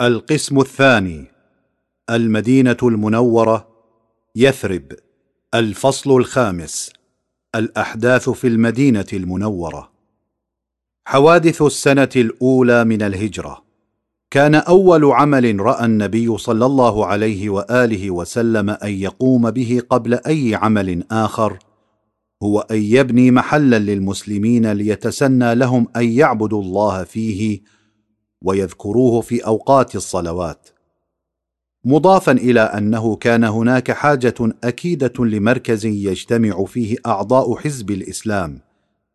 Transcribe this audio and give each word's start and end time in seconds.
القسم 0.00 0.60
الثاني. 0.60 1.24
المدينة 2.10 2.76
المنورة. 2.82 3.68
يثرب. 4.36 4.92
الفصل 5.54 6.16
الخامس. 6.16 6.92
الأحداث 7.54 8.30
في 8.30 8.46
المدينة 8.46 9.06
المنورة. 9.12 9.90
حوادث 11.06 11.62
السنة 11.62 12.08
الأولى 12.16 12.84
من 12.84 13.02
الهجرة. 13.02 13.64
كان 14.30 14.54
أول 14.54 15.04
عمل 15.04 15.60
رأى 15.60 15.84
النبي 15.84 16.38
صلى 16.38 16.66
الله 16.66 17.06
عليه 17.06 17.50
وآله 17.50 18.10
وسلم 18.10 18.70
أن 18.70 18.90
يقوم 18.90 19.50
به 19.50 19.82
قبل 19.90 20.14
أي 20.14 20.54
عمل 20.54 21.04
آخر. 21.10 21.58
هو 22.42 22.60
أن 22.60 22.82
يبني 22.82 23.30
محلا 23.30 23.78
للمسلمين 23.78 24.72
ليتسنى 24.72 25.54
لهم 25.54 25.88
أن 25.96 26.04
يعبدوا 26.04 26.62
الله 26.62 27.04
فيه 27.04 27.75
ويذكروه 28.44 29.20
في 29.20 29.46
أوقات 29.46 29.96
الصلوات. 29.96 30.68
مضافا 31.84 32.32
إلى 32.32 32.60
أنه 32.60 33.16
كان 33.16 33.44
هناك 33.44 33.92
حاجة 33.92 34.34
أكيدة 34.64 35.24
لمركز 35.24 35.86
يجتمع 35.86 36.64
فيه 36.64 36.96
أعضاء 37.06 37.56
حزب 37.56 37.90
الإسلام 37.90 38.60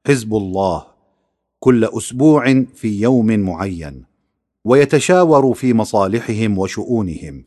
حزب 0.08 0.34
الله 0.34 0.86
كل 1.60 1.86
أسبوع 1.86 2.64
في 2.76 3.02
يوم 3.02 3.40
معين 3.40 4.06
ويتشاوروا 4.66 5.54
في 5.54 5.74
مصالحهم 5.74 6.58
وشؤونهم 6.58 7.44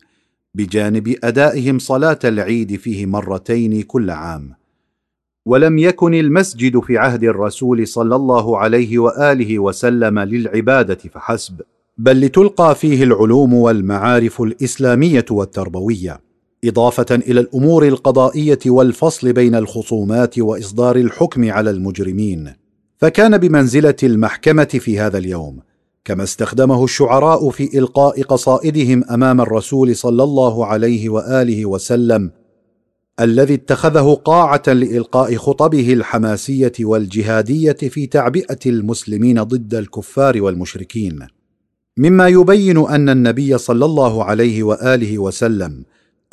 بجانب 0.53 1.15
أدائهم 1.23 1.79
صلاة 1.79 2.19
العيد 2.23 2.75
فيه 2.75 3.05
مرتين 3.05 3.81
كل 3.81 4.09
عام. 4.09 4.53
ولم 5.45 5.77
يكن 5.77 6.13
المسجد 6.13 6.79
في 6.79 6.97
عهد 6.97 7.23
الرسول 7.23 7.87
صلى 7.87 8.15
الله 8.15 8.57
عليه 8.57 8.99
وآله 8.99 9.59
وسلم 9.59 10.19
للعبادة 10.19 10.95
فحسب 10.95 11.61
بل 11.97 12.21
لتلقى 12.21 12.75
فيه 12.75 13.03
العلوم 13.03 13.53
والمعارف 13.53 14.41
الإسلامية 14.41 15.25
والتربوية 15.31 16.21
إضافة 16.65 17.05
إلى 17.11 17.39
الأمور 17.39 17.87
القضائية 17.87 18.59
والفصل 18.65 19.33
بين 19.33 19.55
الخصومات 19.55 20.39
وإصدار 20.39 20.95
الحكم 20.95 21.51
على 21.51 21.69
المجرمين. 21.69 22.53
فكان 22.97 23.37
بمنزلة 23.37 23.95
المحكمة 24.03 24.63
في 24.63 24.99
هذا 24.99 25.17
اليوم 25.17 25.59
كما 26.05 26.23
استخدمه 26.23 26.83
الشعراء 26.83 27.49
في 27.49 27.77
إلقاء 27.77 28.21
قصائدهم 28.21 29.03
أمام 29.03 29.41
الرسول 29.41 29.95
صلى 29.95 30.23
الله 30.23 30.65
عليه 30.65 31.09
وآله 31.09 31.65
وسلم 31.65 32.31
الذي 33.19 33.53
اتخذه 33.53 34.13
قاعة 34.25 34.63
لإلقاء 34.67 35.35
خطبه 35.35 35.93
الحماسية 35.93 36.73
والجهادية 36.79 37.71
في 37.71 38.07
تعبئة 38.07 38.59
المسلمين 38.65 39.43
ضد 39.43 39.75
الكفار 39.75 40.41
والمشركين. 40.41 41.27
مما 41.97 42.27
يبين 42.27 42.77
أن 42.77 43.09
النبي 43.09 43.57
صلى 43.57 43.85
الله 43.85 44.23
عليه 44.23 44.63
وآله 44.63 45.19
وسلم 45.19 45.83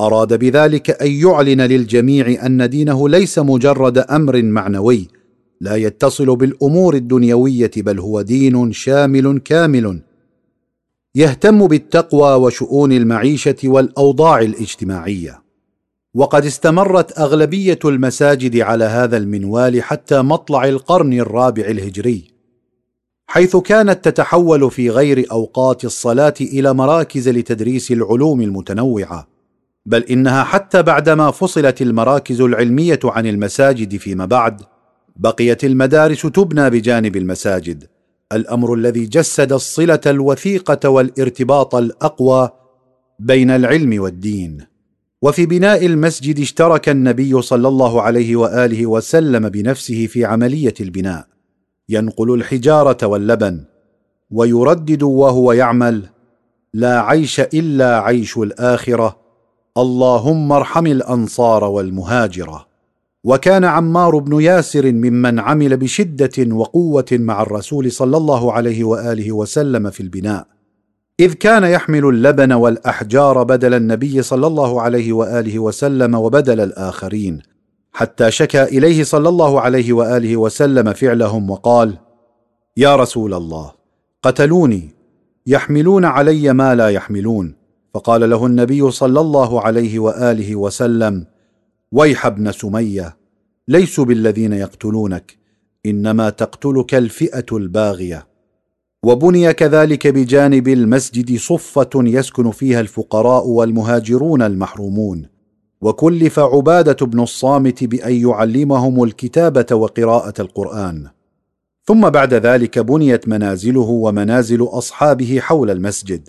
أراد 0.01 0.39
بذلك 0.39 1.03
أن 1.03 1.11
يعلن 1.11 1.61
للجميع 1.61 2.47
أن 2.47 2.71
دينه 2.71 3.09
ليس 3.09 3.39
مجرد 3.39 3.99
أمر 3.99 4.43
معنوي 4.43 5.09
لا 5.61 5.77
يتصل 5.77 6.37
بالأمور 6.37 6.95
الدنيوية 6.95 7.71
بل 7.77 7.99
هو 7.99 8.23
دين 8.23 8.73
شامل 8.73 9.39
كامل 9.39 10.03
يهتم 11.15 11.67
بالتقوى 11.67 12.35
وشؤون 12.35 12.93
المعيشة 12.93 13.57
والأوضاع 13.65 14.41
الاجتماعية. 14.41 15.42
وقد 16.15 16.45
استمرت 16.45 17.19
أغلبية 17.19 17.79
المساجد 17.85 18.57
على 18.57 18.85
هذا 18.85 19.17
المنوال 19.17 19.83
حتى 19.83 20.23
مطلع 20.23 20.65
القرن 20.65 21.13
الرابع 21.13 21.63
الهجري 21.63 22.33
حيث 23.27 23.57
كانت 23.57 24.09
تتحول 24.09 24.71
في 24.71 24.91
غير 24.91 25.27
أوقات 25.31 25.85
الصلاة 25.85 26.35
إلى 26.41 26.75
مراكز 26.75 27.29
لتدريس 27.29 27.93
العلوم 27.93 28.41
المتنوعة 28.41 29.29
بل 29.87 30.03
إنها 30.03 30.45
حتى 30.45 30.83
بعدما 30.83 31.31
فصلت 31.31 31.83
المراكز 31.83 32.41
العلمية 32.41 33.01
عن 33.05 33.27
المساجد 33.27 33.97
فيما 33.97 34.25
بعد 34.25 34.63
بقيت 35.17 35.65
المدارس 35.65 36.23
تبنى 36.23 36.71
بجانب 36.71 37.17
المساجد 37.17 37.85
الأمر 38.33 38.75
الذي 38.75 39.07
جسد 39.07 39.53
الصلة 39.53 40.01
الوثيقة 40.07 40.89
والارتباط 40.89 41.75
الأقوى 41.75 42.51
بين 43.19 43.51
العلم 43.51 44.03
والدين. 44.03 44.72
وفي 45.23 45.47
بناء 45.47 45.87
المسجد 45.87 46.41
اشترك 46.41 46.89
النبي 46.89 47.43
صلى 47.43 47.69
الله 47.69 48.03
عليه 48.03 48.37
وآله 48.37 48.87
وسلم 48.87 49.49
بنفسه 49.49 50.07
في 50.07 50.25
عملية 50.25 50.75
البناء. 50.81 51.27
ينقل 51.89 52.35
الحجارة 52.35 53.07
واللبن 53.07 53.65
ويردد 54.31 55.03
وهو 55.03 55.53
يعمل 55.53 56.03
لا 56.75 57.01
عيش 57.01 57.41
إلا 57.41 58.01
عيش 58.01 58.39
الآخرة 58.39 59.17
اللهم 59.79 60.53
ارحم 60.53 60.87
الأنصار 60.87 61.65
والمهاجرة. 61.65 62.67
وكان 63.25 63.65
عمار 63.65 64.19
بن 64.19 64.41
ياسر 64.41 64.93
ممن 64.93 65.39
عمل 65.39 65.77
بشدة 65.77 66.55
وقوة 66.55 67.07
مع 67.13 67.43
الرسول 67.43 67.93
صلى 67.93 68.17
الله 68.17 68.53
عليه 68.53 68.85
وآله 68.85 69.33
وسلم 69.33 69.91
في 69.91 70.01
البناء. 70.01 70.47
إذ 71.21 71.33
كان 71.33 71.65
يحمل 71.65 72.05
اللبن 72.05 72.53
والأحجار 72.53 73.43
بدل 73.43 73.75
النبي 73.75 74.23
صلى 74.23 74.47
الله 74.47 74.83
عليه 74.83 75.13
وآله 75.13 75.59
وسلم 75.59 76.15
وبدل 76.15 76.61
الآخرين 76.61 77.43
حتى 77.93 78.31
شكا 78.31 78.65
إليه 78.65 79.05
صلى 79.05 79.29
الله 79.29 79.61
عليه 79.61 79.93
وآله 79.93 80.37
وسلم 80.37 80.93
فعلهم 80.93 81.51
وقال 81.51 81.99
يا 82.77 82.97
رسول 82.97 83.35
الله 83.35 83.73
قتلوني 84.23 84.91
يحملون 85.47 86.05
علي 86.05 86.53
ما 86.53 86.75
لا 86.75 86.89
يحملون. 86.89 87.55
فقال 87.95 88.31
له 88.31 88.47
النبي 88.47 88.91
صلى 88.91 89.21
الله 89.21 89.61
عليه 89.61 89.99
وآله 89.99 90.57
وسلم 90.57 91.27
ويح 91.93 92.27
ابن 92.27 92.53
سمية 92.53 93.17
ليسوا 93.69 94.05
بالذين 94.05 94.53
يقتلونك 94.53 95.37
إنما 95.87 96.31
تقتلك 96.31 96.95
الفئة 96.95 97.47
الباغية. 97.53 98.27
وبني 99.05 99.53
كذلك 99.53 100.07
بجانب 100.07 100.69
المسجد 100.69 101.39
صفة 101.39 101.91
يسكن 101.95 102.51
فيها 102.51 102.81
الفقراء 102.81 103.47
والمهاجرون 103.47 104.43
المحرومون. 104.43 105.27
وكلف 105.81 106.39
عبادة 106.39 107.07
بن 107.07 107.21
الصامت 107.21 107.85
بأن 107.85 108.13
يعلمهم 108.13 109.03
الكتابة 109.03 109.77
وقراءة 109.77 110.43
القرآن. 110.43 111.09
ثم 111.85 112.11
بعد 112.11 112.35
ذلك 112.35 112.79
بنيت 112.79 113.29
منازله 113.29 113.81
ومنازل 113.81 114.63
أصحابه 114.63 115.41
حول 115.41 115.71
المسجد. 115.71 116.29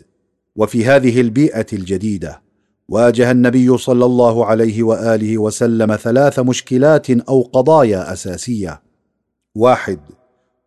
وفي 0.55 0.85
هذه 0.85 1.21
البيئة 1.21 1.65
الجديدة 1.73 2.41
واجه 2.89 3.31
النبي 3.31 3.77
صلى 3.77 4.05
الله 4.05 4.45
عليه 4.45 4.83
وآله 4.83 5.37
وسلم 5.37 5.95
ثلاث 5.95 6.39
مشكلات 6.39 7.09
أو 7.09 7.41
قضايا 7.41 8.13
أساسية. 8.13 8.81
واحد 9.55 9.99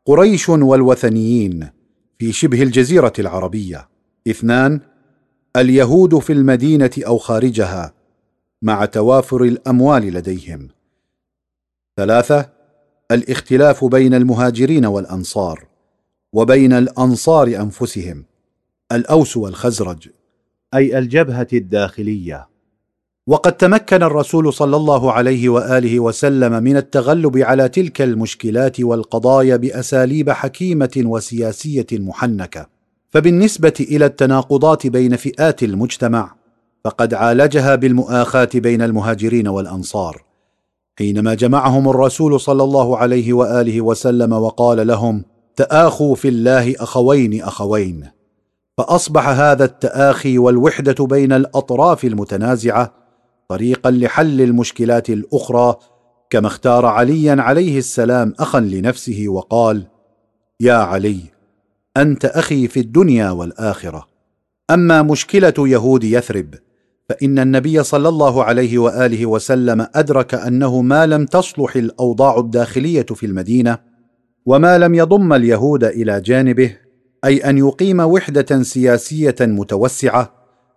قريش 0.07 0.49
والوثنيين. 0.49 1.76
في 2.19 2.33
شبه 2.33 2.63
الجزيرة 2.63 3.13
العربية. 3.19 3.89
اثنان 4.29 4.81
اليهود 5.57 6.19
في 6.19 6.33
المدينة 6.33 6.91
أو 6.99 7.19
خارجها 7.19 7.95
مع 8.63 8.85
توافر 8.85 9.43
الأموال 9.43 10.03
لديهم. 10.03 10.69
ثلاثة 11.97 12.51
الاختلاف 13.11 13.85
بين 13.85 14.15
المهاجرين 14.15 14.87
والأنصار 14.87 15.67
وبين 16.33 16.73
الأنصار 16.73 17.47
أنفسهم 17.47 18.25
الأوس 18.93 19.37
والخزرج 19.37 20.09
أي 20.75 20.99
الجبهة 20.99 21.49
الداخلية. 21.53 22.49
وقد 23.29 23.53
تمكن 23.53 24.03
الرسول 24.03 24.53
صلى 24.53 24.77
الله 24.77 25.13
عليه 25.13 25.49
وآله 25.49 26.01
وسلم 26.01 26.63
من 26.63 26.77
التغلب 26.77 27.39
على 27.39 27.69
تلك 27.69 28.03
المشكلات 28.03 28.81
والقضايا 28.81 29.57
بأساليب 29.57 30.31
حكيمة 30.31 31.03
وسياسية 31.05 31.87
محنكة. 31.93 32.67
فبالنسبة 33.11 33.73
إلى 33.81 34.07
التناقضات 34.07 34.87
بين 34.87 35.17
فئات 35.17 35.63
المجتمع 35.63 36.35
فقد 36.85 37.15
عالجها 37.15 37.75
بالمؤاخاة 37.75 38.49
بين 38.55 38.83
المهاجرين 38.83 39.49
والأنصار. 39.49 40.25
حينما 40.99 41.35
جمعهم 41.35 41.89
الرسول 41.89 42.41
صلى 42.41 42.65
الله 42.65 42.97
عليه 42.97 43.33
وآله 43.33 43.81
وسلم 43.81 44.33
وقال 44.33 44.87
لهم 44.87 45.25
تآخوا 45.57 46.15
في 46.15 46.29
الله 46.29 46.75
أخوين 46.81 47.43
أخوين. 47.43 48.05
فأصبح 48.79 49.29
هذا 49.29 49.65
التآخي 49.65 50.39
والوحدة 50.39 51.07
بين 51.07 51.33
الأطراف 51.33 52.05
المتنازعة 52.05 53.06
طريقا 53.49 53.91
لحل 53.91 54.41
المشكلات 54.41 55.11
الأخرى 55.11 55.77
كما 56.31 56.47
اختار 56.47 56.87
عليا 56.87 57.37
عليه 57.39 57.79
السلام 57.79 58.35
أخا 58.39 58.61
لنفسه 58.61 59.25
وقال 59.29 59.87
يا 60.61 60.75
علي 60.75 61.21
أنت 61.97 62.25
أخي 62.25 62.69
في 62.69 62.81
الدنيا 62.81 63.31
والآخرة. 63.31 64.07
أما 64.71 65.03
مشكلة 65.03 65.55
يهود 65.59 66.05
يثرب 66.05 66.55
فإن 67.09 67.39
النبي 67.39 67.83
صلى 67.83 68.09
الله 68.09 68.45
عليه 68.45 68.79
وآله 68.79 69.27
وسلم 69.27 69.87
أدرك 69.95 70.35
أنه 70.35 70.83
ما 70.83 71.07
لم 71.07 71.27
تصلح 71.27 71.77
الأوضاع 71.77 72.39
الداخلية 72.39 73.03
في 73.03 73.27
المدينة 73.27 73.79
وما 74.47 74.79
لم 74.79 74.95
يضم 74.95 75.33
اليهود 75.33 75.85
إلى 75.85 76.21
جانبه 76.21 76.77
أي 77.25 77.37
أن 77.37 77.59
يقيم 77.59 78.01
وحدة 78.01 78.63
سياسية 78.63 79.37
متوسعة 79.41 80.36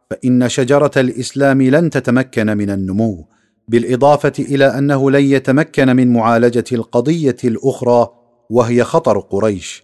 فإن 0.09 0.49
شجرة 0.49 0.91
الإسلام 0.97 1.61
لن 1.61 1.89
تتمكن 1.89 2.57
من 2.57 2.69
النمو 2.69 3.25
بالإضافة 3.67 4.33
إلى 4.39 4.65
أنه 4.65 5.11
لن 5.11 5.23
يتمكن 5.23 5.95
من 5.95 6.13
معالجة 6.13 6.63
القضية 6.71 7.35
الأخرى 7.43 8.09
وهي 8.49 8.83
خطر 8.83 9.19
قريش. 9.19 9.83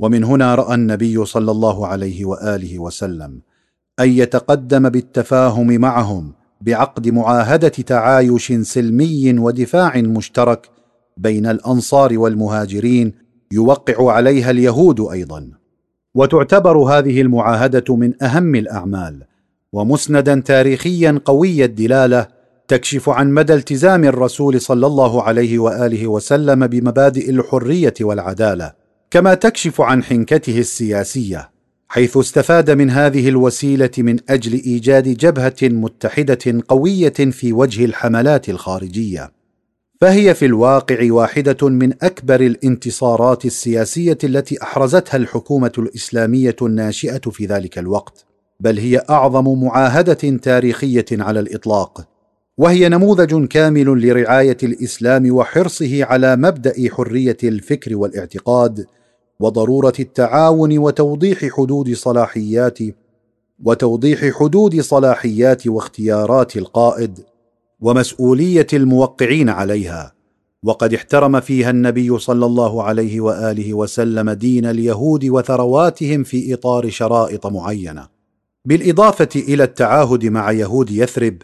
ومن 0.00 0.24
هنا 0.24 0.54
رأى 0.54 0.74
النبي 0.74 1.24
صلى 1.24 1.50
الله 1.50 1.86
عليه 1.86 2.24
وآله 2.24 2.78
وسلم 2.78 3.40
أن 4.00 4.08
يتقدم 4.08 4.88
بالتفاهم 4.88 5.66
معهم 5.66 6.32
بعقد 6.60 7.08
معاهدة 7.08 7.68
تعايش 7.68 8.52
سلمي 8.52 9.38
ودفاع 9.38 9.96
مشترك 9.96 10.70
بين 11.16 11.46
الأنصار 11.46 12.18
والمهاجرين 12.18 13.12
يوقع 13.52 14.12
عليها 14.12 14.50
اليهود 14.50 15.00
أيضا. 15.00 15.50
وتعتبر 16.14 16.78
هذه 16.78 17.20
المعاهدة 17.20 17.96
من 17.96 18.22
أهم 18.22 18.54
الأعمال 18.54 19.31
ومسندا 19.72 20.42
تاريخيا 20.46 21.20
قوي 21.24 21.64
الدلالة 21.64 22.28
تكشف 22.68 23.08
عن 23.08 23.30
مدى 23.30 23.54
التزام 23.54 24.04
الرسول 24.04 24.60
صلى 24.60 24.86
الله 24.86 25.22
عليه 25.22 25.58
وآله 25.58 26.06
وسلم 26.06 26.66
بمبادئ 26.66 27.30
الحرية 27.30 27.94
والعدالة 28.00 28.72
كما 29.10 29.34
تكشف 29.34 29.80
عن 29.80 30.04
حنكته 30.04 30.58
السياسية 30.58 31.52
حيث 31.92 32.16
استفاد 32.16 32.70
من 32.70 32.90
هذه 32.90 33.28
الوسيلة 33.28 33.90
من 33.98 34.18
أجل 34.28 34.52
إيجاد 34.52 35.08
جبهة 35.08 35.56
متحدة 35.62 36.62
قوية 36.68 37.12
في 37.12 37.52
وجه 37.52 37.84
الحملات 37.84 38.48
الخارجية. 38.48 39.32
فهي 40.00 40.34
في 40.34 40.46
الواقع 40.46 41.12
واحدة 41.12 41.68
من 41.68 41.92
أكبر 42.02 42.40
الانتصارات 42.40 43.44
السياسية 43.44 44.18
التي 44.24 44.62
أحرزتها 44.62 45.16
الحكومة 45.16 45.72
الإسلامية 45.78 46.56
الناشئة 46.62 47.30
في 47.30 47.46
ذلك 47.46 47.78
الوقت. 47.78 48.31
بل 48.62 48.78
هي 48.78 49.02
أعظم 49.10 49.64
معاهدة 49.64 50.38
تاريخية 50.42 51.04
على 51.12 51.40
الإطلاق 51.40 52.08
وهي 52.58 52.88
نموذج 52.88 53.46
كامل 53.46 54.06
لرعاية 54.06 54.56
الإسلام 54.62 55.34
وحرصه 55.34 56.04
على 56.04 56.36
مبدأ 56.36 56.74
حرية 56.90 57.36
الفكر 57.44 57.96
والاعتقاد 57.96 58.86
وضرورة 59.40 59.92
التعاون 60.00 60.78
وتوضيح 60.78 61.46
حدود 61.56 61.92
صلاحيات 61.92 62.78
وتوضيح 63.64 64.38
حدود 64.38 64.80
صلاحيات 64.80 65.66
واختيارات 65.66 66.56
القائد 66.56 67.20
ومسؤولية 67.80 68.66
الموقعين 68.72 69.48
عليها. 69.48 70.12
وقد 70.64 70.94
احترم 70.94 71.40
فيها 71.40 71.70
النبي 71.70 72.18
صلى 72.18 72.46
الله 72.46 72.82
عليه 72.82 73.20
وآله 73.20 73.74
وسلم 73.74 74.30
دين 74.30 74.66
اليهود 74.66 75.24
وثرواتهم 75.24 76.22
في 76.22 76.54
إطار 76.54 76.90
شرائط 76.90 77.46
معينة. 77.46 78.21
بالإضافة 78.64 79.28
إلى 79.36 79.64
التعاهد 79.64 80.24
مع 80.24 80.52
يهود 80.52 80.90
يثرب 80.90 81.36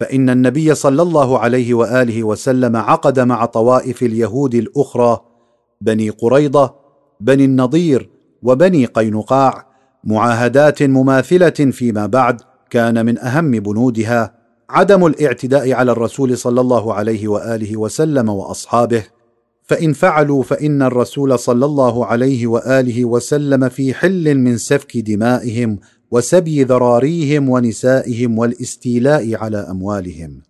فإن 0.00 0.30
النبي 0.30 0.74
صلى 0.74 1.02
الله 1.02 1.38
عليه 1.38 1.74
وآله 1.74 2.24
وسلم 2.24 2.76
عقد 2.76 3.20
مع 3.20 3.44
طوائف 3.44 4.02
اليهود 4.02 4.54
الأخرى 4.54 5.20
بني 5.80 6.10
قريضة 6.10 6.74
بني 7.20 7.44
النضير 7.44 8.10
وبني 8.42 8.86
قينقاع 8.86 9.66
معاهدات 10.04 10.82
مماثلة 10.82 11.50
فيما 11.50 12.06
بعد 12.06 12.40
كان 12.70 13.06
من 13.06 13.18
أهم 13.18 13.50
بنودها. 13.50 14.34
عدم 14.70 15.06
الاعتداء 15.06 15.72
على 15.72 15.92
الرسول 15.92 16.38
صلى 16.38 16.60
الله 16.60 16.94
عليه 16.94 17.28
وآله 17.28 17.76
وسلم 17.76 18.28
وأصحابه 18.28 19.02
فإن 19.62 19.92
فعلوا 19.92 20.42
فإن 20.42 20.82
الرسول 20.82 21.38
صلى 21.38 21.66
الله 21.66 22.06
عليه 22.06 22.46
وآله 22.46 23.04
وسلم 23.04 23.68
في 23.68 23.94
حل 23.94 24.34
من 24.34 24.58
سفك 24.58 24.96
دمائهم 24.96 25.78
وسبي 26.10 26.64
ذراريهم 26.64 27.48
ونسائهم 27.48 28.38
والاستيلاء 28.38 29.34
على 29.34 29.58
أموالهم. 29.58 30.42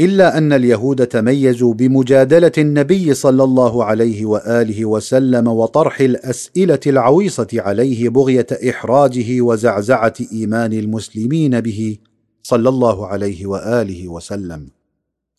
إلا 0.00 0.38
أن 0.38 0.52
اليهود 0.52 1.06
تميزوا 1.06 1.74
بمجادلة 1.74 2.52
النبي 2.58 3.14
صلى 3.14 3.44
الله 3.44 3.84
عليه 3.84 4.26
وآله 4.26 4.84
وسلم 4.84 5.48
وطرح 5.48 6.00
الأسئلة 6.00 6.80
العويصة 6.86 7.48
عليه 7.52 8.08
بغية 8.08 8.46
إحراجه 8.70 9.40
وزعزعة 9.40 10.14
إيمان 10.32 10.72
المسلمين 10.72 11.60
به 11.60 11.96
صلى 12.42 12.68
الله 12.68 13.06
عليه 13.06 13.46
وآله 13.46 14.08
وسلم. 14.08 14.68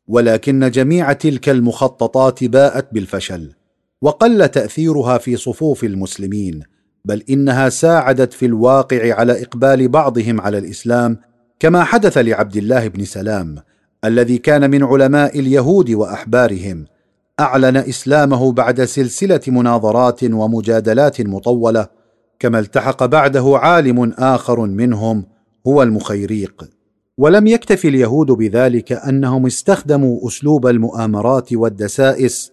ولكن 0.07 0.71
جميع 0.71 1.13
تلك 1.13 1.49
المخططات 1.49 2.43
باءت 2.43 2.93
بالفشل 2.93 3.53
وقل 4.01 4.47
تأثيرها 4.47 5.17
في 5.17 5.35
صفوف 5.35 5.83
المسلمين 5.83 6.63
بل 7.05 7.23
إنها 7.29 7.69
ساعدت 7.69 8.33
في 8.33 8.45
الواقع 8.45 9.13
على 9.13 9.41
إقبال 9.41 9.87
بعضهم 9.87 10.41
على 10.41 10.57
الإسلام 10.57 11.17
كما 11.59 11.83
حدث 11.83 12.17
لعبد 12.17 12.55
الله 12.55 12.87
بن 12.87 13.05
سلام 13.05 13.55
الذي 14.05 14.37
كان 14.37 14.71
من 14.71 14.83
علماء 14.83 15.39
اليهود 15.39 15.91
وأحبارهم 15.91 16.85
أعلن 17.39 17.77
إسلامه 17.77 18.51
بعد 18.51 18.83
سلسلة 18.83 19.39
مناظرات 19.47 20.23
ومجادلات 20.23 21.21
مطولة 21.21 21.87
كما 22.39 22.59
التحق 22.59 23.05
بعده 23.05 23.57
عالم 23.57 24.13
آخر 24.17 24.59
منهم 24.59 25.25
هو 25.67 25.83
المخيريق. 25.83 26.69
ولم 27.17 27.47
يكتف 27.47 27.85
اليهود 27.85 28.27
بذلك 28.31 28.91
أنهم 28.91 29.45
استخدموا 29.45 30.27
أسلوب 30.27 30.67
المؤامرات 30.67 31.53
والدسائس 31.53 32.51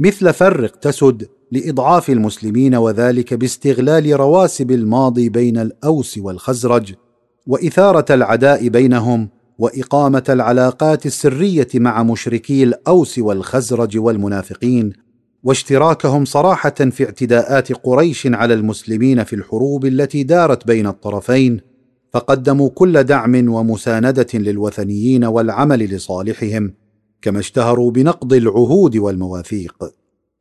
مثل 0.00 0.32
فرق 0.32 0.76
تسد 0.76 1.28
لإضعاف 1.52 2.10
المسلمين 2.10 2.74
وذلك 2.74 3.34
باستغلال 3.34 4.20
رواسب 4.20 4.70
الماضي 4.70 5.28
بين 5.28 5.58
الأوس 5.58 6.18
والخزرج 6.18 6.94
وإثارة 7.46 8.14
العداء 8.14 8.68
بينهم 8.68 9.28
وإقامة 9.58 10.24
العلاقات 10.28 11.06
السرية 11.06 11.68
مع 11.74 12.02
مشركي 12.02 12.62
الأوس 12.62 13.18
والخزرج 13.18 13.98
والمنافقين 13.98 14.92
واشتراكهم 15.42 16.24
صراحة 16.24 16.70
في 16.70 17.04
اعتداءات 17.04 17.72
قريش 17.72 18.26
على 18.26 18.54
المسلمين 18.54 19.24
في 19.24 19.36
الحروب 19.36 19.86
التي 19.86 20.22
دارت 20.22 20.66
بين 20.66 20.86
الطرفين 20.86 21.60
فقدموا 22.12 22.68
كل 22.68 23.04
دعم 23.04 23.48
ومساندة 23.48 24.26
للوثنيين 24.34 25.24
والعمل 25.24 25.78
لصالحهم 25.78 26.74
كما 27.22 27.38
اشتهروا 27.38 27.90
بنقض 27.90 28.32
العهود 28.32 28.96
والمواثيق. 28.96 29.74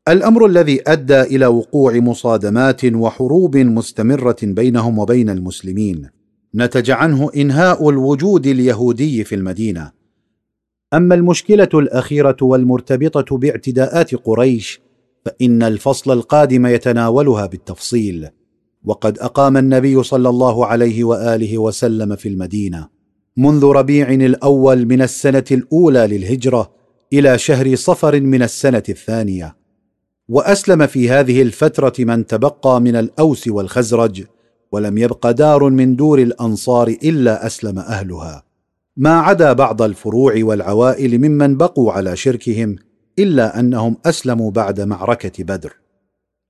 الأمر 0.08 0.46
الذي 0.46 0.82
أدى 0.88 1.22
إلى 1.22 1.46
وقوع 1.48 1.94
مصادمات 1.94 2.86
وحروب 2.86 3.58
مستمرة 3.58 4.36
بينهم 4.44 5.00
وبين 5.00 5.30
المسلمين. 5.30 6.10
نتج 6.56 6.92
عنه 6.92 7.30
إنهاء 7.36 7.90
الوجود 7.90 8.48
اليهودي 8.48 9.24
في 9.24 9.36
المدينة. 9.36 9.92
أما 10.94 11.16
المشكلة 11.16 11.70
الأخيرة 11.74 12.38
والمرتبطة 12.42 13.38
باعتداءات 13.38 14.16
قريش 14.16 14.82
فإن 15.26 15.64
الفصل 15.64 16.12
القادم 16.12 16.66
يتناولها 16.66 17.46
بالتفصيل. 17.46 18.30
وقد 18.84 19.20
أقام 19.20 19.58
النبي 19.58 20.04
صلى 20.04 20.30
الله 20.30 20.66
عليه 20.66 21.04
وآله 21.04 21.58
وسلم 21.58 22.16
في 22.16 22.30
المدينة. 22.30 22.88
منذ 23.38 23.66
ربيع 23.66 24.10
الأول 24.10 24.86
من 24.86 25.02
السنة 25.02 25.46
الأولى 25.52 26.08
للهجرة 26.08 26.72
إلى 27.14 27.38
شهر 27.38 27.76
صفر 27.76 28.22
من 28.22 28.44
السنة 28.44 28.84
الثانية. 28.90 29.65
وأسلم 30.30 30.88
في 30.88 31.10
هذه 31.10 31.42
الفترة 31.42 31.94
من 32.00 32.26
تبقى 32.26 32.82
من 32.82 32.96
الأوس 32.96 33.48
والخزرج 33.48 34.24
ولم 34.72 34.98
يبق 34.98 35.32
دار 35.32 35.70
من 35.70 35.96
دور 35.96 36.20
الأنصار 36.20 36.88
إلا 36.88 37.46
أسلم 37.46 37.80
أهلها. 37.80 38.44
ما 38.98 39.20
عدا 39.20 39.54
بعض 39.54 39.82
الفروع 39.82 40.34
والعوائل 40.38 41.18
ممن 41.18 41.58
بقوا 41.58 41.92
على 41.92 42.16
شركهم 42.16 42.76
إلا 43.20 43.60
أنهم 43.60 43.98
أسلموا 44.06 44.52
بعد 44.52 44.82
معركة 44.82 45.44
بدر. 45.44 45.74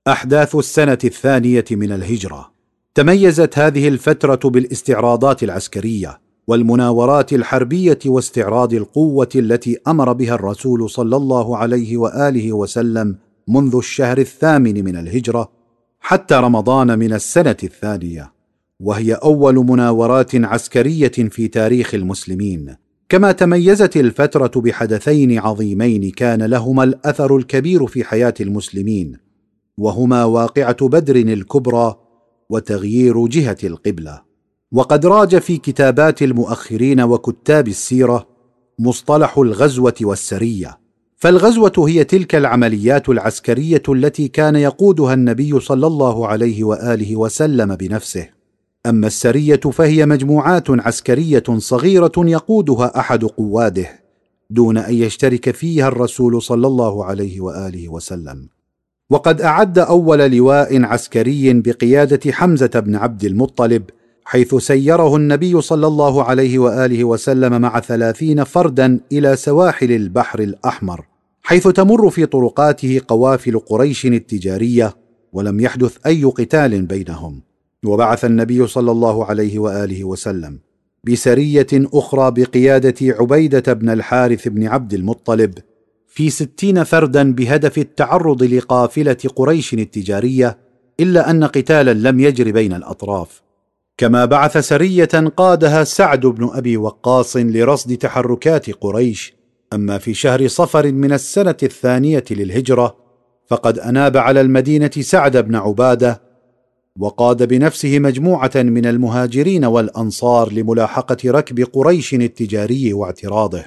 أحداث 0.08 0.54
السنة 0.54 0.98
الثانية 1.04 1.64
من 1.70 1.92
الهجرة. 1.92 2.52
تميزت 2.94 3.58
هذه 3.58 3.88
الفترة 3.88 4.50
بالاستعراضات 4.50 5.42
العسكرية 5.42 6.20
والمناورات 6.46 7.32
الحربية 7.32 7.98
واستعراض 8.06 8.74
القوة 8.74 9.28
التي 9.34 9.78
أمر 9.88 10.12
بها 10.12 10.34
الرسول 10.34 10.90
صلى 10.90 11.16
الله 11.16 11.56
عليه 11.56 11.96
وآله 11.96 12.52
وسلم 12.52 13.16
منذ 13.48 13.76
الشهر 13.76 14.18
الثامن 14.18 14.84
من 14.84 14.96
الهجرة 14.96 15.52
حتى 16.00 16.34
رمضان 16.34 16.98
من 16.98 17.12
السنة 17.12 17.56
الثانية 17.62 18.32
وهي 18.80 19.14
أول 19.14 19.54
مناورات 19.54 20.34
عسكرية 20.34 21.08
في 21.08 21.48
تاريخ 21.48 21.94
المسلمين. 21.94 22.76
كما 23.08 23.32
تميزت 23.32 23.96
الفترة 23.96 24.60
بحدثين 24.60 25.38
عظيمين 25.38 26.10
كان 26.10 26.42
لهما 26.42 26.84
الأثر 26.84 27.36
الكبير 27.36 27.86
في 27.86 28.04
حياة 28.04 28.34
المسلمين 28.40 29.18
وهما 29.78 30.24
واقعة 30.24 30.88
بدر 30.88 31.16
الكبرى 31.16 31.96
وتغيير 32.50 33.26
جهة 33.26 33.58
القبلة. 33.64 34.22
وقد 34.72 35.06
راج 35.06 35.38
في 35.38 35.56
كتابات 35.56 36.22
المؤخرين 36.22 37.00
وكتاب 37.00 37.68
السيرة 37.68 38.28
مصطلح 38.78 39.38
الغزوة 39.38 39.94
والسرية. 40.02 40.85
فالغزوة 41.16 41.72
هي 41.78 42.04
تلك 42.04 42.34
العمليات 42.34 43.08
العسكرية 43.08 43.82
التي 43.88 44.28
كان 44.28 44.56
يقودها 44.56 45.14
النبي 45.14 45.60
صلى 45.60 45.86
الله 45.86 46.28
عليه 46.28 46.64
وآله 46.64 47.16
وسلم 47.16 47.76
بنفسه. 47.76 48.28
أما 48.86 49.06
السرية 49.06 49.56
فهي 49.56 50.06
مجموعات 50.06 50.70
عسكرية 50.70 51.42
صغيرة 51.58 52.12
يقودها 52.16 52.98
أحد 52.98 53.24
قواده 53.24 53.86
دون 54.50 54.78
أن 54.78 54.94
يشترك 54.94 55.50
فيها 55.50 55.88
الرسول 55.88 56.42
صلى 56.42 56.66
الله 56.66 57.04
عليه 57.04 57.40
وآله 57.40 57.88
وسلم. 57.88 58.48
وقد 59.10 59.40
أعد 59.40 59.78
أول 59.78 60.30
لواء 60.30 60.84
عسكري 60.84 61.52
بقيادة 61.52 62.32
حمزة 62.32 62.80
بن 62.80 62.96
عبد 62.96 63.24
المطلب 63.24 63.82
حيث 64.28 64.54
سيره 64.54 65.16
النبي 65.16 65.60
صلى 65.60 65.86
الله 65.86 66.24
عليه 66.24 66.58
وآله 66.58 67.04
وسلم 67.04 67.60
مع 67.60 67.80
ثلاثين 67.80 68.44
فردا 68.44 69.00
إلى 69.12 69.36
سواحل 69.36 69.92
البحر 69.92 70.40
الأحمر 70.40 71.06
حيث 71.42 71.68
تمر 71.68 72.10
في 72.10 72.26
طرقاته 72.26 73.00
قوافل 73.08 73.58
قريش 73.58 74.06
التجارية 74.06 74.96
ولم 75.32 75.60
يحدث 75.60 75.96
أي 76.06 76.24
قتال 76.24 76.82
بينهم. 76.82 77.42
وبعث 77.84 78.24
النبي 78.24 78.66
صلى 78.66 78.90
الله 78.90 79.24
عليه 79.24 79.58
وآله 79.58 80.04
وسلم 80.04 80.58
بسرية 81.04 81.66
أخرى 81.72 82.30
بقيادة 82.30 82.94
عبيدة 83.02 83.72
بن 83.72 83.90
الحارث 83.90 84.48
بن 84.48 84.66
عبد 84.66 84.94
المطلب 84.94 85.54
في 86.06 86.30
ستين 86.30 86.84
فردا 86.84 87.32
بهدف 87.32 87.78
التعرض 87.78 88.42
لقافلة 88.42 89.18
قريش 89.36 89.74
التجارية 89.74 90.58
إلا 91.00 91.30
أن 91.30 91.44
قتالا 91.44 92.10
لم 92.10 92.20
يجر 92.20 92.50
بين 92.50 92.72
الأطراف. 92.72 93.45
كما 93.98 94.24
بعث 94.24 94.58
سرية 94.58 95.30
قادها 95.36 95.84
سعد 95.84 96.26
بن 96.26 96.50
أبي 96.52 96.76
وقاص 96.76 97.36
لرصد 97.36 97.96
تحركات 97.96 98.70
قريش. 98.70 99.36
أما 99.72 99.98
في 99.98 100.14
شهر 100.14 100.48
صفر 100.48 100.92
من 100.92 101.12
السنة 101.12 101.56
الثانية 101.62 102.24
للهجرة 102.30 102.96
فقد 103.46 103.78
أناب 103.78 104.16
على 104.16 104.40
المدينة 104.40 104.90
سعد 105.00 105.36
بن 105.36 105.54
عبادة 105.54 106.22
وقاد 106.98 107.48
بنفسه 107.48 107.98
مجموعة 107.98 108.50
من 108.54 108.86
المهاجرين 108.86 109.64
والأنصار 109.64 110.52
لملاحقة 110.52 111.16
ركب 111.26 111.60
قريش 111.72 112.14
التجاري 112.14 112.92
واعتراضه. 112.92 113.64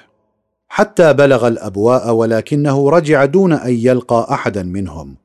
حتى 0.68 1.14
بلغ 1.14 1.48
الأبواء 1.48 2.12
ولكنه 2.12 2.90
رجع 2.90 3.26
دون 3.26 3.54
أن 3.54 3.74
يلقى 3.74 4.28
أحدا 4.32 4.64
منهم. 4.64 5.16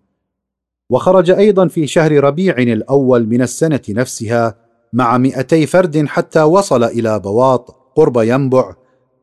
وخرج 0.91 1.31
أيضا 1.31 1.69
في 1.69 1.87
شهر 1.87 2.25
ربيع 2.25 2.59
الأول 2.59 3.27
من 3.27 3.43
السنة 3.43 3.81
نفسها 3.89 4.64
مع 4.95 5.19
مئتي 5.19 5.67
فرد 5.67 6.07
حتى 6.07 6.43
وصل 6.43 6.85
إلى 6.85 7.19
بواط 7.19 7.77
قرب 7.97 8.17
ينبع 8.17 8.75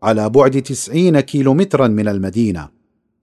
على 0.03 0.29
بعد 0.29 0.61
تسعين 0.61 1.19
كيلومترا 1.19 1.87
من 1.87 2.07
المدينة 2.07 2.69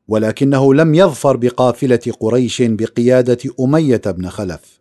ولكنه 0.08 0.74
لم 0.74 0.94
يظفر 0.94 1.36
بقافلة 1.36 2.00
قريش 2.20 2.62
بقيادة 2.62 3.38
أمية 3.60 4.02
بن 4.06 4.28
خلف 4.28 4.80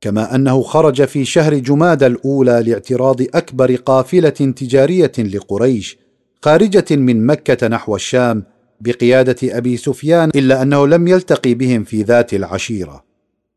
كما 0.00 0.34
أنه 0.34 0.62
خرج 0.62 1.04
في 1.04 1.24
شهر 1.24 1.54
جماد 1.54 2.02
الأولى 2.02 2.62
لاعتراض 2.66 3.22
أكبر 3.22 3.74
قافلة 3.74 4.28
تجارية 4.30 5.12
لقريش 5.18 5.98
خارجة 6.42 6.96
من 6.96 7.26
مكة 7.26 7.68
نحو 7.68 7.96
الشام 7.96 8.44
بقيادة 8.80 9.36
أبي 9.58 9.76
سفيان 9.76 10.30
إلا 10.34 10.62
أنه 10.62 10.86
لم 10.86 11.08
يلتقي 11.08 11.54
بهم 11.54 11.84
في 11.84 12.02
ذات 12.02 12.34
العشيرة. 12.34 13.04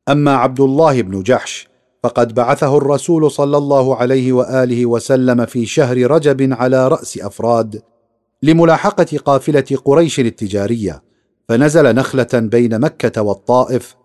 أما 0.09 0.31
عبد 0.35 0.59
الله 0.59 1.01
بن 1.01 1.23
جحش 1.23 1.70
فقد 2.03 2.33
بعثه 2.33 2.77
الرسول 2.77 3.31
صلى 3.31 3.57
الله 3.57 3.95
عليه 3.95 4.33
وآله 4.33 4.85
وسلم 4.85 5.45
في 5.45 5.65
شهر 5.65 6.11
رجب 6.11 6.53
على 6.53 6.87
رأس 6.87 7.17
أفراد 7.17 7.81
لملاحقة 8.43 9.17
قافلة 9.25 9.65
قريش 9.85 10.19
التجارية 10.19 11.03
فنزل 11.49 11.95
نخلة 11.95 12.27
بين 12.33 12.79
مكة 12.79 13.21
والطائف 13.21 13.95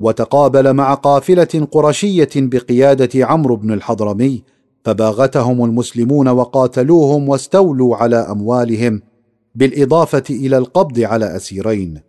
وتقابل 0.00 0.72
مع 0.72 0.94
قافلة 0.94 1.68
قرشية 1.72 2.28
بقيادة 2.36 3.26
عمرو 3.26 3.56
بن 3.56 3.72
الحضرمي 3.72 4.42
فباغتهم 4.84 5.64
المسلمون 5.64 6.28
وقاتلوهم 6.28 7.28
واستولوا 7.28 7.96
على 7.96 8.16
أموالهم 8.16 9.02
بالإضافة 9.54 10.22
إلى 10.30 10.58
القبض 10.58 11.00
على 11.00 11.36
أسيرين. 11.36 12.05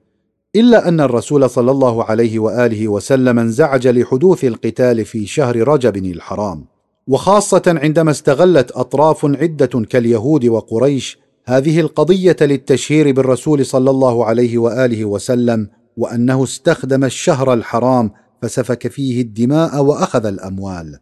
إلا 0.57 0.87
أن 0.87 1.01
الرسول 1.01 1.49
صلى 1.49 1.71
الله 1.71 2.03
عليه 2.03 2.39
وآله 2.39 2.87
وسلم 2.87 3.39
انزعج 3.39 3.87
لحدوث 3.87 4.43
القتال 4.43 5.05
في 5.05 5.25
شهر 5.25 5.67
رجب 5.67 5.97
الحرام. 5.97 6.65
وخاصة 7.07 7.61
عندما 7.67 8.11
استغلت 8.11 8.71
أطراف 8.71 9.25
عدة 9.25 9.85
كاليهود 9.89 10.45
وقريش 10.45 11.19
هذه 11.45 11.79
القضية 11.79 12.35
للتشهير 12.41 13.11
بالرسول 13.11 13.65
صلى 13.65 13.89
الله 13.89 14.25
عليه 14.25 14.57
وآله 14.57 15.05
وسلم 15.05 15.69
وأنه 15.97 16.43
استخدم 16.43 17.03
الشهر 17.03 17.53
الحرام 17.53 18.11
فسفك 18.41 18.87
فيه 18.87 19.21
الدماء 19.21 19.83
وأخذ 19.83 20.25
الأموال. 20.25 20.99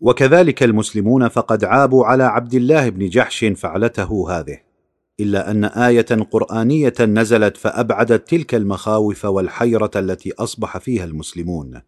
وكذلك 0.00 0.62
المسلمون 0.62 1.28
فقد 1.28 1.64
عابوا 1.64 2.04
على 2.04 2.24
عبد 2.24 2.54
الله 2.54 2.88
بن 2.88 3.08
جحش 3.08 3.44
فعلته 3.44 4.30
هذه. 4.30 4.67
إلا 5.20 5.50
أن 5.50 5.64
آية 5.64 6.06
قرآنية 6.30 6.94
نزلت 7.00 7.56
فابعدت 7.56 8.28
تلك 8.28 8.54
المخاوف 8.54 9.24
والحيرة 9.24 9.90
التي 9.96 10.32
أصبح 10.38 10.78
فيها 10.78 11.04
المسلمون. 11.04 11.80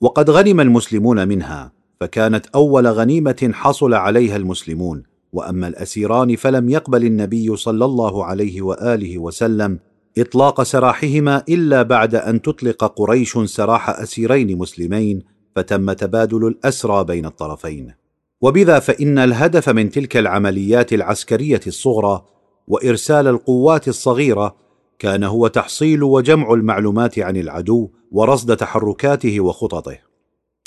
وقد 0.00 0.30
غنم 0.30 0.60
المسلمون 0.60 1.28
منها 1.28 1.72
فكانت 2.00 2.46
أول 2.46 2.86
غنيمة 2.86 3.50
حصل 3.52 3.94
عليها 3.94 4.36
المسلمون. 4.36 5.02
وأما 5.32 5.68
الأسيران 5.68 6.36
فلم 6.36 6.70
يقبل 6.70 7.04
النبي 7.04 7.56
صلى 7.56 7.84
الله 7.84 8.24
عليه 8.24 8.62
وآله 8.62 9.18
وسلم 9.18 9.78
إطلاق 10.18 10.62
سراحهما 10.62 11.42
إلا 11.48 11.82
بعد 11.82 12.14
أن 12.14 12.42
تطلق 12.42 12.84
قريش 12.84 13.38
سراح 13.38 13.90
أسيرين 13.90 14.58
مسلمين 14.58 15.22
فتم 15.56 15.92
تبادل 15.92 16.46
الأسرى 16.46 17.04
بين 17.04 17.26
الطرفين. 17.26 17.94
وبذا 18.40 18.78
فإن 18.78 19.18
الهدف 19.18 19.68
من 19.68 19.90
تلك 19.90 20.16
العمليات 20.16 20.92
العسكرية 20.92 21.60
الصغرى 21.66 22.24
وإرسال 22.68 23.26
القوات 23.26 23.88
الصغيرة 23.88 24.56
كان 24.98 25.24
هو 25.24 25.46
تحصيل 25.46 26.02
وجمع 26.02 26.54
المعلومات 26.54 27.18
عن 27.18 27.36
العدو 27.36 27.90
ورصد 28.12 28.56
تحركاته 28.56 29.40
وخططه. 29.40 29.98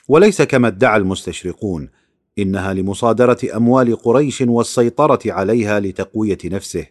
وليس 0.07 0.41
كما 0.41 0.67
ادعى 0.67 0.97
المستشرقون 0.97 1.89
إنها 2.39 2.73
لمصادرة 2.73 3.37
أموال 3.55 3.95
قريش 3.95 4.41
والسيطرة 4.41 5.19
عليها 5.25 5.79
لتقوية 5.79 6.37
نفسه 6.45 6.85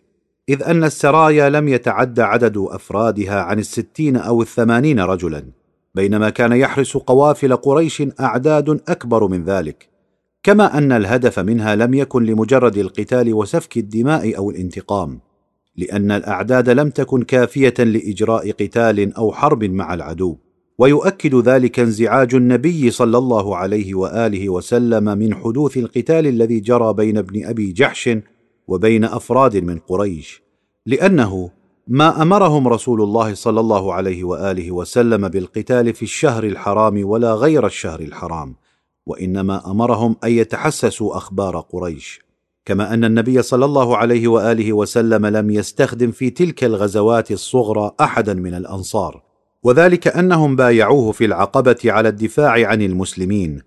إذ 0.48 0.62
أن 0.62 0.84
السرايا 0.84 1.48
لم 1.50 1.68
يتعد 1.68 2.20
عدد 2.20 2.56
أفرادها 2.56 3.40
عن 3.40 3.58
الستين 3.58 4.16
أو 4.16 4.42
الثمانين 4.42 5.00
رجلا 5.00 5.44
بينما 5.94 6.30
كان 6.30 6.52
يحرس 6.52 6.96
قوافل 6.96 7.56
قريش 7.56 8.02
أعداد 8.20 8.80
أكبر 8.88 9.28
من 9.28 9.44
ذلك. 9.44 9.95
كما 10.46 10.78
أن 10.78 10.92
الهدف 10.92 11.38
منها 11.38 11.74
لم 11.74 11.94
يكن 11.94 12.24
لمجرد 12.24 12.78
القتال 12.78 13.34
وسفك 13.34 13.76
الدماء 13.76 14.36
أو 14.36 14.50
الانتقام 14.50 15.20
لأن 15.76 16.10
الأعداد 16.10 16.68
لم 16.68 16.90
تكن 16.90 17.22
كافية 17.22 17.74
لإجراء 17.78 18.50
قتال 18.50 19.14
أو 19.14 19.32
حرب 19.32 19.64
مع 19.64 19.94
العدو. 19.94 20.36
ويؤكد 20.78 21.34
ذلك 21.34 21.80
انزعاج 21.80 22.34
النبي 22.34 22.90
صلى 22.90 23.18
الله 23.18 23.56
عليه 23.56 23.94
وآله 23.94 24.48
وسلم 24.48 25.18
من 25.18 25.34
حدوث 25.34 25.76
القتال 25.76 26.26
الذي 26.26 26.60
جرى 26.60 26.92
بين 26.92 27.18
ابن 27.18 27.44
أبي 27.44 27.72
جحش 27.72 28.10
وبين 28.68 29.04
أفراد 29.04 29.56
من 29.56 29.78
قريش 29.78 30.42
لأنه 30.86 31.50
ما 31.88 32.22
أمرهم 32.22 32.68
رسول 32.68 33.02
الله 33.02 33.34
صلى 33.34 33.60
الله 33.60 33.92
عليه 33.92 34.24
وآله 34.24 34.72
وسلم 34.72 35.28
بالقتال 35.28 35.94
في 35.94 36.02
الشهر 36.02 36.44
الحرام 36.44 37.04
ولا 37.04 37.34
غير 37.34 37.66
الشهر 37.66 38.00
الحرام. 38.00 38.54
وإنما 39.06 39.70
أمرهم 39.70 40.16
أن 40.24 40.30
يتحسسوا 40.30 41.16
أخبار 41.16 41.60
قريش. 41.60 42.20
كما 42.64 42.94
أن 42.94 43.04
النبي 43.04 43.42
صلى 43.42 43.64
الله 43.64 43.96
عليه 43.96 44.28
وآله 44.28 44.72
وسلم 44.72 45.26
لم 45.26 45.50
يستخدم 45.50 46.10
في 46.10 46.30
تلك 46.30 46.64
الغزوات 46.64 47.30
الصغرى 47.30 47.92
أحدا 48.00 48.34
من 48.34 48.54
الأنصار. 48.54 49.22
وذلك 49.62 50.08
أنهم 50.08 50.56
بايعوه 50.56 51.12
في 51.12 51.24
العقبة 51.24 51.76
على 51.84 52.08
الدفاع 52.08 52.68
عن 52.68 52.82
المسلمين. 52.82 53.62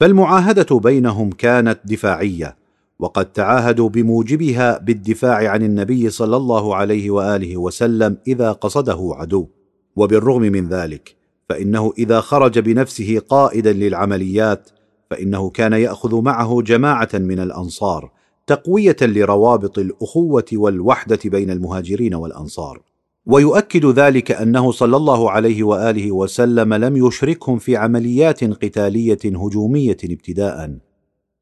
فالمعاهدة 0.00 0.78
بينهم 0.78 1.30
كانت 1.30 1.80
دفاعية 1.84 2.56
وقد 2.98 3.32
تعاهدوا 3.32 3.88
بموجبها 3.88 4.78
بالدفاع 4.78 5.48
عن 5.50 5.62
النبي 5.62 6.10
صلى 6.10 6.36
الله 6.36 6.76
عليه 6.76 7.10
وآله 7.10 7.56
وسلم 7.56 8.16
إذا 8.26 8.52
قصده 8.52 9.10
عدو. 9.14 9.48
وبالرغم 9.96 10.42
من 10.42 10.68
ذلك 10.68 11.16
فإنه 11.48 11.92
إذا 11.98 12.20
خرج 12.20 12.58
بنفسه 12.58 13.22
قائدا 13.28 13.72
للعمليات 13.72 14.70
فإنه 15.14 15.50
كان 15.50 15.72
يأخذ 15.72 16.22
معه 16.22 16.62
جماعة 16.62 17.08
من 17.14 17.40
الأنصار 17.40 18.10
تقوية 18.46 18.96
لروابط 19.02 19.78
الأخوة 19.78 20.44
والوحدة 20.52 21.18
بين 21.24 21.50
المهاجرين 21.50 22.14
والأنصار. 22.14 22.82
ويؤكد 23.26 23.86
ذلك 23.86 24.32
أنه 24.32 24.72
صلى 24.72 24.96
الله 24.96 25.30
عليه 25.30 25.62
وآله 25.62 26.12
وسلم 26.12 26.74
لم 26.74 27.06
يشركهم 27.06 27.58
في 27.58 27.76
عمليات 27.76 28.44
قتالية 28.44 29.18
هجومية 29.24 29.96
ابتداء 30.04 30.78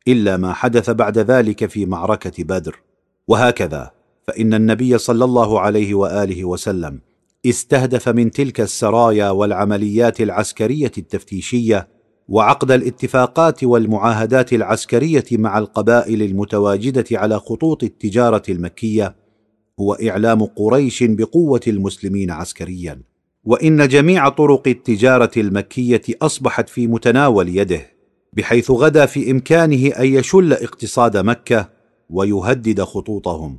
إلا 0.09 0.37
ما 0.37 0.53
حدث 0.53 0.91
بعد 0.91 1.19
ذلك 1.19 1.67
في 1.67 1.87
معركة 1.87 2.45
بدر. 2.45 2.83
وهكذا 3.29 3.91
فإن 4.27 4.55
النبي 4.55 4.99
صلى 4.99 5.25
الله 5.25 5.61
عليه 5.61 5.95
وآله 5.95 6.45
وسلم 6.45 7.01
استهدف 7.47 8.09
من 8.09 8.31
تلك 8.31 8.61
السرايا 8.61 9.31
والعمليات 9.31 10.21
العسكرية 10.21 10.93
التفتيشية 10.99 11.89
وعقد 12.29 12.71
الاتفاقات 12.71 13.65
والمعاهدات 13.65 14.53
العسكرية 14.53 15.25
مع 15.33 15.59
القبائل 15.59 16.23
المتواجدة 16.23 17.05
على 17.13 17.39
خطوط 17.39 17.83
التجارة 17.83 18.43
المكية 18.49 19.15
هو 19.81 19.95
إعلام 19.95 20.45
قريش 20.45 21.03
بقوة 21.03 21.61
المسلمين 21.67 22.31
عسكريا. 22.31 23.03
وإن 23.45 23.89
جميع 23.89 24.29
طرق 24.29 24.69
التجارة 24.69 25.31
المكية 25.37 26.03
أصبحت 26.23 26.69
في 26.69 26.87
متناول 26.87 27.49
يده 27.49 27.87
بحيث 28.33 28.71
غدا 28.71 29.07
في 29.07 29.31
إمكانه 29.31 29.89
أن 29.89 30.07
يشل 30.07 30.53
اقتصاد 30.53 31.17
مكة 31.17 31.69
ويهدد 32.11 32.83
خطوطهم. 32.83 33.59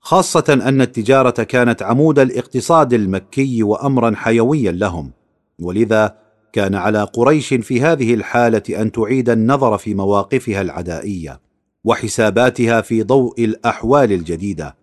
خاصة 0.00 0.44
أن 0.68 0.80
التجارة 0.80 1.42
كانت 1.42 1.82
عمود 1.82 2.18
الاقتصاد 2.18 2.92
المكي 2.92 3.62
وامرا 3.62 4.14
حيويا 4.14 4.72
لهم 4.72 5.10
ولذا 5.58 6.23
كان 6.54 6.74
على 6.74 7.02
قريش 7.02 7.54
في 7.54 7.80
هذه 7.80 8.14
الحالة 8.14 8.62
أن 8.82 8.92
تعيد 8.92 9.30
النظر 9.30 9.78
في 9.78 9.94
مواقفها 9.94 10.60
العدائية 10.60 11.40
وحساباتها 11.84 12.80
في 12.80 13.02
ضوء 13.02 13.44
الأحوال 13.44 14.12
الجديدة. 14.12 14.76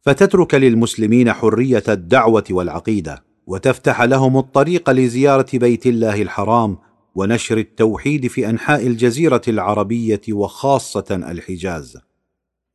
فتترك 0.00 0.54
للمسلمين 0.54 1.32
حرية 1.32 1.82
الدعوة 1.88 2.44
والعقيدة 2.50 3.24
وتفتح 3.46 4.02
لهم 4.02 4.38
الطريق 4.38 4.90
لزيارة 4.90 5.46
بيت 5.54 5.86
الله 5.86 6.22
الحرام 6.22 6.78
ونشر 7.14 7.58
التوحيد 7.58 8.26
في 8.26 8.50
أنحاء 8.50 8.86
الجزيرة 8.86 9.42
العربية 9.48 10.22
وخاصة 10.32 11.06
الحجاز. 11.10 11.98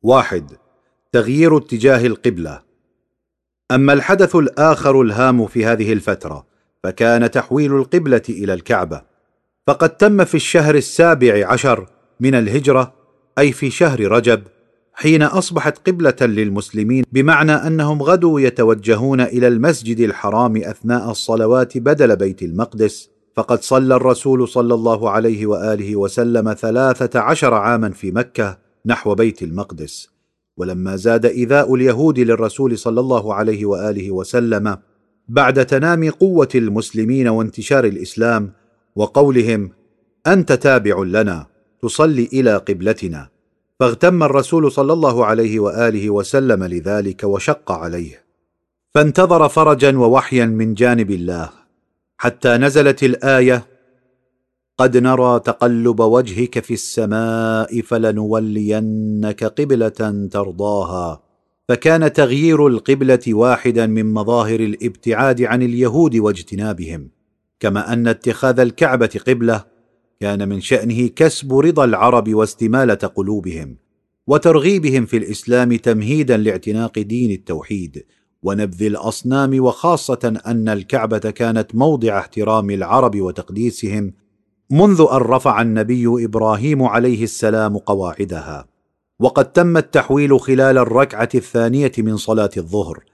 واحد 0.02 0.52
تغيير 1.12 1.56
اتجاه 1.56 2.06
القبلة. 2.06 2.62
أما 3.70 3.92
الحدث 3.92 4.36
الآخر 4.36 5.00
الهام 5.00 5.46
في 5.46 5.66
هذه 5.66 5.92
الفترة 5.92 6.53
فكان 6.84 7.30
تحويل 7.30 7.76
القبلة 7.76 8.22
إلى 8.28 8.54
الكعبة. 8.54 9.02
فقد 9.66 9.96
تم 9.96 10.24
في 10.24 10.34
الشهر 10.34 10.74
السابع 10.74 11.46
عشر 11.52 11.86
من 12.20 12.34
الهجرة 12.34 12.94
أي 13.38 13.52
في 13.52 13.70
شهر 13.70 14.00
رجب 14.00 14.42
حين 14.94 15.22
أصبحت 15.22 15.88
قبلة 15.88 16.16
للمسلمين 16.20 17.04
بمعنى 17.12 17.52
أنهم 17.52 18.02
غدوا 18.02 18.40
يتوجهون 18.40 19.20
إلى 19.20 19.48
المسجد 19.48 20.00
الحرام 20.00 20.56
أثناء 20.56 21.10
الصلوات 21.10 21.78
بدل 21.78 22.16
بيت 22.16 22.42
المقدس. 22.42 23.10
فقد 23.36 23.62
صلى 23.62 23.96
الرسول 23.96 24.48
صلى 24.48 24.74
الله 24.74 25.10
عليه 25.10 25.46
وآله 25.46 25.96
وسلم 25.96 26.54
ثلاثة 26.54 27.20
عشر 27.20 27.54
عاما 27.54 27.90
في 27.90 28.10
مكة 28.10 28.58
نحو 28.86 29.14
بيت 29.14 29.42
المقدس. 29.42 30.08
ولما 30.56 30.96
زاد 30.96 31.26
إيذاء 31.26 31.74
اليهود 31.74 32.18
للرسول 32.18 32.78
صلى 32.78 33.00
الله 33.00 33.34
عليه 33.34 33.66
وآله 33.66 34.10
وسلم 34.10 34.78
بعد 35.28 35.66
تنامي 35.66 36.10
قوة 36.10 36.48
المسلمين 36.54 37.28
وانتشار 37.28 37.84
الإسلام 37.84 38.52
وقولهم 38.96 39.70
أنت 40.26 40.52
تابع 40.52 41.02
لنا 41.02 41.46
تصلي 41.82 42.28
إلى 42.32 42.56
قبلتنا. 42.56 43.28
فاغتم 43.80 44.22
الرسول 44.22 44.72
صلى 44.72 44.92
الله 44.92 45.26
عليه 45.26 45.60
وآله 45.60 46.10
وسلم 46.10 46.64
لذلك 46.64 47.24
وشق 47.24 47.72
عليه. 47.72 48.24
فانتظر 48.94 49.48
فرجا 49.48 49.98
ووحيا 49.98 50.46
من 50.46 50.74
جانب 50.74 51.10
الله 51.10 51.50
حتى 52.18 52.56
نزلت 52.56 53.02
الآية 53.02 53.66
قد 54.78 54.96
نرى 54.96 55.40
تقلب 55.40 56.00
وجهك 56.00 56.58
في 56.58 56.74
السماء 56.74 57.80
فلنولينك 57.80 59.44
قبلة 59.44 60.28
ترضاها. 60.32 61.22
فكان 61.68 62.12
تغيير 62.12 62.66
القبلة 62.66 63.20
واحدا 63.28 63.86
من 63.86 64.14
مظاهر 64.14 64.60
الابتعاد 64.60 65.42
عن 65.42 65.62
اليهود 65.62 66.16
واجتنابهم 66.16 67.08
كما 67.60 67.92
أن 67.92 68.08
اتخاذ 68.08 68.60
الكعبة 68.60 69.20
قبلة 69.26 69.64
كان 70.20 70.48
من 70.48 70.60
شأنه 70.60 71.06
كسب 71.06 71.58
رضا 71.58 71.84
العرب 71.84 72.34
واستمالة 72.34 72.94
قلوبهم 72.94 73.76
وترغيبهم 74.26 75.06
في 75.06 75.16
الإسلام 75.16 75.76
تمهيدا 75.76 76.36
لاعتناق 76.36 76.98
دين 76.98 77.30
التوحيد 77.30 78.04
ونبذ 78.42 78.82
الأصنام 78.82 79.60
وخاصة 79.60 80.40
أن 80.46 80.68
الكعبة 80.68 81.18
كانت 81.18 81.74
موضع 81.74 82.18
احترام 82.18 82.70
العرب 82.70 83.20
وتقديسهم 83.20 84.12
منذ 84.70 85.06
أن 85.12 85.16
رفع 85.16 85.62
النبي 85.62 86.24
إبراهيم 86.24 86.82
عليه 86.82 87.24
السلام 87.24 87.78
قواعدها. 87.78 88.73
وقد 89.20 89.52
تم 89.52 89.76
التحويل 89.76 90.40
خلال 90.40 90.78
الركعة 90.78 91.28
الثانية 91.34 91.92
من 91.98 92.16
صلاة 92.16 92.50
الظهر 92.56 93.04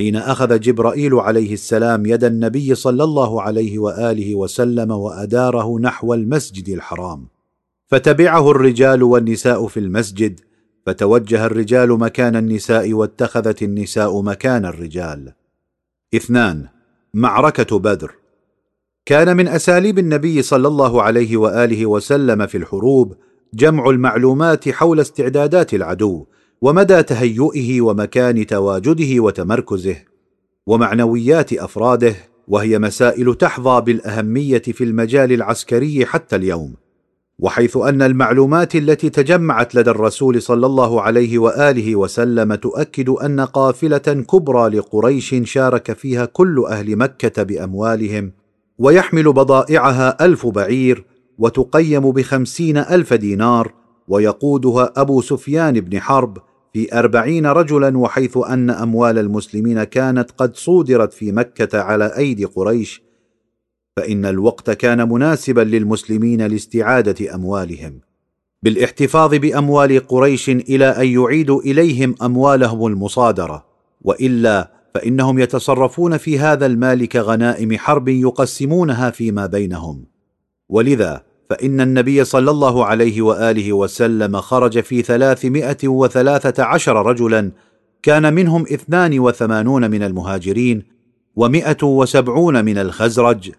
حين 0.00 0.16
أخذ 0.16 0.60
جبرائيل 0.60 1.14
عليه 1.14 1.52
السلام 1.52 2.06
يد 2.06 2.24
النبي 2.24 2.74
صلى 2.74 3.04
الله 3.04 3.42
عليه 3.42 3.78
وآله 3.78 4.34
وسلم 4.34 4.90
وأداره 4.90 5.78
نحو 5.80 6.14
المسجد 6.14 6.68
الحرام. 6.68 7.26
فتبعه 7.86 8.50
الرجال 8.50 9.02
والنساء 9.02 9.66
في 9.66 9.80
المسجد 9.80 10.40
فتوجه 10.86 11.46
الرجال 11.46 11.98
مكان 11.98 12.36
النساء 12.36 12.92
واتخذت 12.92 13.62
النساء 13.62 14.22
مكان 14.22 14.66
الرجال. 14.66 15.32
اثنان 16.14 16.68
معركة 17.14 17.78
بدر. 17.78 18.14
كان 19.06 19.36
من 19.36 19.48
أساليب 19.48 19.98
النبي 19.98 20.42
صلى 20.42 20.68
الله 20.68 21.02
عليه 21.02 21.36
وآله 21.36 21.86
وسلم 21.86 22.46
في 22.46 22.56
الحروب 22.58 23.16
جمع 23.54 23.90
المعلومات 23.90 24.68
حول 24.68 25.00
استعدادات 25.00 25.74
العدو 25.74 26.26
ومدى 26.60 27.02
تهيئه 27.02 27.80
ومكان 27.80 28.46
تواجده 28.46 29.22
وتمركزه 29.22 29.96
ومعنويات 30.66 31.52
أفراده 31.52 32.14
وهي 32.48 32.78
مسائل 32.78 33.34
تحظى 33.34 33.80
بالأهمية 33.80 34.62
في 34.62 34.84
المجال 34.84 35.32
العسكري 35.32 36.06
حتى 36.06 36.36
اليوم 36.36 36.74
وحيث 37.38 37.76
أن 37.76 38.02
المعلومات 38.02 38.76
التي 38.76 39.10
تجمعت 39.10 39.74
لدى 39.74 39.90
الرسول 39.90 40.42
صلى 40.42 40.66
الله 40.66 41.02
عليه 41.02 41.38
وآله 41.38 41.96
وسلم 41.96 42.54
تؤكد 42.54 43.08
أن 43.08 43.40
قافلة 43.40 43.98
كبرى 43.98 44.68
لقريش 44.68 45.34
شارك 45.44 45.92
فيها 45.92 46.24
كل 46.24 46.64
أهل 46.68 46.96
مكة 46.96 47.42
بأموالهم 47.42 48.32
ويحمل 48.78 49.32
بضائعها 49.32 50.24
ألف 50.24 50.46
بعير 50.46 51.11
وتقيم 51.38 52.10
بخمسين 52.10 52.76
ألف 52.76 53.14
دينار 53.14 53.74
ويقودها 54.08 54.92
أبو 54.96 55.20
سفيان 55.20 55.80
بن 55.80 56.00
حرب 56.00 56.38
في 56.72 56.98
أربعين 56.98 57.46
رجلا 57.46 57.98
وحيث 57.98 58.38
أن 58.48 58.70
أموال 58.70 59.18
المسلمين 59.18 59.84
كانت 59.84 60.30
قد 60.30 60.56
صودرت 60.56 61.12
في 61.12 61.32
مكة 61.32 61.80
على 61.80 62.16
أيدي 62.16 62.44
قريش. 62.44 63.02
فإن 63.96 64.26
الوقت 64.26 64.70
كان 64.70 65.08
مناسبا 65.08 65.60
للمسلمين 65.60 66.46
لاستعادة 66.46 67.34
أموالهم. 67.34 68.00
بالاحتفاظ 68.62 69.34
بأموال 69.34 70.06
قريش 70.06 70.48
إلى 70.48 70.84
أن 70.84 71.06
يعيدوا 71.06 71.60
إليهم 71.60 72.14
أموالهم 72.22 72.86
المصادرة. 72.86 73.66
وإلا 74.00 74.72
فإنهم 74.94 75.38
يتصرفون 75.38 76.16
في 76.16 76.38
هذا 76.38 76.66
المال 76.66 77.08
كغنائم 77.08 77.78
حرب 77.78 78.08
يقسمونها 78.08 79.10
فيما 79.10 79.46
بينهم. 79.46 80.11
ولذا 80.72 81.22
فإن 81.50 81.80
النبي 81.80 82.24
صلى 82.24 82.50
الله 82.50 82.84
عليه 82.84 83.22
وآله 83.22 83.72
وسلم 83.72 84.40
خرج 84.40 84.80
في 84.80 85.02
ثلاثمائة 85.02 85.88
وثلاثة 85.88 86.64
عشر 86.64 87.06
رجلا 87.06 87.52
كان 88.02 88.34
منهم 88.34 88.62
اثنان 88.62 89.18
وثمانون 89.18 89.90
من 89.90 90.02
المهاجرين 90.02 90.82
ومائة 91.36 91.76
وسبعون 91.82 92.64
من 92.64 92.78
الخزرج 92.78 93.50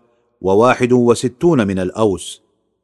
وواحد 0.42 0.94
وستون 0.94 1.68
من 1.68 1.80
الأوس. 1.80 2.42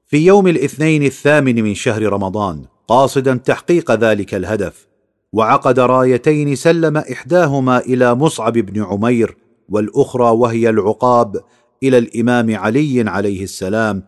في 0.07 0.25
يوم 0.25 0.47
الاثنين 0.47 1.03
الثامن 1.03 1.63
من 1.63 1.73
شهر 1.73 2.03
رمضان 2.03 2.65
قاصدا 2.87 3.35
تحقيق 3.35 3.91
ذلك 3.91 4.33
الهدف 4.33 4.87
وعقد 5.33 5.79
رايتين 5.79 6.55
سلم 6.55 6.97
إحداهما 6.97 7.79
إلى 7.79 8.15
مصعب 8.15 8.53
بن 8.53 8.83
عمير 8.83 9.37
والأخرى 9.69 10.31
وهي 10.31 10.69
العقاب 10.69 11.35
إلى 11.83 11.97
الإمام 11.97 12.55
علي 12.55 13.09
عليه 13.09 13.43
السلام 13.43 14.03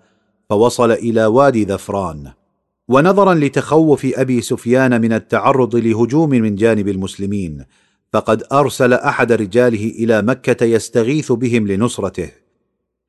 فوصل 0.52 0.92
إلى 0.92 1.26
وادي 1.26 1.64
ذفران 1.64 2.32
ونظرا 2.88 3.34
لتخوف 3.34 4.08
أبي 4.16 4.42
سفيان 4.42 5.02
من 5.02 5.14
التعرض 5.14 5.76
لهجوم 5.76 6.30
من 6.30 6.56
جانب 6.56 6.88
المسلمين 6.88 7.66
فقد 8.14 8.44
أرسل 8.52 8.94
أحد 8.94 9.32
رجاله 9.32 9.86
إلى 9.86 10.22
مكة 10.22 10.66
يستغيث 10.66 11.32
بهم 11.32 11.68
لنصرته 11.68 12.30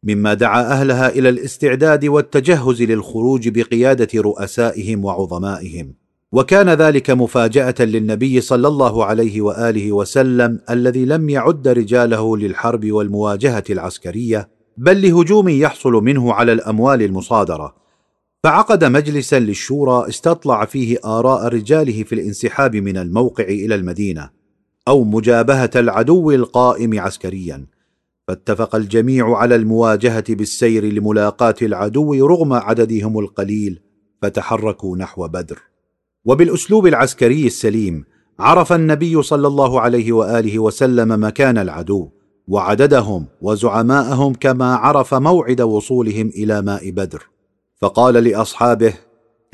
مما 0.02 0.34
دعا 0.34 0.62
أهلها 0.62 1.08
إلى 1.08 1.28
الاستعداد 1.28 2.04
والتجهز 2.04 2.82
للخروج 2.82 3.48
بقيادة 3.48 4.20
رؤسائهم 4.20 5.04
وعظمائهم. 5.04 5.94
وكان 6.32 6.68
ذلك 6.70 7.10
مفاجأة 7.10 7.74
للنبي 7.80 8.40
صلى 8.40 8.68
الله 8.68 9.04
عليه 9.04 9.40
وآله 9.40 9.92
وسلم 9.92 10.60
الذي 10.70 11.04
لم 11.04 11.30
يعد 11.30 11.68
رجاله 11.68 12.36
للحرب 12.36 12.92
والمواجهة 12.92 13.64
العسكرية 13.70 14.48
بل 14.76 15.02
لهجوم 15.02 15.48
يحصل 15.48 15.92
منه 15.92 16.32
على 16.32 16.52
الأموال 16.52 17.02
المصادرة. 17.02 17.74
فعقد 18.44 18.84
مجلسا 18.84 19.38
للشورى 19.38 20.08
استطلع 20.08 20.64
فيه 20.64 20.98
آراء 21.04 21.48
رجاله 21.48 22.02
في 22.02 22.14
الانسحاب 22.14 22.76
من 22.76 22.96
الموقع 22.96 23.44
إلى 23.44 23.74
المدينة 23.74 24.30
أو 24.88 25.04
مجابهة 25.04 25.70
العدو 25.76 26.30
القائم 26.30 27.00
عسكريا. 27.00 27.66
فاتفق 28.28 28.74
الجميع 28.74 29.36
على 29.36 29.54
المواجهة 29.54 30.24
بالسير 30.28 30.84
لملاقاة 30.84 31.54
العدو 31.62 32.26
رغم 32.26 32.52
عددهم 32.52 33.18
القليل 33.18 33.80
فتحركوا 34.22 34.96
نحو 34.96 35.28
بدر. 35.28 35.58
وبالأسلوب 36.24 36.86
العسكري 36.86 37.46
السليم 37.46 38.04
عرف 38.38 38.72
النبي 38.72 39.22
صلى 39.22 39.46
الله 39.46 39.80
عليه 39.80 40.12
وآله 40.12 40.58
وسلم 40.58 41.24
مكان 41.24 41.58
العدو. 41.58 42.10
وعددهم 42.52 43.26
وزعماءهم 43.40 44.34
كما 44.34 44.74
عرف 44.74 45.14
موعد 45.14 45.60
وصولهم 45.60 46.28
إلى 46.28 46.62
ماء 46.62 46.90
بدر. 46.90 47.22
فقال 47.76 48.14
لأصحابه 48.14 48.94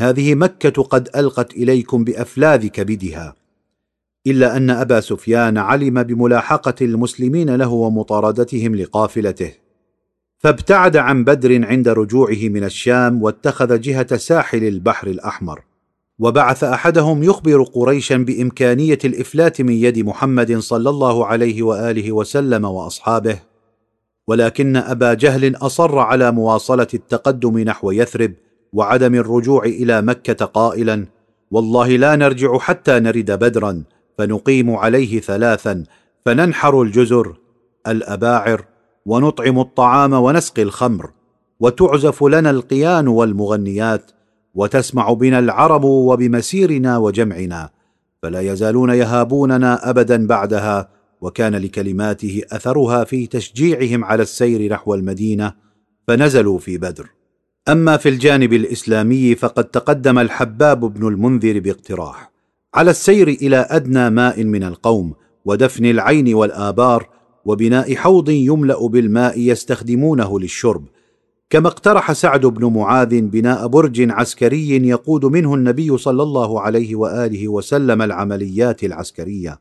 هذه 0.00 0.34
مكة 0.34 0.82
قد 0.82 1.08
ألقت 1.16 1.52
إليكم 1.52 2.04
بافلاذ 2.04 2.66
كبدها 2.66 3.34
إلا 4.26 4.56
أن 4.56 4.70
أبا 4.70 5.00
سفيان 5.00 5.58
علم 5.58 6.02
بملاحقة 6.02 6.74
المسلمين 6.82 7.56
له 7.56 7.68
ومطاردتهم 7.68 8.74
لقافلته 8.74 9.52
فابتعد 10.38 10.96
عن 10.96 11.24
بدر 11.24 11.66
عند 11.66 11.88
رجوعه 11.88 12.48
من 12.48 12.64
الشام 12.64 13.22
واتخذ 13.22 13.80
جهة 13.80 14.16
ساحل 14.16 14.64
البحر 14.64 15.06
الأحمر. 15.06 15.62
وبعث 16.18 16.64
أحدهم 16.64 17.22
يخبر 17.22 17.62
قريشا 17.62 18.16
بإمكانية 18.16 18.98
الإفلات 19.04 19.60
من 19.60 19.72
يد 19.72 19.98
محمد 19.98 20.58
صلى 20.58 20.90
الله 20.90 21.26
عليه 21.26 21.62
وآله 21.62 22.12
وسلم 22.12 22.64
وأصحابه 22.64 23.38
ولكن 24.28 24.76
أبا 24.76 25.14
جهل 25.14 25.56
أصر 25.56 25.98
على 25.98 26.32
مواصلة 26.32 26.86
التقدم 26.94 27.58
نحو 27.58 27.90
يثرب 27.90 28.32
وعدم 28.72 29.14
الرجوع 29.14 29.64
إلى 29.64 30.02
مكة 30.02 30.44
قائلا 30.44 31.06
والله 31.50 31.96
لا 31.96 32.16
نرجع 32.16 32.58
حتى 32.58 33.00
نرد 33.00 33.30
بدرا 33.30 33.82
فنقيم 34.18 34.70
عليه 34.70 35.20
ثلاثا 35.20 35.84
فننحر 36.24 36.82
الجزر 36.82 37.36
الأباعر 37.86 38.64
ونطعم 39.06 39.58
الطعام 39.58 40.12
ونسقي 40.12 40.62
الخمر 40.62 41.10
وتعزف 41.60 42.24
لنا 42.24 42.50
القيان 42.50 43.08
والمغنيات 43.08 44.10
وتسمع 44.58 45.12
بنا 45.12 45.38
العرب 45.38 45.84
وبمسيرنا 45.84 46.98
وجمعنا 46.98 47.70
فلا 48.22 48.40
يزالون 48.40 48.90
يهابوننا 48.90 49.90
ابدا 49.90 50.26
بعدها 50.26 50.88
وكان 51.20 51.54
لكلماته 51.54 52.42
أثرها 52.52 53.04
في 53.04 53.26
تشجيعهم 53.26 54.04
على 54.04 54.22
السير 54.22 54.72
نحو 54.72 54.94
المدينة 54.94 55.52
فنزلوا 56.08 56.58
في 56.58 56.78
بدر. 56.78 57.10
أما 57.68 57.96
في 57.96 58.08
الجانب 58.08 58.52
الإسلامي 58.52 59.34
فقد 59.34 59.64
تقدم 59.64 60.18
الحباب 60.18 60.80
بن 60.94 61.08
المنذر 61.08 61.60
باقتراح. 61.60 62.32
على 62.74 62.90
السير 62.90 63.28
إلى 63.28 63.66
أدنى 63.70 64.10
ماء 64.10 64.44
من 64.44 64.62
القوم 64.62 65.14
ودفن 65.44 65.84
العين 65.84 66.34
والآبار 66.34 67.08
وبناء 67.44 67.94
حوض 67.94 68.28
يملأ 68.28 68.88
بالماء 68.88 69.40
يستخدمونه 69.40 70.40
للشرب 70.40 70.84
كما 71.50 71.68
اقترح 71.68 72.12
سعد 72.12 72.46
بن 72.46 72.72
معاذ 72.72 73.20
بناء 73.20 73.66
برج 73.66 74.10
عسكري 74.10 74.88
يقود 74.88 75.24
منه 75.24 75.54
النبي 75.54 75.98
صلى 75.98 76.22
الله 76.22 76.60
عليه 76.60 76.96
وآله 76.96 77.48
وسلم 77.48 78.02
العمليات 78.02 78.84
العسكرية 78.84 79.60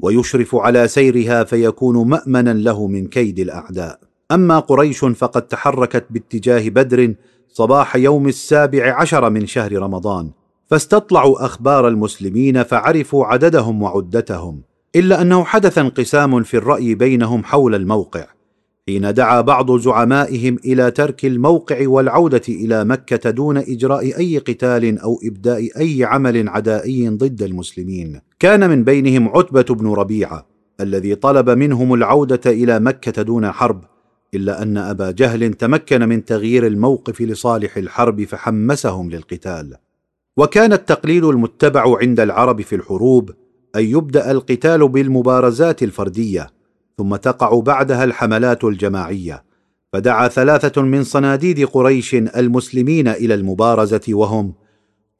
ويشرف 0.00 0.54
على 0.54 0.88
سيرها 0.88 1.44
فيكون 1.44 2.08
مأمنا 2.08 2.52
له 2.52 2.86
من 2.86 3.06
كيد 3.06 3.38
الأعداء. 3.38 4.00
أما 4.32 4.58
قريش 4.58 5.04
فقد 5.04 5.42
تحركت 5.42 6.06
باتجاه 6.10 6.68
بدر 6.68 7.14
صباح 7.48 7.96
يوم 7.96 8.28
السابع 8.28 9.00
عشر 9.00 9.30
من 9.30 9.46
شهر 9.46 9.72
رمضان 9.72 10.30
فاستطلعوا 10.66 11.44
أخبار 11.44 11.88
المسلمين 11.88 12.62
فعرفوا 12.62 13.26
عددهم 13.26 13.82
وعدتهم 13.82 14.62
إلا 14.96 15.22
أنه 15.22 15.44
حدث 15.44 15.78
انقسام 15.78 16.42
في 16.42 16.56
الرأي 16.56 16.94
بينهم 16.94 17.44
حول 17.44 17.74
الموقع. 17.74 18.33
حين 18.88 19.14
دعا 19.14 19.40
بعض 19.40 19.78
زعمائهم 19.78 20.58
إلى 20.64 20.90
ترك 20.90 21.24
الموقع 21.24 21.88
والعودة 21.88 22.42
إلى 22.48 22.84
مكة 22.84 23.30
دون 23.30 23.56
إجراء 23.56 24.18
أي 24.18 24.38
قتال 24.38 24.98
أو 24.98 25.20
إبداء 25.24 25.80
أي 25.80 26.04
عمل 26.04 26.48
عدائي 26.48 27.08
ضد 27.08 27.42
المسلمين. 27.42 28.20
كان 28.38 28.70
من 28.70 28.84
بينهم 28.84 29.28
عتبة 29.28 29.74
بن 29.74 29.86
ربيعة 29.92 30.46
الذي 30.80 31.14
طلب 31.14 31.50
منهم 31.50 31.94
العودة 31.94 32.40
إلى 32.46 32.80
مكة 32.80 33.22
دون 33.22 33.50
حرب 33.50 33.84
إلا 34.34 34.62
أن 34.62 34.76
أبا 34.76 35.10
جهل 35.10 35.54
تمكن 35.54 36.08
من 36.08 36.24
تغيير 36.24 36.66
الموقف 36.66 37.20
لصالح 37.20 37.76
الحرب 37.76 38.24
فحمسهم 38.24 39.10
للقتال. 39.10 39.76
وكان 40.36 40.72
التقليد 40.72 41.24
المتبع 41.24 41.98
عند 42.00 42.20
العرب 42.20 42.60
في 42.60 42.76
الحروب 42.76 43.30
أن 43.76 43.84
يبدأ 43.84 44.30
القتال 44.30 44.88
بالمبارزات 44.88 45.82
الفردية 45.82 46.53
ثم 46.98 47.16
تقع 47.16 47.60
بعدها 47.60 48.04
الحملات 48.04 48.64
الجماعية 48.64 49.44
فدعا 49.92 50.28
ثلاثة 50.28 50.82
من 50.82 51.04
صناديد 51.04 51.64
قريش 51.66 52.14
المسلمين 52.14 53.08
إلى 53.08 53.34
المبارزة 53.34 54.00
وهم 54.08 54.54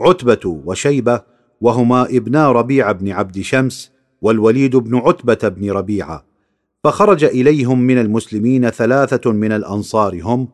عتبة 0.01 0.61
وشيبة 0.65 1.23
وهما 1.61 2.03
ابنا 2.03 2.53
ربيع 2.53 2.93
بن 2.93 3.11
عبد 3.11 3.41
شمس 3.41 3.93
والوليد 4.23 4.77
بن 4.77 4.97
عتبة 4.97 5.49
بن 5.49 5.71
ربيعة. 5.71 6.25
فخرج 6.85 7.25
إليهم 7.25 7.81
من 7.81 7.99
المسلمين 7.99 8.71
ثلاثة 8.71 9.33
من 9.33 9.53
الأنصار 9.53 10.21
هم 10.23 10.49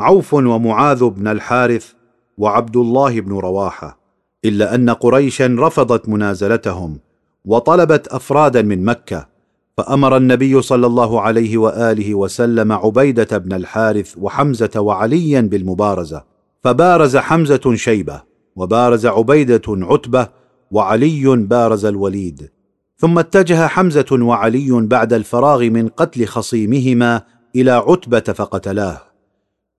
عوف 0.00 0.34
ومعاذ 0.34 1.04
بن 1.04 1.28
الحارث 1.28 1.92
وعبد 2.38 2.76
الله 2.76 3.20
بن 3.20 3.32
رواحة 3.32 3.98
إلا 4.44 4.74
أن 4.74 4.90
قريشا 4.90 5.56
رفضت 5.58 6.08
منازلتهم 6.08 6.98
وطلبت 7.44 8.08
أفرادا 8.08 8.62
من 8.62 8.84
مكة 8.84 9.31
فأمر 9.76 10.16
النبي 10.16 10.62
صلى 10.62 10.86
الله 10.86 11.20
عليه 11.20 11.58
وآله 11.58 12.14
وسلم 12.14 12.72
عبيدة 12.72 13.38
بن 13.38 13.52
الحارث 13.52 14.14
وحمزة 14.18 14.70
وعليا 14.76 15.40
بالمبارزة 15.40 16.24
فبارز 16.60 17.16
حمزة 17.16 17.74
شيبة 17.74 18.22
وبارز 18.56 19.06
عبيدة 19.06 19.62
عتبة 19.68 20.28
وعلي 20.70 21.36
بارز 21.36 21.84
الوليد. 21.84 22.50
ثم 22.96 23.18
اتجه 23.18 23.66
حمزة 23.66 24.06
وعلي 24.12 24.86
بعد 24.86 25.12
الفراغ 25.12 25.62
من 25.62 25.88
قتل 25.88 26.26
خصيمهما 26.26 27.22
إلى 27.56 27.70
عتبة 27.70 28.20
فقتلاه. 28.20 29.00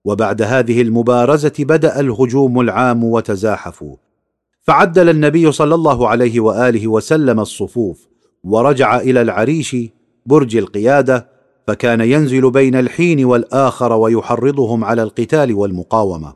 وبعد 0.04 0.42
هذه 0.42 0.82
المبارزة 0.82 1.52
بدأ 1.58 2.00
الهجوم 2.00 2.60
العام 2.60 3.04
وتزاحفوا. 3.04 3.96
فعدل 4.62 5.08
النبي 5.08 5.52
صلى 5.52 5.74
الله 5.74 6.08
عليه 6.08 6.40
وآله 6.40 6.88
وسلم 6.88 7.40
الصفوف 7.40 8.08
ورجع 8.44 9.00
إلى 9.00 9.22
العريش 9.22 9.76
برج 10.26 10.56
القيادة 10.56 11.28
فكان 11.66 12.00
ينزل 12.00 12.50
بين 12.50 12.74
الحين 12.74 13.24
والآخر 13.24 13.92
ويحرضهم 13.92 14.84
على 14.84 15.02
القتال 15.02 15.54
والمقاومة. 15.54 16.34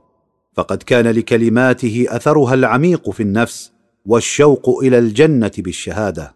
فقد 0.54 0.82
كان 0.82 1.06
لكلماته 1.06 2.06
أثرها 2.08 2.54
العميق 2.54 3.10
في 3.10 3.22
النفس 3.22 3.72
والشوق 4.06 4.78
إلى 4.82 4.98
الجنة 4.98 5.50
بالشهادة. 5.58 6.34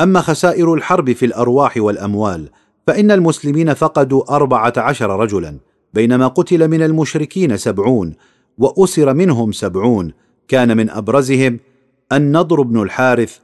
أما 0.00 0.20
خسائر 0.20 0.74
الحرب 0.74 1.12
في 1.12 1.26
الأرواح 1.26 1.76
والأموال 1.76 2.48
فإن 2.86 3.10
المسلمين 3.10 3.74
فقدوا 3.74 4.36
أربعة 4.36 4.72
عشر 4.76 5.20
رجلا 5.20 5.58
بينما 5.94 6.26
قتل 6.26 6.68
من 6.68 6.82
المشركين 6.82 7.56
سبعون 7.56 8.14
وأسر 8.58 9.14
منهم 9.14 9.52
سبعون. 9.52 10.12
كان 10.48 10.76
من 10.76 10.90
أبرزهم 10.90 11.58
النضر 12.12 12.62
بن 12.62 12.82
الحارث 12.82 13.38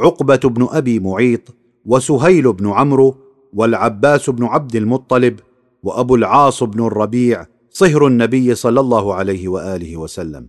عقبة 0.00 0.36
بن 0.36 0.68
أبي 0.70 1.00
معيط 1.00 1.40
وسهيل 1.86 2.52
بن 2.52 2.70
عمرو 2.70 3.14
والعباس 3.54 4.30
بن 4.30 4.44
عبد 4.44 4.76
المطلب 4.76 5.40
وأبو 5.82 6.14
العاص 6.14 6.62
بن 6.62 6.86
الربيع 6.86 7.46
صهر 7.70 8.06
النبي 8.06 8.54
صلى 8.54 8.80
الله 8.80 9.14
عليه 9.14 9.48
وآله 9.48 9.96
وسلم. 9.96 10.48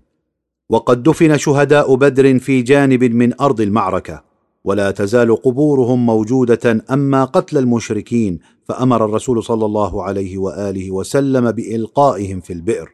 وقد 0.70 1.04
دفن 1.04 1.38
شهداء 1.38 1.96
بدر 1.96 2.40
في 2.40 2.62
جانب 2.62 3.04
من 3.04 3.42
أرض 3.42 3.62
المعركة 3.62 4.24
ولا 4.64 4.92
تزال 4.92 5.36
قبورهم 5.36 6.06
موجودة 6.06 6.84
أما 6.92 7.26
قتل 7.26 7.58
المشركين 7.58 8.40
فأمر 8.64 9.06
الرسول 9.06 9.44
صلى 9.44 9.66
الله 9.66 10.04
عليه 10.04 10.38
وآله 10.38 10.92
وسلم 10.92 11.52
بإلقائهم 11.52 12.40
في 12.40 12.54
البئر. 12.54 12.90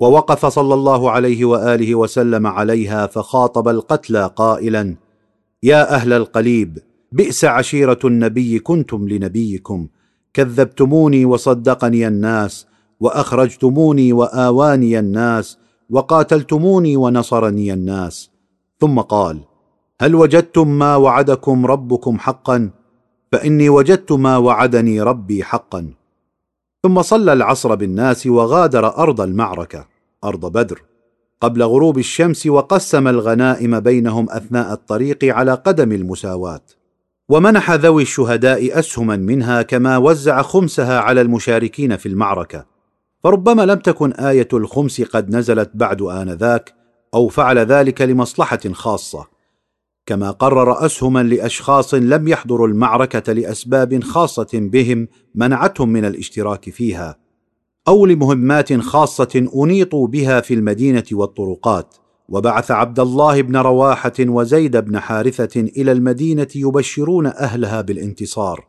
ووقف 0.00 0.46
صلى 0.46 0.74
الله 0.74 1.10
عليه 1.10 1.44
وآله 1.44 1.94
وسلم 1.94 2.46
عليها 2.46 3.06
فخاطب 3.06 3.68
القتلى 3.68 4.30
قائلا 4.36 4.96
يا 5.62 5.94
أهل 5.94 6.12
القليب 6.12 6.78
بئس 7.12 7.44
عشيرة 7.44 7.98
النبي 8.04 8.58
كنتم 8.58 9.08
لنبيكم. 9.08 9.88
كذبتموني 10.34 11.24
وصدقني 11.24 12.08
الناس 12.08 12.66
وأخرجتموني 13.00 14.12
وآواني 14.12 14.98
الناس 14.98 15.58
وقاتلتموني 15.90 16.96
ونصرني 16.96 17.72
الناس. 17.72 18.30
ثم 18.80 19.00
قال 19.00 19.40
هل 20.00 20.14
وجدتم 20.14 20.68
ما 20.68 20.96
وعدكم 20.96 21.66
ربكم 21.66 22.18
حقا؟ 22.18 22.70
فإني 23.32 23.68
وجدت 23.68 24.12
ما 24.12 24.36
وعدني 24.36 25.02
ربي 25.02 25.44
حقا. 25.44 25.90
ثم 26.82 27.02
صلى 27.02 27.32
العصر 27.32 27.74
بالناس 27.74 28.26
وغادر 28.26 28.98
أرض 28.98 29.20
المعركة 29.20 29.86
أرض 30.24 30.52
بدر. 30.52 30.82
قبل 31.40 31.62
غروب 31.62 31.98
الشمس 31.98 32.46
وقسم 32.46 33.08
الغنائم 33.08 33.80
بينهم 33.80 34.30
أثناء 34.30 34.72
الطريق 34.72 35.24
على 35.24 35.54
قدم 35.54 35.92
المساواة. 35.92 36.62
ومنح 37.28 37.72
ذوي 37.72 38.02
الشهداء 38.02 38.78
أسهما 38.78 39.16
منها 39.16 39.62
كما 39.62 39.96
وزع 39.96 40.42
خمسها 40.42 41.00
على 41.00 41.20
المشاركين 41.20 41.96
في 41.96 42.06
المعركة. 42.08 42.66
فربما 43.24 43.62
لم 43.66 43.78
تكن 43.78 44.12
آية 44.12 44.48
الخمس 44.52 45.00
قد 45.00 45.30
نزلت 45.30 45.70
بعد 45.74 46.02
آنذاك 46.02 46.74
أو 47.14 47.28
فعل 47.28 47.58
ذلك 47.58 48.02
لمصلحة 48.02 48.60
خاصة. 48.72 49.26
كما 50.06 50.30
قرر 50.30 50.86
أسهما 50.86 51.22
لأشخاص 51.22 51.94
لم 51.94 52.28
يحضروا 52.28 52.68
المعركة 52.68 53.32
لأسباب 53.32 54.02
خاصة 54.02 54.48
بهم 54.52 55.08
منعتهم 55.34 55.88
من 55.88 56.04
الاشتراك 56.04 56.70
فيها. 56.70 57.25
أو 57.88 58.06
لمهمات 58.06 58.80
خاصة 58.80 59.48
أنيطوا 59.56 60.06
بها 60.08 60.40
في 60.40 60.54
المدينة 60.54 61.04
والطرقات 61.12 61.94
وبعث 62.28 62.70
عبد 62.70 63.00
الله 63.00 63.42
بن 63.42 63.56
رواحة 63.56 64.12
وزيد 64.20 64.76
بن 64.76 64.98
حارثة 64.98 65.60
إلى 65.60 65.92
المدينة 65.92 66.48
يبشرون 66.54 67.26
أهلها 67.26 67.80
بالانتصار 67.80 68.66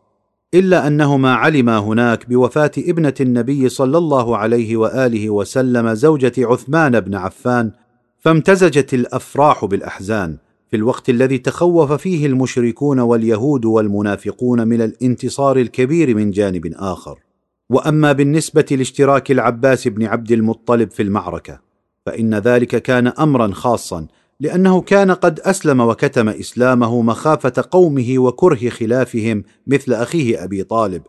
إلا 0.53 0.87
أنهما 0.87 1.33
علما 1.33 1.79
هناك 1.79 2.29
بوفاة 2.29 2.71
ابنة 2.77 3.13
النبي 3.21 3.69
صلى 3.69 3.97
الله 3.97 4.37
عليه 4.37 4.77
وآله 4.77 5.29
وسلم 5.29 5.93
زوجة 5.93 6.33
عثمان 6.37 6.99
بن 6.99 7.15
عفان 7.15 7.71
فامتزجت 8.19 8.93
الأفراح 8.93 9.65
بالأحزان 9.65 10.37
في 10.69 10.75
الوقت 10.75 11.09
الذي 11.09 11.37
تخوف 11.37 11.91
فيه 11.91 12.25
المشركون 12.25 12.99
واليهود 12.99 13.65
والمنافقون 13.65 14.67
من 14.67 14.81
الانتصار 14.81 15.57
الكبير 15.57 16.15
من 16.15 16.31
جانب 16.31 16.73
آخر. 16.75 17.26
وأما 17.69 18.11
بالنسبة 18.11 18.65
لاشتراك 18.71 19.31
العباس 19.31 19.87
بن 19.87 20.05
عبد 20.05 20.31
المطلب 20.31 20.91
في 20.91 21.03
المعركة 21.03 21.59
فإن 22.05 22.35
ذلك 22.35 22.81
كان 22.81 23.07
امرا 23.07 23.53
خاصا 23.53 24.07
لأنه 24.39 24.81
كان 24.81 25.11
قد 25.11 25.39
أسلم 25.39 25.81
وكتم 25.81 26.29
إسلامه 26.29 27.01
مخافة 27.01 27.63
قومه 27.71 28.13
وكره 28.17 28.69
خلافهم 28.69 29.43
مثل 29.67 29.93
أخيه 29.93 30.43
أبي 30.43 30.63
طالب. 30.63 31.01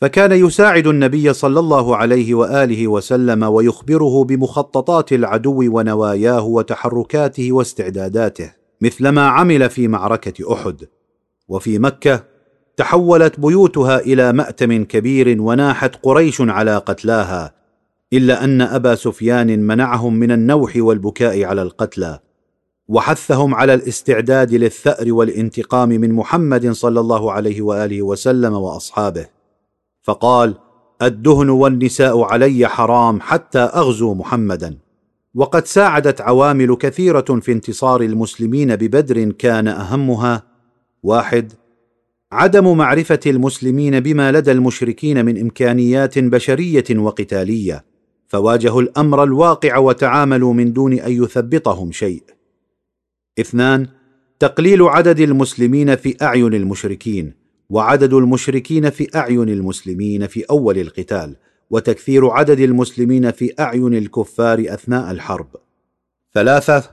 فكان 0.00 0.32
يساعد 0.32 0.86
النبي 0.86 1.32
صلى 1.32 1.60
الله 1.60 1.96
عليه 1.96 2.34
وآله 2.34 2.88
وسلم 2.88 3.42
ويخبره 3.42 4.24
بمخططات 4.24 5.12
العدو 5.12 5.78
ونواياه 5.78 6.44
وتحركاته 6.44 7.52
واستعداداته 7.52 8.52
مثلما 8.80 9.26
عمل 9.26 9.70
في 9.70 9.88
معركة 9.88 10.52
أحد. 10.52 10.88
وفي 11.48 11.78
مكة 11.78 12.24
تحولت 12.82 13.40
بيوتها 13.40 13.98
إلى 13.98 14.32
مأتم 14.32 14.84
كبير 14.84 15.42
وناحت 15.42 15.96
قريش 16.02 16.40
على 16.40 16.76
قتلاها 16.76 17.54
إلا 18.12 18.44
أن 18.44 18.60
أبا 18.60 18.94
سفيان 18.94 19.58
منعهم 19.66 20.14
من 20.14 20.32
النوح 20.32 20.72
والبكاء 20.76 21.44
على 21.44 21.62
القتلى 21.62 22.18
وحثهم 22.88 23.54
على 23.54 23.74
الاستعداد 23.74 24.54
للثأر 24.54 25.12
والانتقام 25.12 25.88
من 25.88 26.12
محمد 26.12 26.70
صلى 26.70 27.00
الله 27.00 27.32
عليه 27.32 27.62
وآله 27.62 28.02
وسلم 28.02 28.52
وأصحابه. 28.52 29.26
فقال 30.02 30.54
الدهن 31.02 31.48
والنساء 31.48 32.22
علي 32.22 32.68
حرام 32.68 33.20
حتى 33.20 33.58
أغزو 33.58 34.14
محمدا. 34.14 34.78
وقد 35.34 35.66
ساعدت 35.66 36.20
عوامل 36.20 36.74
كثيرة 36.74 37.40
في 37.40 37.52
انتصار 37.52 38.00
المسلمين 38.00 38.76
ببدر 38.76 39.30
كان 39.30 39.68
أهمها 39.68 40.42
واحد 41.02 41.52
عدم 42.32 42.76
معرفة 42.76 43.20
المسلمين 43.26 44.00
بما 44.00 44.32
لدى 44.32 44.52
المشركين 44.52 45.24
من 45.24 45.40
إمكانيات 45.40 46.18
بشرية 46.18 46.84
وقتالية 46.90 47.84
فواجهوا 48.28 48.82
الأمر 48.82 49.22
الواقع 49.22 49.78
وتعاملوا 49.78 50.52
من 50.52 50.72
دون 50.72 50.92
أن 50.92 51.12
يثبطهم 51.22 51.92
شيء. 51.92 52.22
اثنان 53.40 53.86
تقليل 54.38 54.82
عدد 54.82 55.20
المسلمين 55.20 55.96
في 55.96 56.16
أعين 56.22 56.54
المشركين 56.54 57.32
وعدد 57.70 58.12
المشركين 58.12 58.90
في 58.90 59.08
أعين 59.14 59.48
المسلمين 59.48 60.26
في 60.26 60.44
أول 60.50 60.78
القتال 60.78 61.36
وتكثير 61.70 62.30
عدد 62.30 62.60
المسلمين 62.60 63.30
في 63.30 63.54
أعين 63.60 63.94
الكفار 63.94 64.64
أثناء 64.68 65.10
الحرب. 65.10 65.48
ثلاثة 66.34 66.90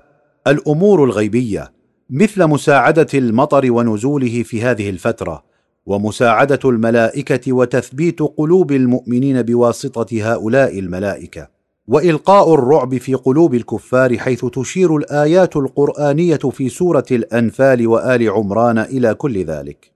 الأمور 0.47 1.03
الغيبية. 1.03 1.78
مثل 2.09 2.47
مساعدة 2.47 3.07
المطر 3.13 3.71
ونزوله 3.71 4.43
في 4.43 4.61
هذه 4.61 4.89
الفترة 4.89 5.43
ومساعدة 5.85 6.59
الملائكة 6.65 7.53
وتثبيت 7.53 8.19
قلوب 8.21 8.71
المؤمنين 8.71 9.41
بواسطة 9.41 10.33
هؤلاء 10.33 10.79
الملائكة. 10.79 11.47
وإلقاء 11.87 12.53
الرعب 12.53 12.97
في 12.97 13.13
قلوب 13.13 13.55
الكفار 13.55 14.17
حيث 14.17 14.45
تشير 14.45 14.97
الآيات 14.97 15.55
القرآنية 15.55 16.35
في 16.37 16.69
سورة 16.69 17.05
الأنفال 17.11 17.87
وآل 17.87 18.29
عمران 18.29 18.77
إلى 18.79 19.13
كل 19.13 19.43
ذلك. 19.43 19.91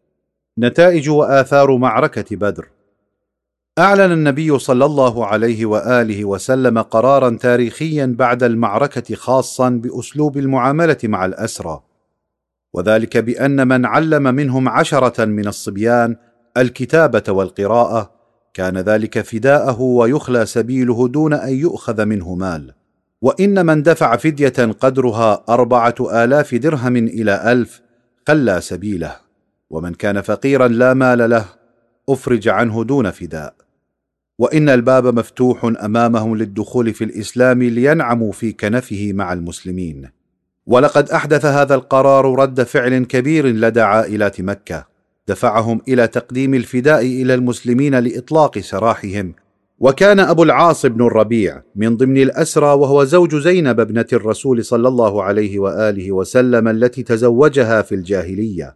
نتائج 0.60 1.10
وآثار 1.10 1.78
معركة 1.78 2.36
بدر. 2.36 2.67
أعلن 3.80 4.12
النبي 4.12 4.60
صلى 4.60 4.86
الله 4.86 5.26
عليه 5.26 5.65
وآله 5.65 6.26
وسلم 6.26 6.80
قرارا 6.80 7.38
تاريخيا 7.41 8.15
بعد 8.19 8.43
المعركة 8.43 9.15
خاصا 9.15 9.69
بأسلوب 9.69 10.38
المعاملة 10.38 10.97
مع 11.04 11.26
الأسرى. 11.26 11.82
وذلك 12.74 13.18
بأن 13.18 13.68
من 13.68 13.86
علم 13.86 14.24
منهم 14.24 14.70
عشرة 14.70 15.26
من 15.26 15.48
الصبيان 15.48 16.16
الكتابة 16.58 17.24
والقراءة 17.28 18.12
كان 18.54 18.78
ذلك 18.78 19.22
فداءه 19.22 19.82
ويخلى 19.82 20.46
سبيله 20.46 21.08
دون 21.08 21.34
أن 21.34 21.54
يؤخذ 21.54 22.06
منه 22.06 22.36
مال. 22.36 22.74
وإن 23.22 23.66
من 23.66 23.84
دفع 23.84 24.16
فدية 24.16 24.72
قدرها 24.80 25.44
أربعة 25.50 25.96
آلاف 26.02 26.56
درهم 26.56 26.98
إلى 26.98 27.52
ألف 27.52 27.82
خلى 28.28 28.62
سبيله. 28.62 29.16
ومن 29.70 29.94
كان 29.94 30.22
فقيرا 30.22 30.68
لا 30.68 30.94
مال 30.94 31.30
له 31.30 31.46
أفرج 32.10 32.48
عنه 32.48 32.84
دون 32.84 33.12
فداء. 33.12 33.56
وإن 34.40 34.70
الباب 34.70 35.20
مفتوح 35.20 35.66
أمامهم 35.66 36.36
للدخول 36.36 36.94
في 36.94 37.04
الإسلام 37.04 37.64
لينعموا 37.64 38.32
في 38.32 38.52
كنفه 38.52 39.12
مع 39.14 39.34
المسلمين. 39.34 40.23
ولقد 40.67 41.10
أحدث 41.10 41.45
هذا 41.45 41.76
القرار 41.76 42.39
رد 42.39 42.63
فعل 42.63 42.97
كبير 42.97 43.47
لدى 43.47 43.82
عائلات 43.82 44.41
مكة. 44.41 44.88
دفعهم 45.28 45.82
إلى 45.88 46.08
تقديم 46.08 46.54
الفداء 46.54 47.02
إلى 47.02 47.34
المسلمين 47.34 47.95
لإطلاق 47.95 48.60
سراحهم. 48.60 49.34
وكان 49.80 50.19
أبو 50.19 50.43
العاص 50.43 50.86
بن 50.86 51.06
الربيع 51.06 51.62
من 51.76 51.97
ضمن 51.97 52.17
الأسرى 52.17 52.65
وهو 52.65 53.04
زوج 53.04 53.36
زينب 53.36 53.80
ابنة 53.80 54.06
الرسول 54.13 54.65
صلى 54.65 54.88
الله 54.88 55.23
عليه 55.23 55.60
وآله 55.60 56.12
وسلم 56.12 56.67
التي 56.67 57.04
تزوجها 57.04 57.82
في 57.82 57.95
الجاهلية. 57.95 58.76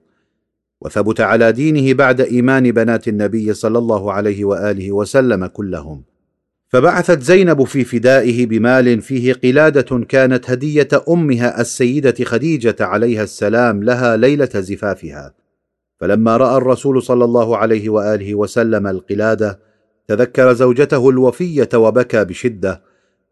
وثبت 0.81 1.21
على 1.21 1.51
دينه 1.51 1.93
بعد 1.93 2.21
إيمان 2.21 2.71
بنات 2.71 3.07
النبي 3.07 3.53
صلى 3.53 3.77
الله 3.77 4.13
عليه 4.13 4.45
وآله 4.45 4.91
وسلم 4.91 5.45
كلهم. 5.45 6.03
فبعثت 6.69 7.21
زينب 7.21 7.63
في 7.63 7.83
فدائه 7.83 8.45
بمال 8.45 9.01
فيه 9.01 9.33
قلادة 9.33 10.05
كانت 10.05 10.49
هدية 10.49 10.87
أمها 11.09 11.61
السيدة 11.61 12.25
خديجة 12.25 12.75
عليها 12.79 13.23
السلام 13.23 13.83
لها 13.83 14.17
ليلة 14.17 14.49
زفافها. 14.55 15.33
فلما 15.99 16.37
رأى 16.37 16.57
الرسول 16.57 17.03
صلى 17.03 17.25
الله 17.25 17.57
عليه 17.57 17.89
وآله 17.89 18.35
وسلم 18.35 18.87
القلادة 18.87 19.59
تذكر 20.07 20.53
زوجته 20.53 21.09
الوفية 21.09 21.69
وبكى 21.75 22.25
بشدة 22.25 22.81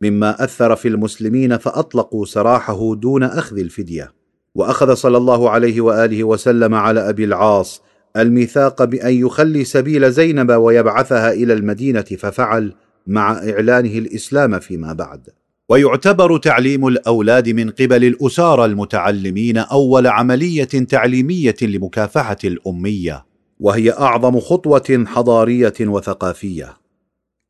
مما 0.02 0.44
أثر 0.44 0.76
في 0.76 0.88
المسلمين 0.88 1.58
فأطلقوا 1.58 2.26
سراحه 2.26 2.96
دون 2.96 3.24
أخذ 3.24 3.58
الفدية. 3.58 4.14
وأخذ 4.56 4.94
صلى 4.94 5.18
الله 5.18 5.50
عليه 5.50 5.82
وآله 5.82 6.24
وسلم 6.24 6.74
على 6.74 7.10
أبي 7.10 7.24
العاص 7.24 7.82
الميثاق 8.18 8.84
بأن 8.84 9.14
يخلي 9.14 9.64
سبيل 9.64 10.12
زينب 10.12 10.52
ويبعثها 10.52 11.32
إلى 11.32 11.54
المدينة 11.54 12.02
ففعل 12.02 12.74
مع 13.08 13.32
إعلانه 13.32 13.98
الإسلام 13.98 14.60
فيما 14.60 14.94
بعد. 14.94 15.30
ويعتبر 15.70 16.38
تعليم 16.38 16.88
الأولاد 16.88 17.50
من 17.50 17.70
قبل 17.70 18.04
الأسارى 18.04 18.66
المتعلمين 18.66 19.58
أول 19.58 20.08
عملية 20.08 20.64
تعليمية 20.64 21.56
لمكافحة 21.62 22.38
الأمية 22.44 23.26
وهي 23.60 23.92
أعظم 23.92 24.40
خطوة 24.40 25.06
حضارية 25.08 25.74
وثقافية. 25.82 26.78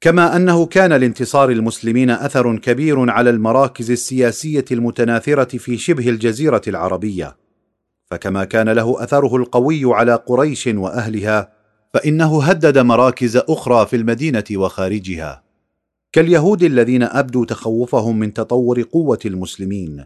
كما 0.01 0.35
أنه 0.35 0.65
كان 0.65 0.93
لانتصار 0.93 1.49
المسلمين 1.49 2.09
أثر 2.09 2.57
كبير 2.57 3.09
على 3.09 3.29
المراكز 3.29 3.91
السياسية 3.91 4.65
المتناثرة 4.71 5.57
في 5.57 5.77
شبه 5.77 6.09
الجزيرة 6.09 6.61
العربية. 6.67 7.37
فكما 8.05 8.43
كان 8.43 8.69
له 8.69 9.03
أثره 9.03 9.35
القوي 9.35 9.81
على 9.85 10.15
قريش 10.15 10.67
وأهلها 10.67 11.51
فإنه 11.93 12.43
هدد 12.43 12.77
مراكز 12.77 13.37
أخرى 13.37 13.85
في 13.85 13.95
المدينة 13.95 14.43
وخارجها. 14.51 15.44
كاليهود 16.15 16.63
الذين 16.63 17.03
أبدوا 17.03 17.45
تخوفهم 17.45 18.19
من 18.19 18.33
تطور 18.33 18.81
قوة 18.81 19.19
المسلمين 19.25 20.05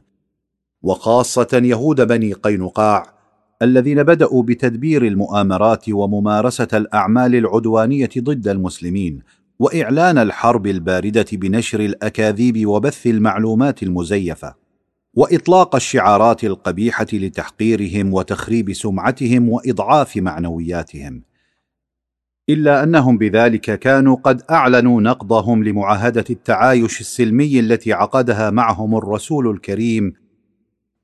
وخاصة 0.82 1.48
يهود 1.54 2.02
بني 2.02 2.34
قينقاع 2.34 3.13
الذين 3.62 4.04
بدأوا 4.04 4.43
بتدبير 4.43 5.06
المؤامرات 5.06 5.89
وممارسة 5.89 6.67
الأعمال 6.74 7.36
العدوانية 7.36 8.10
ضد 8.17 8.48
المسلمين 8.48 9.19
وإعلان 9.60 10.17
الحرب 10.17 10.67
الباردة 10.67 11.26
بنشر 11.32 11.80
الأكاذيب 11.80 12.67
وبث 12.67 13.08
المعلومات 13.08 13.84
المزيفة 13.84 14.56
وإطلاق 15.13 15.76
الشعارات 15.76 16.43
القبيحة 16.43 17.08
لتحقيرهم 17.13 18.13
وتخريب 18.13 18.74
سمعتهم 18.74 19.50
وإضعاف 19.50 20.17
معنوياتهم. 20.17 21.29
إلا 22.49 22.83
أنهم 22.83 23.17
بذلك 23.17 23.79
كانوا 23.79 24.15
قد 24.15 24.41
أعلنوا 24.51 25.01
نقضهم 25.01 25.63
لمعاهدة 25.63 26.25
التعايش 26.29 27.01
السلمي 27.01 27.59
التي 27.59 27.93
عقدها 27.93 28.49
معهم 28.49 28.97
الرسول 28.97 29.49
الكريم 29.49 30.13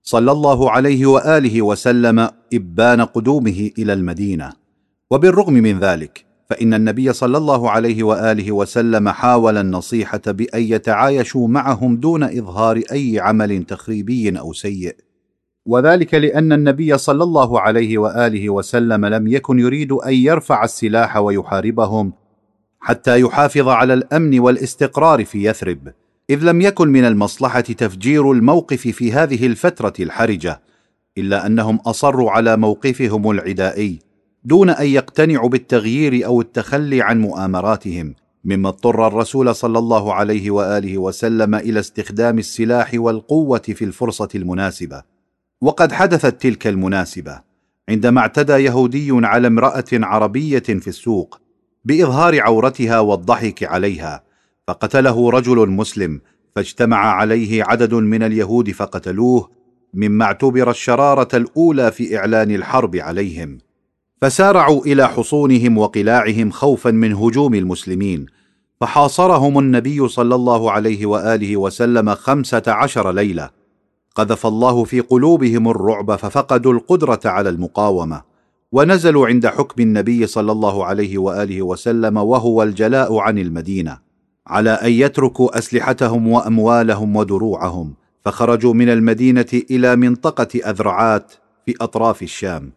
صلى 0.04 0.32
الله 0.32 0.72
عليه 0.72 1.06
وآله 1.06 1.62
وسلم 1.62 2.30
إبان 2.54 3.02
قدومه 3.02 3.72
إلى 3.78 3.94
المدينة. 3.94 4.54
وبالرغم 5.12 5.54
من 5.54 5.80
ذلك 5.80 6.26
فإن 6.50 6.74
النبي 6.74 7.14
صلى 7.14 7.38
الله 7.38 7.70
عليه 7.70 8.04
وآله 8.04 8.52
وسلم 8.52 9.10
حاول 9.10 9.58
النصيحة 9.58 10.22
بأن 10.28 10.62
يتعايشوا 10.64 11.48
معهم 11.48 11.98
دون 11.98 12.24
إظهار 12.24 12.82
أي 12.92 13.20
عمل 13.20 13.64
تخريبي 13.64 14.40
أو 14.40 14.54
سيء. 14.54 14.96
وذلك 15.66 16.14
لأن 16.14 16.54
النبي 16.54 16.98
صلى 16.98 17.24
الله 17.24 17.60
عليه 17.60 17.98
وآله 17.98 18.50
وسلم 18.50 19.06
لم 19.06 19.28
يكن 19.28 19.60
يريد 19.60 19.92
أن 19.92 20.14
يرفع 20.14 20.64
السلاح 20.64 21.18
ويحاربهم 21.18 22.14
حتى 22.80 23.20
يحافظ 23.20 23.68
على 23.68 23.94
الأمن 23.94 24.40
والاستقرار 24.40 25.26
في 25.26 25.44
يثرب 25.44 25.94
إذ 26.30 26.44
لم 26.44 26.62
يكن 26.62 26.88
من 26.88 27.06
المصلحة 27.06 27.62
تفجير 27.62 28.32
الموقف 28.32 28.88
في 28.88 29.14
هذه 29.14 29.46
الفترة 29.46 29.94
الحرجة 30.00 30.62
إلا 31.18 31.46
أنهم 31.46 31.76
أصروا 31.76 32.32
على 32.32 32.58
موقفهم 32.58 33.32
العدائي 33.32 34.00
دون 34.44 34.70
أن 34.70 34.88
يقتنعوا 34.88 35.50
بالتغيير 35.50 36.26
أو 36.26 36.42
التخلي 36.42 37.02
عن 37.02 37.22
مؤامراتهم 37.22 38.16
مما 38.44 38.70
اضطر 38.70 39.08
الرسول 39.08 39.56
صلى 39.56 39.80
الله 39.80 40.14
عليه 40.14 40.52
وآله 40.52 40.98
وسلم 40.98 41.56
إلى 41.56 41.80
استخدام 41.80 42.40
السلاح 42.40 42.92
والقوة 42.94 43.62
في 43.68 43.86
الفرصة 43.86 44.30
المناسبة. 44.36 45.15
وقد 45.62 45.92
حدثت 45.92 46.42
تلك 46.42 46.68
المناسبة 46.68 47.42
عندما 47.90 48.22
اعتدى 48.22 48.54
يهودي 48.54 49.10
على 49.12 49.48
امرأة 49.48 49.86
عربية 49.94 50.60
في 50.60 50.88
السوق 50.88 51.42
بإظهار 51.86 52.42
عورتها 52.42 53.00
والضحك 53.00 53.64
عليها 53.64 54.24
فقتله 54.68 55.30
رجل 55.30 55.70
مسلم 55.70 56.22
فاجتمع 56.56 56.98
عليه 56.98 57.64
عدد 57.64 57.94
من 57.94 58.24
اليهود 58.24 58.72
فقتلوه 58.72 59.50
مما 59.94 60.26
اعتبر 60.26 60.70
الشرارة 60.70 61.28
الأولى 61.34 61.92
في 61.92 62.18
إعلان 62.18 62.52
الحرب 62.52 62.96
عليهم. 62.96 63.58
فسارعوا 64.22 64.86
إلى 64.86 65.08
حصونهم 65.08 65.78
وقلاعهم 65.78 66.52
خوفا 66.52 66.92
من 66.92 67.14
هجوم 67.14 67.54
المسلمين 67.54 68.26
فحاصرهم 68.82 69.60
النبي 69.60 70.08
صلى 70.08 70.36
الله 70.36 70.72
عليه 70.72 71.06
وآله 71.06 71.58
وسلم 71.58 72.16
خمسة 72.16 72.64
عشر 72.68 73.12
ليلة. 73.12 73.50
قذف 74.16 74.46
الله 74.46 74.84
في 74.84 75.00
قلوبهم 75.00 75.70
الرعب 75.70 76.16
ففقدوا 76.16 76.74
القدرة 76.74 77.20
على 77.26 77.50
المقاومة 77.50 78.22
ونزلوا 78.72 79.28
عند 79.28 79.48
حكم 79.48 79.82
النبي 79.82 80.28
صلى 80.28 80.52
الله 80.52 80.86
عليه 80.86 81.18
وآله 81.18 81.62
وسلم 81.62 82.18
وهو 82.18 82.64
الجلاء 82.64 83.18
عن 83.18 83.38
المدينة 83.38 83.98
على 84.48 84.70
أن 84.70 84.92
يتركوا 84.92 85.58
أسلحتهم 85.58 86.28
وأموالهم 86.28 87.16
ودروعهم 87.16 87.94
فخرجوا 88.26 88.74
من 88.74 88.90
المدينة 88.90 89.62
إلى 89.72 89.96
منطقة 89.96 90.60
أذرعات 90.70 91.34
في 91.66 91.76
أطراف 91.82 92.22
الشام. 92.22 92.72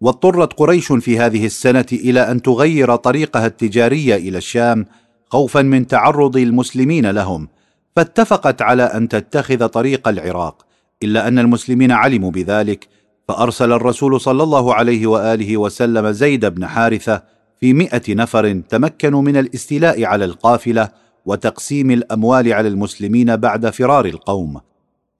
واضطرت 0.00 0.52
قريش 0.52 0.92
في 0.92 1.18
هذه 1.18 1.46
السنة 1.46 1.86
إلى 1.92 2.20
أن 2.20 2.42
تغير 2.42 2.96
طريقها 2.96 3.46
التجاري 3.46 4.14
إلى 4.14 4.38
الشام 4.38 4.86
خوفا 5.28 5.62
من 5.62 5.86
تعرض 5.86 6.36
المسلمين 6.36 7.10
لهم 7.10 7.48
فاتفقت 7.96 8.62
على 8.62 8.82
أن 8.82 9.08
تتخذ 9.08 9.66
طريق 9.66 10.08
العراق 10.08 10.66
إلا 11.04 11.28
أن 11.28 11.38
المسلمين 11.38 11.92
علموا 11.92 12.30
بذلك 12.30 12.88
فأرسل 13.28 13.72
الرسول 13.72 14.20
صلى 14.20 14.42
الله 14.42 14.74
عليه 14.74 15.06
وآله 15.06 15.56
وسلم 15.56 16.10
زيد 16.10 16.46
بن 16.46 16.66
حارثة 16.66 17.22
في 17.60 17.72
مائه 17.72 18.14
نفر 18.14 18.60
تمكنوا 18.68 19.22
من 19.22 19.36
الاستيلاء 19.36 20.04
على 20.04 20.24
القافلة 20.24 20.88
وتقسيم 21.26 21.90
الأموال 21.90 22.52
على 22.52 22.68
المسلمين 22.68 23.36
بعد 23.36 23.70
فرار 23.70 24.06
القوم. 24.06 24.60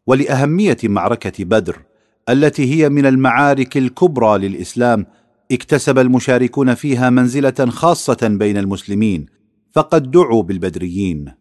ولأهمية 0.06 0.76
معركة 0.84 1.44
بدر 1.44 1.82
التي 2.28 2.74
هي 2.74 2.88
من 2.88 3.06
المعارك 3.06 3.76
الكبرى 3.76 4.38
للإسلام 4.38 5.06
اكتسب 5.52 5.98
المشاركون 5.98 6.74
فيها 6.74 7.10
منزلة 7.10 7.66
خاصة 7.68 8.18
بين 8.22 8.56
المسلمين 8.56 9.26
فقد 9.72 10.10
دعوا 10.10 10.42
بالبدريين. 10.42 11.32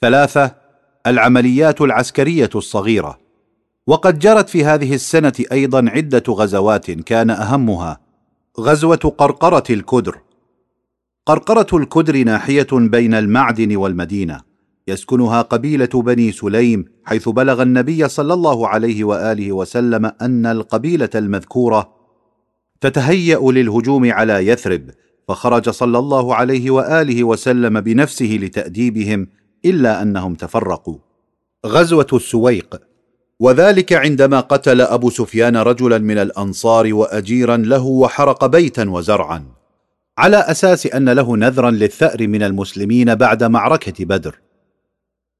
ثلاثة 0.00 0.54
العمليات 1.06 1.80
العسكرية 1.80 2.50
الصغيرة. 2.54 3.27
وقد 3.88 4.18
جرت 4.18 4.48
في 4.48 4.64
هذه 4.64 4.94
السنة 4.94 5.32
أيضا 5.52 5.84
عدة 5.90 6.22
غزوات 6.28 6.90
كان 6.90 7.30
أهمها 7.30 8.00
غزوة 8.60 9.14
قرقرة 9.18 9.62
الكدر. 9.70 10.18
قرقرة 11.26 11.78
الكدر 11.78 12.22
ناحية 12.22 12.66
بين 12.72 13.14
المعدن 13.14 13.76
والمدينة 13.76 14.40
يسكنها 14.88 15.42
قبيلة 15.42 15.88
بني 15.94 16.32
سليم 16.32 16.84
حيث 17.04 17.28
بلغ 17.28 17.62
النبي 17.62 18.08
صلى 18.08 18.34
الله 18.34 18.68
عليه 18.68 19.04
وآله 19.04 19.52
وسلم 19.52 20.12
أن 20.22 20.46
القبيلة 20.46 21.10
المذكورة 21.14 21.92
تتهيأ 22.80 23.38
للهجوم 23.38 24.12
على 24.12 24.46
يثرب 24.46 24.90
فخرج 25.28 25.70
صلى 25.70 25.98
الله 25.98 26.34
عليه 26.34 26.70
وآله 26.70 27.24
وسلم 27.24 27.80
بنفسه 27.80 28.38
لتأديبهم 28.42 29.28
إلا 29.64 30.02
أنهم 30.02 30.34
تفرقوا. 30.34 30.98
غزوة 31.66 32.06
السويق 32.12 32.87
وذلك 33.40 33.92
عندما 33.92 34.40
قتل 34.40 34.80
أبو 34.80 35.10
سفيان 35.10 35.56
رجلا 35.56 35.98
من 35.98 36.18
الأنصار 36.18 36.94
واجيرا 36.94 37.56
له 37.56 37.84
وحرق 37.84 38.46
بيتا 38.46 38.90
وزرعا. 38.90 39.44
على 40.18 40.36
أساس 40.36 40.86
أن 40.86 41.08
له 41.08 41.36
نذرا 41.36 41.70
للثأر 41.70 42.28
من 42.28 42.42
المسلمين 42.42 43.14
بعد 43.14 43.44
معركة 43.44 44.04
بدر. 44.04 44.38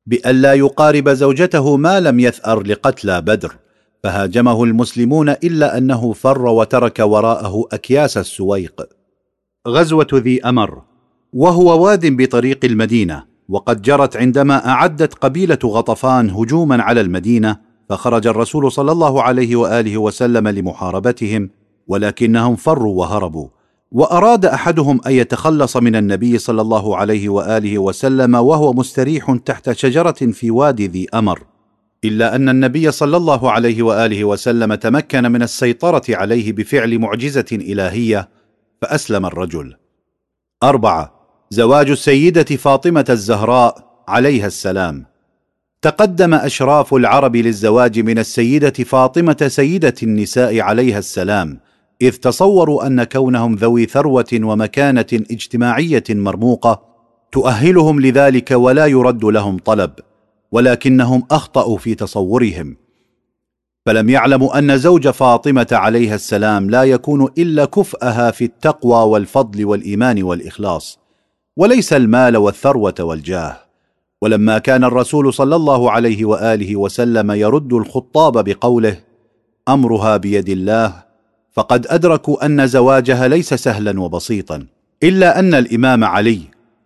بألا 0.07 0.55
يقارب 0.55 1.09
زوجته 1.09 1.77
ما 1.77 2.01
لم 2.01 2.21
يثأر 2.21 2.63
لقتلى 2.63 3.21
بدر 3.21 3.57
فهاجمه 4.03 4.65
المسلمون 4.65 5.29
إلا 5.29 5.79
أنه 5.79 6.13
فر 6.13 6.47
وترك 6.47 6.99
وراءه 6.99 7.65
أكياس 7.73 8.17
السويق. 8.19 8.89
غزوة 9.69 10.09
ذي 10.15 10.45
أمر. 10.45 10.83
وهو 11.33 11.85
واد 11.85 12.17
بطريق 12.17 12.65
المدينة 12.65 13.25
وقد 13.49 13.83
جرت 13.83 14.17
عندما 14.17 14.69
أعدت 14.69 15.15
قبيلة 15.15 15.59
غطفان 15.65 16.31
هجوما 16.31 16.83
على 16.83 17.01
المدينة 17.01 17.68
فخرج 17.89 18.27
الرسول 18.27 18.73
صلى 18.73 18.93
الله 18.93 19.23
عليه 19.23 19.57
وآله 19.57 19.99
وسلم 19.99 20.49
لمحاربتهم 20.49 21.51
ولكنهم 21.87 22.57
فروا 22.57 22.99
وهربوا. 22.99 23.49
وأراد 23.93 24.45
أحدهم 24.45 25.01
أن 25.07 25.13
يتخلص 25.13 25.77
من 25.77 25.97
النبي 25.97 26.39
صلى 26.39 26.61
الله 26.61 26.97
عليه 26.97 27.29
وآله 27.29 27.79
وسلم 27.79 28.35
وهو 28.35 28.73
مستريح 28.73 29.37
تحت 29.45 29.73
شجرة 29.73 30.13
في 30.13 30.51
وادي 30.51 30.87
ذي 30.87 31.07
أمر. 31.15 31.43
إلا 32.05 32.35
أن 32.35 32.49
النبي 32.49 32.91
صلى 32.91 33.17
الله 33.17 33.51
عليه 33.51 33.83
وآله 33.83 34.25
وسلم 34.25 34.75
تمكن 34.75 35.33
من 35.33 35.43
السيطرة 35.43 36.03
عليه 36.09 36.53
بفعل 36.53 36.99
معجزة 36.99 37.47
إلهية 37.53 38.29
فأسلم 38.83 39.27
الرجل. 39.27 39.77
أربعة. 40.63 41.13
زواج 41.51 41.91
السيدة 41.91 42.57
فاطمة 42.57 43.05
الزهراء 43.11 44.03
عليها 44.09 44.47
السلام. 44.47 45.07
تقدم 45.83 46.35
أشراف 46.35 46.95
العرب 46.95 47.37
للزواج 47.37 48.01
من 48.01 48.19
السيدة 48.19 48.71
فاطمة 48.71 49.49
سيدة 49.49 49.95
النساء 50.03 50.61
عليها 50.61 50.99
السلام 50.99 51.61
إذ 52.03 52.11
تصوروا 52.13 52.87
أن 52.87 53.05
كونهم 53.05 53.55
ذوي 53.55 53.87
ثروة 53.87 54.27
ومكانة 54.35 55.07
اجتماعية 55.13 56.05
مرموقة 56.11 56.83
تؤهلهم 57.33 58.01
لذلك 58.01 58.51
ولا 58.51 58.87
يرد 58.87 59.25
لهم 59.25 59.59
طلب 59.59 59.91
ولكنهم 60.53 61.23
أخطأوا 61.31 61.79
في 61.79 61.95
تصورهم. 61.95 62.77
فلم 63.87 64.09
يعلموا 64.09 64.59
أن 64.59 64.79
زوج 64.79 65.09
فاطمة 65.09 65.69
عليها 65.73 66.15
السلام 66.15 66.71
لا 66.71 66.85
يكون 66.85 67.29
إلا 67.39 67.65
كفاها 67.65 68.31
في 68.31 68.45
التقوى 68.45 69.11
والفضل 69.11 69.65
والإيمان 69.65 70.23
والإخلاص 70.23 70.99
وليس 71.57 71.93
المال 71.93 72.37
والثروة 72.37 72.95
والجاه. 73.01 73.68
ولما 74.23 74.59
كان 74.59 74.85
الرسول 74.85 75.35
صلى 75.35 75.57
الله 75.57 75.91
عليه 75.91 76.25
وآله 76.25 76.77
وسلم 76.77 77.31
يرد 77.31 77.73
الخطاب 77.73 78.45
بقوله 78.45 78.99
أمرها 79.69 80.17
بيد 80.17 80.49
الله 80.49 80.93
فقد 81.53 81.87
أدركوا 81.87 82.47
أن 82.47 82.67
زواجها 82.67 83.29
ليس 83.29 83.55
سهلا 83.55 84.01
وبسيطا 84.01 84.67
إلا 85.03 85.39
أن 85.39 85.55
الإمام 85.55 86.05
علي 86.05 86.41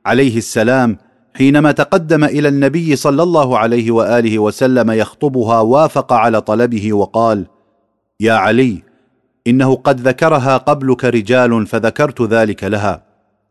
عليه 0.07 0.37
السلام 0.37 0.99
حينما 1.35 1.73
تقدم 1.73 2.25
إلى 2.25 2.49
النبي 2.49 2.97
صلى 2.97 3.23
الله 3.23 3.59
عليه 3.59 3.91
وآله 3.91 4.39
وسلم 4.39 4.91
يخطبها 4.91 5.61
وافق 5.61 6.13
على 6.13 6.41
طلبه 6.41 6.93
وقال 6.93 7.47
يا 8.21 8.33
علي 8.33 8.83
إنه 9.47 9.75
قد 9.75 10.01
ذكرها 10.01 10.57
قبلك 10.57 11.05
رجال 11.05 11.67
فذكرت 11.67 12.23
ذلك 12.23 12.65
لها 12.65 13.05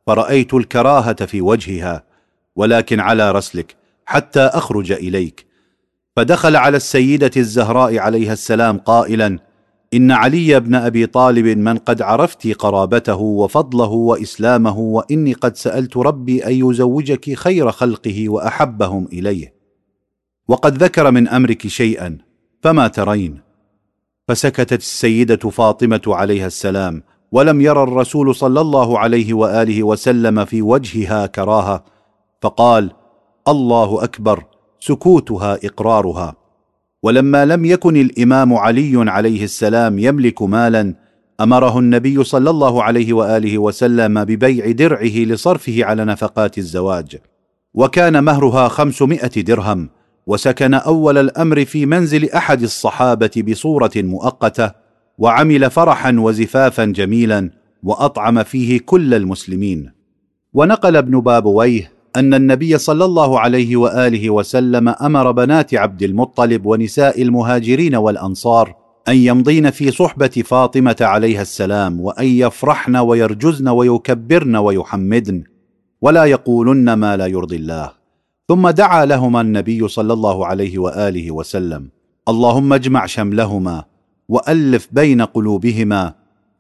فرأيت 0.08 0.54
الكراهة 0.54 1.26
في 1.26 1.42
وجهها. 1.42 2.11
ولكن 2.56 3.00
على 3.00 3.32
رسلك 3.32 3.76
حتى 4.06 4.42
أخرج 4.42 4.92
إليك. 4.92 5.46
فدخل 6.16 6.56
على 6.56 6.78
السيدة 6.78 7.32
الزهراء 7.38 7.98
عليها 7.98 8.34
السلام 8.34 8.78
قائلا 8.78 9.40
إن 9.94 10.12
علي 10.12 10.60
بن 10.60 10.76
أبي 10.76 11.06
طالب 11.06 11.46
من 11.58 11.78
قد 11.78 12.02
عرفت 12.02 12.48
قرابته 12.48 13.20
وفضله 13.22 13.90
وإسلامه 13.90 14.80
وإني 14.80 15.34
قد 15.34 15.56
سألت 15.56 15.98
ربي 15.98 16.46
أن 16.46 16.70
يزوجك 16.70 17.34
خير 17.34 17.72
خلقه 17.72 18.30
وأحبهم 18.30 19.08
إليه. 19.14 19.54
وقد 20.48 20.84
ذكر 20.84 21.12
من 21.12 21.28
أمرك 21.28 21.68
شيئا 21.68 22.18
فما 22.62 22.88
ترين. 22.88 23.42
فسكتت 24.28 24.80
السيدة 24.80 25.50
فاطمة 25.50 26.02
عليها 26.08 26.48
السلام 26.48 27.04
ولم 27.32 27.62
ير 27.62 27.84
الرسول 27.84 28.36
صلى 28.36 28.62
الله 28.62 29.00
عليه 29.00 29.34
وآله 29.34 29.84
وسلم 29.84 30.46
في 30.46 30.62
وجهها 30.62 31.26
كراهة. 31.26 31.84
فقال 32.42 32.92
الله 33.48 34.04
أكبر 34.04 34.46
سكوتها 34.80 35.58
إقرارها. 35.64 36.36
ولما 37.04 37.46
لم 37.46 37.66
يكن 37.66 37.98
الإمام 37.98 38.54
علي 38.54 39.12
عليه 39.12 39.44
السلام 39.44 40.00
يملك 40.00 40.42
مالا 40.42 40.96
أمره 41.42 41.80
النبي 41.80 42.24
صلى 42.24 42.50
الله 42.50 42.84
عليه 42.84 43.14
وآله 43.14 43.58
وسلم 43.58 44.24
ببيع 44.24 44.72
درعه 44.72 45.18
لصرفه 45.18 45.86
على 45.86 46.06
نفقات 46.06 46.58
الزواج. 46.58 47.18
وكان 47.74 48.24
مهرها 48.24 48.68
خمسمائة 48.68 49.42
درهم 49.42 49.90
وسكن 50.28 50.74
أول 50.74 51.18
الأمر 51.18 51.66
في 51.66 51.86
منزل 51.86 52.30
أحد 52.30 52.62
الصحابة 52.62 53.44
بصورة 53.48 53.92
مؤقتة 53.96 54.72
وعمل 55.18 55.72
فرحا 55.72 56.16
وزفافا 56.20 56.86
جميلا 56.86 57.50
وأطعم 57.84 58.44
فيه 58.44 58.80
كل 58.80 59.14
المسلمين. 59.14 59.92
ونقل 60.54 60.96
ابن 60.96 61.20
بابويه 61.20 62.01
أن 62.16 62.34
النبي 62.34 62.78
صلى 62.78 63.06
الله 63.06 63.40
عليه 63.40 63.76
وآله 63.76 64.30
وسلم 64.30 64.90
أمر 64.90 65.32
بنات 65.32 65.74
عبد 65.74 66.04
المطلب 66.04 66.66
ونساء 66.66 67.22
المهاجرين 67.22 67.96
والأنصار 67.96 68.76
أن 69.08 69.16
يمضين 69.16 69.72
في 69.72 69.92
صحبة 69.92 70.28
فاطمة 70.28 70.96
عليها 71.02 71.42
السلام 71.42 72.02
وأن 72.02 72.26
يفرحن 72.26 72.96
ويرجزن 72.96 73.68
ويكبرن 73.68 74.56
ويحمدن 74.56 75.44
ولا 76.02 76.26
يقولن 76.26 76.94
ما 76.94 77.18
لا 77.18 77.26
يرضي 77.26 77.56
الله. 77.56 77.92
ثم 78.48 78.70
دعا 78.70 79.06
لهما 79.06 79.42
النبي 79.42 79.88
صلى 79.88 80.14
الله 80.14 80.46
عليه 80.46 80.80
وآله 80.80 81.32
وسلم. 81.32 81.90
اللهم 82.30 82.74
اجمع 82.74 83.06
شملهما 83.06 83.84
وألف 84.30 84.88
بين 84.92 85.22
قلوبهما 85.22 86.14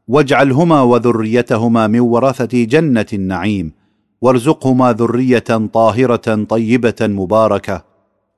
واجعلهما 0.08 0.82
وذريتهما 0.82 1.88
من 1.88 2.00
ورثة 2.00 2.64
جنة 2.64 3.06
النعيم. 3.14 3.81
وارزقهما 4.22 4.94
ذرية 4.94 5.70
طاهرة 5.74 6.44
طيبة 6.50 6.96
مباركة. 7.02 7.84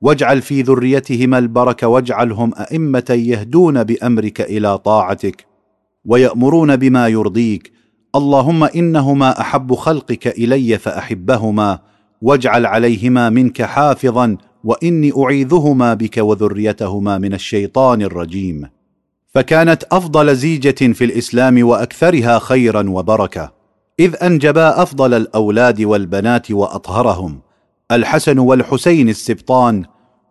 واجعل 0.00 0.42
في 0.42 0.62
ذريتهما 0.62 1.38
البركة 1.38 1.88
واجعلهم 1.88 2.52
أئمة 2.54 3.04
يهدون 3.10 3.84
بأمرك 3.84 4.40
إلى 4.40 4.78
طاعتك 4.78 5.46
ويأمرون 6.04 6.76
بما 6.76 7.08
يرضيك. 7.08 7.72
اللهم 8.16 8.64
إنهما 8.64 9.40
أحب 9.40 9.74
خلقك 9.74 10.26
إلي 10.26 10.78
فأحبهما. 10.78 11.78
واجعل 12.22 12.66
عليهما 12.66 13.30
منك 13.30 13.62
حافظا 13.62 14.36
وإني 14.64 15.12
أعيذهما 15.24 15.94
بك 15.94 16.16
وذريتهما 16.18 17.18
من 17.18 17.34
الشيطان 17.34 18.02
الرجيم. 18.02 18.68
فكانت 19.34 19.84
أفضل 19.92 20.36
زيجة 20.36 20.92
في 20.92 21.04
الإسلام 21.04 21.66
وأكثرها 21.66 22.38
خيرا 22.38 22.90
وبركة. 22.90 23.63
إذ 24.00 24.14
أنجبا 24.22 24.82
أفضل 24.82 25.14
الأولاد 25.14 25.82
والبنات 25.82 26.50
وأطهرهم 26.50 27.40
الحسن 27.92 28.38
والحسين 28.38 29.08
السبطان 29.08 29.84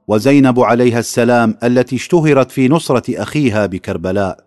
وزينب 0.07 0.59
عليها 0.59 0.99
السلام 0.99 1.57
التي 1.63 1.95
اشتهرت 1.95 2.51
في 2.51 2.69
نصرة 2.69 3.21
أخيها 3.21 3.65
بكربلاء. 3.65 4.39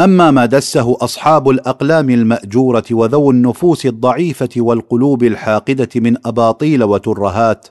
أما 0.00 0.30
ما 0.30 0.46
دسه 0.46 0.96
أصحاب 1.00 1.50
الأقلام 1.50 2.10
المأجورة 2.10 2.84
وذو 2.90 3.30
النفوس 3.30 3.86
الضعيفة 3.86 4.48
والقلوب 4.56 5.22
الحاقدة 5.24 5.88
من 5.96 6.26
أباطيل 6.26 6.84
وترهات 6.84 7.68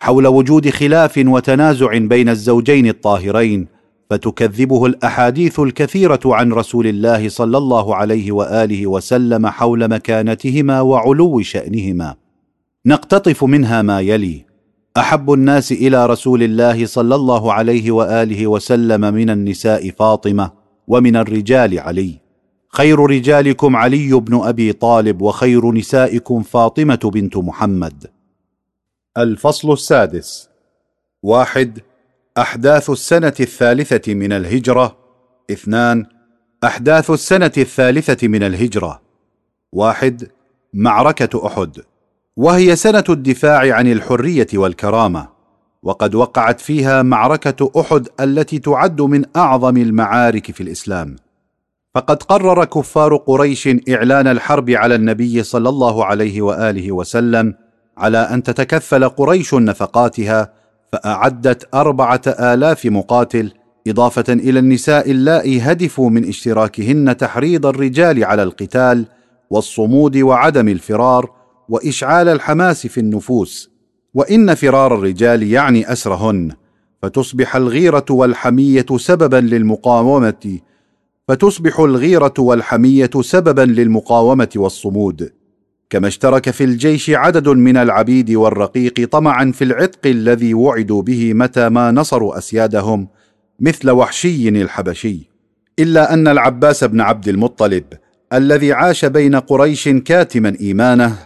حول 0.00 0.26
وجود 0.26 0.70
خلاف 0.70 1.22
وتنازع 1.26 1.98
بين 1.98 2.28
الزوجين 2.28 2.86
الطاهرين 2.86 3.75
فتكذبه 4.10 4.86
الأحاديث 4.86 5.60
الكثيرة 5.60 6.20
عن 6.24 6.52
رسول 6.52 6.86
الله 6.86 7.28
صلى 7.28 7.58
الله 7.58 7.94
عليه 7.94 8.32
وآله 8.32 8.86
وسلم 8.86 9.46
حول 9.46 9.88
مكانتهما 9.88 10.80
وعلو 10.80 11.42
شأنهما. 11.42 12.14
نقتطف 12.86 13.44
منها 13.44 13.82
ما 13.82 14.00
يلي. 14.00 14.44
أحب 14.96 15.32
الناس 15.32 15.72
إلى 15.72 16.06
رسول 16.06 16.42
الله 16.42 16.86
صلى 16.86 17.14
الله 17.14 17.52
عليه 17.52 17.90
وآله 17.90 18.46
وسلم 18.46 19.00
من 19.00 19.30
النساء 19.30 19.90
فاطمة 19.90 20.50
ومن 20.88 21.16
الرجال 21.16 21.78
علي. 21.78 22.20
خير 22.68 23.00
رجالكم 23.00 23.76
علي 23.76 24.12
بن 24.12 24.40
أبي 24.42 24.72
طالب 24.72 25.22
وخير 25.22 25.72
نسائكم 25.72 26.42
فاطمة 26.42 27.10
بنت 27.14 27.36
محمد. 27.36 28.06
الفصل 29.18 29.72
السادس. 29.72 30.48
واحد 31.22 31.78
أحداث 32.38 32.90
السنة 32.90 33.32
الثالثة 33.40 34.14
من 34.14 34.32
الهجرة. 34.32 34.96
اثنان 35.50 36.06
أحداث 36.64 37.10
السنة 37.10 37.52
الثالثة 37.58 38.28
من 38.28 38.42
الهجرة. 38.42 39.02
واحد 39.72 40.28
معركة 40.74 41.46
أحد. 41.46 41.78
وهي 42.36 42.76
سنة 42.76 43.04
الدفاع 43.08 43.74
عن 43.74 43.92
الحرية 43.92 44.46
والكرامة. 44.54 45.28
وقد 45.82 46.14
وقعت 46.14 46.60
فيها 46.60 47.02
معركة 47.02 47.70
أحد 47.80 48.08
التي 48.20 48.58
تعد 48.58 49.00
من 49.00 49.24
أعظم 49.36 49.76
المعارك 49.76 50.50
في 50.50 50.60
الإسلام. 50.60 51.16
فقد 51.94 52.22
قرر 52.22 52.64
كفار 52.64 53.16
قريش 53.16 53.68
إعلان 53.88 54.26
الحرب 54.26 54.70
على 54.70 54.94
النبي 54.94 55.42
صلى 55.42 55.68
الله 55.68 56.04
عليه 56.04 56.42
وآله 56.42 56.92
وسلم 56.92 57.54
على 57.98 58.18
أن 58.18 58.42
تتكفل 58.42 59.08
قريش 59.08 59.54
نفقاتها 59.54 60.65
فأعدت 60.96 61.74
أربعة 61.74 62.20
آلاف 62.26 62.86
مقاتل 62.86 63.52
إضافة 63.88 64.24
إلى 64.32 64.58
النساء 64.58 65.10
اللائي 65.10 65.60
هدفوا 65.60 66.10
من 66.10 66.28
اشتراكهن 66.28 67.16
تحريض 67.16 67.66
الرجال 67.66 68.24
على 68.24 68.42
القتال 68.42 69.06
والصمود 69.50 70.16
وعدم 70.16 70.68
الفرار 70.68 71.30
وإشعال 71.68 72.28
الحماس 72.28 72.86
في 72.86 73.00
النفوس. 73.00 73.70
وإن 74.14 74.54
فرار 74.54 74.94
الرجال 74.94 75.42
يعني 75.42 75.92
أسرهن. 75.92 76.52
فتصبح 77.02 77.56
الغيرة 77.56 78.04
والحمية 78.10 78.86
سببا 78.96 79.36
للمقاومة 79.36 80.58
فتصبح 81.28 81.80
الغيرة 81.80 82.34
والحمية 82.38 83.10
سببا 83.20 83.62
للمقاومة 83.62 84.48
والصمود. 84.56 85.32
كما 85.90 86.08
اشترك 86.08 86.50
في 86.50 86.64
الجيش 86.64 87.10
عدد 87.10 87.48
من 87.48 87.76
العبيد 87.76 88.30
والرقيق 88.30 89.08
طمعا 89.10 89.52
في 89.52 89.64
العتق 89.64 90.06
الذي 90.06 90.54
وعدوا 90.54 91.02
به 91.02 91.34
متى 91.34 91.68
ما 91.68 91.90
نصروا 91.90 92.38
أسيادهم 92.38 93.08
مثل 93.60 93.90
وحشي 93.90 94.48
الحبشي. 94.48 95.30
إلا 95.78 96.14
أن 96.14 96.28
العباس 96.28 96.84
بن 96.84 97.00
عبد 97.00 97.28
المطلب 97.28 97.84
الذي 98.32 98.72
عاش 98.72 99.04
بين 99.04 99.36
قريش 99.36 99.88
كاتما 99.88 100.56
إيمانه 100.60 101.16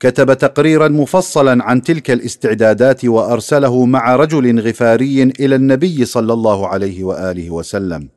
كتب 0.00 0.34
تقريرا 0.34 0.88
مفصلا 0.88 1.64
عن 1.64 1.82
تلك 1.82 2.10
الاستعدادات 2.10 3.04
وأرسله 3.04 3.84
مع 3.84 4.16
رجل 4.16 4.60
غفاري 4.60 5.22
إلى 5.22 5.54
النبي 5.54 6.04
صلى 6.04 6.32
الله 6.32 6.68
عليه 6.68 7.04
وآله 7.04 7.50
وسلم. 7.50 8.08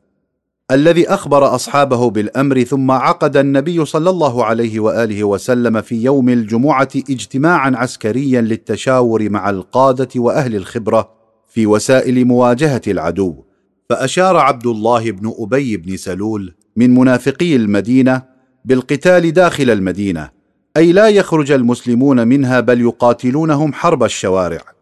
الذي 0.70 1.08
أخبر 1.08 1.54
أصحابه 1.54 2.10
بالأمر 2.10 2.62
ثم 2.62 2.90
عقد 2.90 3.36
النبي 3.36 3.84
صلى 3.84 4.10
الله 4.10 4.44
عليه 4.44 4.80
وآله 4.80 5.24
وسلم 5.24 5.80
في 5.80 6.02
يوم 6.02 6.28
الجمعة 6.28 6.88
اجتماعا 6.96 7.72
عسكريا 7.76 8.40
للتشاور 8.40 9.30
مع 9.30 9.50
القادة 9.50 10.08
وأهل 10.16 10.56
الخبرة 10.56 11.10
في 11.48 11.66
وسائل 11.66 12.24
مواجهة 12.24 12.82
العدو. 12.86 13.44
فأشار 13.90 14.36
عبد 14.36 14.66
الله 14.66 15.10
بن 15.10 15.34
أبي 15.38 15.76
بن 15.76 15.96
سلول 15.96 16.54
من 16.76 16.94
منافقي 16.94 17.56
المدينة 17.56 18.22
بالقتال 18.64 19.32
داخل 19.32 19.70
المدينة 19.70 20.30
أي 20.76 20.92
لا 20.92 21.08
يخرج 21.08 21.52
المسلمون 21.52 22.28
منها 22.28 22.60
بل 22.60 22.80
يقاتلونهم 22.80 23.72
حرب 23.72 24.02
الشوارع. 24.04 24.77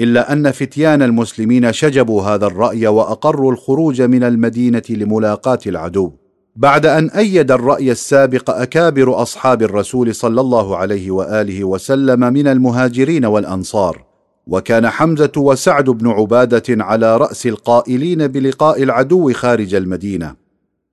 إلا 0.00 0.32
أن 0.32 0.50
فتيان 0.50 1.02
المسلمين 1.02 1.72
شجبوا 1.72 2.22
هذا 2.22 2.46
الرأي 2.46 2.86
وأقروا 2.86 3.52
الخروج 3.52 4.02
من 4.02 4.24
المدينة 4.24 4.82
لملاقاة 4.90 5.58
العدو. 5.66 6.12
بعد 6.56 6.86
أن 6.86 7.10
أيد 7.10 7.50
الرأي 7.50 7.90
السابق 7.90 8.50
أكابر 8.50 9.22
أصحاب 9.22 9.62
الرسول 9.62 10.14
صلى 10.14 10.40
الله 10.40 10.76
عليه 10.76 11.10
وآله 11.10 11.64
وسلم 11.64 12.20
من 12.20 12.46
المهاجرين 12.46 13.24
والأنصار. 13.24 14.04
وكان 14.46 14.88
حمزة 14.88 15.32
وسعد 15.36 15.90
بن 15.90 16.08
عبادة 16.08 16.84
على 16.84 17.16
رأس 17.16 17.46
القائلين 17.46 18.26
بلقاء 18.26 18.82
العدو 18.82 19.32
خارج 19.32 19.74
المدينة. 19.74 20.34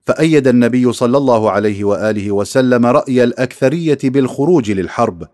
فأيد 0.06 0.48
النبي 0.48 0.94
صلى 0.94 1.18
الله 1.18 1.52
عليه 1.52 1.84
وآله 1.84 2.32
وسلم 2.32 2.86
رأي 2.86 3.24
الأكثرية 3.24 3.98
بالخروج 4.04 4.72
للحرب. 4.72 5.28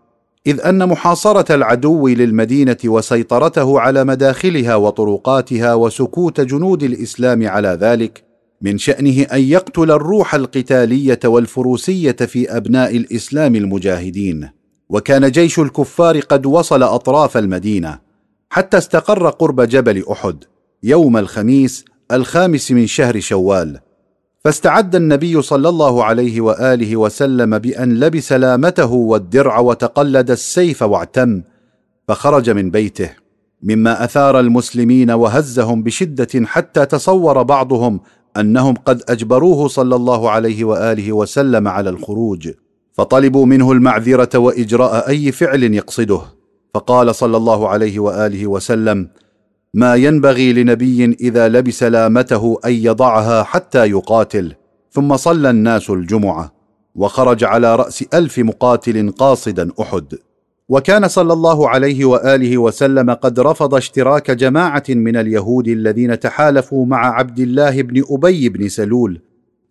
إذ 0.46 0.60
أن 0.60 0.88
محاصرة 0.88 1.54
العدو 1.54 2.08
للمدينة 2.08 2.76
وسيطرته 2.84 3.80
على 3.80 4.04
مداخلها 4.04 4.74
وطرقاتها 4.76 5.74
وسكوت 5.74 6.40
جنود 6.40 6.82
الإسلام 6.82 7.48
على 7.48 7.78
ذلك 7.80 8.24
من 8.62 8.78
شأنه 8.78 9.22
أن 9.22 9.40
يقتل 9.40 9.90
الروح 9.90 10.34
القتالية 10.34 11.20
والفروسية 11.24 12.12
في 12.12 12.56
أبناء 12.56 12.96
الإسلام 12.96 13.54
المجاهدين. 13.54 14.50
وكان 14.88 15.30
جيش 15.30 15.58
الكفار 15.58 16.20
قد 16.20 16.46
وصل 16.46 16.82
أطراف 16.82 17.36
المدينة 17.36 17.98
حتى 18.50 18.78
استقر 18.78 19.28
قرب 19.28 19.60
جبل 19.60 20.04
أحد 20.10 20.44
يوم 20.82 21.16
الخميس 21.16 21.84
الخامس 22.12 22.70
من 22.72 22.86
شهر 22.86 23.20
شوال. 23.20 23.80
فاستعد 24.44 24.94
النبي 24.94 25.42
صلى 25.42 25.68
الله 25.68 26.04
عليه 26.04 26.40
وآله 26.40 26.96
وسلم 26.96 27.58
بأن 27.58 27.94
لبس 27.94 28.32
لامته 28.32 28.92
والدرع 28.92 29.58
وتقلد 29.58 30.30
السيف 30.30 30.82
واعتم 30.82 31.42
فخرج 32.08 32.50
من 32.50 32.70
بيته 32.70 33.10
مما 33.62 34.04
أثار 34.04 34.40
المسلمين 34.40 35.10
وهزهم 35.10 35.82
بشدة 35.82 36.46
حتى 36.46 36.86
تصور 36.86 37.42
بعضهم 37.42 38.00
أنهم 38.36 38.74
قد 38.74 39.02
أجبروه 39.08 39.68
صلى 39.68 39.96
الله 39.96 40.30
عليه 40.30 40.64
وآله 40.64 41.12
وسلم 41.12 41.68
على 41.68 41.90
الخروج. 41.90 42.50
فطلبوا 42.92 43.46
منه 43.46 43.72
المعذرة 43.72 44.38
وإجراء 44.38 45.08
أي 45.08 45.32
فعل 45.32 45.62
يقصده. 45.62 46.20
فقال 46.74 47.14
صلى 47.14 47.36
الله 47.36 47.68
عليه 47.68 47.98
وآله 47.98 48.46
وسلم 48.46 49.08
ما 49.74 49.94
ينبغي 49.94 50.52
لنبي 50.52 51.04
إذا 51.04 51.48
لبس 51.48 51.82
لامته 51.82 52.58
أن 52.64 52.72
يضعها 52.72 53.42
حتى 53.42 53.84
يقاتل. 53.90 54.54
ثم 54.90 55.16
صلى 55.16 55.50
الناس 55.50 55.90
الجمعة 55.90 56.54
وخرج 56.94 57.44
على 57.44 57.76
رأس 57.76 58.04
ألف 58.14 58.38
مقاتل 58.38 59.10
قاصدا 59.10 59.70
أحد. 59.80 60.14
وكان 60.68 61.08
صلى 61.08 61.32
الله 61.32 61.68
عليه 61.68 62.04
وآله 62.04 62.58
وسلم 62.58 63.10
قد 63.10 63.40
رفض 63.40 63.74
اشتراك 63.74 64.30
جماعة 64.30 64.84
من 64.88 65.16
اليهود 65.16 65.68
الذين 65.68 66.18
تحالفوا 66.18 66.86
مع 66.86 67.18
عبد 67.18 67.38
الله 67.38 67.82
بن 67.82 68.04
أبي 68.10 68.48
بن 68.48 68.68
سلول 68.68 69.20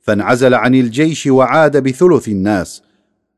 فانعزل 0.02 0.54
عن 0.54 0.76
الجيش 0.76 1.28
وعاد 1.28 1.84
بثلث 1.84 2.28
الناس. 2.28 2.84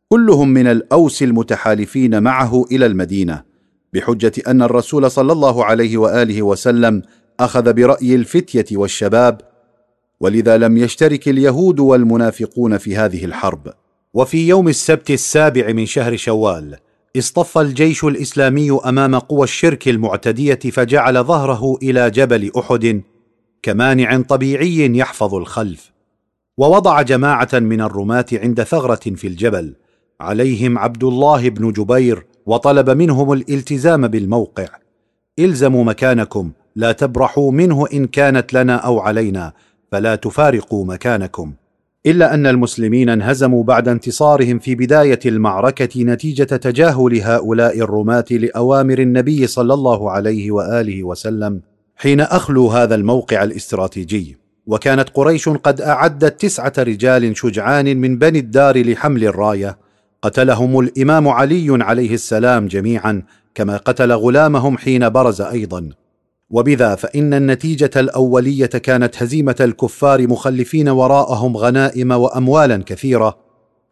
كلهم 0.09 0.49
من 0.49 0.67
الأوس 0.67 1.23
المتحالفين 1.23 2.23
معه 2.23 2.65
إلى 2.71 2.85
المدينة. 2.85 3.54
بحجة 3.95 4.31
أن 4.47 4.61
الرسول 4.61 5.11
صلى 5.11 5.31
الله 5.31 5.65
عليه 5.65 5.97
وآله 5.97 6.41
وسلم 6.41 7.01
أخذ 7.39 7.73
برأي 7.73 8.15
الفتية 8.15 8.65
والشباب 8.71 9.41
ولذا 10.19 10.57
لم 10.57 10.77
يشترك 10.77 11.27
اليهود 11.27 11.79
والمنافقون 11.79 12.77
في 12.77 12.97
هذه 12.97 13.25
الحرب. 13.25 13.73
وفي 14.13 14.47
يوم 14.47 14.67
السبت 14.67 15.11
السابع 15.11 15.71
من 15.71 15.85
شهر 15.85 16.15
شوال 16.15 16.77
اصطف 17.17 17.57
الجيش 17.57 18.03
الإسلامي 18.03 18.79
أمام 18.85 19.15
قوى 19.15 19.43
الشرك 19.43 19.87
المعتدية 19.87 20.59
فجعل 20.71 21.23
ظهره 21.23 21.77
إلى 21.83 22.11
جبل 22.11 22.51
أحد 22.57 23.01
كمانع 23.63 24.21
طبيعي 24.21 24.97
يحفظ 24.97 25.35
الخلف. 25.35 25.91
ووضع 26.57 27.01
جماعة 27.01 27.49
من 27.53 27.81
الرماة 27.81 28.25
عند 28.33 28.63
ثغرة 28.63 29.15
في 29.15 29.27
الجبل 29.27 29.75
عليهم 30.21 30.77
عبد 30.77 31.03
الله 31.03 31.49
بن 31.49 31.71
جبير 31.71 32.25
وطلب 32.45 32.89
منهم 32.89 33.33
الالتزام 33.33 34.07
بالموقع. 34.07 34.67
إلزموا 35.39 35.83
مكانكم 35.83 36.51
لا 36.75 36.91
تبرحوا 36.91 37.51
منه 37.51 37.87
إن 37.93 38.07
كانت 38.07 38.53
لنا 38.53 38.75
أو 38.75 38.99
علينا 38.99 39.53
فلا 39.91 40.15
تفارقوا 40.15 40.85
مكانكم. 40.85 41.53
إلا 42.05 42.33
أن 42.33 42.47
المسلمين 42.47 43.09
انهزموا 43.09 43.63
بعد 43.63 43.87
انتصارهم 43.87 44.59
في 44.59 44.75
بداية 44.75 45.19
المعركة 45.25 46.03
نتيجة 46.03 46.43
تجاهل 46.43 47.21
هؤلاء 47.21 47.79
الرماة 47.79 48.25
لأوامر 48.31 48.99
النبي 48.99 49.47
صلى 49.47 49.73
الله 49.73 50.11
عليه 50.11 50.51
وآله 50.51 51.03
وسلم 51.03 51.61
حين 51.95 52.21
اخلوا 52.21 52.73
هذا 52.73 52.95
الموقع 52.95 53.43
الاستراتيجي. 53.43 54.37
وكانت 54.67 55.09
قريش 55.09 55.49
قد 55.49 55.81
أعدت 55.81 56.41
تسعة 56.41 56.73
رجال 56.79 57.37
شجعان 57.37 57.97
من 57.97 58.17
بني 58.17 58.39
الدار 58.39 58.91
لحمل 58.91 59.23
الراية 59.23 59.84
قتلهم 60.25 60.79
الإمام 60.79 61.27
علي 61.27 61.83
عليه 61.83 62.13
السلام 62.13 62.67
جميعا 62.67 63.23
كما 63.55 63.77
قتل 63.77 64.11
غلامهم 64.11 64.77
حين 64.77 65.09
برز 65.09 65.41
أيضا. 65.41 65.89
وبذا 66.49 66.95
فإن 66.95 67.33
النتيجة 67.33 67.89
الأولية 67.95 68.65
كانت 68.65 69.23
هزيمة 69.23 69.55
الكفار 69.59 70.27
مخلفين 70.27 70.89
وراءهم 70.89 71.57
غنائم 71.57 72.11
واموالا 72.11 72.83
كثيرة. 72.85 73.37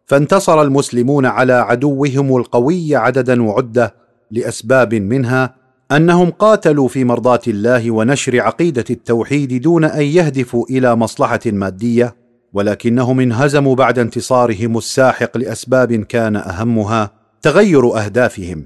فانتصر 0.06 0.62
المسلمون 0.62 1.26
على 1.26 1.52
عدوهم 1.52 2.36
القوي 2.36 2.96
عددا 2.96 3.42
وعدة 3.42 3.94
لأسباب 4.30 4.94
منها 4.94 5.54
أنهم 5.92 6.30
قاتلوا 6.30 6.88
في 6.88 7.04
مرضاة 7.04 7.42
الله 7.48 7.90
ونشر 7.90 8.40
عقيدة 8.40 8.84
التوحيد 8.90 9.62
دون 9.62 9.84
أن 9.84 10.02
يهدفوا 10.02 10.66
إلى 10.70 10.96
مصلحة 10.96 11.40
مادية. 11.46 12.23
ولكنهم 12.54 13.20
انهزموا 13.20 13.74
بعد 13.74 13.98
انتصارهم 13.98 14.78
الساحق 14.78 15.36
لأسباب 15.38 15.92
كان 15.92 16.36
أهمها 16.36 17.10
تغير 17.42 18.04
أهدافهم 18.04 18.64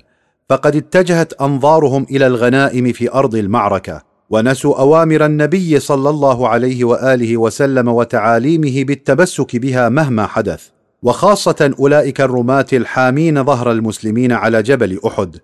فقد 0.48 0.76
اتجهت 0.76 1.32
أنظارهم 1.32 2.06
إلى 2.10 2.26
الغنائم 2.26 2.92
في 2.92 3.12
أرض 3.12 3.34
المعركة 3.34 4.02
ونسوا 4.30 4.80
أوامر 4.80 5.24
النبي 5.24 5.80
صلى 5.80 6.10
الله 6.10 6.48
عليه 6.48 6.84
وآله 6.84 7.36
وسلم 7.36 7.88
وتعاليمه 7.88 8.84
بالتمسك 8.84 9.56
بها 9.56 9.88
مهما 9.88 10.26
حدث. 10.26 10.68
وخاصة 11.02 11.74
أولئك 11.78 12.20
الرماة 12.20 12.66
الحامين 12.72 13.44
ظهر 13.44 13.72
المسلمين 13.72 14.32
على 14.32 14.62
جبل 14.62 15.00
أحد 15.06 15.36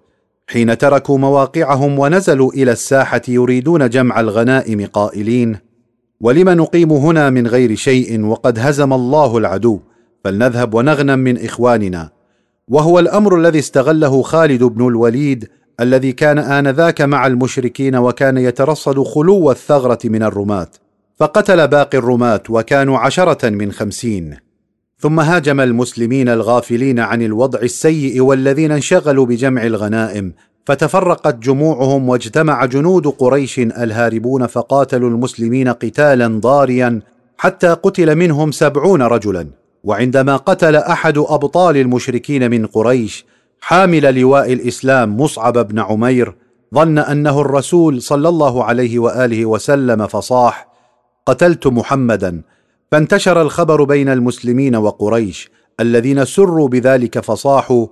حين 0.46 0.78
تركوا 0.78 1.18
مواقعهم 1.18 1.98
ونزلوا 1.98 2.52
إلى 2.52 2.72
الساحة 2.72 3.22
يريدون 3.28 3.88
جمع 3.88 4.20
الغنائم 4.20 4.86
قائلين 4.86 5.56
ولم 6.20 6.48
نقيم 6.48 6.92
هنا 6.92 7.30
من 7.30 7.46
غير 7.46 7.74
شيء 7.74 8.24
وقد 8.24 8.58
هزم 8.58 8.92
الله 8.92 9.38
العدو 9.38 9.80
فلنذهب 10.24 10.74
ونغنم 10.74 11.18
من 11.18 11.44
إخواننا. 11.44 12.10
وهو 12.68 12.98
الأمر 12.98 13.36
الذي 13.36 13.58
استغله 13.58 14.22
خالد 14.22 14.62
بن 14.62 14.88
الوليد 14.88 15.48
الذي 15.80 16.12
كان 16.12 16.38
آنذاك 16.38 17.00
مع 17.00 17.26
المشركين 17.26 17.96
وكان 17.96 18.38
يترصد 18.38 19.02
خلو 19.02 19.50
الثغرة 19.50 19.98
من 20.04 20.22
الرماة. 20.22 20.68
فقتل 21.16 21.68
باقي 21.68 21.98
الرماة 21.98 22.42
وكانوا 22.48 22.98
عشرة 22.98 23.50
من 23.50 23.72
خمسين. 23.72 24.36
ثم 24.98 25.20
هاجم 25.20 25.60
المسلمين 25.60 26.28
الغافلين 26.28 27.00
عن 27.00 27.22
الوضع 27.22 27.58
السيء 27.58 28.20
والذين 28.20 28.72
انشغلوا 28.72 29.26
بجمع 29.26 29.66
الغنائم 29.66 30.32
فتفرقت 30.64 31.34
جموعهم 31.34 32.08
واجتمع 32.08 32.64
جنود 32.64 33.06
قريش 33.06 33.58
الهاربون 33.58 34.46
فقاتلوا 34.46 35.10
المسلمين 35.10 35.68
قتالا 35.68 36.40
ضاريا 36.40 37.00
حتى 37.38 37.68
قتل 37.68 38.14
منهم 38.16 38.52
سبعون 38.52 39.02
رجلا. 39.02 39.46
وعندما 39.84 40.36
قتل 40.36 40.76
أحد 40.76 41.18
أبطال 41.18 41.76
المشركين 41.76 42.50
من 42.50 42.66
قريش 42.66 43.26
حامل 43.60 44.20
لواء 44.20 44.52
الإسلام 44.52 45.20
مصعب 45.20 45.68
بن 45.68 45.78
عمير 45.78 46.34
ظن 46.74 46.98
أنه 46.98 47.40
الرسول 47.40 48.02
صلى 48.02 48.28
الله 48.28 48.64
عليه 48.64 48.98
وآله 48.98 49.46
وسلم 49.46 50.06
فصاح 50.06 50.68
قتلت 51.26 51.66
محمدا. 51.66 52.42
فانتشر 52.92 53.42
الخبر 53.42 53.84
بين 53.84 54.08
المسلمين 54.08 54.76
وقريش 54.76 55.50
الذين 55.80 56.24
سروا 56.24 56.68
بذلك 56.68 57.18
فصاحوا 57.20 57.86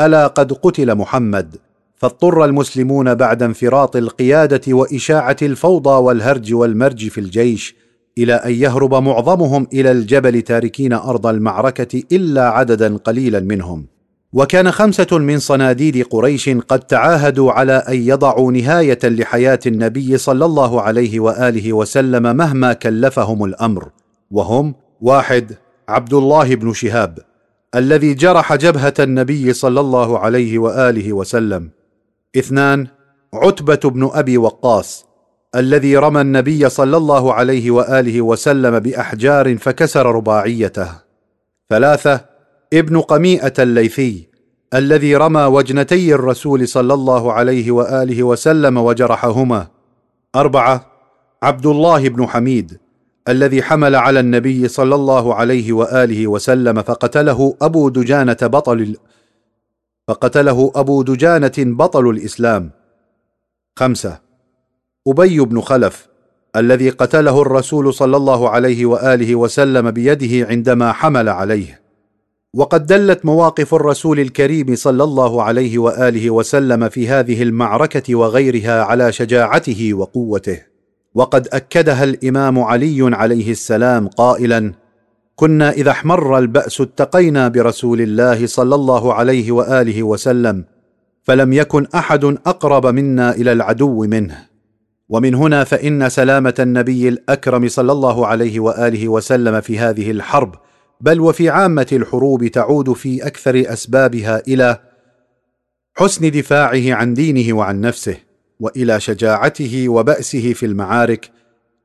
ألا 0.00 0.26
قد 0.26 0.52
قتل 0.52 0.94
محمد. 0.94 1.56
فاضطر 1.98 2.44
المسلمون 2.44 3.14
بعد 3.14 3.42
انفراط 3.42 3.96
القيادة 3.96 4.60
وإشاعة 4.68 5.36
الفوضى 5.42 5.90
والهرج 5.90 6.54
والمرج 6.54 7.08
في 7.08 7.18
الجيش 7.18 7.76
إلى 8.18 8.34
أن 8.34 8.52
يهرب 8.52 8.94
معظمهم 8.94 9.66
إلى 9.72 9.90
الجبل 9.90 10.42
تاركين 10.42 10.92
أرض 10.92 11.26
المعركة 11.26 12.02
إلا 12.12 12.48
عددا 12.48 12.96
قليلا 12.96 13.40
منهم. 13.40 13.86
وكان 14.32 14.70
خمسة 14.70 15.18
من 15.18 15.38
صناديد 15.38 16.02
قريش 16.02 16.48
قد 16.48 16.80
تعاهدوا 16.80 17.52
على 17.52 17.72
أن 17.72 17.96
يضعوا 17.96 18.52
نهاية 18.52 18.98
لحياة 19.04 19.60
النبي 19.66 20.18
صلى 20.18 20.44
الله 20.44 20.80
عليه 20.82 21.20
وآله 21.20 21.72
وسلم 21.72 22.36
مهما 22.36 22.72
كلفهم 22.72 23.44
الأمر. 23.44 23.88
وهم 24.30 24.74
واحد 25.00 25.52
عبد 25.88 26.14
الله 26.14 26.54
بن 26.54 26.72
شهاب 26.72 27.18
الذي 27.74 28.14
جرح 28.14 28.54
جبهة 28.54 28.94
النبي 29.00 29.52
صلى 29.52 29.80
الله 29.80 30.18
عليه 30.18 30.58
وآله 30.58 31.12
وسلم. 31.12 31.77
اثنان 32.36 32.86
عتبة 33.34 33.90
بن 33.90 34.10
أبي 34.12 34.38
وقاص 34.38 35.06
الذي 35.54 35.96
رمى 35.96 36.20
النبي 36.20 36.68
صلى 36.68 36.96
الله 36.96 37.34
عليه 37.34 37.70
وآله 37.70 38.22
وسلم 38.22 38.78
بأحجار 38.78 39.56
فكسر 39.56 40.06
رباعيته. 40.06 40.88
ثلاثة 41.70 42.24
ابن 42.72 43.00
قميئة 43.00 43.52
الليثي 43.58 44.28
الذي 44.74 45.16
رمى 45.16 45.42
وجنتي 45.42 46.14
الرسول 46.14 46.68
صلى 46.68 46.94
الله 46.94 47.32
عليه 47.32 47.70
وآله 47.70 48.22
وسلم 48.22 48.76
وجرحهما. 48.76 49.68
أربعة 50.36 50.86
عبد 51.42 51.66
الله 51.66 52.08
بن 52.08 52.26
حميد 52.26 52.78
الذي 53.28 53.62
حمل 53.62 53.94
على 53.96 54.20
النبي 54.20 54.68
صلى 54.68 54.94
الله 54.94 55.34
عليه 55.34 55.72
وآله 55.72 56.26
وسلم 56.26 56.82
فقتله 56.82 57.54
أبو 57.62 57.88
دجانة 57.88 58.36
بطل 58.42 58.96
فقتله 60.08 60.72
أبو 60.74 61.02
دجانة 61.02 61.52
بطل 61.58 62.08
الإسلام. 62.08 62.70
خمسة. 63.78 64.20
أبي 65.08 65.40
بن 65.40 65.60
خلف 65.60 66.08
الذي 66.56 66.90
قتله 66.90 67.42
الرسول 67.42 67.94
صلى 67.94 68.16
الله 68.16 68.50
عليه 68.50 68.86
وآله 68.86 69.34
وسلم 69.34 69.90
بيده 69.90 70.48
عندما 70.48 70.92
حمل 70.92 71.28
عليه. 71.28 71.80
وقد 72.54 72.86
دلت 72.86 73.24
مواقف 73.24 73.74
الرسول 73.74 74.20
الكريم 74.20 74.76
صلى 74.76 75.04
الله 75.04 75.42
عليه 75.42 75.78
وآله 75.78 76.30
وسلم 76.30 76.88
في 76.88 77.08
هذه 77.08 77.42
المعركة 77.42 78.14
وغيرها 78.14 78.82
على 78.82 79.12
شجاعته 79.12 79.94
وقوته. 79.94 80.62
وقد 81.14 81.48
أكدها 81.52 82.04
الإمام 82.04 82.58
علي 82.58 83.16
عليه 83.16 83.50
السلام 83.50 84.08
قائلا 84.08 84.72
كنا 85.38 85.70
إذا 85.70 85.90
احمر 85.90 86.38
البأس 86.38 86.80
اتقينا 86.80 87.48
برسول 87.48 88.00
الله 88.00 88.46
صلى 88.46 88.74
الله 88.74 89.14
عليه 89.14 89.52
وآله 89.52 90.02
وسلم 90.02 90.64
فلم 91.22 91.52
يكن 91.52 91.86
أحد 91.94 92.24
أقرب 92.24 92.86
منا 92.86 93.34
إلى 93.34 93.52
العدو 93.52 94.06
منه. 94.06 94.46
ومن 95.08 95.34
هنا 95.34 95.64
فإن 95.64 96.08
سلامة 96.08 96.54
النبي 96.58 97.08
الأكرم 97.08 97.68
صلى 97.68 97.92
الله 97.92 98.26
عليه 98.26 98.60
وآله 98.60 99.08
وسلم 99.08 99.60
في 99.60 99.78
هذه 99.78 100.10
الحرب 100.10 100.54
بل 101.00 101.20
وفي 101.20 101.50
عامة 101.50 101.86
الحروب 101.92 102.46
تعود 102.46 102.92
في 102.92 103.26
أكثر 103.26 103.62
أسبابها 103.66 104.42
إلى 104.48 104.80
حسن 105.96 106.30
دفاعه 106.30 106.94
عن 106.94 107.14
دينه 107.14 107.56
وعن 107.56 107.80
نفسه 107.80 108.16
وإلى 108.60 109.00
شجاعته 109.00 109.88
وبأسه 109.88 110.52
في 110.52 110.66
المعارك 110.66 111.30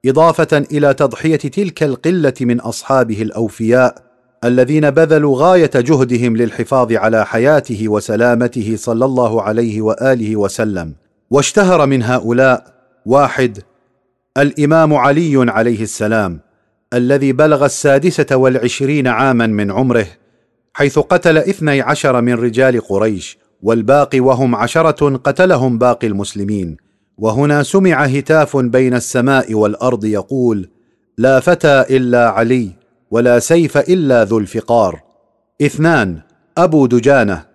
إضافة 0.05 0.57
إلى 0.71 0.93
تضحية 0.93 1.35
تلك 1.35 1.83
القلة 1.83 2.33
من 2.41 2.59
أصحابه 2.59 3.21
الأوفياء 3.21 3.95
الذين 4.43 4.89
بذلوا 4.89 5.37
غاية 5.37 5.71
جهدهم 5.75 6.37
للحفاظ 6.37 6.93
على 6.93 7.25
حياته 7.25 7.89
وسلامته 7.89 8.75
صلى 8.77 9.05
الله 9.05 9.41
عليه 9.41 9.81
وآله 9.81 10.35
وسلم. 10.35 10.93
واشتهر 11.29 11.85
من 11.85 12.03
هؤلاء 12.03 12.73
واحد 13.05 13.59
الإمام 14.37 14.93
علي 14.93 15.51
عليه 15.51 15.81
السلام 15.81 16.39
الذي 16.93 17.31
بلغ 17.31 17.65
السادسة 17.65 18.35
والعشرين 18.35 19.07
عاما 19.07 19.47
من 19.47 19.71
عمره 19.71 20.07
حيث 20.73 20.99
قتل 20.99 21.37
اثني 21.37 21.81
عشر 21.81 22.21
من 22.21 22.33
رجال 22.33 22.81
قريش 22.81 23.37
والباقي 23.61 24.19
وهم 24.19 24.55
عشرة 24.55 25.17
قتلهم 25.17 25.77
باقي 25.77 26.07
المسلمين. 26.07 26.77
وهنا 27.23 27.63
سمع 27.63 28.03
هتاف 28.03 28.57
بين 28.57 28.93
السماء 28.93 29.53
والأرض 29.53 30.05
يقول 30.05 30.69
لا 31.17 31.39
فتى 31.39 31.85
إلا 31.89 32.29
علي 32.29 32.69
ولا 33.11 33.39
سيف 33.39 33.77
إلا 33.77 34.23
ذو 34.23 34.37
الفقار. 34.37 35.01
اثنان 35.61 36.19
أبو 36.57 36.85
دجانة 36.85 37.45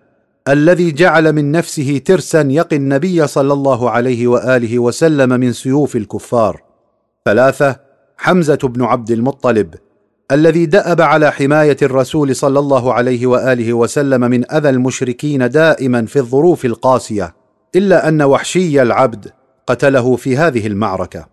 الذي 0.47 0.91
جعل 0.91 1.33
من 1.33 1.51
نفسه 1.51 2.01
ترسا 2.05 2.41
يقي 2.41 2.75
النبي 2.75 3.27
صلى 3.27 3.53
الله 3.53 3.89
عليه 3.89 4.27
وآله 4.27 4.79
وسلم 4.79 5.29
من 5.29 5.53
سيوف 5.53 5.95
الكفار. 5.95 6.63
ثلاثة 7.25 7.79
حمزة 8.17 8.59
بن 8.63 8.83
عبد 8.83 9.11
المطلب 9.11 9.75
الذي 10.31 10.65
دأب 10.65 11.01
على 11.01 11.31
حماية 11.31 11.77
الرسول 11.81 12.35
صلى 12.35 12.59
الله 12.59 12.93
عليه 12.93 13.27
وآله 13.27 13.73
وسلم 13.73 14.21
من 14.21 14.51
أذى 14.51 14.69
المشركين 14.69 15.49
دائما 15.49 16.05
في 16.05 16.19
الظروف 16.19 16.65
القاسية 16.65 17.35
إلا 17.75 18.07
أن 18.07 18.21
وحشي 18.21 18.81
العبد 18.81 19.38
قتله 19.69 20.15
في 20.15 20.37
هذه 20.37 20.67
المعركة. 20.67 21.27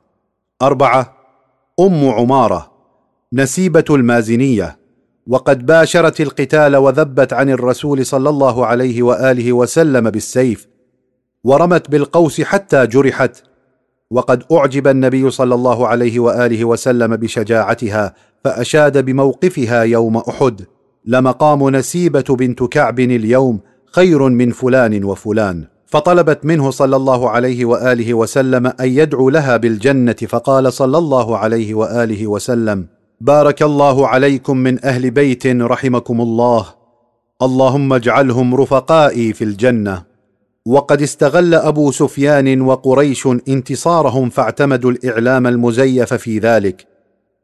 أربعة 0.63 1.17
أم 1.81 2.09
عمارة 2.09 2.73
نسيبة 3.33 3.85
المازنية 3.91 4.79
وقد 5.27 5.67
باشرت 5.67 6.21
القتال 6.21 6.77
وذبت 6.77 7.33
عن 7.33 7.51
الرسول 7.51 8.07
صلى 8.07 8.29
الله 8.29 8.67
عليه 8.67 9.03
وآله 9.03 9.53
وسلم 9.53 10.11
بالسيف 10.11 10.69
ورمت 11.45 11.91
بالقوس 11.91 12.41
حتى 12.41 12.87
جرحت 12.87 13.43
وقد 14.11 14.43
أعجب 14.53 14.89
النبي 14.89 15.31
صلى 15.31 15.55
الله 15.55 15.89
عليه 15.89 16.21
وآله 16.21 16.65
وسلم 16.65 17.17
بشجاعتها 17.17 18.15
فأشاد 18.45 19.05
بموقفها 19.05 19.83
يوم 19.83 20.17
أحد 20.17 20.63
لمقام 21.05 21.69
نسيبة 21.69 22.25
بنت 22.31 22.63
كعب 22.63 23.01
اليوم 23.01 23.61
خير 23.93 24.29
من 24.29 24.51
فلان 24.51 25.05
وفلان. 25.05 25.76
فطلبت 25.97 26.45
منه 26.45 26.71
صلى 26.71 26.97
الله 26.97 27.31
عليه 27.31 27.65
وآله 27.65 28.15
وسلم 28.15 28.67
أن 28.67 28.89
يدعو 28.89 29.31
لها 29.31 29.57
بالجنة 29.57 30.13
فقال 30.13 30.73
صلى 30.73 30.99
الله 30.99 31.39
عليه 31.39 31.75
وآله 31.75 32.27
وسلم 32.27 32.87
بارك 33.21 33.63
الله 33.63 34.09
عليكم 34.09 34.57
من 34.57 34.85
أهل 34.85 35.11
بيت 35.11 35.47
رحمكم 35.47 36.21
الله 36.21 36.67
اللهم 37.43 37.93
اجعلهم 37.93 38.55
رفقائي 38.55 39.33
في 39.33 39.45
الجنة. 39.45 40.03
وقد 40.67 41.03
استغل 41.03 41.55
أبو 41.55 41.91
سفيان 41.93 42.61
وقريش 42.61 43.27
انتصارهم 43.27 44.31
فاعتمدوا 44.31 44.91
الإعلام 44.91 45.47
المزيف 45.47 46.15
في 46.15 46.39
ذلك 46.39 46.87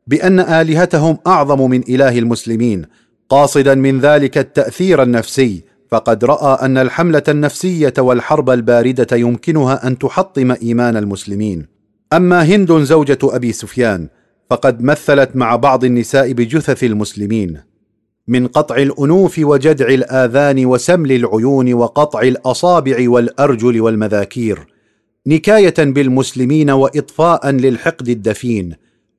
بأن 0.06 0.40
آلهتهم 0.40 1.18
أعظم 1.26 1.70
من 1.70 1.82
إله 1.88 2.18
المسلمين 2.18 2.86
قاصدا 3.28 3.74
من 3.74 4.00
ذلك 4.00 4.38
التأثير 4.38 5.02
النفسي 5.02 5.71
فقد 5.92 6.24
رأى 6.24 6.66
أن 6.66 6.78
الحملة 6.78 7.22
النفسية 7.28 7.92
والحرب 7.98 8.50
الباردة 8.50 9.16
يمكنها 9.16 9.86
أن 9.86 9.98
تحطم 9.98 10.50
إيمان 10.62 10.96
المسلمين. 10.96 11.66
أما 12.12 12.42
هند 12.44 12.72
زوجة 12.72 13.18
أبي 13.24 13.52
سفيان 13.52 14.08
فقد 14.50 14.82
مثلت 14.82 15.36
مع 15.36 15.56
بعض 15.56 15.84
النساء 15.84 16.32
بجثث 16.32 16.84
المسلمين. 16.84 17.60
من 18.28 18.46
قطع 18.46 18.76
الأنوف 18.76 19.38
وجدع 19.38 19.86
الآذان 19.86 20.66
وسمل 20.66 21.12
العيون 21.12 21.74
وقطع 21.74 22.20
الأصابع 22.20 22.96
والأرجل 23.10 23.80
والمذاكير 23.80 24.66
نكاية 25.26 25.74
بالمسلمين 25.78 26.70
واطفاء 26.70 27.50
للحقد 27.50 28.08
الدفين. 28.08 28.74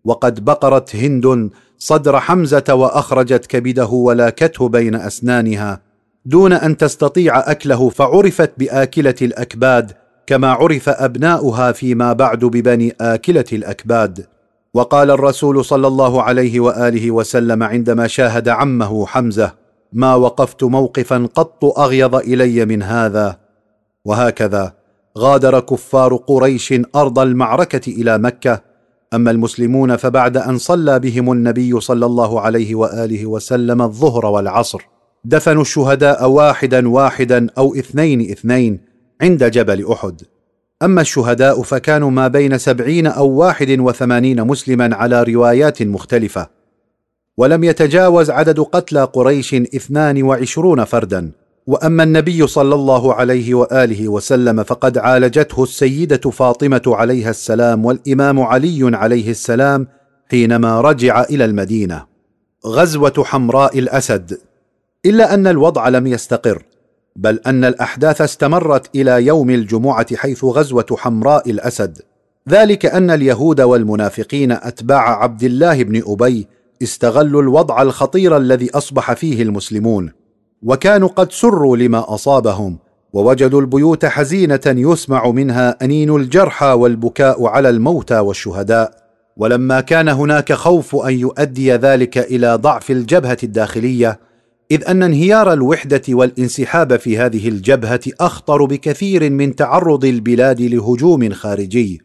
وقد 0.05 0.45
بقرت 0.45 0.95
هند 0.95 1.49
صدر 1.77 2.19
حمزة 2.19 2.73
وأخرجت 2.73 3.45
كبده 3.45 3.87
ولاكته 3.87 4.69
بين 4.69 4.95
أسنانها. 4.95 5.92
دون 6.25 6.53
أن 6.53 6.77
تستطيع 6.77 7.51
أكله 7.51 7.89
فعرفت 7.89 8.51
بآكلة 8.57 9.15
الأكباد 9.21 9.91
كما 10.27 10.51
عرف 10.51 10.89
أبناؤها 10.89 11.71
فيما 11.71 12.13
بعد 12.13 12.45
ببني 12.45 12.95
آكلة 13.01 13.45
الأكباد. 13.53 14.25
وقال 14.73 15.11
الرسول 15.11 15.65
صلى 15.65 15.87
الله 15.87 16.23
عليه 16.23 16.59
وآله 16.59 17.11
وسلم 17.11 17.63
عندما 17.63 18.07
شاهد 18.07 18.49
عمه 18.49 19.05
حمزة 19.05 19.53
ما 19.93 20.15
وقفت 20.15 20.63
موقفا 20.63 21.29
قط 21.35 21.79
اغيض 21.79 22.15
إلي 22.15 22.65
من 22.65 22.83
هذا. 22.83 23.37
وهكذا 24.05 24.73
غادر 25.17 25.59
كفار 25.59 26.15
قريش 26.15 26.73
أرض 26.95 27.19
المعركة 27.19 27.91
إلى 27.91 28.17
مكة. 28.17 28.61
أما 29.13 29.31
المسلمون 29.31 29.95
فبعد 29.95 30.37
أن 30.37 30.57
صلى 30.57 30.99
بهم 30.99 31.31
النبي 31.31 31.79
صلى 31.79 32.05
الله 32.05 32.41
عليه 32.41 32.75
وآله 32.75 33.25
وسلم 33.25 33.81
الظهر 33.81 34.25
والعصر. 34.25 34.92
دفنوا 35.25 35.61
الشهداء 35.61 36.29
واحدا 36.29 36.89
واحدا 36.89 37.47
أو 37.57 37.75
اثنين 37.75 38.31
اثنين 38.31 38.79
عند 39.21 39.43
جبل 39.43 39.91
أحد. 39.91 40.21
أما 40.83 41.01
الشهداء 41.01 41.61
فكانوا 41.61 42.11
ما 42.11 42.27
بين 42.27 42.57
سبعين 42.57 43.07
أو 43.07 43.29
واحد 43.29 43.79
وثمانين 43.79 44.43
مسلما 44.43 44.95
على 44.95 45.23
روايات 45.23 45.81
مختلفة. 45.83 46.49
ولم 47.37 47.63
يتجاوز 47.63 48.29
عدد 48.29 48.59
قتلى 48.59 49.03
قريش 49.03 49.53
اثنان 49.53 50.23
وعشرون 50.23 50.83
فردا. 50.83 51.31
وأما 51.67 52.03
النبي 52.03 52.47
صلى 52.47 52.75
الله 52.75 53.13
عليه 53.13 53.53
وآله 53.53 54.07
وسلم 54.07 54.63
فقد 54.63 54.97
عالجته 54.97 55.63
السيدة 55.63 56.31
فاطمة 56.31 56.81
عليها 56.87 57.29
السلام 57.29 57.85
والإمام 57.85 58.41
علي 58.41 58.97
عليه 58.97 59.31
السلام 59.31 59.87
حينما 60.31 60.81
رجع 60.81 61.21
إلى 61.21 61.45
المدينة. 61.45 62.05
غزوة 62.67 63.13
حمراء 63.17 63.79
الأسد. 63.79 64.37
إلا 65.05 65.33
أن 65.33 65.47
الوضع 65.47 65.89
لم 65.89 66.07
يستقر 66.07 66.63
بل 67.15 67.39
أن 67.47 67.65
الأحداث 67.65 68.21
استمرت 68.21 68.95
إلى 68.95 69.25
يوم 69.25 69.49
الجمعة 69.49 70.15
حيث 70.15 70.45
غزوة 70.45 70.85
حمراء 70.97 71.49
الأسد. 71.49 71.97
ذلك 72.49 72.85
أن 72.85 73.11
اليهود 73.11 73.61
والمنافقين 73.61 74.51
أتباع 74.51 75.23
عبد 75.23 75.43
الله 75.43 75.83
بن 75.83 76.03
أبي 76.07 76.47
استغلوا 76.83 77.41
الوضع 77.41 77.81
الخطير 77.81 78.37
الذي 78.37 78.69
أصبح 78.71 79.13
فيه 79.13 79.41
المسلمون 79.41 80.11
وكانوا 80.63 81.07
قد 81.07 81.31
سروا 81.31 81.77
لما 81.77 82.13
أصابهم 82.13 82.77
ووجدوا 83.13 83.61
البيوت 83.61 84.05
حزينة 84.05 84.61
يسمع 84.65 85.27
منها 85.29 85.77
أنين 85.81 86.15
الجرحى 86.15 86.67
والبكاء 86.67 87.45
على 87.45 87.69
الموتى 87.69 88.19
والشهداء. 88.19 89.03
ولما 89.37 89.81
كان 89.81 90.09
هناك 90.09 90.53
خوف 90.53 90.95
أن 90.95 91.13
يؤدي 91.13 91.73
ذلك 91.73 92.17
إلى 92.17 92.55
ضعف 92.55 92.91
الجبهة 92.91 93.37
الداخلية 93.43 94.19
إذ 94.73 94.83
أن 94.87 95.03
انهيار 95.03 95.53
الوحدة 95.53 96.01
والانسحاب 96.09 96.95
في 96.95 97.17
هذه 97.17 97.49
الجبهة 97.49 97.99
أخطر 98.19 98.65
بكثير 98.65 99.29
من 99.29 99.55
تعرض 99.55 100.05
البلاد 100.05 100.61
لهجوم 100.61 101.29
خارجي. 101.33 102.01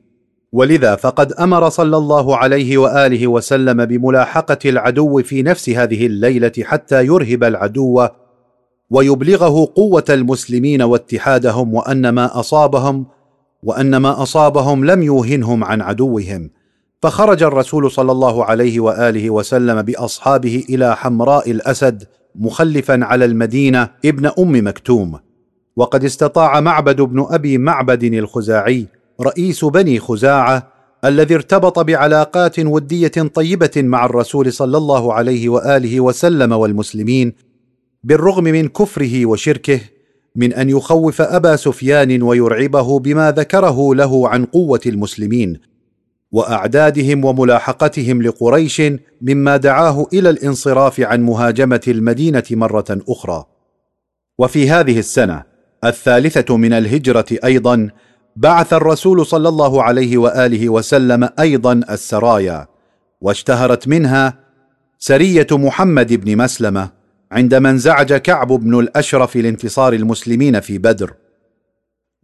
ولذا 0.53 0.97
فقد 0.97 1.33
أمر 1.33 1.69
صلى 1.69 1.97
الله 1.97 2.37
عليه 2.37 2.79
وآله 2.79 3.27
وسلم 3.27 3.85
بملاحقة 3.85 4.59
العدو 4.65 5.23
في 5.23 5.43
نفس 5.43 5.69
هذه 5.69 6.07
الليلة 6.07 6.53
حتى 6.63 7.07
يرهب 7.07 7.45
العدو 7.45 8.07
ويبلغه 8.91 9.73
قوة 9.77 10.05
المسلمين 10.11 10.83
واتحادهم 10.83 11.75
وأن 11.75 12.09
ما 12.09 12.41
أصابهم 12.41 13.07
وأن 13.63 13.97
ما 13.97 14.23
أصابهم 14.23 14.85
لم 14.85 15.03
يوهنهم 15.03 15.65
عن 15.65 15.81
عدوهم. 15.81 16.51
فخرج 17.03 17.43
الرسول 17.43 17.91
صلى 17.91 18.13
الله 18.13 18.45
عليه 18.45 18.81
وآله 18.81 19.31
وسلم 19.31 19.83
بأصحابه 19.83 20.65
إلى 20.69 20.97
حمراء 20.97 21.51
الأسد 21.51 22.05
مخلفا 22.39 23.05
على 23.05 23.25
المدينة 23.25 23.91
ابن 24.05 24.27
أم 24.27 24.67
مكتوم. 24.67 25.19
وقد 25.77 26.05
استطاع 26.05 26.61
معبد 26.61 27.01
بن 27.01 27.27
أبي 27.31 27.59
معبد 27.59 28.05
الخزاعي 28.05 28.87
رئيس 29.21 29.65
بني 29.65 30.01
خزاعة 30.01 30.73
الذي 31.05 31.35
ارتبط 31.35 31.79
بعلاقات 31.79 32.59
ودية 32.59 33.09
طيبة 33.35 33.71
مع 33.77 34.07
الرسول 34.07 34.53
صلى 34.53 34.77
الله 34.77 35.13
عليه 35.13 35.49
وآله 35.49 36.01
وسلم 36.01 36.53
والمسلمين 36.53 37.33
بالرغم 38.05 38.45
من 38.45 38.69
كفره 38.69 39.27
وشركه 39.27 39.81
من 40.37 40.53
أن 40.53 40.71
يخوف 40.71 41.21
أبا 41.21 41.57
سفيان 41.57 42.23
ويرعبه 42.23 42.99
بما 42.99 43.31
ذكره 43.31 43.95
له 43.95 44.29
عن 44.29 44.45
قوة 44.45 44.81
المسلمين. 44.87 45.61
وأعدادهم 46.33 47.25
وملاحقتهم 47.25 48.23
لقريش 48.23 48.83
مما 49.23 49.57
دعاه 49.57 50.07
إلى 50.13 50.31
الانصراف 50.31 51.01
عن 51.01 51.23
مهاجمة 51.23 51.81
المدينة 51.89 52.45
مرة 52.51 52.99
أخرى. 53.09 53.45
وفي 54.39 54.71
هذه 54.71 54.99
السنة 54.99 55.43
الثالثة 55.85 56.57
من 56.57 56.73
الهجرة 56.73 57.27
أيضا 57.45 57.89
بعث 58.37 58.73
الرسول 58.73 59.27
صلى 59.27 59.49
الله 59.49 59.83
عليه 59.83 60.19
وآله 60.19 60.69
وسلم 60.69 61.29
أيضا 61.39 61.73
السرايا 61.91 62.67
واشتهرت 63.21 63.89
منها 63.89 64.39
سرية 64.99 65.47
محمد 65.51 66.13
بن 66.13 66.37
مسلمة 66.37 66.91
عندما 67.33 67.71
انزعج 67.71 68.15
كعب 68.15 68.53
بن 68.53 68.79
الأشرف 68.79 69.37
لانتصار 69.37 69.93
المسلمين 69.93 70.61
في 70.61 70.79
بدر. 70.79 71.15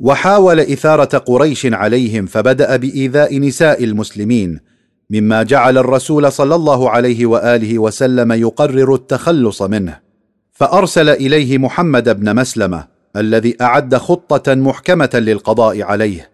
وحاول 0.00 0.60
إثارة 0.60 1.18
قريش 1.18 1.66
عليهم 1.66 2.26
فبدأ 2.26 2.76
بإيذاء 2.76 3.38
نساء 3.38 3.84
المسلمين 3.84 4.60
مما 5.10 5.42
جعل 5.42 5.78
الرسول 5.78 6.32
صلى 6.32 6.54
الله 6.54 6.90
عليه 6.90 7.26
وآله 7.26 7.78
وسلم 7.78 8.32
يقرر 8.32 8.94
التخلص 8.94 9.62
منه. 9.62 10.00
فأرسل 10.52 11.08
إليه 11.08 11.58
محمد 11.58 12.20
بن 12.20 12.36
مسلمة 12.36 12.86
الذي 13.16 13.56
أعد 13.60 13.94
خطة 13.94 14.54
محكمة 14.54 15.10
للقضاء 15.14 15.82
عليه. 15.82 16.30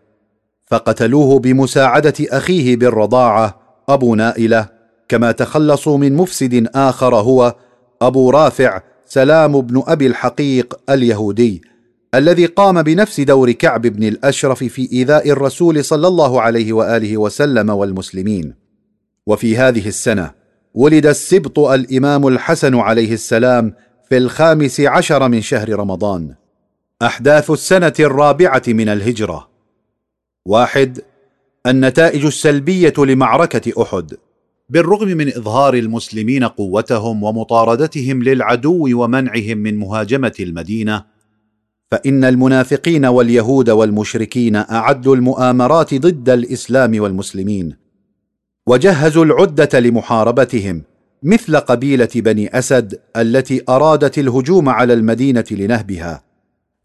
فقتلوه 0.66 1.38
بمساعدة 1.38 2.14
أخيه 2.20 2.76
بالرضاعة 2.76 3.60
أبو 3.88 4.14
نائلة 4.14 4.68
كما 5.08 5.32
تخلصوا 5.32 5.98
من 5.98 6.16
مفسد 6.16 6.68
آخر 6.74 7.14
هو 7.14 7.54
أبو 8.02 8.30
رافع 8.30 8.80
سلام 9.06 9.60
بن 9.60 9.82
أبي 9.86 10.06
الحقيق 10.06 10.80
اليهودي. 10.90 11.69
الذي 12.14 12.46
قام 12.46 12.82
بنفس 12.82 13.20
دور 13.20 13.52
كعب 13.52 13.82
بن 13.86 14.02
الأشرف 14.02 14.64
في 14.64 14.88
إيذاء 14.92 15.30
الرسول 15.30 15.84
صلى 15.84 16.08
الله 16.08 16.40
عليه 16.40 16.72
وآله 16.72 17.16
وسلم 17.16 17.70
والمسلمين. 17.70 18.54
وفي 19.26 19.56
هذه 19.56 19.88
السنة 19.88 20.30
ولد 20.74 21.06
السبط 21.06 21.58
الإمام 21.58 22.26
الحسن 22.26 22.74
عليه 22.74 23.12
السلام 23.12 23.74
في 24.08 24.16
الخامس 24.16 24.80
عشر 24.80 25.28
من 25.28 25.40
شهر 25.40 25.68
رمضان. 25.68 26.34
أحداث 27.02 27.50
السنة 27.50 27.92
الرابعة 28.00 28.62
من 28.68 28.88
الهجرة. 28.88 29.48
واحد 30.46 31.00
النتائج 31.66 32.24
السلبية 32.24 32.94
لمعركة 32.98 33.82
أحد. 33.82 34.14
بالرغم 34.68 35.08
من 35.08 35.28
إظهار 35.28 35.74
المسلمين 35.74 36.44
قوتهم 36.44 37.22
ومطاردتهم 37.22 38.22
للعدو 38.22 39.02
ومنعهم 39.02 39.58
من 39.58 39.78
مهاجمة 39.78 40.34
المدينة 40.40 41.09
فإن 41.90 42.24
المنافقين 42.24 43.06
واليهود 43.06 43.70
والمشركين 43.70 44.56
أعدوا 44.56 45.16
المؤامرات 45.16 45.94
ضد 45.94 46.30
الإسلام 46.30 47.00
والمسلمين 47.00 47.76
وجهزوا 48.66 49.24
العدة 49.24 49.80
لمحاربتهم 49.80 50.82
مثل 51.22 51.56
قبيلة 51.56 52.08
بني 52.14 52.58
أسد 52.58 53.00
التي 53.16 53.62
أرادت 53.68 54.18
الهجوم 54.18 54.68
على 54.68 54.92
المدينة 54.92 55.44
لنهبها 55.50 56.22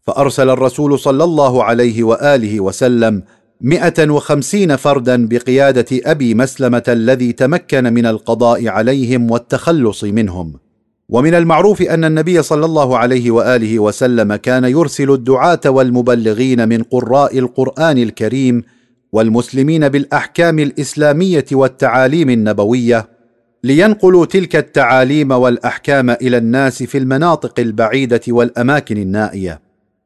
فأرسل 0.02 0.50
الرسول 0.50 0.98
صلى 0.98 1.24
الله 1.24 1.64
عليه 1.64 2.02
وآله 2.04 2.60
وسلم 2.60 3.22
مئة 3.60 4.10
وخمسين 4.10 4.76
فردا 4.76 5.26
بقيادة 5.28 5.86
أبي 5.92 6.34
مسلمة 6.34 6.82
الذي 6.88 7.32
تمكن 7.32 7.92
من 7.92 8.06
القضاء 8.06 8.68
عليهم 8.68 9.30
والتخلص 9.30 10.04
منهم. 10.04 10.65
ومن 11.08 11.34
المعروف 11.34 11.82
أن 11.82 12.04
النبي 12.04 12.42
صلى 12.42 12.64
الله 12.64 12.98
عليه 12.98 13.30
وآله 13.30 13.78
وسلم 13.78 14.34
كان 14.34 14.64
يرسل 14.64 15.10
الدعاة 15.10 15.60
والمبلغين 15.66 16.68
من 16.68 16.82
قراء 16.82 17.38
القرآن 17.38 17.98
الكريم 17.98 18.62
والمسلمين 19.12 19.88
بالأحكام 19.88 20.58
الإسلامية 20.58 21.44
والتعاليم 21.52 22.30
النبوية 22.30 23.08
لينقلوا 23.64 24.26
تلك 24.26 24.56
التعاليم 24.56 25.30
والأحكام 25.30 26.10
إلى 26.10 26.36
الناس 26.36 26.82
في 26.82 26.98
المناطق 26.98 27.60
البعيدة 27.60 28.20
والأماكن 28.28 28.96
النائية. 28.96 29.60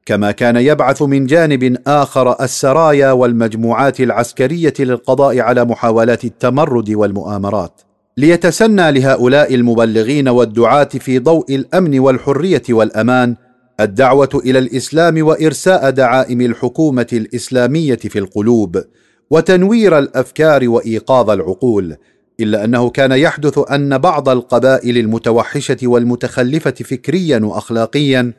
كما 0.07 0.31
كان 0.31 0.57
يبعث 0.57 1.03
من 1.03 1.27
جانب 1.27 1.77
آخر 1.87 2.45
السرايا 2.45 3.13
والمجموعات 3.13 4.01
العسكرية 4.01 4.75
للقضاء 4.79 5.41
على 5.41 5.65
محاولات 5.65 6.25
التمرد 6.25 6.91
والمؤامرات. 6.91 7.81
ليتسنى 8.21 8.93
لهؤلاء 8.93 9.55
المبلغين 9.55 10.29
والدعاة 10.29 10.85
في 10.85 11.19
ضوء 11.19 11.55
الأمن 11.55 11.99
والحرية 11.99 12.63
والأمان 12.71 13.37
الدعوة 13.81 14.43
إلى 14.45 14.59
الإسلام 14.59 15.27
وإرساء 15.27 15.91
دعائم 15.91 16.41
الحكومة 16.41 17.07
الإسلامية 17.13 17.97
في 17.97 18.19
القلوب 18.19 18.83
وتنوير 19.31 19.99
الأفكار 19.99 20.69
وإيقاظ 20.69 21.31
العقول 21.31 21.97
إلا 22.41 22.65
أنه 22.65 22.91
كان 22.91 23.13
يحدث 23.13 23.59
أن 23.71 23.99
بعض 23.99 24.29
القبائل 24.29 24.99
المتوحشة 24.99 25.79
والمتخلفة 25.83 26.71
فكريا 26.71 27.39
واخلاقيا 27.39 28.33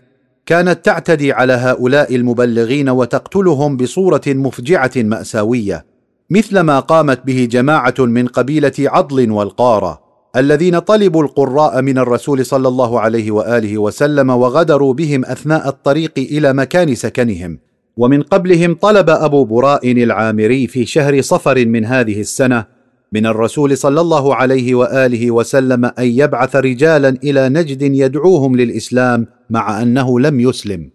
كانت 0.46 0.86
تعتدي 0.86 1.32
على 1.32 1.54
هؤلاء 1.54 2.16
المبلغين 2.16 2.90
وتقتلهم 2.90 3.78
بصورة 3.78 4.22
مفجعة 4.28 4.92
مأساوية. 4.98 5.91
مثل 6.34 6.60
ما 6.60 6.80
قامت 6.80 7.26
به 7.26 7.48
جماعة 7.52 7.94
من 8.00 8.28
قبيلة 8.28 8.72
عضل 8.80 9.32
والقارة 9.32 10.02
الذين 10.36 10.80
طلبوا 10.80 11.24
القراء 11.24 11.82
من 11.82 11.98
الرسول 11.98 12.46
صلى 12.46 12.68
الله 12.68 13.00
عليه 13.00 13.32
وآله 13.32 13.78
وسلم 13.78 14.30
وغدروا 14.30 14.94
بهم 14.94 15.26
أثناء 15.26 15.70
الطريق 15.70 16.12
إلى 16.18 16.54
مكان 16.54 16.96
سكنهم. 16.96 17.60
ومن 17.98 18.22
قبلهم 18.22 18.76
طلب 18.76 19.10
أبو 19.10 19.46
براء 19.46 19.92
العامري 19.92 20.68
في 20.68 20.86
شهر 20.86 21.22
صفر 21.22 21.66
من 21.66 21.86
هذه 21.86 22.22
السنة 22.22 22.66
من 23.14 23.26
الرسول 23.26 23.78
صلى 23.78 24.02
الله 24.02 24.36
عليه 24.36 24.76
وآله 24.76 25.32
وسلم 25.32 25.86
أن 25.86 26.06
يبعث 26.06 26.56
رجالا 26.56 27.10
إلى 27.24 27.50
نجد 27.50 27.82
يدعوهم 27.82 28.56
للإسلام 28.56 29.28
مع 29.50 29.82
أنه 29.82 30.20
لم 30.20 30.40
يسلم. 30.40 30.90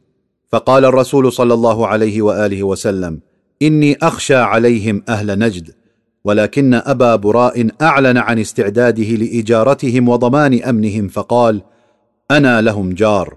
فقال 0.53 0.85
الرسول 0.85 1.33
صلى 1.33 1.55
الله 1.55 1.87
عليه 1.87 2.23
وآله 2.23 2.63
وسلم 2.63 3.21
إني 3.63 3.97
أخشى 4.03 4.35
عليهم 4.35 5.03
أهل 5.09 5.39
نجد 5.39 5.71
ولكن 6.25 6.75
أبا 6.75 7.17
براء 7.17 7.69
أعلن 7.83 8.19
عن 8.19 8.39
استعداده 8.39 9.05
لإجارتهم 9.05 10.09
وضمان 10.09 10.63
أمنهم 10.63 11.09
فقال 11.09 11.63
أنا 12.31 12.61
لهم 12.61 12.91
جار. 12.93 13.37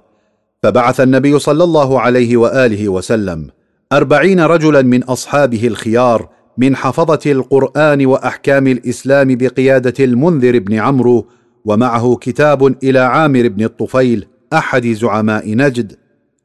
فبعث 0.64 1.00
النبي 1.00 1.40
صلى 1.40 1.64
الله 1.64 2.00
عليه 2.00 2.38
وآله 2.38 2.90
وسلم 2.90 3.48
أربعين 3.94 4.40
رجلا 4.40 4.82
من 4.82 5.04
أصحابه 5.04 5.68
الخيار 5.68 6.30
من 6.58 6.76
حفظة 6.76 7.32
القرآن 7.32 8.06
وأحكام 8.06 8.68
الإسلام 8.68 9.36
بقيادة 9.36 10.06
المنذر 10.06 10.60
بن 10.60 10.74
عمرو 10.74 11.28
ومعه 11.66 12.16
كتاب 12.16 12.84
إلى 12.84 13.00
عامر 13.00 13.48
بن 13.48 13.64
الطفيل 13.64 14.28
أحد 14.54 14.88
زعماء 14.88 15.56
نجد 15.56 15.94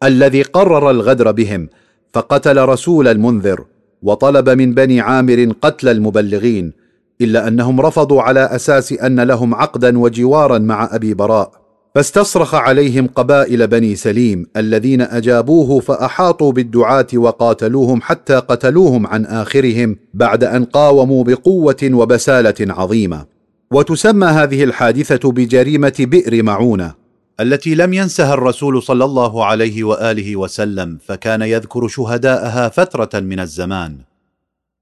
الذي 0.02 0.42
قرر 0.42 0.90
الغدر 0.90 1.30
بهم 1.32 1.68
فقتل 2.14 2.58
رسول 2.58 3.08
المنذر 3.08 3.64
وطلب 4.02 4.50
من 4.50 4.74
بني 4.74 5.00
عامر 5.00 5.52
قتل 5.62 5.88
المبلغين 5.88 6.72
إلا 7.20 7.48
أنهم 7.48 7.80
رفضوا 7.80 8.22
على 8.22 8.40
أساس 8.40 8.92
أن 8.92 9.20
لهم 9.20 9.54
عقدا 9.54 9.98
وجوارا 9.98 10.58
مع 10.58 10.88
أبي 10.92 11.14
براء. 11.14 11.52
فاستصرخ 11.94 12.54
عليهم 12.54 13.06
قبائل 13.06 13.66
بني 13.66 13.96
سليم 13.96 14.46
الذين 14.56 15.00
أجابوه 15.00 15.80
فأحاطوا 15.80 16.52
بالدعاة 16.52 17.06
وقاتلوهم 17.14 18.00
حتى 18.02 18.34
قتلوهم 18.34 19.06
عن 19.06 19.24
آخرهم 19.24 19.96
بعد 20.14 20.44
أن 20.44 20.64
قاوموا 20.64 21.24
بقوة 21.24 21.90
وبسالة 21.92 22.54
عظيمة. 22.60 23.24
وتسمى 23.70 24.26
هذه 24.26 24.64
الحادثة 24.64 25.32
بجريمة 25.32 25.94
بئر 26.00 26.42
معونة. 26.42 27.03
التي 27.40 27.74
لم 27.74 27.92
ينسها 27.92 28.34
الرسول 28.34 28.82
صلى 28.82 29.04
الله 29.04 29.44
عليه 29.44 29.84
وآله 29.84 30.36
وسلم 30.36 30.98
فكان 31.06 31.42
يذكر 31.42 31.88
شهداءها 31.88 32.68
فترة 32.68 33.20
من 33.20 33.40
الزمان. 33.40 33.98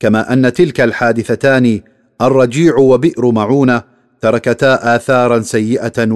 كما 0.00 0.32
أن 0.32 0.52
تلك 0.52 0.80
الحادثتان 0.80 1.80
الرجيع 2.20 2.76
وبئر 2.76 3.30
معونة 3.30 3.82
تركتا 4.20 4.96
اثارا 4.96 5.40
سيئة 5.40 6.14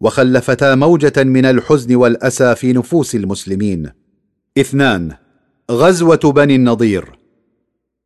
وخلفتا 0.00 0.74
موجة 0.74 1.24
من 1.24 1.44
الحزن 1.44 1.94
والأسى 1.94 2.54
في 2.54 2.72
نفوس 2.72 3.14
المسلمين. 3.14 3.90
اثنان 4.58 5.12
غزوة 5.70 6.16
بني 6.16 6.56
النضير. 6.56 7.21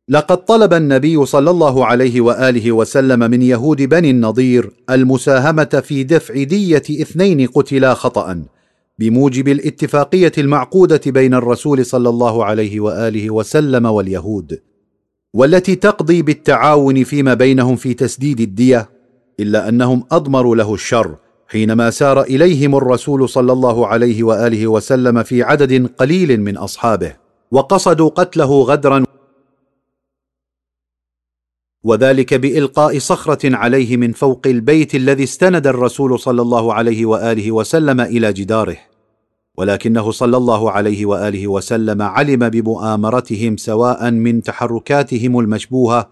لقد 0.09 0.45
طلب 0.45 0.73
النبي 0.73 1.25
صلى 1.25 1.49
الله 1.49 1.85
عليه 1.85 2.21
وآله 2.21 2.71
وسلم 2.71 3.19
من 3.19 3.41
يهود 3.41 3.81
بني 3.81 4.09
النضير 4.11 4.71
المساهمة 4.89 5.81
في 5.83 6.03
دفع 6.03 6.43
دية 6.43 6.83
اثنين 6.89 7.47
قتلا 7.47 7.93
خطأ 7.93 8.43
بموجب 8.99 9.47
الاتفاقية 9.47 10.31
المعقودة 10.37 11.01
بين 11.05 11.33
الرسول 11.33 11.85
صلى 11.85 12.09
الله 12.09 12.45
عليه 12.45 12.79
وآله 12.79 13.31
وسلم 13.31 13.85
واليهود 13.85 14.59
والتي 15.33 15.75
تقضي 15.75 16.21
بالتعاون 16.21 17.03
فيما 17.03 17.33
بينهم 17.33 17.75
في 17.75 17.93
تسديد 17.93 18.39
الدية 18.39 18.89
إلا 19.39 19.69
أنهم 19.69 20.03
أضمروا 20.11 20.55
له 20.55 20.73
الشر 20.73 21.15
حينما 21.47 21.89
سار 21.89 22.21
إليهم 22.21 22.75
الرسول 22.75 23.29
صلى 23.29 23.53
الله 23.53 23.87
عليه 23.87 24.23
وآله 24.23 24.67
وسلم 24.67 25.23
في 25.23 25.43
عدد 25.43 25.87
قليل 25.97 26.41
من 26.41 26.57
أصحابه 26.57 27.13
وقصدوا 27.51 28.09
قتله 28.09 28.61
غدرا 28.61 29.03
وذلك 31.87 32.33
بإلقاء 32.33 32.99
صخرة 32.99 33.55
عليه 33.55 33.97
من 33.97 34.11
فوق 34.11 34.41
البيت 34.45 34.95
الذي 34.95 35.23
استند 35.23 35.67
الرسول 35.67 36.19
صلى 36.19 36.41
الله 36.41 36.73
عليه 36.73 37.05
وآله 37.05 37.51
وسلم 37.51 38.01
إلى 38.01 38.33
جداره. 38.33 38.77
ولكنه 39.57 40.11
صلى 40.11 40.37
الله 40.37 40.71
عليه 40.71 41.05
وآله 41.05 41.47
وسلم 41.47 42.01
علم 42.01 42.49
بمؤامرتهم 42.49 43.57
سواء 43.57 44.11
من 44.11 44.43
تحركاتهم 44.43 45.39
المشبوهة 45.39 46.09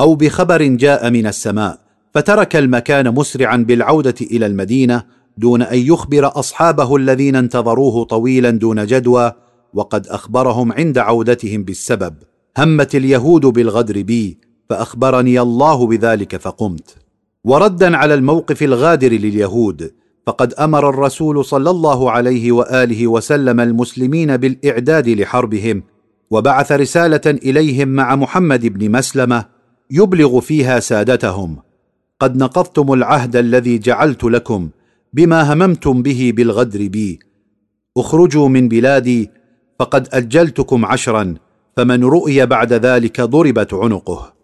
أو 0.00 0.14
بخبر 0.14 0.62
جاء 0.62 1.10
من 1.10 1.26
السماء 1.26 1.78
فترك 2.14 2.56
المكان 2.56 3.14
مسرعا 3.14 3.56
بالعودة 3.56 4.14
إلى 4.20 4.46
المدينة 4.46 5.02
دون 5.38 5.62
أن 5.62 5.78
يخبر 5.78 6.38
أصحابه 6.38 6.96
الذين 6.96 7.36
انتظروه 7.36 8.04
طويلا 8.04 8.50
دون 8.50 8.86
جدوى 8.86 9.32
وقد 9.74 10.06
أخبرهم 10.06 10.72
عند 10.72 10.98
عودتهم 10.98 11.64
بالسبب. 11.64 12.14
همت 12.58 12.94
اليهود 12.94 13.46
بالغدر 13.46 14.02
بي 14.02 14.47
فأخبرني 14.68 15.40
الله 15.40 15.86
بذلك 15.86 16.36
فقمت. 16.36 16.96
وردا 17.44 17.96
على 17.96 18.14
الموقف 18.14 18.62
الغادر 18.62 19.12
لليهود 19.12 19.90
فقد 20.26 20.54
أمر 20.54 20.88
الرسول 20.88 21.44
صلى 21.44 21.70
الله 21.70 22.10
عليه 22.10 22.52
وآله 22.52 23.06
وسلم 23.06 23.60
المسلمين 23.60 24.36
بالإعداد 24.36 25.08
لحربهم 25.08 25.82
وبعث 26.30 26.72
رسالة 26.72 27.20
إليهم 27.26 27.88
مع 27.88 28.16
محمد 28.16 28.66
بن 28.66 28.90
مسلمة 28.90 29.44
يبلغ 29.90 30.40
فيها 30.40 30.80
سادتهم. 30.80 31.56
قد 32.20 32.36
نقضتم 32.36 32.92
العهد 32.92 33.36
الذي 33.36 33.78
جعلت 33.78 34.24
لكم 34.24 34.68
بما 35.12 35.52
هممتم 35.52 36.02
به 36.02 36.32
بالغدر 36.36 36.88
بي. 36.88 37.18
اخرجوا 37.96 38.48
من 38.48 38.68
بلادي 38.68 39.30
فقد 39.78 40.08
أجلتكم 40.12 40.84
عشرا 40.84 41.34
فمن 41.76 42.04
رؤي 42.04 42.46
بعد 42.46 42.72
ذلك 42.72 43.20
ضربت 43.20 43.74
عنقه. 43.74 44.37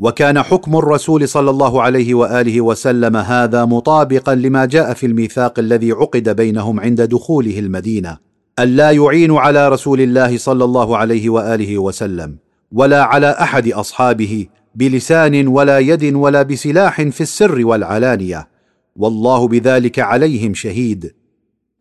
وكان 0.00 0.42
حكم 0.42 0.76
الرسول 0.76 1.28
صلى 1.28 1.50
الله 1.50 1.82
عليه 1.82 2.14
وآله 2.14 2.60
وسلم 2.60 3.16
هذا 3.16 3.64
مطابقا 3.64 4.34
لما 4.34 4.64
جاء 4.64 4.94
في 4.94 5.06
الميثاق 5.06 5.58
الذي 5.58 5.92
عقد 5.92 6.28
بينهم 6.28 6.80
عند 6.80 7.02
دخوله 7.02 7.58
المدينة. 7.58 8.18
الا 8.58 8.90
يعينوا 8.90 9.40
على 9.40 9.68
رسول 9.68 10.00
الله 10.00 10.38
صلى 10.38 10.64
الله 10.64 10.96
عليه 10.96 11.30
وآله 11.30 11.78
وسلم 11.78 12.36
ولا 12.72 13.02
على 13.04 13.30
أحد 13.30 13.68
أصحابه 13.68 14.46
بلسان 14.74 15.46
ولا 15.46 15.78
يد 15.78 16.14
ولا 16.14 16.42
بسلاح 16.42 17.02
في 17.02 17.20
السر 17.20 17.66
والعلانية. 17.66 18.48
والله 18.96 19.48
بذلك 19.48 19.98
عليهم 19.98 20.54
شهيد. 20.54 21.14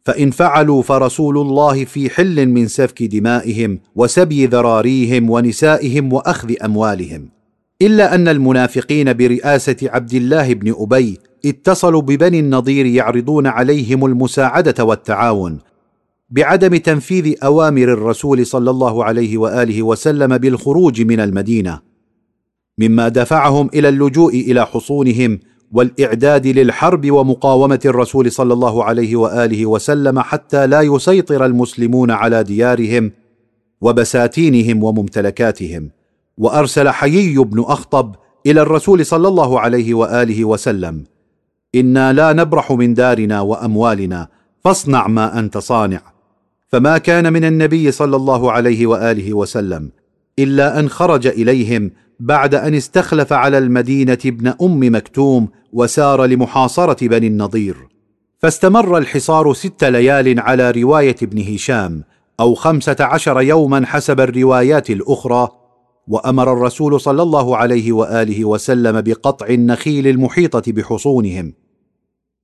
فإن 0.03 0.31
فعلوا 0.31 0.81
فرسول 0.81 1.37
الله 1.37 1.85
في 1.85 2.09
حل 2.09 2.45
من 2.45 2.67
سفك 2.67 3.03
دمائهم 3.03 3.79
وسبي 3.95 4.45
ذراريهم 4.45 5.29
ونسائهم 5.29 6.13
وأخذ 6.13 6.53
أموالهم. 6.63 7.38
إلا 7.81 8.15
أن 8.15 8.27
المنافقين 8.27 9.13
برئاسة 9.13 9.75
عبد 9.83 10.13
الله 10.13 10.53
بن 10.53 10.75
أبي 10.77 11.19
اتصلوا 11.45 12.01
ببني 12.01 12.39
النضير 12.39 12.85
يعرضون 12.85 13.47
عليهم 13.47 14.05
المساعدة 14.05 14.85
والتعاون 14.85 15.59
بعدم 16.29 16.75
تنفيذ 16.77 17.35
أوامر 17.43 17.83
الرسول 17.83 18.45
صلى 18.45 18.69
الله 18.69 19.03
عليه 19.03 19.37
وآله 19.37 19.83
وسلم 19.83 20.37
بالخروج 20.37 21.01
من 21.01 21.19
المدينة 21.19 21.79
مما 22.77 23.09
دفعهم 23.09 23.69
إلى 23.73 23.89
اللجوء 23.89 24.33
إلى 24.33 24.65
حصونهم 24.65 25.39
والإعداد 25.71 26.47
للحرب 26.47 27.11
ومقاومة 27.11 27.79
الرسول 27.85 28.31
صلى 28.31 28.53
الله 28.53 28.83
عليه 28.83 29.15
وآله 29.15 29.65
وسلم 29.65 30.19
حتى 30.19 30.67
لا 30.67 30.81
يسيطر 30.81 31.45
المسلمون 31.45 32.11
على 32.11 32.43
ديارهم 32.43 33.11
وبساتينهم 33.81 34.83
وممتلكاتهم. 34.83 35.89
وأرسل 36.39 36.89
حيي 36.89 37.37
بن 37.37 37.59
أخطب 37.59 38.15
إلى 38.45 38.61
الرسول 38.61 39.05
صلى 39.05 39.27
الله 39.27 39.59
عليه 39.59 39.93
وآله 39.93 40.45
وسلم. 40.45 41.03
إنا 41.75 42.13
لا 42.13 42.33
نبرح 42.33 42.71
من 42.71 42.93
دارنا 42.93 43.41
وأموالنا 43.41 44.27
فاصنع 44.63 45.07
ما 45.07 45.39
أنت 45.39 45.57
صانع. 45.57 46.01
فما 46.67 46.97
كان 46.97 47.33
من 47.33 47.45
النبي 47.45 47.91
صلى 47.91 48.15
الله 48.15 48.51
عليه 48.51 48.87
وآله 48.87 49.33
وسلم 49.33 49.91
إلا 50.39 50.79
أن 50.79 50.89
خرج 50.89 51.27
إليهم 51.27 51.91
بعد 52.19 52.55
أن 52.55 52.75
استخلف 52.75 53.33
على 53.33 53.57
المدينة 53.57 54.17
ابن 54.25 54.47
أم 54.47 54.95
مكتوم 54.95 55.47
وسار 55.73 56.25
لمحاصرة 56.25 57.07
بني 57.07 57.27
النضير. 57.27 57.75
فاستمر 58.37 58.97
الحصار 58.97 59.53
ست 59.53 59.83
ليال 59.83 60.39
على 60.39 60.71
رواية 60.71 61.15
ابن 61.23 61.53
هشام 61.53 62.03
أو 62.39 62.53
خمسة 62.53 62.95
عشر 62.99 63.41
يوما 63.41 63.85
حسب 63.85 64.19
الروايات 64.19 64.89
الأخرى 64.89 65.58
وأمر 66.09 66.53
الرسول 66.53 67.01
صلى 67.01 67.21
الله 67.21 67.57
عليه 67.57 67.91
وآله 67.91 68.45
وسلم 68.45 69.01
بقطع 69.01 69.47
النخيل 69.47 70.07
المحيطة 70.07 70.71
بحصونهم 70.71 71.53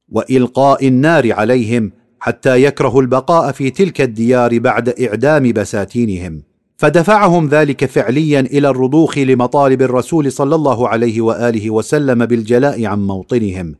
وإلقاء 0.09 0.87
النار 0.87 1.33
عليهم 1.33 1.91
حتى 2.19 2.63
يكرهوا 2.63 3.01
البقاء 3.01 3.51
في 3.51 3.69
تلك 3.69 4.01
الديار 4.01 4.59
بعد 4.59 4.89
إعدام 4.89 5.51
بساتينهم. 5.51 6.41
فدفعهم 6.77 7.47
ذلك 7.47 7.85
فعليا 7.85 8.39
إلى 8.39 8.69
الرضوخ 8.69 9.17
لمطالب 9.17 9.81
الرسول 9.81 10.31
صلى 10.31 10.55
الله 10.55 10.87
عليه 10.87 11.21
وآله 11.21 11.69
وسلم 11.69 12.25
بالجلاء 12.25 12.85
عن 12.85 13.07
موطنهم 13.07 13.75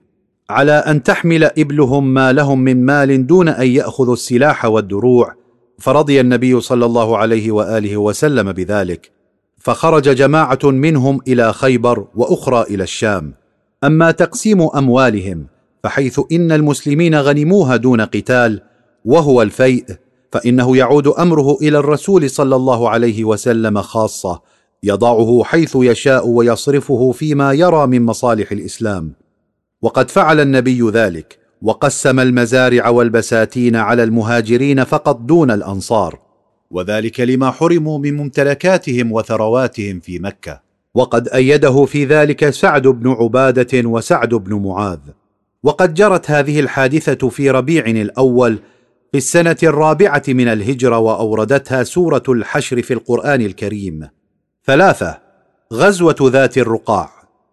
على 0.49 0.71
أن 0.71 1.03
تحمل 1.03 1.43
إبلهم 1.43 2.13
ما 2.13 2.33
لهم 2.33 2.59
من 2.59 2.85
مال 2.85 3.27
دون 3.27 3.47
أن 3.47 3.67
يأخذوا 3.67 4.13
السلاح 4.13 4.65
والدروع. 4.65 5.35
فرضي 5.79 6.21
النبي 6.21 6.61
صلى 6.61 6.85
الله 6.85 7.17
عليه 7.17 7.51
وآله 7.51 7.97
وسلم 7.97 8.51
بذلك. 8.51 9.14
فخرج 9.65 10.09
جماعة 10.09 10.59
منهم 10.63 11.21
إلى 11.27 11.53
خيبر 11.53 12.07
وأخرى 12.15 12.61
إلى 12.61 12.83
الشام. 12.83 13.33
أما 13.83 14.11
تقسيم 14.11 14.61
أموالهم 14.61 15.47
فحيث 15.83 16.19
إن 16.31 16.51
المسلمين 16.51 17.15
غنموها 17.15 17.75
دون 17.75 18.01
قتال 18.01 18.61
وهو 19.05 19.41
الفيء 19.41 19.85
فإنه 20.31 20.77
يعود 20.77 21.07
أمره 21.07 21.57
إلى 21.61 21.77
الرسول 21.77 22.29
صلى 22.29 22.55
الله 22.55 22.89
عليه 22.89 23.23
وسلم 23.23 23.81
خاصة 23.81 24.41
يضعه 24.83 25.43
حيث 25.43 25.77
يشاء 25.79 26.27
ويصرفه 26.27 27.11
فيما 27.11 27.53
يرى 27.53 27.87
من 27.87 28.05
مصالح 28.05 28.51
الإسلام. 28.51 29.13
وقد 29.81 30.11
فعل 30.11 30.39
النبي 30.39 30.89
ذلك 30.89 31.39
وقسم 31.61 32.19
المزارع 32.19 32.89
والبساتين 32.89 33.75
على 33.75 34.03
المهاجرين 34.03 34.83
فقط 34.83 35.15
دون 35.19 35.51
الأنصار. 35.51 36.24
وذلك 36.71 37.19
لما 37.19 37.51
حرموا 37.51 37.99
من 37.99 38.17
ممتلكاتهم 38.17 39.11
وثرواتهم 39.11 39.99
في 39.99 40.19
مكة. 40.19 40.61
وقد 40.93 41.27
أيده 41.27 41.85
في 41.85 42.05
ذلك 42.05 42.49
سعد 42.49 42.87
بن 42.87 43.11
عبادة 43.11 43.89
وسعد 43.89 44.29
بن 44.29 44.53
معاذ. 44.53 44.99
وقد 45.63 45.93
جرت 45.93 46.31
هذه 46.31 46.59
الحادثة 46.59 47.29
في 47.29 47.49
ربيع 47.49 47.85
الأول 47.85 48.59
في 49.11 49.17
السنة 49.17 49.57
الرابعة 49.63 50.23
من 50.27 50.47
الهجرة 50.47 50.97
وأوردتها 50.97 51.83
سورة 51.83 52.23
الحشر 52.29 52.81
في 52.81 52.93
القرآن 52.93 53.41
الكريم. 53.41 54.07
ثلاثة 54.65 55.17
غزوة 55.73 56.15
ذات 56.21 56.57
الرقاع. 56.57 57.09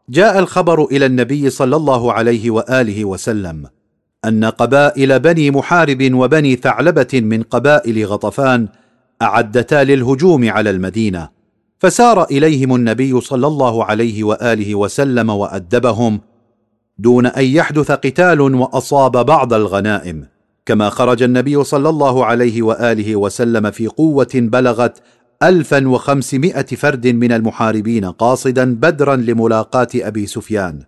جاء 0.08 0.38
الخبر 0.38 0.84
إلى 0.84 1.06
النبي 1.06 1.50
صلى 1.50 1.76
الله 1.76 2.12
عليه 2.12 2.50
وآله 2.50 3.04
وسلم 3.04 3.66
أن 4.24 4.44
قبائل 4.44 5.20
بني 5.20 5.50
محارب 5.50 6.14
وبني 6.14 6.56
ثعلبة 6.56 7.08
من 7.14 7.42
قبائل 7.42 8.06
غطفان 8.06 8.68
أعدتا 9.22 9.84
للهجوم 9.84 10.50
على 10.50 10.70
المدينة. 10.70 11.28
فسار 11.78 12.24
إليهم 12.24 12.74
النبي 12.74 13.20
صلى 13.20 13.46
الله 13.46 13.84
عليه 13.84 14.24
وآله 14.24 14.74
وسلم 14.74 15.30
وأدبهم 15.30 16.20
دون 16.98 17.26
أن 17.26 17.44
يحدث 17.44 17.90
قتال 17.90 18.40
وأصاب 18.40 19.26
بعض 19.26 19.52
الغنائم. 19.52 20.26
كما 20.66 20.90
خرج 20.90 21.22
النبي 21.22 21.64
صلى 21.64 21.88
الله 21.88 22.24
عليه 22.24 22.62
وآله 22.62 23.16
وسلم 23.16 23.70
في 23.70 23.86
قوة 23.86 24.30
بلغت 24.34 25.02
الفا 25.42 25.88
وخمسمائة 25.88 26.66
فرد 26.66 27.06
من 27.06 27.32
المحاربين 27.32 28.04
قاصدا 28.04 28.74
بدرا 28.74 29.16
لملاقاة 29.16 29.88
أبي 29.94 30.26
سفيان 30.26 30.82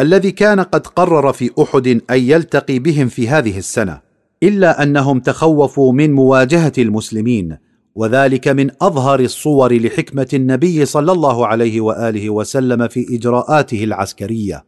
الذي 0.00 0.30
كان 0.30 0.60
قد 0.60 0.86
قرر 0.86 1.32
في 1.32 1.50
أحد 1.62 1.86
أن 1.86 2.20
يلتقي 2.20 2.78
بهم 2.78 3.08
في 3.08 3.28
هذه 3.28 3.58
السنة 3.58 4.00
إلا 4.42 4.82
أنهم 4.82 5.20
تخوفوا 5.20 5.92
من 5.92 6.12
مواجهة 6.12 6.72
المسلمين. 6.78 7.56
وذلك 7.96 8.48
من 8.48 8.70
أظهر 8.82 9.20
الصور 9.20 9.80
لحكمة 9.80 10.28
النبي 10.34 10.84
صلى 10.84 11.12
الله 11.12 11.46
عليه 11.46 11.80
وآله 11.80 12.30
وسلم 12.30 12.88
في 12.88 13.16
إجراءاته 13.16 13.84
العسكرية. 13.84 14.64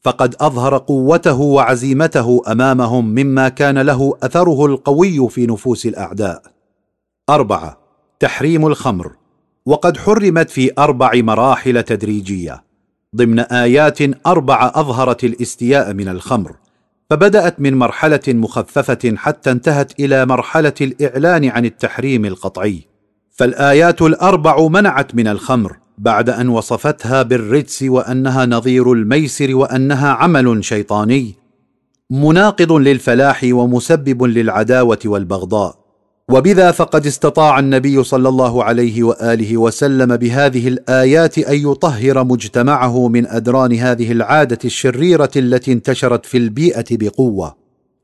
فقد 0.00 0.34
أظهر 0.40 0.78
قوته 0.78 1.40
وعزيمته 1.40 2.42
أمامهم 2.48 3.08
مما 3.08 3.48
كان 3.48 3.78
له 3.78 4.14
أثره 4.22 4.66
القوي 4.66 5.28
في 5.28 5.46
نفوس 5.46 5.86
الأعداء. 5.86 6.42
أربعة 7.30 7.78
تحريم 8.20 8.66
الخمر. 8.66 9.12
وقد 9.66 9.96
حرمت 9.96 10.50
في 10.50 10.70
أربع 10.78 11.12
مراحل 11.14 11.82
تدريجية. 11.82 12.64
ضمن 13.16 13.38
آيات 13.38 14.26
أربع 14.26 14.72
أظهرت 14.74 15.24
الاستياء 15.24 15.94
من 15.94 16.08
الخمر. 16.08 16.61
فبدأت 17.10 17.60
من 17.60 17.74
مرحلة 17.74 18.20
مخففة 18.28 19.16
حتى 19.16 19.50
انتهت 19.50 20.00
إلى 20.00 20.26
مرحلة 20.26 20.74
الإعلان 20.80 21.44
عن 21.44 21.64
التحريم 21.64 22.24
القطعي. 22.24 22.82
فالآيات 23.30 24.02
الأربع 24.02 24.68
منعت 24.68 25.14
من 25.14 25.28
الخمر 25.28 25.76
بعد 25.98 26.30
أن 26.30 26.48
وصفتها 26.48 27.22
بالرجس 27.22 27.82
وأنها 27.82 28.46
نظير 28.46 28.92
الميسر 28.92 29.54
وأنها 29.54 30.12
عمل 30.12 30.64
شيطاني 30.64 31.34
مناقض 32.10 32.72
للفلاح 32.72 33.40
ومسبب 33.44 34.22
للعداوة 34.24 34.98
والبغضاء. 35.04 35.81
وبذا 36.30 36.70
فقد 36.70 37.06
استطاع 37.06 37.58
النبي 37.58 38.04
صلى 38.04 38.28
الله 38.28 38.64
عليه 38.64 39.02
وآله 39.02 39.56
وسلم 39.56 40.16
بهذه 40.16 40.68
الآيات 40.68 41.38
أن 41.38 41.70
يطهر 41.70 42.24
مجتمعه 42.24 43.08
من 43.08 43.26
أدران 43.26 43.72
هذه 43.72 44.12
العادة 44.12 44.58
الشريرة 44.64 45.30
التي 45.36 45.72
انتشرت 45.72 46.26
في 46.26 46.38
البيئة 46.38 46.84
بقوة 46.90 47.56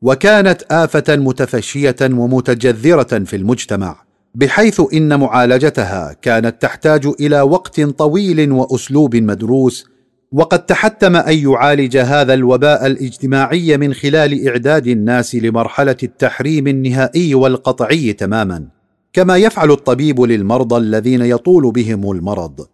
وكانت 0.02 0.62
آفة 0.70 1.16
متفشية 1.16 1.96
ومتجذرة 2.02 3.18
في 3.24 3.36
المجتمع 3.36 3.96
بحيث 4.34 4.82
إن 4.92 5.20
معالجتها 5.20 6.16
كانت 6.22 6.62
تحتاج 6.62 7.06
إلى 7.20 7.40
وقت 7.40 7.80
طويل 7.80 8.52
وأسلوب 8.52 9.16
مدروس 9.16 9.86
وقد 10.32 10.66
تحتم 10.66 11.16
أن 11.16 11.38
يعالج 11.38 11.96
هذا 11.96 12.34
الوباء 12.34 12.86
الاجتماعي 12.86 13.76
من 13.76 13.94
خلال 13.94 14.48
إعداد 14.48 14.86
الناس 14.86 15.34
لمرحلة 15.34 15.96
التحريم 16.02 16.66
النهائي 16.66 17.34
والقطعي 17.34 18.12
تماما 18.12 18.68
كما 19.12 19.36
يفعل 19.36 19.70
الطبيب 19.70 20.20
للمرضى 20.20 20.76
الذين 20.76 21.22
يطول 21.22 21.72
بهم 21.72 22.10
المرض. 22.10 22.66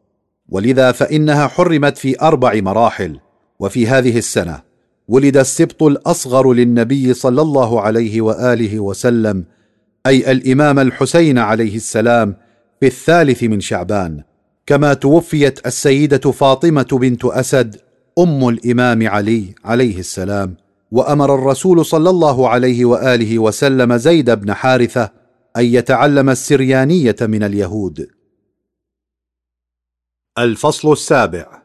ولذا 0.49 0.93
فإنها 0.93 1.47
حرمت 1.47 1.99
في 1.99 2.21
أربع 2.21 2.61
مراحل 2.61 3.19
وفي 3.61 3.87
هذه 3.87 4.19
السنة 4.19 4.63
ولد 5.09 5.37
السبط 5.37 5.83
الأصغر 5.83 6.53
للنبي 6.53 7.15
صلى 7.15 7.43
الله 7.43 7.81
عليه 7.81 8.21
وآله 8.21 8.81
وسلم 8.81 9.45
أي 10.07 10.33
الإمام 10.33 10.79
الحسين 10.79 11.39
عليه 11.39 11.77
السلام 11.77 12.37
في 12.81 12.87
الثالث 12.87 13.43
من 13.43 13.61
شعبان. 13.61 14.23
كما 14.67 14.95
توفيت 14.95 15.67
السيدة 15.67 16.31
فاطمة 16.31 16.89
بنت 16.93 17.25
أسد 17.25 17.81
أم 18.19 18.49
الإمام 18.49 19.09
علي 19.09 19.55
عليه 19.65 19.99
السلام 19.99 20.57
وأمر 20.91 21.35
الرسول 21.35 21.87
صلى 21.87 22.11
الله 22.11 22.49
عليه 22.49 22.85
وآله 22.85 23.39
وسلم 23.39 23.97
زيد 23.97 24.31
بن 24.31 24.55
حارثة 24.55 25.11
أن 25.57 25.65
يتعلم 25.65 26.31
السريانية 26.31 27.17
من 27.21 27.43
اليهود. 27.43 28.09
الفصل 30.39 30.93
السابع. 30.93 31.62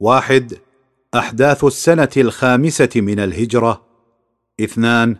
واحد. 0.00 0.54
أحداث 1.14 1.64
السنة 1.64 2.08
الخامسة 2.16 2.88
من 2.96 3.20
الهجرة. 3.20 3.86
اثنان. 4.60 5.16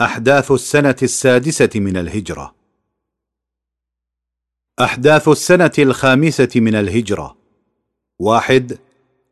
أحداث 0.00 0.52
السنة 0.52 0.96
السادسة 1.02 1.70
من 1.74 1.96
الهجرة. 1.96 2.61
أحداث 4.82 5.28
السنة 5.28 5.72
الخامسة 5.78 6.48
من 6.56 6.74
الهجرة. 6.74 7.36
واحد 8.18 8.78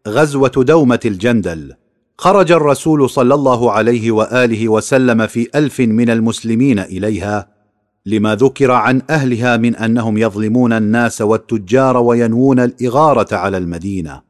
غزوة 0.08 0.52
دومة 0.56 1.00
الجندل. 1.04 1.74
خرج 2.18 2.52
الرسول 2.52 3.10
صلى 3.10 3.34
الله 3.34 3.72
عليه 3.72 4.10
وآله 4.10 4.68
وسلم 4.68 5.26
في 5.26 5.48
ألف 5.54 5.80
من 5.80 6.10
المسلمين 6.10 6.78
إليها 6.78 7.48
لما 8.06 8.34
ذكر 8.34 8.70
عن 8.70 9.02
أهلها 9.10 9.56
من 9.56 9.76
أنهم 9.76 10.18
يظلمون 10.18 10.72
الناس 10.72 11.20
والتجار 11.20 11.96
وينوون 11.96 12.60
الإغارة 12.60 13.34
على 13.36 13.56
المدينة. 13.56 14.22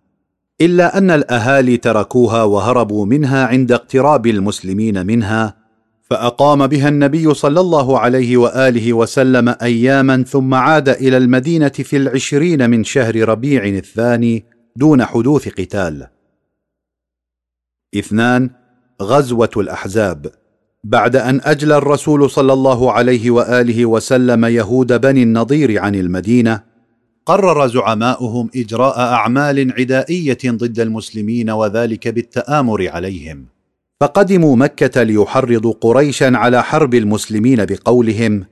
إلا 0.60 0.98
أن 0.98 1.10
الأهالي 1.10 1.76
تركوها 1.76 2.42
وهربوا 2.42 3.06
منها 3.06 3.46
عند 3.46 3.72
اقتراب 3.72 4.26
المسلمين 4.26 5.06
منها 5.06 5.59
فأقام 6.10 6.66
بها 6.66 6.88
النبي 6.88 7.34
صلى 7.34 7.60
الله 7.60 7.98
عليه 7.98 8.36
وآله 8.36 8.92
وسلم 8.92 9.54
أياما 9.62 10.22
ثم 10.22 10.54
عاد 10.54 10.88
إلى 10.88 11.16
المدينة 11.16 11.68
في 11.68 11.96
العشرين 11.96 12.70
من 12.70 12.84
شهر 12.84 13.28
ربيع 13.28 13.64
الثاني 13.64 14.44
دون 14.76 15.04
حدوث 15.04 15.48
قتال. 15.48 16.06
اثنان 17.96 18.50
غزوة 19.02 19.50
الأحزاب. 19.56 20.26
بعد 20.84 21.16
أن 21.16 21.40
أجلى 21.44 21.76
الرسول 21.76 22.30
صلى 22.30 22.52
الله 22.52 22.92
عليه 22.92 23.30
وآله 23.30 23.86
وسلم 23.86 24.44
يهود 24.44 25.00
بني 25.00 25.22
النضير 25.22 25.80
عن 25.80 25.94
المدينة 25.94 26.62
قرر 27.26 27.66
زعماؤهم 27.66 28.50
إجراء 28.56 29.00
أعمال 29.00 29.72
عدائية 29.78 30.38
ضد 30.46 30.80
المسلمين 30.80 31.50
وذلك 31.50 32.08
بالتآمر 32.08 32.88
عليهم. 32.88 33.59
فقدموا 34.00 34.56
مكة 34.56 35.02
ليحرضوا 35.02 35.74
قريشا 35.80 36.36
على 36.36 36.62
حرب 36.62 36.94
المسلمين 36.94 37.64
بقولهم 37.64 38.44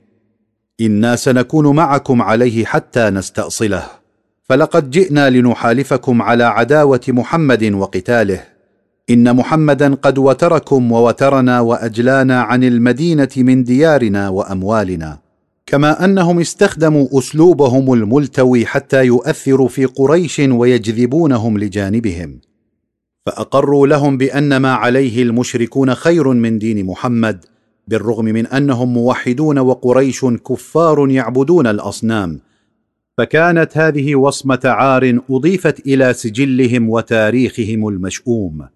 إنا 0.81 1.15
سنكون 1.15 1.75
معكم 1.75 2.21
عليه 2.21 2.65
حتى 2.65 3.09
نستأصله. 3.09 3.83
فلقد 4.43 4.89
جئنا 4.89 5.29
لنحالفكم 5.29 6.21
على 6.21 6.43
عداوة 6.43 7.01
محمد 7.07 7.73
وقتاله. 7.73 8.43
إن 9.09 9.35
محمدا 9.35 9.95
قد 9.95 10.17
وتركم 10.17 10.91
ووترنا 10.91 11.59
وأجلانا 11.59 12.41
عن 12.41 12.63
المدينة 12.63 13.29
من 13.37 13.63
ديارنا 13.63 14.29
وأموالنا. 14.29 15.19
كما 15.65 16.05
أنهم 16.05 16.39
استخدموا 16.39 17.07
أسلوبهم 17.19 17.93
الملتوي 17.93 18.65
حتى 18.65 19.05
يؤثروا 19.05 19.67
في 19.67 19.85
قريش 19.85 20.39
ويجذبونهم 20.39 21.57
لجانبهم. 21.57 22.39
فأقروا 23.29 23.87
لهم 23.87 24.17
بأن 24.17 24.57
ما 24.57 24.73
عليه 24.73 25.23
المشركون 25.23 25.95
خير 25.95 26.27
من 26.27 26.59
دين 26.59 26.85
محمد 26.85 27.45
بالرغم 27.87 28.25
من 28.25 28.47
أنهم 28.47 28.93
موحدون 28.93 29.59
وقريش 29.59 30.25
كفار 30.25 31.09
يعبدون 31.09 31.67
الأصنام. 31.67 32.39
فكانت 33.17 33.77
هذه 33.77 34.15
وصمة 34.15 34.59
عار 34.65 35.19
أضيفت 35.29 35.87
إلى 35.87 36.13
سجلهم 36.13 36.89
وتاريخهم 36.89 37.87
المشؤوم. 37.87 38.67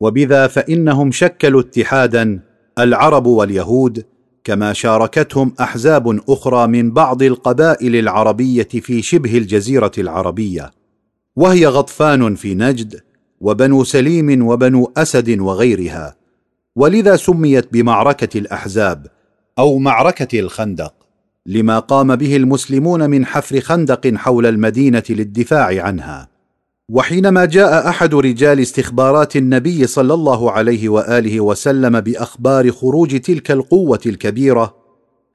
وبذا 0.00 0.46
فإنهم 0.46 1.10
شكلوا 1.10 1.60
اتحادا 1.60 2.40
العرب 2.78 3.26
واليهود 3.26 4.04
كما 4.44 4.72
شاركتهم 4.72 5.54
أحزاب 5.60 6.20
أخرى 6.28 6.66
من 6.66 6.90
بعض 6.90 7.22
القبائل 7.22 7.96
العربية 7.96 8.68
في 8.68 9.02
شبه 9.02 9.38
الجزيرة 9.38 9.92
العربية. 9.98 10.70
وهي 11.36 11.66
غطفان 11.66 12.34
في 12.34 12.54
نجد 12.54 13.07
وبنو 13.40 13.84
سليم 13.84 14.46
وبنو 14.46 14.92
أسد 14.96 15.40
وغيرها 15.40 16.16
ولذا 16.76 17.16
سميت 17.16 17.72
بمعركة 17.72 18.38
الأحزاب 18.38 19.06
أو 19.58 19.78
معركة 19.78 20.40
الخندق 20.40 20.94
لما 21.46 21.78
قام 21.78 22.16
به 22.16 22.36
المسلمون 22.36 23.10
من 23.10 23.26
حفر 23.26 23.60
خندق 23.60 24.14
حول 24.14 24.46
المدينة 24.46 25.02
للدفاع 25.10 25.82
عنها. 25.82 26.28
وحينما 26.88 27.44
جاء 27.44 27.88
أحد 27.88 28.14
رجال 28.14 28.60
استخبارات 28.60 29.36
النبي 29.36 29.86
صلى 29.86 30.14
الله 30.14 30.50
عليه 30.50 30.88
وآله 30.88 31.40
وسلم 31.40 32.00
بأخبار 32.00 32.70
خروج 32.70 33.20
تلك 33.20 33.50
القوة 33.50 34.00
الكبيرة 34.06 34.74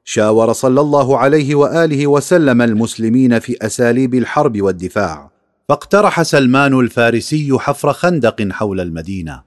شاور 0.04 0.54
صلى 0.54 0.82
الله 0.82 1.18
عليه 1.18 1.56
وآله 1.56 2.08
وسلم 2.08 2.62
المسلمين 2.62 3.40
في 3.40 3.58
أساليب 3.62 4.16
الحرب 4.16 4.62
والدفاع. 4.62 5.33
فاقترح 5.70 6.22
سلمان 6.22 6.80
الفارسي 6.80 7.58
حفر 7.60 7.94
خندق 7.94 8.48
حول 8.52 8.80
المدينة 8.80 9.44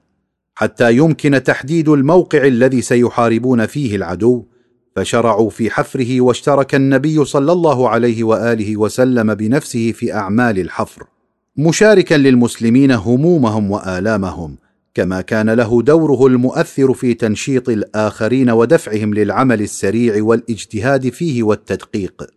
حتى 0.55 0.95
يمكن 0.95 1.43
تحديد 1.43 1.89
الموقع 1.89 2.45
الذي 2.45 2.81
سيحاربون 2.81 3.65
فيه 3.65 3.95
العدو 3.95 4.45
فشرعوا 4.95 5.49
في 5.49 5.69
حفره 5.69 6.21
واشترك 6.21 6.75
النبي 6.75 7.25
صلى 7.25 7.51
الله 7.51 7.89
عليه 7.89 8.23
وآله 8.23 8.77
وسلم 8.77 9.33
بنفسه 9.33 9.91
في 9.91 10.13
أعمال 10.13 10.59
الحفر 10.59 11.03
مشاركا 11.57 12.15
للمسلمين 12.15 12.91
همومهم 12.91 13.71
وآلامهم 13.71 14.57
كما 14.93 15.21
كان 15.21 15.49
له 15.49 15.81
دوره 15.81 16.27
المؤثر 16.27 16.93
في 16.93 17.13
تنشيط 17.13 17.69
الآخرين 17.69 18.49
ودفعهم 18.49 19.13
للعمل 19.13 19.61
السريع 19.61 20.23
والإجتهاد 20.23 21.09
فيه 21.09 21.43
والتدقيق. 21.43 22.36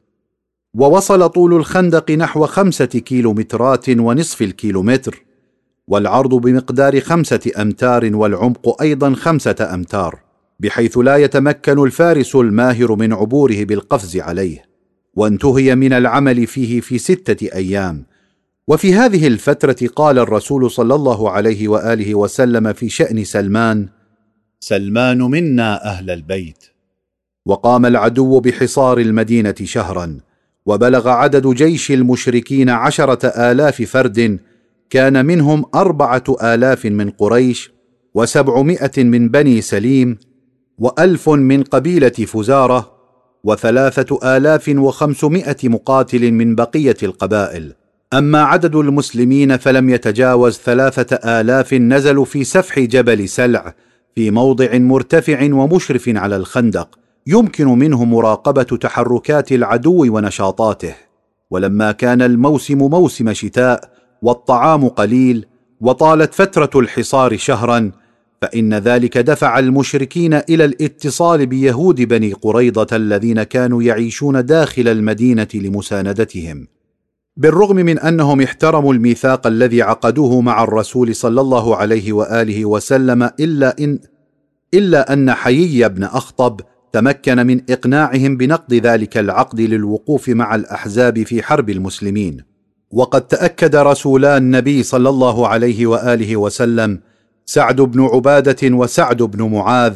ووصل 0.75 1.29
طول 1.29 1.55
الخندق 1.55 2.11
نحو 2.11 2.47
خمسة 2.47 2.85
كيلومترات 2.85 3.89
ونصف 3.89 4.43
الكيلومتر 4.43 5.25
والعرض 5.89 6.35
بمقدار 6.35 7.01
خمسة 7.01 7.51
أمتار 7.59 8.11
والعمق 8.17 8.83
أيضا 8.83 9.15
خمسة 9.15 9.75
أمتار 9.75 10.21
بحيث 10.61 10.99
لا 10.99 11.17
يتمكن 11.17 11.85
الفارس 11.85 12.37
الماهر 12.37 12.95
من 12.95 13.13
عبوره 13.13 13.65
بالقفز 13.65 14.17
عليه. 14.17 14.65
وانتهي 15.15 15.75
من 15.75 15.93
العمل 15.93 16.47
فيه 16.47 16.81
في 16.81 16.99
ستة 16.99 17.55
أيام. 17.55 18.07
وفي 18.69 18.95
هذه 18.95 19.27
الفترة 19.27 19.89
قال 19.97 20.19
الرسول 20.19 20.71
صلى 20.71 20.95
الله 20.95 21.31
عليه 21.31 21.69
وآله 21.69 22.15
وسلم 22.15 22.73
في 22.73 22.89
شأن 22.89 23.25
سلمان 23.25 23.89
سلمان 24.61 25.19
منا 25.19 25.85
أهل 25.85 26.11
البيت. 26.11 26.65
وقام 27.47 27.87
العدو 27.87 28.41
بحصار 28.41 28.99
المدينة 28.99 29.55
شهرا. 29.63 30.21
وبلغ 30.71 31.09
عدد 31.09 31.47
جيش 31.47 31.93
المشركين 31.93 32.71
عشرة 32.71 33.27
آلاف 33.27 33.83
فرد 33.83 34.39
كان 34.91 35.27
منهم 35.27 35.65
أربعة 35.75 36.25
آلاف 36.43 36.87
من 36.87 37.11
قريش 37.11 37.71
وسبعمائة 38.15 39.05
من 39.05 39.29
بني 39.29 39.61
سليم 39.61 40.19
وألف 40.79 41.29
من 41.29 41.63
قبيلة 41.63 42.09
فزارة 42.09 42.93
وثلاثة 43.45 44.37
آلاف 44.37 44.69
وخمسمائة 44.69 45.57
مقاتل 45.65 46.33
من 46.33 46.55
بقية 46.55 46.97
القبائل. 47.03 47.73
أما 48.13 48.43
عدد 48.43 48.77
المسلمين 48.77 49.57
فلم 49.57 49.91
يتجاوز 49.91 50.59
ثلاثة 50.59 51.41
آلاف 51.41 51.75
نزلوا 51.75 52.25
في 52.25 52.45
سفح 52.45 52.79
جبل 52.79 53.29
سلع 53.29 53.75
في 54.15 54.31
موضع 54.31 54.79
مرتفع 54.79 55.55
ومشرف 55.55 56.09
على 56.09 56.37
الخندق. 56.37 57.00
يمكن 57.27 57.67
منه 57.69 58.05
مراقبة 58.05 58.63
تحركات 58.63 59.53
العدو 59.53 60.17
ونشاطاته 60.17 60.95
ولما 61.51 61.93
كان 61.93 62.23
الموسم 62.23 62.79
موسم 62.79 63.33
شتاء 63.33 63.91
والطعام 64.23 64.89
قليل 64.89 65.47
وطالت 65.81 66.35
فترة 66.35 66.81
الحصار 66.81 67.37
شهرا 67.37 67.93
فإن 68.43 68.75
ذلك 68.75 69.19
دفع 69.19 69.59
المشركين 69.59 70.35
إلى 70.35 70.65
الاتصال 70.65 71.47
بيهود 71.47 72.01
بني 72.01 72.33
قريضة 72.33 72.97
الذين 72.97 73.43
كانوا 73.43 73.83
يعيشون 73.83 74.47
داخل 74.47 74.89
المدينة 74.89 75.49
لمساندتهم. 75.55 76.67
بالرغم 77.37 77.77
من 77.77 77.99
أنهم 77.99 78.41
احترموا 78.41 78.95
الميثاق 78.95 79.47
الذي 79.47 79.83
عقدوه 79.83 80.41
مع 80.41 80.65
الرسول 80.65 81.15
صلى 81.15 81.41
الله 81.41 81.77
عليه 81.77 82.13
وآله 82.13 82.65
وسلم 82.65 83.23
إلا 83.23 83.77
إن 83.81 83.99
إلا 84.75 85.13
أن 85.13 85.33
حيي 85.33 85.89
بن 85.89 86.05
أخطب 86.05 86.61
تمكن 86.93 87.47
من 87.47 87.61
إقناعهم 87.71 88.37
بنقض 88.37 88.75
ذلك 88.75 89.19
العقد 89.19 89.61
للوقوف 89.61 90.29
مع 90.29 90.55
الأحزاب 90.55 91.23
في 91.23 91.43
حرب 91.43 91.71
المسلمين. 91.71 92.45
وقد 92.91 93.21
تأكد 93.21 93.77
رسولا 93.77 94.37
النبي 94.37 94.83
صلى 94.83 95.09
الله 95.09 95.49
عليه 95.49 95.87
وآله 95.87 96.37
وسلم 96.37 97.01
سعد 97.47 97.81
بن 97.81 98.01
عبادة 98.01 98.77
وسعد 98.77 99.23
بن 99.23 99.43
معاذ 99.43 99.95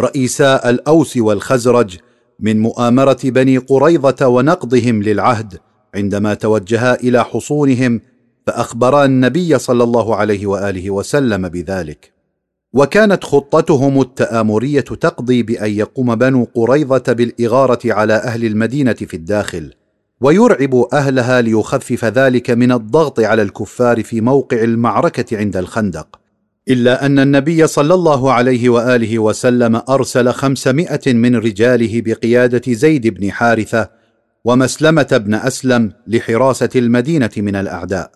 رئيسا 0.00 0.70
الأوس 0.70 1.16
والخزرج 1.16 1.98
من 2.40 2.60
مؤامرة 2.60 3.18
بني 3.24 3.58
قريظة 3.58 4.26
ونقضهم 4.26 5.02
للعهد 5.02 5.58
عندما 5.94 6.34
توجها 6.34 6.94
إلى 6.94 7.24
حصونهم 7.24 8.00
فأخبرا 8.46 9.04
النبي 9.04 9.58
صلى 9.58 9.84
الله 9.84 10.16
عليه 10.16 10.46
وآله 10.46 10.90
وسلم 10.90 11.48
بذلك. 11.48 12.19
وكانت 12.72 13.24
خطتهم 13.24 14.00
التآمرية 14.00 14.80
تقضي 14.80 15.42
بأن 15.42 15.70
يقوم 15.70 16.14
بنو 16.14 16.48
قريظة 16.54 17.02
بالإغارة 17.08 17.78
على 17.84 18.14
أهل 18.14 18.44
المدينة 18.44 18.92
في 18.92 19.14
الداخل 19.14 19.74
ويرعب 20.20 20.74
أهلها 20.92 21.40
ليخفف 21.40 22.04
ذلك 22.04 22.50
من 22.50 22.72
الضغط 22.72 23.20
على 23.20 23.42
الكفار 23.42 24.02
في 24.02 24.20
موقع 24.20 24.62
المعركة 24.62 25.38
عند 25.38 25.56
الخندق. 25.56 26.20
إلا 26.68 27.06
أن 27.06 27.18
النبي 27.18 27.66
صلى 27.66 27.94
الله 27.94 28.32
عليه 28.32 28.68
وآله 28.68 29.18
وسلم 29.18 29.82
أرسل 29.88 30.32
خمسمائة 30.32 31.12
من 31.12 31.36
رجاله 31.36 32.02
بقيادة 32.06 32.72
زيد 32.72 33.06
بن 33.06 33.32
حارثة 33.32 33.90
ومسلمة 34.44 35.22
بن 35.24 35.34
أسلم 35.34 35.92
لحراسة 36.06 36.70
المدينة 36.76 37.30
من 37.36 37.56
الأعداء. 37.56 38.10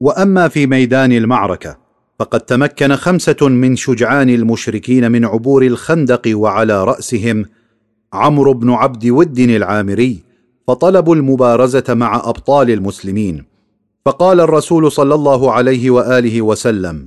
وأما 0.00 0.48
في 0.48 0.66
ميدان 0.66 1.12
المعركة 1.12 1.85
فقد 2.18 2.40
تمكن 2.40 2.96
خمسة 2.96 3.48
من 3.48 3.76
شجعان 3.76 4.28
المشركين 4.28 5.12
من 5.12 5.24
عبور 5.24 5.62
الخندق 5.62 6.22
وعلى 6.26 6.84
رأسهم 6.84 7.44
عمرو 8.12 8.52
بن 8.54 8.70
عبد 8.70 9.06
ود 9.06 9.38
العامري 9.38 10.22
فطلبوا 10.68 11.14
المبارزة 11.14 11.84
مع 11.88 12.16
أبطال 12.24 12.70
المسلمين. 12.70 13.44
فقال 14.04 14.40
الرسول 14.40 14.92
صلى 14.92 15.14
الله 15.14 15.52
عليه 15.52 15.90
وآله 15.90 16.42
وسلم 16.42 17.06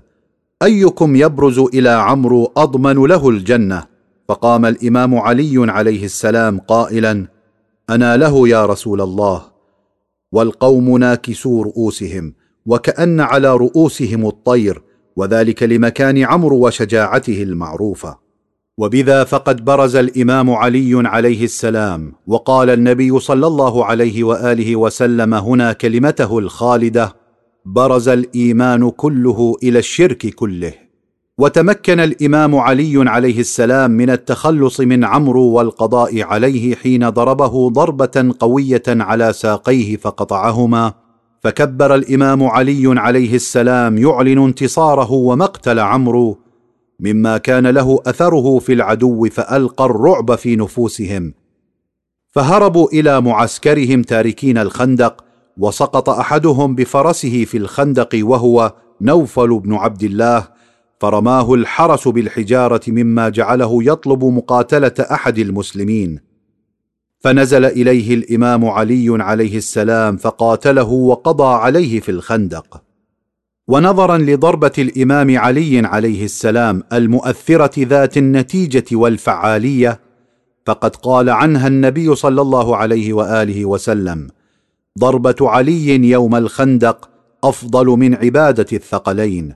أيكم 0.64 1.16
يبرز 1.16 1.60
إلى 1.60 1.90
عمرو 1.90 2.52
أضمن 2.58 3.06
له 3.08 3.30
الجنة. 3.30 3.84
فقام 4.30 4.66
الإمام 4.66 5.16
علي 5.16 5.72
عليه 5.72 6.06
السلام 6.06 6.60
قائلا 6.60 7.28
أنا 7.90 8.18
له 8.18 8.48
يا 8.48 8.66
رسول 8.66 9.02
الله. 9.02 9.44
والقوم 10.32 10.98
ناكسو 10.98 11.62
رؤوسهم 11.62 12.34
وكأن 12.66 13.20
على 13.20 13.56
رؤوسهم 13.56 14.26
الطير 14.26 14.89
وذلك 15.20 15.64
لمكان 15.64 16.18
عمرو 16.18 16.68
وشجاعته 16.68 17.44
المعروفة. 17.44 18.30
وبذا 18.78 19.24
فقد 19.24 19.66
برز 19.66 19.96
الإمام 19.96 20.50
علي 20.52 21.08
عليه 21.08 21.44
السلام 21.44 22.14
وقال 22.28 22.70
النبي 22.70 23.20
صلى 23.20 23.48
الله 23.48 23.86
عليه 23.86 24.24
وآله 24.24 24.76
وسلم 24.76 25.34
هنا 25.34 25.74
كلمته 25.74 26.40
الخالدة 26.40 27.16
برز 27.66 28.10
الإيمان 28.10 28.90
كله 28.90 29.56
إلى 29.64 29.80
الشرك 29.80 30.28
كله 30.28 30.74
وتمكن 31.38 32.00
الإمام 32.00 32.56
علي 32.56 33.10
عليه 33.10 33.40
السلام 33.40 33.92
من 33.92 34.10
التخلص 34.10 34.80
من 34.80 35.04
عمرو 35.04 35.46
والقضاء 35.46 36.22
عليه 36.22 36.76
حين 36.76 37.10
ضربه 37.10 37.70
ضربة 37.70 38.36
قوية 38.40 38.84
على 38.88 39.34
ساقيه 39.34 39.98
فقطعهما 39.98 40.94
فكبر 41.40 41.96
الإمام 41.96 42.44
علي 42.44 43.00
عليه 43.00 43.36
السلام 43.36 43.98
يعلن 43.98 44.40
انتصاره 44.40 45.12
ومقتل 45.12 45.80
عمرو 45.80 46.38
مما 47.00 47.38
كان 47.38 47.68
له 47.68 48.00
أثره 48.06 48.60
في 48.60 48.74
العدو 48.74 49.30
فألقى 49.30 49.86
الرعب 49.86 50.36
في 50.36 50.56
نفوسهم. 50.56 51.34
فهربوا 52.32 52.88
إلى 52.90 53.22
معسكرهم 53.22 54.02
تاركين 54.02 54.58
الخندق 54.58 55.24
وسقط 55.58 56.10
أحدهم 56.10 56.76
بفرسه 56.76 57.46
في 57.46 57.58
الخندق 57.58 58.10
وهو 58.22 58.74
نوفل 59.02 59.60
بن 59.60 59.74
عبد 59.74 60.04
الله 60.04 60.48
فرماه 61.00 61.54
الحرس 61.54 62.08
بالحجارة 62.08 62.82
مما 62.88 63.30
جعله 63.30 63.84
يطلب 63.84 64.24
مقاتلة 64.24 64.94
أحد 65.12 65.38
المسلمين. 65.38 66.29
فنزل 67.20 67.66
إليه 67.66 68.14
الإمام 68.14 68.66
علي 68.66 69.24
عليه 69.24 69.58
السلام 69.58 70.18
فقاتله 70.18 70.90
وقضى 70.90 71.54
عليه 71.54 72.00
في 72.00 72.12
الخندق. 72.12 72.82
ونظرا 73.70 74.18
لضربة 74.18 74.72
الإمام 74.78 75.38
علي 75.38 75.80
عليه 75.80 76.26
السلام 76.26 76.84
المؤثرة 76.94 77.86
ذات 77.86 78.18
النتيجة 78.18 78.86
والفعالية 78.92 80.00
فقد 80.66 80.96
قال 80.96 81.30
عنها 81.30 81.68
النبي 81.68 82.16
صلى 82.16 82.42
الله 82.42 82.78
عليه 82.78 83.14
وآله 83.14 83.66
وسلم 83.66 84.28
ضربة 85.00 85.36
علي 85.42 86.10
يوم 86.10 86.36
الخندق 86.36 87.10
أفضل 87.44 87.86
من 87.86 88.16
عبادة 88.16 88.66
الثقلين 88.74 89.54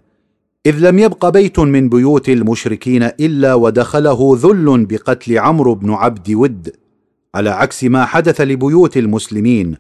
إذ 0.66 0.80
لم 0.90 1.00
يبق 1.00 1.30
بيت 1.30 1.60
من 1.60 1.90
بيوت 1.90 2.30
المشركين 2.30 3.04
إلا 3.04 3.54
ودخله 3.54 4.38
ذل 4.42 4.86
بقتل 4.86 5.40
عمرو 5.40 5.76
بن 5.76 5.94
عبد 5.94 6.32
ود 6.32 6.83
على 7.36 7.50
عكس 7.50 7.84
ما 7.84 8.06
حدث 8.06 8.42
لبيوت 8.42 8.98
المسلمين 8.98 9.78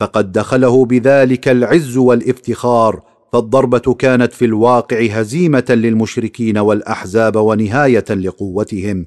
فقد 0.00 0.32
دخله 0.32 0.84
بذلك 0.84 1.48
العز 1.48 1.96
والافتخار 1.96 3.02
فالضربة 3.32 3.94
كانت 3.94 4.32
في 4.32 4.44
الواقع 4.44 5.06
هزيمة 5.10 5.64
للمشركين 5.68 6.58
والأحزاب 6.58 7.36
ونهاية 7.36 8.04
لقوتهم. 8.10 9.06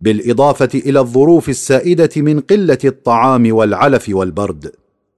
بالإضافة 0.00 0.68
إلى 0.74 1.00
الظروف 1.00 1.48
السائدة 1.48 2.10
من 2.16 2.40
قلة 2.40 2.78
الطعام 2.84 3.54
والعلف 3.54 4.08
والبرد 4.08 4.72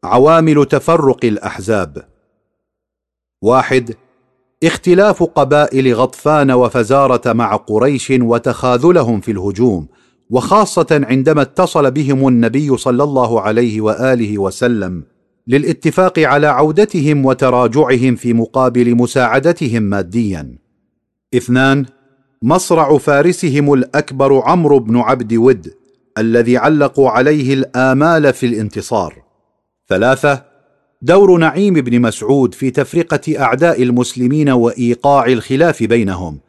عوامل 0.05 0.65
تفرق 0.65 1.25
الأحزاب. 1.25 2.09
واحد 3.43 3.95
اختلاف 4.65 5.23
قبائل 5.23 5.95
غطفان 5.95 6.51
وفزارة 6.51 7.33
مع 7.33 7.57
قريش 7.57 8.11
وتخاذلهم 8.11 9.21
في 9.21 9.31
الهجوم. 9.31 9.89
وخاصة 10.35 10.87
عندما 10.91 11.43
اتصل 11.43 11.91
بهم 11.91 12.29
النبي 12.29 12.77
صلى 12.77 13.03
الله 13.03 13.41
عليه 13.41 13.81
وآله 13.81 14.39
وسلم 14.39 15.05
للاتفاق 15.47 16.19
على 16.19 16.47
عودتهم 16.47 17.27
وتراجعهم 17.27 18.17
في 18.17 18.33
مقابل 18.33 18.95
مساعدتهم 18.95 19.83
ماديا. 19.83 20.59
اثنان 21.35 21.87
مصرع 22.43 22.99
فارسهم 22.99 23.73
الأكبر 23.73 24.41
عمرو 24.41 24.79
بن 24.79 24.97
عبد 24.97 25.35
ود 25.35 25.75
الذي 26.19 26.57
علقوا 26.57 27.11
عليه 27.11 27.55
الآمال 27.55 28.33
في 28.33 28.47
الانتصار. 28.47 29.23
ثلاثة 29.89 30.45
دور 31.03 31.37
نعيم 31.37 31.75
بن 31.75 32.01
مسعود 32.01 32.55
في 32.55 32.71
تفرقة 32.71 33.41
أعداء 33.41 33.83
المسلمين 33.83 34.51
وإيقاع 34.51 35.27
الخلاف 35.27 35.83
بينهم 35.83 36.41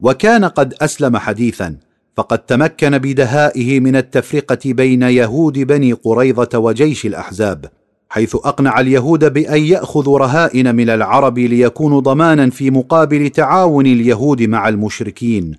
وكان 0.00 0.44
قد 0.44 0.74
أسلم 0.74 1.16
حديثا 1.16 1.89
فقد 2.16 2.38
تمكن 2.38 2.98
بدهائه 2.98 3.80
من 3.80 3.96
التفرقة 3.96 4.58
بين 4.64 5.02
يهود 5.02 5.58
بني 5.58 5.92
قريظة 5.92 6.58
وجيش 6.58 7.06
الأحزاب 7.06 7.66
حيث 8.10 8.34
أقنع 8.34 8.80
اليهود 8.80 9.32
بأن 9.32 9.62
يأخذوا 9.62 10.18
رهائن 10.18 10.74
من 10.74 10.90
العرب 10.90 11.38
ليكونوا 11.38 12.00
ضمانا 12.00 12.50
في 12.50 12.70
مقابل 12.70 13.30
تعاون 13.30 13.86
اليهود 13.86 14.42
مع 14.42 14.68
المشركين. 14.68 15.54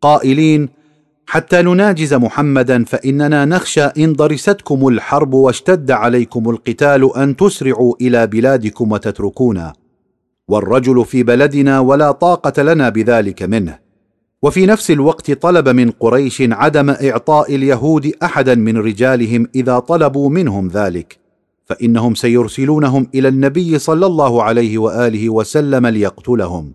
قائلين 0.00 0.68
حتى 1.26 1.62
نناجز 1.62 2.14
محمدا 2.14 2.84
فإننا 2.84 3.44
نخشى 3.44 3.84
إن 3.84 4.12
ضرستكم 4.12 4.88
الحرب 4.88 5.34
واشتد 5.34 5.90
عليكم 5.90 6.50
القتال 6.50 7.16
أن 7.16 7.36
تسرعوا 7.36 7.94
إلى 8.00 8.26
بلادكم 8.26 8.92
وتتركونا. 8.92 9.72
والرجل 10.48 11.04
في 11.04 11.22
بلدنا 11.22 11.80
ولا 11.80 12.12
طاقة 12.12 12.62
لنا 12.62 12.88
بذلك 12.88 13.42
منه. 13.42 13.87
وفي 14.42 14.66
نفس 14.66 14.90
الوقت 14.90 15.30
طلب 15.30 15.68
من 15.68 15.90
قريش 15.90 16.42
عدم 16.42 16.90
إعطاء 16.90 17.54
اليهود 17.54 18.12
أحدا 18.22 18.54
من 18.54 18.76
رجالهم 18.76 19.48
إذا 19.54 19.78
طلبوا 19.78 20.30
منهم 20.30 20.68
ذلك 20.68 21.18
فإنهم 21.64 22.14
سيرسلونهم 22.14 23.06
إلى 23.14 23.28
النبي 23.28 23.78
صلى 23.78 24.06
الله 24.06 24.42
عليه 24.42 24.78
وآله 24.78 25.30
وسلم 25.30 25.86
ليقتلهم. 25.86 26.72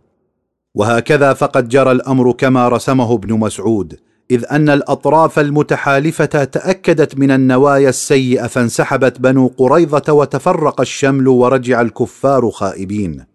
وهكذا 0.76 1.34
فقد 1.34 1.70
جرى 1.70 1.92
الأمر 1.92 2.32
كما 2.32 2.70
رسمه 2.70 3.14
ابن 3.14 3.34
مسعود 3.34 4.00
إذ 4.32 4.46
أن 4.52 4.70
الأطراف 4.70 5.40
المتحالفة 5.40 6.44
تأكدت 6.44 7.18
من 7.18 7.32
النوايا 7.32 7.90
السيئة 7.90 8.48
فانسحبت 8.48 9.22
بنو 9.22 9.48
قريظة 9.48 10.14
وتفرق 10.14 10.82
الشمل 10.82 11.28
ورجع 11.28 11.82
الكفار 11.82 12.50
خائبين. 12.50 13.26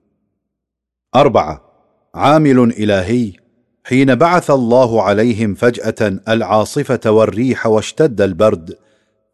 أربعة. 1.14 1.62
عامل 2.14 2.58
إلهي. 2.58 3.32
حين 3.88 4.14
بعث 4.14 4.50
الله 4.50 5.02
عليهم 5.02 5.54
فجأة 5.54 6.20
العاصفة 6.28 7.10
والريح 7.10 7.66
واشتد 7.66 8.20
البرد 8.20 8.76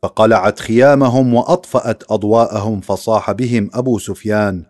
فقلعت 0.03 0.61
خيامهم 0.61 1.35
وأطفأت 1.35 2.03
أضواءهم 2.11 2.81
فصاح 2.81 3.33
بهم 3.33 3.71
أبو 3.75 3.99
سفيان 3.99 4.63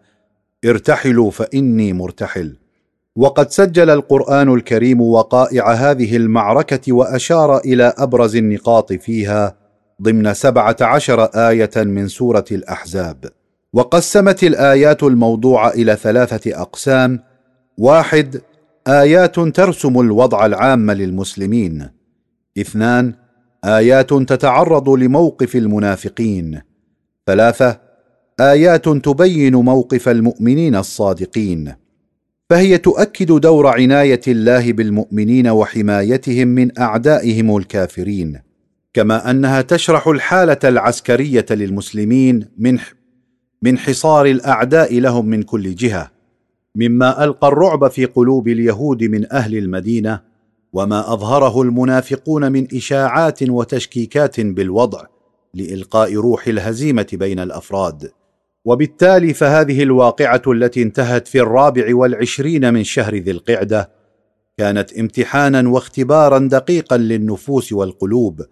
ارتحلوا 0.64 1.30
فإني 1.30 1.92
مرتحل. 1.92 2.56
وقد 3.16 3.50
سجل 3.50 3.90
القرآن 3.90 4.54
الكريم 4.54 5.00
وقائع 5.00 5.72
هذه 5.72 6.16
المعركة 6.16 6.92
وأشار 6.92 7.58
إلى 7.58 7.94
أبرز 7.98 8.36
النقاط 8.36 8.92
فيها 8.92 9.56
ضمن 10.02 10.34
سبعة 10.34 10.76
عشر 10.80 11.24
آية 11.24 11.70
من 11.76 12.08
سورة 12.08 12.44
الأحزاب. 12.52 13.24
وقسمت 13.72 14.44
الآيات 14.44 15.02
الموضوع 15.02 15.68
إلى 15.68 15.96
ثلاثة 15.96 16.60
أقسام 16.60 17.20
واحد 17.78 18.40
آيات 18.88 19.40
ترسم 19.40 20.00
الوضع 20.00 20.46
العام 20.46 20.90
للمسلمين. 20.90 21.88
اثنان 22.58 23.14
آيات 23.64 24.12
تتعرض 24.12 24.88
لموقف 24.88 25.56
المنافقين. 25.56 26.60
ثلاثة 27.26 27.80
آيات 28.40 28.88
تبين 28.88 29.54
موقف 29.54 30.08
المؤمنين 30.08 30.76
الصادقين. 30.76 31.74
فهي 32.50 32.78
تؤكد 32.78 33.32
دور 33.32 33.66
عناية 33.66 34.20
الله 34.28 34.72
بالمؤمنين 34.72 35.48
وحمايتهم 35.48 36.48
من 36.48 36.78
أعدائهم 36.78 37.56
الكافرين. 37.56 38.40
كما 38.94 39.30
أنها 39.30 39.62
تشرح 39.62 40.08
الحالة 40.08 40.58
العسكرية 40.64 41.46
للمسلمين 41.50 42.46
من 42.58 42.78
من 43.62 43.78
حصار 43.78 44.26
الأعداء 44.26 45.00
لهم 45.00 45.26
من 45.26 45.42
كل 45.42 45.74
جهة. 45.74 46.13
مما 46.76 47.24
ألقى 47.24 47.48
الرعب 47.48 47.88
في 47.88 48.04
قلوب 48.04 48.48
اليهود 48.48 49.04
من 49.04 49.32
أهل 49.32 49.56
المدينة 49.56 50.20
وما 50.72 51.12
أظهره 51.12 51.62
المنافقون 51.62 52.52
من 52.52 52.66
إشاعات 52.74 53.42
وتشكيكات 53.42 54.40
بالوضع 54.40 55.04
لإلقاء 55.54 56.14
روح 56.14 56.46
الهزيمة 56.46 57.06
بين 57.12 57.38
الأفراد. 57.38 58.10
وبالتالي 58.64 59.34
فهذه 59.34 59.82
الواقعة 59.82 60.42
التي 60.46 60.82
انتهت 60.82 61.28
في 61.28 61.40
الرابع 61.40 61.96
والعشرين 61.96 62.74
من 62.74 62.84
شهر 62.84 63.14
ذي 63.14 63.30
القعدة 63.30 63.90
كانت 64.58 64.92
امتحانا 64.92 65.68
واختبارا 65.68 66.38
دقيقا 66.38 66.96
للنفوس 66.96 67.72
والقلوب 67.72 68.42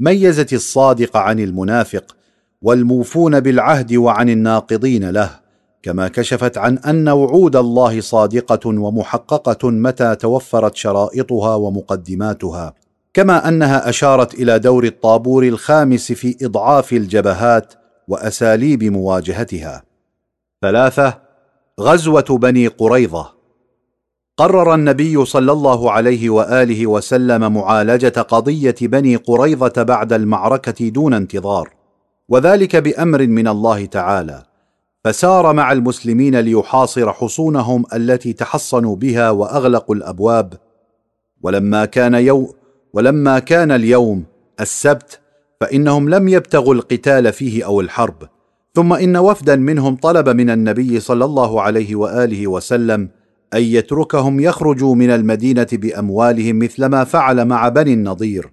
ميزت 0.00 0.52
الصادق 0.52 1.16
عن 1.16 1.40
المنافق 1.40 2.16
والموفون 2.62 3.40
بالعهد 3.40 3.94
وعن 3.94 4.28
الناقضين 4.28 5.10
له. 5.10 5.47
كما 5.82 6.08
كشفت 6.08 6.58
عن 6.58 6.78
أن 6.78 7.08
وعود 7.08 7.56
الله 7.56 8.00
صادقة 8.00 8.68
ومحققة 8.68 9.70
متى 9.70 10.14
توفرت 10.14 10.76
شرائطها 10.76 11.54
ومقدماتها 11.54 12.74
كما 13.14 13.48
أنها 13.48 13.88
أشارت 13.88 14.34
إلى 14.34 14.58
دور 14.58 14.84
الطابور 14.84 15.42
الخامس 15.42 16.12
في 16.12 16.36
إضعاف 16.42 16.92
الجبهات 16.92 17.74
وأساليب 18.08 18.84
مواجهتها. 18.84 19.82
ثلاثة 20.62 21.18
غزوة 21.80 22.24
بني 22.30 22.66
قريظة. 22.66 23.34
قرر 24.36 24.74
النبي 24.74 25.24
صلى 25.24 25.52
الله 25.52 25.92
عليه 25.92 26.30
وآله 26.30 26.86
وسلم 26.86 27.54
معالجة 27.54 28.20
قضية 28.20 28.74
بني 28.82 29.16
قريظة 29.16 29.82
بعد 29.82 30.12
المعركة 30.12 30.88
دون 30.88 31.14
انتظار 31.14 31.70
وذلك 32.28 32.76
بأمر 32.76 33.26
من 33.26 33.48
الله 33.48 33.86
تعالى. 33.86 34.47
فسار 35.04 35.52
مع 35.52 35.72
المسلمين 35.72 36.40
ليحاصر 36.40 37.12
حصونهم 37.12 37.84
التي 37.94 38.32
تحصنوا 38.32 38.96
بها 38.96 39.30
وأغلقوا 39.30 39.94
الأبواب. 39.94 40.54
ولما 41.42 41.84
كان 41.84 42.14
يوم 42.14 42.52
ولما 42.92 43.38
كان 43.38 43.72
اليوم 43.72 44.24
السبت 44.60 45.20
فإنهم 45.60 46.08
لم 46.08 46.28
يبتغوا 46.28 46.74
القتال 46.74 47.32
فيه 47.32 47.66
أو 47.66 47.80
الحرب. 47.80 48.28
ثم 48.74 48.92
إن 48.92 49.16
وفدا 49.16 49.56
منهم 49.56 49.96
طلب 49.96 50.28
من 50.28 50.50
النبي 50.50 51.00
صلى 51.00 51.24
الله 51.24 51.62
عليه 51.62 51.96
وآله 51.96 52.46
وسلم 52.46 53.08
أن 53.54 53.62
يتركهم 53.62 54.40
يخرجوا 54.40 54.94
من 54.94 55.10
المدينة 55.10 55.66
بأموالهم 55.72 56.58
مثلما 56.58 57.04
فعل 57.04 57.44
مع 57.44 57.68
بني 57.68 57.92
النضير 57.92 58.52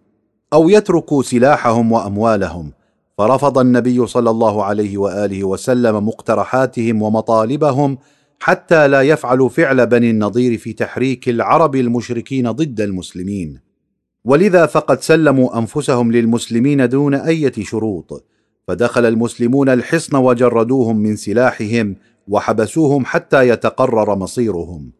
أو 0.53 0.69
يتركوا 0.69 1.23
سلاحهم 1.23 1.91
وأموالهم. 1.91 2.71
فرفض 3.17 3.57
النبي 3.57 4.07
صلى 4.07 4.29
الله 4.29 4.63
عليه 4.63 4.97
وآله 4.97 5.43
وسلم 5.43 6.07
مقترحاتهم 6.07 7.01
ومطالبهم 7.01 7.97
حتى 8.39 8.87
لا 8.87 9.01
يفعلوا 9.01 9.49
فعل 9.49 9.87
بني 9.87 10.09
النضير 10.09 10.57
في 10.57 10.73
تحريك 10.73 11.29
العرب 11.29 11.75
المشركين 11.75 12.51
ضد 12.51 12.81
المسلمين. 12.81 13.59
ولذا 14.25 14.65
فقد 14.65 15.01
سلموا 15.01 15.57
أنفسهم 15.59 16.11
للمسلمين 16.11 16.89
دون 16.89 17.13
أية 17.13 17.53
شروط 17.61 18.25
فدخل 18.67 19.05
المسلمون 19.05 19.69
الحصن 19.69 20.17
وجردوهم 20.17 20.97
من 20.97 21.15
سلاحهم 21.15 21.95
وحبسوهم 22.27 23.05
حتى 23.05 23.49
يتقرر 23.49 24.15
مصيرهم. 24.15 24.91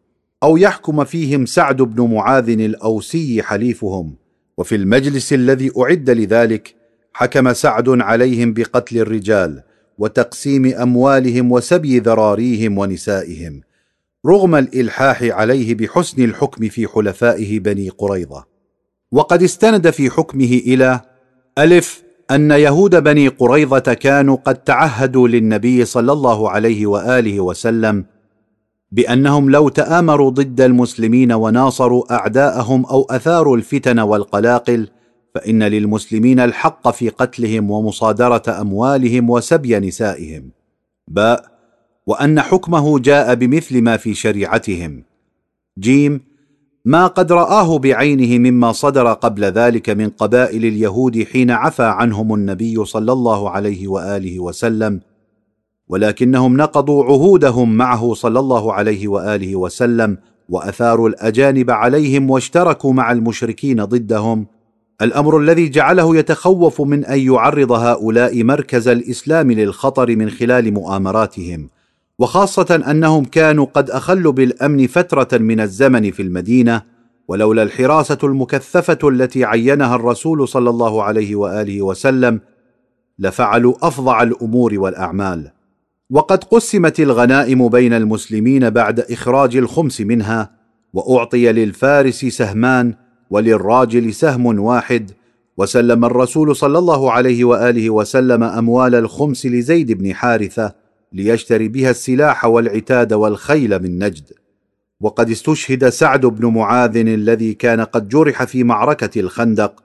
أو 0.42 0.56
يحكم 0.56 1.04
فيهم 1.04 1.46
سعد 1.46 1.82
بن 1.82 2.14
معاذ 2.14 2.48
الأوسي 2.48 3.42
حليفهم 3.42 4.14
وفي 4.58 4.74
المجلس 4.74 5.32
الذي 5.32 5.70
أعد 5.78 6.10
لذلك 6.10 6.75
حكم 7.18 7.52
سعد 7.52 7.88
عليهم 7.88 8.52
بقتل 8.52 8.98
الرجال 8.98 9.62
وتقسيم 9.98 10.66
أموالهم 10.66 11.52
وسبي 11.52 11.98
ذراريهم 11.98 12.78
ونسائهم 12.78 13.60
رغم 14.26 14.54
الإلحاح 14.54 15.22
عليه 15.22 15.74
بحسن 15.74 16.24
الحكم 16.24 16.68
في 16.68 16.86
حلفائه 16.88 17.60
بني 17.60 17.88
قريظة. 17.88 18.44
وقد 19.12 19.42
استند 19.42 19.90
في 19.90 20.10
حكمه 20.10 20.60
إلى 20.66 21.00
ألف 21.58 22.02
أن 22.30 22.50
يهود 22.50 23.02
بني 23.02 23.28
قريظة 23.28 23.94
كانوا 23.94 24.36
قد 24.36 24.54
تعهدوا 24.54 25.28
للنبي 25.28 25.84
صلى 25.84 26.12
الله 26.12 26.50
عليه 26.50 26.86
وآله 26.86 27.40
وسلم 27.40 28.04
بأنهم 28.92 29.50
لو 29.50 29.68
تآمروا 29.68 30.30
ضد 30.30 30.60
المسلمين 30.60 31.32
وناصروا 31.32 32.14
أعداءهم 32.14 32.86
أو 32.86 33.06
أثاروا 33.10 33.56
الفتن 33.56 33.98
والقلاقل 33.98 34.88
فإن 35.36 35.62
للمسلمين 35.62 36.40
الحق 36.40 36.90
في 36.90 37.08
قتلهم 37.08 37.70
ومصادرة 37.70 38.42
أموالهم 38.60 39.30
وسبي 39.30 39.78
نسائهم. 39.78 40.50
باء 41.08 41.44
وأن 42.06 42.40
حكمه 42.40 42.98
جاء 42.98 43.34
بمثل 43.34 43.82
ما 43.82 43.96
في 43.96 44.14
شريعتهم. 44.14 45.02
جيم 45.78 46.20
ما 46.84 47.06
قد 47.06 47.32
رآه 47.32 47.78
بعينه 47.78 48.50
مما 48.50 48.72
صدر 48.72 49.12
قبل 49.12 49.44
ذلك 49.44 49.90
من 49.90 50.08
قبائل 50.08 50.64
اليهود 50.64 51.22
حين 51.22 51.50
عفى 51.50 51.84
عنهم 51.84 52.34
النبي 52.34 52.84
صلى 52.84 53.12
الله 53.12 53.50
عليه 53.50 53.88
وآله 53.88 54.40
وسلم 54.40 55.00
ولكنهم 55.88 56.56
نقضوا 56.56 57.04
عهودهم 57.04 57.76
معه 57.76 58.14
صلى 58.14 58.38
الله 58.38 58.72
عليه 58.72 59.08
وآله 59.08 59.56
وسلم 59.56 60.18
وأثاروا 60.48 61.08
الأجانب 61.08 61.70
عليهم 61.70 62.30
واشتركوا 62.30 62.92
مع 62.92 63.12
المشركين 63.12 63.84
ضدهم 63.84 64.46
الأمر 65.02 65.38
الذي 65.38 65.68
جعله 65.68 66.16
يتخوف 66.16 66.80
من 66.80 67.04
أن 67.04 67.18
يعرض 67.18 67.72
هؤلاء 67.72 68.44
مركز 68.44 68.88
الإسلام 68.88 69.52
للخطر 69.52 70.16
من 70.16 70.30
خلال 70.30 70.74
مؤامراتهم 70.74 71.68
وخاصة 72.18 72.82
أنهم 72.90 73.24
كانوا 73.24 73.66
قد 73.74 73.90
أخلوا 73.90 74.32
بالأمن 74.32 74.86
فترة 74.86 75.38
من 75.38 75.60
الزمن 75.60 76.10
في 76.10 76.22
المدينة 76.22 76.82
ولولا 77.28 77.62
الحراسة 77.62 78.18
المكثفة 78.24 79.08
التي 79.08 79.44
عينها 79.44 79.96
الرسول 79.96 80.48
صلى 80.48 80.70
الله 80.70 81.02
عليه 81.02 81.36
وآله 81.36 81.82
وسلم 81.82 82.40
لفعلوا 83.18 83.74
أفظع 83.82 84.22
الأمور 84.22 84.78
والأعمال. 84.78 85.50
وقد 86.10 86.44
قسمت 86.44 87.00
الغنائم 87.00 87.68
بين 87.68 87.92
المسلمين 87.92 88.70
بعد 88.70 89.00
إخراج 89.00 89.56
الخمس 89.56 90.00
منها 90.00 90.50
وأعطي 90.92 91.52
للفارس 91.52 92.24
سهمان 92.24 92.94
وللراجل 93.30 94.14
سهم 94.14 94.60
واحد 94.60 95.10
وسلم 95.56 96.04
الرسول 96.04 96.56
صلى 96.56 96.78
الله 96.78 97.12
عليه 97.12 97.44
وآله 97.44 97.90
وسلم 97.90 98.42
أموال 98.42 98.94
الخمس 98.94 99.46
لزيد 99.46 99.92
بن 99.92 100.14
حارثة 100.14 100.74
ليشتري 101.12 101.68
بها 101.68 101.90
السلاح 101.90 102.44
والعتاد 102.44 103.12
والخيل 103.12 103.82
من 103.82 104.04
نجد. 104.04 104.32
وقد 105.00 105.30
استشهد 105.30 105.88
سعد 105.88 106.26
بن 106.26 106.46
معاذ 106.46 106.96
الذي 106.96 107.54
كان 107.54 107.80
قد 107.80 108.08
جرح 108.08 108.44
في 108.44 108.64
معركة 108.64 109.20
الخندق 109.20 109.82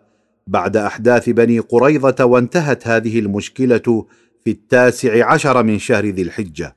بعد 0.47 0.77
أحداث 0.77 1.29
بني 1.29 1.59
قريظة 1.59 2.25
وانتهت 2.25 2.87
هذه 2.87 3.19
المشكلة 3.19 4.05
في 4.43 4.51
التاسع 4.51 5.31
عشر 5.33 5.63
من 5.63 5.79
شهر 5.79 6.05
ذي 6.05 6.21
الحجة. 6.21 6.75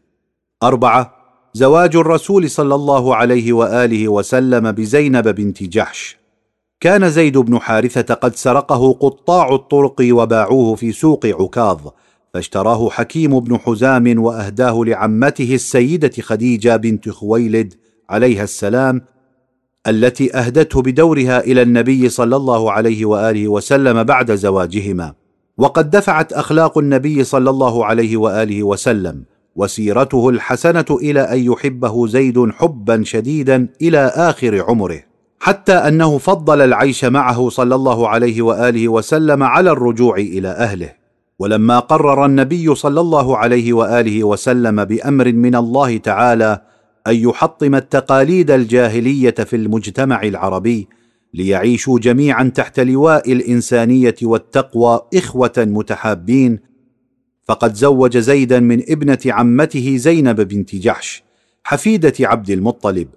أربعة 0.63 1.15
زواج 1.55 1.97
الرسول 1.97 2.51
صلى 2.51 2.75
الله 2.75 3.17
عليه 3.17 3.53
وآله 3.53 4.09
وسلم 4.09 4.73
بزينب 4.73 5.29
بنت 5.29 5.63
جحش. 5.63 6.24
كان 6.81 7.11
زيد 7.11 7.39
بن 7.39 7.59
حارثة 7.59 8.15
قد 8.15 8.37
سرقه 8.37 8.93
قطاع 8.93 9.55
الطرق 9.55 9.97
وباعوه 10.11 10.75
في 10.75 10.93
سوق 10.93 11.27
عكاظ 11.27 11.81
فاشتراه 12.35 12.91
حكيم 12.91 13.41
بن 13.41 13.59
حزام 13.59 14.23
وأهداه 14.23 14.85
لعمته 14.85 15.55
السيدة 15.55 16.11
خديجة 16.21 16.77
بنت 16.77 17.09
خويلد 17.09 17.75
عليها 18.11 18.45
السلام 18.45 19.03
التي 19.87 20.37
أهدته 20.37 20.83
بدورها 20.83 21.41
إلى 21.41 21.63
النبي 21.63 22.09
صلى 22.09 22.37
الله 22.37 22.73
عليه 22.73 23.05
وآله 23.05 23.49
وسلم 23.49 24.03
بعد 24.03 24.35
زواجهما. 24.35 25.15
وقد 25.59 25.91
دفعت 25.91 26.33
أخلاق 26.33 26.79
النبي 26.79 27.25
صلى 27.25 27.51
الله 27.51 27.85
عليه 27.85 28.17
وآله 28.17 28.63
وسلم 28.63 29.25
وسيرته 29.57 30.29
الحسنة 30.29 30.85
إلى 30.91 31.21
أن 31.21 31.39
يحبه 31.39 32.07
زيد 32.07 32.51
حبا 32.51 33.05
شديدا 33.05 33.69
إلى 33.83 33.99
آخر 33.99 34.65
عمره. 34.69 35.14
حتى 35.45 35.73
أنه 35.73 36.19
فضل 36.19 36.61
العيش 36.61 37.05
معه 37.05 37.49
صلى 37.49 37.75
الله 37.75 38.09
عليه 38.09 38.43
وآله 38.43 38.89
وسلم 38.89 39.43
على 39.43 39.71
الرجوع 39.71 40.17
إلى 40.17 40.49
أهله. 40.49 40.93
ولما 41.39 41.79
قرر 41.79 42.27
النبي 42.27 42.75
صلى 42.75 43.01
الله 43.01 43.37
عليه 43.37 43.73
وآله 43.73 44.25
وسلم 44.25 44.85
بأمر 44.85 45.33
من 45.33 45.55
الله 45.55 45.97
تعالى 45.97 46.61
أن 47.07 47.15
يحطم 47.17 47.75
التقاليد 47.75 48.51
الجاهلية 48.51 49.31
في 49.31 49.57
المجتمع 49.57 50.23
العربي 50.23 50.89
ليعيشوا 51.35 51.99
جميعا 51.99 52.53
تحت 52.55 52.81
لواء 52.81 53.33
الإنسانية 53.33 54.17
والتقوى 54.23 55.01
إخوة 55.15 55.53
متحابين 55.59 56.59
فقد 57.49 57.75
زوج 57.75 58.19
زيدا 58.19 58.61
من 58.61 58.83
ابنة 58.89 59.19
عمته 59.27 59.97
زينب 59.97 60.41
بنت 60.41 60.77
جحش 60.77 61.23
حفيدة 61.65 62.15
عبد 62.21 62.51
المطلب. 62.51 63.09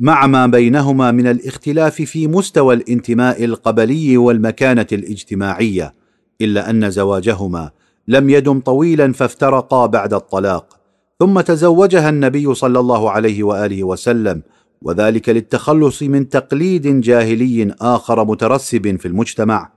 مع 0.00 0.26
ما 0.26 0.46
بينهما 0.46 1.10
من 1.10 1.26
الاختلاف 1.26 1.94
في 1.94 2.26
مستوى 2.26 2.74
الانتماء 2.74 3.44
القبلي 3.44 4.16
والمكانة 4.16 4.86
الاجتماعية 4.92 5.94
إلا 6.40 6.70
أن 6.70 6.90
زواجهما 6.90 7.70
لم 8.08 8.30
يدم 8.30 8.60
طويلا 8.60 9.12
فافترقا 9.12 9.86
بعد 9.86 10.14
الطلاق 10.14 10.78
ثم 11.18 11.40
تزوجها 11.40 12.08
النبي 12.08 12.54
صلى 12.54 12.80
الله 12.80 13.10
عليه 13.10 13.42
وآله 13.42 13.84
وسلم 13.84 14.42
وذلك 14.82 15.28
للتخلص 15.28 16.02
من 16.02 16.28
تقليد 16.28 17.00
جاهلي 17.00 17.74
آخر 17.80 18.24
مترسب 18.24 18.96
في 18.96 19.08
المجتمع 19.08 19.72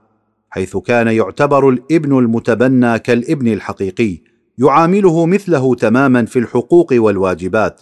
حيث 0.50 0.76
كان 0.76 1.08
يعتبر 1.08 1.68
الابن 1.68 2.18
المتبنى 2.18 2.98
كالابن 2.98 3.52
الحقيقي 3.52 4.18
يعامله 4.58 5.26
مثله 5.26 5.74
تماما 5.74 6.24
في 6.24 6.38
الحقوق 6.38 6.92
والواجبات 6.92 7.80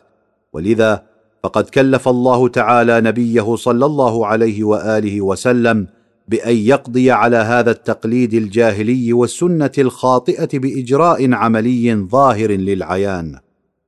ولذا 0.53 1.10
فقد 1.43 1.65
كلف 1.65 2.09
الله 2.09 2.49
تعالى 2.49 3.01
نبيه 3.01 3.57
صلى 3.57 3.87
الله 3.87 4.27
عليه 4.27 4.65
وآله 4.65 5.21
وسلم 5.21 5.87
بأن 6.29 6.57
يقضي 6.57 7.11
على 7.11 7.37
هذا 7.37 7.71
التقليد 7.71 8.35
الجاهلي 8.35 9.13
والسنة 9.13 9.71
الخاطئة 9.79 10.59
بإجراء 10.59 11.33
عملي 11.33 11.95
ظاهر 11.95 12.51
للعيان 12.51 13.39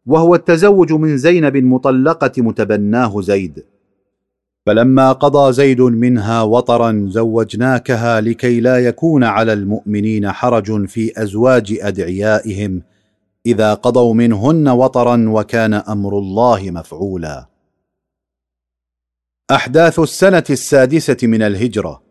وهو 0.07 0.35
التزوج 0.35 0.93
من 0.93 1.17
زينب 1.17 1.57
مطلقة 1.57 2.33
متبناه 2.39 3.21
زيد. 3.21 3.65
فلما 4.67 5.13
قضى 5.13 5.53
زيد 5.53 5.81
منها 5.81 6.43
وطرا 6.43 7.07
زوجناكها 7.09 8.21
لكي 8.21 8.61
لا 8.61 8.79
يكون 8.79 9.25
على 9.25 9.53
المؤمنين 9.53 10.33
حرج 10.33 10.87
في 10.87 11.23
أزواج 11.23 11.79
أدعيائهم 11.81 12.83
إذا 13.47 13.75
قضوا 13.75 14.15
منهن 14.15 14.69
وطرا 14.69 15.25
وكان 15.29 15.75
أمر 15.75 16.19
الله 16.19 16.71
مفعولا. 16.71 17.47
أحداث 19.51 19.99
السنة 19.99 20.45
السادسة 20.51 21.17
من 21.23 21.43
الهجرة. 21.43 22.03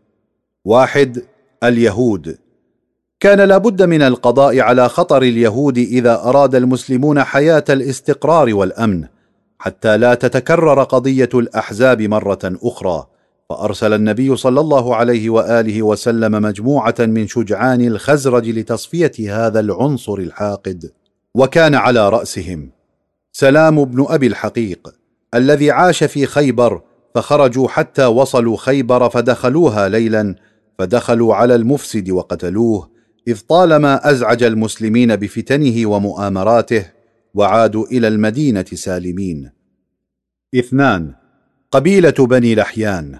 واحد 0.66 1.24
اليهود. 1.64 2.38
كان 3.20 3.42
لابد 3.42 3.82
من 3.82 4.02
القضاء 4.02 4.60
على 4.60 4.90
خطر 4.90 5.22
اليهود 5.22 5.78
إذا 5.78 6.24
أراد 6.24 6.56
المسلمون 6.56 7.24
حياة 7.24 7.64
الاستقرار 7.70 8.54
والأمن 8.54 9.08
حتى 9.60 9.98
لا 9.98 10.14
تتكرر 10.14 10.84
قضية 10.84 11.30
الأحزاب 11.34 12.02
مرة 12.02 12.40
أخرى. 12.44 13.08
فأرسل 13.50 13.94
النبي 13.94 14.36
صلى 14.36 14.60
الله 14.60 14.96
عليه 14.96 15.30
وآله 15.30 15.84
وسلم 15.84 16.32
مجموعة 16.32 16.96
من 17.00 17.28
شجعان 17.28 17.82
الخزرج 17.82 18.50
لتصفية 18.50 19.48
هذا 19.48 19.60
العنصر 19.60 20.14
الحاقد. 20.14 20.92
وكان 21.36 21.76
على 21.76 22.10
رأسهم. 22.10 22.72
سلام 23.32 23.86
بن 23.86 24.06
أبي 24.10 24.28
الحقيق 24.28 24.94
الذي 25.34 25.72
عاش 25.72 26.04
في 26.04 26.26
خيبر 26.26 26.82
فخرجوا 27.16 27.68
حتى 27.68 28.06
وصلوا 28.06 28.58
خيبر 28.58 29.10
فدخلوها 29.10 29.90
ليلا 29.90 30.36
فدخلوا 30.80 31.36
على 31.36 31.56
المفسد 31.56 32.10
وقتلوه 32.10 32.90
إذ 33.28 33.40
طالما 33.50 34.10
أزعج 34.12 34.44
المسلمين 34.44 35.16
بفتنه 35.16 35.90
ومؤامراته 35.90 36.86
وعادوا 37.34 37.86
إلى 37.86 38.08
المدينة 38.08 38.66
سالمين. 38.74 39.52
اثنان 40.56 41.14
قبيلة 41.72 42.14
بني 42.20 42.56
لحيان. 42.56 43.20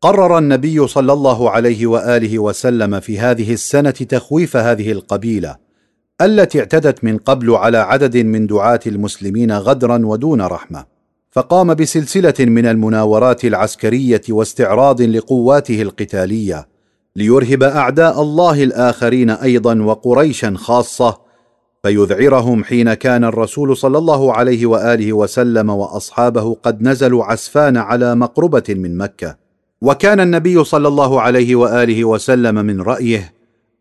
قرر 0.00 0.38
النبي 0.38 0.86
صلى 0.86 1.12
الله 1.12 1.50
عليه 1.50 1.86
وآله 1.86 2.38
وسلم 2.38 3.00
في 3.00 3.18
هذه 3.18 3.52
السنة 3.52 3.90
تخويف 3.90 4.56
هذه 4.56 4.92
القبيلة. 4.92 5.56
التي 6.20 6.60
اعتدت 6.60 7.04
من 7.04 7.18
قبل 7.18 7.50
على 7.50 7.78
عدد 7.78 8.16
من 8.16 8.46
دعاة 8.46 8.80
المسلمين 8.86 9.52
غدرا 9.52 10.06
ودون 10.06 10.42
رحمة 10.42 10.84
فقام 11.30 11.74
بسلسلة 11.74 12.34
من 12.40 12.66
المناورات 12.66 13.44
العسكرية 13.44 14.20
واستعراض 14.30 15.02
لقواته 15.02 15.82
القتالية 15.82 16.68
ليرهب 17.16 17.62
أعداء 17.62 18.22
الله 18.22 18.62
الآخرين 18.62 19.30
أيضا 19.30 19.82
وقريشا 19.82 20.54
خاصة 20.56 21.18
فيذعرهم 21.82 22.64
حين 22.64 22.94
كان 22.94 23.24
الرسول 23.24 23.76
صلى 23.76 23.98
الله 23.98 24.32
عليه 24.32 24.66
وآله 24.66 25.12
وسلم 25.12 25.70
وأصحابه 25.70 26.56
قد 26.62 26.82
نزلوا 26.82 27.24
عسفان 27.24 27.76
على 27.76 28.14
مقربة 28.14 28.64
من 28.68 28.96
مكة. 28.96 29.36
وكان 29.80 30.20
النبي 30.20 30.64
صلى 30.64 30.88
الله 30.88 31.20
عليه 31.20 31.56
وآله 31.56 32.04
وسلم 32.04 32.54
من 32.54 32.80
رأيه 32.80 33.33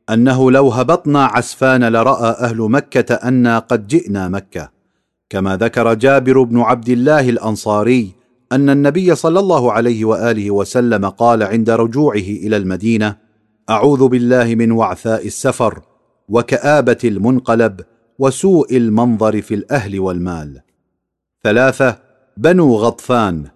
أنه 0.09 0.51
لو 0.51 0.69
هبطنا 0.69 1.25
عسفان 1.25 1.83
لرأى 1.83 2.29
أهل 2.29 2.57
مكة 2.57 3.13
أنا 3.13 3.59
قد 3.59 3.87
جئنا 3.87 4.29
مكة. 4.29 4.71
كما 5.29 5.57
ذكر 5.57 5.93
جابر 5.93 6.43
بن 6.43 6.59
عبد 6.59 6.89
الله 6.89 7.29
الأنصاري 7.29 8.11
أن 8.51 8.69
النبي 8.69 9.15
صلى 9.15 9.39
الله 9.39 9.71
عليه 9.71 10.05
وآله 10.05 10.51
وسلم 10.51 11.05
قال 11.05 11.43
عند 11.43 11.69
رجوعه 11.69 12.15
إلى 12.17 12.57
المدينة 12.57 13.17
أعوذ 13.69 14.07
بالله 14.07 14.55
من 14.55 14.71
وعثاء 14.71 15.27
السفر 15.27 15.81
وكآبة 16.29 16.97
المنقلب 17.03 17.81
وسوء 18.19 18.77
المنظر 18.77 19.41
في 19.41 19.53
الأهل 19.53 19.99
والمال. 19.99 20.61
ثلاثة 21.43 21.99
بنو 22.37 22.75
غطفان. 22.75 23.47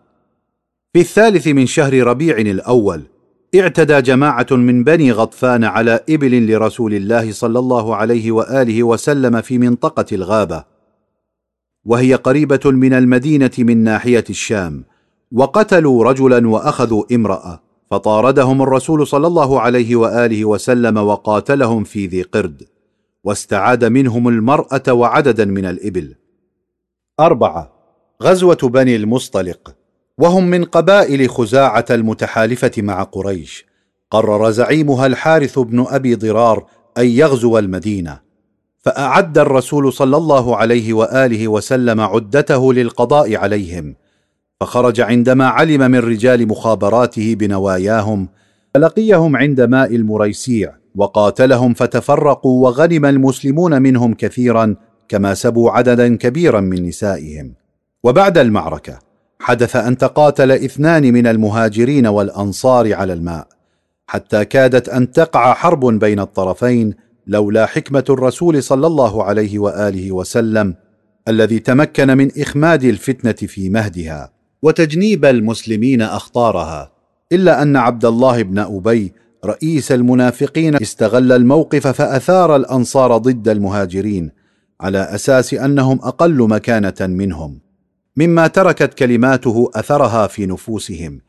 في 0.93 0.99
الثالث 0.99 1.47
من 1.47 1.65
شهر 1.65 1.93
ربيع 1.93 2.37
الأول 2.37 3.01
اعتدى 3.55 4.01
جماعة 4.01 4.47
من 4.51 4.83
بني 4.83 5.11
غطفان 5.11 5.63
على 5.63 5.99
إبل 6.09 6.51
لرسول 6.51 6.93
الله 6.93 7.31
صلى 7.31 7.59
الله 7.59 7.95
عليه 7.95 8.31
وآله 8.31 8.83
وسلم 8.83 9.41
في 9.41 9.57
منطقة 9.57 10.05
الغابة. 10.11 10.63
وهي 11.85 12.15
قريبة 12.15 12.59
من 12.65 12.93
المدينة 12.93 13.51
من 13.59 13.77
ناحية 13.77 14.23
الشام. 14.29 14.83
وقتلوا 15.31 16.03
رجلا 16.03 16.49
وأخذوا 16.49 17.03
امرأة. 17.11 17.61
فطاردهم 17.91 18.61
الرسول 18.61 19.07
صلى 19.07 19.27
الله 19.27 19.61
عليه 19.61 19.95
وآله 19.95 20.45
وسلم 20.45 20.97
وقاتلهم 20.97 21.83
في 21.83 22.07
ذي 22.07 22.21
قرد. 22.21 22.63
واستعاد 23.23 23.85
منهم 23.85 24.27
المرأة 24.27 24.93
وعددا 24.93 25.45
من 25.45 25.65
الإبل. 25.65 26.15
أربعة. 27.19 27.71
غزوة 28.23 28.59
بني 28.63 28.95
المصطلق. 28.95 29.76
وهم 30.18 30.48
من 30.48 30.64
قبائل 30.64 31.30
خزاعة 31.30 31.85
المتحالفة 31.91 32.72
مع 32.77 33.03
قريش. 33.03 33.65
قرر 34.11 34.52
زعيمها 34.52 35.06
الحارث 35.06 35.60
بن 35.60 35.85
أبي 35.89 36.15
ضرار 36.15 36.65
أن 36.98 37.06
يغزو 37.06 37.57
المدينة. 37.57 38.19
فأعد 38.80 39.38
الرسول 39.38 39.94
صلى 39.94 40.18
الله 40.18 40.57
عليه 40.57 40.94
وآله 40.94 41.48
وسلم 41.48 42.02
عدته 42.02 42.73
للقضاء 42.73 43.35
عليهم. 43.35 43.95
فخرج 44.61 45.02
عندما 45.02 45.48
علم 45.48 45.91
من 45.91 45.99
رجال 45.99 46.48
مخابراته 46.48 47.35
بنواياهم 47.35 48.30
فلقيهم 48.73 49.35
عند 49.35 49.61
ماء 49.61 49.95
المريسيع 49.95 50.73
وقاتلهم 50.95 51.73
فتفرقوا 51.73 52.64
وغنم 52.64 53.06
المسلمون 53.06 53.81
منهم 53.81 54.14
كثيرا 54.14 54.76
كما 55.10 55.34
سبوا 55.34 55.72
عددا 55.72 56.15
كبيرا 56.15 56.60
من 56.60 56.88
نسائهم. 56.88 57.53
وبعد 58.03 58.38
المعركة 58.38 59.06
حدث 59.39 59.76
أن 59.76 59.97
تقاتل 59.97 60.51
اثنان 60.51 61.14
من 61.14 61.27
المهاجرين 61.27 62.07
والأنصار 62.07 62.93
على 62.93 63.14
الماء 63.14 63.47
حتى 64.07 64.45
كادت 64.45 64.89
أن 64.89 65.11
تقع 65.11 65.53
حرب 65.53 65.85
بين 65.85 66.19
الطرفين 66.19 66.93
لولا 67.27 67.65
حكمة 67.65 68.03
الرسول 68.09 68.64
صلى 68.64 68.88
الله 68.88 69.23
عليه 69.23 69.59
وآله 69.59 70.11
وسلم 70.11 70.76
الذي 71.27 71.59
تمكن 71.59 72.18
من 72.18 72.31
إخماد 72.41 72.84
الفتنة 72.84 73.31
في 73.31 73.69
مهدها. 73.69 74.31
وتجنيب 74.61 75.26
المسلمين 75.26 76.01
أخطارها 76.01 76.91
إلا 77.31 77.61
أن 77.61 77.76
عبد 77.76 78.05
الله 78.05 78.41
بن 78.43 78.59
أبي 78.59 79.14
رئيس 79.45 79.91
المنافقين 79.91 80.76
استغل 80.76 81.31
الموقف 81.31 81.88
فأثار 81.88 82.55
الأنصار 82.55 83.18
ضد 83.18 83.47
المهاجرين 83.49 84.31
على 84.81 84.99
أساس 84.99 85.53
أنهم 85.53 85.99
أقل 86.03 86.47
مكانة 86.49 86.95
منهم. 87.01 87.59
مما 88.18 88.48
تركت 88.48 88.94
كلماته 88.94 89.72
أثرها 89.76 90.27
في 90.27 90.45
نفوسهم 90.45 91.22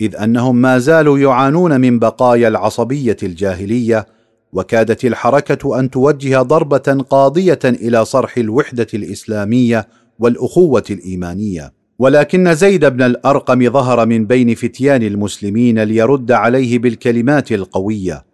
إذ 0.00 0.16
أنهم 0.16 0.56
ما 0.56 0.78
زالوا 0.78 1.18
يعانون 1.18 1.80
من 1.80 1.98
بقايا 1.98 2.48
العصبية 2.48 3.16
الجاهلية 3.22 4.06
وكادت 4.52 5.04
الحركة 5.04 5.78
أن 5.78 5.90
توجه 5.90 6.42
ضربة 6.42 7.04
قاضية 7.10 7.58
إلى 7.64 8.04
صرح 8.04 8.38
الوحدة 8.38 8.86
الإسلامية 8.94 9.88
والأخوة 10.18 10.84
الإيمانية. 10.90 11.72
ولكن 11.98 12.54
زيد 12.54 12.84
بن 12.84 13.02
الأرقم 13.02 13.70
ظهر 13.70 14.06
من 14.06 14.26
بين 14.26 14.54
فتيان 14.54 15.02
المسلمين 15.02 15.82
ليرد 15.82 16.32
عليه 16.32 16.78
بالكلمات 16.78 17.52
القوية. 17.52 18.24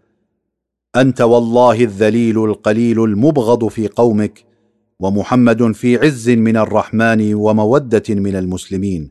أنت 0.97 1.21
والله 1.21 1.85
الذليل 1.85 2.45
القليل 2.45 3.05
المبغض 3.05 3.69
في 3.69 3.89
قومك 3.89 4.52
ومحمد 5.01 5.73
في 5.73 5.99
عز 5.99 6.31
من 6.31 6.57
الرحمن 6.57 7.35
ومودة 7.35 8.03
من 8.09 8.37
المسلمين. 8.37 9.11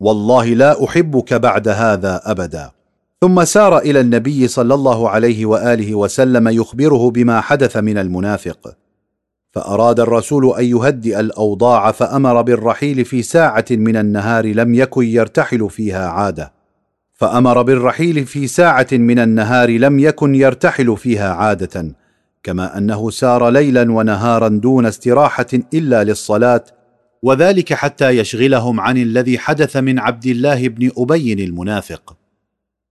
والله 0.00 0.44
لا 0.44 0.84
أحبك 0.84 1.34
بعد 1.34 1.68
هذا 1.68 2.20
أبدا. 2.24 2.70
ثم 3.20 3.44
سار 3.44 3.78
إلى 3.78 4.00
النبي 4.00 4.48
صلى 4.48 4.74
الله 4.74 5.08
عليه 5.10 5.46
وآله 5.46 5.94
وسلم 5.94 6.48
يخبره 6.48 7.10
بما 7.10 7.40
حدث 7.40 7.76
من 7.76 7.98
المنافق. 7.98 8.76
فأراد 9.50 10.00
الرسول 10.00 10.54
أن 10.58 10.64
يهدئ 10.64 11.20
الأوضاع 11.20 11.92
فأمر 11.92 12.42
بالرحيل 12.42 13.04
في 13.04 13.22
ساعة 13.22 13.64
من 13.70 13.96
النهار 13.96 14.46
لم 14.46 14.74
يكن 14.74 15.04
يرتحل 15.04 15.70
فيها 15.70 16.08
عادة. 16.08 16.52
فأمر 17.12 17.62
بالرحيل 17.62 18.26
في 18.26 18.46
ساعة 18.46 18.86
من 18.92 19.18
النهار 19.18 19.70
لم 19.70 19.98
يكن 19.98 20.34
يرتحل 20.34 20.96
فيها 20.96 21.34
عادة. 21.34 21.94
كما 22.42 22.78
أنه 22.78 23.10
سار 23.10 23.48
ليلا 23.48 23.92
ونهارا 23.92 24.48
دون 24.48 24.86
استراحة 24.86 25.46
إلا 25.74 26.04
للصلاة 26.04 26.64
وذلك 27.22 27.72
حتى 27.72 28.10
يشغلهم 28.10 28.80
عن 28.80 28.96
الذي 28.98 29.38
حدث 29.38 29.76
من 29.76 29.98
عبد 29.98 30.26
الله 30.26 30.68
بن 30.68 30.90
أبي 30.98 31.32
المنافق. 31.32 32.16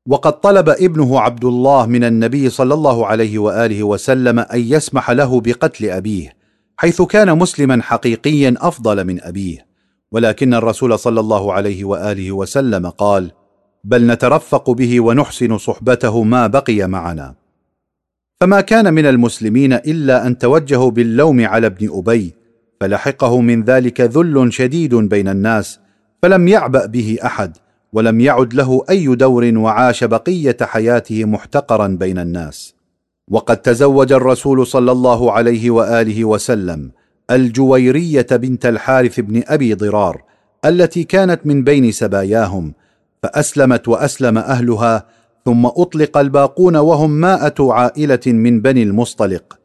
وقد 0.05 0.41
طلب 0.41 0.69
ابنه 0.69 1.19
عبد 1.19 1.45
الله 1.45 1.85
من 1.85 2.03
النبي 2.03 2.49
صلى 2.49 2.73
الله 2.73 3.05
عليه 3.05 3.39
وآله 3.39 3.83
وسلم 3.83 4.39
أن 4.39 4.59
يسمح 4.59 5.11
له 5.11 5.41
بقتل 5.41 5.89
أبيه 5.89 6.33
حيث 6.77 7.01
كان 7.01 7.37
مسلما 7.37 7.81
حقيقيا 7.81 8.55
أفضل 8.57 9.05
من 9.05 9.23
أبيه. 9.23 9.65
ولكن 10.11 10.53
الرسول 10.53 10.99
صلى 10.99 11.19
الله 11.19 11.53
عليه 11.53 11.83
وآله 11.83 12.31
وسلم 12.31 12.89
قال 12.89 13.31
بل 13.83 14.07
نترفق 14.07 14.69
به 14.69 15.01
ونحسن 15.01 15.57
صحبته 15.57 16.23
ما 16.23 16.47
بقي 16.47 16.87
معنا. 16.87 17.40
فما 18.41 18.61
كان 18.61 18.93
من 18.93 19.05
المسلمين 19.05 19.73
إلا 19.73 20.27
أن 20.27 20.37
توجهوا 20.37 20.91
باللوم 20.91 21.45
على 21.45 21.67
ابن 21.67 21.89
أبي 21.93 22.33
فلحقه 22.79 23.41
من 23.41 23.63
ذلك 23.63 24.01
ذل 24.01 24.53
شديد 24.53 24.95
بين 24.95 25.27
الناس 25.27 25.79
فلم 26.21 26.47
يعبأ 26.47 26.85
به 26.85 27.17
أحد 27.25 27.57
ولم 27.93 28.19
يعد 28.19 28.53
له 28.53 28.83
أي 28.89 29.15
دور 29.15 29.57
وعاش 29.57 30.03
بقية 30.03 30.57
حياته 30.61 31.25
محتقرا 31.25 31.87
بين 31.87 32.19
الناس. 32.19 32.75
وقد 33.31 33.57
تزوج 33.57 34.13
الرسول 34.13 34.67
صلى 34.67 34.91
الله 34.91 35.31
عليه 35.31 35.71
وآله 35.71 36.25
وسلم 36.25 36.91
الجويرية 37.31 38.27
بنت 38.31 38.65
الحارث 38.65 39.19
بن 39.19 39.43
أبي 39.47 39.73
ضرار 39.73 40.23
التي 40.65 41.03
كانت 41.03 41.39
من 41.45 41.63
بين 41.63 41.91
سباياهم 41.91 42.73
فأسلمت 43.23 43.87
وأسلم 43.87 44.37
أهلها 44.37 45.05
ثم 45.45 45.65
أطلق 45.65 46.17
الباقون 46.17 46.75
وهم 46.75 47.11
مائه 47.11 47.53
عائلة 47.59 48.19
من 48.27 48.61
بني 48.61 48.83
المصطلق 48.83 49.59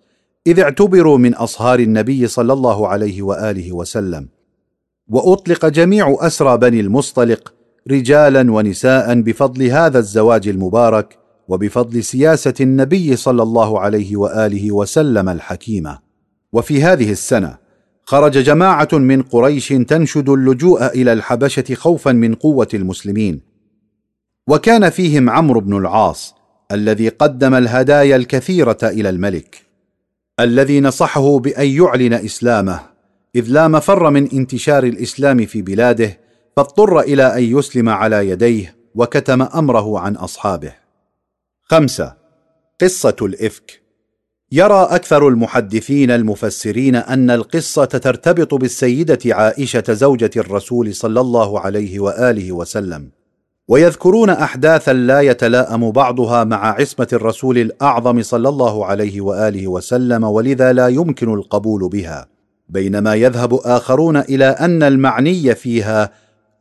إذ 0.46 0.60
اعتبروا 0.60 1.18
من 1.18 1.34
أصهار 1.34 1.78
النبي 1.78 2.26
صلى 2.26 2.52
الله 2.52 2.88
عليه 2.88 3.22
وآله 3.22 3.72
وسلم. 3.72 4.28
وأطلق 5.08 5.66
جميع 5.66 6.16
أسرى 6.20 6.58
بني 6.58 6.80
المصطلق 6.80 7.54
رجالا 7.90 8.52
ونساء 8.52 9.20
بفضل 9.20 9.62
هذا 9.62 9.98
الزواج 9.98 10.48
المبارك 10.48 11.18
وبفضل 11.48 12.04
سياسة 12.04 12.54
النبي 12.60 13.16
صلى 13.16 13.42
الله 13.42 13.80
عليه 13.80 14.16
وآله 14.16 14.72
وسلم 14.72 15.28
الحكيمة. 15.28 15.98
وفي 16.52 16.82
هذه 16.82 17.12
السنة 17.12 17.56
خرج 18.04 18.38
جماعة 18.38 18.88
من 18.92 19.22
قريش 19.22 19.68
تنشد 19.68 20.28
اللجوء 20.28 20.86
إلى 20.86 21.12
الحبشة 21.12 21.74
خوفا 21.74 22.12
من 22.12 22.34
قوة 22.34 22.68
المسلمين 22.74 23.40
وكان 24.48 24.90
فيهم 24.90 25.31
عمرو 25.31 25.60
بن 25.60 25.77
العاص 25.77 26.35
الذي 26.73 27.09
قدم 27.09 27.55
الهدايا 27.55 28.16
الكثيرة 28.16 28.78
إلى 28.82 29.09
الملك 29.09 29.62
الذي 30.40 30.81
نصحه 30.81 31.39
بأن 31.39 31.66
يعلن 31.66 32.12
إسلامه 32.12 32.81
إذ 33.36 33.44
لا 33.48 33.68
مفر 33.68 34.10
من 34.10 34.31
انتشار 34.32 34.85
الإسلام 34.85 35.47
في 35.47 35.62
بلاده 35.62 36.18
فاضطر 36.56 37.01
إلى 37.01 37.39
أن 37.39 37.43
يسلم 37.59 37.89
على 37.89 38.28
يديه 38.28 38.77
وكتم 38.94 39.43
أمره 39.43 39.98
عن 39.98 40.16
أصحابه. 40.16 40.73
خمسة 41.62 42.14
قصة 42.81 43.16
الإفك. 43.23 43.82
يرى 44.52 44.89
أكثر 44.90 45.28
المحدثين 45.28 46.10
المفسرين 46.10 46.97
أن 46.97 47.31
القصة 47.31 47.85
ترتبط 47.85 48.55
بالسيدة 48.55 49.18
عائشة 49.35 49.85
زوجة 49.89 50.31
الرسول 50.36 50.94
صلى 50.94 51.20
الله 51.20 51.60
عليه 51.60 52.01
وآله 52.01 52.52
وسلم. 52.52 53.10
ويذكرون 53.68 54.30
أحداثا 54.30 54.93
لا 54.93 55.20
يتلاءم 55.20 55.90
بعضها 55.90 56.44
مع 56.44 56.66
عصمة 56.80 57.09
الرسول 57.12 57.59
الأعظم 57.59 58.22
صلى 58.22 58.48
الله 58.48 58.86
عليه 58.86 59.20
وآله 59.20 59.68
وسلم 59.68 60.24
ولذا 60.24 60.72
لا 60.72 60.88
يمكن 60.88 61.34
القبول 61.34 61.88
بها. 61.88 62.26
بينما 62.68 63.14
يذهب 63.14 63.55
آخرون 63.55 64.16
إلى 64.16 64.44
أن 64.44 64.82
المعني 64.82 65.55
فيها 65.55 66.10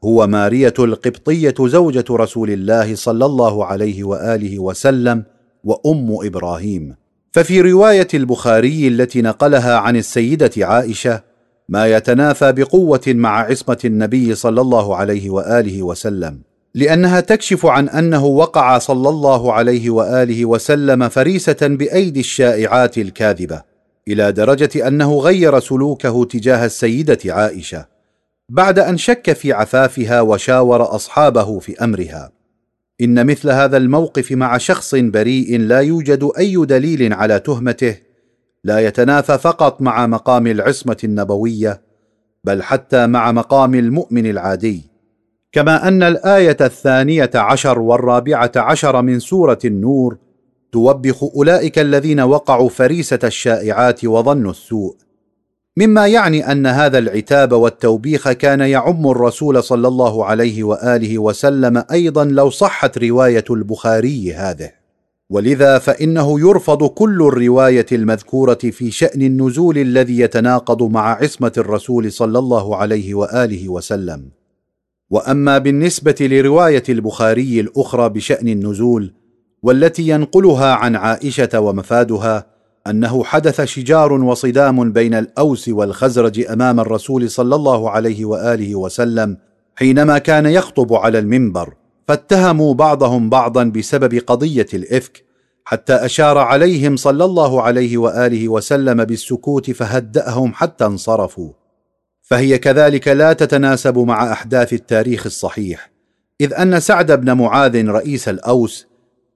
هو 0.04 0.28
مارية 0.28 0.74
القبطية 0.80 1.54
زوجة 1.60 2.06
رسول 2.12 2.52
الله 2.52 2.96
صلى 2.96 3.26
الله 3.26 3.66
عليه 3.66 4.04
وآله 4.04 4.60
وسلم 4.60 5.24
وأم 5.64 6.18
إبراهيم. 6.24 6.96
ففي 7.32 7.62
رواية 7.62 8.08
البخاري 8.14 8.88
التي 8.88 9.22
نقلها 9.22 9.78
عن 9.78 9.96
السيدة 9.96 10.52
عائشة 10.58 11.22
ما 11.70 11.88
يتنافى 11.88 12.52
بقوة 12.52 13.02
مع 13.08 13.40
عصمة 13.40 13.80
النبي 13.86 14.36
صلى 14.36 14.62
الله 14.62 14.96
عليه 14.96 15.30
وآله 15.30 15.84
وسلم. 15.84 16.55
لأنها 16.76 17.20
تكشف 17.20 17.66
عن 17.66 17.90
أنه 17.90 18.26
وقع 18.26 18.78
صلى 18.78 19.10
الله 19.10 19.54
عليه 19.54 19.90
وآله 19.90 20.46
وسلم 20.46 21.10
فريسة 21.10 21.58
بأيدي 21.62 22.20
الشائعات 22.20 22.98
الكاذبة 22.98 23.62
إلى 24.08 24.32
درجة 24.32 24.88
أنه 24.88 25.18
غير 25.20 25.60
سلوكه 25.60 26.26
تجاه 26.26 26.66
السيدة 26.66 27.18
عائشة 27.26 27.86
بعد 28.50 28.80
أن 28.80 28.98
شك 28.98 29.34
في 29.34 29.54
عفافها 29.54 30.22
وشاور 30.22 30.96
أصحابه 30.96 31.60
في 31.60 31.84
أمرها. 31.84 32.32
إن 33.02 33.26
مثل 33.26 33.50
هذا 33.50 33.78
الموقف 33.78 34.32
مع 34.32 34.58
شخص 34.58 34.96
بريء 34.96 35.60
لا 35.60 35.80
يوجد 35.80 36.30
أي 36.38 36.66
دليل 36.66 37.14
على 37.14 37.40
تهمته 37.40 37.98
لا 38.64 38.80
يتنافى 38.80 39.38
فقط 39.38 39.82
مع 39.82 40.08
مقام 40.08 40.48
العصمة 40.48 40.98
النبوية 41.04 41.82
بل 42.44 42.64
حتى 42.64 43.08
مع 43.08 43.32
مقام 43.32 43.76
المؤمن 43.76 44.26
العادي. 44.26 44.95
كما 45.56 45.88
أن 45.88 46.04
الآية 46.04 46.58
الثانية 46.62 47.30
عشر 47.36 47.80
والرابعة 47.80 48.52
عشر 48.56 49.02
من 49.02 49.20
سورة 49.20 49.60
النور 49.66 50.18
توبخ 50.72 51.24
أولئك 51.24 51.80
الذين 51.80 52.20
وقعوا 52.20 52.70
فريسة 52.70 53.20
الشائعات 53.24 54.06
وظنوا 54.06 54.52
السوء. 54.52 54.96
مما 55.78 56.08
يعني 56.08 56.52
أن 56.52 56.68
هذا 56.68 56.98
العتاب 56.98 57.52
والتوبيخ 57.52 58.32
كان 58.32 58.60
يعم 58.60 59.08
الرسول 59.08 59.64
صلى 59.64 59.88
الله 59.88 60.26
عليه 60.26 60.64
وآله 60.64 61.20
وسلم 61.20 61.84
أيضا 61.92 62.26
لو 62.26 62.50
صحت 62.50 62.98
رواية 62.98 63.46
البخاري 63.50 64.34
هذه. 64.34 64.72
ولذا 65.30 65.78
فإنه 65.78 66.40
يرفض 66.40 66.88
كل 66.88 67.22
الرواية 67.22 67.86
المذكورة 67.92 68.60
في 68.72 68.92
شأن 68.92 69.22
النزول 69.22 69.78
الذي 69.78 70.20
يتناقض 70.20 70.84
مع 70.84 71.22
عصمة 71.22 71.54
الرسول 71.58 72.12
صلى 72.12 72.40
الله 72.40 72.76
عليه 72.76 73.14
وآله 73.14 73.70
وسلم. 73.70 74.45
وأما 75.10 75.58
بالنسبة 75.58 76.16
لرواية 76.22 76.84
البخاري 76.90 77.60
الأخرى 77.60 78.10
بشأن 78.10 78.48
النزول 78.48 79.14
والتي 79.64 80.08
ينقلها 80.08 80.74
عن 80.74 80.96
عائشة 80.96 81.60
ومفادها 81.60 82.46
أنه 82.88 83.24
حدث 83.24 83.62
شجار 83.62 84.14
وصدام 84.14 84.92
بين 84.92 85.14
الأوس 85.14 85.70
والخزرج 85.70 86.46
أمام 86.46 86.80
الرسول 86.80 87.30
صلى 87.30 87.56
الله 87.56 87.90
عليه 87.90 88.26
وآله 88.26 88.76
وسلم 88.76 89.38
حينما 89.76 90.18
كان 90.18 90.46
يخطب 90.46 90.94
على 90.94 91.20
المنبر. 91.20 91.74
فاتهموا 92.08 92.74
بعضهم 92.74 93.30
بعضا 93.30 93.64
بسبب 93.64 94.14
قضية 94.28 94.68
الإفك 94.74 95.24
حتى 95.66 95.94
أشار 95.94 96.38
عليهم 96.38 96.96
صلى 96.96 97.26
الله 97.26 97.62
عليه 97.62 97.98
وآله 97.98 98.50
وسلم 98.50 99.06
بالسكوت 99.06 99.72
فهدأهم 99.72 100.54
حتى 100.54 100.86
انصرفوا. 100.86 101.65
فهي 102.26 102.58
كذلك 102.58 103.08
لا 103.08 103.34
تتناسب 103.34 103.98
مع 103.98 104.32
أحداث 104.32 104.74
التاريخ 104.74 105.26
الصحيح 105.26 105.92
إذ 106.42 106.54
أن 106.54 106.80
سعد 106.80 107.12
بن 107.12 107.32
معاذ 107.32 107.88
رئيس 107.88 108.30
الأوس 108.30 108.88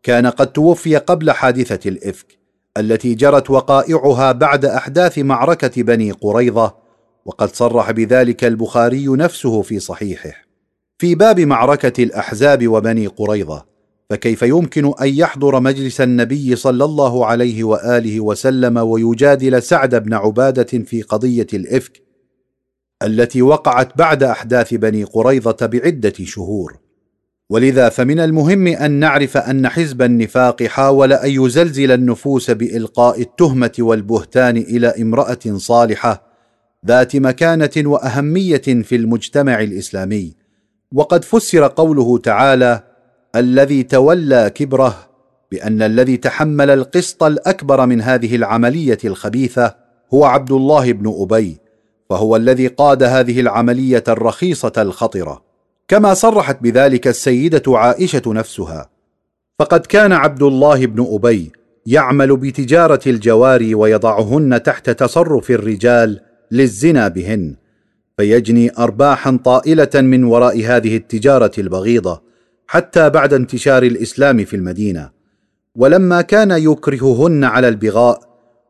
كان 0.04 0.28
قد 0.28 0.48
توفي 0.48 0.96
قبل 0.96 1.32
حادثة 1.32 1.90
الإفك 1.90 2.38
التي 2.78 3.14
جرت 3.14 3.50
وقائعها 3.50 4.32
بعد 4.32 4.66
أحداث 4.66 5.20
معركة 5.20 5.84
بني 5.84 6.12
قريظة 6.12 6.76
وقد 7.26 7.56
صرح 7.56 7.92
بذلك 7.92 8.44
البخاري 8.44 9.08
نفسه 9.08 9.62
في 9.62 9.80
صحيحه. 9.80 10.32
في 10.98 11.16
باب 11.16 11.40
معركة 11.40 12.04
الأحزاب 12.04 12.68
وبني 12.68 13.08
قريظة 13.08 13.66
فكيف 14.10 14.42
يمكن 14.42 14.94
أن 15.02 15.08
يحضر 15.08 15.60
مجلس 15.60 16.02
النبي 16.02 16.56
صلى 16.56 16.86
الله 16.86 17.26
عليه 17.26 17.64
وآله 17.64 18.20
وسلم 18.20 18.78
ويجادل 18.78 19.64
سعد 19.64 19.96
بن 20.04 20.14
عبادة 20.14 20.84
في 20.84 21.02
قضية 21.02 21.48
الإفك 21.54 22.09
التي 23.04 23.42
وقعت 23.42 23.98
بعد 23.98 24.24
أحداث 24.24 24.74
بني 24.74 25.04
قريظة 25.04 25.58
بعدة 25.62 26.14
شهور. 26.24 26.78
ولذا 27.50 27.90
فمن 27.90 28.20
المهم 28.20 28.68
أن 28.68 28.92
نعرف 28.92 29.38
أن 29.38 29.70
حزب 29.70 30.02
النفاق 30.02 30.64
حاول 30.64 31.14
أن 31.14 31.30
يزلزل 31.30 31.92
النفوس 31.92 32.52
بإلقاء 32.52 33.22
التهمة 33.22 33.72
والبهتان 33.80 34.58
إلى 34.58 34.88
امرأة 34.88 35.40
صالحة 35.56 36.24
ذات 36.86 37.16
مكانة 37.16 37.72
وأهمية 37.78 38.58
في 38.58 38.96
المجتمع 38.96 39.62
الإسلامي. 39.62 40.36
وقد 40.94 41.24
فسر 41.24 41.68
قوله 41.68 42.18
تعالى 42.18 42.84
الذي 43.36 43.84
تولى 43.84 44.52
كبره 44.56 45.10
بأن 45.52 45.82
الذي 45.82 46.18
تحمل 46.18 46.70
القسط 46.70 47.24
الأكبر 47.24 47.86
من 47.86 48.02
هذه 48.02 48.36
العملية 48.36 48.98
الخبيثة 49.06 49.76
هو 50.14 50.26
عبد 50.26 50.52
الله 50.52 50.92
بن 50.92 51.16
أبي 51.22 51.58
فهو 52.10 52.36
الذي 52.36 52.68
قاد 52.68 53.04
هذه 53.04 53.40
العملية 53.40 54.04
الرخيصة 54.08 54.74
الخطرة 54.78 55.44
كما 55.88 56.14
صرحت 56.14 56.62
بذلك 56.62 57.08
السيدة 57.08 57.64
عائشة 57.68 58.22
نفسها. 58.28 58.90
فقد 59.60 59.86
كان 59.86 60.12
عبد 60.12 60.44
الله 60.44 60.86
بن 60.86 61.08
أبي 61.12 61.52
يعمل 61.86 62.38
بتجارة 62.38 63.00
الجواري 63.08 63.76
ويضعهن 63.76 64.64
تحت 64.64 64.90
تصرف 64.90 65.52
الرجال 65.52 66.20
للزنا 66.52 67.08
بهن 67.08 67.56
فيجني 68.18 68.72
ارباحا 68.78 69.40
طائلة 69.46 69.90
من 69.96 70.24
وراء 70.24 70.66
هذه 70.66 70.98
التجارة 70.98 71.52
البغيضة 71.58 72.22
حتى 72.68 73.10
بعد 73.10 73.34
انتشار 73.34 73.84
الإسلام 73.84 74.46
في 74.46 74.56
المدينة. 74.56 75.10
ولما 75.76 76.22
كان 76.22 76.52
يكرههن 76.52 77.44
على 77.44 77.68
البغاء 77.68 78.20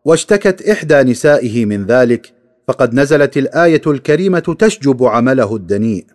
واشتكت 0.05 0.61
إحدى 0.69 1.03
نسائه 1.03 1.65
من 1.65 1.85
ذلك 1.85 2.38
فقد 2.69 2.93
نزلت 2.93 3.37
الآية 3.37 3.81
الكريمة 3.87 4.55
تشجب 4.59 5.03
عمله 5.03 5.55
الدنيء. 5.55 6.05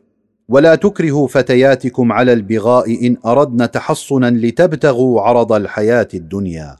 ولا 0.49 0.75
تكرهوا 0.75 1.29
فتياتكم 1.29 2.13
على 2.13 2.33
البغاء 2.33 3.07
إن 3.07 3.17
أردنا 3.27 3.67
تحصنا 3.67 4.31
لتبتغوا 4.31 5.21
عرض 5.21 5.53
الحياة 5.53 6.09
الدنيا. 6.15 6.77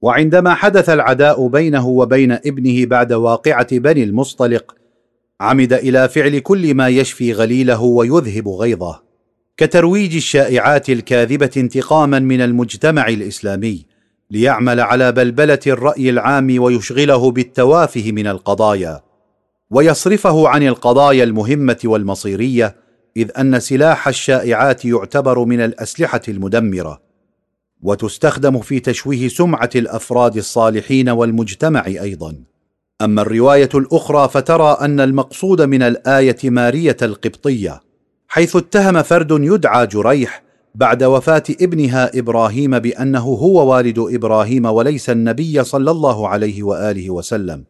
وعندما 0.00 0.54
حدث 0.54 0.90
العداء 0.90 1.46
بينه 1.46 1.88
وبين 1.88 2.32
ابنه 2.32 2.86
بعد 2.86 3.12
واقعة 3.12 3.78
بني 3.78 4.04
المصطلق 4.04 4.74
عمد 5.40 5.72
إلى 5.72 6.08
فعل 6.08 6.38
كل 6.38 6.74
ما 6.74 6.88
يشفي 6.88 7.32
غليله 7.32 7.82
ويذهب 7.82 8.48
غيظه. 8.48 9.02
كترويج 9.56 10.16
الشائعات 10.16 10.90
الكاذبة 10.90 11.50
انتقاما 11.56 12.18
من 12.18 12.40
المجتمع 12.40 13.08
الإسلامي 13.08 13.86
ليعمل 14.32 14.80
على 14.80 15.12
بلبلة 15.12 15.58
الرأي 15.66 16.10
العام 16.10 16.62
ويشغله 16.62 17.30
بالتوافه 17.30 18.12
من 18.12 18.26
القضايا 18.26 19.02
ويصرفه 19.70 20.48
عن 20.48 20.62
القضايا 20.62 21.24
المهمة 21.24 21.78
والمصيرية 21.84 22.76
إذ 23.16 23.30
أن 23.38 23.60
سلاح 23.60 24.08
الشائعات 24.08 24.84
يعتبر 24.84 25.44
من 25.44 25.60
الأسلحة 25.60 26.20
المدمرة 26.28 27.00
وتستخدم 27.82 28.60
في 28.60 28.80
تشويه 28.80 29.28
سمعة 29.28 29.70
الأفراد 29.76 30.36
الصالحين 30.36 31.08
والمجتمع 31.08 31.86
أيضا. 31.86 32.36
أما 33.02 33.22
الرواية 33.22 33.68
الأخرى 33.74 34.28
فترى 34.28 34.76
أن 34.80 35.00
المقصود 35.00 35.62
من 35.62 35.82
الآية 35.82 36.38
مارية 36.44 36.96
القبطية 37.02 37.80
حيث 38.28 38.56
اتهم 38.56 39.02
فرد 39.02 39.30
يدعى 39.30 39.86
جريح 39.86 40.42
بعد 40.74 41.04
وفاة 41.04 41.42
ابنها 41.60 42.18
إبراهيم 42.18 42.78
بأنه 42.78 43.20
هو 43.20 43.72
والد 43.72 43.98
إبراهيم 43.98 44.66
وليس 44.66 45.10
النبي 45.10 45.64
صلى 45.64 45.90
الله 45.90 46.28
عليه 46.28 46.62
وآله 46.62 47.10
وسلم. 47.10 47.64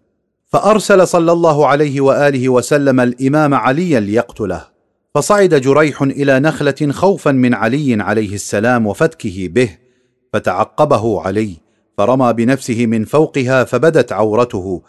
فأرسل 0.47 1.07
صلى 1.07 1.33
الله 1.33 1.67
عليه 1.67 2.01
وآله 2.01 2.49
وسلم 2.49 3.01
الإمام 3.01 3.55
عليا 3.55 4.01
ليقتله. 4.01 4.65
فصعد 5.15 5.55
جريح 5.55 6.03
إلى 6.03 6.41
نخلة 6.41 6.91
خوفا 6.91 7.33
من 7.33 7.55
علي 7.55 8.03
عليه 8.03 8.35
السلام 8.35 8.87
وفتكه 8.87 9.49
به 9.49 9.79
فتعقبه 10.33 11.21
علي 11.21 11.57
فرمى 11.99 12.33
بنفسه 12.33 12.87
من 12.87 13.05
فوقها 13.05 13.65
فبدت 13.65 14.13
عورته. 14.13 14.83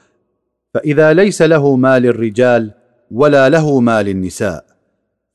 فإذا 0.73 1.14
ليس 1.14 1.41
له 1.41 1.76
ما 1.76 1.99
للرجال 1.99 2.72
ولا 3.11 3.49
له 3.49 3.80
ما 3.80 4.03
للنساء 4.03 4.72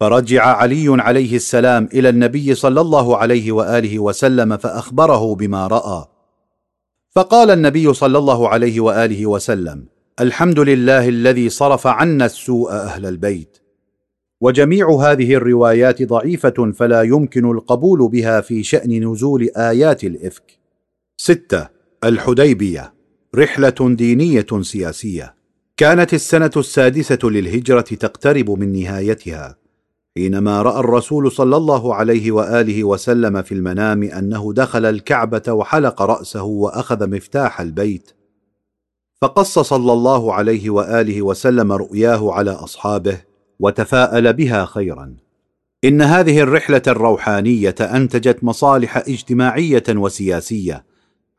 فرجع 0.01 0.45
علي 0.45 1.03
عليه 1.03 1.37
السلام 1.37 1.89
إلى 1.95 2.09
النبي 2.09 2.55
صلى 2.55 2.81
الله 2.81 3.17
عليه 3.17 3.53
وآله 3.53 3.99
وسلم 3.99 4.57
فأخبره 4.57 5.35
بما 5.35 5.67
رأى. 5.67 6.05
فقال 7.11 7.51
النبي 7.51 7.95
صلى 7.95 8.19
الله 8.19 8.49
عليه 8.49 8.81
وآله 8.81 9.27
وسلم 9.27 9.87
الحمد 10.21 10.61
لله 10.61 11.09
الذي 11.09 11.49
صرف 11.49 11.87
عنا 11.87 12.27
السوء 12.27 12.73
أهل 12.73 13.07
البيت. 13.07 13.59
وجميع 14.41 14.91
هذه 14.91 15.35
الروايات 15.35 16.03
ضعيفة 16.03 16.73
فلا 16.75 17.03
يمكن 17.03 17.51
القبول 17.51 18.09
بها 18.09 18.41
في 18.41 18.63
شأن 18.63 19.11
نزول 19.13 19.49
آيات 19.57 20.05
الإفك. 20.05 20.59
ستة 21.17 21.69
الحديبية 22.05 22.95
رحلة 23.35 23.75
دينية 23.81 24.47
سياسية. 24.61 25.35
كانت 25.77 26.15
السنة 26.15 26.51
السادسة 26.57 27.19
للهجرة 27.25 27.81
تقترب 27.81 28.51
من 28.51 28.73
نهايتها. 28.73 29.58
حينما 30.19 30.63
رأى 30.63 30.81
الرسول 30.81 31.33
صلى 31.33 31.57
الله 31.57 31.95
عليه 31.95 32.33
وآله 32.33 32.85
وسلم 32.85 33.43
في 33.43 33.53
المنام 33.55 34.03
أنه 34.03 34.53
دخل 34.53 34.85
الكعبة 34.85 35.43
وحلق 35.53 36.03
رأسه 36.03 36.43
وأخذ 36.43 37.11
مفتاح 37.11 37.61
البيت 37.61 38.11
فقص 39.23 39.59
صلى 39.59 39.93
الله 39.93 40.35
عليه 40.35 40.71
وآله 40.71 41.23
وسلم 41.23 41.73
رؤياه 41.73 42.33
على 42.33 42.51
أصحابه 42.51 43.21
وتفاءل 43.61 44.33
بها 44.33 44.65
خيرا. 44.65 45.17
إن 45.85 46.03
هذه 46.03 46.41
الرحلة 46.41 46.83
الروحانية 46.87 47.75
أنتجت 47.81 48.45
مصالح 48.45 48.97
اجتماعية 48.97 49.85
وسياسية 49.89 50.85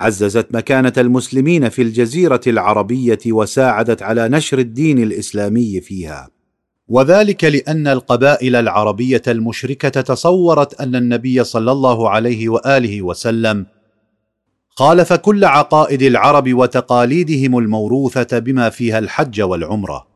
عززت 0.01 0.55
مكانة 0.55 0.93
المسلمين 0.97 1.69
في 1.69 1.81
الجزيرة 1.81 2.41
العربية 2.47 3.19
وساعدت 3.27 4.01
على 4.01 4.29
نشر 4.29 4.59
الدين 4.59 5.03
الإسلامي 5.03 5.81
فيها. 5.81 6.38
وذلك 6.89 7.43
لأن 7.43 7.87
القبائل 7.87 8.55
العربية 8.55 9.21
المشركة 9.27 10.01
تصورت 10.01 10.81
أن 10.81 10.95
النبي 10.95 11.43
صلى 11.43 11.71
الله 11.71 12.09
عليه 12.09 12.49
وآله 12.49 13.01
وسلم 13.01 13.65
خالف 14.69 15.13
كل 15.13 15.45
عقائد 15.45 16.01
العرب 16.01 16.53
وتقاليدهم 16.53 17.57
الموروثة 17.57 18.39
بما 18.39 18.69
فيها 18.69 18.99
الحج 18.99 19.41
والعمرة. 19.41 20.07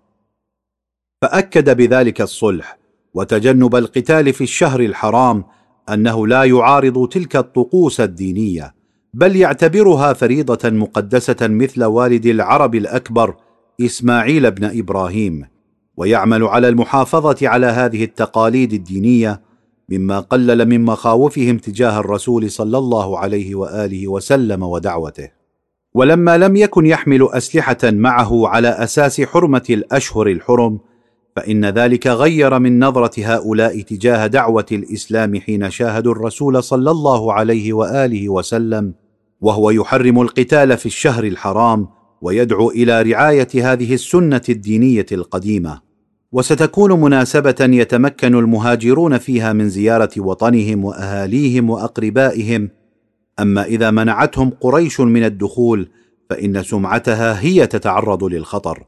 فأكد 1.22 1.78
بذلك 1.78 2.22
الصلح 2.22 2.78
وتجنب 3.14 3.76
القتال 3.76 4.34
في 4.34 4.44
الشهر 4.44 4.80
الحرام 4.80 5.44
أنه 5.90 6.28
لا 6.28 6.44
يعارض 6.44 7.08
تلك 7.08 7.36
الطقوس 7.36 8.02
الدينية 8.02 8.76
بل 9.14 9.36
يعتبرها 9.36 10.14
فريضة 10.14 10.70
مقدسة 10.70 11.38
مثل 11.41 11.84
والد 11.84 12.26
العرب 12.26 12.76
الأكبر 12.76 13.36
إسماعيل 13.82 14.52
بن 14.52 14.80
إبراهيم. 14.80 15.52
ويعمل 15.98 16.44
على 16.44 16.70
المحافظة 16.70 17.48
على 17.48 17.65
هذه 17.68 18.03
التقاليد 18.03 18.74
الدينية 18.74 19.41
مما 19.90 20.20
قلل 20.20 20.65
من 20.65 20.86
مخاوفهم 20.86 21.57
تجاه 21.57 21.99
الرسول 21.99 22.52
صلى 22.52 22.78
الله 22.78 23.20
عليه 23.20 23.56
وآله 23.56 24.07
وسلم 24.07 24.64
ودعوته. 24.64 25.30
ولما 25.94 26.38
لم 26.38 26.56
يكن 26.56 26.86
يحمل 26.86 27.30
أسلحة 27.32 27.78
معه 27.84 28.48
على 28.48 28.68
أساس 28.68 29.22
حرمة 29.22 29.65
الأشهر 29.70 30.28
الحرم 30.28 30.80
فإن 31.36 31.65
ذلك 31.65 32.07
غير 32.07 32.60
من 32.60 32.84
نظرة 32.84 33.11
هؤلاء 33.18 33.82
تجاه 33.82 34.28
دعوة 34.28 34.65
الإسلام 34.72 35.40
حين 35.40 35.70
شاهدوا 35.70 36.11
الرسول 36.11 36.64
صلى 36.64 36.91
الله 36.91 37.34
عليه 37.34 37.74
وآله 37.74 38.30
وسلم 38.30 38.94
وهو 39.41 39.70
يحرم 39.70 40.22
القتال 40.22 40.78
في 40.78 40.86
الشهر 40.86 41.24
الحرام 41.24 41.88
ويدعو 42.24 42.70
إلى 42.70 43.02
رعاية 43.02 43.48
هذه 43.56 43.94
السنة 43.94 44.41
الدينية 44.50 45.06
القديمة. 45.12 45.82
وستكون 46.32 47.02
مناسبة 47.02 47.56
يتمكن 47.60 48.36
المهاجرون 48.36 49.18
فيها 49.18 49.54
من 49.54 49.70
زيارة 49.70 50.10
وطنهم 50.18 50.86
وأهاليهم 50.86 51.70
وأقربائهم. 51.70 52.70
أما 53.40 53.64
إذا 53.64 53.91
منعتهم 53.91 54.50
قريش 54.62 55.00
من 55.00 55.24
الدخول 55.24 55.90
فإن 56.30 56.64
سمعتها 56.64 57.41
هي 57.41 57.68
تتعرض 57.68 58.24
للخطر 58.24 58.84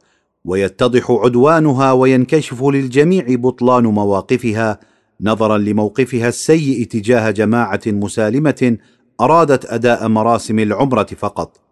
ويتضح 0.46 1.12
عدوانها 1.12 1.92
وينكشف 1.92 2.64
للجميع 2.64 3.26
بطلان 3.30 3.84
مواقفها 3.84 4.80
نظرا 5.22 5.58
لموقفها 5.58 6.28
السيء 6.28 6.86
تجاه 6.86 7.32
جماعة 7.32 7.82
مسالمة 7.88 8.78
أرادت 9.22 9.66
أداء 9.66 10.08
مراسم 10.08 10.60
العمرة 10.60 11.08
فقط. 11.18 11.65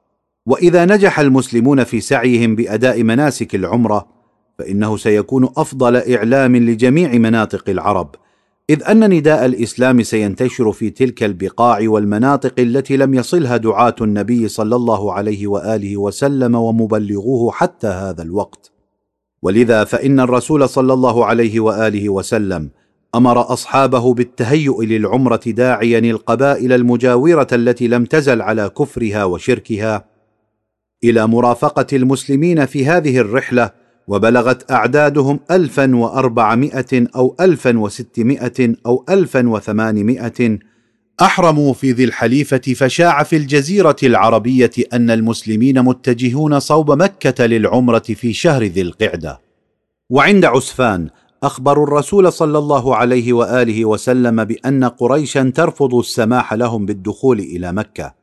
وإذا 0.45 0.85
نجح 0.85 1.19
المسلمون 1.19 1.83
في 1.83 2.01
سعيهم 2.01 2.55
بأداء 2.55 3.03
مناسك 3.03 3.55
العمرة 3.55 4.07
فإنه 4.59 4.97
سيكون 4.97 5.49
أفضل 5.57 5.95
إعلام 5.95 6.55
لجميع 6.55 7.13
مناطق 7.13 7.69
العرب 7.69 8.15
إذ 8.69 8.83
أن 8.83 9.09
نداء 9.09 9.45
الإسلام 9.45 10.03
سينتشر 10.03 10.71
في 10.71 10.89
تلك 10.89 11.23
البقاع 11.23 11.79
والمناطق 11.89 12.53
التي 12.59 12.97
لم 12.97 13.13
يصلها 13.13 13.57
دعاة 13.57 13.95
النبي 14.01 14.47
صلى 14.47 14.75
الله 14.75 15.13
عليه 15.13 15.47
وآله 15.47 15.97
وسلم 15.97 16.55
ومبلغوه 16.55 17.51
حتى 17.51 17.87
هذا 17.87 18.23
الوقت. 18.23 18.71
ولذا 19.41 19.83
فإن 19.83 20.19
الرسول 20.19 20.69
صلى 20.69 20.93
الله 20.93 21.25
عليه 21.25 21.59
وآله 21.59 22.09
وسلم 22.09 22.69
أمر 23.15 23.53
أصحابه 23.53 24.13
بالتهيؤ 24.13 24.81
للعمرة 24.81 25.41
داعيا 25.47 25.99
القبائل 25.99 26.73
المجاورة 26.73 27.47
التي 27.53 27.87
لم 27.87 28.05
تزل 28.05 28.41
على 28.41 28.69
كفرها 28.69 29.23
وشركها 29.23 30.12
إلى 31.03 31.27
مرافقة 31.27 31.87
المسلمين 31.93 32.65
في 32.65 32.85
هذه 32.85 33.17
الرحلة 33.17 33.71
وبلغت 34.07 34.71
أعدادهم 34.71 35.39
ألفا 35.51 35.95
وأربعمائة 35.95 37.07
أو 37.15 37.35
ألفا 37.41 37.79
وستمائة 37.79 38.75
أو 38.85 39.05
ألفا 39.09 39.49
وثمانمائة. 39.49 40.59
أحرموا 41.21 41.73
في 41.73 41.91
ذي 41.91 42.03
الحليفة 42.03 42.57
فشاع 42.57 43.23
في 43.23 43.35
الجزيرة 43.35 43.95
العربية 44.03 44.71
أن 44.93 45.11
المسلمين 45.11 45.81
متجهون 45.81 46.59
صوب 46.59 46.91
مكة 46.91 47.45
للعمرة 47.45 47.99
في 47.99 48.33
شهر 48.33 48.63
ذي 48.63 48.81
القعدة. 48.81 49.39
وعند 50.09 50.45
عسفان 50.45 51.09
أخبروا 51.43 51.87
الرسول 51.87 52.31
صلى 52.31 52.57
الله 52.57 52.95
عليه 52.95 53.33
وآله 53.33 53.85
وسلم 53.85 54.43
بأن 54.43 54.83
قريشا 54.83 55.51
ترفض 55.55 55.95
السماح 55.95 56.53
لهم 56.53 56.85
بالدخول 56.85 57.39
إلى 57.39 57.73
مكة. 57.73 58.22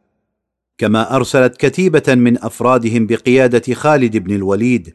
كما 0.80 1.16
أرسلت 1.16 1.56
كتيبة 1.56 2.02
من 2.14 2.44
أفرادهم 2.44 3.06
بقيادة 3.06 3.74
خالد 3.74 4.16
بن 4.16 4.34
الوليد 4.34 4.94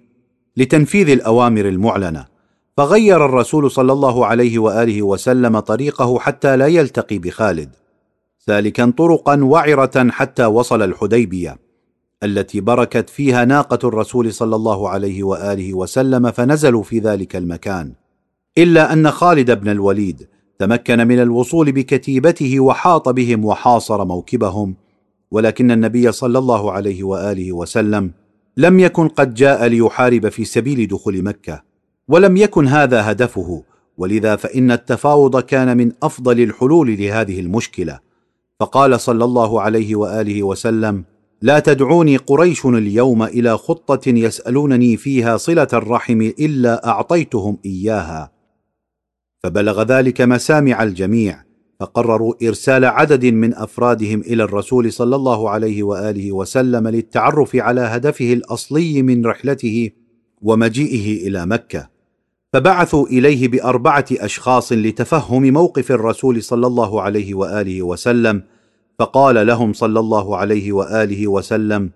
لتنفيذ 0.57 1.09
الأوامر 1.09 1.67
المعلنة 1.67 2.25
فغير 2.77 3.25
الرسول 3.25 3.71
صلى 3.71 3.93
الله 3.93 4.25
عليه 4.25 4.59
وآله 4.59 5.01
وسلم 5.01 5.59
طريقه 5.59 6.19
حتى 6.19 6.57
لا 6.57 6.67
يلتقي 6.67 7.17
بخالد. 7.17 7.69
سالكا 8.39 8.93
طرقا 8.97 9.43
وعرة 9.43 10.09
حتى 10.09 10.45
وصل 10.45 10.81
الحديبية 10.81 11.57
التي 12.23 12.61
بركت 12.61 13.09
فيها 13.09 13.45
ناقة 13.45 13.87
الرسول 13.87 14.33
صلى 14.33 14.55
الله 14.55 14.89
عليه 14.89 15.23
وآله 15.23 15.73
وسلم 15.73 16.31
فنزلوا 16.31 16.83
في 16.83 16.99
ذلك 16.99 17.35
المكان. 17.35 17.93
إلا 18.57 18.93
أن 18.93 19.11
خالد 19.11 19.51
بن 19.51 19.69
الوليد 19.69 20.27
تمكن 20.59 21.07
من 21.07 21.19
الوصول 21.19 21.71
بكتيبته 21.71 22.59
وحاط 22.59 23.09
بهم 23.09 23.45
وحاصر 23.45 24.05
موكبهم 24.05 24.75
ولكن 25.31 25.71
النبي 25.71 26.11
صلى 26.11 26.39
الله 26.39 26.71
عليه 26.71 27.03
وآله 27.03 27.53
وسلم 27.53 28.11
لم 28.57 28.79
يكن 28.79 29.07
قد 29.07 29.33
جاء 29.33 29.67
ليحارب 29.67 30.29
في 30.29 30.45
سبيل 30.45 30.87
دخول 30.87 31.23
مكة 31.23 31.63
ولم 32.07 32.37
يكن 32.37 32.67
هذا 32.67 33.11
هدفه 33.11 33.63
ولذا 33.97 34.35
فإن 34.35 34.71
التفاوض 34.71 35.39
كان 35.39 35.77
من 35.77 35.91
أفضل 36.03 36.39
الحلول 36.39 36.97
لهذه 36.97 37.39
المشكلة. 37.39 37.99
فقال 38.59 38.99
صلى 38.99 39.25
الله 39.25 39.61
عليه 39.61 39.95
وآله 39.95 40.43
وسلم 40.43 41.03
لا 41.41 41.59
تدعوني 41.59 42.17
قريش 42.17 42.65
اليوم 42.65 43.23
إلى 43.23 43.57
خطة 43.57 44.09
يسألونني 44.09 44.97
فيها 44.97 45.37
صلة 45.37 45.67
الرحم 45.73 46.21
إلا 46.21 46.87
أعطيتهم 46.87 47.57
إياها. 47.65 48.31
فبلغ 49.43 49.83
ذلك 49.83 50.21
مسامع 50.21 50.83
الجميع. 50.83 51.44
فقرروا 51.79 52.33
إرسال 52.43 52.85
عدد 52.85 53.25
من 53.25 53.53
أفرادهم 53.53 54.21
إلى 54.21 54.43
الرسول 54.43 54.91
صلى 54.91 55.15
الله 55.15 55.49
عليه 55.49 55.83
وآله 55.83 56.31
وسلم 56.31 56.87
للتعرف 56.87 57.55
على 57.55 57.81
هدفه 57.81 58.33
الأصلي 58.33 59.01
من 59.01 59.25
رحلته 59.25 59.89
ومجيئه 60.41 61.27
إلى 61.27 61.45
مكة. 61.45 61.89
فبعثوا 62.53 63.07
إليه 63.07 63.47
بأربعة 63.47 64.05
أشخاص 64.11 64.73
لتفهم 64.73 65.43
موقف 65.53 65.91
الرسول 65.91 66.43
صلى 66.43 66.67
الله 66.67 67.01
عليه 67.01 67.33
وآله 67.33 67.83
وسلم. 67.83 68.43
فقال 68.99 69.47
لهم 69.47 69.73
صلى 69.73 69.99
الله 69.99 70.37
عليه 70.37 70.71
وآله 70.71 71.27
وسلم 71.27 71.89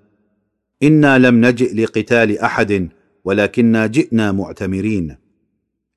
إنا 0.83 1.17
لم 1.17 1.45
نجئ 1.45 1.75
لقتال 1.75 2.39
أحد 2.39 2.89
ولكنا 3.25 3.87
جئنا 3.87 4.31
معتمرين. 4.31 5.18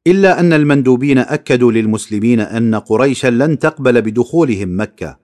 إلا 0.06 0.40
أن 0.40 0.52
المندوبين 0.52 1.18
أكدوا 1.18 1.72
للمسلمين 1.72 2.40
أن 2.40 2.74
قريشا 2.74 3.28
لن 3.28 3.58
تقبل 3.58 4.02
بدخولهم 4.02 4.80
مكة. 4.80 5.18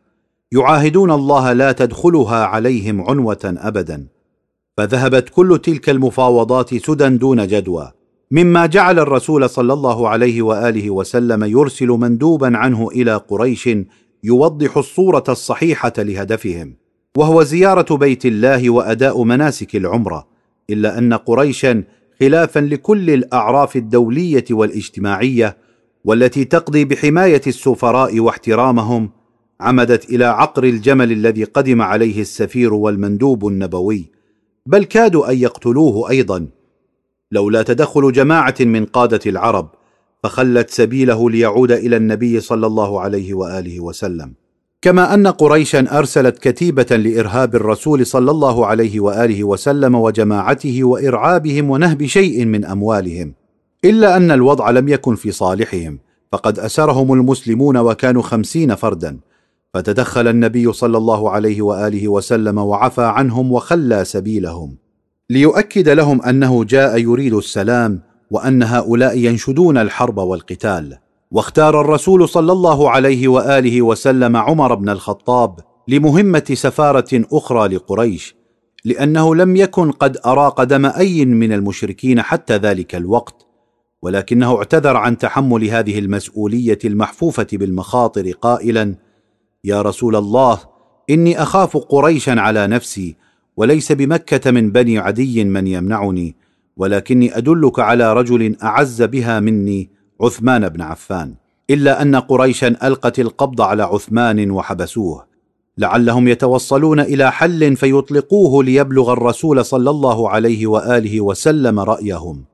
يعاهدون 0.52 1.10
الله 1.10 1.52
لا 1.52 1.72
تدخلها 1.72 2.44
عليهم 2.44 3.02
عنوة 3.02 3.38
ابدا. 3.44 4.06
فذهبت 4.76 5.28
كل 5.28 5.58
تلك 5.58 5.90
المفاوضات 5.90 6.74
سدى 6.74 7.08
دون 7.08 7.46
جدوى. 7.46 7.92
مما 8.30 8.66
جعل 8.66 8.98
الرسول 8.98 9.50
صلى 9.50 9.72
الله 9.72 10.08
عليه 10.08 10.42
وآله 10.42 10.90
وسلم 10.90 11.44
يرسل 11.44 11.88
مندوبا 11.88 12.56
عنه 12.56 12.88
إلى 12.88 13.16
قريش 13.16 13.68
يوضح 14.24 14.76
الصورة 14.76 15.24
الصحيحة 15.28 15.92
لهدفهم. 15.98 16.74
وهو 17.16 17.42
زيارة 17.42 17.96
بيت 17.96 18.26
الله 18.26 18.70
وأداء 18.70 19.22
مناسك 19.22 19.76
العمرة. 19.76 20.28
إلا 20.70 20.98
أن 20.98 21.14
قريشا 21.14 21.84
خلافا 22.20 22.60
لكل 22.60 23.10
الأعراف 23.10 23.76
الدولية 23.76 24.44
والاجتماعية 24.50 25.56
والتي 26.04 26.44
تقضي 26.44 26.84
بحماية 26.84 27.40
السفراء 27.46 28.20
واحترامهم 28.20 29.10
عمدت 29.60 30.10
إلى 30.10 30.24
عقر 30.24 30.64
الجمل 30.64 31.12
الذي 31.12 31.44
قدم 31.44 31.82
عليه 31.82 32.20
السفير 32.20 32.74
والمندوب 32.74 33.48
النبوي. 33.48 34.10
بل 34.66 34.84
كادوا 34.84 35.30
أن 35.30 35.38
يقتلوه 35.38 36.10
أيضا. 36.10 36.46
لولا 37.32 37.62
تدخل 37.62 38.12
جماعة 38.12 38.54
من 38.60 38.84
قادة 38.84 39.20
العرب 39.26 39.70
فخلت 40.22 40.70
سبيله 40.70 41.30
ليعود 41.30 41.72
إلى 41.72 41.96
النبي 41.96 42.40
صلى 42.40 42.66
الله 42.66 43.00
عليه 43.00 43.34
وآله 43.34 43.80
وسلم. 43.80 44.34
كما 44.82 45.14
أن 45.14 45.26
قريشا 45.26 45.98
أرسلت 45.98 46.38
كتيبة 46.38 46.96
لإرهاب 46.96 47.54
الرسول 47.54 48.06
صلى 48.06 48.30
الله 48.30 48.66
عليه 48.66 49.00
وآله 49.00 49.44
وسلم 49.44 49.94
وجماعته 49.94 50.84
وإرعابهم 50.84 51.70
ونهب 51.70 52.06
شيء 52.06 52.44
من 52.44 52.64
أموالهم 52.64 53.34
إلا 53.84 54.16
أن 54.16 54.30
الوضع 54.30 54.70
لم 54.70 54.88
يكن 54.88 55.14
في 55.14 55.30
صالحهم 55.30 55.98
فقد 56.32 56.58
أسرهم 56.58 57.12
المسلمون 57.12 57.76
وكانوا 57.76 58.22
خمسين 58.22 58.74
فردا. 58.74 59.18
فتدخل 59.74 60.28
النبي 60.28 60.72
صلى 60.72 60.98
الله 60.98 61.30
عليه 61.30 61.62
وآله 61.62 62.08
وسلم 62.08 62.58
وعفى 62.58 63.04
عنهم 63.04 63.52
وخلى 63.52 64.04
سبيلهم. 64.04 64.76
ليؤكد 65.30 65.88
لهم 65.88 66.22
أنه 66.22 66.64
جاء 66.64 66.98
يريد 66.98 67.34
السلام 67.34 68.00
وأن 68.30 68.62
هؤلاء 68.62 69.18
ينشدون 69.18 69.78
الحرب 69.78 70.18
والقتال. 70.18 70.98
واختار 71.30 71.80
الرسول 71.80 72.28
صلى 72.28 72.52
الله 72.52 72.90
عليه 72.90 73.28
وآله 73.28 73.82
وسلم 73.82 74.36
عمر 74.36 74.74
بن 74.74 74.88
الخطاب 74.88 75.58
لمهمة 75.88 76.44
سفارة 76.52 77.24
أخرى 77.32 77.68
لقريش 77.68 78.36
لأنه 78.84 79.34
لم 79.34 79.56
يكن 79.56 79.90
قد 79.90 80.18
أراق 80.26 80.62
دم 80.62 80.86
أي 80.86 81.24
من 81.24 81.52
المشركين 81.52 82.22
حتى 82.22 82.56
ذلك 82.56 82.94
الوقت 82.94 83.46
ولكنه 84.02 84.56
اعتذر 84.56 84.96
عن 84.96 85.18
تحمل 85.18 85.64
هذه 85.64 85.98
المسؤولية 85.98 86.78
المحفوفة 86.84 87.46
بالمخاطر 87.52 88.30
قائلا 88.30 88.94
يا 89.64 89.82
رسول 89.82 90.16
الله 90.16 90.58
إني 91.10 91.42
أخاف 91.42 91.76
قريشا 91.76 92.40
على 92.40 92.66
نفسي 92.66 93.16
وليس 93.56 93.92
بمكة 93.92 94.50
من 94.50 94.72
بني 94.72 94.98
عدي 94.98 95.44
من 95.44 95.66
يمنعني 95.66 96.36
ولكني 96.76 97.38
أدلك 97.38 97.78
على 97.78 98.12
رجل 98.12 98.56
أعز 98.62 99.02
بها 99.02 99.40
مني 99.40 99.97
عثمان 100.20 100.68
بن 100.68 100.80
عفان 100.80 101.34
إلا 101.70 102.02
أن 102.02 102.16
قريشا 102.16 102.68
ألقت 102.68 103.18
القبض 103.18 103.60
على 103.60 103.82
عثمان 103.82 104.50
وحبسوه. 104.50 105.28
لعلهم 105.78 106.28
يتوصلون 106.28 107.00
إلى 107.00 107.32
حل 107.32 107.76
فيطلقوه 107.76 108.64
ليبلغ 108.64 109.12
الرسول 109.12 109.64
صلى 109.64 109.90
الله 109.90 110.30
عليه 110.30 110.66
وآله 110.66 111.20
وسلم 111.20 111.80
رأيهم. 111.80 112.44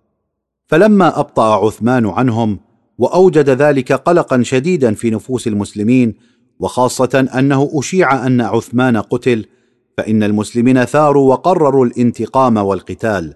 فلما 0.67 1.21
أبطأ 1.21 1.67
عثمان 1.67 2.07
عنهم 2.07 2.59
وأوجد 2.99 3.51
ذلك 3.51 3.93
قلقا 3.93 4.43
شديدا 4.43 4.95
في 4.95 5.11
نفوس 5.11 5.47
المسلمين 5.47 6.15
وخاصة 6.61 7.29
أنه 7.39 7.71
أشيع 7.75 8.27
أن 8.27 8.41
عثمان 8.41 8.97
قتل 8.97 9.47
فإن 9.99 10.23
المسلمين 10.23 10.85
ثاروا 10.85 11.31
وقرروا 11.31 11.87
الانتقام 11.87 12.57
والقتال. 12.57 13.35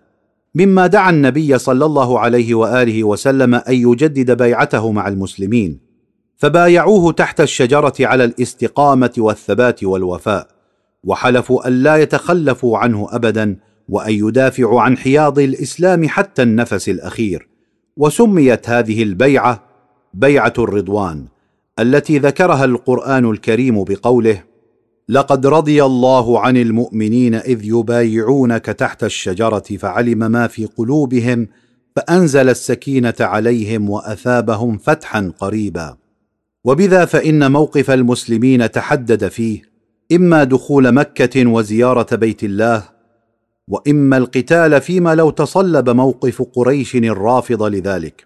مما 0.55 0.87
دعا 0.87 1.11
النبي 1.11 1.59
صلى 1.59 1.85
الله 1.85 2.21
عليه 2.21 2.55
وآله 2.55 3.05
وسلم 3.05 3.55
أن 3.55 3.75
يجدد 3.75 4.37
بيعته 4.37 4.93
مع 4.93 5.09
المسلمين 5.09 5.81
فبايعوه 6.37 7.13
تحت 7.13 7.41
الشجرة 7.41 7.95
على 8.01 8.25
الاستقامة 8.25 9.13
والثبات 9.19 9.85
والوفاء 9.85 10.49
وحلفوا 11.05 11.69
الا 11.69 11.97
يتخلفوا 11.97 12.79
عنه 12.79 13.07
ابدا 13.11 13.57
وأن 13.89 14.13
يدافعوا 14.13 14.81
عن 14.81 14.97
حياض 14.97 15.39
الإسلام 15.39 16.09
حتى 16.09 16.43
النفس 16.43 16.89
الأخير. 16.89 17.49
وسميت 17.97 18.69
هذه 18.69 19.03
البيعة 19.03 19.65
بيعة 20.15 20.53
الرضوان 20.59 21.25
التي 21.79 22.19
ذكرها 22.19 22.65
القرآن 22.65 23.31
الكريم 23.31 23.85
بقوله 23.85 24.45
لقد 25.09 25.47
رضي 25.47 25.85
الله 25.85 26.41
عن 26.41 26.57
المؤمنين 26.57 27.35
إذ 27.35 27.65
يبايعونك 27.65 28.67
تحت 28.67 29.05
الشجرة 29.05 29.59
فعلم 29.59 30.19
ما 30.19 30.47
في 30.47 30.65
قلوبهم 30.65 31.49
فأنزل 31.97 32.49
السكينة 32.49 33.15
عليهم 33.21 33.91
وأثابهم 33.91 34.79
فتحا 34.79 35.33
قريبا. 35.39 35.97
وبذا 36.65 37.05
فإن 37.05 37.53
موقف 37.53 37.91
المسلمين 37.91 38.71
تحدد 38.71 39.29
فيه 39.29 39.63
إما 40.13 40.45
دخول 40.45 40.93
مكة 40.93 41.47
وزيارة 41.47 42.17
بيت 42.17 42.45
الله 42.45 42.83
وإما 43.69 44.17
القتال 44.17 44.81
فيما 44.81 45.15
لو 45.15 45.31
تصلب 45.31 45.91
موقف 45.91 46.43
قريش 46.43 46.97
الرافض 46.97 47.63
لذلك. 47.63 48.25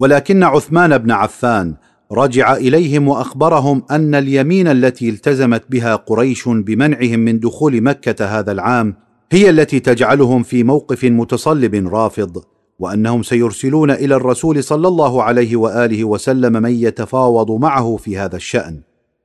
ولكن 0.00 0.42
عثمان 0.42 0.98
بن 0.98 1.10
عفان 1.10 1.74
رجع 2.12 2.56
إليهم 2.56 3.08
وأخبرهم 3.08 3.82
أن 3.90 4.14
اليمين 4.14 4.68
التي 4.68 5.08
التزمت 5.08 5.62
بها 5.70 5.96
قريش 5.96 6.48
بمنعهم 6.48 7.18
من 7.18 7.40
دخول 7.40 7.80
مكة 7.82 8.26
هذا 8.26 8.52
العام 8.52 8.94
هي 9.32 9.50
التي 9.50 9.80
تجعلهم 9.80 10.42
في 10.42 10.62
موقف 10.62 11.04
متصلب 11.04 11.74
رافض 11.74 12.44
وأنهم 12.78 13.22
سيرسلون 13.22 13.90
إلى 13.90 14.14
الرسول 14.14 14.64
صلى 14.64 14.88
الله 14.88 15.22
عليه 15.22 15.56
وآله 15.56 16.04
وسلم 16.04 16.62
من 16.62 16.70
يتفاوض 16.70 17.50
معه 17.50 17.96
في 17.96 18.18
هذا 18.18 18.36
الشأن. 18.36 18.80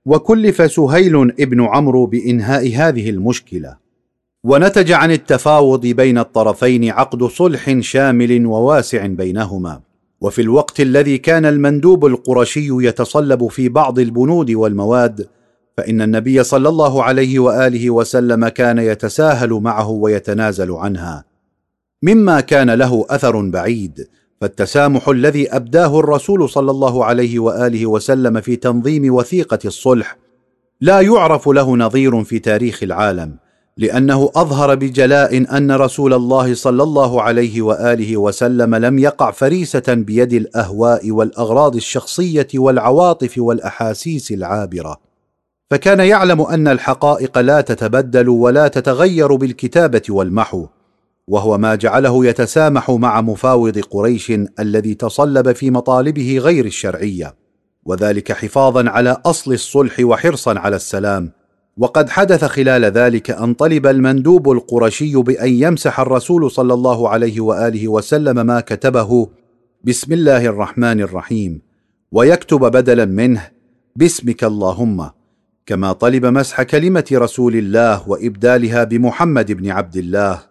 وكلف 0.05 0.71
سهيل 0.71 1.15
ابن 1.39 1.61
عمرو 1.61 2.05
بإنهاء 2.05 2.75
هذه 2.75 3.09
المشكلة. 3.09 3.77
ونتج 4.43 4.91
عن 4.91 5.11
التفاوض 5.11 5.87
بين 5.87 6.17
الطرفين 6.17 6.89
عقد 6.89 7.23
صلح 7.23 7.79
شامل 7.79 8.45
وواسع 8.45 9.05
بينهما. 9.05 9.81
وفي 10.21 10.41
الوقت 10.41 10.79
الذي 10.79 11.17
كان 11.17 11.45
المندوب 11.45 12.05
القرشي 12.05 12.67
يتصلب 12.71 13.47
في 13.47 13.69
بعض 13.69 13.99
البنود 13.99 14.51
والمواد 14.51 15.27
فإن 15.77 16.01
النبي 16.01 16.43
صلى 16.43 16.69
الله 16.69 17.03
عليه 17.03 17.39
وآله 17.39 17.89
وسلم 17.89 18.47
كان 18.47 18.77
يتساهل 18.77 19.49
معه 19.49 19.89
ويتنازل 19.89 20.71
عنها. 20.71 21.25
مما 22.03 22.41
كان 22.41 22.69
له 22.69 23.05
أثر 23.09 23.49
بعيد 23.49 24.07
فالتسامح 24.41 25.09
الذي 25.09 25.55
أبداه 25.55 25.99
الرسول 25.99 26.49
صلى 26.49 26.71
الله 26.71 27.05
عليه 27.05 27.39
وآله 27.39 27.85
وسلم 27.85 28.41
في 28.41 28.55
تنظيم 28.55 29.13
وثيقة 29.13 29.59
الصلح 29.65 30.17
لا 30.81 31.01
يعرف 31.01 31.49
له 31.49 31.77
نظير 31.77 32.23
في 32.23 32.39
تاريخ 32.39 32.83
العالم 32.83 33.37
لأنه 33.77 34.31
أظهر 34.35 34.75
بجلاء 34.75 35.57
أن 35.57 35.71
رسول 35.71 36.13
الله 36.13 36.53
صلى 36.53 36.83
الله 36.83 37.21
عليه 37.21 37.61
وآله 37.61 38.17
وسلم 38.17 38.75
لم 38.75 38.99
يقع 38.99 39.31
فريسة 39.31 39.83
بيد 39.87 40.33
الأهواء 40.33 41.11
والأغراض 41.11 41.75
الشخصية 41.75 42.47
والعواطف 42.55 43.37
والأحاسيس 43.37 44.31
العابرة. 44.31 44.97
فكان 45.71 45.99
يعلم 45.99 46.41
أن 46.41 46.67
الحقائق 46.67 47.37
لا 47.37 47.61
تتبدل 47.61 48.29
ولا 48.29 48.67
تتغير 48.67 49.35
بالكتابة 49.35 50.01
والمحو 50.09 50.67
وهو 51.27 51.57
ما 51.57 51.75
جعله 51.75 52.25
يتسامح 52.25 52.91
مع 52.91 53.21
مفاوض 53.21 53.79
قريش 53.79 54.31
الذي 54.59 54.93
تصلب 54.93 55.51
في 55.51 55.71
مطالبه 55.71 56.37
غير 56.37 56.65
الشرعية 56.65 57.35
وذلك 57.85 58.31
حفاظا 58.31 58.89
على 58.89 59.17
أصل 59.25 59.53
الصلح 59.53 59.99
وحرصا 59.99 60.59
على 60.59 60.75
السلام. 60.75 61.31
وقد 61.77 62.09
حدث 62.09 62.45
خلال 62.45 62.85
ذلك 62.85 63.31
أن 63.31 63.53
طلب 63.53 63.87
المندوب 63.87 64.51
القرشي 64.51 65.15
بأن 65.15 65.49
يمسح 65.49 65.99
الرسول 65.99 66.51
صلى 66.51 66.73
الله 66.73 67.09
عليه 67.09 67.41
وآله 67.41 67.87
وسلم 67.87 68.45
ما 68.45 68.59
كتبه 68.59 69.29
بسم 69.83 70.13
الله 70.13 70.45
الرحمن 70.45 71.01
الرحيم 71.01 71.61
ويكتب 72.11 72.59
بدلا 72.59 73.05
منه 73.05 73.47
باسمك 73.95 74.43
اللهم 74.43 75.09
كما 75.65 75.93
طلب 75.93 76.25
مسح 76.25 76.61
كلمة 76.61 77.05
رسول 77.11 77.55
الله 77.55 78.09
وإبدالها 78.09 78.83
بمحمد 78.83 79.51
بن 79.51 79.69
عبد 79.69 79.97
الله 79.97 80.41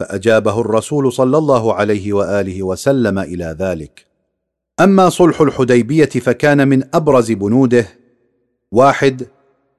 فأجابه 0.00 0.60
الرسول 0.60 1.12
صلى 1.12 1.38
الله 1.38 1.74
عليه 1.74 2.12
وآله 2.12 2.62
وسلم 2.62 3.18
إلى 3.18 3.56
ذلك. 3.58 4.06
أما 4.80 5.08
صلح 5.08 5.40
الحديبية 5.40 6.04
فكان 6.04 6.68
من 6.68 6.82
أبرز 6.94 7.32
بنوده. 7.32 7.86
واحد 8.72 9.26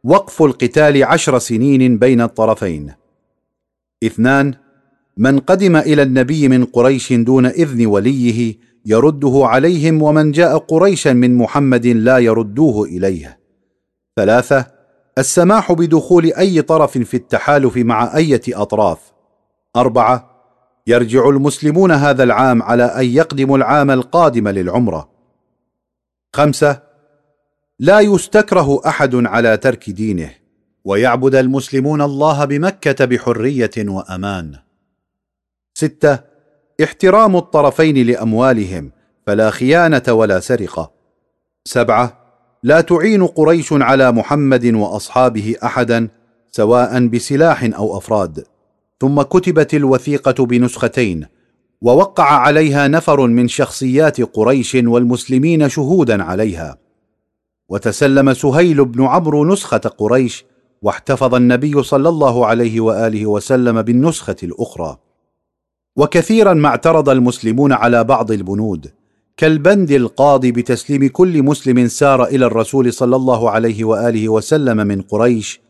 وقف 0.03 0.41
القتال 0.41 1.03
عشر 1.03 1.39
سنين 1.39 1.97
بين 1.97 2.21
الطرفين. 2.21 2.93
اثنان 4.03 4.53
من 5.17 5.39
قدم 5.39 5.75
إلى 5.75 6.01
النبي 6.01 6.47
من 6.47 6.65
قريش 6.65 7.13
دون 7.13 7.45
إذن 7.45 7.85
وليه 7.85 8.57
يرده 8.85 9.41
عليهم 9.43 10.01
ومن 10.01 10.31
جاء 10.31 10.57
قريشا 10.57 11.09
من 11.09 11.35
محمد 11.35 11.87
لا 11.87 12.17
يردوه 12.17 12.85
إليه. 12.85 13.39
ثلاثة 14.15 14.65
السماح 15.17 15.71
بدخول 15.71 16.33
أي 16.33 16.61
طرف 16.61 16.97
في 16.97 17.13
التحالف 17.13 17.77
مع 17.77 18.15
أية 18.17 18.41
أطراف. 18.49 18.99
أربعة 19.75 20.29
يرجع 20.87 21.29
المسلمون 21.29 21.91
هذا 21.91 22.23
العام 22.23 22.63
على 22.63 22.83
أن 22.83 23.05
يقدموا 23.05 23.57
العام 23.57 23.91
القادم 23.91 24.47
للعمرة. 24.47 25.09
خمسة 26.35 26.88
لا 27.81 27.99
يستكره 27.99 28.81
أحد 28.87 29.15
على 29.15 29.57
ترك 29.57 29.89
دينه 29.89 30.31
ويعبد 30.85 31.35
المسلمون 31.35 32.01
الله 32.01 32.45
بمكة 32.45 33.05
بحرية 33.05 33.71
وأمان. 33.77 34.55
ستة 35.73 36.19
احترام 36.83 37.35
الطرفين 37.35 38.07
لأموالهم 38.07 38.91
فلا 39.27 39.49
خيانة 39.49 40.03
ولا 40.09 40.39
سرقة. 40.39 40.91
سبعة 41.65 42.17
لا 42.63 42.81
تعين 42.81 43.27
قريش 43.27 43.73
على 43.73 44.11
محمد 44.11 44.65
وأصحابه 44.65 45.55
احدا 45.63 46.07
سواء 46.51 47.07
بسلاح 47.07 47.63
أو 47.63 47.97
أفراد. 47.97 48.43
ثم 49.01 49.21
كتبت 49.21 49.73
الوثيقة 49.73 50.45
بنسختين 50.45 51.25
ووقع 51.81 52.25
عليها 52.25 52.87
نفر 52.87 53.27
من 53.27 53.47
شخصيات 53.47 54.21
قريش 54.21 54.75
والمسلمين 54.75 55.69
شهودا 55.69 56.23
عليها. 56.23 56.88
وتسلم 57.69 58.33
سهيل 58.33 58.85
بن 58.85 59.05
عمرو 59.05 59.45
نسخة 59.45 59.77
قريش 59.77 60.45
واحتفظ 60.81 61.35
النبي 61.35 61.83
صلى 61.83 62.09
الله 62.09 62.45
عليه 62.45 62.81
وآله 62.81 63.25
وسلم 63.25 63.81
بالنسخة 63.81 64.35
الأخرى. 64.43 64.97
وكثيرا 65.95 66.53
ما 66.53 66.67
اعترض 66.67 67.09
المسلمون 67.09 67.73
على 67.73 68.03
بعض 68.03 68.31
البنود 68.31 68.91
كالبند 69.37 69.91
القاضي 69.91 70.51
بتسليم 70.51 71.07
كل 71.07 71.43
مسلم 71.43 71.87
سار 71.87 72.23
إلى 72.23 72.45
الرسول 72.45 72.93
صلى 72.93 73.15
الله 73.15 73.49
عليه 73.49 73.83
وآله 73.83 74.29
وسلم 74.29 74.77
من 74.77 75.01
قريش 75.01 75.61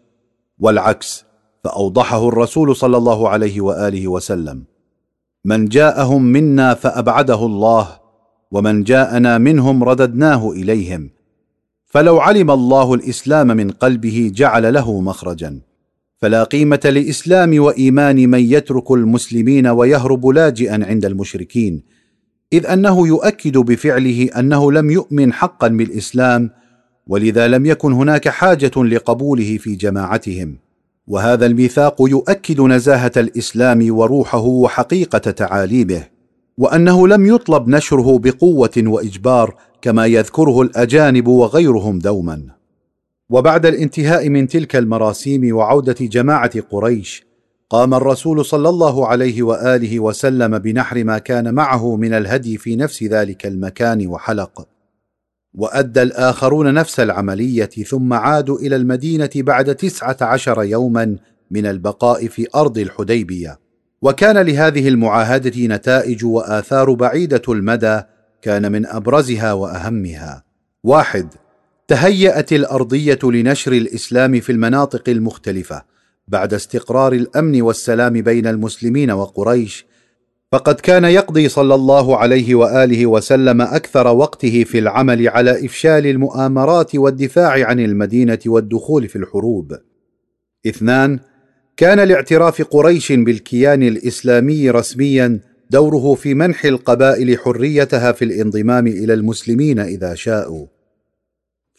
والعكس 0.59 1.25
فأوضحه 1.63 2.27
الرسول 2.27 2.75
صلى 2.75 2.97
الله 2.97 3.29
عليه 3.29 3.61
وآله 3.61 4.07
وسلم. 4.07 4.63
من 5.45 5.65
جاءهم 5.65 6.23
منا 6.23 6.73
فأبعده 6.73 7.45
الله 7.45 7.99
ومن 8.51 8.83
جاءنا 8.83 9.37
منهم 9.37 9.83
رددناه 9.83 10.51
إليهم 10.51 11.09
فلو 11.89 12.19
علم 12.19 12.51
الله 12.51 12.93
الإسلام 12.93 13.47
من 13.47 13.71
قلبه 13.71 14.31
جعل 14.33 14.73
له 14.73 15.01
مخرجا. 15.01 15.59
فلا 16.17 16.43
قيمة 16.43 16.79
لإسلام 16.85 17.63
وإيمان 17.63 18.29
من 18.29 18.39
يترك 18.39 18.91
المسلمين 18.91 19.67
ويهرب 19.67 20.27
لاجئا 20.27 20.85
عند 20.85 21.05
المشركين 21.05 21.83
إذ 22.53 22.65
أنه 22.65 23.07
يؤكد 23.07 23.57
بفعله 23.57 24.29
أنه 24.39 24.71
لم 24.71 24.91
يؤمن 24.91 25.33
حقا 25.33 25.67
بالإسلام 25.67 26.49
ولذا 27.07 27.47
لم 27.47 27.65
يكن 27.65 27.93
هناك 27.93 28.29
حاجة 28.29 28.83
لقبوله 28.83 29.57
في 29.57 29.75
جماعتهم. 29.75 30.57
وهذا 31.07 31.45
الميثاق 31.45 31.95
يؤكد 31.99 32.61
نزاهة 32.61 33.11
الإسلام 33.17 33.97
وروحه 33.97 34.45
وحقيقة 34.45 35.31
تعاليمه 35.31 36.03
وأنه 36.57 37.07
لم 37.07 37.27
يطلب 37.27 37.67
نشره 37.67 38.19
بقوة 38.19 38.77
وإجبار 38.77 39.55
كما 39.81 40.05
يذكره 40.05 40.61
الأجانب 40.61 41.27
وغيرهم 41.27 41.99
دوما. 41.99 42.41
وبعد 43.29 43.65
الانتهاء 43.65 44.29
من 44.29 44.47
تلك 44.47 44.75
المراسيم 44.75 45.55
وعودة 45.55 45.95
جماعة 45.99 46.61
قريش 46.61 47.29
قام 47.69 47.93
الرسول 47.93 48.45
صلى 48.45 48.69
الله 48.69 49.07
عليه 49.07 49.43
وآله 49.43 49.99
وسلم 49.99 50.59
بنحر 50.59 51.03
ما 51.03 51.17
كان 51.17 51.53
معه 51.53 51.95
من 51.95 52.13
الهدي 52.13 52.57
في 52.57 52.75
نفس 52.75 53.03
ذلك 53.03 53.45
المكان 53.45 54.07
وحلق. 54.07 54.67
وأدى 55.53 56.01
الآخرون 56.01 56.73
نفس 56.73 56.99
العملية 56.99 57.65
ثم 57.65 58.13
عادوا 58.13 58.59
إلى 58.59 58.75
المدينة 58.75 59.29
بعد 59.35 59.75
تسعة 59.75 60.17
عشر 60.21 60.63
يوما 60.63 61.15
من 61.51 61.65
البقاء 61.65 62.27
في 62.27 62.47
أرض 62.55 62.77
الحديبية. 62.77 63.59
وكان 64.01 64.37
لهذه 64.37 64.87
المعاهدة 64.87 65.75
نتائج 65.75 66.25
وآثار 66.25 66.93
بعيدة 66.93 67.41
المدى 67.49 68.01
كان 68.41 68.71
من 68.71 68.85
أبرزها 68.85 69.53
وأهمها. 69.53 70.43
واحد 70.83 71.33
تهيأت 71.87 72.53
الأرضية 72.53 73.19
لنشر 73.23 73.71
الإسلام 73.71 74.39
في 74.39 74.51
المناطق 74.51 75.09
المختلفة 75.09 75.83
بعد 76.27 76.53
استقرار 76.53 77.13
الأمن 77.13 77.61
والسلام 77.61 78.13
بين 78.21 78.47
المسلمين 78.47 79.11
وقريش 79.11 79.85
فقد 80.51 80.75
كان 80.75 81.05
يقضي 81.05 81.49
صلى 81.49 81.75
الله 81.75 82.17
عليه 82.17 82.55
وآله 82.55 83.05
وسلم 83.05 83.61
أكثر 83.61 84.07
وقته 84.07 84.63
في 84.63 84.79
العمل 84.79 85.27
على 85.27 85.65
إفشال 85.65 86.07
المؤامرات 86.07 86.95
والدفاع 86.95 87.65
عن 87.67 87.79
المدينة 87.79 88.39
والدخول 88.45 89.07
في 89.07 89.15
الحروب. 89.15 89.77
اثنان 90.67 91.19
كان 91.77 91.99
لاعتراف 91.99 92.61
قريش 92.61 93.11
بالكيان 93.11 93.83
الإسلامي 93.83 94.69
رسميا 94.69 95.39
دوره 95.69 96.15
في 96.15 96.33
منح 96.33 96.65
القبائل 96.65 97.39
حريتها 97.39 98.11
في 98.11 98.25
الانضمام 98.25 98.87
إلى 98.87 99.13
المسلمين 99.13 99.79
إذا 99.79 100.15
شاءوا. 100.15 100.65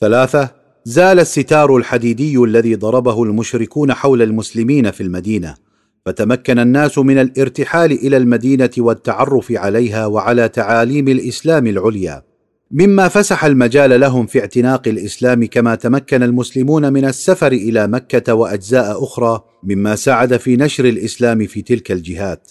ثلاثة 0.00 0.50
زال 0.84 1.20
الستار 1.20 1.76
الحديدي 1.76 2.38
الذي 2.38 2.74
ضربه 2.74 3.22
المشركون 3.22 3.92
حول 3.92 4.22
المسلمين 4.22 4.90
في 4.90 5.02
المدينة 5.02 5.54
فتمكن 6.06 6.58
الناس 6.58 6.98
من 6.98 7.18
الارتحال 7.18 7.92
إلى 7.92 8.16
المدينة 8.16 8.70
والتعرف 8.78 9.52
عليها 9.52 10.06
وعلى 10.06 10.48
تعاليم 10.48 11.08
الإسلام 11.08 11.66
العليا. 11.66 12.22
مما 12.70 13.08
فسح 13.08 13.44
المجال 13.44 14.00
لهم 14.00 14.26
في 14.26 14.40
اعتناق 14.40 14.88
الإسلام 14.88 15.46
كما 15.46 15.74
تمكن 15.74 16.22
المسلمون 16.22 16.92
من 16.92 17.04
السفر 17.04 17.52
إلى 17.52 17.86
مكة 17.86 18.34
وأجزاء 18.34 19.04
أخرى 19.04 19.40
مما 19.62 19.96
ساعد 19.96 20.36
في 20.36 20.56
نشر 20.56 20.84
الإسلام 20.84 21.46
في 21.46 21.62
تلك 21.62 21.92
الجهات. 21.92 22.50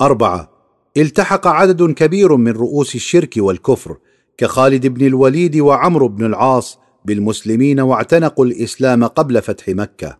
أربعة 0.00 0.53
التحق 0.96 1.46
عدد 1.46 1.92
كبير 1.92 2.36
من 2.36 2.52
رؤوس 2.52 2.94
الشرك 2.94 3.34
والكفر 3.36 3.96
كخالد 4.38 4.86
بن 4.86 5.06
الوليد 5.06 5.56
وعمرو 5.56 6.08
بن 6.08 6.26
العاص 6.26 6.78
بالمسلمين 7.04 7.80
واعتنقوا 7.80 8.44
الإسلام 8.44 9.04
قبل 9.04 9.42
فتح 9.42 9.68
مكة. 9.68 10.18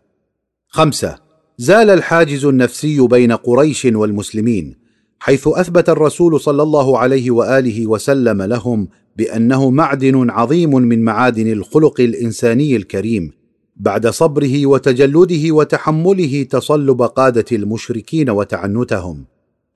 خمسة 0.68 1.18
زال 1.58 1.90
الحاجز 1.90 2.44
النفسي 2.44 3.00
بين 3.00 3.32
قريش 3.32 3.84
والمسلمين 3.84 4.76
حيث 5.18 5.48
أثبت 5.48 5.88
الرسول 5.88 6.40
صلى 6.40 6.62
الله 6.62 6.98
عليه 6.98 7.30
وآله 7.30 7.86
وسلم 7.86 8.42
لهم 8.42 8.88
بأنه 9.16 9.70
معدن 9.70 10.30
عظيم 10.30 10.70
من 10.70 11.04
معادن 11.04 11.52
الخلق 11.52 12.00
الإنساني 12.00 12.76
الكريم 12.76 13.30
بعد 13.76 14.06
صبره 14.06 14.66
وتجلده 14.66 15.54
وتحمله 15.54 16.42
تصلب 16.42 17.02
قادة 17.02 17.44
المشركين 17.52 18.30
وتعنتهم. 18.30 19.33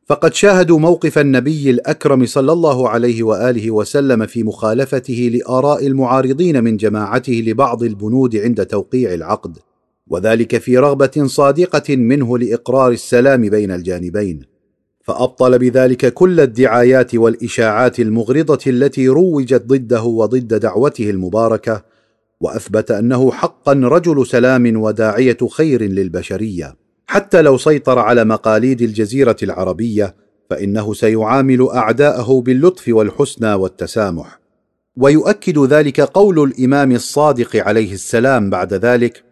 فقد 0.08 0.34
شاهدوا 0.34 0.78
موقف 0.78 1.18
النبي 1.18 1.70
الأكرم 1.70 2.26
صلى 2.26 2.52
الله 2.52 2.88
عليه 2.88 3.22
وآله 3.22 3.70
وسلم 3.70 4.26
في 4.26 4.42
مخالفته 4.42 5.30
لآراء 5.34 5.86
المعارضين 5.86 6.64
من 6.64 6.76
جماعته 6.76 7.32
لبعض 7.32 7.82
البنود 7.82 8.36
عند 8.36 8.66
توقيع 8.66 9.14
العقد 9.14 9.58
وذلك 10.06 10.58
في 10.58 10.78
رغبة 10.78 11.26
صادقة 11.26 11.96
منه 11.96 12.38
لإقرار 12.38 12.90
السلام 12.92 13.40
بين 13.48 13.70
الجانبين. 13.70 14.40
فأبطل 15.02 15.58
بذلك 15.58 16.14
كل 16.14 16.40
الدعايات 16.40 17.14
والإشاعات 17.14 18.00
المغرضة 18.00 18.60
التي 18.66 19.08
روجت 19.08 19.62
ضده 19.66 20.02
وضد 20.02 20.54
دعوته 20.54 21.10
المباركة 21.10 21.84
وأثبت 22.40 22.90
أنه 22.90 23.30
حقا 23.32 23.72
رجل 23.72 24.26
سلام 24.26 24.80
وداعية 24.80 25.38
خير 25.50 25.82
للبشرية. 25.82 26.87
حتى 27.10 27.42
لو 27.42 27.58
سيطر 27.58 27.98
على 27.98 28.24
مقاليد 28.24 28.82
الجزيرة 28.82 29.36
العربية 29.42 30.14
فإنه 30.50 30.94
سيعامل 30.94 31.68
أعداءه 31.68 32.40
باللطف 32.40 32.88
والحسنى 32.88 33.54
والتسامح. 33.54 34.40
ويؤكد 34.96 35.58
ذلك 35.58 36.00
قول 36.00 36.42
الإمام 36.42 36.92
الصادق 36.92 37.56
عليه 37.56 37.92
السلام 37.92 38.50
بعد 38.50 38.74
ذلك 38.74 39.24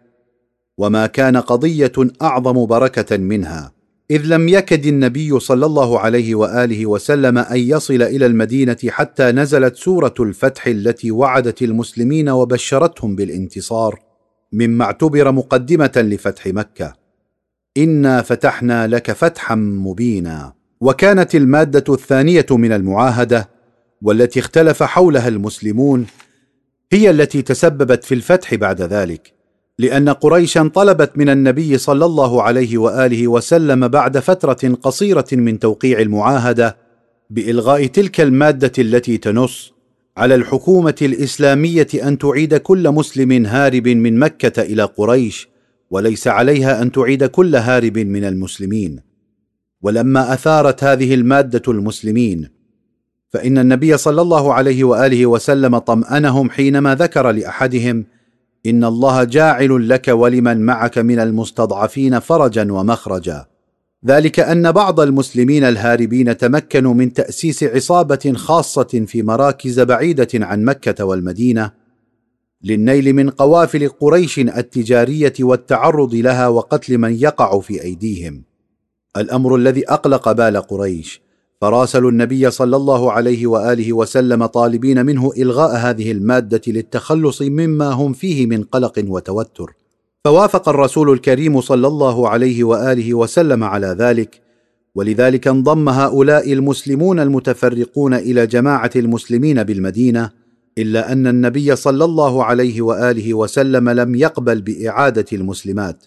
وما 0.77 1.07
كان 1.07 1.37
قضية 1.37 1.91
أعظم 2.21 2.65
بركة 2.65 3.17
منها 3.17 3.73
إذ 4.11 4.21
لم 4.25 4.49
يكد 4.49 4.85
النبي 4.85 5.39
صلى 5.39 5.65
الله 5.65 5.99
عليه 5.99 6.35
وآله 6.35 6.85
وسلم 6.85 7.37
أن 7.37 7.59
يصل 7.59 8.01
إلى 8.01 8.25
المدينة 8.25 8.77
حتى 8.87 9.31
نزلت 9.31 9.75
سورة 9.75 10.13
الفتح 10.19 10.67
التي 10.67 11.11
وعدت 11.11 11.61
المسلمين 11.61 12.29
وبشرتهم 12.29 13.15
بالانتصار 13.15 13.99
مما 14.53 14.85
اعتبر 14.85 15.31
مقدمة 15.31 15.91
لفتح 15.95 16.47
مكة. 16.47 17.06
انا 17.77 18.21
فتحنا 18.21 18.87
لك 18.87 19.11
فتحا 19.11 19.55
مبينا. 19.55 20.53
وكانت 20.81 21.35
الماده 21.35 21.93
الثانية 21.93 22.45
من 22.51 22.71
المعاهده 22.71 23.49
والتي 24.01 24.39
اختلف 24.39 24.83
حولها 24.83 25.27
المسلمون 25.27 26.05
هي 26.91 27.09
التي 27.09 27.41
تسببت 27.41 28.03
في 28.03 28.13
الفتح 28.13 28.55
بعد 28.55 28.81
ذلك. 28.81 29.33
لأن 29.79 30.09
قريشا 30.09 30.71
طلبت 30.75 31.11
من 31.17 31.29
النبي 31.29 31.77
صلى 31.77 32.05
الله 32.05 32.43
عليه 32.43 32.77
وآله 32.77 33.27
وسلم 33.27 33.87
بعد 33.87 34.19
فترة 34.19 34.75
قصيرة 34.83 35.27
من 35.31 35.59
توقيع 35.59 35.99
المعاهدة 35.99 36.77
بإلغاء 37.29 37.85
تلك 37.85 38.21
المادة 38.21 38.71
التي 38.79 39.17
تنص 39.17 39.73
على 40.17 40.35
الحكومة 40.35 40.95
الإسلامية 41.01 41.87
أن 42.03 42.17
تعيد 42.17 42.55
كل 42.55 42.91
مسلم 42.91 43.45
هارب 43.45 43.87
من 43.87 44.19
مكة 44.19 44.61
إلى 44.61 44.83
قريش 44.83 45.49
وليس 45.89 46.27
عليها 46.27 46.81
أن 46.81 46.91
تعيد 46.91 47.23
كل 47.23 47.55
هارب 47.55 47.97
من 47.97 48.23
المسلمين. 48.23 48.99
ولما 49.81 50.33
أثارت 50.33 50.83
هذه 50.83 51.13
المادة 51.13 51.61
المسلمين 51.67 52.49
فإن 53.29 53.57
النبي 53.57 53.97
صلى 53.97 54.21
الله 54.21 54.53
عليه 54.53 54.83
وآله 54.83 55.25
وسلم 55.25 55.77
طمأنهم 55.77 56.49
حينما 56.49 56.95
ذكر 56.95 57.31
لأحدهم 57.31 58.05
إن 58.65 58.83
الله 58.83 59.23
جاعل 59.23 59.89
لك 59.89 60.07
ولمن 60.07 60.61
معك 60.61 60.97
من 60.97 61.19
المستضعفين 61.19 62.19
فرجا 62.19 62.71
ومخرجا. 62.71 63.45
ذلك 64.05 64.39
أن 64.39 64.71
بعض 64.71 64.99
المسلمين 64.99 65.63
الهاربين 65.63 66.37
تمكنوا 66.37 66.93
من 66.93 67.13
تأسيس 67.13 67.63
عصابة 67.63 68.33
خاصة 68.35 69.03
في 69.07 69.23
مراكز 69.23 69.79
بعيدة 69.79 70.27
عن 70.33 70.63
مكة 70.63 71.05
والمدينة 71.05 71.71
للنيل 72.63 73.13
من 73.13 73.29
قوافل 73.29 73.89
قريش 73.89 74.39
التجارية 74.39 75.33
والتعرض 75.39 76.15
لها 76.15 76.47
وقتل 76.47 76.97
من 76.97 77.13
يقع 77.13 77.59
في 77.59 77.83
أيديهم. 77.83 78.43
الأمر 79.17 79.55
الذي 79.55 79.89
أقلق 79.89 80.31
بال 80.31 80.57
قريش. 80.57 81.21
فراسلوا 81.61 82.11
النبي 82.11 82.51
صلى 82.51 82.75
الله 82.75 83.11
عليه 83.11 83.47
وآله 83.47 83.93
وسلم 83.93 84.45
طالبين 84.45 85.05
منه 85.05 85.31
إلغاء 85.37 85.75
هذه 85.75 86.11
المادة 86.11 86.61
للتخلص 86.67 87.41
مما 87.41 87.89
هم 87.89 88.13
فيه 88.13 88.45
من 88.45 88.63
قلق 88.63 89.03
وتوتر. 89.07 89.73
فوافق 90.25 90.69
الرسول 90.69 91.09
الكريم 91.09 91.61
صلى 91.61 91.87
الله 91.87 92.29
عليه 92.29 92.63
وآله 92.63 93.13
وسلم 93.13 93.63
على 93.63 93.87
ذلك. 93.87 94.41
ولذلك 94.95 95.47
انضم 95.47 95.89
هؤلاء 95.89 96.53
المسلمون 96.53 97.19
المتفرقون 97.19 98.13
إلى 98.13 98.47
جماعة 98.47 98.91
المسلمين 98.95 99.63
بالمدينة. 99.63 100.46
إلا 100.77 101.11
أن 101.11 101.27
النبي 101.27 101.75
صلى 101.75 102.05
الله 102.05 102.43
عليه 102.43 102.81
وآله 102.81 103.33
وسلم 103.33 103.89
لم 103.89 104.15
يقبل 104.15 104.61
بإعادة 104.61 105.25
المسلمات. 105.33 106.05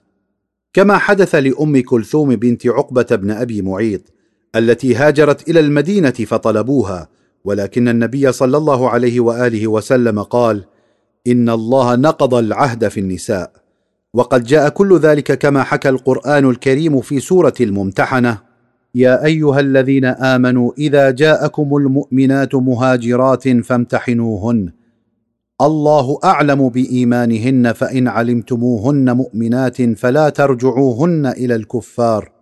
كما 0.72 0.98
حدث 0.98 1.34
لأم 1.34 1.82
كلثوم 1.82 2.36
بنت 2.36 2.66
عقبة 2.66 3.06
بن 3.10 3.30
أبي 3.30 3.62
معيط 3.62 4.00
التي 4.56 4.94
هاجرت 4.94 5.48
إلى 5.48 5.60
المدينة 5.60 6.10
فطلبوها 6.10 7.08
ولكن 7.44 7.88
النبي 7.88 8.32
صلى 8.32 8.56
الله 8.56 8.90
عليه 8.90 9.20
وآله 9.20 9.68
وسلم 9.68 10.22
قال 10.22 10.64
إن 11.26 11.48
الله 11.48 11.96
نقض 11.96 12.34
العهد 12.34 12.88
في 12.88 13.00
النساء. 13.00 13.52
وقد 14.14 14.44
جاء 14.44 14.68
كل 14.68 14.98
ذلك 14.98 15.38
كما 15.38 15.62
حكى 15.62 15.88
القرآن 15.88 16.50
الكريم 16.50 17.00
في 17.00 17.20
سورة 17.20 17.54
الممتحنة. 17.60 18.49
يا 18.94 19.24
أيها 19.24 19.60
الذين 19.60 20.04
آمنوا 20.04 20.72
إذا 20.78 21.10
جاءكم 21.10 21.76
المؤمنات 21.76 22.54
مهاجرات 22.54 23.48
فامتحنوهن. 23.48 24.72
الله 25.60 26.18
أعلم 26.24 26.68
بإيمانهن 26.68 27.72
فإن 27.72 28.08
علمتموهن 28.08 29.16
مؤمنات 29.16 29.82
فلا 29.82 30.28
ترجعوهن 30.28 31.26
إلى 31.26 31.54
الكفار. 31.54 32.32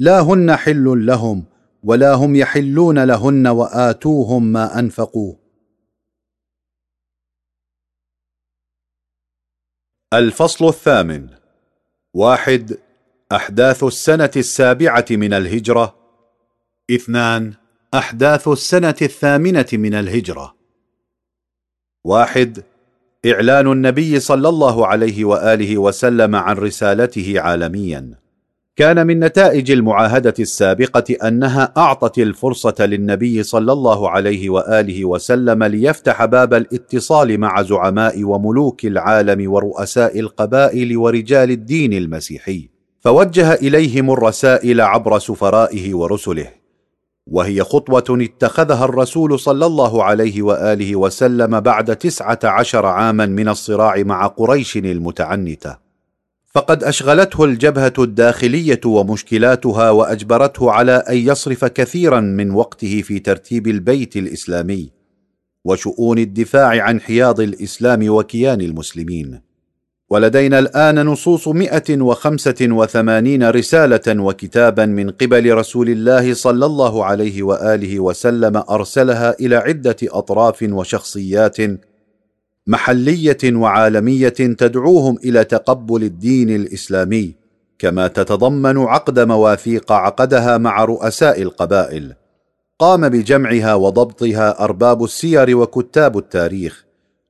لا 0.00 0.20
هن 0.20 0.56
حل 0.56 1.06
لهم 1.06 1.44
ولا 1.82 2.14
هم 2.14 2.36
يحلون 2.36 3.04
لهن 3.04 3.46
وآتوهم 3.46 4.52
ما 4.52 4.78
أنفقوا. 4.78 5.34
الفصل 10.12 10.68
الثامن. 10.68 11.28
واحد 12.14 12.76
أحداث 13.32 13.84
السنة 13.84 14.30
السابعة 14.36 15.04
من 15.10 15.32
الهجرة. 15.32 15.94
اثنان 16.90 17.52
أحداث 17.94 18.48
السنة 18.48 18.94
الثامنة 19.02 19.66
من 19.72 19.94
الهجرة. 19.94 20.54
واحد 22.04 22.62
إعلان 23.26 23.72
النبي 23.72 24.20
صلى 24.20 24.48
الله 24.48 24.86
عليه 24.86 25.24
وآله 25.24 25.78
وسلم 25.78 26.36
عن 26.36 26.56
رسالته 26.56 27.40
عالميا. 27.40 28.10
كان 28.76 29.06
من 29.06 29.20
نتائج 29.20 29.70
المعاهدة 29.70 30.34
السابقة 30.40 31.28
أنها 31.28 31.72
أعطت 31.76 32.18
الفرصة 32.18 32.74
للنبي 32.80 33.42
صلى 33.42 33.72
الله 33.72 34.10
عليه 34.10 34.50
وآله 34.50 35.04
وسلم 35.04 35.64
ليفتح 35.64 36.24
باب 36.24 36.54
الاتصال 36.54 37.40
مع 37.40 37.62
زعماء 37.62 38.24
وملوك 38.24 38.84
العالم 38.84 39.52
ورؤساء 39.52 40.20
القبائل 40.20 40.96
ورجال 40.96 41.50
الدين 41.50 41.92
المسيحي. 41.92 42.73
فوجه 43.04 43.54
إليهم 43.54 44.10
الرسائل 44.10 44.80
عبر 44.80 45.18
سفرائه 45.18 45.94
ورسله 45.94 46.48
وهي 47.26 47.62
خطوة 47.62 48.04
اتخذها 48.10 48.84
الرسول 48.84 49.40
صلى 49.40 49.66
الله 49.66 50.04
عليه 50.04 50.42
وآله 50.42 50.96
وسلم 50.96 51.60
بعد 51.60 51.96
تسعة 51.96 52.38
عشر 52.44 52.86
عاما 52.86 53.26
من 53.26 53.48
الصراع 53.48 54.02
مع 54.02 54.26
قريش 54.26 54.76
المتعنتة. 54.76 55.76
فقد 56.54 56.84
أشغلته 56.84 57.44
الجبهة 57.44 57.92
الداخلية 57.98 58.80
ومشكلاتها 58.86 59.90
وأجبرته 59.90 60.70
على 60.70 60.92
أن 60.92 61.16
يصرف 61.16 61.64
كثيرا 61.64 62.20
من 62.20 62.50
وقته 62.50 63.02
في 63.02 63.18
ترتيب 63.18 63.66
البيت 63.66 64.16
الإسلامي 64.16 64.90
وشؤون 65.64 66.18
الدفاع 66.18 66.82
عن 66.82 67.00
حياض 67.00 67.40
الإسلام 67.40 68.08
وكيان 68.08 68.60
المسلمين. 68.60 69.53
ولدينا 70.10 70.58
الآن 70.58 71.06
نصوص 71.06 71.48
مئة 71.48 72.00
وخمسة 72.00 72.54
وثمانين 72.62 73.50
رسالة 73.50 74.22
وكتابا 74.22 74.86
من 74.86 75.10
قبل 75.10 75.54
رسول 75.54 75.88
الله 75.88 76.34
صلى 76.34 76.66
الله 76.66 77.04
عليه 77.04 77.42
وآله 77.42 78.00
وسلم 78.00 78.62
أرسلها 78.70 79.36
إلى 79.40 79.56
عدة 79.56 79.96
أطراف 80.02 80.62
وشخصيات 80.62 81.56
محلية 82.66 83.38
وعالمية 83.44 84.28
تدعوهم 84.28 85.18
إلى 85.24 85.44
تقبل 85.44 86.02
الدين 86.02 86.50
الإسلامي 86.50 87.34
كما 87.78 88.06
تتضمن 88.06 88.78
عقد 88.78 89.20
مواثيق 89.20 89.92
عقدها 89.92 90.58
مع 90.58 90.84
رؤساء 90.84 91.42
القبائل. 91.42 92.14
قام 92.78 93.08
بجمعها 93.08 93.74
وضبطها 93.74 94.64
أرباب 94.64 95.04
السير 95.04 95.56
وكتاب 95.56 96.18
التاريخ. 96.18 96.83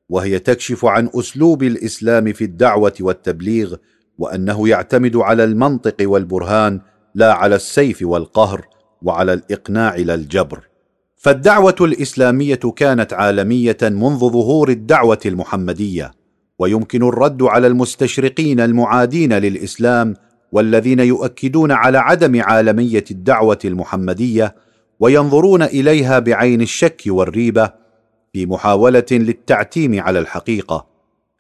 وهي 0.09 0.39
تكشف 0.39 0.85
عن 0.85 1.11
أسلوب 1.15 1.63
الإسلام 1.63 2.33
في 2.33 2.45
الدعوة 2.45 2.95
والتبليغ 3.01 3.77
وأنه 4.19 4.69
يعتمد 4.69 5.17
على 5.17 5.45
المنطق 5.45 5.97
والبرهان 6.01 6.81
لا 7.15 7.33
على 7.33 7.57
السيف 7.57 7.99
والقهر 8.03 8.67
وعلى 9.03 9.33
الإقناع 9.33 9.97
لا 9.97 10.15
الجبر. 10.15 10.69
فالدعوة 11.17 11.77
الإسلامية 11.81 12.61
كانت 12.77 13.13
عالمية 13.13 13.77
منذ 13.83 14.19
ظهور 14.19 14.69
الدعوة 14.69 15.21
المحمدية 15.27 16.13
ويمكن 16.59 17.03
الرد 17.09 17.43
على 17.43 17.67
المستشرقين 17.67 18.61
المعادين 18.61 19.33
للإسلام 19.33 20.15
والذين 20.53 21.01
يؤكدون 21.01 21.73
على 21.73 21.99
عدم 21.99 22.43
عالمية 22.43 23.05
الدعوة 23.11 23.59
المحمدية 23.65 24.55
وينظرون 25.01 25.63
إليها 25.63 26.19
بعين 26.19 26.61
الشك 26.63 27.03
والريبة 27.07 27.84
في 28.35 28.47
محاوله 28.47 29.05
للتعتيم 29.11 30.01
على 30.01 30.19
الحقيقة 30.19 30.87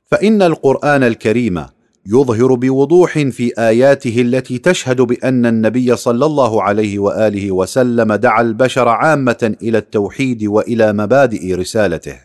فإن 0.06 0.42
القرآن 0.42 1.02
الكريم 1.02 1.66
يظهر 2.06 2.54
بوضوح 2.54 3.18
في 3.18 3.52
آياته 3.58 4.20
التي 4.20 4.58
تشهد 4.58 5.00
بأن 5.00 5.46
النبي 5.46 5.96
صلى 5.96 6.26
الله 6.26 6.62
عليه 6.62 6.98
وآله 6.98 7.52
وسلم 7.52 8.14
دعا 8.14 8.40
البشر 8.40 8.88
عامة 8.88 9.56
إلى 9.62 9.78
التوحيد 9.78 10.44
وإلى 10.44 10.92
مبادئ 10.92 11.54
رسالته. 11.54 12.20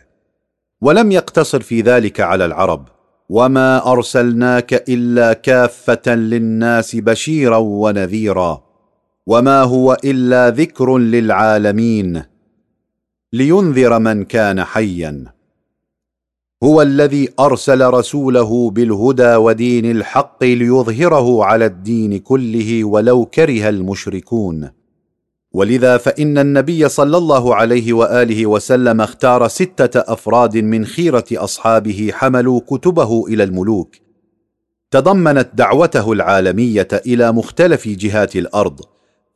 ولم 0.80 1.12
يقتصر 1.12 1.60
في 1.60 1.80
ذلك 1.80 2.20
على 2.20 2.44
العرب 2.44 2.88
وما 3.28 3.92
أرسلناك 3.92 4.88
إلا 4.88 5.32
كافة 5.32 6.14
للناس 6.14 6.96
بشيرا 6.96 7.56
ونذيرا 7.56 8.62
وما 9.26 9.62
هو 9.62 9.96
إلا 10.04 10.50
ذكر 10.50 10.98
للعالمين. 10.98 12.29
لينذر 13.32 13.98
من 13.98 14.24
كان 14.24 14.64
حيا. 14.64 15.24
هو 16.64 16.82
الذي 16.82 17.28
أرسل 17.40 17.86
رسوله 17.86 18.70
بالهدى 18.70 19.36
ودين 19.36 19.90
الحق 19.90 20.44
ليظهره 20.44 21.44
على 21.44 21.66
الدين 21.66 22.18
كله 22.18 22.84
ولو 22.84 23.26
كره 23.26 23.68
المشركون. 23.68 24.70
ولذا 25.52 25.96
فإن 25.96 26.38
النبي 26.38 26.88
صلى 26.88 27.16
الله 27.16 27.54
عليه 27.54 27.92
وآله 27.92 28.46
وسلم 28.46 29.00
اختار 29.00 29.48
ستة 29.48 30.12
أفراد 30.12 30.56
من 30.56 30.84
خيرة 30.84 31.24
أصحابه 31.32 32.10
حملوا 32.12 32.60
كتبه 32.60 33.26
إلى 33.26 33.44
الملوك. 33.44 33.96
تضمنت 34.90 35.48
دعوته 35.54 36.12
العالمية 36.12 36.88
إلى 37.06 37.32
مختلف 37.32 37.88
جهات 37.88 38.36
الأرض. 38.36 38.80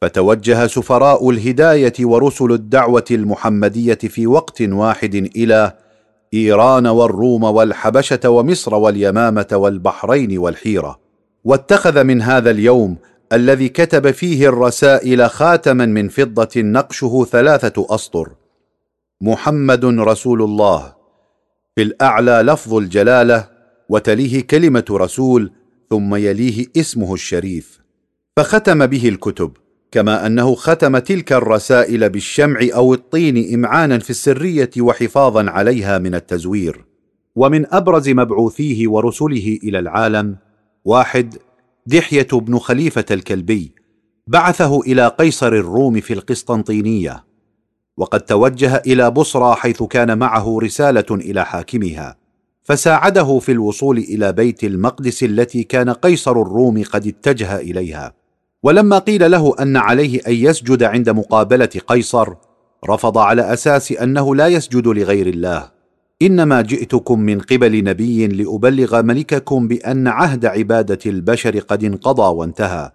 فتوجه 0.03 0.66
سفراء 0.66 1.31
الهداية 1.31 1.93
ورسل 2.01 2.53
الدعوة 2.53 3.05
المحمدية 3.11 3.95
في 3.95 4.27
وقت 4.27 4.62
واحد 4.62 5.15
إلى 5.15 5.73
إيران 6.35 6.87
والروم 6.87 7.45
والحبشة 7.45 8.31
ومصر 8.31 8.75
واليمامة 8.75 9.47
والبحرين 9.53 10.39
والحيرة. 10.39 11.01
واتخذ 11.45 12.05
من 12.05 12.23
هذا 12.23 12.51
اليوم 12.51 12.97
الذي 13.33 13.69
كتب 13.69 14.11
فيه 14.11 14.49
الرسائل 14.49 15.31
خاتما 15.31 15.87
من 15.87 16.09
فضة 16.09 16.51
نقشه 16.57 17.27
ثلاثة 17.31 17.87
أسطر. 17.91 18.29
محمد 19.21 19.85
رسول 19.85 20.43
الله. 20.43 20.95
في 21.77 21.83
الأعلى 21.83 22.43
لفظ 22.43 22.75
الجلالة 22.75 23.49
وتليه 23.89 24.47
كلمة 24.47 24.85
رسول 24.91 25.53
ثم 25.91 26.15
يليه 26.15 26.66
اسمه 26.77 27.15
الشريف. 27.15 27.81
فختم 28.37 28.87
به 28.87 29.09
الكتب. 29.09 29.53
كما 29.95 30.27
أنه 30.27 30.55
ختم 30.55 30.99
تلك 30.99 31.33
الرسائل 31.33 32.11
بالشمع 32.11 32.61
أو 32.75 32.95
الطين 32.95 33.55
إمعانا 33.55 33.99
في 33.99 34.11
السرية 34.11 34.71
وحفاظا 34.79 35.51
عليها 35.51 35.99
من 35.99 36.15
التزوير. 36.15 36.85
ومن 37.37 37.75
أبرز 37.75 38.09
مبعوثيه 38.09 38.89
ورسله 38.89 39.59
إلى 39.65 39.79
العالم 39.79 40.37
واحد 40.85 41.37
دحية 41.87 42.27
بن 42.33 42.59
خليفة 42.59 43.05
الكلبي 43.11 43.73
بعثه 44.27 44.81
إلى 44.81 45.09
قيصر 45.09 45.53
الروم 45.53 46.01
في 46.01 46.15
القسطنطينية 46.15 47.25
وقد 47.97 48.21
توجه 48.21 48.83
إلى 48.87 49.11
بصرى 49.11 49.55
حيث 49.55 49.83
كان 49.83 50.19
معه 50.19 50.59
رسالة 50.62 51.07
إلى 51.11 51.45
حاكمها 51.45 52.16
فساعده 52.62 53.39
في 53.39 53.53
الوصول 53.53 53.99
إلى 53.99 54.33
بيت 54.33 54.65
المقدس 54.65 55.23
التي 55.23 55.62
كان 55.62 55.91
قيصر 55.91 56.43
الروم 56.43 56.83
قد 56.83 57.07
اتجه 57.07 57.57
إليها. 57.57 58.24
ولما 58.65 58.99
قيل 58.99 59.31
له 59.31 59.55
أن 59.61 59.77
عليه 59.77 60.20
أن 60.27 60.32
يسجد 60.32 60.82
عند 60.82 61.11
مقابلة 61.11 61.69
قيصر 61.86 62.35
رفض 62.89 63.19
على 63.19 63.53
أساس 63.53 63.93
أنه 63.93 64.35
لا 64.35 64.47
يسجد 64.47 64.86
لغير 64.86 65.27
الله. 65.27 65.70
إنما 66.23 66.62
جئتكم 66.62 67.20
من 67.20 67.41
قبل 67.41 67.85
نبي 67.85 68.27
لأبلغ 68.27 69.03
ملككم 69.03 69.69
بأن 69.69 70.09
عهد 70.09 70.47
عبادة 70.47 70.99
البشر 71.07 71.59
قد 71.59 71.85
انقضى 71.85 72.36
وانتهى 72.36 72.91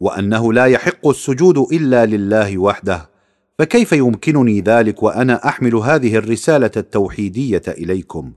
وأنه 0.00 0.52
لا 0.52 0.66
يحق 0.66 1.06
السجود 1.08 1.58
إلا 1.72 2.06
لله 2.06 2.58
وحده. 2.58 3.10
فكيف 3.58 3.92
يمكنني 3.92 4.60
ذلك 4.60 5.02
وأنا 5.02 5.48
أحمل 5.48 5.74
هذه 5.74 6.16
الرسالة 6.16 6.70
التوحيدية 6.76 7.62
إليكم؟ 7.68 8.32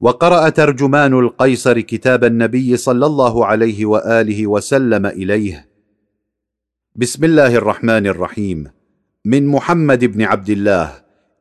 وقرأ 0.00 0.48
ترجمان 0.48 1.18
القيصر 1.18 1.80
كتاب 1.80 2.24
النبي 2.24 2.76
صلى 2.76 3.06
الله 3.06 3.46
عليه 3.46 3.86
وآله 3.86 4.46
وسلم 4.46 5.06
إليه. 5.06 5.69
بسم 6.96 7.24
الله 7.24 7.54
الرحمن 7.54 8.06
الرحيم 8.06 8.66
من 9.24 9.46
محمد 9.46 10.04
بن 10.04 10.22
عبد 10.22 10.50
الله 10.50 10.92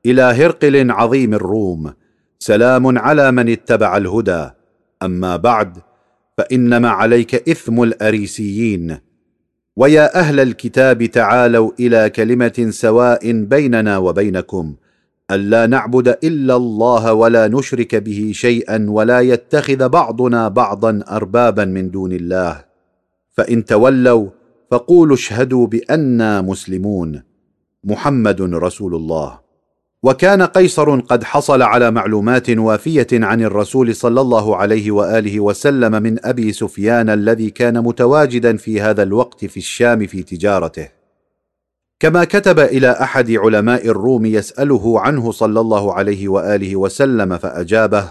إلى 0.05 0.21
هرقل 0.21 0.91
عظيم 0.91 1.33
الروم 1.33 1.93
سلام 2.39 2.97
على 2.97 3.31
من 3.31 3.49
اتبع 3.49 3.97
الهدى 3.97 4.49
اما 5.03 5.35
بعد 5.35 5.77
فانما 6.37 6.89
عليك 6.89 7.49
اثم 7.49 7.83
الاريسيين 7.83 8.97
ويا 9.75 10.19
أهل 10.19 10.39
الكتاب 10.39 11.05
تعالوا 11.05 11.71
إلى 11.79 12.09
كلمه 12.09 12.67
سواء 12.69 13.31
بيننا 13.31 13.97
وبينكم 13.97 14.75
الا 15.31 15.65
نعبد 15.65 16.07
الا 16.23 16.55
الله 16.55 17.13
ولا 17.13 17.47
نشرك 17.47 17.95
به 17.95 18.31
شيئا 18.33 18.85
ولا 18.89 19.19
يتخذ 19.19 19.89
بعضنا 19.89 20.47
بعضا 20.47 21.03
اربابا 21.11 21.65
من 21.65 21.91
دون 21.91 22.11
الله 22.11 22.65
فان 23.31 23.65
تولوا 23.65 24.38
فقولوا 24.71 25.15
اشهدوا 25.15 25.67
بانا 25.67 26.41
مسلمون. 26.41 27.23
محمد 27.83 28.41
رسول 28.41 28.95
الله. 28.95 29.39
وكان 30.03 30.41
قيصر 30.41 30.99
قد 30.99 31.23
حصل 31.23 31.61
على 31.61 31.91
معلومات 31.91 32.49
وافية 32.49 33.07
عن 33.13 33.41
الرسول 33.41 33.95
صلى 33.95 34.21
الله 34.21 34.55
عليه 34.55 34.91
وآله 34.91 35.39
وسلم 35.39 36.03
من 36.03 36.25
أبي 36.25 36.51
سفيان 36.51 37.09
الذي 37.09 37.49
كان 37.49 37.83
متواجدا 37.83 38.57
في 38.57 38.81
هذا 38.81 39.03
الوقت 39.03 39.45
في 39.45 39.57
الشام 39.57 40.07
في 40.07 40.23
تجارته. 40.23 40.87
كما 41.99 42.23
كتب 42.23 42.59
إلى 42.59 42.91
أحد 42.91 43.31
علماء 43.31 43.87
الروم 43.87 44.25
يسأله 44.25 44.99
عنه 44.99 45.31
صلى 45.31 45.59
الله 45.59 45.93
عليه 45.93 46.27
وآله 46.27 46.75
وسلم 46.75 47.37
فأجابه 47.37 48.09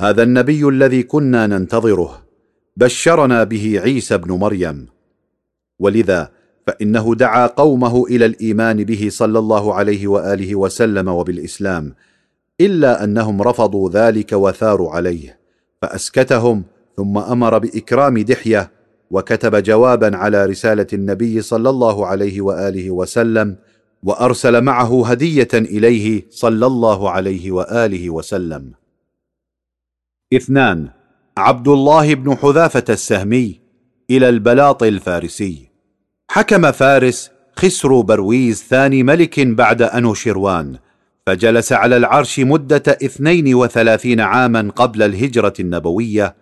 هذا 0.00 0.22
النبي 0.22 0.68
الذي 0.68 1.02
كنا 1.02 1.46
ننتظره. 1.46 2.22
بشرنا 2.76 3.44
به 3.44 3.80
عيسى 3.84 4.18
بن 4.18 4.32
مريم. 4.32 4.97
ولذا 5.78 6.30
فإنه 6.66 7.14
دعا 7.14 7.46
قومه 7.46 8.06
إلى 8.06 8.26
الإيمان 8.26 8.84
به 8.84 9.08
صلى 9.10 9.38
الله 9.38 9.74
عليه 9.74 10.06
وآله 10.06 10.56
وسلم 10.56 11.08
وبالإسلام 11.08 11.94
إلا 12.60 13.04
أنهم 13.04 13.42
رفضوا 13.42 13.90
ذلك 13.90 14.32
وثاروا 14.32 14.90
عليه 14.90 15.38
فأسكتهم 15.82 16.64
ثم 16.96 17.18
أمر 17.18 17.58
بإكرام 17.58 18.18
دحية 18.18 18.70
وكتب 19.10 19.62
جوابا 19.62 20.16
على 20.16 20.46
رسالة 20.46 20.86
النبي 20.92 21.40
صلى 21.40 21.70
الله 21.70 22.06
عليه 22.06 22.40
وآله 22.40 22.90
وسلم 22.90 23.56
وأرسل 24.02 24.60
معه 24.60 25.06
هدية 25.06 25.48
إليه 25.54 26.26
صلى 26.30 26.66
الله 26.66 27.10
عليه 27.10 27.50
وآله 27.52 28.10
وسلم. 28.10 28.72
اثنان 30.34 30.88
عبد 31.36 31.68
الله 31.68 32.14
بن 32.14 32.36
حذافة 32.36 32.84
السهمي 32.88 33.60
إلى 34.10 34.28
البلاط 34.28 34.82
الفارسي. 34.82 35.67
حكم 36.30 36.72
فارس 36.72 37.30
خسرو 37.56 38.02
برويز 38.02 38.62
ثاني 38.62 39.02
ملك 39.02 39.40
بعد 39.40 39.82
أنوشروان 39.82 40.76
فجلس 41.26 41.72
على 41.72 41.96
العرش 41.96 42.40
مدة 42.40 42.82
اثنين 42.88 43.54
وثلاثين 43.54 44.20
عاما 44.20 44.70
قبل 44.76 45.02
الهجرة 45.02 45.52
النبوية 45.60 46.36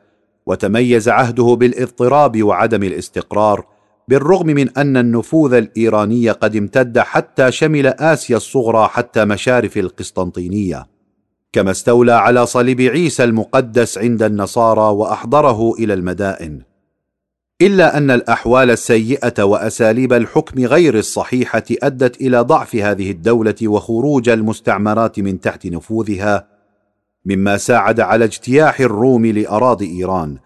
وتميز 0.46 1.08
عهده 1.08 1.54
بالاضطراب 1.54 2.42
وعدم 2.42 2.82
الاستقرار 2.82 3.64
بالرغم 4.08 4.46
من 4.46 4.68
أن 4.78 4.96
النفوذ 4.96 5.54
الإيراني 5.54 6.30
قد 6.30 6.56
امتد 6.56 6.98
حتى 6.98 7.52
شمل 7.52 7.86
آسيا 7.86 8.36
الصغرى 8.36 8.88
حتى 8.88 9.24
مشارف 9.24 9.76
القسطنطينية. 9.76 10.86
كما 11.52 11.70
استولى 11.70 12.12
على 12.12 12.46
صليب 12.46 12.80
عيسى 12.80 13.24
المقدس 13.24 13.98
عند 13.98 14.22
النصارى 14.22 14.94
وأحضره 14.94 15.74
إلى 15.78 15.94
المدائن. 15.94 16.75
إلا 17.62 17.96
أن 17.96 18.10
الأحوال 18.10 18.70
السيئة 18.70 19.42
وأساليب 19.42 20.12
الحكم 20.12 20.64
غير 20.64 20.98
الصحيحة 20.98 21.64
أدت 21.82 22.20
إلى 22.20 22.40
ضعف 22.40 22.76
هذه 22.76 23.10
الدولة 23.10 23.54
وخروج 23.62 24.28
المستعمرات 24.28 25.20
من 25.20 25.40
تحت 25.40 25.66
نفوذها 25.66 26.48
مما 27.26 27.56
ساعد 27.56 28.00
على 28.00 28.24
اجتياح 28.24 28.80
الروم 28.80 29.26
لأراضي 29.26 29.98
إيران 29.98 30.38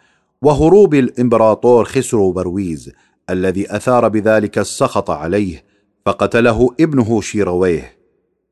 وهروب 0.43 0.95
الإمبراطور 0.95 1.85
خسرو 1.85 2.32
برويز 2.32 2.93
الذي 3.31 3.77
أثار 3.77 4.09
بذلك 4.09 4.59
السخط 4.59 5.11
عليه 5.11 5.65
فقتله 6.07 6.74
ابنه 6.81 7.20
شيرويه. 7.20 8.01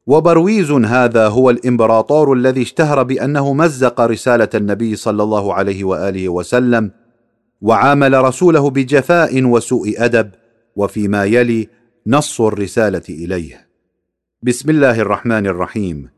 وبرويز 0.06 0.70
هذا 0.70 1.28
هو 1.28 1.50
الإمبراطور 1.50 2.32
الذي 2.32 2.62
اشتهر 2.62 3.02
بأنه 3.02 3.52
مزق 3.54 4.00
رسالة 4.00 4.48
النبي 4.54 4.96
صلى 4.96 5.22
الله 5.22 5.54
عليه 5.54 5.84
وآله 5.84 6.28
وسلم 6.28 6.90
وعامل 7.60 8.24
رسوله 8.24 8.70
بجفاء 8.70 9.44
وسوء 9.44 9.94
أدب 9.96 10.30
وفيما 10.76 11.24
يلي 11.24 11.68
نص 12.06 12.40
الرسالة 12.40 13.02
إليه. 13.08 13.68
بسم 14.42 14.70
الله 14.70 15.00
الرحمن 15.00 15.46
الرحيم. 15.46 16.08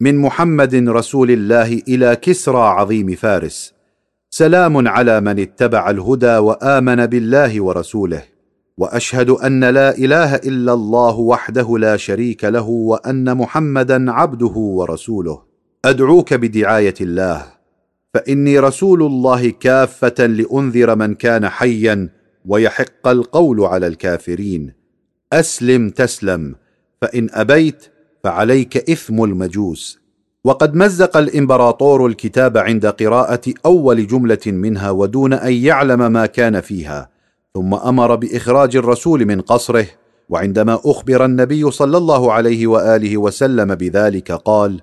من 0.00 0.18
محمد 0.18 0.74
رسول 0.74 1.30
الله 1.30 1.82
إلى 1.88 2.16
كسرى 2.16 2.58
عظيم 2.58 3.14
فارس. 3.14 3.74
سلام 4.30 4.88
على 4.88 5.20
من 5.20 5.40
اتبع 5.40 5.90
الهدى 5.90 6.36
وآمن 6.36 7.06
بالله 7.06 7.60
ورسوله. 7.60 8.22
وأشهد 8.78 9.30
أن 9.30 9.64
لا 9.64 9.98
إله 9.98 10.34
إلا 10.34 10.72
الله 10.72 11.18
وحده 11.18 11.78
لا 11.78 11.96
شريك 11.96 12.44
له 12.44 12.68
وأن 12.68 13.36
محمدا 13.36 14.12
عبده 14.12 14.56
ورسوله. 14.56 15.42
أدعوك 15.84 16.34
بدعاية 16.34 16.94
الله. 17.00 17.55
فإني 18.16 18.58
رسول 18.58 19.02
الله 19.02 19.50
كافة 19.50 20.26
لأنذر 20.26 20.96
من 20.96 21.14
كان 21.14 21.48
حيا 21.48 22.08
ويحق 22.46 23.08
القول 23.08 23.60
على 23.60 23.86
الكافرين. 23.86 24.72
أسلم 25.32 25.90
تسلم 25.90 26.54
فإن 27.02 27.28
أبيت 27.32 27.86
فعليك 28.24 28.90
إثم 28.90 29.24
المجوس. 29.24 29.98
وقد 30.44 30.74
مزق 30.74 31.16
الإمبراطور 31.16 32.06
الكتاب 32.06 32.58
عند 32.58 32.86
قراءة 32.86 33.54
أول 33.66 34.06
جملة 34.06 34.46
منها 34.46 34.90
ودون 34.90 35.32
أن 35.32 35.52
يعلم 35.52 36.12
ما 36.12 36.26
كان 36.26 36.60
فيها 36.60 37.10
ثم 37.54 37.74
أمر 37.74 38.14
بإخراج 38.14 38.76
الرسول 38.76 39.24
من 39.26 39.40
قصره. 39.40 39.86
وعندما 40.28 40.80
أخبر 40.84 41.24
النبي 41.24 41.70
صلى 41.70 41.96
الله 41.96 42.32
عليه 42.32 42.66
وآله 42.66 43.16
وسلم 43.16 43.74
بذلك 43.74 44.32
قال 44.32 44.80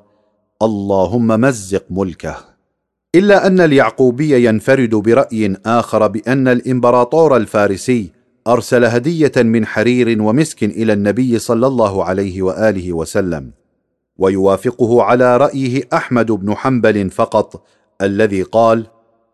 اللهم 0.61 1.27
مزق 1.27 1.83
ملكه. 1.89 2.52
إلا 3.15 3.47
أن 3.47 3.61
اليعقوبي 3.61 4.45
ينفرد 4.45 4.89
برأي 4.95 5.57
آخر 5.65 6.07
بأن 6.07 6.47
الإمبراطور 6.47 7.37
الفارسي 7.37 8.11
أرسل 8.47 8.85
هدية 8.85 9.31
من 9.37 9.65
حرير 9.65 10.21
ومسك 10.21 10.63
إلى 10.63 10.93
النبي 10.93 11.39
صلى 11.39 11.67
الله 11.67 12.03
عليه 12.03 12.41
وآله 12.41 12.93
وسلم 12.93 13.51
ويوافقه 14.17 15.03
على 15.03 15.37
رأيه 15.37 15.83
أحمد 15.93 16.31
بن 16.31 16.55
حنبل 16.55 17.09
فقط 17.09 17.63
الذي 18.01 18.41
قال 18.41 18.87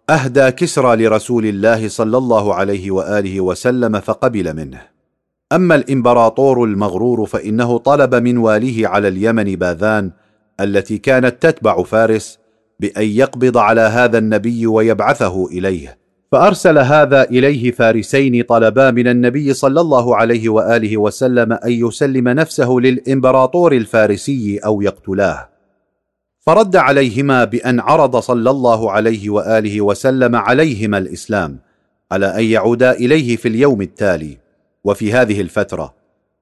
أهدى 0.09 0.51
كسرى 0.51 1.05
لرسول 1.05 1.45
الله 1.45 1.87
صلى 1.87 2.17
الله 2.17 2.53
عليه 2.53 2.91
وآله 2.91 3.41
وسلم 3.41 3.99
فقبل 3.99 4.55
منه. 4.55 4.81
أما 5.51 5.75
الإمبراطور 5.75 6.63
المغرور 6.63 7.25
فإنه 7.25 7.77
طلب 7.77 8.15
من 8.15 8.37
واليه 8.37 8.87
على 8.87 9.07
اليمن 9.07 9.55
باذان 9.55 10.11
التي 10.59 10.97
كانت 10.97 11.35
تتبع 11.47 11.83
فارس 11.83 12.39
بأن 12.79 13.03
يقبض 13.03 13.57
على 13.57 13.81
هذا 13.81 14.17
النبي 14.17 14.67
ويبعثه 14.67 15.47
إليه. 15.47 15.97
فأرسل 16.31 16.77
هذا 16.77 17.23
إليه 17.23 17.71
فارسين 17.71 18.43
طلبا 18.43 18.91
من 18.91 19.07
النبي 19.07 19.53
صلى 19.53 19.81
الله 19.81 20.15
عليه 20.15 20.49
وآله 20.49 20.97
وسلم 20.97 21.53
أن 21.53 21.71
يسلم 21.71 22.27
نفسه 22.27 22.69
للإمبراطور 22.71 23.71
الفارسي 23.71 24.59
أو 24.65 24.81
يقتلاه. 24.81 25.49
فرد 26.39 26.75
عليهما 26.75 27.43
بأن 27.43 27.79
عرض 27.79 28.17
صلى 28.17 28.49
الله 28.49 28.91
عليه 28.91 29.29
وآله 29.29 29.81
وسلم 29.81 30.35
عليهما 30.35 30.97
الإسلام 30.97 31.59
على 32.11 32.25
أن 32.25 32.43
يعودا 32.43 32.91
إليه 32.91 33.35
في 33.35 33.47
اليوم 33.47 33.81
التالي. 33.81 34.37
وفي 34.83 35.13
هذه 35.13 35.41
الفترة 35.41 35.93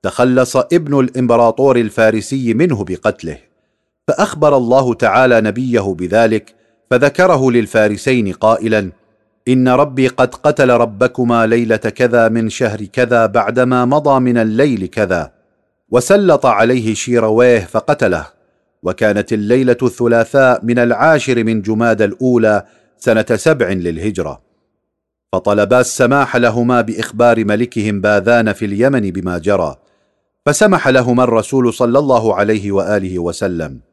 تخلص 0.01 0.55
ابن 0.55 0.99
الإمبراطور 0.99 1.77
الفارسي 1.77 2.53
منه 2.53 2.83
بقتله. 2.83 3.46
فأخبر 4.07 4.57
الله 4.57 4.93
تعالى 4.93 5.41
نبيه 5.41 5.95
بذلك 5.99 6.55
فذكره 6.91 7.51
للفارسين 7.51 8.31
قائلا 8.31 8.91
إن 9.47 9.67
ربي 9.67 10.07
قد 10.07 10.35
قتل 10.35 10.69
ربكما 10.69 11.45
ليلة 11.45 11.77
كذا 11.77 12.29
من 12.29 12.49
شهر 12.49 12.83
كذا 12.83 13.25
بعدما 13.25 13.85
مضى 13.85 14.19
من 14.19 14.37
الليل 14.37 14.85
كذا 14.85 15.31
وسلط 15.89 16.45
عليه 16.45 16.93
شيرويه 16.93 17.59
فقتله 17.59 18.27
وكانت 18.83 19.33
الليلة 19.33 19.77
الثلاثاء 19.83 20.65
من 20.65 20.79
العاشر 20.79 21.43
من 21.43 21.61
جماد 21.61 22.01
الأولى 22.01 22.63
سنة 22.97 23.25
سبع 23.35 23.69
للهجرة. 23.69 24.41
فطلبا 25.33 25.79
السماح 25.79 26.35
لهما 26.35 26.81
بإخبار 26.81 27.45
ملكهم 27.45 28.01
باذان 28.01 28.53
في 28.53 28.65
اليمن 28.65 29.11
بما 29.11 29.37
جرى 29.37 29.75
فسمح 30.45 30.87
لهما 30.87 31.23
الرسول 31.23 31.73
صلى 31.73 31.99
الله 31.99 32.35
عليه 32.35 32.71
وآله 32.71 33.19
وسلم. 33.19 33.86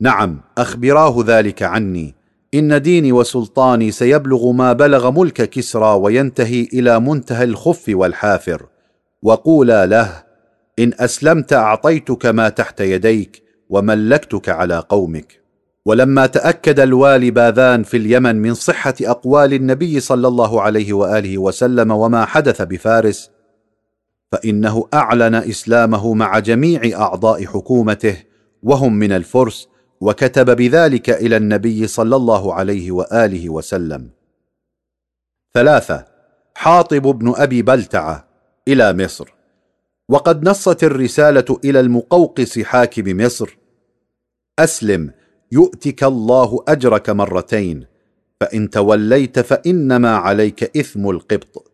نعم 0.00 0.40
أخبراه 0.58 1.24
ذلك 1.26 1.62
عني. 1.62 2.14
إن 2.54 2.82
ديني 2.82 3.12
وسلطاني 3.12 3.90
سيبلغ 3.90 4.52
ما 4.52 4.72
بلغ 4.72 5.10
ملك 5.10 5.50
كسرى 5.50 5.94
وينتهي 5.94 6.68
إلى 6.72 7.00
منتهى 7.00 7.44
الخف 7.44 7.84
والحافر. 7.88 8.66
وقولا 9.22 9.86
له 9.86 10.24
إن 10.78 10.92
أسلمت 11.00 11.52
أعطيتك 11.52 12.26
ما 12.26 12.48
تحت 12.48 12.80
يديك 12.80 13.42
وملكتك 13.70 14.48
على 14.48 14.78
قومك. 14.88 15.40
ولما 15.86 16.26
تأكد 16.26 16.80
الوالي 16.80 17.30
باذان 17.30 17.82
في 17.82 17.96
اليمن 17.96 18.36
من 18.36 18.54
صحة 18.54 18.94
أقوال 19.02 19.54
النبي 19.54 20.00
صلى 20.00 20.28
الله 20.28 20.62
عليه 20.62 20.92
وآله 20.92 21.38
وسلم 21.38 21.90
وما 21.90 22.24
حدث 22.24 22.62
بفارس 22.62 23.30
فإنه 24.32 24.88
أعلن 24.94 25.34
إسلامه 25.34 26.14
مع 26.14 26.38
جميع 26.38 27.00
أعضاء 27.00 27.44
حكومته 27.44 28.16
وهم 28.62 28.94
من 28.94 29.12
الفرس 29.12 29.68
وكتب 30.00 30.56
بذلك 30.56 31.10
إلى 31.10 31.36
النبي 31.36 31.86
صلى 31.86 32.16
الله 32.16 32.54
عليه 32.54 32.92
وآله 32.92 33.50
وسلم. 33.50 34.10
ثلاثة 35.54 36.06
حاطب 36.54 37.02
بن 37.02 37.32
أبي 37.36 37.62
بلتعة 37.62 38.28
إلى 38.68 38.92
مصر. 38.92 39.34
وقد 40.08 40.48
نصت 40.48 40.84
الرسالة 40.84 41.58
إلى 41.64 41.80
المقوقس 41.80 42.58
حاكم 42.58 43.16
مصر. 43.16 43.58
أسلم 44.58 45.10
يؤتك 45.52 46.04
الله 46.04 46.64
أجرك 46.68 47.10
مرتين 47.10 47.86
فإن 48.40 48.70
توليت 48.70 49.40
فإنما 49.40 50.16
عليك 50.16 50.76
إثم 50.76 51.10
القبط. 51.10 51.72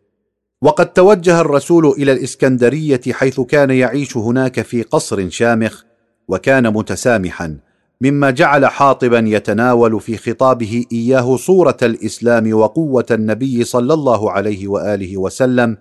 وقد 0.61 0.93
توجه 0.93 1.41
الرسول 1.41 1.87
إلى 1.87 2.11
الإسكندرية 2.11 3.01
حيث 3.11 3.41
كان 3.41 3.69
يعيش 3.69 4.17
هناك 4.17 4.61
في 4.61 4.81
قصر 4.81 5.29
شامخ 5.29 5.83
وكان 6.27 6.73
متسامحا. 6.73 7.64
مما 8.01 8.29
جعل 8.29 8.65
حاطبا 8.65 9.19
يتناول 9.19 10.01
في 10.01 10.17
خطابه 10.17 10.85
إياه 10.91 11.35
صورة 11.35 11.77
الإسلام 11.83 12.53
وقوة 12.53 13.05
النبي 13.11 13.63
صلى 13.63 13.93
الله 13.93 14.31
عليه 14.31 14.67
وآله 14.67 15.17
وسلم 15.17 15.77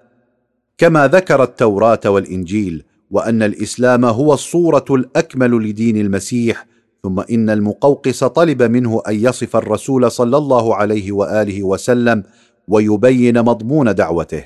كما 0.78 1.08
ذكر 1.08 1.42
التوراة 1.42 2.00
والإنجيل 2.06 2.84
وأن 3.10 3.42
الإسلام 3.42 4.04
هو 4.04 4.34
الصورة 4.34 4.84
الأكمل 4.90 5.50
لدين 5.50 5.96
المسيح 5.96 6.66
ثم 7.02 7.20
إن 7.20 7.50
المقوقس 7.50 8.24
طلب 8.24 8.62
منه 8.62 9.02
أن 9.08 9.14
يصف 9.14 9.56
الرسول 9.56 10.10
صلى 10.10 10.36
الله 10.36 10.74
عليه 10.74 11.12
وآله 11.12 11.62
وسلم 11.62 12.22
ويبين 12.68 13.42
مضمون 13.42 13.94
دعوته. 13.94 14.44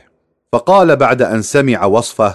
فقال 0.53 0.97
بعد 0.97 1.23
أن 1.23 1.43
سمع 1.43 1.85
وصفه 1.85 2.35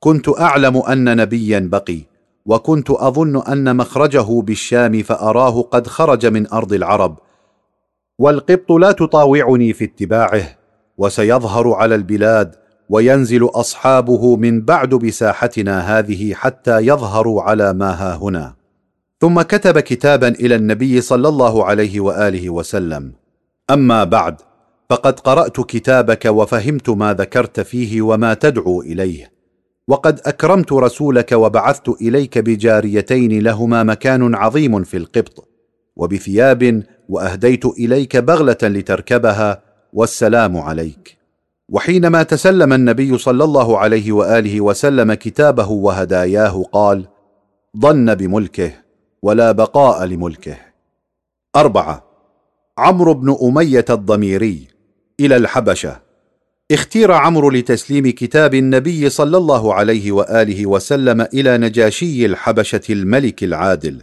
كنت 0.00 0.28
أعلم 0.28 0.76
أن 0.76 1.16
نبيا 1.16 1.68
بقي 1.72 2.00
وكنت 2.48 2.90
أظن 2.90 3.42
أن 3.42 3.76
مخرجه 3.76 4.42
بالشام 4.42 5.02
فأراه 5.02 5.62
قد 5.62 5.86
خرج 5.86 6.26
من 6.26 6.52
أرض 6.52 6.72
العرب 6.72 7.18
والقبط 8.18 8.72
لا 8.72 8.92
تطاوعني 8.92 9.72
في 9.72 9.84
اتباعه 9.84 10.42
وسيظهر 10.98 11.72
على 11.72 11.94
البلاد 11.94 12.54
وينزل 12.88 13.44
أصحابه 13.44 14.36
من 14.36 14.60
بعد 14.60 14.94
بساحتنا 14.94 15.98
هذه 15.98 16.34
حتى 16.34 16.78
يظهروا 16.78 17.42
على 17.42 17.72
ما 17.72 17.90
ها 17.90 18.16
هنا. 18.16 18.54
ثم 19.20 19.42
كتب 19.42 19.78
كتابا 19.78 20.28
إلى 20.28 20.54
النبي 20.54 21.00
صلى 21.00 21.28
الله 21.28 21.64
عليه 21.64 22.00
وآله 22.00 22.50
وسلم. 22.50 23.12
أما 23.70 24.04
بعد 24.04 24.40
فقد 24.90 25.20
قرأت 25.20 25.60
كتابك 25.60 26.24
وفهمت 26.24 26.90
ما 26.90 27.14
ذكرت 27.14 27.60
فيه 27.60 28.02
وما 28.02 28.34
تدعو 28.34 28.82
إليه. 28.82 29.37
وقد 29.88 30.20
أكرمت 30.24 30.72
رسولك 30.72 31.32
وبعثت 31.32 31.88
إليك 31.88 32.38
بجاريتين 32.38 33.42
لهما 33.42 33.82
مكان 33.82 34.34
عظيم 34.34 34.84
في 34.84 34.96
القبط 34.96 35.48
وبثياب 35.96 36.82
وأهديت 37.08 37.66
إليك 37.66 38.16
بغلة 38.16 38.58
لتركبها 38.62 39.62
والسلام 39.92 40.56
عليك. 40.56 41.18
وحينما 41.68 42.22
تسلم 42.22 42.72
النبي 42.72 43.18
صلى 43.18 43.44
الله 43.44 43.78
عليه 43.78 44.12
وآله 44.12 44.60
وسلم 44.60 45.14
كتابه 45.14 45.70
وهداياه 45.70 46.64
قال 46.72 47.08
ضن 47.76 48.14
بملكه 48.14 48.72
ولا 49.22 49.52
بقاء 49.52 50.04
لملكه. 50.04 50.56
أربعة. 51.56 52.04
عمرو 52.78 53.14
بن 53.14 53.36
أمية 53.42 53.84
الضميري 53.90 54.68
إلى 55.20 55.36
الحبشة. 55.36 56.07
اختير 56.70 57.12
عمرو 57.12 57.50
لتسليم 57.50 58.10
كتاب 58.10 58.54
النبي 58.54 59.08
صلى 59.08 59.36
الله 59.36 59.74
عليه 59.74 60.12
وآله 60.12 60.66
وسلم 60.66 61.20
إلى 61.20 61.58
نجاشي 61.58 62.26
الحبشة 62.26 62.80
الملك 62.90 63.44
العادل. 63.44 64.02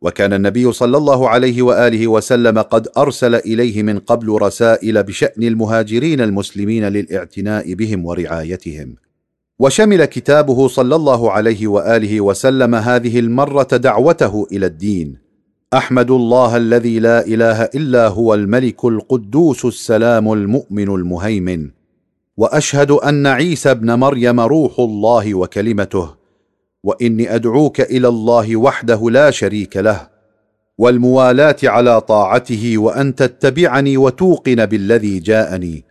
وكان 0.00 0.32
النبي 0.32 0.72
صلى 0.72 0.96
الله 0.96 1.28
عليه 1.28 1.62
وآله 1.62 2.06
وسلم 2.06 2.58
قد 2.58 2.88
أرسل 2.98 3.34
إليه 3.34 3.82
من 3.82 3.98
قبل 3.98 4.28
رسائل 4.28 5.02
بشأن 5.02 5.42
المهاجرين 5.42 6.20
المسلمين 6.20 6.84
للإعتناء 6.84 7.74
بهم 7.74 8.06
ورعايتهم. 8.06 8.96
وشمل 9.58 10.04
كتابه 10.04 10.68
صلى 10.68 10.96
الله 10.96 11.32
عليه 11.32 11.66
وآله 11.66 12.20
وسلم 12.20 12.74
هذه 12.74 13.18
المرة 13.18 13.68
دعوته 13.76 14.46
إلى 14.52 14.66
الدين. 14.66 15.16
أحمد 15.74 16.10
الله 16.10 16.56
الذي 16.56 16.98
لا 16.98 17.26
إله 17.26 17.62
إلا 17.62 18.08
هو 18.08 18.34
الملك 18.34 18.84
القدوس 18.84 19.64
السلام 19.64 20.32
المؤمن 20.32 20.88
المهيمن. 20.88 21.81
وأشهد 22.36 22.90
أن 22.90 23.26
عيسى 23.26 23.70
ابن 23.70 23.94
مريم 23.94 24.40
روح 24.40 24.78
الله 24.78 25.34
وكلمته 25.34 26.14
وإني 26.84 27.34
أدعوك 27.34 27.80
إلى 27.80 28.08
الله 28.08 28.56
وحده 28.56 29.10
لا 29.10 29.30
شريك 29.30 29.76
له 29.76 30.08
والموالاة 30.78 31.56
على 31.64 32.00
طاعته 32.00 32.78
وأن 32.78 33.14
تتبعني 33.14 33.96
وتوقن 33.96 34.66
بالذي 34.66 35.18
جاءني 35.18 35.84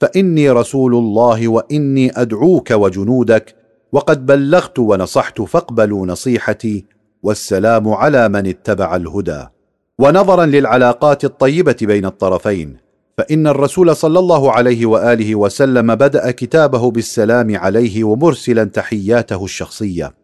فإني 0.00 0.50
رسول 0.50 0.94
الله 0.94 1.48
وإني 1.48 2.20
أدعوك 2.20 2.70
وجنودك 2.70 3.54
وقد 3.92 4.26
بلغت 4.26 4.78
ونصحت 4.78 5.40
فاقبلوا 5.40 6.06
نصيحتي 6.06 6.84
والسلام 7.22 7.88
على 7.88 8.28
من 8.28 8.46
اتبع 8.46 8.96
الهدى. 8.96 9.44
ونظرا 9.98 10.46
للعلاقات 10.46 11.24
الطيبة 11.24 11.76
بين 11.82 12.04
الطرفين. 12.04 12.76
فإن 13.18 13.46
الرسول 13.46 13.96
صلى 13.96 14.18
الله 14.18 14.52
عليه 14.52 14.86
وآله 14.86 15.34
وسلم 15.34 15.94
بدأ 15.94 16.30
كتابه 16.30 16.90
بالسلام 16.90 17.56
عليه 17.56 18.04
ومرسلا 18.04 18.64
تحياته 18.64 19.44
الشخصية 19.44 20.14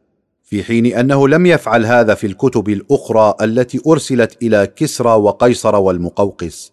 في 0.43 0.63
حين 0.63 0.87
أنه 0.87 1.29
لم 1.29 1.47
يفعل 1.47 1.87
هذا 1.87 2.15
في 2.15 2.27
الكتب 2.27 2.69
الأخرى 2.69 3.35
التي 3.43 3.81
أرسلت 3.87 4.43
إلى 4.43 4.67
كسرى 4.77 5.11
وقيصر 5.11 5.77
والمقوقس 5.77 6.73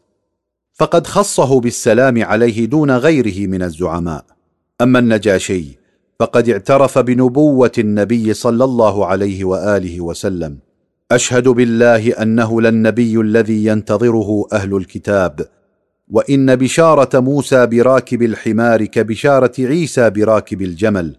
فقد 0.73 1.07
خصه 1.07 1.60
بالسلام 1.60 2.23
عليه 2.23 2.65
دون 2.65 2.91
غيره 2.91 3.48
من 3.48 3.64
الزعماء. 3.64 4.26
أما 4.81 4.99
النجاشي 4.99 5.80
فقد 6.19 6.49
اعترف 6.49 6.98
بنبوة 6.99 7.72
النبي 7.77 8.34
صلى 8.34 8.64
الله 8.64 9.06
عليه 9.06 9.45
وآله 9.45 10.02
وسلم 10.02 10.57
أشهد 11.11 11.48
بالله 11.48 12.11
أنه 12.11 12.61
للنبي 12.61 13.22
الذي 13.22 13.65
ينتظره 13.65 14.45
أهل 14.53 14.76
الكتاب 14.76 15.45
وإن 16.11 16.55
بشارة 16.55 17.19
موسى 17.19 17.65
براكب 17.65 18.21
الحمار 18.21 18.85
كبشارة 18.85 19.51
عيسى 19.59 20.09
براكب 20.09 20.61
الجمل 20.61 21.15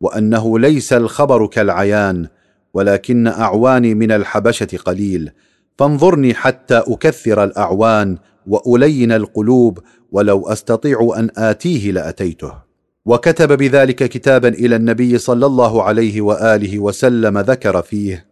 وأنه 0.00 0.58
ليس 0.58 0.92
الخبر 0.92 1.46
كالعيان 1.46 2.26
ولكن 2.74 3.26
أعواني 3.26 3.94
من 3.94 4.12
الحبشة 4.12 4.78
قليل. 4.84 5.30
فانظرني 5.78 6.34
حتى 6.34 6.76
أكثر 6.76 7.44
الأعوان 7.44 8.18
وألين 8.46 9.12
القلوب 9.12 9.78
ولو 10.12 10.48
أستطيع 10.48 11.14
أن 11.16 11.30
آتيه 11.36 11.92
لأتيته. 11.92 12.52
وكتب 13.06 13.52
بذلك 13.58 13.96
كتابا 13.96 14.48
إلى 14.48 14.76
النبي 14.76 15.18
صلى 15.18 15.46
الله 15.46 15.82
عليه 15.82 16.20
وآله 16.20 16.78
وسلم 16.78 17.38
ذكر 17.38 17.82
فيه 17.82 18.26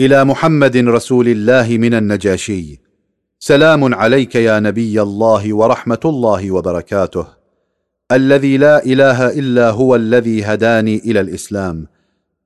إلى 0.00 0.24
محمد 0.24 0.76
رسول 0.76 1.28
الله 1.28 1.78
من 1.78 1.94
النجاشي. 1.94 2.81
سلام 3.44 3.94
عليك 3.94 4.34
يا 4.34 4.60
نبي 4.60 5.02
الله 5.02 5.54
ورحمة 5.54 5.98
الله 6.04 6.50
وبركاته. 6.50 7.26
الذي 8.12 8.56
لا 8.56 8.84
إله 8.84 9.28
إلا 9.28 9.70
هو 9.70 9.96
الذي 9.96 10.44
هداني 10.44 10.98
إلى 10.98 11.20
الإسلام. 11.20 11.86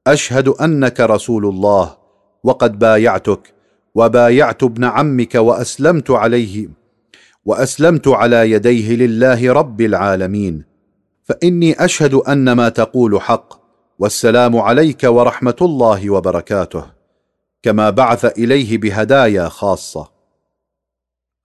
أشهد 0.07 0.49
أنك 0.49 1.01
رسول 1.01 1.47
الله 1.47 1.97
وقد 2.45 2.79
بايعتك 2.79 3.55
وبايعت 3.95 4.63
ابن 4.63 4.85
عمك 4.85 5.35
وأسلمت 5.35 6.11
عليه 6.11 6.69
وأسلمت 7.45 8.09
على 8.09 8.51
يديه 8.51 8.97
لله 8.97 9.53
رب 9.53 9.81
العالمين. 9.81 10.65
فإني 11.25 11.85
أشهد 11.85 12.15
أن 12.15 12.53
ما 12.53 12.69
تقول 12.69 13.21
حق 13.21 13.61
والسلام 13.99 14.57
عليك 14.57 15.05
ورحمة 15.05 15.57
الله 15.63 16.11
وبركاته. 16.11 16.85
كما 17.63 17.91
بعث 17.91 18.39
إليه 18.39 18.79
بهدايا 18.79 19.49
خاصة. 19.49 20.16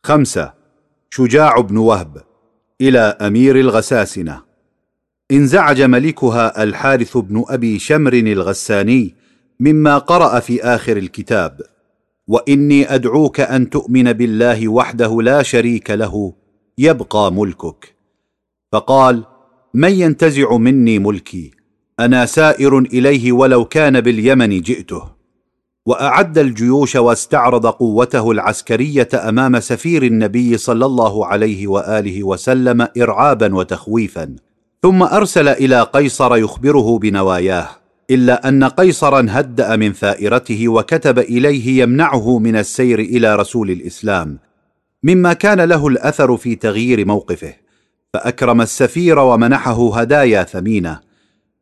خمسة. 0.03 0.53
شجاع 1.10 1.60
بن 1.60 1.78
وهب 1.78 2.22
إلى 2.82 2.99
أمير 2.99 3.60
الغساسنة. 3.60 4.41
انزعج 5.32 5.82
ملكها 5.82 6.64
الحارث 6.64 7.18
بن 7.18 7.44
أبي 7.49 7.80
شمر 7.80 8.14
الغساني 8.14 9.15
مما 9.60 9.98
قرأ 9.98 10.40
في 10.40 10.64
آخر 10.64 10.98
الكتاب. 10.98 11.61
وإني 12.28 12.95
أدعوك 12.95 13.40
أن 13.40 13.69
تؤمن 13.69 14.14
بالله 14.14 14.68
وحده 14.68 15.22
لا 15.22 15.44
شريك 15.44 15.91
له 15.91 16.34
يبقى 16.78 17.34
ملكك. 17.34 17.95
فقال 18.72 19.23
من 19.73 19.91
ينتزع 19.91 20.57
مني 20.57 20.99
ملكي؟ 20.99 21.52
أنا 21.99 22.26
سائر 22.26 22.80
إليه 22.80 23.32
ولو 23.32 23.65
كان 23.65 24.02
باليمن 24.02 24.61
جئته. 24.61 25.20
وأعد 25.86 26.38
الجيوش 26.38 26.95
واستعرض 26.95 27.66
قوته 27.66 28.32
العسكرية 28.32 29.10
أمام 29.14 29.60
سفير 29.60 30.03
النبي 30.03 30.58
صلى 30.58 30.86
الله 30.86 31.26
عليه 31.26 31.68
وآله 31.68 32.24
وسلم 32.24 32.88
ارعابا 32.98 33.56
وتخويفا. 33.56 34.36
ثم 34.82 35.03
أرسل 35.03 35.48
إلى 35.48 35.82
قيصر 35.82 36.38
يخبره 36.38 36.99
بنواياه 36.99 37.68
إلا 38.12 38.48
أن 38.48 38.64
قيصرا 38.64 39.26
هدأ 39.30 39.76
من 39.76 39.94
ثائرته 39.94 40.68
وكتب 40.68 41.20
إليه 41.20 41.84
يمنعه 41.84 42.40
من 42.40 42.56
السير 42.56 42.99
إلى 42.99 43.36
رسول 43.36 43.72
الإسلام 43.72 44.40
مما 45.03 45.34
كان 45.34 45.62
له 45.62 45.88
الأثر 45.88 46.38
في 46.38 46.56
تغيير 46.56 47.06
موقفه. 47.06 47.53
فأكرم 48.14 48.62
السفير 48.62 49.20
ومنحه 49.20 49.99
هدايا 49.99 50.44
ثمينة 50.44 50.99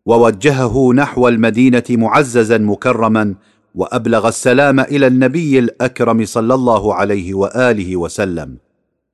ووجهه 0.06 0.94
نحو 0.94 1.28
المدينة 1.28 1.84
معززا 1.90 2.58
مكرما 2.58 3.36
وأبلغ 3.76 4.28
السلام 4.28 4.80
إلى 4.80 5.08
النبي 5.08 5.60
الأكرم 5.60 6.26
صلى 6.26 6.54
الله 6.54 6.94
عليه 6.94 7.34
وآله 7.34 7.98
وسلم 7.98 8.58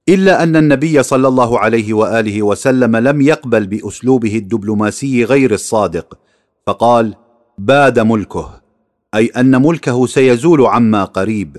إلا 0.09 0.43
أن 0.43 0.55
النبي 0.55 1.03
صلى 1.03 1.27
الله 1.27 1.59
عليه 1.59 1.93
وآله 1.93 2.43
وسلم 2.43 2.95
لم 2.95 3.21
يقبل 3.21 3.67
بأسلوبه 3.67 4.35
الدبلوماسي 4.35 5.23
غير 5.23 5.53
الصادق 5.53 6.19
فقال 6.67 7.15
باد 7.57 7.99
ملكه 7.99 8.61
أي 9.15 9.25
أن 9.25 9.61
ملكه 9.61 10.05
سيزول 10.05 10.65
عما 10.65 11.03
قريب 11.03 11.57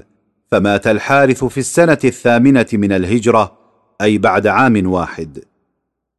فمات 0.51 0.87
الحارث 0.87 1.45
في 1.45 1.59
السنة 1.59 1.99
الثامنة 2.05 2.67
من 2.73 2.93
الهجرة 2.93 3.59
أي 4.01 4.19
بعد 4.19 4.47
عام 4.47 4.93
واحد. 4.93 5.45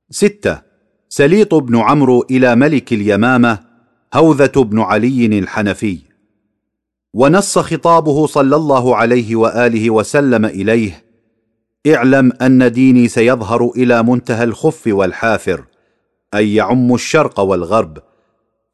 ستة 0.10 0.62
سليط 1.10 1.56
بن 1.56 1.78
عمرو 1.78 2.26
إلى 2.32 2.56
ملك 2.56 2.94
اليمامة 2.94 3.60
هوذة 4.14 4.64
بن 4.64 4.80
علي 4.80 5.26
الحنفي 5.26 6.07
ونص 7.14 7.60
خطابه 7.60 8.28
صلى 8.28 8.56
الله 8.56 8.96
عليه 8.96 9.36
وآله 9.36 9.90
وسلم 9.90 10.46
إليه 10.46 11.04
اعلم 11.88 12.32
أن 12.42 12.72
ديني 12.72 13.08
سيظهر 13.08 13.72
إلى 13.76 14.04
منتهى 14.04 14.44
الخف 14.44 14.84
والحافر 14.88 15.64
أي 16.36 16.56
يعم 16.56 16.94
الشرق 16.94 17.40
والغرب 17.40 17.98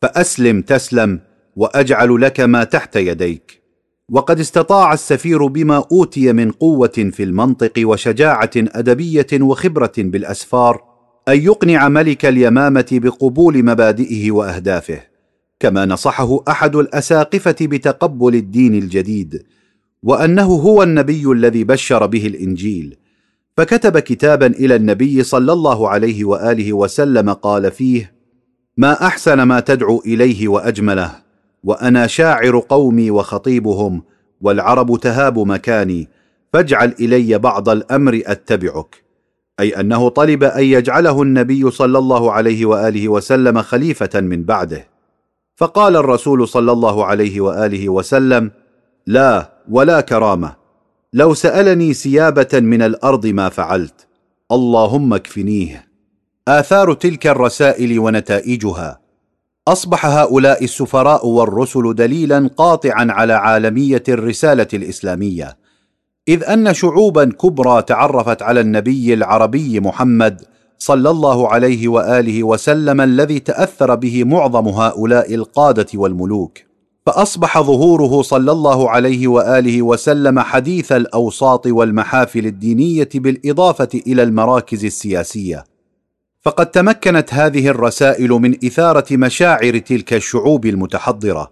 فأسلم 0.01 0.61
تسلم 0.61 1.19
وأجعل 1.55 2.21
لك 2.21 2.39
ما 2.39 2.63
تحت 2.63 2.95
يديك. 2.95 3.63
وقد 4.09 4.39
استطاع 4.39 4.93
السفير 4.93 5.47
بما 5.47 5.83
أوتي 5.91 6.33
من 6.33 6.51
قوة 6.51 7.09
في 7.11 7.23
المنطق 7.23 7.73
وشجاعة 7.79 8.51
أدبية 8.57 9.27
وخبرة 9.33 9.93
بالأسفار 9.97 10.83
أن 11.27 11.37
يقنع 11.37 11.89
ملك 11.89 12.25
اليمامة 12.25 12.85
بقبول 12.91 13.65
مبادئه 13.65 14.31
وأهدافه. 14.31 15.12
كما 15.59 15.85
نصحه 15.85 16.43
أحد 16.47 16.75
الأساقفة 16.75 17.55
بتقبل 17.61 18.35
الدين 18.35 18.75
الجديد 18.75 19.43
وأنه 20.03 20.43
هو 20.43 20.83
النبي 20.83 21.31
الذي 21.31 21.63
بشر 21.63 22.05
به 22.05 22.27
الإنجيل. 22.27 22.97
فكتب 23.57 23.99
كتابا 23.99 24.47
إلى 24.47 24.75
النبي 24.75 25.23
صلى 25.23 25.53
الله 25.53 25.89
عليه 25.89 26.25
وآله 26.25 26.73
وسلم 26.73 27.29
قال 27.29 27.71
فيه 27.71 28.13
ما 28.77 29.07
أحسن 29.07 29.43
ما 29.43 29.59
تدعو 29.59 30.03
إليه 30.05 30.47
وأجمله 30.47 31.11
وأنا 31.63 32.07
شاعر 32.07 32.59
قومي 32.69 33.11
وخطيبهم 33.11 34.03
والعرب 34.41 34.99
تهاب 34.99 35.39
مكاني 35.39 36.07
فاجعل 36.53 36.95
إلي 36.99 37.37
بعض 37.37 37.69
الأمر 37.69 38.21
أتبعك. 38.25 39.03
أي 39.59 39.79
أنه 39.79 40.09
طلب 40.09 40.43
أن 40.43 40.63
يجعله 40.63 41.21
النبي 41.21 41.71
صلى 41.71 41.97
الله 41.97 42.31
عليه 42.31 42.65
وآله 42.65 43.09
وسلم 43.09 43.61
خليفة 43.61 44.21
من 44.21 44.43
بعده. 44.43 44.87
فقال 45.55 45.95
الرسول 45.95 46.47
صلى 46.47 46.71
الله 46.71 47.05
عليه 47.05 47.41
وآله 47.41 47.89
وسلم 47.89 48.51
لا 49.07 49.49
ولا 49.69 50.01
كرامة. 50.01 50.55
لو 51.13 51.33
سألني 51.33 51.93
سيابة 51.93 52.49
من 52.53 52.81
الأرض 52.81 53.25
ما 53.25 53.49
فعلت 53.49 54.07
اللهم 54.51 55.13
اكفنيه. 55.13 55.87
آثار 56.47 56.93
تلك 56.93 57.27
الرسائل 57.27 57.99
ونتائجها. 57.99 58.99
أصبح 59.67 60.05
هؤلاء 60.05 60.63
السفراء 60.63 61.27
والرسل 61.27 61.95
دليلا 61.95 62.49
قاطعا 62.57 63.07
على 63.09 63.33
عالمية 63.33 64.03
الرسالة 64.09 64.67
الإسلامية. 64.73 65.57
إذ 66.27 66.43
أن 66.43 66.73
شعوبا 66.73 67.25
كبرى 67.25 67.81
تعرفت 67.81 68.41
على 68.41 68.59
النبي 68.59 69.13
العربي 69.13 69.79
محمد 69.79 70.41
صلى 70.83 71.09
الله 71.09 71.47
عليه 71.47 71.87
وآله 71.87 72.43
وسلم 72.43 73.01
الذي 73.01 73.39
تأثر 73.39 73.95
به 73.95 74.23
معظم 74.23 74.67
هؤلاء 74.67 75.35
القادة 75.35 75.87
والملوك. 75.93 76.57
فأصبح 77.05 77.61
ظهوره 77.61 78.21
صلى 78.21 78.51
الله 78.51 78.89
عليه 78.89 79.27
وآله 79.27 79.81
وسلم 79.81 80.39
حديث 80.39 80.91
الأوساط 80.91 81.67
والمحافل 81.67 82.45
الدينية 82.45 83.09
بالإضافة 83.15 83.87
إلى 84.07 84.23
المراكز 84.23 84.85
السياسية. 84.85 85.63
فقد 86.41 86.65
تمكنت 86.65 87.33
هذه 87.33 87.67
الرسائل 87.67 88.29
من 88.29 88.53
إثارة 88.65 89.05
مشاعر 89.11 89.77
تلك 89.77 90.13
الشعوب 90.13 90.65
المتحضرة 90.65 91.51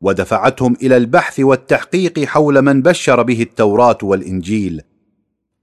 ودفعتهم 0.00 0.76
إلى 0.82 0.96
البحث 0.96 1.40
والتحقيق 1.40 2.24
حول 2.24 2.62
من 2.62 2.82
بشر 2.82 3.22
به 3.22 3.42
التوراة 3.42 3.98
والإنجيل. 4.02 4.82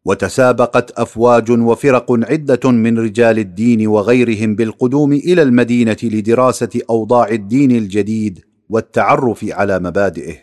وتسابقت 0.05 0.91
أفواج 0.91 1.51
وفرق 1.51 2.11
عدة 2.11 2.71
من 2.71 2.99
رجال 2.99 3.39
الدين 3.39 3.87
وغيرهم 3.87 4.55
بالقدوم 4.55 5.13
إلى 5.13 5.41
المدينة 5.41 5.97
لدراسة 6.03 6.69
أوضاع 6.89 7.27
الدين 7.27 7.71
الجديد 7.71 8.39
والتعرف 8.69 9.45
على 9.49 9.79
مبادئه. 9.79 10.35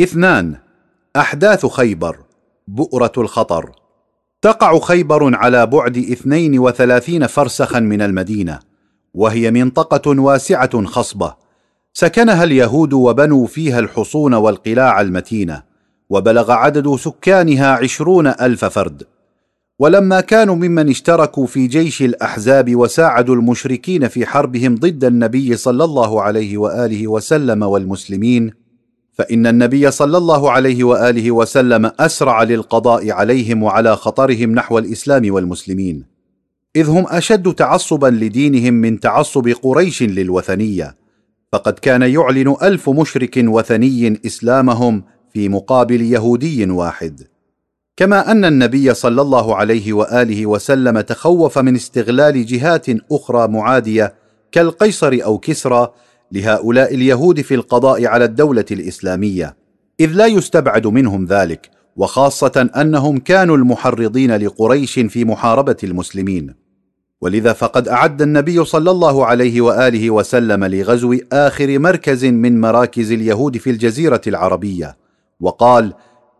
اثنان 0.00 0.56
أحداث 1.16 1.66
خيبر 1.66 2.16
بؤرة 2.68 3.12
الخطر. 3.18 3.70
تقع 4.42 4.78
خيبر 4.78 5.36
على 5.36 5.66
بعد 5.66 5.96
اثنين 5.96 6.58
وثلاثين 6.58 7.26
فرسخا 7.26 7.80
من 7.80 8.02
المدينة 8.02 8.58
وهي 9.14 9.50
منطقة 9.50 10.20
واسعة 10.20 10.84
خصبة. 10.84 11.34
سكنها 11.92 12.44
اليهود 12.44 12.92
وبنوا 12.92 13.46
فيها 13.46 13.78
الحصون 13.78 14.34
والقلاع 14.34 15.00
المتينة. 15.00 15.71
وبلغ 16.12 16.50
عدد 16.50 16.96
سكانها 16.96 17.66
عشرون 17.72 18.26
ألف 18.26 18.64
فرد. 18.64 19.02
ولما 19.78 20.20
كانوا 20.20 20.54
ممن 20.54 20.88
اشتركوا 20.88 21.46
في 21.46 21.66
جيش 21.66 22.02
الأحزاب 22.02 22.76
وساعدوا 22.76 23.34
المشركين 23.34 24.08
في 24.08 24.26
حربهم 24.26 24.74
ضد 24.74 25.04
النبي 25.04 25.56
صلى 25.56 25.84
الله 25.84 26.22
عليه 26.22 26.58
وآله 26.58 27.08
وسلم 27.08 27.62
والمسلمين 27.62 28.50
فإن 29.12 29.46
النبي 29.46 29.90
صلى 29.90 30.18
الله 30.18 30.50
عليه 30.50 30.84
وآله 30.84 31.30
وسلم 31.30 31.90
أسرع 32.00 32.42
للقضاء 32.42 33.10
عليهم 33.10 33.62
وعلى 33.62 33.96
خطرهم 33.96 34.52
نحو 34.54 34.78
الإسلام 34.78 35.34
والمسلمين. 35.34 36.04
إذ 36.76 36.88
هم 36.88 37.06
أشد 37.08 37.54
تعصبا 37.54 38.06
لدينهم 38.06 38.74
من 38.74 39.00
تعصب 39.00 39.48
قريش 39.48 40.02
للوثنية. 40.02 40.96
فقد 41.52 41.72
كان 41.72 42.02
يعلن 42.02 42.56
ألف 42.62 42.90
مشرك 42.90 43.44
وثني 43.46 44.20
إسلامهم 44.26 45.02
في 45.32 45.48
مقابل 45.48 46.02
يهودي 46.02 46.70
واحد. 46.70 47.26
كما 47.96 48.30
أن 48.30 48.44
النبي 48.44 48.94
صلى 48.94 49.22
الله 49.22 49.56
عليه 49.56 49.92
وآله 49.92 50.46
وسلم 50.46 51.00
تخوف 51.00 51.58
من 51.58 51.74
استغلال 51.74 52.46
جهات 52.46 52.86
أخرى 53.12 53.48
معادية 53.48 54.14
كالقيصر 54.52 55.18
أو 55.24 55.38
كسرى 55.38 55.92
لهؤلاء 56.32 56.94
اليهود 56.94 57.40
في 57.40 57.54
القضاء 57.54 58.06
على 58.06 58.24
الدولة 58.24 58.64
الإسلامية 58.70 59.56
إذ 60.00 60.12
لا 60.12 60.26
يستبعد 60.26 60.86
منهم 60.86 61.24
ذلك 61.24 61.70
وخاصة 61.96 62.70
أنهم 62.76 63.18
كانوا 63.18 63.56
المحرضين 63.56 64.36
لقريش 64.36 64.98
في 64.98 65.24
محاربة 65.24 65.76
المسلمين. 65.84 66.54
ولذا 67.20 67.52
فقد 67.52 67.88
أعد 67.88 68.22
النبي 68.22 68.64
صلى 68.64 68.90
الله 68.90 69.26
عليه 69.26 69.60
وآله 69.60 70.10
وسلم 70.10 70.64
لغزو 70.64 71.16
آخر 71.32 71.78
مركز 71.78 72.24
من 72.24 72.60
مراكز 72.60 73.12
اليهود 73.12 73.56
في 73.56 73.70
الجزيرة 73.70 74.20
العربية. 74.26 75.01
وقال 75.42 75.92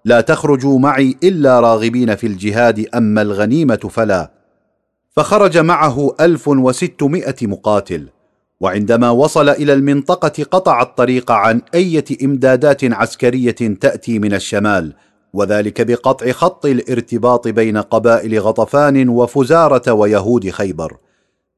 لا 0.05 0.21
تخرجوا 0.21 0.79
معي 0.79 1.17
إلا 1.25 1.61
راغبين 1.61 2.15
في 2.15 2.27
الجهاد 2.27 2.87
أما 2.95 3.23
الغنيمة 3.23 3.77
فلا. 3.91 4.31
فخرج 5.11 5.59
معه 5.59 6.15
ألف 6.21 6.49
وستمائة 6.49 7.37
مقاتل 7.43 8.09
وعندما 8.61 9.11
وصل 9.11 9.49
إلى 9.49 9.73
المنطقة 9.73 10.45
قطع 10.45 10.83
الطريق 10.83 11.31
عن 11.31 11.63
أية 11.75 12.05
إمدادات 12.25 12.85
عسكرية 12.85 13.77
تأتي 13.81 14.19
من 14.19 14.35
الشمال 14.35 14.95
وذلك 15.33 15.87
بقطع 15.87 16.33
خط 16.33 16.67
الارتباط 16.67 17.49
بين 17.49 17.79
قبائل 17.79 18.41
غطفان 18.41 19.09
وفزارة 19.09 19.93
ويهود 19.93 20.51
خيبر. 20.51 20.97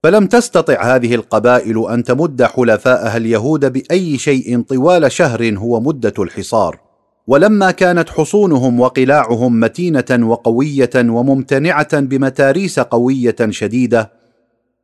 فلم 0.02 0.26
تستطع 0.26 0.94
هذه 0.94 1.14
القبائل 1.14 1.86
أن 1.90 2.04
تمد 2.04 2.42
حلفاءها 2.42 3.16
اليهود 3.16 3.72
بأي 3.72 4.18
شيء 4.18 4.62
طوال 4.62 5.12
شهر 5.12 5.56
هو 5.56 5.80
مدة 5.80 6.14
الحصار. 6.18 6.83
ولما 7.26 7.70
كانت 7.70 8.10
حصونهم 8.10 8.80
وقلاعهم 8.80 9.60
متينة 9.60 10.04
وقوية 10.30 10.90
وممتنعة 10.96 12.00
بمتاريس 12.00 12.80
قوية 12.80 13.36
شديدة 13.48 14.12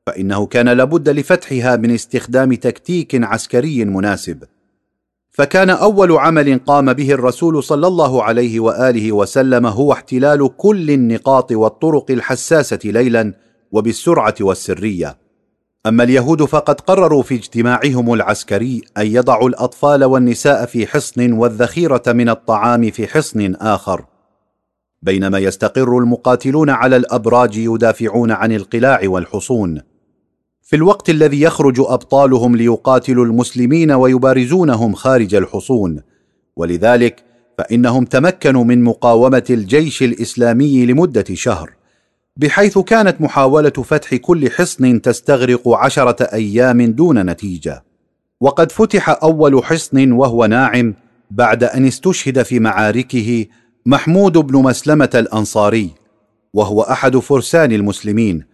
فإنه 0.06 0.46
كان 0.46 0.68
لابد 0.68 1.08
لفتحها 1.08 1.76
من 1.76 1.90
استخدام 1.90 2.54
تكتيك 2.54 3.24
عسكري 3.24 3.84
مناسب. 3.84 4.44
فكان 5.30 5.70
أول 5.70 6.12
عمل 6.12 6.60
قام 6.66 6.92
به 6.92 7.12
الرسول 7.12 7.62
صلى 7.64 7.86
الله 7.86 8.22
عليه 8.22 8.60
وآله 8.60 9.12
وسلم 9.12 9.66
هو 9.66 9.92
احتلال 9.92 10.50
كل 10.56 10.90
النقاط 10.90 11.52
والطرق 11.52 12.10
الحساسة 12.10 12.78
ليلا 12.84 13.32
وبالسرعة 13.72 14.34
والسرية. 14.40 15.16
أما 15.86 16.04
اليهود 16.04 16.44
فقد 16.44 16.80
قرروا 16.80 17.22
في 17.22 17.34
اجتماعهم 17.34 18.12
العسكري 18.12 18.82
أن 18.98 19.06
يضعوا 19.06 19.48
الأطفال 19.48 20.04
والنساء 20.04 20.66
في 20.66 20.86
حصن 20.86 21.32
والذخيرة 21.32 22.02
من 22.06 22.28
الطعام 22.28 22.90
في 22.90 23.06
حصن 23.06 23.54
آخر. 23.54 24.04
بينما 25.02 25.38
يستقر 25.38 25.98
المقاتلون 25.98 26.70
على 26.70 26.96
الأبراج 26.96 27.56
يدافعون 27.56 28.30
عن 28.30 28.52
القلاع 28.52 29.00
والحصون. 29.04 29.80
في 30.62 30.76
الوقت 30.76 31.10
الذي 31.10 31.40
يخرج 31.40 31.80
أبطالهم 31.80 32.56
ليقاتلوا 32.56 33.24
المسلمين 33.24 33.92
ويبارزونهم 33.92 34.94
خارج 34.94 35.34
الحصون. 35.34 36.02
ولذلك 36.56 37.24
فإنهم 37.58 38.04
تمكنوا 38.04 38.64
من 38.64 38.84
مقاومة 38.84 39.44
الجيش 39.50 40.02
الإسلامي 40.02 40.86
لمدة 40.86 41.24
شهر. 41.32 41.79
بحيث 42.36 42.78
كانت 42.78 43.20
محاولة 43.20 43.70
فتح 43.70 44.14
كل 44.14 44.50
حصن 44.50 45.02
تستغرق 45.02 45.68
عشرة 45.68 46.24
أيام 46.24 46.82
دون 46.82 47.30
نتيجة. 47.30 47.84
وقد 48.40 48.72
فتح 48.72 49.08
أول 49.22 49.64
حصن 49.64 50.12
وهو 50.12 50.46
ناعم 50.46 50.94
بعد 51.30 51.64
أن 51.64 51.86
استشهد 51.86 52.42
في 52.42 52.60
معاركه 52.60 53.46
محمود 53.86 54.38
بن 54.38 54.62
مسلمة 54.62 55.10
الأنصاري 55.14 55.90
وهو 56.54 56.82
أحد 56.82 57.16
فرسان 57.16 57.72
المسلمين. 57.72 58.44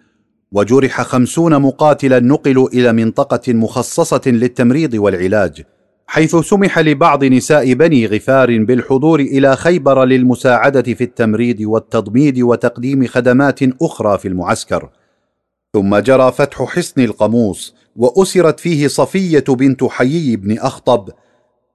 وجرح 0.52 1.02
خمسون 1.02 1.62
مقاتلا 1.62 2.20
نقلوا 2.20 2.68
إلى 2.68 2.92
منطقة 2.92 3.52
مخصصة 3.52 4.20
للتمريض 4.26 4.94
والعلاج. 4.94 5.64
حيث 6.06 6.36
سمح 6.36 6.78
لبعض 6.78 7.24
نساء 7.24 7.72
بني 7.72 8.06
غفار 8.06 8.64
بالحضور 8.64 9.20
إلى 9.20 9.56
خيبر 9.56 10.04
للمساعدة 10.04 10.82
في 10.82 11.04
التمريض 11.04 11.60
والتضميد 11.60 12.40
وتقديم 12.42 13.06
خدمات 13.06 13.60
أخرى 13.82 14.18
في 14.18 14.28
المعسكر. 14.28 14.88
ثم 15.72 15.96
جرى 15.96 16.32
فتح 16.32 16.62
حصن 16.62 17.00
القموص 17.00 17.74
وأسرت 17.96 18.60
فيه 18.60 18.88
صفية 18.88 19.44
بنت 19.48 19.84
حيي 19.84 20.36
بن 20.36 20.58
أخطب 20.58 21.08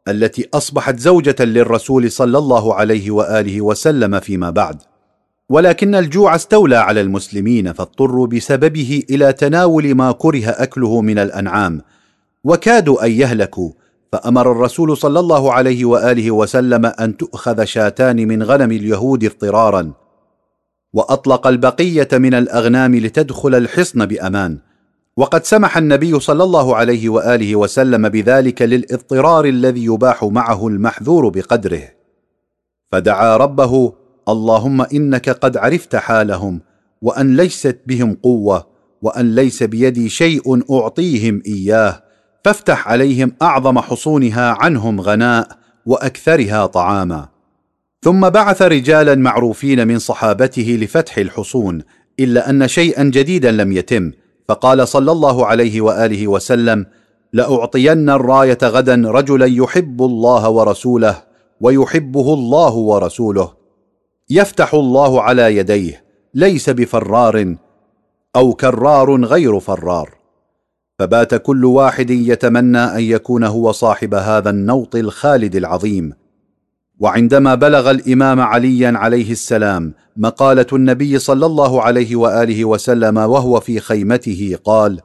التي 0.08 0.49
أصبحت 0.53 0.99
زوجة 0.99 1.36
للرسول 1.40 2.12
صلى 2.12 2.38
الله 2.38 2.76
عليه 2.76 3.12
وآله 3.12 3.62
وسلم 3.62 4.20
فيما 4.20 4.49
بعد. 4.49 4.82
ولكن 5.49 5.95
الجوع 5.95 6.36
استولى 6.36 6.76
على 6.76 7.02
المسلمين 7.02 7.74
فاضطروا 7.74 8.28
بسببه 8.28 9.03
إلى 9.10 9.34
تناول 9.34 9.95
ما 9.95 10.12
كره 10.12 10.49
أكله 10.49 11.02
من 11.02 11.20
الأنعام 11.20 11.82
وكادوا 12.44 13.06
أن 13.06 13.12
يهلكوا. 13.12 13.72
فأمر 14.12 14.52
الرسول 14.52 14.98
صلى 14.98 15.20
الله 15.20 15.54
عليه 15.54 15.86
وآله 15.86 16.32
وسلم 16.32 16.86
أن 16.86 17.18
تؤخذ 17.18 17.64
شاتان 17.64 18.28
من 18.28 18.44
غنم 18.44 18.72
اليهود 18.72 19.24
اضطرارا. 19.24 19.92
وأطلق 20.94 21.48
البقية 21.48 22.08
من 22.14 22.34
الأغنام 22.34 22.96
لتدخل 22.96 23.56
الحصن 23.56 24.06
بأمان. 24.06 24.58
وقد 25.18 25.46
سمح 25.46 25.78
النبي 25.78 26.20
صلى 26.20 26.44
الله 26.44 26.76
عليه 26.76 27.10
وآله 27.10 27.56
وسلم 27.56 28.10
بذلك 28.10 28.62
للاضطرار 28.62 29.46
الذي 29.46 29.86
يباح 29.86 30.24
معه 30.24 30.68
المحذور 30.68 31.30
بقدره. 31.30 31.84
فدعا 32.92 33.38
ربه 33.38 33.94
اللهم 34.30 34.82
إنك 34.82 35.30
قد 35.30 35.58
عرفت 35.58 35.96
حالهم 35.96 36.62
وأن 37.02 37.38
ليست 37.38 37.80
بهم 37.86 38.18
قوة 38.24 38.68
وأن 39.02 39.36
ليس 39.36 39.64
بيدي 39.64 40.10
شيء 40.10 40.76
أعطيهم 40.78 41.42
إياه 41.46 42.11
فافتح 42.43 42.88
عليهم 42.88 43.35
أعظم 43.41 43.80
حصونها 43.80 44.55
عنهم 44.59 45.01
غناء 45.01 45.47
وأكثرها 45.85 46.65
طعاما. 46.65 47.27
ثم 48.01 48.30
بعث 48.30 48.61
رجالا 48.61 49.15
معروفين 49.15 49.88
من 49.88 49.99
صحابته 49.99 50.77
لفتح 50.81 51.18
الحصون 51.18 51.84
إلا 52.19 52.49
أن 52.49 52.68
شيئا 52.68 53.03
جديدا 53.03 53.51
لم 53.51 53.72
يتم. 53.72 54.11
فقال 54.47 54.88
صلى 54.88 55.11
الله 55.11 55.45
عليه 55.45 55.81
وآله 55.81 56.27
وسلم 56.27 56.85
لأعطين 57.34 58.09
الراية 58.09 58.57
غدا 58.63 59.01
رجلا 59.05 59.45
يحب 59.45 60.01
الله 60.01 60.49
ورسوله 60.49 61.23
ويحبه 61.61 62.34
الله 62.34 62.76
ورسوله. 62.76 63.53
يفتح 64.30 64.73
الله 64.73 65.22
على 65.22 65.55
يديه 65.57 66.03
ليس 66.34 66.69
بفرار 66.69 67.55
أو 68.35 68.53
كرار 68.53 69.26
غير 69.26 69.59
فرار. 69.59 70.20
فبات 71.02 71.36
كل 71.36 71.65
واحد 71.65 72.10
يتمنى 72.10 72.78
أن 72.78 73.02
يكون 73.02 73.44
هو 73.44 73.72
صاحب 73.72 74.14
هذا 74.14 74.49
النوط 74.49 74.95
الخالد 74.95 75.56
العظيم. 75.56 76.14
وعندما 76.99 77.56
بلغ 77.56 77.91
الإمام 77.91 78.40
عليا 78.40 78.94
عليه 78.95 79.32
السلام 79.32 79.94
مقالة 80.18 80.65
النبي 80.73 81.19
صلى 81.19 81.45
الله 81.45 81.82
عليه 81.82 82.15
وآله 82.15 82.65
وسلم 82.65 83.18
وهو 83.18 83.60
في 83.60 83.80
خيمته 83.80 84.57
قال 84.64 84.99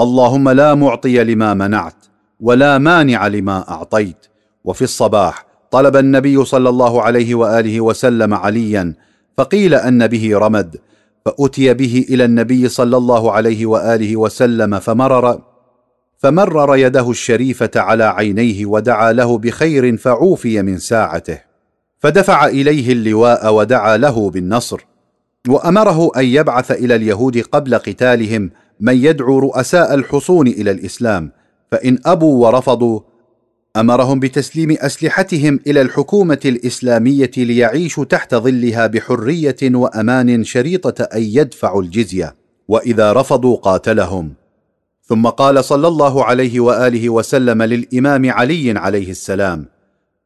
اللهم 0.00 0.48
لا 0.48 0.74
معطي 0.74 1.24
لما 1.24 1.54
منعت 1.54 2.04
ولا 2.40 2.78
مانع 2.78 3.26
لما 3.26 3.68
أعطيت. 3.68 4.26
وفي 4.64 4.82
الصباح 4.82 5.46
طلب 5.70 5.96
النبي 5.96 6.44
صلى 6.44 6.68
الله 6.68 7.02
عليه 7.02 7.34
وآله 7.34 7.80
وسلم 7.80 8.34
عليا 8.34 8.94
فقيل 9.36 9.74
أن 9.74 10.06
به 10.06 10.38
رمد 10.38 10.76
فأتي 11.26 11.74
به 11.74 12.06
إلى 12.10 12.24
النبي 12.24 12.68
صلى 12.68 12.96
الله 12.96 13.32
عليه 13.32 13.66
وآله 13.66 14.16
وسلم 14.16 14.78
فمرر 14.78 15.42
فمرر 16.18 16.76
يده 16.76 17.10
الشريفة 17.10 17.70
على 17.76 18.04
عينيه 18.04 18.66
ودعا 18.66 19.12
له 19.12 19.38
بخير 19.38 19.96
فعوفي 19.96 20.62
من 20.62 20.78
ساعته 20.78 21.38
فدفع 21.98 22.46
إليه 22.46 22.92
اللواء 22.92 23.54
ودعا 23.54 23.96
له 23.96 24.30
بالنصر 24.30 24.86
وأمره 25.48 26.10
أن 26.16 26.24
يبعث 26.24 26.70
إلى 26.70 26.94
اليهود 26.94 27.38
قبل 27.38 27.74
قتالهم 27.74 28.50
من 28.80 28.96
يدعو 28.96 29.38
رؤساء 29.38 29.94
الحصون 29.94 30.46
إلى 30.46 30.70
الإسلام 30.70 31.30
فإن 31.70 31.98
أبوا 32.06 32.46
ورفضوا 32.46 33.00
أمرهم 33.76 34.20
بتسليم 34.20 34.76
أسلحتهم 34.80 35.60
إلى 35.66 35.80
الحكومة 35.80 36.40
الإسلامية 36.44 37.30
ليعيشوا 37.36 38.04
تحت 38.04 38.34
ظلها 38.34 38.86
بحرية 38.86 39.56
وأمان 39.62 40.44
شريطة 40.44 41.02
أن 41.02 41.22
يدفعوا 41.22 41.82
الجزية 41.82 42.34
وإذا 42.68 43.12
رفضوا 43.12 43.56
قاتلهم. 43.56 44.32
ثم 45.02 45.26
قال 45.26 45.64
صلى 45.64 45.88
الله 45.88 46.24
عليه 46.24 46.60
وآله 46.60 47.10
وسلم 47.10 47.62
للإمام 47.62 48.30
علي 48.30 48.78
عليه 48.78 49.10
السلام 49.10 49.66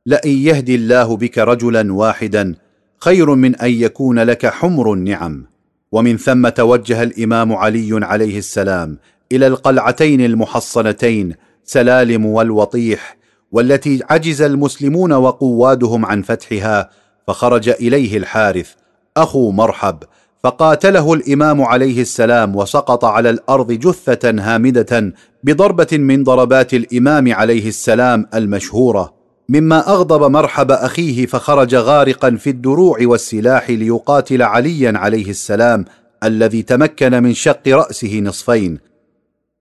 لئن 0.06 0.31
يهدي 0.31 0.74
الله 0.74 1.16
بك 1.16 1.39
رجلا 1.39 1.93
واحدا 1.93 2.55
خير 2.98 3.35
من 3.35 3.56
أن 3.56 3.70
يكون 3.70 4.18
لك 4.18 4.47
حمر 4.47 4.93
النعم. 4.93 5.47
ومن 5.93 6.16
ثم 6.16 6.48
توجه 6.48 7.02
الإمام 7.02 7.52
علي 7.52 7.89
عليه 7.93 8.39
السلام 8.39 8.98
إلى 9.32 9.47
القلعتين 9.47 10.20
المحصنتين 10.20 11.35
سلالم 11.64 12.27
والوطيح 12.27 13.19
والتي 13.52 14.02
عجز 14.10 14.43
المسلمون 14.43 15.12
وقوادهم 15.12 16.06
عن 16.06 16.22
فتحها 16.22 16.90
فخرج 17.27 17.68
إليه 17.68 18.16
الحارث 18.16 18.70
أخو 19.16 19.51
مرحب 19.51 19.98
فقاتله 20.44 21.14
الإمام 21.14 21.62
عليه 21.62 22.01
السلام 22.01 22.56
وسقط 22.56 23.05
على 23.05 23.31
الأرض 23.31 23.72
جثة 23.72 24.31
هامدة 24.31 25.14
بضربة 25.44 25.89
من 25.93 26.24
ضربات 26.24 26.74
الإمام 26.74 27.32
عليه 27.32 27.68
السلام 27.68 28.27
المشهورة 28.35 29.14
مما 29.48 29.89
أغضب 29.89 30.31
مرحب 30.31 30.70
أخيه 30.70 31.27
فخرج 31.27 31.74
غارقا 31.74 32.31
في 32.31 32.51
الدروع 32.51 32.98
والسلاح 33.02 33.70
ليقاتل 33.70 34.43
عليا 34.43 34.98
عليه 34.98 35.31
السلام 35.31 35.85
الذي 36.24 36.62
تمكن 36.62 37.22
من 37.22 37.35
شق 37.35 37.68
رأسه 37.68 38.20
نصفين. 38.20 38.78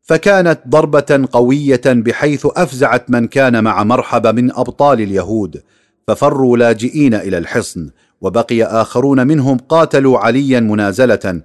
فكانت 0.10 0.60
ضربة 0.68 1.28
قوية 1.32 1.82
بحيث 1.86 2.48
أفزعت 2.56 3.10
من 3.10 3.28
كان 3.28 3.64
مع 3.64 3.84
مرحب 3.84 4.28
من 4.28 4.52
أبطال 4.52 5.02
اليهود 5.02 5.62
ففروا 6.08 6.58
لاجئين 6.58 7.14
إلى 7.14 7.38
الحصن 7.38 7.90
وبقي 8.22 8.64
آخرون 8.64 9.28
منهم 9.28 9.58
قاتلوا 9.58 10.20
عليا 10.20 10.60
منازلة 10.60 11.42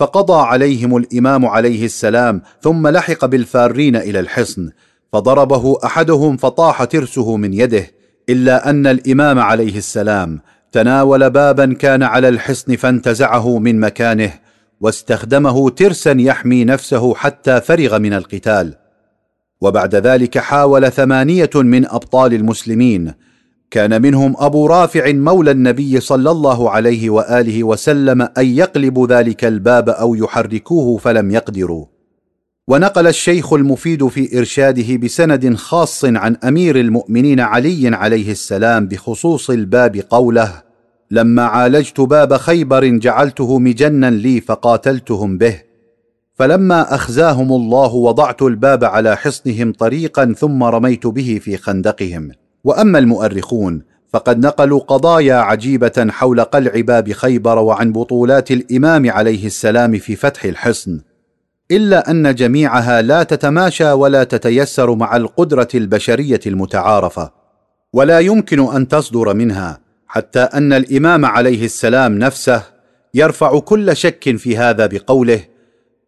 فقضى 0.00 0.46
عليهم 0.46 0.96
الإمام 0.96 1.46
عليه 1.46 1.84
السلام 1.84 2.42
ثم 2.62 2.88
لحق 2.88 3.24
بالفارين 3.24 3.96
إلى 3.96 4.20
الحصن 4.20 4.70
فضربه 5.12 5.78
أحدهم 5.84 6.36
فطاح 6.36 6.84
ترسه 6.84 7.36
من 7.36 7.54
يده 7.54 7.90
إلا 8.28 8.70
أن 8.70 8.86
الإمام 8.86 9.38
عليه 9.38 9.78
السلام 9.78 10.40
تناول 10.72 11.30
بابا 11.30 11.74
كان 11.74 12.02
على 12.02 12.28
الحصن 12.28 12.76
فانتزعه 12.76 13.58
من 13.58 13.80
مكانه 13.80 14.45
واستخدمه 14.80 15.70
ترسا 15.70 16.16
يحمي 16.18 16.64
نفسه 16.64 17.14
حتى 17.14 17.60
فرغ 17.60 17.98
من 17.98 18.12
القتال. 18.12 18.74
وبعد 19.60 19.94
ذلك 19.94 20.38
حاول 20.38 20.92
ثمانية 20.92 21.50
من 21.54 21.86
أبطال 21.86 22.34
المسلمين. 22.34 23.14
كان 23.70 24.02
منهم 24.02 24.34
أبو 24.38 24.66
رافع 24.66 25.12
مولى 25.12 25.50
النبي 25.50 26.00
صلى 26.00 26.30
الله 26.30 26.70
عليه 26.70 27.10
وآله 27.10 27.64
وسلم 27.64 28.22
أن 28.22 28.46
يقلبوا 28.46 29.06
ذلك 29.06 29.44
الباب 29.44 29.88
أو 29.88 30.14
يحركوه 30.14 30.98
فلم 30.98 31.30
يقدروا. 31.30 31.86
ونقل 32.68 33.06
الشيخ 33.06 33.52
المفيد 33.52 34.08
في 34.08 34.38
إرشاده 34.38 34.96
بسند 34.96 35.54
خاص 35.54 36.04
عن 36.04 36.36
أمير 36.36 36.80
المؤمنين 36.80 37.40
علي 37.40 37.88
عليه 37.88 38.30
السلام 38.30 38.88
بخصوص 38.88 39.50
الباب 39.50 39.96
قوله 40.10 40.65
لما 41.10 41.42
عالجت 41.42 42.00
باب 42.00 42.36
خيبر 42.36 42.86
جعلته 42.86 43.58
مجنا 43.58 44.10
لي 44.10 44.40
فقاتلتهم 44.40 45.38
به. 45.38 45.62
فلما 46.34 46.94
أخزاهم 46.94 47.52
الله 47.52 47.94
وضعت 47.94 48.42
الباب 48.42 48.84
على 48.84 49.16
حصنهم 49.16 49.72
طريقا 49.72 50.34
ثم 50.38 50.62
رميت 50.62 51.06
به 51.06 51.40
في 51.42 51.56
خندقهم. 51.56 52.30
وأما 52.64 52.98
المؤرخون 52.98 53.82
فقد 54.08 54.46
نقلوا 54.46 54.80
قضايا 54.80 55.34
عجيبة 55.34 56.06
حول 56.10 56.40
قلع 56.40 56.80
باب 56.80 57.12
خيبر 57.12 57.58
وعن 57.58 57.92
بطولات 57.92 58.50
الإمام 58.50 59.10
عليه 59.10 59.46
السلام 59.46 59.98
في 59.98 60.16
فتح 60.16 60.44
الحصن. 60.44 61.00
إلا 61.70 62.10
أن 62.10 62.34
جميعها 62.34 63.02
لا 63.02 63.22
تتماشى 63.22 63.92
ولا 63.92 64.24
تتيسر 64.24 64.94
مع 64.94 65.16
القدرة 65.16 65.68
البشرية 65.74 66.40
المتعارفة. 66.46 67.30
ولا 67.92 68.20
يمكن 68.20 68.74
أن 68.74 68.88
تصدر 68.88 69.34
منها. 69.34 69.85
حتى 70.08 70.40
أن 70.40 70.72
الإمام 70.72 71.24
عليه 71.24 71.64
السلام 71.64 72.18
نفسه 72.18 72.62
يرفع 73.14 73.58
كل 73.58 73.96
شك 73.96 74.36
في 74.36 74.56
هذا 74.56 74.86
بقوله 74.86 75.44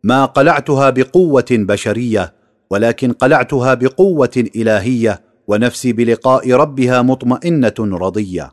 ما 0.05 0.25
قلعتها 0.25 0.91
بقوة 0.91 1.47
بشرية 1.51 2.35
ولكن 2.71 3.13
قلعتها 3.13 3.75
بقوة 3.75 4.45
إلهية 4.57 5.21
ونفسي 5.49 5.93
بلقاء 5.93 6.53
ربها 6.53 7.03
مطمئنة 7.03 7.75
رضية. 7.79 8.53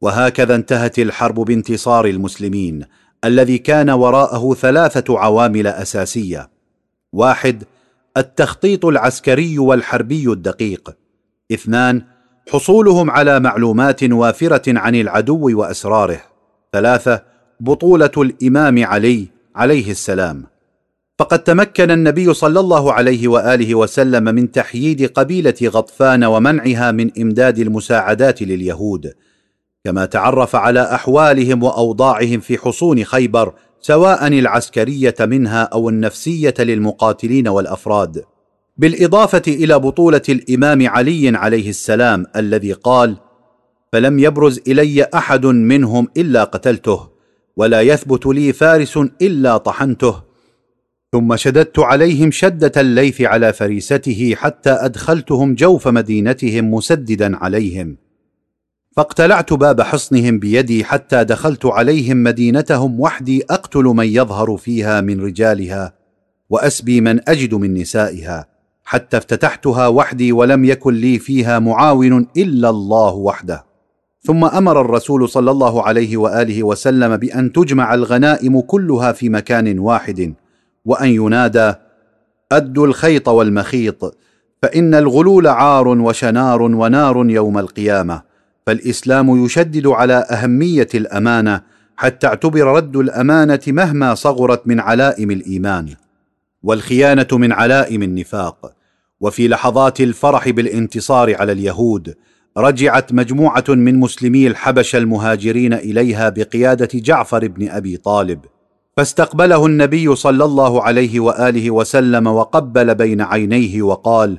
وهكذا 0.00 0.54
انتهت 0.54 0.98
الحرب 0.98 1.34
بانتصار 1.34 2.06
المسلمين 2.06 2.84
الذي 3.24 3.58
كان 3.58 3.90
وراءه 3.90 4.54
ثلاثة 4.54 5.18
عوامل 5.18 5.66
أساسية. 5.66 6.50
واحد 7.12 7.64
التخطيط 8.16 8.84
العسكري 8.84 9.58
والحربي 9.58 10.26
الدقيق. 10.26 10.96
اثنان 11.52 12.02
حصولهم 12.50 13.10
على 13.10 13.40
معلومات 13.40 14.04
وافرة 14.04 14.78
عن 14.78 14.94
العدو 14.94 15.58
وأسراره. 15.58 16.20
ثلاثة 16.72 17.22
بطولة 17.60 18.10
الإمام 18.16 18.84
علي 18.84 19.28
عليه 19.56 19.90
السلام. 19.90 20.44
فقد 21.18 21.38
تمكن 21.38 21.90
النبي 21.90 22.34
صلى 22.34 22.60
الله 22.60 22.92
عليه 22.92 23.28
وآله 23.28 23.74
وسلم 23.74 24.24
من 24.24 24.52
تحييد 24.52 25.06
قبيلة 25.06 25.54
غطفان 25.64 26.24
ومنعها 26.24 26.90
من 26.90 27.10
إمداد 27.20 27.58
المساعدات 27.58 28.42
لليهود. 28.42 29.12
كما 29.84 30.04
تعرف 30.06 30.56
على 30.56 30.80
أحوالهم 30.94 31.62
وأوضاعهم 31.62 32.40
في 32.40 32.58
حصون 32.58 33.04
خيبر 33.04 33.54
سواء 33.80 34.26
العسكرية 34.28 35.14
منها 35.20 35.62
أو 35.62 35.88
النفسية 35.88 36.54
للمقاتلين 36.58 37.48
والأفراد. 37.48 38.24
بالإضافة 38.76 39.42
إلى 39.48 39.78
بطولة 39.78 40.22
الإمام 40.28 40.88
علي 40.88 41.36
عليه 41.36 41.70
السلام 41.70 42.26
الذي 42.36 42.72
قال 42.72 43.16
فلم 43.92 44.18
يبرز 44.18 44.60
إلي 44.68 45.02
أحد 45.14 45.46
منهم 45.46 46.08
إلا 46.16 46.44
قتلته 46.44 47.08
ولا 47.56 47.80
يثبت 47.80 48.26
لي 48.26 48.52
فارس 48.52 48.98
إلا 49.22 49.56
طحنته. 49.56 50.22
ثم 51.12 51.36
شددت 51.36 51.78
عليهم 51.78 52.30
شدة 52.30 52.72
الليث 52.76 53.20
على 53.20 53.52
فريسته 53.52 54.34
حتى 54.36 54.70
أدخلتهم 54.70 55.54
جوف 55.54 55.88
مدينتهم 55.88 56.74
مسددا 56.74 57.36
عليهم. 57.36 57.96
فاقتلعت 58.96 59.52
باب 59.52 59.80
حصنهم 59.80 60.38
بيدي 60.38 60.84
حتى 60.84 61.24
دخلت 61.24 61.66
عليهم 61.66 62.22
مدينتهم 62.22 63.00
وحدي 63.00 63.44
أقتل 63.50 63.84
من 63.84 64.06
يظهر 64.06 64.56
فيها 64.56 65.00
من 65.00 65.20
رجالها 65.20 65.94
وأسبي 66.50 67.00
من 67.00 67.28
أجد 67.28 67.54
من 67.54 67.74
نسائها. 67.74 68.51
حتى 68.84 69.16
افتتحتها 69.16 69.88
وحدي 69.88 70.32
ولم 70.32 70.64
يكن 70.64 70.94
لي 70.94 71.18
فيها 71.18 71.58
معاون 71.58 72.26
إلا 72.36 72.70
الله 72.70 73.14
وحده. 73.14 73.64
ثم 74.22 74.44
أمر 74.44 74.80
الرسول 74.80 75.28
صلى 75.28 75.50
الله 75.50 75.82
عليه 75.82 76.16
وآله 76.16 76.62
وسلم 76.62 77.16
بأن 77.16 77.52
تجمع 77.52 77.94
الغنائم 77.94 78.60
كلها 78.60 79.12
في 79.12 79.28
مكان 79.28 79.78
واحد 79.78 80.34
وأن 80.84 81.08
ينادى 81.08 81.74
ادوا 82.52 82.86
الخيط 82.86 83.28
والمخيط 83.28 84.16
فإن 84.62 84.94
الغلول 84.94 85.46
عار 85.46 85.88
وشنار 85.88 86.62
ونار 86.62 87.30
يوم 87.30 87.58
القيامة. 87.58 88.22
فالإسلام 88.66 89.44
يشدد 89.44 89.86
على 89.86 90.14
أهمية 90.14 90.88
الأمانة 90.94 91.60
حتى 91.96 92.26
اعتبر 92.26 92.66
رد 92.66 92.96
الأمانة 92.96 93.60
مهما 93.66 94.14
صغرت 94.14 94.66
من 94.66 94.80
علائم 94.80 95.30
الإيمان. 95.30 95.94
والخيانة 96.62 97.26
من 97.32 97.52
علائم 97.52 98.02
النفاق. 98.02 98.72
وفي 99.20 99.48
لحظات 99.48 100.00
الفرح 100.00 100.48
بالانتصار 100.48 101.36
على 101.36 101.52
اليهود 101.52 102.14
رجعت 102.56 103.12
مجموعة 103.12 103.64
من 103.68 104.00
مسلمي 104.00 104.46
الحبشه 104.46 104.96
المهاجرين 104.96 105.74
إليها 105.74 106.28
بقيادة 106.28 106.88
جعفر 106.94 107.48
بن 107.48 107.68
أبي 107.68 107.96
طالب. 107.96 108.40
فاستقبله 108.96 109.66
النبي 109.66 110.16
صلى 110.16 110.44
الله 110.44 110.82
عليه 110.82 111.20
وآله 111.20 111.70
وسلم 111.70 112.26
وقبل 112.26 112.94
بين 112.94 113.20
عينيه 113.20 113.82
وقال 113.82 114.38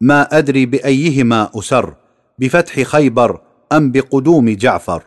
ما 0.00 0.38
أدري 0.38 0.66
بأيهما 0.66 1.50
أسر 1.54 1.94
بفتح 2.38 2.82
خيبر 2.82 3.40
أم 3.72 3.92
بقدوم 3.92 4.50
جعفر؟ 4.50 5.02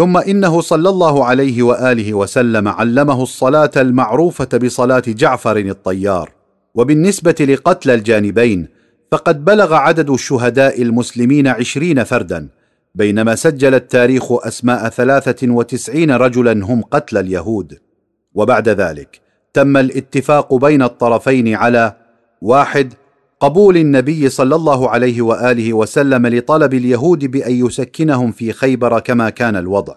ثم 0.00 0.16
إنه 0.16 0.60
صلى 0.60 0.88
الله 0.88 1.24
عليه 1.24 1.62
وآله 1.62 2.14
وسلم 2.14 2.68
علمه 2.68 3.22
الصلاة 3.22 3.70
المعروفة 3.76 4.58
بصلاة 4.58 5.02
جعفر 5.06 5.56
الطيار. 5.56 6.32
وبالنسبة 6.74 7.34
لقتل 7.40 7.90
الجانبين 7.90 8.68
فقد 9.12 9.44
بلغ 9.44 9.74
عدد 9.74 10.10
الشهداء 10.10 10.82
المسلمين 10.82 11.46
عشرين 11.46 12.04
فردا 12.04 12.48
بينما 12.94 13.34
سجل 13.34 13.74
التاريخ 13.74 14.32
أسماء 14.46 14.88
ثلاثة 14.88 15.52
وتسعين 15.52 16.10
رجلا 16.10 16.52
هم 16.52 16.82
قتل 16.82 17.18
اليهود. 17.18 17.78
وبعد 18.34 18.68
ذلك 18.68 19.20
تم 19.54 19.76
الاتفاق 19.76 20.54
بين 20.54 20.82
الطرفين 20.82 21.54
على 21.54 21.92
واحد 22.42 22.94
قبول 23.40 23.76
النبي 23.76 24.28
صلى 24.28 24.54
الله 24.54 24.90
عليه 24.90 25.22
وآله 25.22 25.72
وسلم 25.72 26.26
لطلب 26.26 26.74
اليهود 26.74 27.24
بأن 27.24 27.66
يسكنهم 27.66 28.32
في 28.32 28.52
خيبر 28.52 28.98
كما 28.98 29.30
كان 29.30 29.56
الوضع. 29.56 29.94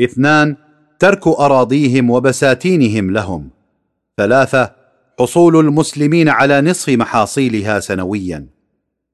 اثنان 0.00 0.56
ترك 0.98 1.26
أراضيهم 1.26 2.10
وبساتينهم 2.10 3.10
لهم. 3.10 3.50
ثلاثة 4.16 4.72
حصول 5.20 5.56
المسلمين 5.56 6.28
على 6.28 6.60
نصف 6.60 6.88
محاصيلها 6.88 7.80
سنويا. 7.80 8.46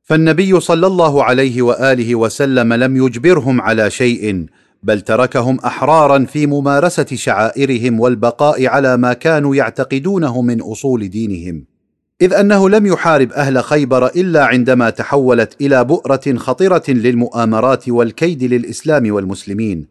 فالنبي 0.03 0.61
صلى 0.61 0.86
الله 0.86 1.24
عليه 1.24 1.62
وآله 1.62 2.15
وسلم 2.15 2.73
لم 2.73 2.97
يجبرهم 2.97 3.61
على 3.61 3.90
شيء 3.90 4.47
بل 4.82 5.01
تركهم 5.01 5.59
أحرارا 5.61 6.24
في 6.24 6.47
ممارسة 6.47 7.07
شعائرهم 7.15 8.01
والبقاء 8.01 8.66
على 8.66 8.97
ما 8.97 9.12
كانوا 9.12 9.57
يعتقدونه 9.57 10.43
من 10.43 10.61
أصول 10.61 11.09
دينهم. 11.09 11.77
إذ 12.23 12.35
أنه 12.35 12.69
لم 12.69 12.86
يحارب 12.86 13.32
أهل 13.32 13.62
خيبر 13.62 14.07
إلا 14.07 14.45
عندما 14.45 14.90
تحولت 14.90 15.61
إلى 15.61 15.85
بؤرة 15.85 16.36
خطره 16.36 16.82
للمؤامرات 16.89 17.89
والكيد 17.89 18.45
للإسلام 18.45 19.12
والمسلمين. 19.12 19.86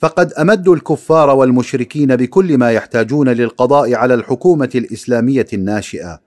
فقد 0.00 0.32
امدوا 0.32 0.74
الكفار 0.74 1.30
والمشركين 1.30 2.16
بكل 2.16 2.58
ما 2.58 2.72
يحتاجون 2.72 3.28
للقضاء 3.28 3.94
على 3.94 4.14
الحكومة 4.14 4.70
الإسلامية 4.74 5.46
الناشئة 5.52 6.20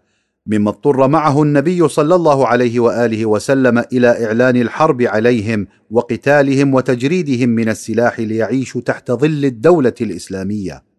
مما 0.48 0.70
اضطر 0.70 1.07
معه 1.07 1.44
النبي 1.44 1.88
صلى 1.88 2.15
الله 2.15 2.48
عليه 2.48 2.80
وآله 2.80 3.26
وسلم 3.26 3.84
إلى 3.94 4.26
إعلان 4.26 4.56
الحرب 4.56 5.02
عليهم 5.02 5.68
وقتالهم 5.91 6.74
وتجريدهم 6.74 7.49
من 7.49 7.70
السلاح 7.70 8.20
ليعيشوا 8.20 8.82
تحت 8.82 9.11
ظل 9.11 9.45
الدولة 9.45 9.94
الإسلامية. 10.02 10.93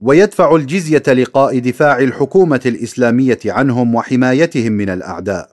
ويدفع 0.00 0.56
الجزية 0.56 1.02
لقاء 1.08 1.58
دفاع 1.58 1.98
الحكومة 1.98 2.60
الإسلامية 2.66 3.38
عنهم 3.46 3.94
وحمايتهم 3.94 4.72
من 4.72 4.90
الأعداء. 4.90 5.48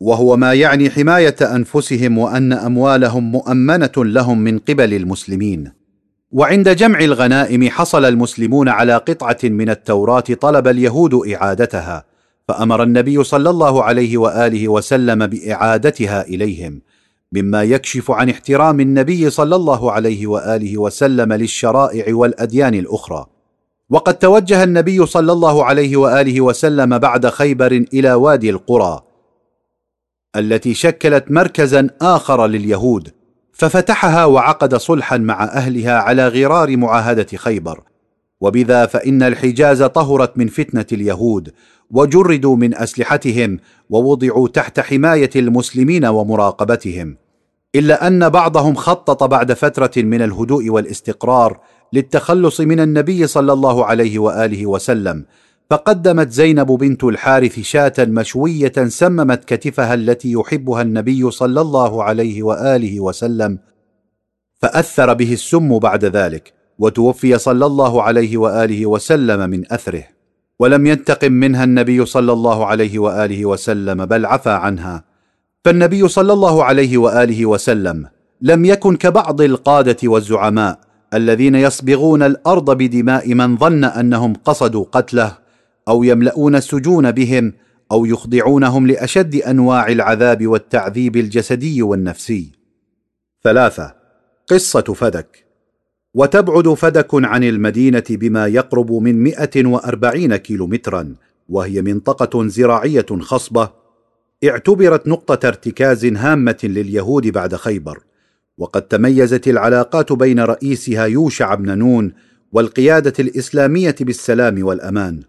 وهو 0.00 0.36
ما 0.36 0.54
يعني 0.54 0.90
حماية 0.90 1.36
أنفسهم 1.42 2.18
وأن 2.18 2.52
أموالهم 2.52 3.32
مؤمنة 3.32 3.92
لهم 3.96 4.38
من 4.38 4.58
قبل 4.58 4.94
المسلمين. 4.94 5.72
وعند 6.32 6.68
جمع 6.68 7.00
الغنائم 7.00 7.68
حصل 7.68 8.04
المسلمون 8.04 8.68
على 8.68 8.96
قطعة 8.96 9.38
من 9.44 9.70
التوراة 9.70 10.20
طلب 10.20 10.68
اليهود 10.68 11.14
إعادتها 11.28 12.04
فأمر 12.48 12.82
النبي 12.82 13.24
صلى 13.24 13.50
الله 13.50 13.84
عليه 13.84 14.18
وآله 14.18 14.68
وسلم 14.68 15.26
بإعادتها 15.26 16.22
إليهم 16.22 16.80
مما 17.32 17.62
يكشف 17.62 18.10
عن 18.10 18.30
احترام 18.30 18.80
النبي 18.80 19.30
صلى 19.30 19.56
الله 19.56 19.92
عليه 19.92 20.26
وآله 20.26 20.78
وسلم 20.78 21.32
للشرائع 21.32 22.14
والأديان 22.14 22.74
الأخرى. 22.74 23.26
وقد 23.90 24.14
توجه 24.14 24.64
النبي 24.64 25.06
صلى 25.06 25.32
الله 25.32 25.64
عليه 25.64 25.96
وآله 25.96 26.40
وسلم 26.40 26.98
بعد 26.98 27.26
خيبر 27.26 27.84
إلى 27.92 28.12
وادي 28.14 28.50
القرى 28.50 29.00
التي 30.36 30.74
شكلت 30.74 31.30
مركزا 31.30 31.90
آخر 32.02 32.46
لليهود 32.46 33.08
ففتحها 33.52 34.24
وعقد 34.24 34.74
صلحا 34.74 35.18
مع 35.18 35.44
أهلها 35.44 35.92
على 35.92 36.28
غرار 36.28 36.76
معاهدة 36.76 37.26
خيبر. 37.36 37.80
وبذا 38.40 38.86
فإن 38.86 39.22
الحجاز 39.22 39.82
طهرت 39.82 40.38
من 40.38 40.46
فتنة 40.46 40.86
اليهود 40.92 41.52
وجردوا 41.90 42.56
من 42.56 42.74
أسلحتهم 42.74 43.58
ووضعوا 43.90 44.48
تحت 44.48 44.80
حماية 44.80 45.30
المسلمين 45.36 46.04
ومراقبتهم. 46.04 47.16
إلا 47.74 48.06
أن 48.06 48.28
بعضهم 48.28 48.74
خطط 48.74 49.24
بعد 49.24 49.52
فترة 49.52 50.02
من 50.02 50.22
الهدوء 50.22 50.70
والاستقرار 50.70 51.60
للتخلص 51.92 52.60
من 52.60 52.80
النبي 52.80 53.26
صلى 53.26 53.52
الله 53.52 53.84
عليه 53.84 54.18
وآله 54.18 54.66
وسلم. 54.66 55.24
فقدمت 55.70 56.30
زينب 56.30 56.66
بنت 56.66 57.04
الحارث 57.04 57.60
شاة 57.60 57.92
مشوية 57.98 58.72
سممت 58.88 59.44
كتفها 59.44 59.94
التي 59.94 60.32
يحبها 60.32 60.82
النبي 60.82 61.30
صلى 61.30 61.60
الله 61.60 62.04
عليه 62.04 62.42
وآله 62.42 63.00
وسلم 63.00 63.58
فأثر 64.58 65.14
به 65.14 65.32
السم 65.32 65.78
بعد 65.78 66.04
ذلك 66.04 66.52
وتوفي 66.78 67.38
صلى 67.38 67.66
الله 67.66 68.02
عليه 68.02 68.36
وآله 68.36 68.86
وسلم 68.86 69.50
من 69.50 69.72
أثره. 69.72 70.04
ولم 70.58 70.86
ينتقم 70.86 71.32
منها 71.32 71.64
النبي 71.64 72.06
صلى 72.06 72.32
الله 72.32 72.66
عليه 72.66 72.98
وآله 72.98 73.46
وسلم 73.46 74.06
بل 74.06 74.26
عفى 74.26 74.50
عنها. 74.50 75.04
فالنبي 75.64 76.08
صلى 76.08 76.32
الله 76.32 76.64
عليه 76.64 76.98
وآله 76.98 77.46
وسلم 77.46 78.06
لم 78.42 78.64
يكن 78.64 78.96
كبعض 78.96 79.40
القادة 79.40 79.96
والزعماء 80.04 80.78
الذين 81.14 81.54
يصبغون 81.54 82.22
الأرض 82.22 82.76
بدماء 82.76 83.34
من 83.34 83.56
ظن 83.56 83.84
أنهم 83.84 84.34
قصدوا 84.34 84.84
قتله 84.92 85.38
أو 85.88 86.02
يملؤون 86.02 86.56
السجون 86.56 87.10
بهم 87.12 87.52
أو 87.92 88.06
يخضعونهم 88.06 88.86
لأشد 88.86 89.34
أنواع 89.34 89.88
العذاب 89.88 90.46
والتعذيب 90.46 91.16
الجسدي 91.16 91.82
والنفسي. 91.82 92.52
ثلاثة 93.44 93.94
قصة 94.48 94.80
فدك. 94.80 95.44
وتبعد 96.14 96.68
فدك 96.68 97.08
عن 97.14 97.44
المدينة 97.44 98.04
بما 98.10 98.46
يقرب 98.46 98.92
من 98.92 99.22
مائه 99.22 99.66
وأربعين 99.66 100.36
كيلومترا 100.36 101.14
وهي 101.48 101.82
منطقة 101.82 102.48
زراعية 102.48 103.06
خصبة. 103.20 103.70
اعتبرت 104.44 105.08
نقطة 105.08 105.48
ارتكاز 105.48 106.04
هامة 106.04 106.58
لليهود 106.64 107.28
بعد 107.28 107.54
خيبر. 107.54 108.09
وقد 108.60 108.82
تميزت 108.82 109.48
العلاقات 109.48 110.12
بين 110.12 110.40
رئيسها 110.40 111.04
يوشع 111.04 111.54
بن 111.54 111.78
نون 111.78 112.12
والقيادة 112.52 113.12
الإسلامية 113.18 113.94
بالسلام 114.00 114.64
والأمان. 114.64 115.20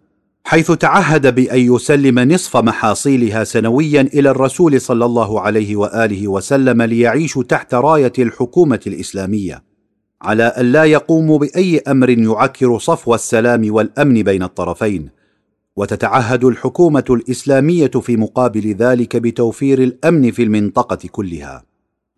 حيث 0.43 0.71
تعهد 0.71 1.35
بأن 1.35 1.59
يسلم 1.59 2.19
نصف 2.19 2.57
محاصيلها 2.57 3.43
سنويا 3.43 4.01
إلى 4.01 4.29
الرسول 4.29 4.81
صلى 4.81 5.05
الله 5.05 5.41
عليه 5.41 5.75
وآله 5.75 6.27
وسلم 6.27 6.81
ليعيشوا 6.81 7.43
تحت 7.43 7.73
راية 7.73 8.13
الحكومة 8.19 8.79
الإسلامية 8.87 9.63
على 10.21 10.43
أن 10.43 10.71
لا 10.71 10.83
يقوموا 10.83 11.39
بأي 11.39 11.79
أمر 11.79 12.09
يعكر 12.09 12.79
صفو 12.79 13.15
السلام 13.15 13.73
والأمن 13.73 14.23
بين 14.23 14.43
الطرفين. 14.43 15.09
وتتعهد 15.75 16.43
الحكومة 16.43 17.05
الإسلامية 17.09 17.87
في 17.87 18.17
مقابل 18.17 18.75
ذلك 18.75 19.17
بتوفير 19.17 19.83
الأمن 19.83 20.31
في 20.31 20.43
المنطقة 20.43 21.07
كلها. 21.11 21.70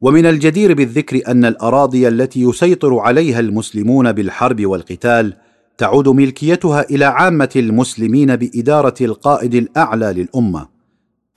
ومن 0.03 0.25
الجدير 0.25 0.73
بالذكر 0.73 1.21
أن 1.27 1.45
الأراضي 1.45 2.07
التي 2.07 2.41
يسيطر 2.41 2.99
عليها 2.99 3.39
المسلمون 3.39 4.11
بالحرب 4.11 4.65
والقتال 4.65 5.33
تعود 5.77 6.09
ملكيتها 6.09 6.81
إلى 6.89 7.05
عامة 7.05 7.49
المسلمين 7.55 8.35
بإدارة 8.35 8.93
القائد 9.01 9.55
الأعلى 9.55 10.13
للأمة. 10.13 10.67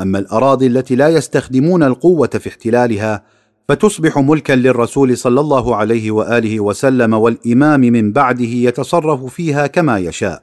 أما 0.01 0.19
الأراضي 0.19 0.67
التي 0.67 0.97
لا 0.97 1.09
يستخدمون 1.09 1.83
القوة 1.83 2.27
في 2.27 2.49
احتلالها 2.49 3.23
فتصبح 3.69 4.19
ملكا 4.19 4.53
للرسول 4.53 5.17
صلى 5.17 5.41
الله 5.41 5.77
عليه 5.77 6.11
وآله 6.11 6.61
وسلم 6.61 7.15
والإمام 7.15 7.81
من 7.81 8.13
بعده 8.13 8.45
يتصرف 8.45 9.25
فيها 9.25 9.67
كما 9.67 9.99
يشاء. 9.99 10.43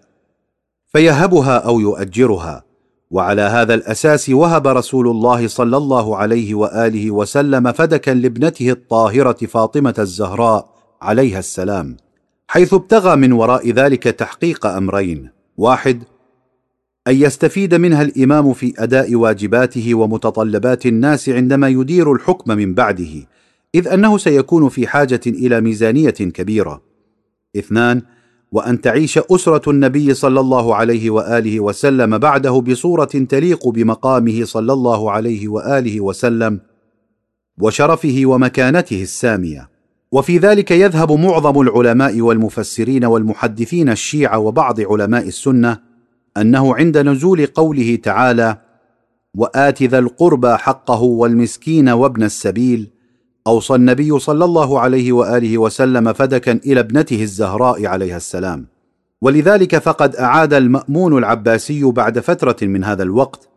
فيهبها 0.87 1.57
أو 1.57 1.79
يؤجرها. 1.79 2.63
وعلى 3.13 3.41
هذا 3.41 3.73
الأساس 3.73 4.29
وهب 4.29 4.67
رسول 4.67 5.07
الله 5.07 5.47
صلى 5.47 5.77
الله 5.77 6.17
عليه 6.17 6.55
وآله 6.55 7.11
وسلم 7.11 7.71
فدكا 7.71 8.11
لابنته 8.11 8.71
الطاهرة 8.71 9.45
فاطمة 9.45 9.95
الزهراء 9.99 10.69
عليها 11.01 11.39
السلام 11.39 11.97
حيث 12.47 12.73
ابتغى 12.73 13.15
من 13.15 13.31
وراء 13.31 13.71
ذلك 13.71 14.03
تحقيق 14.03 14.65
أمرين. 14.65 15.29
واحد 15.57 16.03
أن 17.07 17.15
يستفيد 17.15 17.75
منها 17.75 18.01
الإمام 18.01 18.53
في 18.53 18.73
أداء 18.77 19.15
واجباته 19.15 19.95
ومتطلبات 19.95 20.85
الناس 20.85 21.29
عندما 21.29 21.67
يدير 21.67 22.13
الحكم 22.13 22.57
من 22.57 22.73
بعده 22.73 23.27
إذ 23.75 23.87
أنه 23.87 24.17
سيكون 24.17 24.69
في 24.69 24.87
حاجة 24.87 25.21
إلى 25.27 25.61
ميزانية 25.61 26.09
كبيرة. 26.09 26.81
اثنان 27.57 28.01
وأن 28.53 28.81
تعيش 28.81 29.17
أسرة 29.17 29.69
النبي 29.71 30.13
صلى 30.13 30.39
الله 30.39 30.75
عليه 30.75 31.09
وآله 31.09 31.59
وسلم 31.59 32.17
بعده 32.17 32.51
بصورة 32.61 33.05
تليق 33.05 33.67
بمقامه 33.67 34.43
صلى 34.43 34.73
الله 34.73 35.11
عليه 35.11 35.47
وآله 35.47 36.01
وسلم 36.01 36.59
وشرفه 37.61 38.21
ومكانته 38.25 39.01
السامية. 39.01 39.69
وفي 40.11 40.37
ذلك 40.37 40.71
يذهب 40.71 41.11
معظم 41.11 41.61
العلماء 41.61 42.21
والمفسرين 42.21 43.05
والمحدثين 43.05 43.89
الشيعة 43.89 44.39
وبعض 44.39 44.81
علماء 44.81 45.27
السنة 45.27 45.79
أنه 46.37 46.75
عند 46.75 46.97
نزول 46.97 47.45
قوله 47.45 47.95
تعالى 47.95 48.57
وآت 49.37 49.83
ذا 49.83 49.99
القربى 49.99 50.55
حقه 50.57 51.01
والمسكين 51.01 51.89
وابن 51.89 52.23
السبيل 52.23 52.89
أوصى 53.47 53.75
النبي 53.75 54.19
صلى 54.19 54.45
الله 54.45 54.79
عليه 54.79 55.11
وآله 55.11 55.57
وسلم 55.57 56.13
فدكا 56.13 56.51
إلى 56.51 56.79
ابنته 56.79 57.21
الزهراء 57.21 57.85
عليها 57.85 58.17
السلام. 58.17 58.65
ولذلك 59.21 59.77
فقد 59.77 60.15
أعاد 60.15 60.53
المأمون 60.53 61.17
العباسي 61.17 61.83
بعد 61.83 62.19
فترة 62.19 62.55
من 62.61 62.83
هذا 62.83 63.03
الوقت 63.03 63.49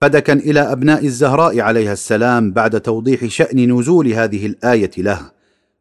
فدكا 0.00 0.32
إلى 0.32 0.60
أبناء 0.60 1.04
الزهراء 1.04 1.60
عليها 1.60 1.92
السلام 1.92 2.52
بعد 2.52 2.80
توضيح 2.80 3.24
شأن 3.24 3.78
نزول 3.78 4.08
هذه 4.08 4.46
الآية 4.46 4.90
له. 4.98 5.20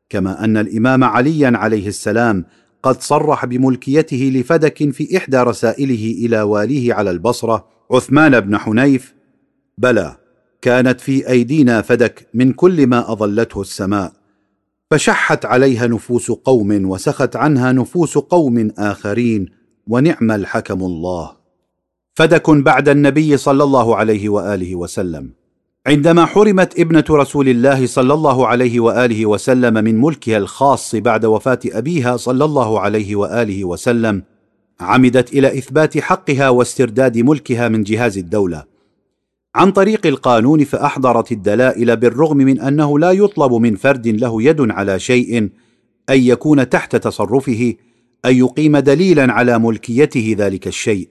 كما 0.10 0.44
أن 0.44 0.58
الإمام 0.58 1.03
عليا 1.03 1.52
عليه 1.56 1.88
السلام 1.88 2.45
قد 2.84 3.02
صرح 3.02 3.45
بملكيته 3.45 4.32
لفدك 4.36 4.92
في 4.92 5.18
إحدى 5.18 5.38
رسائله 5.38 6.26
إلى 6.26 6.42
واليه 6.42 6.94
على 6.94 7.11
البصرة 7.11 7.68
عثمان 7.92 8.40
بن 8.40 8.58
حنيف 8.58 9.14
بلى 9.78 10.16
كانت 10.61 11.01
في 11.01 11.30
أيدينا 11.30 11.81
فدك 11.81 12.27
من 12.33 12.53
كل 12.53 12.88
ما 12.88 13.11
أظلته 13.11 13.61
السماء 13.61 14.14
فشحت 14.91 15.45
عليها 15.45 15.88
نفوس 15.88 16.31
قوم 16.31 16.90
وسخت 16.90 17.35
عنها 17.35 17.72
نفوس 17.72 18.17
قوم 18.17 18.72
آخرين 18.77 19.45
ونعم 19.88 20.31
الحكم 20.31 20.83
الله. 20.83 21.31
فدك 22.14 22.49
بعد 22.49 22.90
النبي 22.90 23.38
صلى 23.38 23.64
الله 23.64 23.95
عليه 23.95 24.30
وآله 24.30 24.75
وسلم. 24.75 25.30
عندما 25.88 26.25
حرمت 26.25 26.80
ابنة 26.80 27.03
رسول 27.11 27.49
الله 27.49 27.85
صلى 27.85 28.14
الله 28.14 28.48
عليه 28.48 28.80
وآله 28.80 29.25
وسلم 29.25 29.73
من 29.73 30.01
ملكها 30.01 30.38
الخاص 30.38 30.95
بعد 30.95 31.25
وفاة 31.25 31.59
أبيها 31.65 32.17
صلى 32.17 32.45
الله 32.45 32.80
عليه 32.80 33.15
وآله 33.15 33.65
وسلم 33.65 34.23
عمدت 34.80 35.33
إلى 35.33 35.57
إثبات 35.57 35.98
حقها 35.98 36.49
واسترداد 36.49 37.17
ملكها 37.17 37.69
من 37.69 37.83
جهاز 37.83 38.17
الدولة. 38.17 38.70
عن 39.55 39.71
طريق 39.71 40.07
القانون 40.07 40.63
فأحضرت 40.63 41.31
الدلائل 41.31 41.97
بالرغم 41.97 42.38
من 42.38 42.59
أنه 42.59 42.99
لا 42.99 43.11
يطلب 43.11 43.53
من 43.53 43.75
فرد 43.75 44.07
له 44.07 44.43
يد 44.43 44.71
على 44.71 44.99
شيء 44.99 45.49
أن 46.09 46.19
يكون 46.19 46.69
تحت 46.69 46.95
تصرفه 46.95 47.73
أن 48.25 48.35
يقيم 48.35 48.77
دليلا 48.77 49.33
على 49.33 49.59
ملكيته 49.59 50.35
ذلك 50.38 50.67
الشيء. 50.67 51.09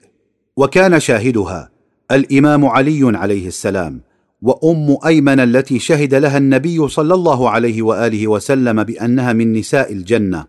وكان 0.57 0.99
شاهدها 0.99 1.71
الإمام 2.11 2.65
علي 2.65 3.17
عليه 3.17 3.47
السلام 3.47 4.01
وأم 4.41 4.97
أيمن 5.05 5.39
التي 5.39 5.79
شهد 5.79 6.13
لها 6.15 6.37
النبي 6.37 6.87
صلى 6.87 7.13
الله 7.13 7.49
عليه 7.49 7.81
وآله 7.81 8.27
وسلم 8.27 8.83
بأنها 8.83 9.33
من 9.33 9.53
نساء 9.53 9.93
الجنة. 9.93 10.45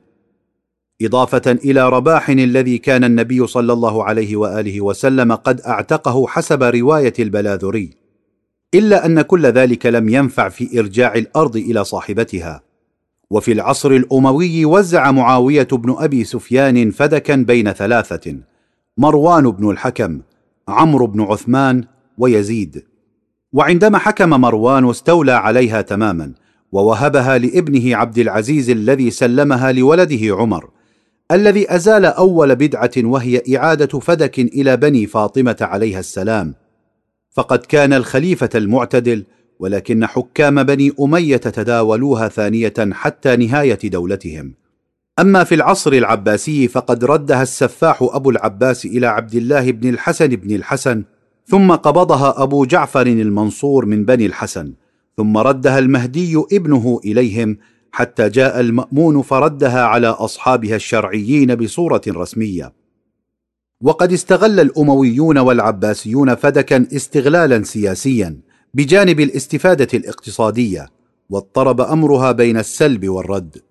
إضافة 1.06 1.52
إلى 1.52 1.89
رباح 1.89 2.28
الذي 2.28 2.78
كان 2.78 3.05
النبي 3.05 3.47
صلى 3.47 3.72
الله 3.72 4.05
عليه 4.05 4.36
وآله 4.36 4.81
وسلم 4.81 5.32
قد 5.32 5.60
أعتقه 5.60 6.26
حسب 6.26 6.62
رواية 6.62 7.12
البلاذري. 7.18 7.90
إلا 8.74 9.06
أن 9.06 9.22
كل 9.22 9.47
ذلك 9.47 9.86
لم 9.86 10.08
ينفع 10.08 10.48
في 10.48 10.78
إرجاع 10.78 11.14
الأرض 11.14 11.56
إلى 11.56 11.84
صاحبتها. 11.84 12.62
وفي 13.31 13.52
العصر 13.52 13.90
الأموي 13.90 14.64
وزع 14.64 15.10
معاوية 15.10 15.68
بن 15.72 15.94
أبي 15.98 16.24
سفيان 16.24 16.90
فدكا 16.90 17.36
بين 17.36 17.72
ثلاثة 17.72 18.36
مروان 18.98 19.50
بن 19.50 19.70
الحكم 19.70 20.20
عمرو 20.68 21.06
بن 21.06 21.20
عثمان 21.20 21.84
ويزيد. 22.18 22.84
وعندما 23.52 23.98
حكم 23.98 24.31
مروان 24.31 24.90
استولى 24.90 25.32
عليها 25.32 25.81
تماما 25.81 26.32
ووهبها 26.72 27.39
لابنه 27.39 27.97
عبد 27.97 28.18
العزيز 28.18 28.70
الذي 28.70 29.10
سلمها 29.10 29.72
لولده 29.72 30.36
عمر 30.36 30.70
الذي 31.31 31.75
أزال 31.75 32.05
أول 32.05 32.57
بدعة 32.57 32.91
وهي 32.99 33.42
إعادة 33.57 33.99
فدك 33.99 34.39
إلى 34.39 34.76
بني 34.76 35.07
فاطمة 35.07 35.57
عليها 35.60 36.01
السلام. 36.01 36.55
فقد 37.31 37.59
كان 37.59 37.92
الخليفة 37.92 38.51
المعتدل 38.55 39.25
ولكن 39.59 40.07
حكام 40.07 40.62
بني 40.62 40.92
أمية 41.01 41.36
تداولوها 41.36 42.28
ثانية 42.28 42.75
حتى 42.92 43.36
نهاية 43.36 43.78
دولتهم. 43.84 44.55
أما 45.18 45.44
في 45.44 45.55
العصر 45.55 45.92
العباسي 45.92 46.68
فقد 46.68 47.05
ردها 47.05 47.42
السفاح 47.42 47.99
أبو 48.02 48.31
العباس 48.31 48.84
إلى 48.84 49.07
عبد 49.07 49.34
الله 49.34 49.73
بن 49.73 49.89
الحسن 49.89 50.26
بن 50.26 50.55
الحسن 50.55 51.02
ثم 51.47 51.73
قبضها 51.73 52.42
أبو 52.42 52.65
جعفر 52.65 53.07
المنصور 53.07 53.86
من 53.86 54.05
بني 54.05 54.26
الحسن 54.26 54.73
ثم 55.17 55.39
ردها 55.39 55.78
المهدي 55.78 56.36
ابنه 56.52 57.01
إليهم 57.05 57.59
حتى 57.92 58.28
جاء 58.28 58.60
المأمون 58.60 59.22
فردها 59.22 59.82
على 59.82 60.06
أصحابها 60.06 60.76
الشرعيين 60.76 61.54
بصورة 61.54 62.02
رسمية. 62.08 62.72
وقد 63.80 64.12
استغل 64.12 64.60
الأمويون 64.60 65.38
والعباسيون 65.38 66.34
فدكا 66.34 66.86
استغلالا 66.92 67.62
سياسيا 67.62 68.40
بجانب 68.74 69.20
الاستفادة 69.20 69.88
الاقتصادية 69.94 70.88
واضطرب 71.30 71.80
أمرها 71.80 72.32
بين 72.32 72.58
السلب 72.58 73.08
والرد. 73.08 73.62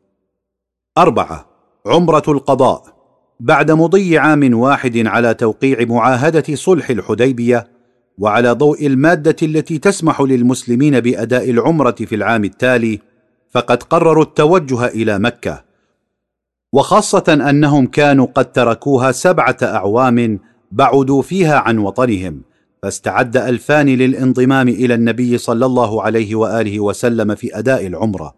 أربعة 0.97 1.45
عمرة 1.85 2.23
القضاء. 2.27 2.83
بعد 3.39 3.71
مضي 3.71 4.17
عام 4.17 4.59
واحد 4.59 4.97
على 4.97 5.33
توقيع 5.33 5.85
معاهدة 5.85 6.55
صلح 6.55 6.89
الحديبية 6.89 7.67
وعلى 8.17 8.51
ضوء 8.51 8.87
المادة 8.87 9.35
التي 9.43 9.77
تسمح 9.77 10.21
للمسلمين 10.21 10.99
بأداء 10.99 11.49
العمرة 11.49 11.91
في 11.91 12.15
العام 12.15 12.43
التالي 12.43 12.99
فقد 13.51 13.83
قرروا 13.83 14.23
التوجه 14.23 14.85
إلى 14.85 15.19
مكة. 15.19 15.63
وخاصة 16.73 17.47
أنهم 17.49 17.87
كانوا 17.87 18.27
قد 18.35 18.51
تركوها 18.51 19.11
سبعة 19.11 19.57
أعوام 19.63 20.39
بعدوا 20.71 21.21
فيها 21.21 21.55
عن 21.55 21.77
وطنهم 21.77 22.41
فاستعد 22.83 23.37
ألفان 23.37 23.89
للانضمام 23.89 24.67
إلى 24.67 24.93
النبي 24.93 25.37
صلى 25.37 25.65
الله 25.65 26.03
عليه 26.03 26.35
وآله 26.35 26.79
وسلم 26.79 27.35
في 27.35 27.59
أداء 27.59 27.87
العمرة. 27.87 28.35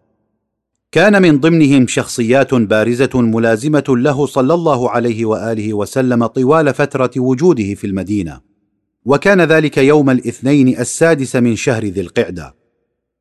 كان 0.92 1.22
من 1.22 1.40
ضمنهم 1.40 1.88
شخصيات 1.88 2.54
بارزة 2.54 3.10
ملازمة 3.22 3.84
له 3.90 4.26
صلى 4.26 4.54
الله 4.54 4.90
عليه 4.90 5.26
وآله 5.26 5.74
وسلم 5.74 6.26
طوال 6.26 6.74
فترة 6.74 7.12
وجوده 7.18 7.74
في 7.74 7.88
المدينة. 7.88 8.42
وكان 9.06 9.42
ذلك 9.42 9.78
يوم 9.78 10.10
الاثنين 10.10 10.80
السادس 10.80 11.36
من 11.36 11.56
شهر 11.56 11.86
ذي 11.86 12.02
القعدة. 12.02 12.63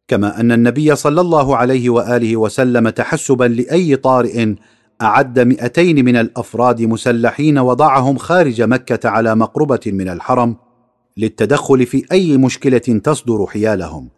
كما 0.08 0.40
أن 0.40 0.52
النبي 0.52 0.96
صلى 0.96 1.20
الله 1.20 1.56
عليه 1.56 1.90
وآله 1.90 2.36
وسلم 2.36 2.88
تحسبا 2.88 3.44
لأي 3.44 3.96
طارئ 3.96 4.54
أعد 5.02 5.40
مئتين 5.40 6.04
من 6.04 6.16
الأفراد 6.16 6.82
مسلحين 6.82 7.58
وضعهم 7.58 8.16
خارج 8.16 8.62
مكة 8.62 9.08
على 9.08 9.34
مقربة 9.34 9.80
من 9.86 10.08
الحرم 10.08 10.56
للتدخل 11.16 11.86
في 11.86 12.04
أي 12.12 12.36
مشكلة 12.36 12.78
تصدر 12.78 13.46
حيالهم. 13.46 14.08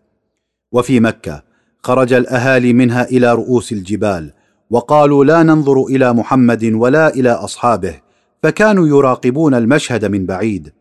وفي 0.72 1.00
مكة 1.00 1.42
خرج 1.82 2.12
الأهالي 2.12 2.72
منها 2.72 3.04
إلى 3.04 3.34
رؤوس 3.34 3.72
الجبال 3.72 4.32
وقالوا 4.70 5.24
لا 5.24 5.42
ننظر 5.42 5.84
إلى 5.84 6.12
محمد 6.12 6.64
ولا 6.64 7.14
إلى 7.14 7.30
أصحابه 7.30 7.94
فكانوا 8.42 8.88
يراقبون 8.88 9.54
المشهد 9.54 10.04
من 10.04 10.26
بعيد. 10.26 10.72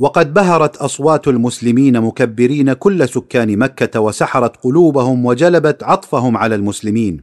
وقد 0.00 0.34
بهرت 0.34 0.76
أصوات 0.76 1.28
المسلمين 1.28 2.00
مكبرين 2.00 2.72
كل 2.72 3.08
سكان 3.08 3.58
مكة 3.58 4.00
وسحرت 4.00 4.56
قلوبهم 4.56 5.26
وجلبت 5.26 5.82
عطفهم 5.82 6.36
على 6.36 6.54
المسلمين. 6.54 7.22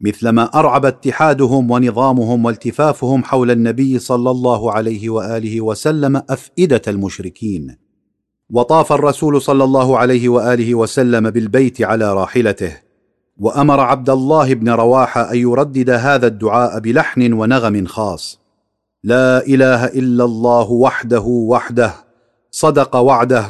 مثلما 0.00 0.44
أرعب 0.54 0.86
اتحادهم 0.86 1.70
ونظامهم 1.70 2.44
والتفافهم 2.44 3.24
حول 3.24 3.50
النبي 3.50 3.98
صلى 3.98 4.30
الله 4.30 4.72
عليه 4.72 5.10
وآله 5.10 5.60
وسلم 5.60 6.22
أفئدة 6.30 6.82
المشركين. 6.88 7.76
وطاف 8.50 8.92
الرسول 8.92 9.42
صلى 9.42 9.64
الله 9.64 9.98
عليه 9.98 10.28
وآله 10.28 10.74
وسلم 10.74 11.30
بالبيت 11.30 11.82
على 11.82 12.14
راحلته. 12.14 12.76
وأمر 13.38 13.80
عبد 13.80 14.10
الله 14.10 14.54
بن 14.54 14.68
رواحة 14.68 15.32
أن 15.32 15.38
يردد 15.38 15.90
هذا 15.90 16.26
الدعاء 16.26 16.80
بلحن 16.80 17.32
ونغم 17.32 17.86
خاص. 17.86 18.43
لا 19.04 19.46
إله 19.46 19.84
إلا 19.84 20.24
الله 20.24 20.70
وحده 20.70 21.24
وحده 21.26 21.92
صدق 22.50 22.96
وعده 22.96 23.46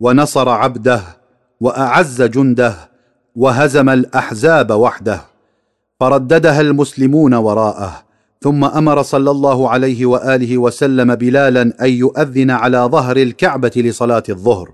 ونصر 0.00 0.48
عبده 0.48 1.00
وأعز 1.60 2.22
جنده 2.22 2.74
وهزم 3.36 3.88
الأحزاب 3.88 4.70
وحده. 4.70 5.20
فرددها 6.00 6.60
المسلمون 6.60 7.34
وراءه 7.34 8.02
ثم 8.42 8.64
أمر 8.64 9.02
صلى 9.02 9.30
الله 9.30 9.70
عليه 9.70 10.06
وآله 10.06 10.58
وسلم 10.58 11.14
بلالا 11.14 11.62
أن 11.62 11.90
يؤذن 11.90 12.50
على 12.50 12.78
ظهر 12.78 13.16
الكعبة 13.16 13.72
لصلاة 13.76 14.22
الظهر. 14.28 14.72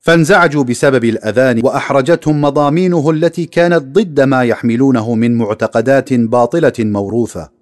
فانزعجوا 0.00 0.64
بسبب 0.64 1.04
الأذان 1.04 1.60
وأحرجتهم 1.64 2.40
مضامينه 2.40 3.10
التي 3.10 3.44
كانت 3.44 3.82
ضد 3.98 4.20
ما 4.20 4.42
يحملونه 4.42 5.14
من 5.14 5.38
معتقدات 5.38 6.12
باطلة 6.12 6.72
موروثة. 6.78 7.61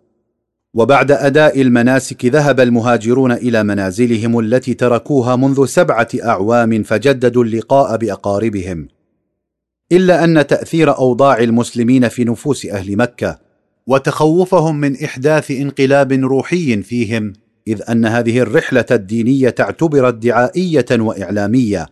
وبعد 0.75 1.13
أداء 1.13 1.61
المناسك 1.61 2.25
ذهب 2.25 2.61
المهاجرون 2.61 3.33
إلى 3.33 3.63
منازلهم 3.63 4.39
التي 4.39 4.75
تركوها 4.75 5.37
منذ 5.37 5.67
سبعة 5.67 6.09
أعوام 6.25 6.83
فجددوا 6.83 7.45
اللقاء 7.45 7.97
بأقاربهم. 7.97 8.89
إلا 9.93 10.25
أن 10.25 10.47
تأثير 10.47 10.97
أوضاع 10.99 11.39
المسلمين 11.39 12.09
في 12.09 12.25
نفوس 12.25 12.67
أهل 12.67 12.97
مكة 12.97 13.39
وتخوفهم 13.87 14.81
من 14.81 15.05
إحداث 15.05 15.51
انقلاب 15.51 16.13
روحي 16.13 16.83
فيهم 16.83 17.33
إذ 17.69 17.83
أن 17.89 18.07
هذه 18.07 18.39
الرحلة 18.39 18.85
الدينية 18.91 19.55
اعتبرت 19.61 20.15
دعائية 20.15 20.87
وإعلامية 20.93 21.87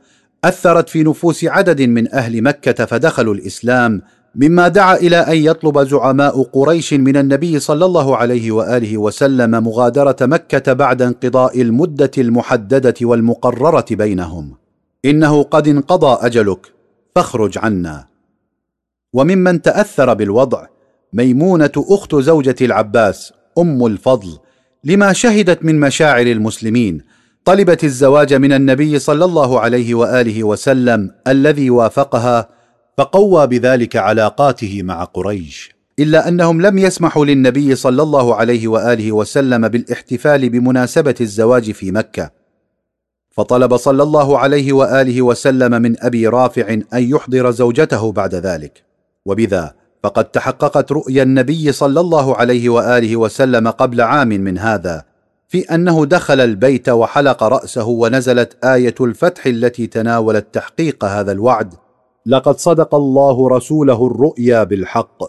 أثرت 0.44 0.89
في 0.89 1.02
نفوس 1.02 1.44
عدد 1.44 1.82
من 1.82 2.15
أهل 2.15 2.42
مكة 2.42 2.84
فدخلوا 2.84 3.34
الإسلام 3.34 4.02
مما 4.41 4.68
دعا 4.68 4.97
إلى 4.97 5.17
أن 5.17 5.36
يطلب 5.36 5.83
زعماء 5.83 6.42
قريش 6.42 6.94
من 6.94 7.17
النبي 7.17 7.58
صلى 7.58 7.84
الله 7.84 8.17
عليه 8.17 8.52
وآله 8.52 8.99
وسلم 8.99 9.50
مغادرة 9.50 10.17
مكة 10.20 10.73
بعد 10.73 11.02
انقضاء 11.02 11.60
المدة 11.62 12.10
المحددة 12.18 12.94
والمقررة 13.02 13.86
بينهم. 13.91 14.57
إنه 15.05 15.42
قد 15.42 15.68
انقضى 15.68 16.26
أجلك 16.26 16.73
فاخرج 17.15 17.58
عنا. 17.58 18.07
وممن 19.12 19.62
تأثر 19.62 20.15
بالوضع 20.15 20.67
ميمونة 21.12 21.73
أخت 21.76 22.15
زوجة 22.15 22.57
العباس 22.60 23.33
أم 23.58 23.86
الفضل 23.86 24.39
لما 24.84 25.12
شهدت 25.12 25.65
من 25.65 25.81
مشاعر 25.81 26.26
المسلمين 26.26 27.00
طلبت 27.44 27.84
الزواج 27.84 28.34
من 28.34 28.52
النبي 28.52 28.99
صلى 28.99 29.25
الله 29.25 29.60
عليه 29.60 29.94
وآله 29.94 30.44
وسلم 30.44 31.10
الذي 31.28 31.70
وافقها 31.70 32.57
فقوى 32.98 33.46
بذلك 33.46 33.96
علاقاته 33.96 34.82
مع 34.82 35.04
قريش. 35.04 35.74
إلا 35.98 36.28
أنهم 36.28 36.62
لم 36.62 36.78
يسمحوا 36.78 37.24
للنبي 37.24 37.74
صلى 37.74 38.02
الله 38.02 38.34
عليه 38.34 38.68
وآله 38.68 39.12
وسلم 39.12 39.68
بالاحتفال 39.68 40.48
بمناسبة 40.50 41.14
الزواج 41.20 41.70
في 41.72 41.92
مكة. 41.92 42.30
فطلب 43.30 43.76
صلى 43.76 44.02
الله 44.02 44.38
عليه 44.38 44.72
وآله 44.72 45.22
وسلم 45.22 45.82
من 45.82 46.04
أبي 46.04 46.26
رافع 46.26 46.72
أن 46.72 46.84
يحضر 46.92 47.50
زوجته 47.50 48.12
بعد 48.12 48.34
ذلك. 48.34 48.82
وبذا 49.26 49.74
فقد 50.02 50.24
تحققت 50.24 50.92
رؤيا 50.92 51.22
النبي 51.22 51.72
صلى 51.72 52.00
الله 52.00 52.36
عليه 52.36 52.68
وآله 52.68 53.16
وسلم 53.16 53.68
قبل 53.68 54.00
عام 54.00 54.28
من 54.28 54.58
هذا 54.58 55.04
في 55.48 55.60
أنه 55.60 56.06
دخل 56.06 56.40
البيت 56.40 56.88
وحلق 56.88 57.42
رأسه 57.42 57.86
ونزلت 57.86 58.64
آية 58.64 58.94
الفتح 59.00 59.46
التي 59.46 59.86
تناولت 59.86 60.46
تحقيق 60.52 61.04
هذا 61.04 61.32
الوعد. 61.32 61.74
لقد 62.28 62.58
صدق 62.58 62.94
الله 62.94 63.48
رسوله 63.48 64.07
الرؤيا 64.07 64.65
بالحق. 64.65 65.23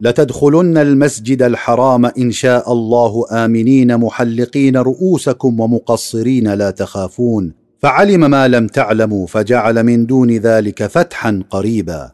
لتدخلن 0.00 0.78
المسجد 0.78 1.42
الحرام 1.42 2.06
إن 2.06 2.30
شاء 2.30 2.72
الله 2.72 3.24
آمنين 3.32 3.96
محلقين 3.96 4.76
رؤوسكم 4.76 5.60
ومقصرين 5.60 6.54
لا 6.54 6.70
تخافون. 6.70 7.54
فعلم 7.78 8.30
ما 8.30 8.48
لم 8.48 8.66
تعلموا 8.66 9.26
فجعل 9.26 9.82
من 9.82 10.06
دون 10.06 10.30
ذلك 10.30 10.86
فتحا 10.86 11.42
قريبا. 11.50 12.12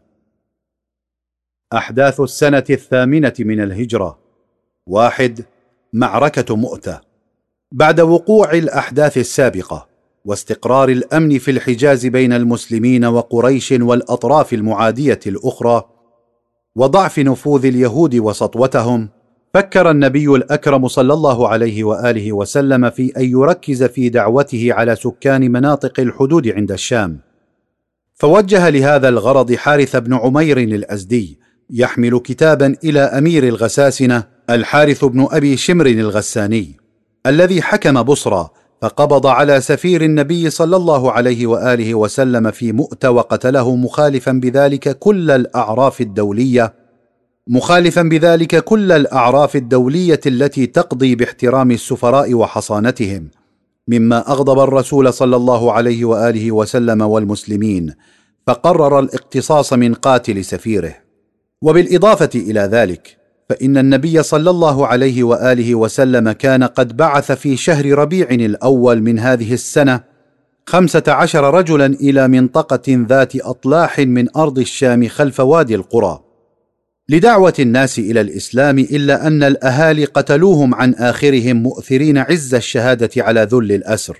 أحداث 1.73 2.20
السنة 2.20 2.65
الثامنة 2.70 3.34
من 3.41 3.60
الهجرة. 3.60 4.18
واحد 4.86 5.41
معركة 5.92 6.57
مؤتة. 6.57 7.00
بعد 7.73 8.00
وقوع 8.00 8.52
الأحداث 8.52 9.18
السابقة. 9.18 9.88
واستقرار 10.28 10.89
الأمن 10.89 11.39
في 11.39 11.50
الحجاز 11.50 12.07
بين 12.07 12.32
المسلمين 12.32 13.05
وقريش 13.05 13.73
والأطراف 13.73 14.52
المعادية 14.52 15.20
الأخرى 15.26 15.84
وضعف 16.76 17.18
نفوذ 17.18 17.66
اليهود 17.66 18.15
وسطوتهم 18.15 19.08
فكر 19.55 19.90
النبي 19.90 20.26
الأكرم 20.26 20.89
صلى 20.89 21.12
الله 21.15 21.48
عليه 21.48 21.84
وآله 21.84 22.32
وسلم 22.32 22.90
في 22.90 23.12
أن 23.16 23.24
يركز 23.24 23.84
في 23.84 24.08
دعوته 24.08 24.68
على 24.73 24.97
سكان 24.97 25.52
مناطق 25.52 26.00
الحدود 26.00 26.48
عند 26.48 26.73
الشام. 26.73 27.20
فوجه 28.15 28.68
لهذا 28.68 29.08
الغرض 29.08 29.55
حارث 29.55 29.97
بن 29.97 30.15
عمير 30.15 30.58
الأزدي 30.58 31.39
يحمل 31.70 32.18
كتابا 32.18 32.76
إلى 32.84 33.00
أمير 33.00 33.44
الغساسنة 33.48 34.24
الحارث 34.50 35.05
بن 35.05 35.28
أبي 35.31 35.57
شمر 35.57 35.86
الغساني 35.86 36.76
الذي 37.26 37.62
حكم 37.62 38.02
بصرى 38.02 38.50
فقبض 38.82 39.26
على 39.26 39.60
سفير 39.60 40.02
النبي 40.02 40.50
صلى 40.50 40.76
الله 40.76 41.12
عليه 41.12 41.47
وآله 41.47 41.94
وسلم 41.94 42.50
في 42.50 42.73
مؤتة 42.73 43.10
وقتله 43.10 43.76
مخالفا 43.76 44.32
بذلك 44.32 44.98
كل 44.98 45.31
الأعراف 45.31 46.00
الدولية 46.00 46.74
مخالفا 47.48 48.02
بذلك 48.02 48.65
كل 48.65 48.92
الأعراف 48.92 49.57
الدولية 49.57 50.20
التي 50.26 50.66
تقضي 50.66 51.15
باحترام 51.15 51.70
السفراء 51.70 52.34
وحصانتهم 52.34 53.28
مما 53.89 54.31
أغضب 54.31 54.58
الرسول 54.58 55.12
صلى 55.12 55.36
الله 55.36 55.73
عليه 55.73 56.05
وآله 56.05 56.52
وسلم 56.52 57.02
والمسلمين 57.02 57.94
فقرر 58.47 58.98
الاقتصاص 58.98 59.73
من 59.73 59.94
قاتل 59.94 60.44
سفيره. 60.44 60.94
وبالإضافة 61.62 62.31
إلى 62.34 62.60
ذلك 62.60 63.16
فإن 63.49 63.78
النبي 63.78 64.23
صلى 64.23 64.51
الله 64.51 64.86
عليه 64.86 65.23
وآله 65.23 65.75
وسلم 65.75 66.33
كان 66.33 66.65
قد 66.65 66.97
بعث 66.97 67.33
في 67.33 67.57
شهر 67.57 67.99
ربيع 67.99 68.31
الأول 68.31 69.02
من 69.02 69.18
هذه 69.18 69.55
السنة 69.55 70.01
خمسة 70.67 71.02
عشر 71.09 71.55
رجلا 71.55 71.86
إلى 71.86 72.28
منطقة 72.28 73.07
ذات 73.09 73.36
أطلاح 73.36 73.99
من 73.99 74.36
أرض 74.36 74.59
الشام 74.59 75.09
خلف 75.09 75.41
وادي 75.41 75.75
القرى. 75.75 76.20
لدعوة 77.09 77.55
الناس 77.59 77.99
إلى 77.99 78.20
الإسلام 78.20 78.78
إلا 78.78 79.27
أن 79.27 79.43
الأهالي 79.43 80.05
قتلوهم 80.05 80.75
عن 80.75 80.94
آخرهم 80.94 81.57
مؤثرين 81.57 82.18
عز 82.18 82.55
الشهادة 82.55 83.10
على 83.17 83.49
ذل 83.52 83.73
الأسر. 83.73 84.18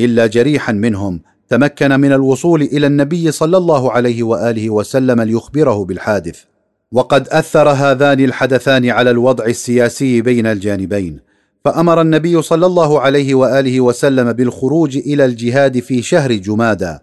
إلا 0.00 0.26
جريحا 0.26 0.72
منهم 0.72 1.20
تمكن 1.48 2.00
من 2.00 2.12
الوصول 2.12 2.62
إلى 2.62 2.86
النبي 2.86 3.30
صلى 3.30 3.56
الله 3.56 3.92
عليه 3.92 4.22
وآله 4.22 4.70
وسلم 4.70 5.20
ليخبره 5.20 5.84
بالحادث. 5.84 6.44
وقد 6.92 7.28
أثر 7.28 7.68
هذان 7.68 8.20
الحدثان 8.20 8.90
على 8.90 9.10
الوضع 9.10 9.44
السياسي 9.44 10.22
بين 10.22 10.46
الجانبين 10.46 11.20
فأمر 11.64 12.00
النبي 12.00 12.42
صلى 12.42 12.66
الله 12.66 13.00
عليه 13.00 13.34
وآله 13.34 13.80
وسلم 13.80 14.32
بالخروج 14.32 14.96
إلى 14.96 15.24
الجهاد 15.24 15.80
في 15.80 16.02
شهر 16.02 16.32
جمادى 16.32 16.98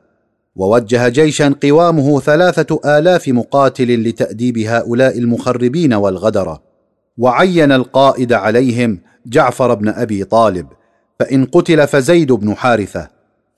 ووجه 0.56 1.10
جيشا 1.10 1.56
قوامه 1.64 2.20
ثلاثة 2.20 2.80
آلاف 2.98 3.28
مقاتل 3.28 4.04
لتأديب 4.04 4.58
هؤلاء 4.58 5.18
المخربين 5.18 5.94
والغدرة 5.94 6.64
وعين 7.18 7.72
القائد 7.72 8.34
عليهم 8.34 9.00
جعفر 9.26 9.74
بن 9.74 9.90
أبي 9.90 10.24
طالب 10.24 10.68
فإن 11.20 11.46
قتل 11.46 11.88
فزيد 11.88 12.32
بن 12.32 12.56
حارثة 12.56 13.10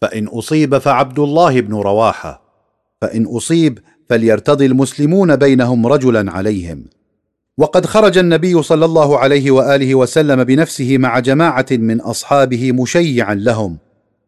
فإن 0.02 0.28
أصيب 0.28 0.78
فعبد 0.78 1.20
الله 1.20 1.62
بن 1.62 1.74
رواحة 1.76 2.42
فإن 3.02 3.26
أصيب 3.26 3.80
فليرتضي 4.10 4.66
المسلمون 4.66 5.36
بينهم 5.36 5.88
رجلا 5.88 6.32
عليهم. 6.32 6.86
وقد 7.58 7.86
خرج 7.86 8.18
النبي 8.18 8.62
صلى 8.62 8.86
الله 8.86 9.18
عليه 9.18 9.52
وآله 9.52 9.96
وسلم 9.96 10.44
بنفسه 10.44 10.98
مع 10.98 11.20
جماعة 11.20 11.66
من 11.72 12.02
أصحابه 12.02 12.72
مشيعا 12.72 13.36
لهم 13.36 13.78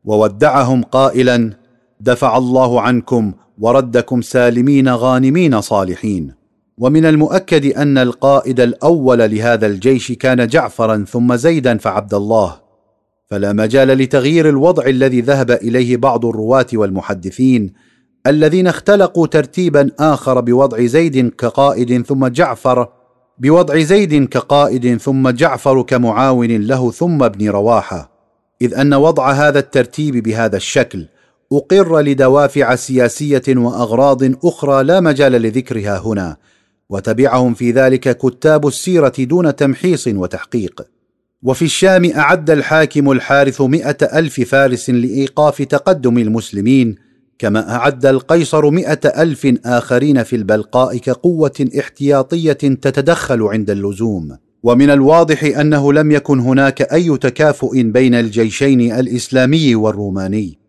وودعهم 0.05 0.83
قائلا 0.83 1.53
دفع 1.99 2.37
الله 2.37 2.81
عنكم 2.81 3.33
وردكم 3.59 4.21
سالمين 4.21 4.89
غانمين 4.89 5.61
صالحين. 5.61 6.33
ومن 6.77 7.05
المؤكد 7.05 7.65
أن 7.65 7.97
القائد 7.97 8.59
الأول 8.59 9.17
لهذا 9.17 9.67
الجيش 9.67 10.11
كان 10.11 10.47
جعفرا 10.47 11.05
ثم 11.09 11.35
زيدا 11.35 11.77
فعبد 11.77 12.13
الله. 12.13 12.67
فلا 13.29 13.53
مجال 13.53 13.87
لتغيير 13.87 14.49
الوضع 14.49 14.85
الذي 14.85 15.21
ذهب 15.21 15.51
إليه 15.51 15.97
بعض 15.97 16.25
الرواة 16.25 16.67
والمحدثين 16.73 17.73
الذين 18.27 18.67
اختلقوا 18.67 19.27
ترتيبا 19.27 19.91
آخر 19.99 20.39
بوضع 20.39 20.85
زيد 20.85 21.29
كقائد 21.29 22.05
ثم 22.05 22.27
جعفر 22.27 22.87
بوضع 23.37 23.79
زيد 23.79 24.27
كقائد 24.29 24.97
ثم 24.97 25.29
جعفر 25.29 25.81
كمعاون 25.81 26.51
له 26.57 26.91
ثم 26.91 27.23
ابن 27.23 27.49
رواحة. 27.49 28.11
إذ 28.61 28.73
أن 28.73 28.93
وضع 28.93 29.31
هذا 29.31 29.59
الترتيب 29.59 30.23
بهذا 30.23 30.57
الشكل 30.57 31.05
أقر 31.53 31.99
لدوافع 31.99 32.75
سياسية 32.75 33.43
وأغراض 33.47 34.45
أخرى 34.45 34.83
لا 34.83 34.99
مجال 34.99 35.31
لذكرها 35.31 35.97
هنا 35.97 36.37
وتبعهم 36.89 37.53
في 37.53 37.71
ذلك 37.71 38.17
كتاب 38.17 38.67
السيرة 38.67 39.13
دون 39.19 39.55
تمحيص 39.55 40.07
وتحقيق. 40.07 40.81
وفي 41.43 41.65
الشام 41.65 42.11
أعد 42.15 42.49
الحاكم 42.49 43.11
الحارث 43.11 43.61
مائه 43.61 43.97
ألف 44.13 44.41
فارس 44.41 44.89
لإيقاف 44.89 45.61
تقدم 45.61 46.17
المسلمين 46.17 47.06
كما 47.39 47.75
أعد 47.75 48.05
القيصر 48.05 48.69
مائه 48.69 48.99
ألف 49.05 49.47
آخرين 49.65 50.23
في 50.23 50.35
البلقاء 50.35 50.97
كقوة 50.97 51.69
احتياطية 51.79 52.53
تتدخل 52.53 53.41
عند 53.41 53.69
اللزوم. 53.69 54.37
ومن 54.63 54.89
الواضح 54.89 55.43
أنه 55.43 55.93
لم 55.93 56.11
يكن 56.11 56.39
هناك 56.39 56.81
أي 56.81 57.17
تكافؤ 57.17 57.81
بين 57.81 58.15
الجيشين 58.15 58.91
الإسلامي 58.91 59.75
والروماني. 59.75 60.59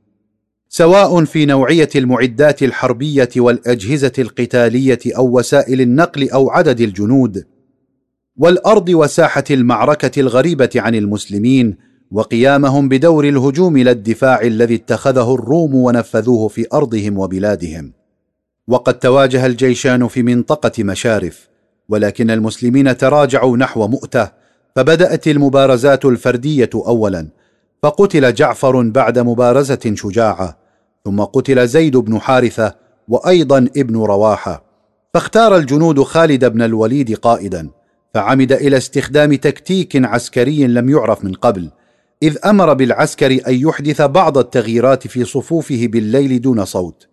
سواء 0.68 1.24
في 1.24 1.46
نوعية 1.46 1.88
المعدات 1.96 2.62
الحربية 2.62 3.28
والأجهزة 3.36 4.12
القتالية 4.18 4.98
أو 5.06 5.38
وسائل 5.38 5.80
النقل 5.80 6.30
أو 6.30 6.50
عدد 6.50 6.80
الجنود. 6.80 7.44
والأرض 8.36 8.88
وساحة 8.88 9.44
المعركة 9.50 10.20
الغريبة 10.20 10.70
عن 10.76 10.94
المسلمين 10.94 11.87
وقيامهم 12.12 12.88
بدور 12.88 13.28
الهجوم 13.28 13.78
لا 13.78 13.90
الدفاع 13.90 14.40
الذي 14.40 14.74
اتخذه 14.74 15.34
الروم 15.34 15.74
ونفذوه 15.74 16.48
في 16.48 16.66
أرضهم 16.72 17.18
وبلادهم. 17.18 17.92
وقد 18.68 18.98
تواجه 18.98 19.46
الجيشان 19.46 20.08
في 20.08 20.22
منطقة 20.22 20.84
مشارف 20.84 21.48
ولكن 21.88 22.30
المسلمين 22.30 22.96
تراجعوا 22.96 23.56
نحو 23.56 23.88
مؤتة 23.88 24.30
فبدأت 24.76 25.28
المبارزات 25.28 26.04
الفردية 26.04 26.70
اولا. 26.74 27.28
فقتل 27.82 28.34
جعفر 28.34 28.82
بعد 28.82 29.18
مبارزة 29.18 29.92
شجاعة 29.94 30.58
ثم 31.04 31.20
قتل 31.20 31.68
زيد 31.68 31.96
بن 31.96 32.20
حارثة 32.20 32.74
وأيضا 33.08 33.58
ابن 33.76 33.96
رواحة. 33.96 34.64
فاختار 35.14 35.56
الجنود 35.56 36.02
خالد 36.02 36.44
بن 36.44 36.62
الوليد 36.62 37.14
قائدا 37.14 37.68
فعمد 38.14 38.52
إلى 38.52 38.76
استخدام 38.76 39.34
تكتيك 39.34 39.96
عسكري 39.96 40.66
لم 40.66 40.90
يعرف 40.90 41.24
من 41.24 41.32
قبل. 41.32 41.70
إذ 42.22 42.36
أمر 42.44 42.74
بالعسكر 42.74 43.30
أن 43.48 43.54
يحدث 43.54 44.02
بعض 44.02 44.38
التغييرات 44.38 45.06
في 45.06 45.24
صفوفه 45.24 45.86
بالليل 45.86 46.40
دون 46.40 46.64
صوت 46.64 47.08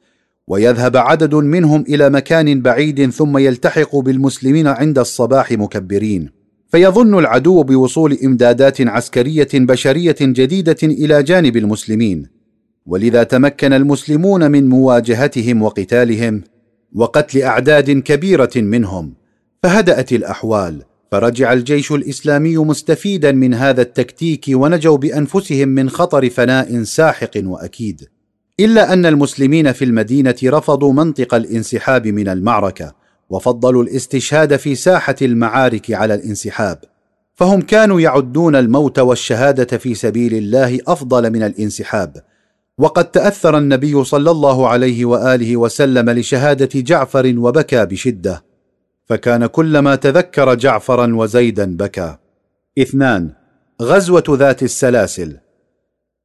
ويذهب 0.47 0.97
عدد 0.97 1.35
منهم 1.35 1.81
إلى 1.81 2.09
مكان 2.09 2.61
بعيد 2.61 3.09
ثم 3.09 3.37
يلتحق 3.37 3.95
بالمسلمين 3.95 4.67
عند 4.67 4.99
الصباح 4.99 5.51
مكبرين. 5.51 6.29
فيظن 6.67 7.19
العدو 7.19 7.63
بوصول 7.63 8.17
إمدادات 8.23 8.81
عسكرية 8.81 9.47
بشرية 9.53 10.15
جديدة 10.21 10.77
إلى 10.83 11.23
جانب 11.23 11.57
المسلمين. 11.57 12.27
ولذا 12.85 13.23
تمكن 13.23 13.73
المسلمون 13.73 14.51
من 14.51 14.69
مواجهتهم 14.69 15.61
وقتالهم 15.61 16.43
وقتل 16.95 17.41
أعداد 17.41 17.91
كبيرة 17.91 18.51
منهم 18.55 19.13
فهدأت 19.63 20.13
الأحوال. 20.13 20.83
فرجع 21.11 21.53
الجيش 21.53 21.91
الإسلامي 21.91 22.57
مستفيدا 22.57 23.31
من 23.31 23.53
هذا 23.53 23.81
التكتيك 23.81 24.45
ونجوا 24.49 24.97
بأنفسهم 24.97 25.67
من 25.67 25.89
خطر 25.89 26.29
فناء 26.29 26.83
ساحق 26.83 27.31
وأكيد. 27.37 28.09
إلا 28.59 28.93
أن 28.93 29.05
المسلمين 29.05 29.71
في 29.71 29.85
المدينة 29.85 30.35
رفضوا 30.43 30.93
منطق 30.93 31.33
الانسحاب 31.33 32.07
من 32.07 32.27
المعركة 32.27 32.95
وفضلوا 33.29 33.83
الاستشهاد 33.83 34.55
في 34.55 34.75
ساحة 34.75 35.15
المعارك 35.21 35.91
على 35.91 36.13
الانسحاب. 36.13 36.79
فهم 37.33 37.61
كانوا 37.61 38.01
يعدون 38.01 38.55
الموت 38.55 38.99
والشهادة 38.99 39.77
في 39.77 39.95
سبيل 39.95 40.33
الله 40.33 40.79
أفضل 40.87 41.31
من 41.31 41.43
الانسحاب. 41.43 42.17
وقد 42.77 43.11
تأثر 43.11 43.57
النبي 43.57 44.03
صلى 44.03 44.31
الله 44.31 44.67
عليه 44.67 45.05
وآله 45.05 45.57
وسلم 45.57 46.09
لشهادة 46.09 46.81
جعفر 46.81 47.33
وبكى 47.37 47.85
بشدة. 47.85 48.43
فكان 49.05 49.45
كلما 49.45 49.95
تذكر 49.95 50.53
جعفرا 50.53 51.15
وزيدا 51.15 51.77
بكى. 51.77 52.17
اثنان 52.79 53.31
غزوة 53.81 54.23
ذات 54.29 54.63
السلاسل. 54.63 55.37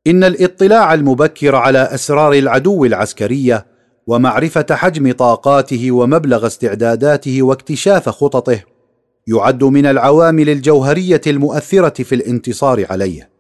إن 0.06 0.24
الاطلاع 0.24 0.94
المبكر 0.94 1.56
على 1.56 1.78
أسرار 1.78 2.32
العدو 2.32 2.84
العسكرية 2.84 3.66
ومعرفة 4.06 4.66
حجم 4.70 5.12
طاقاته 5.12 5.90
ومبلغ 5.90 6.46
استعداداته 6.46 7.42
واكتشاف 7.42 8.08
خططه 8.08 8.60
يعد 9.26 9.64
من 9.64 9.86
العوامل 9.86 10.50
الجوهرية 10.50 11.20
المؤثرة 11.26 12.02
في 12.02 12.14
الانتصار 12.14 12.86
عليه. 12.90 13.30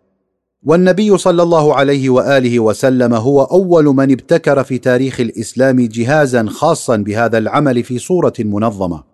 والنبي 0.62 1.18
صلى 1.18 1.42
الله 1.42 1.74
عليه 1.74 2.10
وآله 2.10 2.60
وسلم 2.60 3.14
هو 3.14 3.42
أول 3.42 3.84
من 3.84 4.12
ابتكر 4.12 4.64
في 4.64 4.78
تاريخ 4.78 5.20
الإسلام 5.20 5.80
جهازا 5.80 6.46
خاصا 6.48 6.96
بهذا 6.96 7.38
العمل 7.38 7.82
في 7.82 7.98
صورة 7.98 8.32
منظمة. 8.38 9.09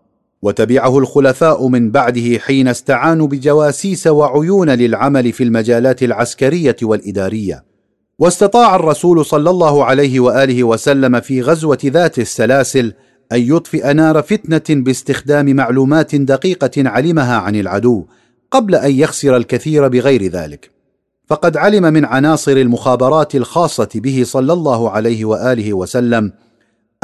وتبعه 0.46 0.98
الخلفاء 0.98 1.68
من 1.68 1.90
بعده 1.90 2.38
حين 2.38 2.68
استعانوا 2.68 3.26
بجواسيس 3.26 4.06
وعيون 4.06 4.70
للعمل 4.70 5.32
في 5.32 5.44
المجالات 5.44 6.02
العسكرية 6.02 6.76
والإدارية. 6.82 7.64
واستطاع 8.18 8.76
الرسول 8.76 9.24
صلى 9.24 9.50
الله 9.50 9.84
عليه 9.84 10.20
وآله 10.20 10.64
وسلم 10.64 11.20
في 11.20 11.42
غزوة 11.42 11.78
ذات 11.84 12.18
السلاسل 12.18 12.92
أن 13.32 13.40
يطفئ 13.40 13.92
نار 13.92 14.22
فتنة 14.22 14.82
باستخدام 14.82 15.56
معلومات 15.56 16.14
دقيقة 16.14 16.70
علمها 16.76 17.36
عن 17.36 17.56
العدو 17.56 18.04
قبل 18.50 18.74
أن 18.74 18.90
يخسر 18.90 19.36
الكثير 19.36 19.88
بغير 19.88 20.26
ذلك. 20.26 20.70
فقد 21.26 21.56
علم 21.56 21.82
من 21.82 22.04
عناصر 22.04 22.52
المخابرات 22.52 23.34
الخاصة 23.34 23.88
به 23.94 24.22
صلى 24.26 24.52
الله 24.52 24.90
عليه 24.90 25.24
وآله 25.24 25.74
وسلم 25.74 26.32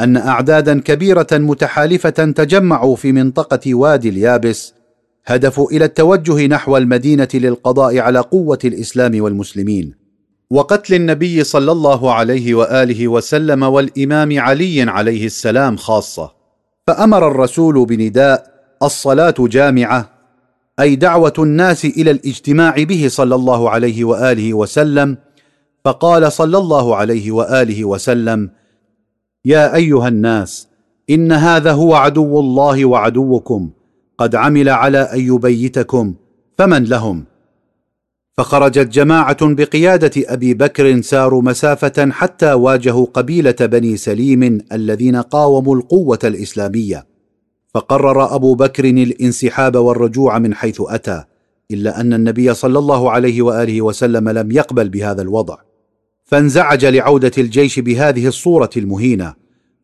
أن 0.01 0.17
أعدادا 0.17 0.79
كبيرة 0.79 1.27
متحالفة 1.31 2.09
تجمعوا 2.09 2.95
في 2.95 3.11
منطقة 3.11 3.75
وادي 3.75 4.09
اليابس 4.09 4.73
هدفوا 5.25 5.71
إلى 5.71 5.85
التوجه 5.85 6.47
نحو 6.47 6.77
المدينة 6.77 7.27
للقضاء 7.33 7.99
على 7.99 8.19
قوة 8.19 8.59
الإسلام 8.65 9.21
والمسلمين. 9.21 9.93
وقتل 10.49 10.93
النبي 10.93 11.43
صلى 11.43 11.71
الله 11.71 12.13
عليه 12.13 12.53
وآله 12.53 13.07
وسلم 13.07 13.63
والإمام 13.63 14.39
علي 14.39 14.81
عليه 14.81 15.25
السلام 15.25 15.77
خاصة. 15.77 16.31
فأمر 16.87 17.27
الرسول 17.27 17.85
بنداء 17.85 18.53
الصلاة 18.83 19.35
جامعة 19.39 20.09
أي 20.79 20.95
دعوة 20.95 21.33
الناس 21.39 21.85
إلى 21.85 22.11
الاجتماع 22.11 22.75
به 22.83 23.07
صلى 23.07 23.35
الله 23.35 23.69
عليه 23.69 24.03
وآله 24.03 24.53
وسلم. 24.53 25.17
فقال 25.85 26.31
صلى 26.31 26.57
الله 26.57 26.95
عليه 26.95 27.31
وآله 27.31 27.85
وسلم 27.85 28.49
يا 29.45 29.75
أيها 29.75 30.07
الناس 30.07 30.67
إن 31.09 31.31
هذا 31.31 31.71
هو 31.71 31.95
عدو 31.95 32.39
الله 32.39 32.85
وعدوكم 32.85 33.69
قد 34.17 34.35
عمل 34.35 34.69
على 34.69 34.97
أن 34.97 35.19
يبيتكم 35.19 36.13
فمن 36.57 36.83
لهم؟ 36.83 37.25
فخرجت 38.37 38.87
جماعة 38.87 39.37
بقيادة 39.41 40.11
أبي 40.17 40.53
بكر 40.53 41.01
ساروا 41.01 41.41
مسافة 41.41 42.11
حتى 42.11 42.53
واجهوا 42.53 43.05
قبيلة 43.13 43.55
بني 43.61 43.97
سليم 43.97 44.61
الذين 44.71 45.15
قاوموا 45.15 45.75
القوة 45.75 46.19
الإسلامية. 46.23 47.05
فقرر 47.73 48.35
أبو 48.35 48.55
بكر 48.55 48.85
الانسحاب 48.85 49.75
والرجوع 49.75 50.39
من 50.39 50.53
حيث 50.53 50.81
أتى 50.87 51.23
إلا 51.71 52.01
أن 52.01 52.13
النبي 52.13 52.53
صلى 52.53 52.79
الله 52.79 53.11
عليه 53.11 53.41
وآله 53.41 53.81
وسلم 53.81 54.29
لم 54.29 54.51
يقبل 54.51 54.89
بهذا 54.89 55.21
الوضع. 55.21 55.57
فانزعج 56.33 56.85
لعودة 56.85 57.31
الجيش 57.37 57.79
بهذه 57.79 58.27
الصورة 58.27 58.69
المهينة 58.77 59.33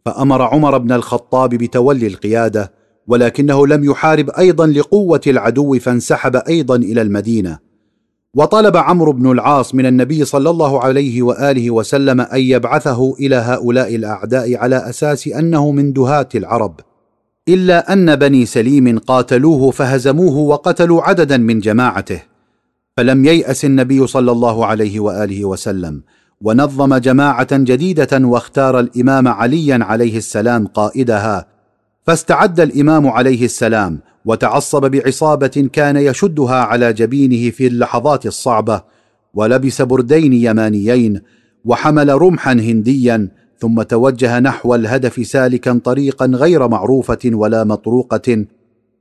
فأمر 0.05 0.41
عمر 0.41 0.77
بن 0.77 0.91
الخطاب 0.91 1.49
بتولي 1.49 2.07
القيادة 2.07 2.71
ولكنه 3.07 3.67
لم 3.67 3.83
يحارب 3.83 4.29
أيضا 4.29 4.67
لقوة 4.67 5.21
العدو 5.27 5.79
فانسحب 5.79 6.35
أيضا 6.35 6.75
إلى 6.75 7.01
المدينة. 7.01 7.59
وطلب 8.33 8.77
عمرو 8.77 9.11
بن 9.11 9.31
العاص 9.31 9.75
من 9.75 9.85
النبي 9.85 10.25
صلى 10.25 10.49
الله 10.49 10.83
عليه 10.83 11.21
وآله 11.21 11.71
وسلم 11.71 12.21
أن 12.21 12.39
يبعثه 12.41 13.13
إلى 13.19 13.35
هؤلاء 13.35 13.95
الأعداء 13.95 14.55
على 14.55 14.75
أساس 14.75 15.27
أنه 15.27 15.71
من 15.71 15.93
دهاة 15.93 16.29
العرب 16.35 16.79
إلا 17.47 17.93
أن 17.93 18.15
بني 18.15 18.45
سليم 18.45 18.99
قاتلوه 18.99 19.71
فهزموه 19.71 20.37
وقتلوا 20.37 21.01
عددا 21.01 21.37
من 21.37 21.59
جماعته 21.59 22.21
فلم 22.97 23.25
ييأس 23.25 23.65
النبي 23.65 24.07
صلى 24.07 24.31
الله 24.31 24.65
عليه 24.65 24.99
وآله 24.99 25.45
وسلم. 25.45 26.01
ونظم 26.41 26.95
جماعة 26.95 27.47
جديدة 27.51 28.09
واختار 28.13 28.79
الإمام 28.79 29.27
عليا 29.27 29.79
عليه 29.81 30.17
السلام 30.17 30.67
قائدها. 30.67 31.47
فاستعد 32.03 32.59
الإمام 32.59 33.07
عليه 33.07 33.45
السلام 33.45 33.99
وتعصب 34.25 34.91
بعصابة 34.91 35.69
كان 35.73 35.97
يشدها 35.97 36.55
على 36.55 36.93
جبينه 36.93 37.51
في 37.51 37.67
اللحظات 37.67 38.25
الصعبة 38.25 38.81
ولبس 39.33 39.81
بردين 39.81 40.33
يمانيين 40.33 41.21
وحمل 41.65 42.21
رمحا 42.21 42.53
هنديا 42.53 43.29
ثم 43.59 43.81
توجه 43.81 44.39
نحو 44.39 44.75
الهدف 44.75 45.27
سالكا 45.27 45.79
طريقا 45.83 46.25
غير 46.25 46.67
معروفة 46.67 47.19
ولا 47.25 47.63
مطروقة 47.63 48.45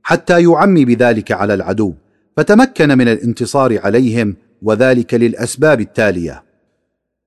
حتى 0.03 0.43
يعمي 0.43 0.85
بذلك 0.85 1.31
على 1.31 1.53
العدو 1.53 1.93
فتمكن 2.37 2.97
من 2.97 3.07
الانتصار 3.07 3.79
عليهم 3.83 4.35
وذلك 4.61 5.13
للأسباب 5.13 5.81
التالية. 5.81 6.48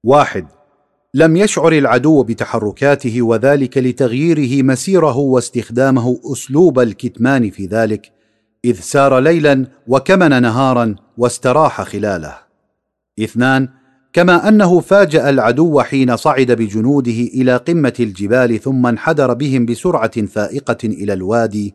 واحد. 0.04 0.46
لم 1.14 1.36
يشعر 1.36 1.72
العدو 1.72 2.22
بتحركاته 2.22 3.22
وذلك 3.22 3.78
لتغييره 3.78 4.62
مسيره 4.62 5.16
واستخدامه 5.16 6.20
أسلوب 6.32 6.80
الكتمان 6.80 7.50
في 7.50 7.66
ذلك 7.66 8.12
إذ 8.64 8.80
سار 8.80 9.18
ليلا 9.18 9.66
وكمن 9.86 10.42
نهارا 10.42 10.94
واستراح 11.18 11.82
خلاله. 11.82 12.38
اثنان 13.20 13.68
كما 14.12 14.48
أنه 14.48 14.80
فاجأ 14.80 15.30
العدو 15.30 15.80
حين 15.80 16.16
صعد 16.16 16.52
بجنوده 16.52 17.12
إلى 17.34 17.56
قمة 17.56 17.94
الجبال 18.00 18.60
ثم 18.60 18.86
انحدر 18.86 19.34
بهم 19.34 19.66
بسرعة 19.66 20.26
فائقة 20.26 20.78
إلى 20.84 21.12
الوادي 21.12 21.74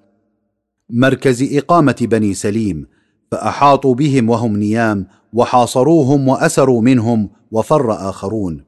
مركز 0.90 1.58
إقامة 1.58 1.96
بني 2.02 2.34
سليم 2.34 2.88
فأحاطوا 3.32 3.96
بهم 3.96 4.30
وهم 4.30 4.58
نيام 4.58 5.08
وحاصروهم 5.34 6.28
وأسروا 6.28 6.82
منهم 6.82 7.30
وفر 7.52 8.10
آخرون. 8.10 8.64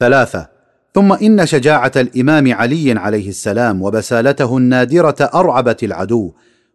ثلاثة 0.00 0.48
ثم 0.94 1.12
إن 1.12 1.46
شجاعة 1.46 1.92
الإمام 1.96 2.52
علي 2.52 2.92
عليه 2.92 3.28
السلام 3.28 3.82
وبسالته 3.82 4.56
النادرة 4.56 5.16
أرعبت 5.20 5.84
العدو 5.84 6.32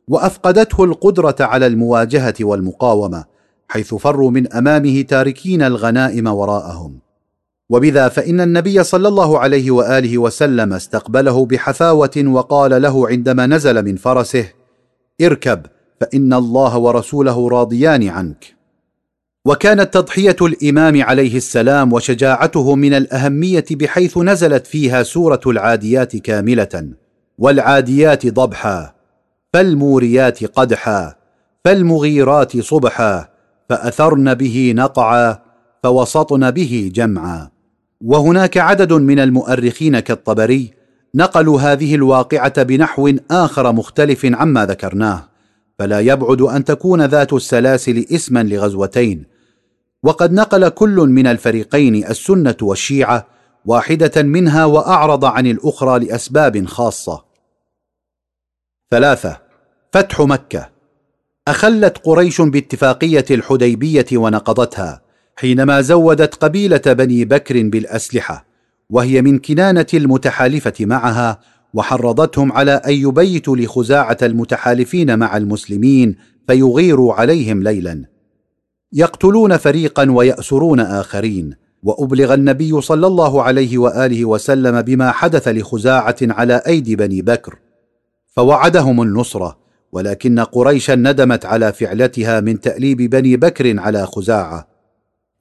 وأفقدته 0.08 0.84
القدرة 0.84 1.36
على 1.40 1.68
المواجهة 1.68 2.34
والمقاومة 2.42 3.26
حيث 3.68 3.96
فروا 3.96 4.32
من 4.32 4.54
أمامه 4.54 5.02
تاركين 5.02 5.62
الغنائم 5.62 6.28
وراءهم. 6.28 7.00
وبذا 7.70 8.08
فإن 8.08 8.42
النبي 8.42 8.84
صلى 8.84 9.08
الله 9.08 9.40
عليه 9.40 9.72
وآله 9.72 10.18
وسلم 10.18 10.74
استقبله 10.74 11.46
بحفاوة 11.46 12.24
وقال 12.26 12.82
له 12.82 13.08
عندما 13.08 13.48
نزل 13.48 13.86
من 13.86 13.96
فرسه 13.96 14.46
اركب 15.22 15.66
فإن 16.02 16.34
الله 16.34 16.78
ورسوله 16.78 17.50
راضيان 17.50 18.08
عنك. 18.08 18.63
وكانت 19.46 19.94
تضحية 19.94 20.36
الإمام 20.42 21.04
عليه 21.04 21.38
السلام 21.38 21.94
وشجاعته 21.94 22.76
من 22.76 22.94
الأهمية 22.94 23.66
بحيث 23.72 24.18
نزلت 24.18 24.68
فيها 24.68 25.04
سورة 25.04 25.42
العاديات 25.48 26.16
كاملة 26.16 26.90
والعاديات 27.38 28.28
ضبحا 28.28 28.94
فالموريات 29.54 30.44
قدحا 30.46 31.16
فالمغيرات 31.66 32.60
صبحا 32.60 33.30
فأثرن 33.70 34.34
به 34.34 34.74
نقعا 34.76 35.40
فوسطن 35.84 36.52
به 36.52 36.92
جمعا. 36.94 37.50
وهناك 38.02 38.58
عدد 38.58 38.94
من 38.94 39.20
المؤرخين 39.20 40.00
كالطبري 40.00 40.74
نقلوا 41.16 41.62
هذه 41.62 41.96
الواقعة 41.96 42.64
بنحو 42.64 43.12
آخر 43.32 43.72
مختلف 43.72 44.26
عما 44.26 44.66
ذكرناه 44.66 45.30
فلا 45.80 46.00
يبعد 46.00 46.42
أن 46.42 46.64
تكون 46.64 47.06
ذات 47.06 47.34
السلاسل 47.34 48.06
إسما 48.12 48.44
لغزوتين 48.44 49.33
وقد 50.04 50.34
نقل 50.34 50.70
كل 50.70 50.96
من 50.96 51.28
الفريقين 51.28 52.08
السنة 52.08 52.56
والشيعة 52.62 53.28
واحدة 53.66 54.24
منها 54.24 54.66
وأعرض 54.66 55.26
عن 55.26 55.48
الأخرى 55.48 56.06
لأسباب 56.06 56.66
خاصة. 56.66 57.24
ثلاثة 58.92 59.42
فتح 59.92 60.22
مكة. 60.22 60.70
أخلت 61.48 61.98
قريش 61.98 62.42
باتفاقية 62.42 63.26
الحديبية 63.32 64.06
ونقضتها 64.14 65.02
حينما 65.36 65.82
زودت 65.82 66.36
قبيلة 66.36 66.82
بني 66.86 67.26
بكر 67.26 67.70
بالأسلحة 67.70 68.46
وهي 68.90 69.22
من 69.22 69.40
كنانة 69.40 69.86
المتحالفة 69.94 70.74
معها 70.80 71.40
وحرضتهم 71.74 72.52
على 72.52 72.72
أن 72.72 72.94
يبيتوا 72.94 73.58
لخزاعة 73.58 74.18
المتحالفين 74.22 75.20
مع 75.20 75.38
المسلمين 75.38 76.16
فيغيروا 76.48 77.14
عليهم 77.14 77.64
ليلا. 77.64 78.13
يقتلون 78.96 79.58
فريقا 79.58 80.12
ويأسرون 80.12 80.80
آخرين. 80.80 81.56
وأبلغ 81.84 82.34
النبي 82.34 82.82
صلى 82.82 83.08
الله 83.08 83.44
عليه 83.44 83.78
وآله 83.78 84.26
وسلم 84.26 84.82
بما 84.82 85.12
حدث 85.12 85.48
لخزاعة 85.48 86.16
على 86.22 86.62
أيدي 86.68 86.96
بني 86.96 87.22
بكر. 87.22 87.56
فوعدهم 88.36 89.02
النصرة 89.02 89.58
ولكن 89.92 90.40
قريشا 90.40 90.96
ندمت 90.96 91.46
على 91.46 91.74
فعلتها 91.74 92.40
من 92.40 92.60
تأليب 92.60 92.98
بني 92.98 93.38
بكر 93.38 93.80
على 93.80 94.06
خزاعة. 94.06 94.68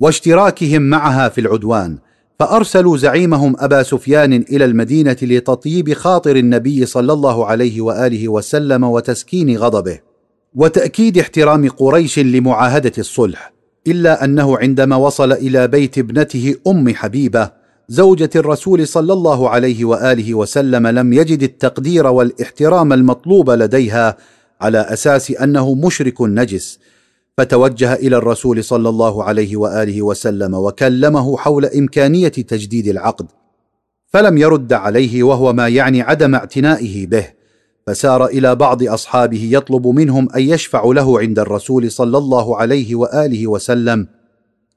واشتراكهم 0.01 0.83
معها 0.83 1.29
في 1.29 1.41
العدوان 1.41 1.99
فأرسلوا 2.39 2.97
زعيمهم 2.97 3.57
أبا 3.59 3.83
سفيان 3.83 4.33
إلى 4.33 4.65
المدينة 4.65 5.17
لتطيب 5.23 5.93
خاطر 5.93 6.37
النبي 6.37 6.87
صلى 6.87 7.13
الله 7.13 7.47
عليه 7.47 7.81
وآله 7.81 8.29
وسلم 8.29 8.85
وتسكين 8.85 9.57
غضبه. 9.57 10.12
وتأكيد 10.55 11.19
احترام 11.19 11.69
قريش 11.69 12.19
لمعاهدة 12.19 12.93
الصلح 12.99 13.53
إلا 13.87 14.25
أنه 14.25 14.59
عندما 14.59 14.97
وصل 14.97 15.33
إلى 15.33 15.69
بيت 15.69 15.99
ابنته 15.99 16.55
أم 16.67 16.95
حبيبة 16.95 17.51
زوجة 17.89 18.31
الرسول 18.37 18.89
صلى 18.89 19.13
الله 19.13 19.49
عليه 19.51 19.85
وآله 19.85 20.35
وسلم 20.35 20.87
لم 20.87 21.13
يجد 21.13 21.43
التقدير 21.43 22.07
والاحترام 22.07 22.93
المطلوب 22.93 23.51
لديها 23.51 24.17
على 24.61 24.79
أساس 24.79 25.31
أنه 25.31 25.75
مشرك 25.75 26.21
نجس. 26.21 26.79
فتوجه 27.39 27.95
إلى 27.95 28.17
الرسول 28.17 28.65
صلى 28.65 28.89
الله 28.89 29.25
عليه 29.25 29.57
وآله 29.57 30.03
وسلم 30.03 30.55
وكلمه 30.55 31.37
حول 31.37 31.65
إمكانية 31.65 32.29
تجديد 32.29 32.89
العقد. 32.89 33.27
فلم 34.07 34.39
يرد 34.39 34.73
عليه 34.73 35.23
وهو 35.23 35.53
ما 35.53 35.69
يعني 35.69 36.03
عدم 36.03 36.35
اعتنائه 36.35 37.07
به. 37.07 37.42
فسار 37.87 38.27
إلى 38.27 38.55
بعض 38.55 38.83
أصحابه 38.83 39.49
يطلب 39.53 39.87
منهم 39.87 40.29
أن 40.37 40.43
يشفعوا 40.43 40.95
له 40.95 41.21
عند 41.21 41.39
الرسول 41.39 41.91
صلى 41.91 42.19
الله 42.19 42.57
عليه 42.57 42.95
وآله 42.95 43.47
وسلم 43.47 44.09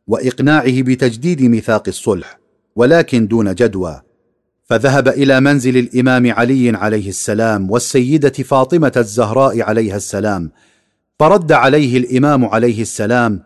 وإقناعه 0.08 0.82
بتجديد 0.82 1.42
ميثاق 1.42 1.84
الصلح 1.88 2.40
ولكن 2.75 3.27
دون 3.27 3.56
جدوى. 3.56 4.01
فذهب 4.66 5.08
إلى 5.08 5.40
منزل 5.40 5.77
الإمام 5.77 6.32
علي 6.32 6.69
عليه 6.69 7.09
السلام 7.09 7.72
والسيدة 7.72 8.30
فاطمة 8.30 8.92
الزهراء 8.98 9.61
عليها 9.61 9.95
السلام 9.98 10.51
فرد 11.19 11.51
عليه 11.51 11.98
الإمام 11.98 12.45
عليه 12.45 12.82
السلام 12.82 13.42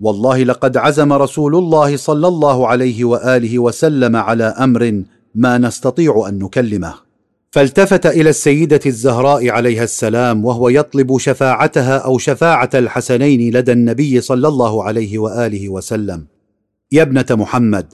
والله 0.00 0.42
لقد 0.44 0.76
عزم 0.76 1.12
رسول 1.12 1.56
الله 1.56 1.96
صلى 1.96 2.28
الله 2.28 2.68
عليه 2.68 3.04
وآله 3.04 3.58
وسلم 3.58 4.16
على 4.16 4.44
أمر 4.44 5.02
ما 5.34 5.58
نستطيع 5.58 6.24
أن 6.28 6.38
نكلمه. 6.38 7.03
فالتفت 7.54 8.06
إلى 8.06 8.30
السيدة 8.30 8.80
الزهراء 8.86 9.50
عليها 9.50 9.84
السلام 9.84 10.44
وهو 10.44 10.68
يطلب 10.68 11.18
شفاعتها 11.18 11.98
أو 11.98 12.18
شفاعة 12.18 12.70
الحسنين 12.74 13.56
لدى 13.56 13.72
النبي 13.72 14.20
صلى 14.20 14.48
الله 14.48 14.84
عليه 14.84 15.18
وآله 15.18 15.68
وسلم. 15.68 16.26
يا 16.92 17.02
ابنة 17.02 17.26
محمد 17.30 17.86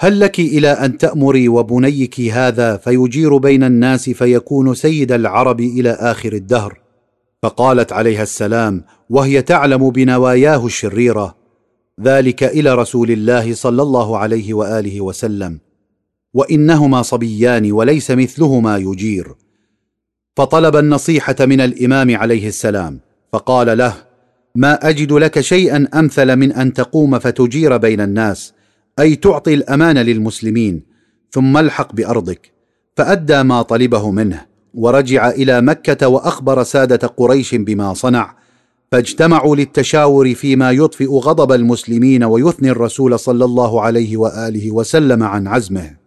هل 0.00 0.20
لك 0.20 0.38
إلى 0.38 0.68
أن 0.68 0.98
تأمري 0.98 1.48
وبنيك 1.48 2.20
هذا 2.20 2.76
فيجير 2.76 3.36
بين 3.36 3.64
الناس 3.64 4.10
فيكون 4.10 4.74
سيد 4.74 5.12
العرب 5.12 5.60
إلى 5.60 5.90
آخر 5.90 6.32
الدهر؟ 6.32 6.80
فقالت 7.42 7.92
عليها 7.92 8.22
السلام 8.22 8.84
وهي 9.10 9.42
تعلم 9.42 9.90
بنواياه 9.90 10.66
الشريرة. 10.66 11.36
ذلك 12.00 12.44
إلى 12.44 12.74
رسول 12.74 13.10
الله 13.10 13.54
صلى 13.54 13.82
الله 13.82 14.18
عليه 14.18 14.54
وآله 14.54 15.00
وسلم. 15.00 15.60
وإنهما 16.34 17.02
صبيان 17.02 17.72
وليس 17.72 18.10
مثلهما 18.10 18.76
يجير. 18.76 19.34
فطلب 20.36 20.76
النصيحة 20.76 21.36
من 21.40 21.60
الإمام 21.60 22.16
عليه 22.16 22.48
السلام 22.48 23.00
فقال 23.32 23.78
له 23.78 23.94
ما 24.54 24.88
أجد 24.88 25.12
لك 25.12 25.40
شيئا 25.40 25.88
أمثل 25.94 26.36
من 26.36 26.52
أن 26.52 26.72
تقوم 26.72 27.18
فتجير 27.18 27.76
بين 27.76 28.00
الناس 28.00 28.52
أي 28.98 29.16
تعطي 29.16 29.54
الأمان 29.54 29.98
للمسلمين 29.98 30.82
ثم 31.30 31.56
الحق 31.56 31.94
بأرضك. 31.94 32.52
فأدى 32.96 33.42
ما 33.42 33.62
طلبه 33.62 34.10
منه 34.10 34.46
ورجع 34.74 35.30
إلى 35.30 35.60
مكة 35.60 36.08
وأخبر 36.08 36.62
سادة 36.62 37.06
قريش 37.06 37.54
بما 37.54 37.94
صنع 37.94 38.34
فاجتمعوا 38.92 39.56
للتشاور 39.56 40.34
فيما 40.34 40.70
يطفئ 40.70 41.08
غضب 41.08 41.52
المسلمين 41.52 42.24
ويثني 42.24 42.70
الرسول 42.70 43.18
صلى 43.18 43.44
الله 43.44 43.82
عليه 43.82 44.16
وآله 44.16 44.70
وسلم 44.70 45.22
عن 45.22 45.46
عزمه. 45.46 45.99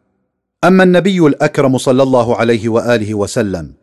أما 0.64 0.83
النبي 0.83 1.19
الأكرم 1.19 1.77
صلى 1.77 2.03
الله 2.03 2.35
عليه 2.35 2.69
وآله 2.69 3.14
وسلم 3.14 3.74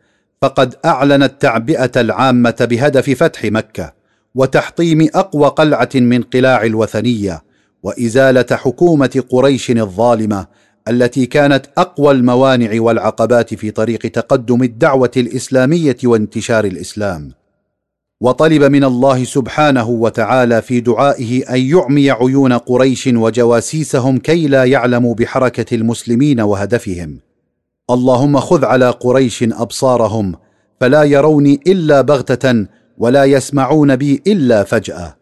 فقد 0.41 0.75
أعلن 0.85 1.23
التعبئة 1.23 1.91
العامة 1.95 2.67
بهدف 2.69 3.09
فتح 3.09 3.45
مكة 3.45 3.93
وتحطيم 4.35 5.07
أقوى 5.15 5.47
قلعة 5.47 5.89
من 5.95 6.21
قلاع 6.21 6.63
الوثنية 6.63 7.43
وإزالة 7.83 8.45
حكومة 8.51 9.23
قريش 9.29 9.71
الظالمة 9.71 10.47
التي 10.87 11.25
كانت 11.25 11.65
أقوى 11.77 12.11
الموانع 12.11 12.81
والعقبات 12.81 13.53
في 13.53 13.71
طريق 13.71 13.99
تقدم 13.99 14.63
الدعوة 14.63 15.11
الإسلامية 15.17 15.97
وانتشار 16.03 16.65
الإسلام. 16.65 17.40
وطلب 18.21 18.63
من 18.63 18.83
الله 18.83 19.23
سبحانه 19.23 19.89
وتعالى 19.89 20.61
في 20.61 20.79
دعائه 20.79 21.55
أن 21.55 21.59
يعمي 21.59 22.11
عيون 22.11 22.53
قريش 22.53 23.07
وجواسيسهم 23.07 24.17
كي 24.17 24.47
لا 24.47 24.63
يعلموا 24.63 25.15
بحركة 25.15 25.75
المسلمين 25.75 26.41
وهدفهم. 26.41 27.19
اللهم 27.89 28.39
خذ 28.39 28.65
على 28.65 28.89
قريش 28.89 29.43
أبصارهم 29.43 30.35
فلا 30.79 31.03
يروني 31.03 31.59
إلا 31.67 32.01
بغتة 32.01 32.65
ولا 32.97 33.25
يسمعون 33.25 33.95
بي 33.95 34.21
إلا 34.27 34.63
فجأة. 34.63 35.17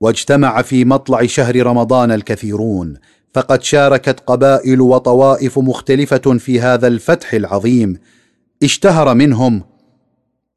واجتمع 0.00 0.62
في 0.62 0.84
مطلع 0.84 1.26
شهر 1.26 1.66
رمضان 1.66 2.12
الكثيرون 2.12 2.94
فقد 3.34 3.62
شاركت 3.62 4.20
قبائل 4.26 4.80
وطوائف 4.80 5.58
مختلفة 5.58 6.38
في 6.38 6.60
هذا 6.60 6.86
الفتح 6.86 7.34
العظيم. 7.34 7.98
اشتهر 8.62 9.14
منهم 9.14 9.62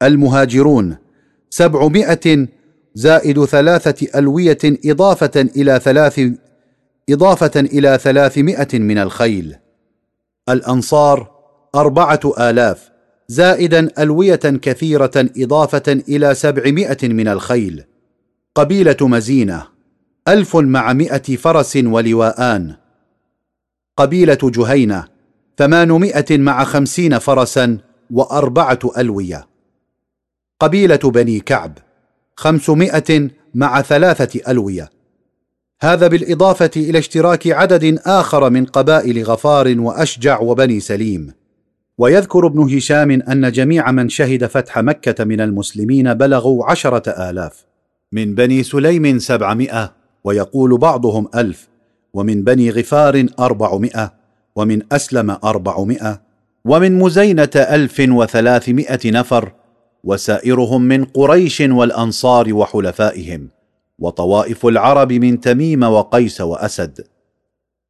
المهاجرون 0.02 1.05
سبعمائة 1.56 2.48
زائد 2.94 3.44
ثلاثة 3.44 4.18
ألوية 4.18 4.58
إضافة 4.64 5.40
إلى 5.56 5.80
ثلاث 5.84 6.20
إضافة 7.10 7.60
إلى 7.60 7.98
ثلاثمائة 8.02 8.78
من 8.78 8.98
الخيل. 8.98 9.56
الأنصار 10.48 11.30
أربعة 11.74 12.20
آلاف 12.38 12.90
زائدا 13.28 13.88
ألوية 13.98 14.36
كثيرة 14.36 15.10
إضافة 15.16 15.92
إلى 16.08 16.34
سبعمائة 16.34 17.08
من 17.08 17.28
الخيل. 17.28 17.84
قبيلة 18.54 18.96
مزينة 19.00 19.66
ألف 20.28 20.56
مع 20.56 20.92
مئة 20.92 21.36
فرس 21.36 21.76
ولواءان. 21.76 22.74
قبيلة 23.96 24.38
جهينة 24.42 25.04
ثمانمائة 25.58 26.38
مع 26.38 26.64
خمسين 26.64 27.18
فرسا 27.18 27.78
وأربعة 28.10 28.78
ألوية. 28.98 29.55
قبيلة 30.60 30.96
بني 31.04 31.40
كعب 31.40 31.78
خمسمائة 32.36 33.28
مع 33.54 33.82
ثلاثة 33.82 34.40
ألوية. 34.48 34.90
هذا 35.80 36.06
بالإضافة 36.06 36.70
إلى 36.76 36.98
اشتراك 36.98 37.46
عدد 37.46 37.98
آخر 38.06 38.50
من 38.50 38.64
قبائل 38.64 39.24
غفار 39.24 39.80
وأشجع 39.80 40.40
وبني 40.40 40.80
سليم. 40.80 41.32
ويذكر 41.98 42.46
ابن 42.46 42.76
هشام 42.76 43.10
أن 43.10 43.52
جميع 43.52 43.90
من 43.90 44.08
شهد 44.08 44.46
فتح 44.46 44.78
مكة 44.78 45.24
من 45.24 45.40
المسلمين 45.40 46.14
بلغوا 46.14 46.70
عشرة 46.70 47.30
آلاف. 47.30 47.64
من 48.12 48.34
بني 48.34 48.62
سليم 48.62 49.18
سبعمائة 49.18 49.92
ويقول 50.24 50.78
بعضهم 50.78 51.28
ألف. 51.34 51.68
ومن 52.14 52.44
بني 52.44 52.70
غفار 52.70 53.26
أربعمائة 53.40 54.12
ومن 54.56 54.82
أسلم 54.92 55.30
أربعمائة. 55.44 56.20
ومن 56.64 56.98
مزينة 56.98 57.50
ألف 57.56 58.00
وثلاثمائة 58.08 59.00
نفر 59.10 59.52
وسائرهم 60.04 60.82
من 60.82 61.04
قريش 61.04 61.60
والأنصار 61.60 62.54
وحلفائهم 62.54 63.48
وطوائف 63.98 64.66
العرب 64.66 65.12
من 65.12 65.40
تميم 65.40 65.82
وقيس 65.82 66.40
وأسد. 66.40 67.06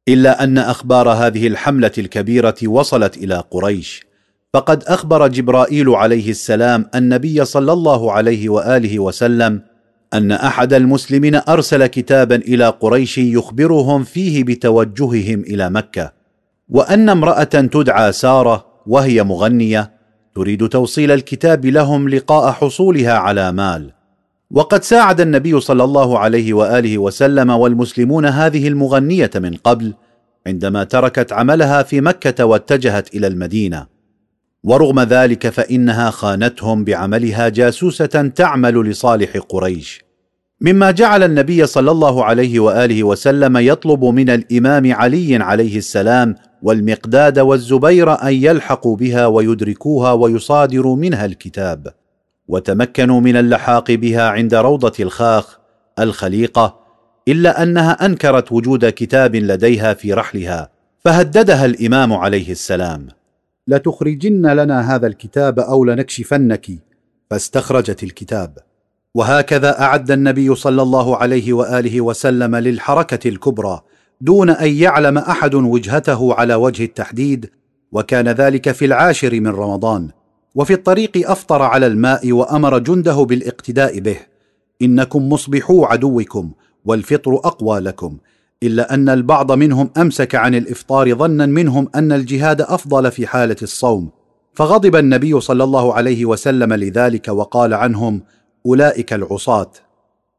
إلا 0.07 0.43
أن 0.43 0.57
أخبار 0.57 1.09
هذه 1.09 1.47
الحملة 1.47 1.91
الكبيرة 1.97 2.55
وصلت 2.65 3.17
إلى 3.17 3.43
قريش 3.51 4.07
فقد 4.53 4.83
أخبر 4.83 5.27
جبرائيل 5.27 5.89
عليه 5.89 6.29
السلام 6.29 6.85
النبي 6.95 7.45
صلى 7.45 7.73
الله 7.73 8.11
عليه 8.11 8.49
وآله 8.49 8.99
وسلم 8.99 9.61
أن 10.13 10.31
أحد 10.31 10.73
المسلمين 10.73 11.35
أرسل 11.35 11.87
كتابا 11.87 12.35
إلى 12.35 12.67
قريش 12.67 13.17
يخبرهم 13.17 14.03
فيه 14.03 14.43
بتوجههم 14.43 15.39
إلى 15.39 15.69
مكة 15.69 16.13
وأن 16.69 17.09
امرأة 17.09 17.43
تدعى 17.43 18.11
سارة 18.11 18.65
وهي 18.87 19.23
مغنية 19.23 19.96
تريد 20.37 20.69
توصيل 20.69 21.11
الكتاب 21.11 21.65
لهم 21.65 22.09
لقاء 22.09 22.51
حصولها 22.51 23.13
على 23.13 23.51
مال. 23.51 23.91
وقد 24.51 24.83
ساعد 24.83 25.21
النبي 25.21 25.59
صلى 25.59 25.83
الله 25.83 26.19
عليه 26.19 26.53
وآله 26.53 26.97
وسلم 26.97 27.49
والمسلمون 27.49 28.25
هذه 28.25 28.67
المغنية 28.67 29.31
من 29.35 29.53
قبل 29.53 29.93
عندما 30.47 30.83
تركت 30.83 31.33
عملها 31.33 31.83
في 31.83 32.01
مكة 32.01 32.45
واتجهت 32.45 33.15
إلى 33.15 33.27
المدينة. 33.27 33.87
ورغم 34.63 34.99
ذلك 34.99 35.49
فإنها 35.49 36.09
خانتهم 36.09 36.83
بعملها 36.83 37.49
جاسوسة 37.49 38.31
تعمل 38.35 38.89
لصالح 38.89 39.37
قريش. 39.37 40.01
مما 40.61 40.91
جعل 40.91 41.23
النبي 41.23 41.65
صلى 41.65 41.91
الله 41.91 42.25
عليه 42.25 42.59
وآله 42.59 43.03
وسلم 43.03 43.57
يطلب 43.57 44.05
من 44.05 44.29
الإمام 44.29 44.93
علي 44.93 45.35
عليه 45.35 45.77
السلام 45.77 46.35
والمقداد 46.61 47.39
والزبير 47.39 48.23
أن 48.23 48.33
يلحقوا 48.33 48.95
بها 48.95 49.25
ويدركوها 49.25 50.11
ويصادروا 50.11 50.95
منها 50.95 51.25
الكتاب 51.25 51.87
وتمكنوا 52.47 53.21
من 53.21 53.37
اللحاق 53.37 53.91
بها 53.91 54.29
عند 54.29 54.55
روضة 54.55 54.93
الخاخ 54.99 55.59
الخليقة 55.99 56.79
إلا 57.27 57.63
أنها 57.63 58.05
أنكرت 58.05 58.51
وجود 58.51 58.89
كتاب 58.89 59.35
لديها 59.35 59.93
في 59.93 60.13
رحلها 60.13 60.69
فهددها 60.99 61.65
الإمام 61.65 62.13
عليه 62.13 62.51
السلام. 62.51 63.07
لتخرجن 63.67 64.45
لنا 64.45 64.95
هذا 64.95 65.07
الكتاب 65.07 65.59
أو 65.59 65.85
لنكشفنك 65.85 66.67
فاستخرجت 67.29 68.03
الكتاب. 68.03 68.57
وهكذا 69.15 69.81
أعد 69.81 70.11
النبي 70.11 70.55
صلى 70.55 70.81
الله 70.81 71.17
عليه 71.17 71.53
وآله 71.53 72.01
وسلم 72.01 72.55
للحركة 72.55 73.27
الكبرى 73.29 73.81
دون 74.21 74.49
أن 74.49 74.69
يعلم 74.73 75.17
أحد 75.17 75.55
وجهته 75.55 76.33
على 76.33 76.55
وجه 76.55 76.83
التحديد 76.83 77.49
وكان 77.91 78.27
ذلك 78.27 78.71
في 78.71 78.85
العاشر 78.85 79.39
من 79.39 79.47
رمضان 79.47 80.09
وفي 80.55 80.73
الطريق 80.73 81.31
أفطر 81.31 81.61
على 81.61 81.87
الماء 81.87 82.31
وأمر 82.31 82.79
جنده 82.79 83.23
بالاقتداء 83.23 83.99
به. 83.99 84.17
إنكم 84.81 85.29
مصبحو 85.29 85.85
عدوكم 85.85 86.51
والفطر 86.85 87.35
أقوى 87.35 87.79
لكم 87.79 88.17
إلا 88.63 88.93
أن 88.93 89.09
البعض 89.09 89.51
منهم 89.51 89.89
أمسك 89.97 90.35
عن 90.35 90.55
الإفطار 90.55 91.15
ظنا 91.15 91.45
منهم 91.45 91.89
أن 91.95 92.11
الجهاد 92.11 92.61
أفضل 92.61 93.11
في 93.11 93.27
حالة 93.27 93.55
الصوم. 93.61 94.09
فغضب 94.53 94.95
النبي 94.95 95.39
صلى 95.39 95.63
الله 95.63 95.93
عليه 95.93 96.25
وسلم 96.25 96.73
لذلك 96.73 97.27
وقال 97.27 97.73
عنهم 97.73 98.21
أولئك 98.65 99.13
العصاة. 99.13 99.71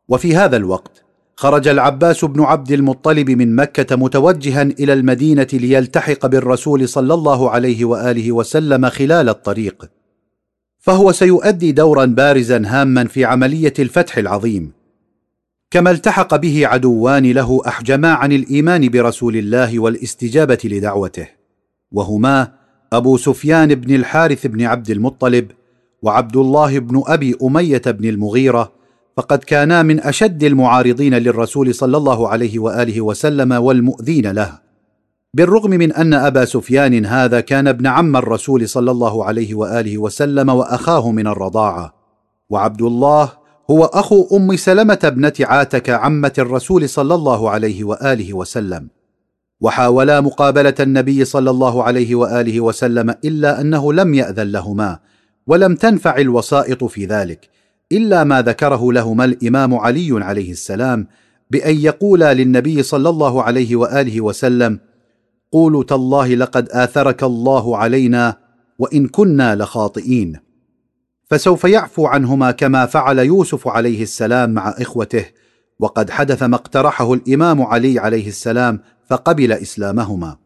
وفي 0.08 0.36
هذا 0.36 0.56
الوقت 0.56 1.07
خرج 1.40 1.68
العباس 1.68 2.24
بن 2.24 2.42
عبد 2.42 2.72
المطلب 2.72 3.30
من 3.30 3.56
مكة 3.56 3.96
متوجها 3.96 4.62
إلى 4.62 4.92
المدينة 4.92 5.46
ليلتحق 5.52 6.26
بالرسول 6.26 6.88
صلى 6.88 7.14
الله 7.14 7.50
عليه 7.50 7.84
وآله 7.84 8.32
وسلم 8.32 8.88
خلال 8.88 9.28
الطريق. 9.28 9.90
فهو 10.78 11.12
سيؤدي 11.12 11.72
دورا 11.72 12.04
بارزا 12.04 12.62
هاما 12.66 13.04
في 13.04 13.24
عملية 13.24 13.72
الفتح 13.78 14.18
العظيم. 14.18 14.72
كما 15.70 15.90
التحق 15.90 16.36
به 16.36 16.66
عدوان 16.66 17.32
له 17.32 17.60
أحجما 17.66 18.12
عن 18.12 18.32
الإيمان 18.32 18.88
برسول 18.88 19.36
الله 19.36 19.78
والاستجابة 19.78 20.58
لدعوته. 20.64 21.28
وهما 21.92 22.52
أبو 22.92 23.16
سفيان 23.16 23.74
بن 23.74 23.94
الحارث 23.94 24.46
بن 24.46 24.62
عبد 24.62 24.90
المطلب 24.90 25.50
وعبد 26.02 26.36
الله 26.36 26.78
بن 26.78 27.02
أبي 27.06 27.36
أمية 27.42 27.82
بن 27.86 28.08
المغيرة 28.08 28.77
فقد 29.18 29.38
كانا 29.38 29.82
من 29.82 30.00
أشد 30.00 30.44
المعارضين 30.44 31.14
للرسول 31.14 31.74
صلى 31.74 31.96
الله 31.96 32.28
عليه 32.28 32.58
وآله 32.58 33.00
وسلم 33.00 33.52
والمؤذين 33.52 34.30
له. 34.30 34.58
بالرغم 35.34 35.70
من 35.70 35.92
أن 35.92 36.14
أبا 36.14 36.44
سفيان 36.44 37.06
هذا 37.06 37.40
كان 37.40 37.68
ابن 37.68 37.86
عم 37.86 38.16
الرسول 38.16 38.68
صلى 38.68 38.90
الله 38.90 39.24
عليه 39.24 39.54
وآله 39.54 39.98
وسلم 39.98 40.48
وأخاه 40.48 41.10
من 41.10 41.26
الرضاعة. 41.26 41.94
وعبد 42.50 42.82
الله 42.82 43.32
هو 43.70 43.84
أخو 43.84 44.36
أم 44.36 44.56
سلمة 44.56 44.98
ابنة 45.04 45.32
عاتك 45.40 45.90
عمة 45.90 46.32
الرسول 46.38 46.88
صلى 46.88 47.14
الله 47.14 47.50
عليه 47.50 47.84
وآله 47.84 48.34
وسلم. 48.34 48.88
وحاولا 49.60 50.20
مقابلة 50.20 50.74
النبي 50.80 51.24
صلى 51.24 51.50
الله 51.50 51.82
عليه 51.82 52.14
وآله 52.14 52.60
وسلم 52.60 53.14
إلا 53.24 53.60
أنه 53.60 53.92
لم 53.92 54.14
يأذن 54.14 54.52
لهما 54.52 54.98
ولم 55.46 55.74
تنفع 55.74 56.16
الوسائط 56.16 56.84
في 56.84 57.06
ذلك. 57.06 57.57
إلا 57.92 58.24
ما 58.24 58.42
ذكره 58.42 58.92
لهما 58.92 59.24
الإمام 59.24 59.74
علي 59.74 60.24
عليه 60.24 60.50
السلام 60.50 61.06
بأن 61.50 61.76
يقولا 61.76 62.34
للنبي 62.34 62.82
صلى 62.82 63.08
الله 63.08 63.42
عليه 63.42 63.76
وآله 63.76 64.20
وسلم 64.20 64.80
قولوا 65.52 65.84
تالله 65.84 66.34
لقد 66.34 66.68
آثرك 66.68 67.22
الله 67.22 67.76
علينا 67.76 68.36
وإن 68.78 69.08
كنا 69.08 69.56
لخاطئين. 69.56 70.36
فسوف 71.30 71.64
يعفو 71.64 72.06
عنهما 72.06 72.50
كما 72.50 72.86
فعل 72.86 73.18
يوسف 73.18 73.68
عليه 73.68 74.02
السلام 74.02 74.50
مع 74.50 74.68
إخوته 74.68 75.24
وقد 75.78 76.10
حدث 76.10 76.42
ما 76.42 76.56
اقترحه 76.56 77.14
الإمام 77.14 77.62
علي 77.62 77.98
عليه 77.98 78.28
السلام 78.28 78.80
فقبل 79.10 79.52
إسلامهما. 79.52 80.36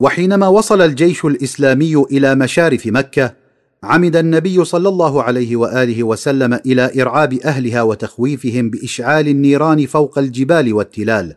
وحينما 0.00 0.48
وصل 0.48 0.82
الجيش 0.82 1.24
الإسلامي 1.24 1.94
إلى 1.94 2.34
مشارف 2.34 2.86
مكة 2.86 3.39
عمد 3.84 4.16
النبي 4.16 4.64
صلى 4.64 4.88
الله 4.88 5.22
عليه 5.22 5.56
وآله 5.56 6.02
وسلم 6.02 6.54
إلى 6.54 7.02
إرعاب 7.02 7.32
أهلها 7.32 7.82
وتخويفهم 7.82 8.70
بإشعال 8.70 9.28
النيران 9.28 9.86
فوق 9.86 10.18
الجبال 10.18 10.72
والتلال. 10.72 11.36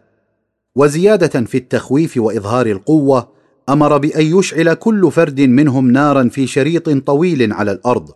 وزيادة 0.75 1.41
في 1.45 1.57
التخويف 1.57 2.17
وإظهار 2.17 2.65
القوة 2.65 3.29
أمر 3.69 3.97
بأن 3.97 4.39
يشعل 4.39 4.73
كل 4.73 5.11
فرد 5.11 5.41
منهم 5.41 5.91
نارا 5.91 6.29
في 6.29 6.47
شريط 6.47 6.89
طويل 6.89 7.53
على 7.53 7.71
الأرض. 7.71 8.11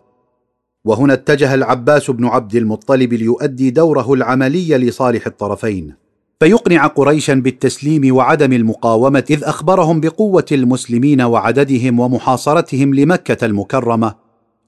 وهنا 0.84 1.12
اتجه 1.12 1.54
العباس 1.54 2.10
بن 2.10 2.26
عبد 2.26 2.54
المطلب 2.54 3.12
ليؤدي 3.12 3.70
دوره 3.70 4.12
العملي 4.12 4.78
لصالح 4.78 5.26
الطرفين. 5.26 6.07
فيقنع 6.40 6.86
قريشا 6.86 7.34
بالتسليم 7.34 8.16
وعدم 8.16 8.52
المقاومة 8.52 9.24
إذ 9.30 9.44
أخبرهم 9.44 10.00
بقوة 10.00 10.44
المسلمين 10.52 11.20
وعددهم 11.20 12.00
ومحاصرتهم 12.00 12.94
لمكة 12.94 13.44
المكرمة. 13.46 14.14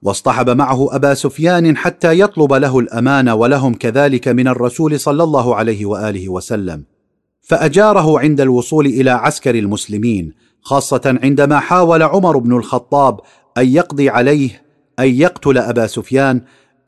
واصطحب 0.03 0.51
معه 0.51 0.97
أبا 0.97 1.15
سفيان 1.15 1.77
حتى 1.77 2.21
يطلب 2.21 2.53
له 2.53 2.79
الأمان 2.79 3.29
ولهم 3.29 3.75
كذلك 3.75 4.29
من 4.29 4.49
الرسول 4.49 5.01
صلى 5.01 5.23
الله 5.23 5.55
عليه 5.55 5.87
وآله 5.87 6.29
وسلم. 6.29 6.85
فأجاره 7.43 8.21
عند 8.21 8.41
الوصول 8.41 8.87
إلى 8.87 9.11
عسكر 9.11 9.55
المسلمين 9.55 10.33
خاصة 10.63 11.19
عندما 11.23 11.59
حاول 11.59 12.03
عمر 12.03 12.39
بن 12.39 12.57
الخطاب 12.57 13.21
أن 13.59 13.69
يقضي 13.69 14.09
عليه 14.09 14.63
أن 14.99 15.09
يقتل 15.09 15.59
أبا 15.59 15.87
سفيان 15.87 16.41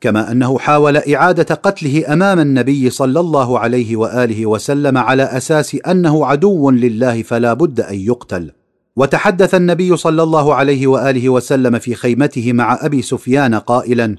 كما 0.03 0.31
أنه 0.31 0.59
حاول 0.59 0.97
إعادة 0.97 1.55
قتله 1.55 2.13
أمام 2.13 2.39
النبي 2.39 2.89
صلى 2.89 3.19
الله 3.19 3.59
عليه 3.59 3.95
وآله 3.95 4.45
وسلم 4.45 4.97
على 4.97 5.23
أساس 5.23 5.75
أنه 5.75 6.25
عدو 6.25 6.71
لله 6.71 7.21
فلا 7.23 7.53
بد 7.53 7.81
أن 7.81 7.95
يقتل. 7.95 8.51
وتحدث 8.95 9.55
النبي 9.55 9.97
صلى 9.97 10.23
الله 10.23 10.55
عليه 10.55 10.87
وآله 10.87 11.29
وسلم 11.29 11.79
في 11.79 11.95
خيمته 11.95 12.53
مع 12.53 12.79
أبي 12.81 13.01
سفيان 13.01 13.55
قائلا 13.55 14.15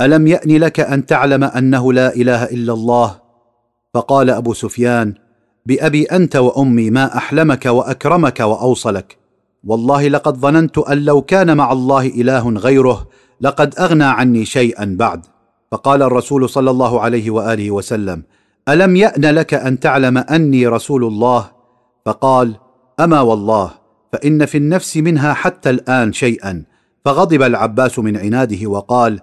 ألم 0.00 0.26
يأن 0.26 0.56
لك 0.56 0.80
أن 0.80 1.06
تعلم 1.06 1.44
أنه 1.44 1.92
لا 1.92 2.16
إله 2.16 2.44
إلا 2.44 2.72
الله؟ 2.72 3.18
فقال 3.94 4.30
أبو 4.30 4.54
سفيان 4.54 5.14
بأبي 5.66 6.04
أنت 6.04 6.36
وأمي 6.36 6.90
ما 6.90 7.16
أحلمك 7.16 7.66
وأكرمك 7.66 8.40
وأوصلك. 8.40 9.16
والله 9.64 10.08
لقد 10.08 10.36
ظننت 10.36 10.78
أن 10.78 10.98
لو 11.04 11.22
كان 11.22 11.56
مع 11.56 11.72
الله 11.72 12.06
إله 12.06 12.48
غيره 12.50 13.08
لقد 13.40 13.74
أغنى 13.78 14.04
عني 14.04 14.44
شيئا 14.44 14.96
بعد. 14.98 15.26
فقال 15.72 16.02
الرسول 16.02 16.48
صلى 16.48 16.70
الله 16.70 17.00
عليه 17.00 17.30
وآله 17.30 17.70
وسلم 17.70 18.22
ألم 18.68 18.96
يأن 18.96 19.24
لك 19.24 19.54
أن 19.54 19.80
تعلم 19.80 20.18
أني 20.18 20.66
رسول 20.66 21.04
الله؟ 21.04 21.50
فقال 22.06 22.56
أما 23.00 23.20
والله 23.20 23.70
فإن 24.12 24.46
في 24.46 24.58
النفس 24.58 24.96
منها 24.96 25.32
حتى 25.32 25.70
الآن 25.70 26.12
شيئا. 26.12 26.64
فغضب 27.04 27.42
العباس 27.42 27.98
من 27.98 28.16
عناده 28.16 28.66
وقال 28.66 29.20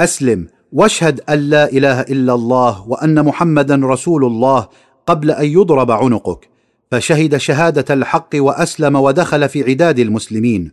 أسلم 0.00 0.46
واشهد 0.72 1.20
أن 1.30 1.38
لا 1.38 1.72
إله 1.72 2.00
إلا 2.00 2.34
الله 2.34 2.88
وأن 2.88 3.24
محمدا 3.24 3.80
رسول 3.84 4.24
الله 4.24 4.68
قبل 5.06 5.30
أن 5.30 5.46
يضرب 5.46 5.90
عنقك. 5.90 6.48
فشهد 6.90 7.36
شهادة 7.36 7.94
الحق 7.94 8.30
وأسلم 8.34 8.96
ودخل 8.96 9.48
في 9.48 9.70
عداد 9.70 9.98
المسلمين. 9.98 10.72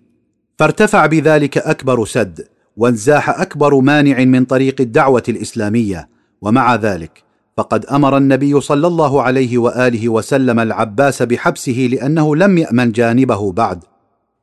فارتفع 0.60 1.06
بذلك 1.06 1.58
أكبر 1.58 2.06
سد. 2.06 2.53
وانزاح 2.78 3.40
أكبر 3.42 3.80
مانع 3.80 4.24
من 4.24 4.46
طريق 4.46 4.82
الدعوة 4.82 5.24
الإسلامية. 5.30 6.10
ومع 6.42 6.76
ذلك 6.76 7.24
فقد 7.58 7.86
أمر 7.86 8.18
النبي 8.18 8.62
صلى 8.62 8.88
الله 8.88 9.22
عليه 9.22 9.58
وآله 9.58 10.10
وسلم 10.10 10.60
العباس 10.60 11.24
بحبسه 11.24 11.88
لأنه 11.92 12.36
لم 12.36 12.58
يأمن 12.58 12.92
جانبه 12.92 13.52
بعد. 13.52 13.84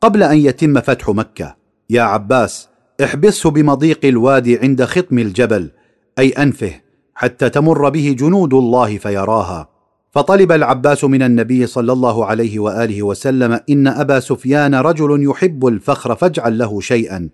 قبل 0.01 0.23
أن 0.23 0.39
يتم 0.39 0.81
فتح 0.81 1.09
مكة 1.09 1.57
يا 1.91 2.03
عباس 2.03 2.69
احبسه 3.05 3.51
بمضيق 3.51 4.01
الوادي 4.05 4.59
عند 4.59 4.85
خطم 4.85 5.19
الجبل 5.19 5.71
أي 6.19 6.31
أنفه 6.31 6.73
حتى 7.15 7.49
تمر 7.49 7.89
به 7.89 8.17
جنود 8.19 8.55
الله 8.55 8.99
فيراها. 8.99 9.69
فطلب 10.11 10.53
العباس 10.53 11.05
من 11.05 11.23
النبي 11.23 11.67
صلى 11.67 11.93
الله 11.93 12.27
عليه 12.27 12.59
وآله 12.59 13.03
وسلم 13.03 13.61
إن 13.71 13.87
أبا 13.87 14.21
سفيان 14.21 14.75
رجل 14.75 15.25
يحب 15.31 15.67
الفخر 15.67 16.15
فاجعل 16.15 16.59
له 16.59 16.81
شيئا. 16.81 17.29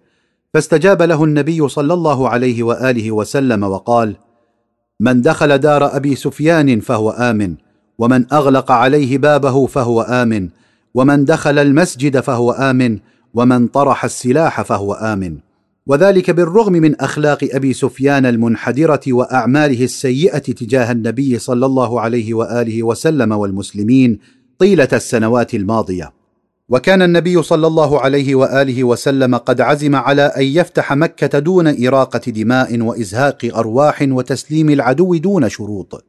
فاستجاب 0.57 1.03
له 1.03 1.25
النبي 1.25 1.69
صلى 1.69 1.95
الله 1.95 2.29
عليه 2.29 2.63
وآله 2.63 3.13
وسلم 3.13 3.63
وقال 3.63 4.17
من 5.01 5.23
دخل 5.23 5.59
دار 5.59 5.97
أبي 5.97 6.15
سفيان 6.15 6.81
فهو 6.81 7.11
آمن 7.11 7.55
ومن 7.99 8.33
أغلق 8.33 8.73
عليه 8.73 9.19
بابه 9.19 9.67
فهو 9.67 10.01
آمن 10.01 10.49
ومن 10.95 11.25
دخل 11.25 11.59
المسجد 11.59 12.21
فهو 12.21 12.51
آمن 12.51 12.99
ومن 13.35 13.69
طرح 13.69 14.05
السلاح 14.05 14.63
فهو 14.63 14.93
آمن. 14.93 15.39
وذلك 15.87 16.31
بالرغم 16.31 16.73
من 16.73 17.01
أخلاق 17.01 17.49
أبي 17.53 17.73
سفيان 17.73 18.27
المنحدرة 18.27 19.01
وأعماله 19.09 19.85
السيئة 19.85 20.39
تجاه 20.39 20.93
النبي 20.93 21.39
صلى 21.39 21.67
الله 21.67 22.01
عليه 22.01 22.35
وآله 22.35 22.83
وسلم 22.83 23.33
والمسلمين 23.33 24.19
طيلة 24.59 24.89
السنوات 24.93 25.55
الماضية. 25.55 26.13
وكان 26.69 27.03
النبي 27.03 27.43
صلى 27.43 27.67
الله 27.67 28.01
عليه 28.01 28.35
وآله 28.35 28.85
وسلم 28.85 29.37
قد 29.37 29.61
عزم 29.61 29.97
على 29.97 30.23
أن 30.23 30.43
يفتح 30.43 30.93
مكة 30.93 31.39
دون 31.39 31.87
إراقة 31.87 32.31
دماء 32.31 32.81
وإزهاق 32.81 33.39
أرواح 33.55 34.03
وتسليم 34.03 34.71
العدو 34.71 35.15
دون 35.15 35.49
شروط. 35.49 36.05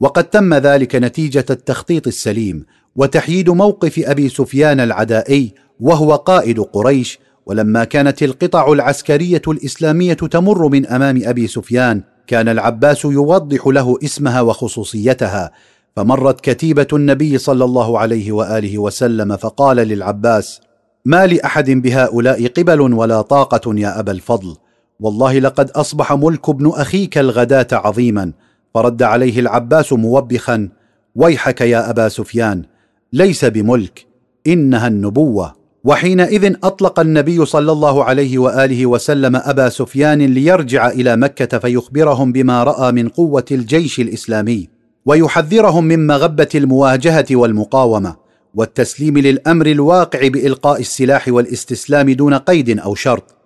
وقد 0.00 0.24
تم 0.24 0.54
ذلك 0.54 0.96
نتيجة 0.96 1.44
التخطيط 1.50 2.06
السليم 2.06 2.66
وتحييد 2.96 3.50
موقف 3.50 3.98
أبي 3.98 4.28
سفيان 4.28 4.80
العدائي 4.80 5.54
وهو 5.80 6.14
قائد 6.14 6.60
قريش 6.60 7.18
ولما 7.46 7.84
كانت 7.84 8.22
القطع 8.22 8.72
العسكرية 8.72 9.42
الإسلامية 9.48 10.14
تمر 10.14 10.68
من 10.68 10.86
أمام 10.86 11.20
أبي 11.24 11.46
سفيان 11.46 12.02
كان 12.26 12.48
العباس 12.48 13.04
يوضح 13.04 13.66
له 13.66 13.98
اسمها 14.04 14.40
وخصوصيتها 14.40 15.50
فمرت 15.98 16.40
كتيبة 16.40 16.86
النبي 16.92 17.38
صلى 17.38 17.64
الله 17.64 17.98
عليه 17.98 18.32
وآله 18.32 18.78
وسلم 18.78 19.36
فقال 19.36 19.76
للعباس 19.76 20.60
ما 21.04 21.26
لأحد 21.26 21.70
بهؤلاء 21.70 22.46
قبل 22.46 22.80
ولا 22.80 23.22
طاقة 23.22 23.74
يا 23.74 24.00
أبا 24.00 24.12
الفضل؟ 24.12 24.56
والله 25.00 25.38
لقد 25.38 25.70
أصبح 25.70 26.12
ملك 26.12 26.48
ابن 26.48 26.70
أخيك 26.74 27.18
الغداة 27.18 27.66
عظيما. 27.72 28.32
فرد 28.74 29.02
عليه 29.02 29.40
العباس 29.40 29.92
موبخا 29.92 30.68
ويحك 31.14 31.60
يا 31.60 31.90
أبا 31.90 32.08
سفيان 32.08 32.64
ليس 33.12 33.44
بملك 33.44 34.06
إنها 34.46 34.88
النبوة. 34.88 35.54
وحينئذ 35.84 36.54
أطلق 36.64 37.00
النبي 37.00 37.44
صلى 37.44 37.72
الله 37.72 38.04
عليه 38.04 38.38
وآله 38.38 38.86
وسلم 38.86 39.36
أبا 39.36 39.68
سفيان 39.68 40.18
ليرجع 40.22 40.88
إلى 40.88 41.16
مكة 41.16 41.58
فيخبرهم 41.58 42.32
بما 42.32 42.64
رأى 42.64 42.92
من 42.92 43.08
قوة 43.08 43.44
الجيش 43.50 44.00
الإسلامي. 44.00 44.77
ويحذرهم 45.08 45.84
من 45.84 46.06
مغبة 46.06 46.48
المواجهة 46.54 47.26
والمقاومة 47.30 48.16
والتسليم 48.54 49.18
للأمر 49.18 49.66
الواقع 49.66 50.28
بإلقاء 50.28 50.80
السلاح 50.80 51.28
والاستسلام 51.28 52.10
دون 52.10 52.34
قيد 52.34 52.78
أو 52.78 52.94
شرط. 52.94 53.36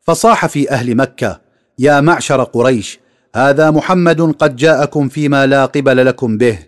فصاح 0.00 0.46
في 0.46 0.70
أهل 0.70 0.94
مكة 0.94 1.40
يا 1.78 2.00
معشر 2.00 2.42
قريش 2.42 3.00
هذا 3.34 3.70
محمد 3.70 4.20
قد 4.20 4.56
جاءكم 4.56 5.08
فيما 5.08 5.46
لا 5.46 5.64
قبل 5.66 6.06
لكم 6.06 6.38
به. 6.38 6.58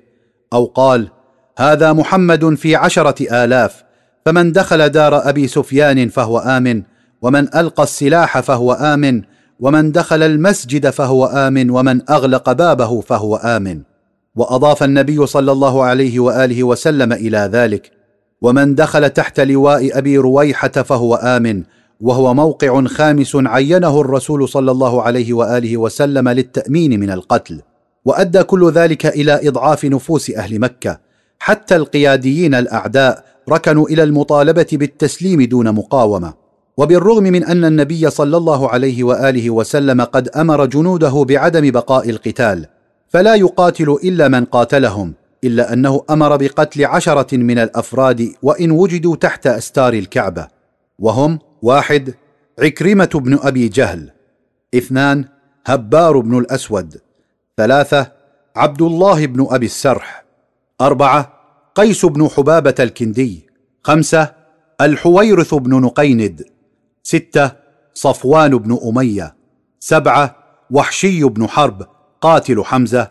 أو 0.52 0.64
قال 0.64 1.10
هذا 1.58 1.92
محمد 1.92 2.54
في 2.54 2.76
عشرة 2.76 3.44
آلاف 3.44 3.84
فمن 4.26 4.52
دخل 4.52 4.88
دار 4.88 5.28
أبي 5.28 5.46
سفيان 5.48 6.08
فهو 6.08 6.38
آمن 6.38 6.82
ومن 7.22 7.56
ألقى 7.56 7.82
السلاح 7.82 8.40
فهو 8.40 8.72
آمن 8.72 9.22
ومن 9.60 9.92
دخل 9.92 10.22
المسجد 10.22 10.90
فهو 10.90 11.26
آمن 11.26 11.70
ومن 11.70 12.10
أغلق 12.10 12.52
بابه 12.52 13.00
فهو 13.00 13.36
آمن. 13.36 13.93
وأضاف 14.36 14.82
النبي 14.82 15.26
صلى 15.26 15.52
الله 15.52 15.84
عليه 15.84 16.20
وآله 16.20 16.64
وسلم 16.64 17.12
إلى 17.12 17.50
ذلك 17.52 17.90
ومن 18.42 18.74
دخل 18.74 19.10
تحت 19.10 19.40
لواء 19.40 19.98
أبي 19.98 20.18
رويحة 20.18 20.68
فهو 20.68 21.14
آمن 21.14 21.62
وهو 22.00 22.34
موقع 22.34 22.84
خامس 22.84 23.36
عينه 23.36 24.00
الرسول 24.00 24.48
صلى 24.48 24.70
الله 24.70 25.02
عليه 25.02 25.32
وآله 25.32 25.76
وسلم 25.76 26.28
للتأمين 26.28 27.00
من 27.00 27.10
القتل 27.10 27.60
وأدى 28.04 28.42
كل 28.42 28.70
ذلك 28.70 29.06
إلى 29.06 29.48
إضعاف 29.48 29.84
نفوس 29.84 30.30
أهل 30.30 30.58
مكة 30.58 31.00
حتى 31.38 31.76
القياديين 31.76 32.54
الأعداء 32.54 33.24
ركنوا 33.48 33.88
إلى 33.88 34.02
المطالبة 34.02 34.66
بالتسليم 34.72 35.42
دون 35.42 35.72
مقاومة. 35.72 36.34
وبالرغم 36.76 37.22
من 37.22 37.44
أن 37.44 37.64
النبي 37.64 38.10
صلى 38.10 38.36
الله 38.36 38.68
عليه 38.68 39.04
وآله 39.04 39.50
وسلم 39.50 40.00
قد 40.00 40.28
أمر 40.28 40.66
جنوده 40.66 41.24
بعدم 41.28 41.70
بقاء 41.70 42.10
القتال 42.10 42.66
فلا 43.14 43.34
يقاتل 43.34 43.98
إلا 44.04 44.28
من 44.28 44.44
قاتلهم 44.44 45.14
إلا 45.44 45.72
أنه 45.72 46.04
أمر 46.10 46.36
بقتل 46.36 46.84
عشرة 46.84 47.36
من 47.36 47.58
الأفراد 47.58 48.32
وإن 48.42 48.70
وجدوا 48.70 49.16
تحت 49.16 49.46
أستار 49.46 49.92
الكعبة. 49.92 50.48
وهم 50.98 51.38
واحد 51.62 52.14
عكرمة 52.58 53.10
بن 53.14 53.38
أبي 53.42 53.68
جهل. 53.68 54.10
اثنان 54.74 55.24
هبار 55.66 56.18
بن 56.18 56.38
الأسود. 56.38 57.00
ثلاثة 57.56 58.12
عبد 58.56 58.82
الله 58.82 59.26
بن 59.26 59.46
أبي 59.50 59.66
السرح. 59.66 60.24
أربعة 60.80 61.32
قيس 61.74 62.06
بن 62.06 62.28
حبابة 62.28 62.74
الكندي. 62.80 63.46
خمسة 63.82 64.32
الحويرث 64.80 65.54
بن 65.54 65.80
نقيند. 65.80 66.44
ستة 67.02 67.52
صفوان 67.94 68.58
بن 68.58 68.78
أمية. 68.88 69.34
سبعة 69.80 70.36
وحشي 70.70 71.24
بن 71.24 71.48
حرب. 71.48 71.93
قاتل 72.20 72.64
حمزة 72.64 73.10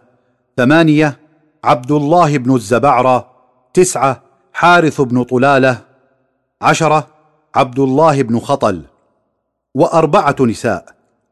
ثمانية 0.57 1.19
عبد 1.63 1.91
الله 1.91 2.37
بن 2.37 2.55
الزبعرة 2.55 3.27
تسعة 3.73 4.21
حارث 4.53 5.01
بن 5.01 5.23
طلالة 5.23 5.77
عشرة 6.61 7.07
عبد 7.55 7.79
الله 7.79 8.21
بن 8.21 8.39
خطل 8.39 8.81
وأربعة 9.75 10.35
نساء. 10.39 10.85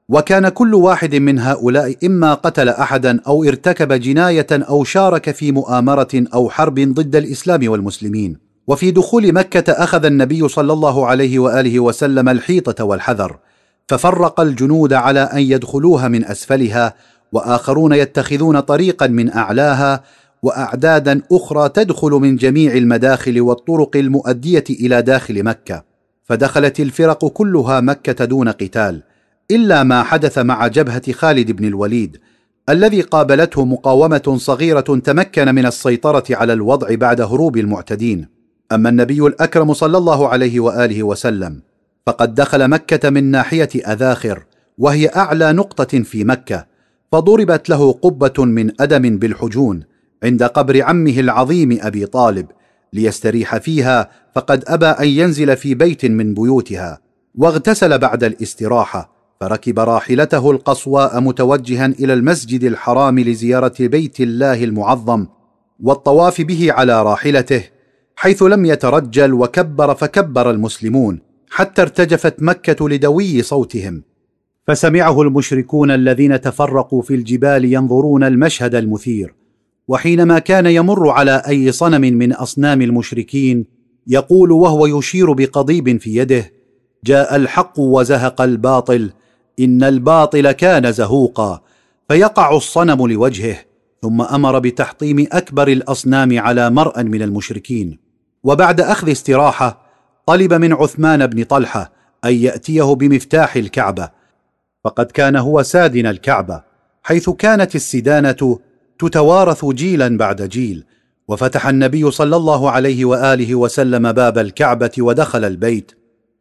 وكان 0.09 0.49
كل 0.49 0.75
واحد 0.75 1.15
من 1.15 1.39
هؤلاء 1.39 1.95
إما 2.05 2.33
قتل 2.33 2.69
أحدا 2.69 3.19
أو 3.27 3.43
ارتكب 3.43 3.93
جناية 3.93 4.47
أو 4.51 4.83
شارك 4.83 5.31
في 5.31 5.51
مؤامرة 5.51 6.23
أو 6.33 6.49
حرب 6.49 6.79
ضد 6.79 7.15
الإسلام 7.15 7.69
والمسلمين. 7.69 8.37
وفي 8.67 8.91
دخول 8.91 9.33
مكة 9.33 9.71
أخذ 9.71 10.05
النبي 10.05 10.47
صلى 10.47 10.73
الله 10.73 11.07
عليه 11.07 11.39
وآله 11.39 11.79
وسلم 11.79 12.29
الحيطة 12.29 12.83
والحذر 12.83 13.37
ففرق 13.87 14.39
الجنود 14.39 14.93
على 14.93 15.19
أن 15.19 15.39
يدخلوها 15.39 16.07
من 16.07 16.25
أسفلها 16.25 16.93
وآخرون 17.31 17.93
يتخذون 17.93 18.59
طريقا 18.59 19.07
من 19.07 19.33
أعلاها 19.33 20.03
وأعدادا 20.43 21.21
أخرى 21.31 21.69
تدخل 21.69 22.11
من 22.11 22.35
جميع 22.35 22.73
المداخل 22.73 23.41
والطرق 23.41 23.95
المؤدية 23.95 24.63
إلى 24.69 25.01
داخل 25.01 25.43
مكة. 25.43 25.83
فدخلت 26.23 26.79
الفرق 26.79 27.25
كلها 27.27 27.81
مكة 27.81 28.25
دون 28.25 28.49
قتال 28.49 29.03
إلا 29.51 29.83
ما 29.83 30.03
حدث 30.03 30.37
مع 30.37 30.67
جبهة 30.67 31.11
خالد 31.11 31.51
بن 31.51 31.65
الوليد 31.65 32.17
الذي 32.69 33.01
قابلته 33.01 33.65
مقاومة 33.65 34.35
صغيرة 34.37 34.81
تمكن 34.81 35.55
من 35.55 35.65
السيطرة 35.65 36.23
على 36.31 36.53
الوضع 36.53 36.95
بعد 36.95 37.21
هروب 37.21 37.57
المعتدين. 37.57 38.27
أما 38.71 38.89
النبي 38.89 39.19
الأكرم 39.19 39.73
صلى 39.73 39.97
الله 39.97 40.27
عليه 40.27 40.59
وآله 40.59 41.03
وسلم 41.03 41.61
فقد 42.05 42.35
دخل 42.35 42.67
مكة 42.67 43.09
من 43.09 43.23
ناحية 43.23 43.69
أذاخر 43.75 44.43
وهي 44.77 45.11
أعلى 45.15 45.53
نقطة 45.53 45.99
في 45.99 46.23
مكة. 46.23 46.65
فضربت 47.11 47.69
له 47.69 47.91
قبة 47.91 48.45
من 48.45 48.81
أدم 48.81 49.17
بالحجون 49.17 49.83
عند 50.23 50.43
قبر 50.43 50.81
عمه 50.81 51.19
العظيم 51.19 51.77
أبي 51.81 52.05
طالب 52.05 52.45
ليستريح 52.93 53.57
فيها 53.57 54.09
فقد 54.35 54.63
أبى 54.67 54.85
أن 54.85 55.07
ينزل 55.07 55.57
في 55.57 55.75
بيت 55.75 56.05
من 56.05 56.33
بيوتها 56.33 56.99
واغتسل 57.35 57.97
بعد 57.97 58.23
الاستراحة 58.23 59.11
فركب 59.41 59.79
راحلته 59.79 60.51
القصواء 60.51 61.19
متوجها 61.19 61.85
إلى 61.85 62.13
المسجد 62.13 62.63
الحرام 62.63 63.19
لزيارة 63.19 63.73
بيت 63.79 64.19
الله 64.19 64.63
المعظم 64.63 65.27
والطواف 65.79 66.41
به 66.41 66.71
على 66.71 67.03
راحلته 67.03 67.63
حيث 68.15 68.43
لم 68.43 68.65
يترجل 68.65 69.33
وكبر 69.33 69.95
فكبر 69.95 70.51
المسلمون 70.51 71.19
حتى 71.49 71.81
ارتجفت 71.81 72.43
مكة 72.43 72.89
لدوي 72.89 73.41
صوتهم. 73.41 74.03
فسمعه 74.67 75.21
المشركون 75.21 75.91
الذين 75.91 76.41
تفرقوا 76.41 77.01
في 77.01 77.15
الجبال 77.15 77.73
ينظرون 77.73 78.23
المشهد 78.23 78.75
المثير 78.75 79.33
وحينما 79.87 80.39
كان 80.39 80.65
يمر 80.65 81.09
على 81.09 81.41
أي 81.47 81.71
صنم 81.71 82.01
من 82.01 82.33
أصنام 82.33 82.81
المشركين 82.81 83.65
يقول 84.07 84.51
وهو 84.51 84.85
يشير 84.85 85.33
بقضيب 85.33 86.01
في 86.01 86.15
يده 86.15 86.51
جاء 87.05 87.35
الحق 87.35 87.79
وزهق 87.79 88.41
الباطل 88.41 89.11
إن 89.59 89.83
الباطل 89.83 90.51
كان 90.51 90.91
زهوقا 90.91 91.61
فيقع 92.09 92.55
الصنم 92.55 93.07
لوجهه 93.07 93.57
ثم 94.01 94.21
أمر 94.21 94.59
بتحطيم 94.59 95.27
أكبر 95.31 95.67
الأصنام 95.67 96.39
على 96.39 96.69
مرأ 96.69 97.03
من 97.03 97.21
المشركين 97.21 97.99
وبعد 98.43 98.81
أخذ 98.81 99.11
استراحة 99.11 99.81
طلب 100.25 100.53
من 100.53 100.73
عثمان 100.73 101.27
بن 101.27 101.43
طلحة 101.43 101.91
أن 102.25 102.33
يأتيه 102.33 102.93
بمفتاح 102.93 103.55
الكعبة 103.55 104.20
فقد 104.83 105.05
كان 105.05 105.35
هو 105.35 105.63
سادن 105.63 106.05
الكعبه 106.05 106.63
حيث 107.03 107.29
كانت 107.29 107.75
السدانه 107.75 108.59
تتوارث 108.99 109.65
جيلا 109.65 110.17
بعد 110.17 110.41
جيل 110.41 110.85
وفتح 111.27 111.67
النبي 111.67 112.11
صلى 112.11 112.35
الله 112.35 112.71
عليه 112.71 113.05
وآله 113.05 113.55
وسلم 113.55 114.11
باب 114.11 114.37
الكعبة 114.37 114.91
ودخل 114.99 115.45
البيت 115.45 115.91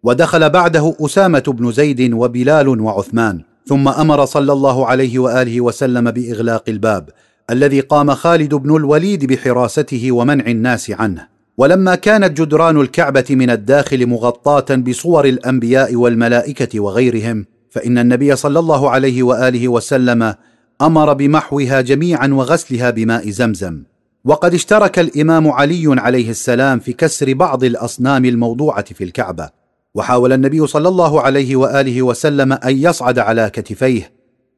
ودخل 0.03 0.51
بعده 0.51 0.97
أسامة 1.01 1.45
بن 1.47 1.73
زيد 1.73 2.13
وبلال 2.13 2.81
وعثمان 2.81 3.41
ثم 3.67 3.89
أمر 3.89 4.25
صلى 4.25 4.53
الله 4.53 4.87
عليه 4.87 5.19
وآله 5.19 5.61
وسلم 5.61 6.11
بإغلاق 6.11 6.65
الباب 6.69 7.11
الذي 7.51 7.81
قام 7.81 8.15
خالد 8.15 8.55
بن 8.55 8.77
الوليد 8.77 9.25
بحراسته 9.25 10.13
ومنع 10.13 10.47
الناس 10.47 10.91
عنه. 10.91 11.27
ولما 11.57 11.95
كانت 11.95 12.41
جدران 12.41 12.81
الكعبة 12.81 13.25
من 13.31 13.51
الداخل 13.51 14.07
مغطاة 14.07 14.77
بصور 14.77 15.25
الأنبياء 15.25 15.95
والملائكة 15.95 16.81
وغيرهم 16.81 17.47
فإن 17.71 17.99
النبي 17.99 18.37
صلى 18.37 18.59
الله 18.59 18.91
عليه 18.91 19.23
وآله 19.23 19.69
وسلم 19.69 20.35
أمر 20.83 21.13
بمحوها 21.13 21.81
جميعا 21.81 22.29
وغسلها 22.29 22.91
بماء 22.91 23.31
زمزم. 23.31 23.83
وقد 24.25 24.55
اشترك 24.55 24.99
الإمام 24.99 25.51
علي 25.51 26.01
عليه 26.01 26.31
السلام 26.31 26.79
في 26.79 26.93
كسر 26.93 27.35
بعض 27.35 27.65
الأصنام 27.65 28.25
الموضوعة 28.25 28.85
في 28.85 29.05
الكعبة. 29.05 29.51
وحاول 29.95 30.33
النبي 30.33 30.67
صلى 30.67 30.89
الله 30.89 31.21
عليه 31.21 31.57
وآله 31.57 32.03
وسلم 32.03 32.53
أن 32.53 32.77
يصعد 32.77 33.19
على 33.19 33.51
كتفيه 33.51 34.13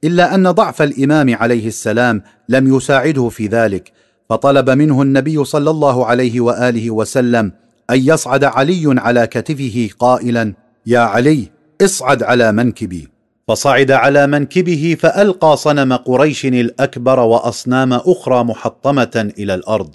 إلا 0.05 0.34
أن 0.34 0.50
ضعف 0.50 0.82
الإمام 0.82 1.34
عليه 1.34 1.66
السلام 1.66 2.23
لم 2.49 2.76
يساعده 2.76 3.28
في 3.28 3.47
ذلك. 3.47 3.92
فطلب 4.31 4.70
منه 4.70 5.02
النبي 5.02 5.44
صلى 5.44 5.70
الله 5.70 6.07
عليه 6.07 6.41
وآله 6.41 6.91
وسلم 6.91 7.52
أن 7.91 7.99
يصعد 7.99 8.44
علي 8.44 8.94
على 9.00 9.26
كتفه 9.26 9.89
قائلا 9.99 10.55
يا 10.86 10.99
علي 10.99 11.49
اصعد 11.83 12.23
على 12.23 12.52
منكبي. 12.52 13.09
فصعد 13.49 13.91
على 13.91 14.27
منكبه 14.27 14.97
فألقى 15.01 15.57
صنم 15.57 15.93
قريش 15.93 16.47
الأكبر 16.47 17.20
وأصنام 17.20 17.93
أخرى 17.93 18.44
محطمة 18.44 19.33
إلى 19.39 19.55
الأرض. 19.55 19.91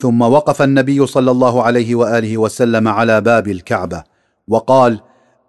ثم 0.00 0.22
وقف 0.22 0.62
النبي 0.62 1.06
صلى 1.06 1.30
الله 1.30 1.62
عليه 1.62 1.94
وآله 1.94 2.38
وسلم 2.38 2.88
على 2.88 3.20
باب 3.20 3.48
الكعبة 3.48 4.02
وقال 4.48 5.00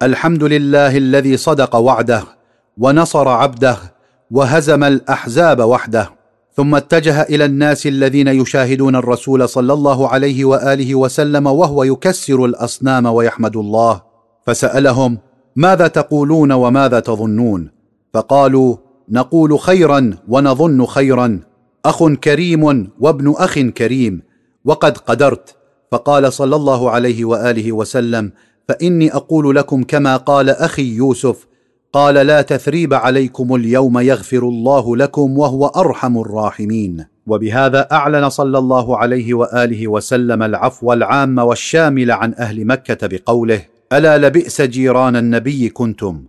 الحمد 0.02 0.44
لله 0.44 0.96
الذي 0.96 1.36
صدق 1.36 1.76
وعده 1.76 2.24
ونصر 2.78 3.28
عبده 3.28 3.76
وهزم 4.30 4.84
الأحزاب 4.84 5.60
وحده. 5.60 6.10
ثم 6.56 6.74
اتجه 6.74 7.22
إلى 7.22 7.44
الناس 7.44 7.86
الذين 7.86 8.28
يشاهدون 8.28 8.96
الرسول 8.96 9.48
صلى 9.48 9.72
الله 9.72 10.08
عليه 10.08 10.44
وآله 10.44 10.94
وسلم 10.94 11.46
وهو 11.46 11.84
يكسر 11.84 12.44
الأصنام 12.44 13.06
ويحمد 13.06 13.56
الله 13.56 14.02
فسألهم 14.46 15.18
ماذا 15.56 15.88
تقولون 15.88 16.52
وماذا 16.52 17.00
تظنون؟ 17.00 17.70
فقالوا 18.14 18.76
نقول 19.08 19.58
خيرا 19.58 20.10
ونظن 20.28 20.86
خيرا. 20.86 21.40
أخ 21.84 22.08
كريم 22.12 22.90
وابن 23.00 23.34
أخ 23.38 23.58
كريم. 23.58 24.22
وقد 24.64 24.98
قدرت. 24.98 25.56
فقال 25.92 26.32
صلى 26.32 26.56
الله 26.56 26.90
عليه 26.90 27.24
وآله 27.24 27.72
وسلم 27.72 28.32
فإني 28.68 29.14
أقول 29.14 29.56
لكم 29.56 29.82
كما 29.82 30.16
قال 30.16 30.50
أخي 30.50 30.94
يوسف 30.94 31.46
قال 31.92 32.14
لا 32.14 32.42
تثريب 32.42 32.94
عليكم 32.94 33.54
اليوم 33.54 33.98
يغفر 33.98 34.38
الله 34.38 34.96
لكم 34.96 35.38
وهو 35.38 35.66
أرحم 35.66 36.18
الراحمين. 36.18 37.06
وبهذا 37.26 37.88
أعلن 37.92 38.28
صلى 38.28 38.58
الله 38.58 38.98
عليه 38.98 39.34
وآله 39.34 39.88
وسلم 39.88 40.42
العفو 40.42 40.92
العام 40.92 41.38
والشامل 41.38 42.10
عن 42.10 42.34
أهل 42.34 42.66
مكة 42.66 43.06
بقوله 43.06 43.71
ألا 43.92 44.18
لبئس 44.18 44.60
جيران 44.60 45.16
النبي 45.16 45.68
كنتم؟ 45.68 46.24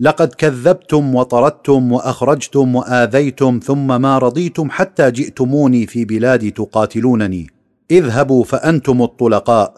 لقد 0.00 0.28
كذبتم 0.28 1.14
وطردتم 1.14 1.92
وأخرجتم 1.92 2.76
وآذيتم 2.76 3.60
ثم 3.64 4.00
ما 4.00 4.18
رضيتم 4.18 4.70
حتى 4.70 5.10
جئتموني 5.10 5.86
في 5.86 6.04
بلادي 6.04 6.50
تقاتلونني. 6.50 7.46
اذهبوا 7.90 8.44
فأنتم 8.44 9.02
الطلقاء. 9.02 9.74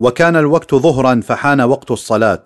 وكان 0.00 0.36
الوقت 0.36 0.74
ظهرا 0.74 1.20
فحان 1.20 1.60
وقت 1.60 1.90
الصلاة. 1.90 2.42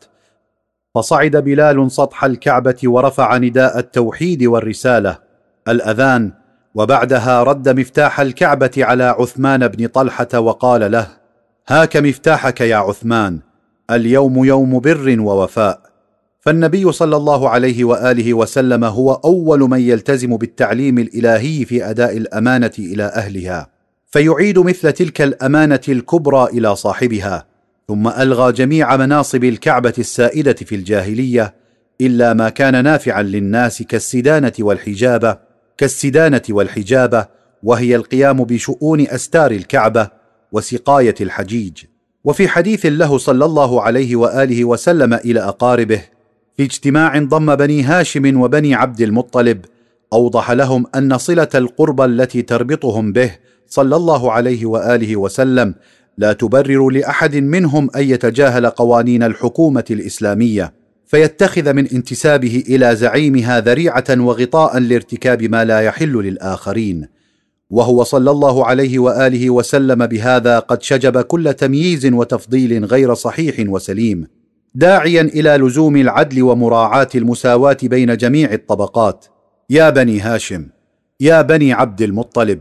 فصعد 0.94 1.36
بلال 1.36 1.90
سطح 1.90 2.24
الكعبة 2.24 2.76
ورفع 2.84 3.36
نداء 3.36 3.78
التوحيد 3.78 4.44
والرسالة. 4.44 5.18
الأذان. 5.68 6.32
وبعدها 6.74 7.42
رد 7.42 7.80
مفتاح 7.80 8.20
الكعبة 8.20 8.70
على 8.78 9.04
عثمان 9.04 9.68
بن 9.68 9.86
طلحة 9.86 10.38
وقال 10.38 10.92
له 10.92 11.06
هاك 11.68 11.96
مفتاحك 11.96 12.60
يا 12.60 12.76
عثمان. 12.76 13.47
اليوم 13.90 14.44
يوم 14.44 14.78
بر 14.78 15.16
ووفاء. 15.20 15.80
فالنبي 16.40 16.92
صلى 16.92 17.16
الله 17.16 17.48
عليه 17.48 17.84
وآله 17.84 18.34
وسلم 18.34 18.84
هو 18.84 19.12
أول 19.12 19.60
من 19.60 19.80
يلتزم 19.80 20.36
بالتعليم 20.36 20.98
الإلهي 20.98 21.64
في 21.64 21.90
أداء 21.90 22.16
الأمانة 22.16 22.72
إلى 22.78 23.04
أهلها. 23.04 23.78
فيعيد 24.06 24.58
مثل 24.58 24.92
تلك 24.92 25.22
الأمانة 25.22 25.80
الكبرى 25.88 26.44
إلى 26.44 26.76
صاحبها 26.76 27.46
ثم 27.88 28.08
ألغى 28.08 28.52
جميع 28.52 28.96
مناصب 28.96 29.44
الكعبة 29.44 29.94
السائدة 29.98 30.52
في 30.52 30.74
الجاهلية 30.74 31.54
إلا 32.00 32.34
ما 32.34 32.48
كان 32.48 32.84
نافعا 32.84 33.22
للناس 33.22 33.82
كالسدانة 33.82 34.52
والحجابة 34.58 35.38
كالسدانة 35.78 36.42
والحجابة 36.50 37.26
وهي 37.62 37.96
القيام 37.96 38.44
بشؤون 38.44 39.00
أستار 39.00 39.50
الكعبة 39.50 40.10
وسقاية 40.52 41.14
الحجيج. 41.20 41.84
وفي 42.28 42.48
حديث 42.48 42.86
له 42.86 43.18
صلى 43.18 43.44
الله 43.44 43.82
عليه 43.82 44.16
وآله 44.16 44.64
وسلم 44.64 45.14
إلى 45.14 45.40
أقاربه 45.40 46.02
في 46.56 46.62
اجتماع 46.62 47.18
ضم 47.18 47.54
بني 47.56 47.82
هاشم 47.82 48.40
وبني 48.40 48.74
عبد 48.74 49.00
المطلب 49.00 49.64
أوضح 50.12 50.50
لهم 50.50 50.84
أن 50.94 51.18
صلة 51.18 51.48
القربى 51.54 52.04
التي 52.04 52.42
تربطهم 52.42 53.12
به 53.12 53.30
صلى 53.66 53.96
الله 53.96 54.32
عليه 54.32 54.66
وآله 54.66 55.16
وسلم 55.16 55.74
لا 56.18 56.32
تبرر 56.32 56.88
لأحد 56.88 57.36
منهم 57.36 57.88
أن 57.96 58.02
يتجاهل 58.02 58.66
قوانين 58.66 59.22
الحكومة 59.22 59.84
الإسلامية 59.90 60.72
فيتخذ 61.06 61.72
من 61.72 61.86
انتسابه 61.86 62.64
إلى 62.68 62.96
زعيمها 62.96 63.60
ذريعة 63.60 64.04
وغطاء 64.10 64.78
لارتكاب 64.78 65.42
ما 65.42 65.64
لا 65.64 65.80
يحل 65.80 66.12
للآخرين. 66.12 67.17
وهو 67.70 68.02
صلى 68.02 68.30
الله 68.30 68.66
عليه 68.66 68.98
وآله 68.98 69.50
وسلم 69.50 70.06
بهذا 70.06 70.58
قد 70.58 70.82
شجب 70.82 71.20
كل 71.20 71.54
تمييز 71.54 72.06
وتفضيل 72.06 72.84
غير 72.84 73.14
صحيح 73.14 73.54
وسليم 73.68 74.26
داعيا 74.74 75.20
إلى 75.20 75.56
لزوم 75.56 75.96
العدل 75.96 76.42
ومراعاة 76.42 77.08
المساواة 77.14 77.76
بين 77.82 78.16
جميع 78.16 78.52
الطبقات. 78.52 79.26
يا 79.70 79.90
بني 79.90 80.20
هاشم 80.20 80.68
يا 81.20 81.42
بني 81.42 81.72
عبد 81.72 82.02
المطلب 82.02 82.60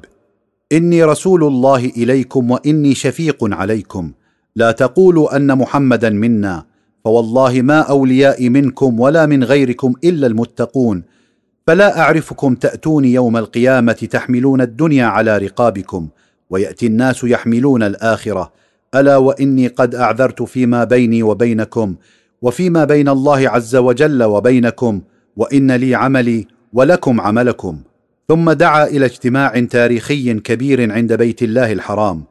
إني 0.72 1.04
رسول 1.04 1.44
الله 1.44 1.86
إليكم 1.86 2.52
وإني 2.52 2.96
شفيق 2.96 3.38
عليكم. 3.42 4.12
لا 4.56 4.72
تقولوا 4.72 5.36
أن 5.36 5.58
محمدا 5.58 6.10
منا 6.10 6.66
فوالله 7.04 7.62
ما 7.62 7.80
اوليائي 7.80 8.50
منكم 8.50 9.00
ولا 9.00 9.26
من 9.26 9.44
غيركم 9.44 9.94
إلا 10.04 10.28
المتقون. 10.28 11.04
فلا 11.68 12.00
أعرفكم 12.00 12.56
تاتون 12.56 13.06
يوم 13.06 13.38
القيامة 13.38 13.92
تحملون 13.94 14.62
الدنيا 14.62 15.06
على 15.06 15.38
رقابكم 15.38 16.08
ويأتي 16.50 16.88
الناس 16.88 17.24
يحملون 17.24 17.84
الآخرة. 17.84 18.52
ألا 18.96 19.18
وإني 19.18 19.68
قد 19.68 19.96
أعذرت 19.96 20.42
فيما 20.42 20.84
بيني 20.84 21.24
وبينكم 21.24 21.96
وفيما 22.42 22.86
بين 22.86 23.10
الله 23.10 23.50
عز 23.50 23.76
وجل 23.76 24.24
وبينكم 24.24 25.02
وإن 25.38 25.72
لي 25.72 25.96
عملي 25.96 26.48
ولكم 26.74 27.22
عملكم. 27.22 27.80
ثم 28.28 28.52
دعا 28.52 28.86
إلى 28.86 29.06
اجتماع 29.06 29.60
تاريخي 29.60 30.34
كبير 30.34 30.92
عند 30.92 31.14
بيت 31.14 31.44
الله 31.44 31.72
الحرام. 31.72 32.24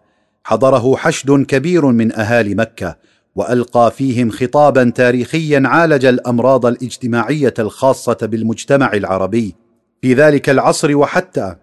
حضره 0.45 0.97
حشد 0.97 1.31
كبير 1.31 1.87
من 1.87 2.13
أهالي 2.13 2.55
مكة. 2.55 2.97
وألقى 3.37 3.91
فيهم 3.91 4.31
خطابا 4.31 4.93
تاريخيا 4.95 5.63
عالج 5.65 6.07
الأمراض 6.07 6.67
الاجتماعية 6.67 7.55
الخاصة 7.59 8.19
بالمجتمع 8.23 8.93
العربي 8.93 9.55
في 10.03 10.15
ذلك 10.15 10.51
العصر 10.51 10.97
وحتى 10.97 11.57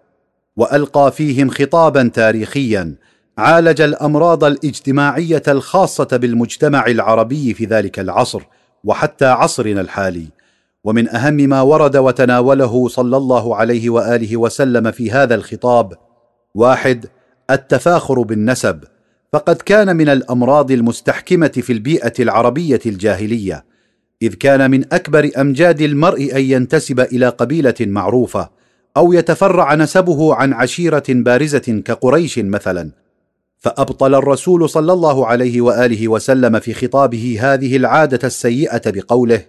وألقى 0.56 1.12
فيهم 1.12 1.50
خطابا 1.50 2.10
تاريخيا 2.14 2.94
عالج 3.38 3.80
الأمراض 3.80 4.44
الاجتماعية 4.44 5.42
الخاصة 5.48 6.08
بالمجتمع 6.12 6.86
العربي 6.86 7.54
في 7.54 7.64
ذلك 7.64 7.98
العصر 7.98 8.42
وحتى 8.84 9.26
عصرنا 9.26 9.80
الحالي. 9.80 10.26
ومن 10.84 11.08
أهم 11.08 11.34
ما 11.34 11.60
ورد 11.60 11.96
وتناوله 11.96 12.88
صلى 12.88 13.16
الله 13.16 13.56
عليه 13.56 13.90
وآله 13.90 14.36
وسلم 14.36 14.90
في 14.90 15.10
هذا 15.10 15.34
الخطاب 15.34 15.92
واحد 16.54 17.06
التفاخر 17.50 18.22
بالنسب. 18.22 18.84
فقد 19.34 19.56
كان 19.56 19.96
من 19.96 20.08
الأمراض 20.08 20.70
المستحكمة 20.70 21.48
في 21.48 21.72
البيئة 21.72 22.12
العربية 22.20 22.80
الجاهلية 22.86 23.64
إذ 24.22 24.34
كان 24.34 24.70
من 24.70 24.84
أكبر 24.92 25.30
أمجاد 25.38 25.80
المرء 25.80 26.36
أن 26.36 26.40
ينتسب 26.40 27.00
إلى 27.00 27.28
قبيلة 27.28 27.74
معروفة 27.80 28.50
أو 28.96 29.12
يتفرع 29.12 29.74
نسبه 29.74 30.34
عن 30.34 30.52
عشيرة 30.52 31.02
بارزة 31.08 31.82
كقريش 31.84 32.38
مثلا. 32.38 32.90
فأبطل 33.58 34.14
الرسول 34.14 34.68
صلى 34.68 34.92
الله 34.92 35.26
عليه 35.26 35.60
وآله 35.60 36.08
وسلم 36.08 36.58
في 36.58 36.74
خطابه 36.74 37.38
هذه 37.40 37.76
العادة 37.76 38.26
السيئة 38.26 38.90
بقوله 38.90 39.46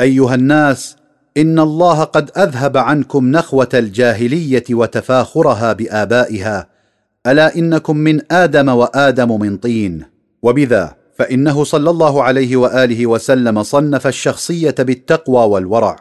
أيها 0.00 0.34
الناس 0.34 0.96
إن 1.36 1.58
الله 1.58 2.04
قد 2.04 2.30
أذهب 2.38 2.76
عنكم 2.76 3.30
نخوة 3.30 3.68
الجاهلية 3.74 4.64
وتفاخرها 4.70 5.72
بآبائها 5.72 6.79
ألا 7.26 7.56
إنكم 7.56 7.96
من 7.96 8.32
آدم 8.32 8.68
وآدم 8.68 9.40
من 9.40 9.56
طين؟ 9.56 10.04
وبذا 10.42 10.96
فإنه 11.14 11.64
صلى 11.64 11.90
الله 11.90 12.22
عليه 12.22 12.56
وآله 12.56 13.06
وسلم 13.06 13.62
صنف 13.62 14.06
الشخصية 14.06 14.74
بالتقوى 14.78 15.44
والورع. 15.44 15.96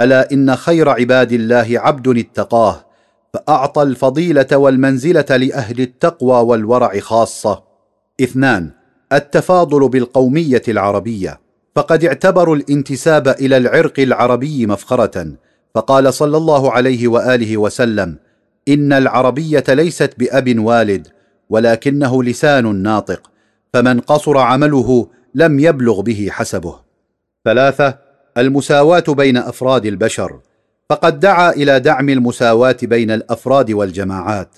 ألا 0.00 0.32
إن 0.32 0.56
خير 0.56 0.88
عباد 0.88 1.32
الله 1.32 1.66
عبد 1.70 2.18
اتقاه 2.18 2.86
فأعطى 3.34 3.82
الفضيلة 3.82 4.46
والمنزلة 4.52 5.36
لأهل 5.36 5.80
التقوى 5.80 6.40
والورع 6.40 6.98
خاصة. 6.98 7.62
اثنان 8.20 8.70
التفاضل 9.12 9.88
بالقومية 9.88 10.62
العربية. 10.68 11.40
فقد 11.76 12.04
اعتبروا 12.04 12.56
الانتساب 12.56 13.28
إلى 13.28 13.56
العرق 13.56 14.00
العربي 14.00 14.66
مفخرة. 14.66 15.26
فقال 15.74 16.14
صلى 16.14 16.36
الله 16.36 16.72
عليه 16.72 17.08
وآله 17.08 17.56
وسلم 17.56 18.16
إن 18.68 18.92
العربية 18.92 19.64
ليست 19.68 20.14
بأب 20.18 20.58
والد 20.58 21.08
ولكنه 21.50 22.22
لسان 22.22 22.76
ناطق 22.76 23.30
فمن 23.72 24.00
قصر 24.00 24.38
عمله 24.38 25.08
لم 25.34 25.60
يبلغ 25.60 26.00
به 26.00 26.28
حسبه. 26.30 26.80
ثلاثة 27.44 27.98
المساواة 28.38 29.04
بين 29.08 29.36
أفراد 29.36 29.86
البشر 29.86 30.40
فقد 30.90 31.20
دعا 31.20 31.50
إلى 31.50 31.80
دعم 31.80 32.08
المساواة 32.08 32.76
بين 32.82 33.10
الأفراد 33.10 33.70
والجماعات. 33.70 34.56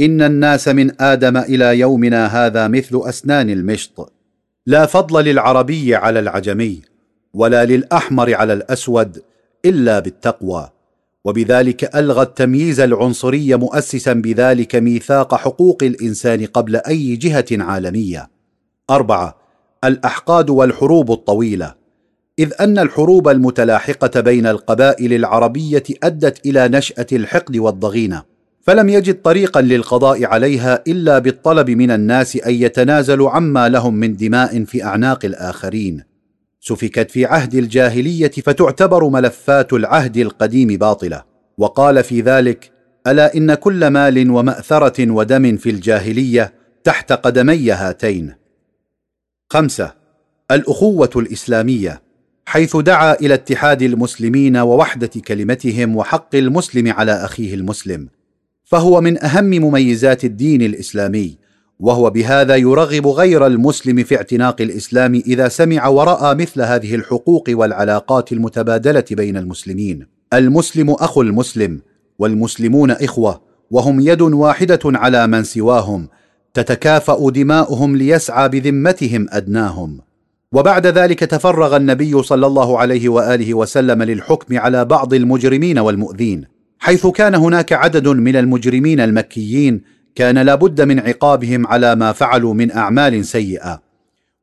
إن 0.00 0.22
الناس 0.22 0.68
من 0.68 1.02
آدم 1.02 1.36
إلى 1.36 1.78
يومنا 1.78 2.26
هذا 2.26 2.68
مثل 2.68 3.00
أسنان 3.04 3.50
المشط. 3.50 4.12
لا 4.66 4.86
فضل 4.86 5.24
للعربي 5.24 5.94
على 5.94 6.20
العجمي 6.20 6.82
ولا 7.34 7.64
للأحمر 7.64 8.34
على 8.34 8.52
الأسود 8.52 9.22
إلا 9.64 9.98
بالتقوى. 9.98 10.70
وبذلك 11.24 11.96
ألغى 11.96 12.22
التمييز 12.22 12.80
العنصري 12.80 13.56
مؤسسا 13.56 14.12
بذلك 14.12 14.76
ميثاق 14.76 15.34
حقوق 15.34 15.78
الإنسان 15.82 16.46
قبل 16.46 16.76
أي 16.76 17.16
جهة 17.16 17.44
عالمية. 17.50 18.30
أربعة 18.90 19.36
الأحقاد 19.84 20.50
والحروب 20.50 21.12
الطويلة. 21.12 21.74
إذ 22.38 22.52
أن 22.60 22.78
الحروب 22.78 23.28
المتلاحقة 23.28 24.20
بين 24.20 24.46
القبائل 24.46 25.12
العربية 25.12 25.82
أدت 26.02 26.46
إلى 26.46 26.68
نشأة 26.68 27.06
الحقد 27.12 27.56
والضغينة. 27.56 28.22
فلم 28.62 28.88
يجد 28.88 29.22
طريقا 29.22 29.60
للقضاء 29.60 30.24
عليها 30.24 30.82
إلا 30.88 31.18
بالطلب 31.18 31.70
من 31.70 31.90
الناس 31.90 32.36
أن 32.36 32.54
يتنازلوا 32.54 33.30
عما 33.30 33.68
لهم 33.68 33.94
من 33.94 34.16
دماء 34.16 34.64
في 34.64 34.84
أعناق 34.84 35.24
الآخرين. 35.24 36.09
سفكت 36.60 37.10
في 37.10 37.24
عهد 37.24 37.54
الجاهليه 37.54 38.30
فتعتبر 38.30 39.08
ملفات 39.08 39.72
العهد 39.72 40.16
القديم 40.16 40.68
باطله 40.68 41.24
وقال 41.58 42.04
في 42.04 42.20
ذلك 42.20 42.72
الا 43.06 43.36
ان 43.36 43.54
كل 43.54 43.86
مال 43.86 44.30
وماثره 44.30 45.10
ودم 45.10 45.56
في 45.56 45.70
الجاهليه 45.70 46.54
تحت 46.84 47.12
قدمي 47.12 47.70
هاتين 47.70 48.34
خمسه 49.52 49.94
الاخوه 50.50 51.10
الاسلاميه 51.16 52.02
حيث 52.46 52.76
دعا 52.76 53.14
إلى 53.14 53.34
اتحاد 53.34 53.82
المسلمين 53.82 54.56
ووحده 54.56 55.10
كلمتهم 55.26 55.96
وحق 55.96 56.34
المسلم 56.34 56.92
على 56.92 57.12
اخيه 57.12 57.54
المسلم 57.54 58.08
فهو 58.64 59.00
من 59.00 59.24
اهم 59.24 59.50
مميزات 59.50 60.24
الدين 60.24 60.62
الاسلامي 60.62 61.38
وهو 61.80 62.10
بهذا 62.10 62.56
يرغب 62.56 63.06
غير 63.06 63.46
المسلم 63.46 64.04
في 64.04 64.16
اعتناق 64.16 64.60
الإسلام 64.60 65.14
إذا 65.14 65.48
سمع 65.48 65.88
وراى 65.88 66.34
مثل 66.34 66.62
هذه 66.62 66.94
الحقوق 66.94 67.44
والعلاقات 67.48 68.32
المتبادلة 68.32 69.04
بين 69.10 69.36
المسلمين. 69.36 70.06
المسلم 70.32 70.90
أخو 70.90 71.22
المسلم 71.22 71.80
والمسلمون 72.18 72.90
إخوة 72.90 73.40
وهم 73.70 74.00
يد 74.00 74.22
واحدة 74.22 74.80
على 74.84 75.26
من 75.26 75.44
سواهم 75.44 76.08
تتكافأ 76.54 77.30
دماؤهم 77.30 77.96
ليسعى 77.96 78.48
بذمتهم 78.48 79.26
أدناهم. 79.30 80.00
وبعد 80.52 80.86
ذلك 80.86 81.18
تفرغ 81.20 81.76
النبي 81.76 82.22
صلى 82.22 82.46
الله 82.46 82.78
عليه 82.78 83.08
وآله 83.08 83.54
وسلم 83.54 84.02
للحكم 84.02 84.58
على 84.58 84.84
بعض 84.84 85.14
المجرمين 85.14 85.78
والمؤذين 85.78 86.44
حيث 86.78 87.06
كان 87.06 87.34
هناك 87.34 87.72
عدد 87.72 88.08
من 88.08 88.36
المجرمين 88.36 89.00
المكيين 89.00 89.80
كان 90.14 90.38
لابد 90.38 90.80
من 90.80 91.00
عقابهم 91.00 91.66
على 91.66 91.94
ما 91.94 92.12
فعلوا 92.12 92.54
من 92.54 92.72
أعمال 92.72 93.24
سيئة. 93.24 93.82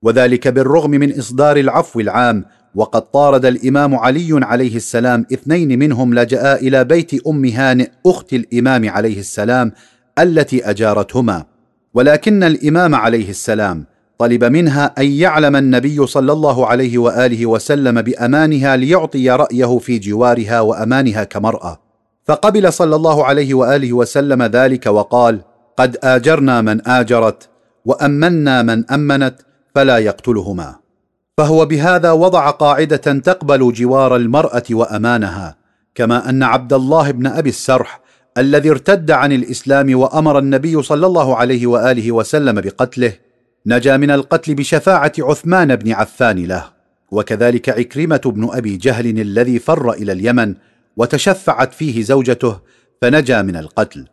وذلك 0.02 0.48
بالرغم 0.48 0.92
من 0.92 1.20
إصدار 1.20 1.58
العفو 1.58 2.00
العام 2.00 2.46
وقد 2.76 3.02
طارد 3.02 3.46
الإمام 3.46 3.96
علي 3.96 4.46
عليه 4.46 4.76
السلام 4.76 5.26
اثنين 5.34 5.80
منهم 5.80 6.14
لجأ 6.14 6.56
إلى 6.56 6.84
بيت 6.84 7.28
أم 7.28 7.46
هانئ 7.46 7.90
أخت 8.06 8.34
الإمام 8.34 8.90
عليه 8.90 9.20
السلام 9.20 9.72
التي 10.20 10.70
أجارتهما. 10.70 11.46
ولكن 11.94 12.44
الإمام 12.44 12.96
عليه 12.96 13.30
السلام 13.30 13.86
طلب 14.18 14.44
منها 14.44 14.94
أن 14.98 15.06
يعلم 15.06 15.56
النبي 15.56 16.08
صلى 16.08 16.32
الله 16.32 16.68
عليه 16.68 16.98
وآله 16.98 17.46
وسلم 17.46 18.02
بأمانها 18.02 18.76
ليعطي 18.76 19.30
رأيه 19.30 19.78
في 19.78 20.00
جوارها 20.00 20.62
وأمانها 20.62 21.24
كمرأة. 21.24 21.80
فقبل 22.26 22.74
صلى 22.74 22.96
الله 22.96 23.26
عليه 23.26 23.54
وآله 23.54 23.94
وسلم 23.94 24.44
ذلك 24.44 24.86
وقال 24.86 25.42
قد 25.78 25.98
آجرنا 26.04 26.62
من 26.62 26.88
آجرت 26.88 27.50
وأمنا 27.86 28.64
من 28.64 28.92
أمنت 28.92 29.36
فلا 29.76 29.98
يقتلهما. 29.98 30.76
فهو 31.38 31.66
بهذا 31.66 32.12
وضع 32.12 32.50
قاعدة 32.50 32.98
تقبل 32.98 33.74
جوار 33.74 34.16
المرأة 34.16 34.64
وأمانها 34.72 35.56
كما 35.96 36.30
أن 36.30 36.44
عبد 36.44 36.74
الله 36.74 37.12
بن 37.12 37.28
أبي 37.28 37.50
السرح 37.50 38.02
الذي 38.38 38.70
ارتد 38.70 39.12
عن 39.12 39.32
الإسلام 39.32 40.00
وأمر 40.00 40.40
النبي 40.40 40.82
صلى 40.82 41.06
الله 41.06 41.36
عليه 41.36 41.68
وآله 41.68 42.12
وسلم 42.12 42.62
بقتله 42.62 43.14
نجا 43.66 43.98
من 43.98 44.12
القتل 44.12 44.56
بشفاعة 44.56 45.12
عثمان 45.20 45.76
بن 45.76 45.92
عفان 45.92 46.46
له 46.46 46.64
وكذلك 47.12 47.70
عكرمة 47.70 48.22
بن 48.26 48.50
أبي 48.52 48.78
جهل 48.78 49.22
الذي 49.22 49.60
فر 49.60 49.92
إلى 49.92 50.12
اليمن 50.12 50.56
وتشفعت 50.98 51.74
فيه 51.74 52.04
زوجته 52.04 52.60
فنجا 53.02 53.42
من 53.42 53.56
القتل. 53.56 54.08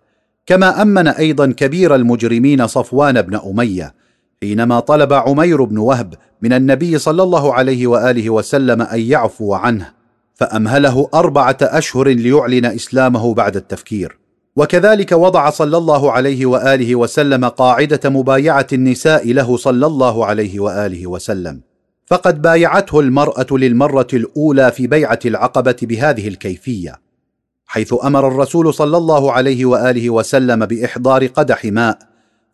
كما 0.47 0.83
أمن 0.83 1.09
أيضا 1.09 1.47
كبير 1.47 1.95
المجرمين 1.95 2.67
صفوان 2.67 3.23
بن 3.23 3.37
أمية 3.37 3.95
حينما 4.43 4.81
طلب 4.81 5.13
عمير 5.13 5.65
بن 5.65 5.79
وهب 5.79 6.15
من 6.43 6.53
النبي 6.53 6.99
صلى 6.99 7.23
الله 7.23 7.55
عليه 7.55 7.87
وآله 7.87 8.31
وسلم 8.31 8.83
أن 8.83 9.01
يعفو 9.01 9.55
عنه 9.55 9.91
فأمهله 10.35 11.09
أربعة 11.15 11.57
أشهر 11.63 12.09
ليعلن 12.09 12.65
إسلامه 12.65 13.35
بعد 13.35 13.57
التفكير. 13.57 14.19
وكذلك 14.57 15.13
وضع 15.13 15.51
صلى 15.51 15.77
الله 15.77 16.13
عليه 16.13 16.47
وآله 16.47 16.95
وسلم 16.95 17.45
قاعدة 17.45 18.11
مبايعة 18.11 18.67
النساء 18.73 19.33
له 19.33 19.57
صلى 19.57 19.87
الله 19.87 20.27
عليه 20.27 20.61
وآله 20.61 21.07
وسلم. 21.07 21.61
فقد 22.07 22.43
بايعته 22.43 23.01
المرأة 23.01 23.47
للمرة 23.51 24.07
الأولى 24.13 24.73
في 24.73 24.87
بيعة 24.87 25.19
العقبة 25.25 25.77
بهذه 25.83 26.29
الكيفية. 26.29 27.04
حيث 27.75 27.95
أمر 28.05 28.29
الرسول 28.29 28.75
صلى 28.75 28.97
الله 28.97 29.33
عليه 29.33 29.65
وآله 29.65 30.11
وسلم 30.11 30.67
بإحضار 30.67 31.27
قدح 31.27 31.65
ماء 31.65 31.99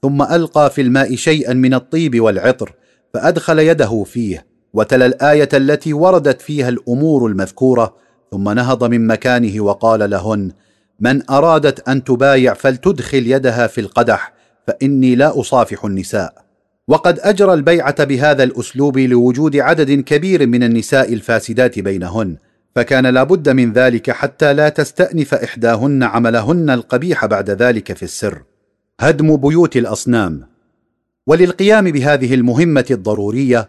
ثم 0.02 0.22
ألقى 0.22 0.70
في 0.70 0.80
الماء 0.80 1.14
شيئا 1.16 1.54
من 1.54 1.74
الطيب 1.74 2.20
والعطر 2.20 2.72
فأدخل 3.14 3.58
يده 3.58 4.04
فيه 4.06 4.46
وتلا 4.74 5.06
الآية 5.06 5.48
التي 5.54 5.92
وردت 5.92 6.40
فيها 6.42 6.68
الأمور 6.68 7.26
المذكورة 7.26 7.96
ثم 8.30 8.50
نهض 8.50 8.84
من 8.84 9.06
مكانه 9.06 9.60
وقال 9.60 10.10
لهن 10.10 10.52
من 11.00 11.30
أرادت 11.30 11.88
أن 11.88 12.04
تبايع 12.04 12.54
فلتدخل 12.54 13.26
يدها 13.26 13.66
في 13.66 13.80
القدح 13.80 14.32
فإني 14.66 15.14
لا 15.14 15.40
أصافح 15.40 15.84
النساء. 15.84 16.34
وقد 16.88 17.18
أجرى 17.18 17.54
البيعة 17.54 18.04
بهذا 18.04 18.42
الأسلوب 18.42 18.98
لوجود 18.98 19.56
عدد 19.56 19.90
كبير 20.00 20.46
من 20.46 20.62
النساء 20.62 21.12
الفاسدات 21.12 21.78
بينهن 21.78 22.36
فكان 22.76 23.06
لابد 23.06 23.48
من 23.48 23.72
ذلك 23.72 24.10
حتى 24.10 24.54
لا 24.54 24.68
تستأنف 24.68 25.34
إحداهن 25.34 26.02
عملهن 26.02 26.70
القبيح 26.70 27.26
بعد 27.26 27.50
ذلك 27.50 27.92
في 27.92 28.02
السر. 28.02 28.42
هدم 29.00 29.36
بيوت 29.36 29.76
الأصنام. 29.76 30.50
وللقيام 31.26 31.90
بهذه 31.90 32.34
المهمة 32.34 32.84
الضرورية 32.90 33.68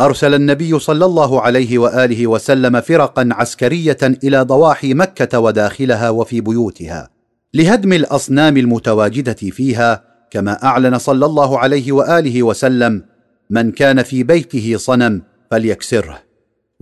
أرسل 0.00 0.34
النبي 0.34 0.78
صلى 0.78 1.04
الله 1.04 1.40
عليه 1.40 1.78
وآله 1.78 2.26
وسلم 2.26 2.80
فرقا 2.80 3.28
عسكرية 3.32 3.98
إلى 4.02 4.42
ضواحي 4.42 4.94
مكة 4.94 5.38
وداخلها 5.38 6.10
وفي 6.10 6.40
بيوتها 6.40 7.10
لهدم 7.54 7.92
الأصنام 7.92 8.56
المتواجدة 8.56 9.32
فيها 9.32 10.04
كما 10.30 10.64
أعلن 10.64 10.98
صلى 10.98 11.26
الله 11.26 11.58
عليه 11.58 11.92
وآله 11.92 12.42
وسلم 12.42 13.02
من 13.50 13.70
كان 13.70 14.02
في 14.02 14.22
بيته 14.22 14.74
صنم 14.76 15.22
فليكسره. 15.50 16.31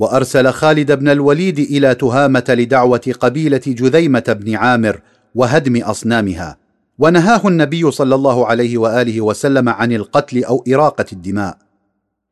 وأرسل 0.00 0.50
خالد 0.52 0.92
بن 0.92 1.08
الوليد 1.08 1.58
إلى 1.58 1.94
تهامة 1.94 2.44
لدعوة 2.48 3.14
قبيلة 3.20 3.60
جذيمة 3.66 4.36
بن 4.40 4.54
عامر 4.54 5.00
وهدم 5.34 5.82
أصنامها. 5.82 6.56
ونهاه 6.98 7.48
النبي 7.48 7.90
صلى 7.90 8.14
الله 8.14 8.46
عليه 8.46 8.78
وآله 8.78 9.20
وسلم 9.20 9.68
عن 9.68 9.92
القتل 9.92 10.44
أو 10.44 10.64
إراقة 10.68 11.04
الدماء. 11.12 11.58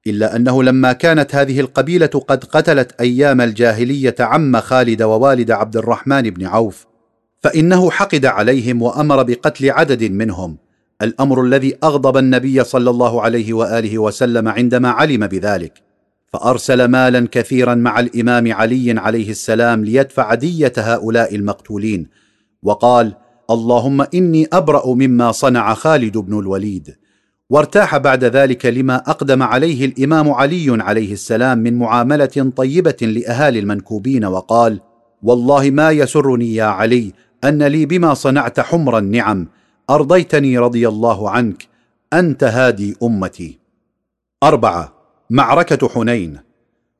إلا 0.06 0.36
أنه 0.36 0.62
لما 0.62 0.92
كانت 0.92 1.34
هذه 1.34 1.60
القبيلة 1.60 2.06
قد 2.06 2.44
قتلت 2.44 3.00
أيام 3.00 3.40
الجاهلية 3.40 4.14
عم 4.20 4.60
خالد 4.60 5.02
ووالد 5.02 5.50
عبد 5.50 5.76
الرحمن 5.76 6.22
بن 6.22 6.46
عوف 6.46 6.86
فإنه 7.40 7.90
حقد 7.90 8.26
عليهم 8.26 8.82
وأمر 8.82 9.22
بقتل 9.22 9.70
عدد 9.70 10.02
منهم. 10.12 10.56
الأمر 11.02 11.42
الذي 11.44 11.76
أغضب 11.84 12.16
النبي 12.16 12.64
صلى 12.64 12.90
الله 12.90 13.22
عليه 13.22 13.52
وآله 13.52 13.98
وسلم 13.98 14.48
عندما 14.48 14.88
علم 14.88 15.26
بذلك. 15.26 15.87
فأرسل 16.28 16.84
مالا 16.84 17.28
كثيرا 17.32 17.74
مع 17.74 18.00
الإمام 18.00 18.52
علي 18.52 19.00
عليه 19.00 19.30
السلام 19.30 19.84
ليدفع 19.84 20.34
ديه 20.34 20.72
هؤلاء 20.78 21.34
المقتولين 21.34 22.06
وقال 22.62 23.14
اللهم 23.50 24.06
إني 24.14 24.48
أبرأ 24.52 24.94
مما 24.94 25.32
صنع 25.32 25.74
خالد 25.74 26.18
بن 26.18 26.38
الوليد. 26.38 26.96
وارتاح 27.50 27.96
بعد 27.96 28.24
ذلك 28.24 28.66
لما 28.66 28.96
أقدم 28.96 29.42
عليه 29.42 29.84
الإمام 29.84 30.30
علي 30.30 30.82
عليه 30.82 31.12
السلام 31.12 31.58
من 31.58 31.78
معاملة 31.78 32.52
طيبة 32.56 32.96
لأهالي 33.02 33.58
المنكوبين 33.58 34.24
وقال 34.24 34.80
والله 35.22 35.70
ما 35.70 35.90
يسرني 35.90 36.54
يا 36.54 36.64
علي 36.64 37.12
أن 37.44 37.62
لي 37.62 37.86
بما 37.86 38.14
صنعت 38.14 38.60
حمر 38.60 38.98
النعم 38.98 39.48
أرضيتني 39.90 40.58
رضي 40.58 40.88
الله 40.88 41.30
عنك 41.30 41.68
أنت 42.12 42.44
هادي 42.44 42.96
أمتي. 43.02 43.58
أربعة 44.42 44.97
معركة 45.30 45.88
حنين. 45.88 46.38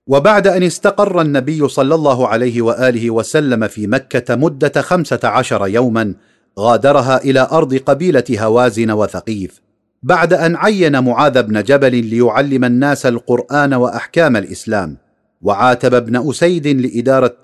وبعد 0.07 0.47
أن 0.47 0.63
استقر 0.63 1.21
النبي 1.21 1.69
صلى 1.69 1.95
الله 1.95 2.29
عليه 2.29 2.63
وآله 2.63 3.11
وسلم 3.11 3.69
في 3.69 3.87
مكة 3.87 4.37
مدة 4.37 4.83
خمسة 4.83 5.21
عشر 5.25 5.67
يوما 5.67 6.15
غادرها 6.59 7.25
إلى 7.25 7.49
أرض 7.53 7.75
قبيلة 7.75 8.25
هوازن 8.31 8.91
وثقيف. 8.91 9.61
بعد 10.03 10.33
أن 10.33 10.57
عين 10.57 11.05
معاذ 11.05 11.43
بن 11.43 11.63
جبل 11.63 12.05
ليعلم 12.05 12.65
الناس 12.65 13.07
القرآن 13.07 13.75
وأحكام 13.75 14.37
الإسلام 14.37 14.97
وعاتب 15.43 15.95
ابن 15.95 16.29
أسيد 16.29 16.67
لإدارة 16.67 17.37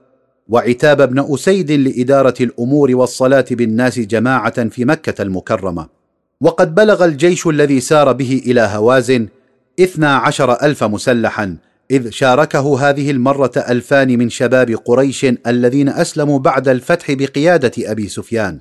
وعتاب 0.48 1.00
ابن 1.00 1.34
أسيد 1.34 1.70
لإدارة 1.70 2.34
الأمور 2.40 2.96
والصلاة 2.96 3.44
بالناس 3.50 3.98
جماعة 3.98 4.68
في 4.68 4.84
مكة 4.84 5.22
المكرمة. 5.22 5.86
وقد 6.40 6.74
بلغ 6.74 7.04
الجيش 7.04 7.46
الذي 7.46 7.80
سار 7.80 8.12
به 8.12 8.42
إلى 8.46 8.60
هوازن 8.60 9.28
اثنا 9.80 10.16
عشر 10.16 10.52
ألف 10.62 10.84
مسلحا 10.84 11.56
إذ 11.90 12.10
شاركه 12.10 12.88
هذه 12.88 13.10
المرة 13.10 13.52
ألفان 13.56 14.18
من 14.18 14.28
شباب 14.28 14.70
قريش 14.70 15.26
الذين 15.46 15.88
أسلموا 15.88 16.38
بعد 16.38 16.68
الفتح 16.68 17.12
بقيادة 17.12 17.72
أبي 17.78 18.08
سفيان. 18.08 18.60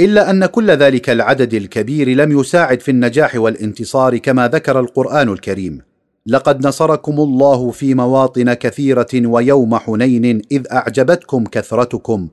إلا 0.00 0.30
أن 0.30 0.46
كل 0.46 0.70
ذلك 0.70 1.10
العدد 1.10 1.54
الكبير 1.54 2.08
لم 2.08 2.40
يساعد 2.40 2.80
في 2.80 2.90
النجاح 2.90 3.34
والانتصار 3.36 4.16
كما 4.18 4.48
ذكر 4.48 4.80
القرآن 4.80 5.28
الكريم. 5.28 5.80
لقد 6.26 6.66
نصركم 6.66 7.20
الله 7.20 7.70
في 7.70 7.94
مواطن 7.94 8.54
كثيرة 8.54 9.08
ويوم 9.14 9.76
حنين 9.76 10.42
إذ 10.52 10.62
أعجبتكم 10.72 11.44
كثرتكم 11.44 12.28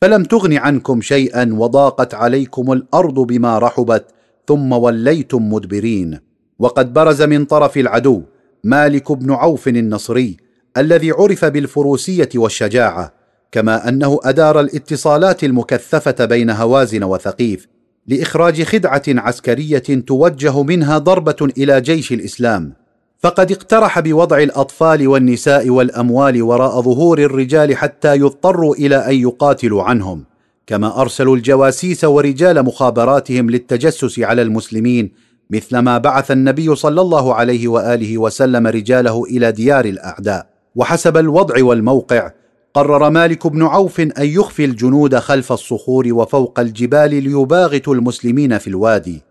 فلم 0.00 0.24
تغن 0.24 0.52
عنكم 0.52 1.00
شيئا 1.00 1.50
وضاقت 1.52 2.14
عليكم 2.14 2.72
الأرض 2.72 3.20
بما 3.20 3.58
رحبت 3.58 4.04
ثم 4.48 4.72
وليتم 4.72 5.52
مدبرين. 5.52 6.31
وقد 6.62 6.92
برز 6.92 7.22
من 7.22 7.44
طرف 7.44 7.76
العدو 7.76 8.22
مالك 8.64 9.12
بن 9.12 9.32
عوف 9.32 9.68
النصري 9.68 10.36
الذي 10.76 11.10
عرف 11.10 11.44
بالفروسية 11.44 12.28
والشجاعة 12.34 13.12
كما 13.52 13.88
أنه 13.88 14.20
أدار 14.24 14.60
الاتصالات 14.60 15.44
المكثفة 15.44 16.24
بين 16.24 16.50
هوازن 16.50 17.04
وثقيف 17.04 17.68
لإخراج 18.06 18.62
خدعة 18.62 19.02
عسكرية 19.08 19.78
توجه 19.78 20.62
منها 20.62 20.98
ضربة 20.98 21.52
إلى 21.58 21.80
جيش 21.80 22.12
الإسلام. 22.12 22.72
فقد 23.18 23.52
اقترح 23.52 24.00
بوضع 24.00 24.38
الأطفال 24.38 25.08
والنساء 25.08 25.70
والأموال 25.70 26.42
وراء 26.42 26.80
ظهور 26.80 27.18
الرجال 27.18 27.76
حتى 27.76 28.14
يضطروا 28.16 28.74
إلى 28.74 28.96
أن 28.96 29.14
يقاتلوا 29.14 29.82
عنهم 29.82 30.24
كما 30.66 31.00
أرسلوا 31.00 31.36
الجواسيس 31.36 32.04
ورجال 32.04 32.62
مخابراتهم 32.62 33.50
للتجسس 33.50 34.18
على 34.20 34.42
المسلمين 34.42 35.12
مثلما 35.52 35.98
بعث 35.98 36.30
النبي 36.30 36.74
صلى 36.74 37.00
الله 37.00 37.34
عليه 37.34 37.68
وآله 37.68 38.18
وسلم 38.18 38.66
رجاله 38.66 39.24
إلى 39.24 39.52
ديار 39.52 39.84
الأعداء. 39.84 40.52
وحسب 40.76 41.16
الوضع 41.16 41.64
والموقع 41.64 42.30
قرر 42.74 43.10
مالك 43.10 43.46
بن 43.46 43.62
عوف 43.62 44.00
أن 44.00 44.12
يخفي 44.18 44.64
الجنود 44.64 45.16
خلف 45.16 45.52
الصخور 45.52 46.12
وفوق 46.12 46.60
الجبال 46.60 47.10
ليباغتوا 47.10 47.94
المسلمين 47.94 48.58
في 48.58 48.68
الوادي 48.68 49.22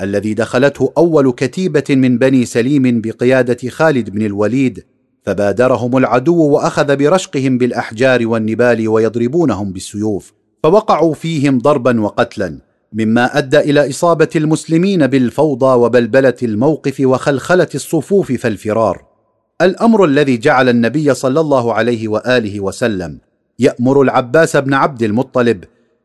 الذي 0.00 0.34
دخلته 0.34 0.92
أول 0.98 1.32
كتيبة 1.32 1.84
من 1.90 2.18
بني 2.18 2.44
سليم 2.44 3.00
بقيادة 3.00 3.68
خالد 3.68 4.10
بن 4.10 4.22
الوليد 4.26 4.84
فبادرهم 5.22 5.96
العدو 5.96 6.42
وأخذ 6.42 6.96
برشقهم 6.96 7.58
بالأحجار 7.58 8.26
والنبال 8.26 8.88
ويضربونهم 8.88 9.72
بالسيوف 9.72 10.32
فوقعوا 10.62 11.14
فيهم 11.14 11.58
ضربا 11.58 12.00
وقتلا. 12.00 12.58
مما 12.92 13.38
أدى 13.38 13.58
إلى 13.58 13.90
إصابة 13.90 14.28
المسلمين 14.36 15.06
بالفوضى 15.06 15.76
وبلبلة 15.78 16.34
الموقف 16.42 17.00
وخلخلة 17.00 17.68
الصفوف 17.74 18.32
فالفرار. 18.32 19.04
الأمر 19.62 20.04
الذي 20.04 20.36
جعل 20.36 20.68
النبي 20.68 21.14
صلى 21.14 21.40
الله 21.40 21.74
عليه 21.74 22.08
وآله 22.08 22.60
وسلم 22.60 23.18
يأمر 23.58 24.02
العباس 24.02 24.56
بن 24.56 24.74
عبد 24.74 25.02
المطلب 25.02 25.64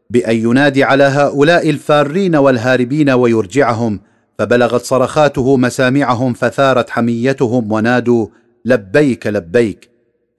بأن 0.10 0.36
ينادي 0.36 0.84
على 0.84 1.04
هؤلاء 1.04 1.70
الفارين 1.70 2.36
والهاربين 2.36 3.10
ويرجعهم 3.10 4.00
فبلغت 4.40 4.82
صرخاته 4.82 5.58
مسامعهم 5.58 6.34
فثارت 6.34 6.90
حميتهم 6.90 7.72
ونادوا 7.72 8.28
لبيك 8.66 9.28
لبيك. 9.28 9.90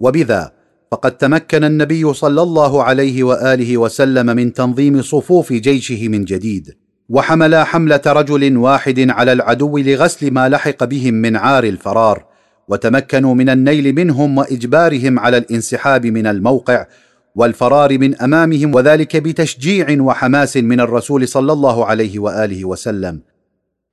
وبذا 0.00 0.52
فقد 0.94 1.16
تمكن 1.16 1.64
النبي 1.64 2.12
صلى 2.12 2.42
الله 2.42 2.82
عليه 2.82 3.24
وآله 3.24 3.78
وسلم 3.78 4.26
من 4.26 4.52
تنظيم 4.52 5.02
صفوف 5.02 5.52
جيشه 5.52 6.08
من 6.08 6.24
جديد 6.24 6.76
وحملا 7.08 7.64
حملة 7.64 8.00
رجل 8.06 8.56
واحد 8.56 9.10
على 9.10 9.32
العدو 9.32 9.78
لغسل 9.78 10.31
ما 10.31 10.48
لحق 10.48 10.84
بهم 10.84 11.14
من 11.14 11.36
عار 11.36 11.64
الفرار 11.64 12.24
وتمكنوا 12.68 13.34
من 13.34 13.48
النيل 13.48 13.94
منهم 13.94 14.39
وإجبارهم 14.39 15.18
على 15.18 15.36
الانسحاب 15.36 16.06
من 16.06 16.26
الموقع 16.26 16.86
والفرار 17.34 17.98
من 17.98 18.20
أمامهم 18.20 18.74
وذلك 18.74 19.16
بتشجيع 19.16 19.97
وحماس 20.00 20.56
من 20.56 20.81
الرسول 20.81 21.28
صلى 21.28 21.52
الله 21.52 21.86
عليه 21.86 22.18
وآله 22.18 22.64
وسلم. 22.64 23.20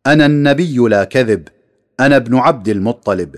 أنا 0.07 0.25
النبي 0.25 0.77
لا 0.77 1.03
كذب 1.03 1.47
أنا 1.99 2.15
ابن 2.15 2.35
عبد 2.35 2.69
المطلب. 2.69 3.35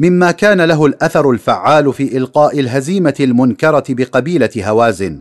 مما 0.00 0.30
كان 0.30 0.60
له 0.60 0.86
الأثر 0.86 1.30
الفعال 1.30 1.92
في 1.92 2.16
إلقاء 2.16 2.60
الهزيمة 2.60 3.14
المنكرة 3.20 3.84
بقبيلة 3.88 4.50
هوازن. 4.58 5.20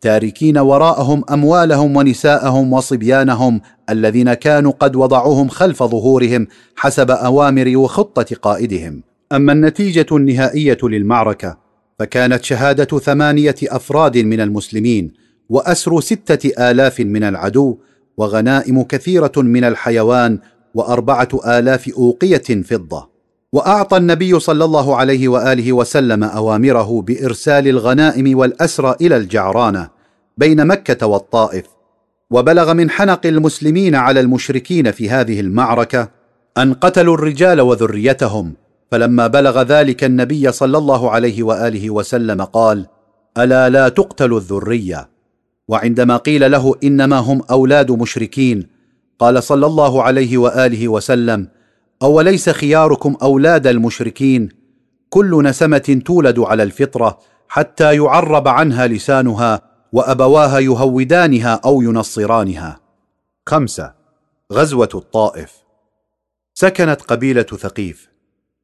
تاركين 0.00 0.58
وراءهم 0.58 1.24
أموالهم 1.30 1.96
ونساءهم 1.96 2.72
وصبيانهم 2.72 3.60
الذين 3.90 4.34
كانوا 4.34 4.72
قد 4.80 4.96
وضعوهم 4.96 5.48
خلف 5.48 5.82
ظهورهم 5.82 6.46
حسب 6.76 7.10
أوامر 7.10 7.76
وخطة 7.76 8.36
قائدهم. 8.42 9.02
أما 9.32 9.52
النتيجة 9.52 10.06
النهائية 10.12 10.78
للمعركة 10.82 11.58
فكانت 11.98 12.44
شهادة 12.44 12.98
ثمانية 12.98 13.56
أفراد 13.62 14.18
من 14.18 14.40
المسلمين 14.40 15.12
وأسر 15.48 16.00
ستة 16.00 16.70
آلاف 16.70 17.00
من 17.00 17.22
العدو 17.22 17.78
وغنائم 18.16 18.82
كثيرة 18.82 19.32
من 19.36 19.64
الحيوان 19.64 20.38
وأربعة 20.74 21.28
آلاف 21.46 21.88
أوقية 21.88 22.62
فضة. 22.62 23.15
وأعطى 23.56 23.96
النبي 23.96 24.40
صلى 24.40 24.64
الله 24.64 24.96
عليه 24.96 25.28
وآله 25.28 25.72
وسلم 25.72 26.24
أوامره 26.24 27.02
بإرسال 27.02 27.68
الغنائم 27.68 28.38
والأسرى 28.38 28.96
إلى 29.00 29.16
الجعرانة 29.16 29.88
بين 30.38 30.66
مكة 30.66 31.06
والطائف 31.06 31.64
وبلغ 32.30 32.74
من 32.74 32.90
حنق 32.90 33.26
المسلمين 33.26 33.94
على 33.94 34.20
المشركين 34.20 34.90
في 34.90 35.10
هذه 35.10 35.40
المعركة 35.40 36.08
أن 36.58 36.74
قتلوا 36.74 37.14
الرجال 37.14 37.60
وذريتهم. 37.60 38.54
فلما 38.90 39.26
بلغ 39.26 39.62
ذلك 39.62 40.04
النبي 40.04 40.52
صلى 40.52 40.78
الله 40.78 41.10
عليه 41.10 41.42
وآله 41.42 41.90
وسلم 41.90 42.42
قال 42.42 42.86
ألا 43.38 43.68
لا 43.68 43.88
تقتل 43.88 44.32
الذرية؟ 44.32 45.08
وعندما 45.68 46.16
قيل 46.16 46.50
له 46.50 46.74
إنما 46.84 47.18
هم 47.18 47.42
أولاد 47.50 47.90
مشركين 47.92 48.66
قال 49.18 49.42
صلى 49.42 49.66
الله 49.66 50.02
عليه 50.02 50.38
وآله 50.38 50.88
وسلم 50.88 51.48
أوليس 52.02 52.50
خياركم 52.50 53.16
أولاد 53.22 53.66
المشركين؟ 53.66 54.48
كل 55.08 55.42
نسمة 55.42 56.02
تولد 56.06 56.38
على 56.38 56.62
الفطرة 56.62 57.18
حتى 57.48 57.96
يعرب 57.96 58.48
عنها 58.48 58.86
لسانها 58.86 59.60
وأبواها 59.92 60.58
يهودانها 60.58 61.60
أو 61.64 61.82
ينصرانها. 61.82 62.80
خمسة 63.48 63.94
غزوة 64.52 64.88
الطائف. 64.94 65.52
سكنت 66.54 67.02
قبيلة 67.02 67.42
ثقيف 67.42 68.08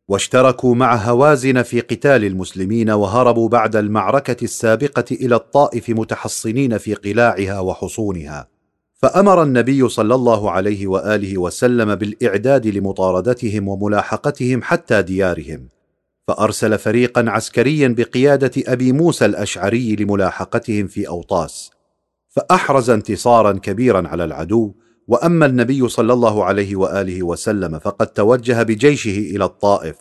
واشتركوا 0.09 0.75
مع 0.75 0.95
هوازن 0.95 1.63
في 1.63 1.81
قتال 1.81 2.25
المسلمين 2.25 2.91
وهربوا 2.91 3.49
بعد 3.49 3.77
المعركة 3.77 4.45
السابقة 4.45 5.05
إلى 5.13 5.35
الطائف 5.35 5.91
متحصنين 5.91 6.79
في 6.79 6.95
قلاعها 6.95 7.61
وحصونها. 7.61 8.52
فأمر 9.03 9.43
النبي 9.43 9.89
صلى 9.89 10.15
الله 10.15 10.51
عليه 10.51 10.87
وآله 10.87 11.39
وسلم 11.39 11.95
بالإعداد 11.95 12.67
لمطاردتهم 12.67 13.69
وملاحقتهم 13.69 14.63
حتى 14.63 15.03
ديارهم 15.03 15.69
فأرسل 16.29 16.79
فريقا 16.79 17.25
عسكريا 17.31 17.89
بقيادة 17.89 18.51
أبي 18.67 18.93
موسى 18.93 19.25
الأشعري 19.25 19.97
لملاحقتهم 19.97 20.87
في 20.87 21.09
أوطاس 21.09 21.71
فأحرز 22.29 22.91
انتصارا 22.91 23.53
كبيرا 23.53 24.09
على 24.09 24.25
العدو 24.25 24.75
وأما 25.09 25.47
النبي 25.47 25.89
صلى 25.89 26.13
الله 26.13 26.45
عليه 26.45 26.77
وآله 26.77 27.23
وسلم 27.23 27.79
فقد 27.79 28.07
توجه 28.07 28.63
بجيشه 28.63 29.37
إلى 29.37 29.45
الطائف 29.45 29.97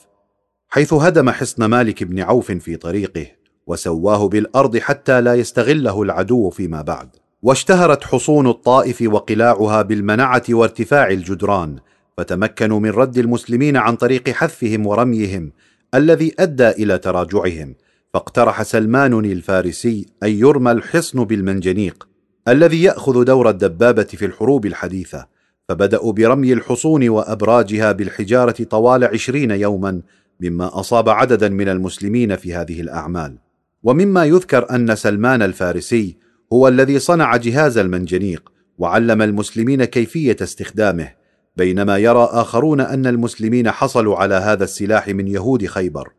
حيث 0.67 0.93
هدم 0.93 1.29
حصن 1.29 1.65
مالك 1.65 2.03
بن 2.03 2.19
عوف 2.19 2.51
في 2.51 2.75
طريقه 2.75 3.25
وسواه 3.67 4.27
بالأرض 4.27 4.77
حتى 4.77 5.21
لا 5.21 5.35
يستغله 5.35 6.01
العدو 6.01 6.49
فيما 6.49 6.81
بعد. 6.81 7.09
واشتهرت 7.43 8.03
حصون 8.03 8.47
الطائف 8.47 9.01
وقلاعها 9.05 9.81
بالمنعة 9.81 10.43
وارتفاع 10.49 11.09
الجدران 11.09 11.75
فتمكنوا 12.17 12.79
من 12.79 12.89
رد 12.89 13.17
المسلمين 13.17 13.77
عن 13.77 13.95
طريق 13.95 14.29
حثهم 14.29 14.87
ورميهم 14.87 15.51
الذي 15.95 16.33
أدى 16.39 16.69
إلى 16.69 16.97
تراجعهم 16.97 17.75
فاقترح 18.13 18.63
سلمان 18.63 19.25
الفارسي 19.25 20.05
أن 20.23 20.29
يرمى 20.29 20.71
الحصن 20.71 21.23
بالمنجنيق 21.23 22.07
الذي 22.47 22.83
يأخذ 22.83 23.23
دور 23.23 23.49
الدبابة 23.49 24.03
في 24.03 24.25
الحروب 24.25 24.65
الحديثة 24.65 25.27
فبدأوا 25.69 26.13
برمي 26.13 26.53
الحصون 26.53 27.09
وأبراجها 27.09 27.91
بالحجارة 27.91 28.63
طوال 28.63 29.03
عشرين 29.03 29.51
يوما 29.51 30.01
مما 30.41 30.79
أصاب 30.79 31.09
عددا 31.09 31.49
من 31.49 31.69
المسلمين 31.69 32.35
في 32.35 32.53
هذه 32.53 32.81
الأعمال. 32.81 33.37
ومما 33.83 34.25
يذكر 34.25 34.75
أن 34.75 34.95
سلمان 34.95 35.41
الفارسي 35.41 36.17
هو 36.53 36.67
الذي 36.67 36.99
صنع 36.99 37.35
جهاز 37.35 37.77
المنجنيق 37.77 38.51
وعلم 38.77 39.21
المسلمين 39.21 39.83
كيفية 39.83 40.37
استخدامه 40.41 41.11
بينما 41.57 41.97
يرى 41.97 42.29
آخرون 42.31 42.81
أن 42.81 43.07
المسلمين 43.07 43.71
حصلوا 43.71 44.15
على 44.17 44.35
هذا 44.35 44.63
السلاح 44.63 45.07
من 45.07 45.27
يهود 45.27 45.65
خيبر 45.65 46.09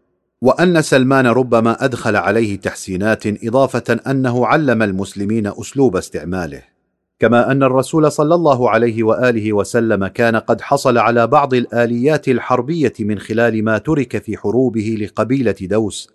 وأن 0.43 0.83
سلمان 0.83 1.27
ربما 1.27 1.85
أدخل 1.85 2.17
عليه 2.17 2.57
تحسينات 2.57 3.27
إضافة 3.27 4.01
أنه 4.07 4.47
علم 4.47 4.83
المسلمين 4.83 5.47
أسلوب 5.47 5.97
استعماله. 5.97 6.63
كما 7.19 7.51
أن 7.51 7.63
الرسول 7.63 8.13
صلى 8.13 8.35
الله 8.35 8.71
عليه 8.71 9.03
وآله 9.03 9.53
وسلم 9.53 10.07
كان 10.07 10.37
قد 10.37 10.61
حصل 10.61 10.99
على 10.99 11.27
بعض 11.27 11.55
الآليات 11.55 12.29
الحربية 12.29 12.93
من 13.01 13.19
خلال 13.19 13.65
ما 13.65 13.79
ترك 13.79 14.23
في 14.23 14.37
حروبه 14.37 14.97
لقبيلة 15.01 15.55
دوس 15.61 16.11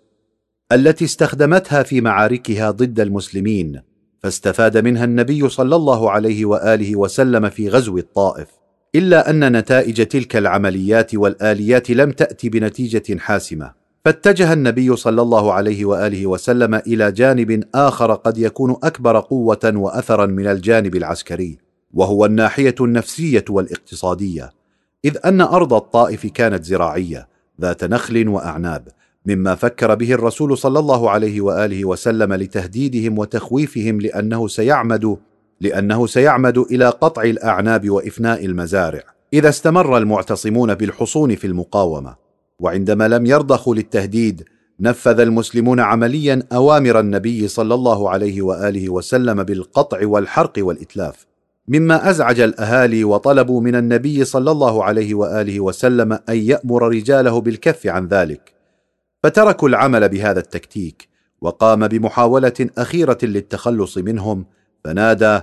التي 0.72 1.04
استخدمتها 1.04 1.82
في 1.82 2.00
معاركها 2.00 2.70
ضد 2.70 3.00
المسلمين. 3.00 3.87
فاستفاد 4.22 4.76
منها 4.78 5.04
النبي 5.04 5.48
صلى 5.48 5.76
الله 5.76 6.10
عليه 6.10 6.44
وآله 6.44 6.96
وسلم 6.96 7.50
في 7.50 7.68
غزو 7.68 7.98
الطائف 7.98 8.48
إلا 8.94 9.30
أن 9.30 9.56
نتائج 9.56 10.06
تلك 10.06 10.36
العمليات 10.36 11.14
والآليات 11.14 11.90
لم 11.90 12.10
تات 12.12 12.46
بنتيجة 12.46 13.18
حاسمة. 13.18 13.72
فاتجه 14.04 14.52
النبي 14.52 14.96
صلى 14.96 15.22
الله 15.22 15.52
عليه 15.52 15.84
وآله 15.84 16.26
وسلم 16.26 16.74
إلى 16.74 17.12
جانب 17.12 17.64
آخر 17.74 18.14
قد 18.14 18.38
يكون 18.38 18.76
أكبر 18.82 19.20
قوة 19.20 19.72
واثرا 19.74 20.26
من 20.26 20.46
الجانب 20.46 20.96
العسكري 20.96 21.58
وهو 21.94 22.24
الناحية 22.24 22.74
النفسية 22.80 23.44
والاقتصادية 23.50 24.50
إذ 25.04 25.16
أن 25.24 25.40
أرض 25.40 25.74
الطائف 25.74 26.26
كانت 26.26 26.64
زراعية 26.64 27.28
ذات 27.60 27.84
نخل 27.84 28.28
وأعناب. 28.28 28.88
مما 29.28 29.54
فكر 29.54 29.94
به 29.94 30.12
الرسول 30.12 30.58
صلى 30.58 30.78
الله 30.78 31.10
عليه 31.10 31.40
وآله 31.40 31.84
وسلم 31.84 32.34
لتهديدهم 32.34 33.18
وتخويفهم 33.18 34.00
لأنه 34.00 34.48
سيعمد 34.48 35.16
لأنه 35.60 36.06
سيعمد 36.06 36.58
إلى 36.58 36.88
قطع 36.88 37.22
الأعناب 37.22 37.90
وإفناء 37.90 38.44
المزارع. 38.44 39.02
إذا 39.32 39.48
استمر 39.48 39.98
المعتصمون 39.98 40.74
بالحصون 40.74 41.34
في 41.36 41.46
المقاومة 41.46 42.14
وعندما 42.60 43.08
لم 43.08 43.26
يرضخوا 43.26 43.74
للتهديد 43.74 44.44
نفذ 44.80 45.20
المسلمون 45.20 45.80
عمليا 45.80 46.42
أوامر 46.52 47.00
النبي 47.00 47.48
صلى 47.48 47.74
الله 47.74 48.10
عليه 48.10 48.42
وآله 48.42 48.88
وسلم 48.88 49.42
بالقطع 49.42 50.06
والحرق 50.06 50.52
والإتلاف. 50.58 51.26
مما 51.68 52.10
أزعج 52.10 52.40
الأهالي 52.40 53.04
وطلبوا 53.04 53.60
من 53.60 53.74
النبي 53.74 54.24
صلى 54.24 54.50
الله 54.50 54.84
عليه 54.84 55.14
وآله 55.14 55.60
وسلم 55.60 56.12
أن 56.12 56.36
يأمر 56.36 56.88
رجاله 56.88 57.40
بالكف 57.40 57.86
عن 57.86 58.06
ذلك. 58.06 58.57
فتركوا 59.22 59.68
العمل 59.68 60.08
بهذا 60.08 60.40
التكتيك 60.40 61.08
وقام 61.40 61.88
بمحاولة 61.88 62.70
أخيرة 62.78 63.18
للتخلص 63.22 63.98
منهم 63.98 64.46
فنادى 64.84 65.40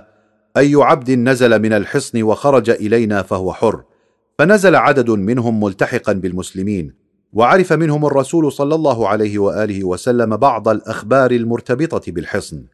أي 0.56 0.74
عبد 0.74 1.10
نزل 1.10 1.58
من 1.62 1.72
الحصن 1.72 2.22
وخرج 2.22 2.70
إلينا 2.70 3.22
فهو 3.22 3.52
حر. 3.52 3.82
فنزل 4.38 4.76
عدد 4.76 5.10
منهم 5.10 5.60
ملتحقا 5.60 6.12
بالمسلمين 6.12 6.92
وعرف 7.32 7.72
منهم 7.72 8.06
الرسول 8.06 8.52
صلى 8.52 8.74
الله 8.74 9.08
عليه 9.08 9.38
وآله 9.38 9.84
وسلم 9.84 10.36
بعض 10.36 10.68
الأخبار 10.68 11.30
المرتبطة 11.30 12.12
بالحصن 12.12 12.64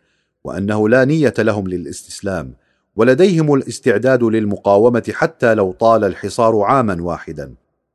وأنه 0.44 0.88
لا 0.88 1.04
نية 1.04 1.34
لهم 1.38 1.68
للاستسلام 1.68 2.54
ولديهم 2.96 3.54
الاستعداد 3.54 4.22
للمقاومة 4.22 5.12
حتى 5.12 5.54
لو 5.54 5.72
طال 5.72 6.04
الحصار 6.04 6.60
عاما 6.60 7.02
واحدا. 7.02 7.54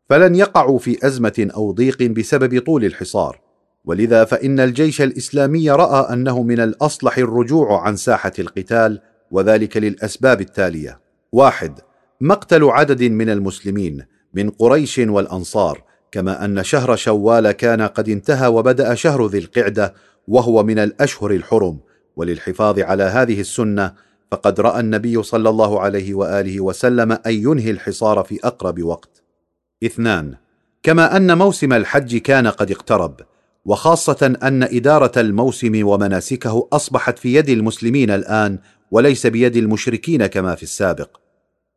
فلن 0.10 0.36
يقعوا 0.36 0.80
في 0.80 1.08
أزمة 1.08 1.48
أو 1.56 1.72
ضيق 1.72 2.04
بسبب 2.04 2.62
طول 2.62 2.86
الحصار. 2.86 3.40
ولذا 3.86 4.26
فإن 4.26 4.60
الجيش 4.60 5.02
الإسلامي 5.02 5.72
رأى 5.72 6.14
أنه 6.14 6.44
من 6.44 6.60
الأصلح 6.60 7.18
الرجوع 7.18 7.82
عن 7.82 7.96
ساحة 7.96 8.32
القتال 8.40 9.02
وذلك 9.32 9.78
للأسباب 9.78 10.42
التالية. 10.42 11.00
واحد 11.32 11.80
مقتل 12.22 12.64
عدد 12.64 13.04
من 13.04 13.30
المسلمين 13.30 14.06
من 14.34 14.50
قريش 14.50 14.98
والأنصار 14.98 15.84
كما 16.12 16.46
أن 16.46 16.64
شهر 16.64 16.96
شوال 16.96 17.52
كان 17.52 17.82
قد 17.82 18.10
انتهى 18.10 18.48
وبدأ 18.48 18.96
شهر 18.96 19.28
ذي 19.28 19.38
القعدة 19.38 19.94
وهو 20.28 20.64
من 20.64 20.80
الأشهر 20.80 21.32
الحرم. 21.32 21.80
وللحفاظ 22.16 22.80
على 22.80 23.04
هذه 23.04 23.40
السنة 23.40 23.94
فقد 24.32 24.60
رأى 24.60 24.80
النبي 24.80 25.24
صلى 25.24 25.50
الله 25.50 25.80
عليه 25.80 26.14
وآله 26.14 26.62
وسلم 26.62 27.12
أن 27.12 27.34
ينهي 27.34 27.72
الحصار 27.72 28.24
في 28.24 28.40
أقرب 28.44 28.84
وقت. 28.84 29.17
اثنان 29.84 30.36
كما 30.84 31.18
أن 31.18 31.38
موسم 31.38 31.74
الحج 31.74 32.18
كان 32.18 32.48
قد 32.48 32.72
اقترب 32.72 33.16
وخاصة 33.66 34.36
أن 34.44 34.64
إدارة 34.64 35.12
الموسم 35.18 35.88
ومناسكه 35.88 36.68
أصبحت 36.74 37.20
في 37.20 37.34
يد 37.34 37.50
المسلمين 37.50 38.12
الآن 38.12 38.60
وليس 38.92 39.28
بيد 39.28 39.56
المشركين 39.56 40.26
كما 40.26 40.56
في 40.56 40.64
السابق. 40.64 41.18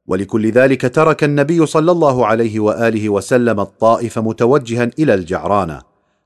ولكل 0.07 0.51
ذلك 0.51 0.95
ترك 0.95 1.25
النبي 1.25 1.67
صلى 1.67 1.93
الله 1.93 2.27
عليه 2.27 2.61
وآله 2.61 3.09
وسلم 3.09 3.61
الطائف 3.61 4.19
متوجها 4.19 4.91
إلى 4.99 5.15
الجعرانة 5.15 5.83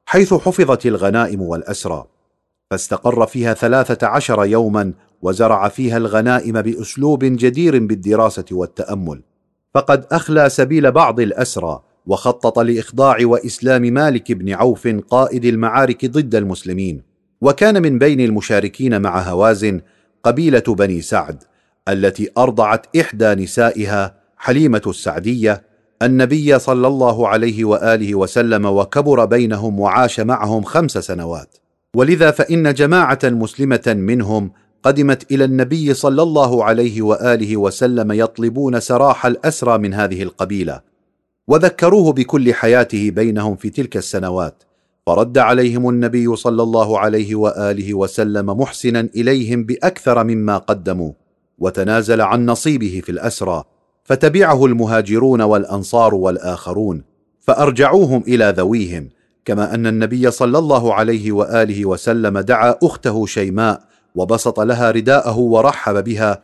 حيث 0.07 0.35
حفظت 0.35 0.87
الغنائم 0.87 1.43
والأسرى. 1.43 2.05
فاستقر 2.71 3.27
فيها 3.27 3.55
ثلاثة 3.55 4.07
عشر 4.07 4.45
يوما 4.45 4.93
وزرع 5.23 5.69
فيها 5.69 5.97
الغنائم 5.97 6.63
بأسلوب 6.63 7.25
جدير 7.25 7.79
بالدراسة 7.87 8.45
والتأمل. 8.53 9.23
فقد 9.75 10.07
أخلى 10.13 10.49
سبيل 10.49 10.93
بعض 10.93 11.21
الأسرى 11.21 11.83
وخطط 12.07 12.59
لإخضاع 12.59 13.17
وإسلام 13.23 13.83
مالك 13.83 14.33
بن 14.33 14.53
عوف 14.53 14.89
قائد 14.89 15.45
المعارك 15.45 16.07
ضد 16.07 16.35
المسلمين. 16.35 17.03
وكان 17.41 17.83
من 17.83 17.99
بين 17.99 18.21
المشاركين 18.21 19.03
مع 19.03 19.23
هوازن 19.23 19.81
قبيلة 20.23 20.63
بني 20.69 21.01
سعد 21.01 21.43
التي 21.89 22.31
أرضعت 22.39 22.97
إحدى 22.97 23.35
نسائها 23.35 24.15
حليمة 24.37 24.83
السعدية 24.87 25.63
النبي 26.03 26.59
صلى 26.59 26.87
الله 26.87 27.29
عليه 27.29 27.65
وآله 27.65 28.15
وسلم 28.15 28.67
وكبر 28.67 29.25
بينهم 29.25 29.81
وعاش 29.81 30.21
معهم 30.21 30.63
خمس 30.63 30.93
سنوات. 30.99 31.57
ولذا 31.97 32.31
فإن 32.31 32.75
جماعة 32.75 33.19
مسلمة 33.25 33.83
منهم 33.87 34.51
قدمت 34.85 35.33
إلى 35.33 35.45
النبي 35.45 35.95
صلى 35.95 36.23
الله 36.23 36.65
عليه 36.65 37.03
وآله 37.03 37.57
وسلم 37.57 38.13
يطلبون 38.13 38.81
سراح 38.81 39.27
الأسرى 39.27 39.79
من 39.79 39.95
هذه 39.95 40.23
القبيلة 40.23 40.81
وذكروه 41.49 42.13
بكل 42.13 42.55
حياته 42.55 43.11
بينهم 43.11 43.57
في 43.57 43.71
تلك 43.71 43.97
السنوات 43.97 44.63
فرد 45.07 45.39
عليهم 45.39 45.89
النبي 45.89 46.37
صلى 46.37 46.63
الله 46.63 46.99
عليه 46.99 47.35
وآله 47.35 47.95
وسلم 47.95 48.47
محسنا 48.47 49.09
إليهم 49.17 49.65
بأكثر 49.65 50.25
مما 50.25 50.59
قدموا 50.59 51.13
وتنازل 51.59 52.21
عن 52.21 52.47
نصيبه 52.47 53.01
في 53.05 53.13
الأسرى 53.13 53.65
فتبعه 54.05 54.67
المهاجرون 54.67 55.43
والأنصار 55.43 56.15
والآخرون 56.15 57.03
فأرجعوهم 57.41 58.23
إلى 58.29 58.55
ذويهم 58.57 59.09
كما 59.45 59.75
أن 59.75 59.87
النبي 59.87 60.31
صلى 60.31 60.59
الله 60.59 60.95
عليه 60.95 61.33
وآله 61.33 61.87
وسلم 61.87 62.39
دعا 62.39 62.75
أخته 62.83 63.27
شيماء 63.27 63.94
وبسط 64.15 64.61
لها 64.61 64.91
رداءه 64.91 65.39
ورحب 65.39 66.05
بها 66.05 66.43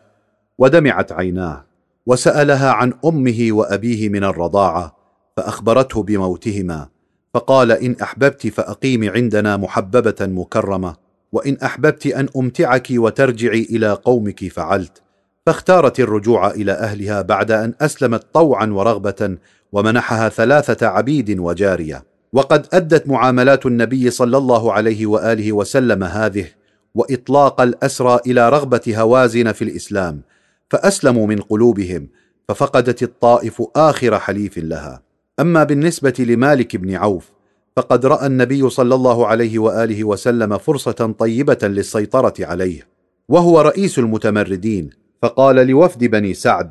ودمعت 0.59 1.13
عيناه 1.13 1.65
وسألها 2.07 2.71
عن 2.71 2.93
أمه 3.05 3.49
وأبيه 3.51 4.09
من 4.09 4.25
الرضاعة 4.25 4.97
فأخبرته 5.37 6.03
بموتهما 6.03 6.89
فقال 7.35 7.73
إن 7.73 7.97
أحببت 8.03 8.47
فاقيمي 8.47 9.09
عندنا 9.09 9.57
محببة 9.57 10.27
مكرمة 10.27 10.97
وإن 11.33 11.57
أحببت 11.57 12.07
أن 12.07 12.29
أمتعك 12.37 12.87
وترجعي 12.91 13.67
إلى 13.71 13.93
قومك 13.93 14.49
فعلت 14.49 15.03
فاختارت 15.47 16.01
الرجوع 16.01 16.51
إلى 16.51 16.73
أهلها 16.73 17.23
بعد 17.23 17.51
أن 17.51 17.75
أسلمت 17.81 18.27
طوعا 18.35 18.67
ورغبة 18.67 19.37
ومنحها 19.73 20.29
ثلاثة 20.29 20.87
عبيد 20.87 21.39
وجارية 21.39 22.05
وقد 22.33 22.67
أدت 22.73 23.09
معاملات 23.09 23.67
النبي 23.67 24.11
صلى 24.11 24.37
الله 24.37 24.73
عليه 24.73 25.07
وآله 25.07 25.53
وسلم 25.53 26.05
هذه 26.05 26.47
وإطلاق 26.95 27.61
الأسرى 27.61 28.21
إلى 28.27 28.49
رغبة 28.49 28.81
هوازن 28.89 29.53
في 29.53 29.65
الإسلام 29.65 30.23
فأسلموا 30.71 31.27
من 31.27 31.41
قلوبهم 31.41 32.09
ففقدت 32.49 33.03
الطائف 33.03 33.63
آخر 33.77 34.19
حليف 34.19 34.59
لها. 34.59 35.03
أما 35.41 35.65
بالنسبة 35.65 36.15
لمالك 36.19 36.77
بن 36.77 36.95
عوف 36.95 37.31
فقد 37.77 38.07
رأى 38.07 38.27
النبي 38.27 38.71
صلى 38.71 38.95
الله 38.95 39.27
عليه 39.27 39.59
وآله 39.59 40.05
وسلم 40.05 40.59
فرصة 40.59 41.15
طيبة 41.19 41.59
للسيطرة 41.63 42.35
عليه 42.41 42.89
وهو 43.29 43.61
رئيس 43.61 43.99
المتمردين 43.99 44.91
فقال 45.23 45.57
لوفد 45.57 46.05
بني 46.05 46.35
سعد 46.35 46.71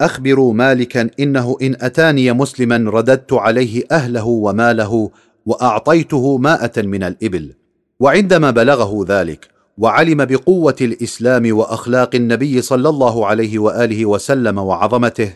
أخبروا 0.00 0.52
مالكا 0.52 1.10
إنه 1.20 1.56
إن 1.62 1.76
أتاني 1.80 2.32
مسلما 2.32 2.90
رددت 2.90 3.32
عليه 3.32 3.84
أهله 3.90 4.26
وماله 4.26 5.10
وأعطيته 5.46 6.38
ماءه 6.38 6.82
من 6.82 7.02
الإبل 7.02 7.54
وعندما 8.00 8.50
بلغه 8.50 9.04
ذلك 9.08 9.49
وعلم 9.80 10.24
بقوة 10.24 10.76
الإسلام 10.80 11.56
وأخلاق 11.56 12.14
النبي 12.14 12.62
صلى 12.62 12.88
الله 12.88 13.26
عليه 13.26 13.58
وآله 13.58 14.06
وسلم 14.06 14.58
وعظمته 14.58 15.32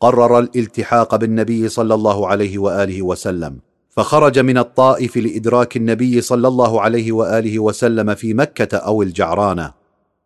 قرر 0.00 0.38
الالتحاق 0.38 1.16
بالنبي 1.16 1.68
صلى 1.68 1.94
الله 1.94 2.28
عليه 2.28 2.58
وآله 2.58 3.02
وسلم. 3.02 3.58
فخرج 3.88 4.38
من 4.38 4.58
الطائف 4.58 5.16
لإدراك 5.16 5.76
النبي 5.76 6.20
صلى 6.20 6.48
الله 6.48 6.80
عليه 6.80 7.12
وآله 7.12 7.58
وسلم 7.58 8.14
في 8.14 8.34
مكة 8.34 8.76
أو 8.76 9.02
الجعرانة 9.02 9.72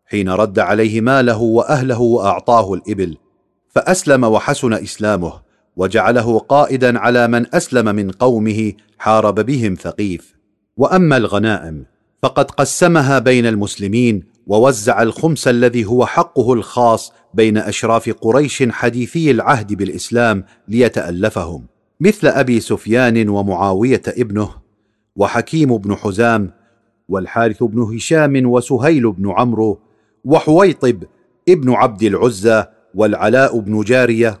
حين 0.05 0.29
رد 0.29 0.59
عليه 0.59 1.01
ماله 1.01 1.41
وأهله 1.41 2.01
وأعطاه 2.01 2.73
الإبل. 2.73 3.17
فأسلم 3.69 4.23
وحسن 4.23 4.73
إسلامه 4.73 5.33
وجعله 5.75 6.39
قائدا 6.39 6.99
على 6.99 7.27
من 7.27 7.55
أسلم 7.55 7.95
من 7.95 8.11
قومه 8.11 8.73
حارب 8.97 9.35
بهم 9.39 9.75
ثقيف. 9.81 10.35
وأما 10.77 11.17
الغنائم 11.17 11.94
فقد 12.21 12.51
قسمها 12.51 13.19
بين 13.19 13.45
المسلمين 13.45 14.23
ووزع 14.47 15.01
الخمس 15.01 15.47
الذي 15.47 15.85
هو 15.85 16.05
حقه 16.05 16.53
الخاص 16.53 17.13
بين 17.33 17.57
أشراف 17.57 18.09
قريش 18.09 18.63
حديثي 18.69 19.31
العهد 19.31 19.73
بالإسلام 19.73 20.43
ليتألفهم 20.67 21.65
مثل 21.99 22.27
أبي 22.27 22.59
سفيان 22.59 23.29
ومعاوية 23.29 24.01
ابنه 24.07 24.49
وحكيم 25.15 25.77
بن 25.77 25.95
حزام 25.95 26.51
والحارث 27.09 27.63
بن 27.63 27.81
هشام 27.81 28.45
وسهيل 28.45 29.11
بن 29.11 29.31
عمرو 29.31 29.79
وحويطب 30.25 31.03
ابن 31.49 31.71
عبد 31.73 32.03
العزى 32.03 32.65
والعلاء 32.95 33.59
بن 33.59 33.81
جارية 33.81 34.39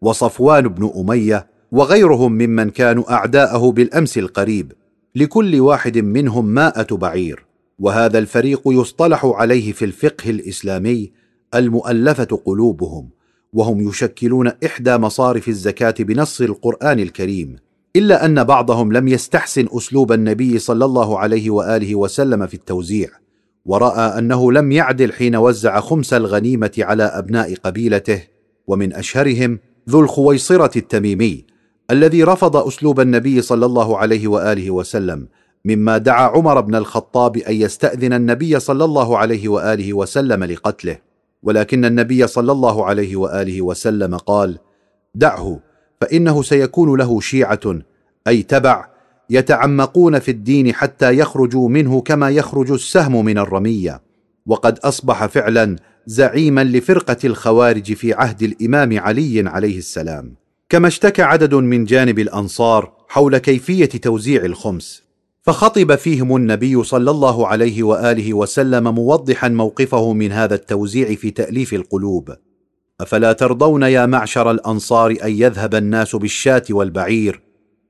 وصفوان 0.00 0.68
بن 0.68 0.92
أمية 0.96 1.46
وغيرهم 1.72 2.32
ممن 2.32 2.70
كانوا 2.70 3.12
أعداءه 3.12 3.70
بالأمس 3.70 4.18
القريب. 4.18 4.72
لكل 5.14 5.60
واحد 5.60 5.98
منهم 5.98 6.46
مائه 6.46 6.96
بعير 6.96 7.46
وهذا 7.78 8.18
الفريق 8.18 8.62
يصطلح 8.66 9.24
عليه 9.24 9.72
في 9.72 9.84
الفقه 9.84 10.30
الإسلامي 10.30 11.12
المؤلفة 11.54 12.40
قلوبهم 12.44 13.08
وهم 13.52 13.88
يشكلون 13.88 14.52
إحدى 14.64 14.96
مصارف 14.96 15.48
الزكاة 15.48 15.94
بنص 15.98 16.40
القرآن 16.40 16.98
الكريم 16.98 17.56
إلا 17.96 18.24
أن 18.24 18.44
بعضهم 18.44 18.92
لم 18.92 19.08
يستحسن 19.08 19.68
أسلوب 19.72 20.12
النبي 20.12 20.58
صلى 20.58 20.84
الله 20.84 21.18
عليه 21.18 21.50
وآله 21.50 21.94
وسلم 21.94 22.46
في 22.46 22.54
التوزيع 22.54 23.08
ورأى 23.64 24.18
أنه 24.18 24.52
لم 24.52 24.72
يعدل 24.72 25.12
حين 25.12 25.36
وزع 25.36 25.80
خمس 25.80 26.14
الغنيمة 26.14 26.72
على 26.78 27.02
أبناء 27.02 27.54
قبيلته 27.54 28.22
ومن 28.66 28.94
أشهرهم 28.94 29.58
ذو 29.88 30.00
الخويصرة 30.00 30.78
التميمي 30.78 31.44
الذي 31.90 32.24
رفض 32.24 32.56
أسلوب 32.56 33.00
النبي 33.00 33.42
صلى 33.42 33.66
الله 33.66 33.98
عليه 33.98 34.28
وآله 34.28 34.70
وسلم 34.70 35.28
مما 35.64 35.98
دعا 35.98 36.28
عمر 36.28 36.60
بن 36.60 36.74
الخطاب 36.74 37.36
أن 37.36 37.54
يستأذن 37.54 38.12
النبي 38.12 38.60
صلى 38.60 38.84
الله 38.84 39.18
عليه 39.18 39.48
وآله 39.48 39.94
وسلم 39.94 40.44
لقتله. 40.44 40.98
ولكن 41.42 41.84
النبي 41.84 42.26
صلى 42.26 42.52
الله 42.52 42.84
عليه 42.84 43.16
وآله 43.16 43.62
وسلم 43.62 44.16
قال 44.16 44.58
دعه 45.14 45.60
فإنه 46.00 46.42
سيكون 46.42 46.98
له 46.98 47.20
شيعة 47.20 47.78
أي 48.28 48.42
تبع 48.42 48.88
يتعمقون 49.30 50.18
في 50.18 50.30
الدين 50.30 50.74
حتى 50.74 51.18
يخرجوا 51.18 51.68
منه 51.68 52.00
كما 52.00 52.30
يخرج 52.30 52.70
السهم 52.72 53.24
من 53.24 53.38
الرمية. 53.38 54.02
وقد 54.46 54.78
أصبح 54.78 55.26
فعلا 55.26 55.76
زعيما 56.06 56.64
لفرقة 56.64 57.16
الخوارج 57.24 57.92
في 57.92 58.12
عهد 58.12 58.42
الإمام 58.42 58.98
علي 58.98 59.48
عليه 59.48 59.78
السلام. 59.78 60.39
كما 60.70 60.88
اشتكى 60.88 61.22
عدد 61.22 61.54
من 61.54 61.84
جانب 61.84 62.18
الأنصار 62.18 62.92
حول 63.08 63.38
كيفية 63.38 63.86
توزيع 63.86 64.44
الخمس. 64.44 65.02
فخطب 65.42 65.94
فيهم 65.94 66.36
النبي 66.36 66.84
صلى 66.84 67.10
الله 67.10 67.46
عليه 67.46 67.82
وآله 67.82 68.34
وسلم 68.34 68.94
موضحا 68.94 69.48
موقفه 69.48 70.12
من 70.12 70.32
هذا 70.32 70.54
التوزيع 70.54 71.14
في 71.14 71.30
تأليف 71.30 71.74
القلوب. 71.74 72.34
أفلا 73.00 73.32
ترضون 73.32 73.82
يا 73.82 74.06
معشر 74.06 74.50
الأنصار 74.50 75.10
أن 75.10 75.30
يذهب 75.32 75.74
الناس 75.74 76.16
بالشاة 76.16 76.64
والبعير؟ 76.70 77.42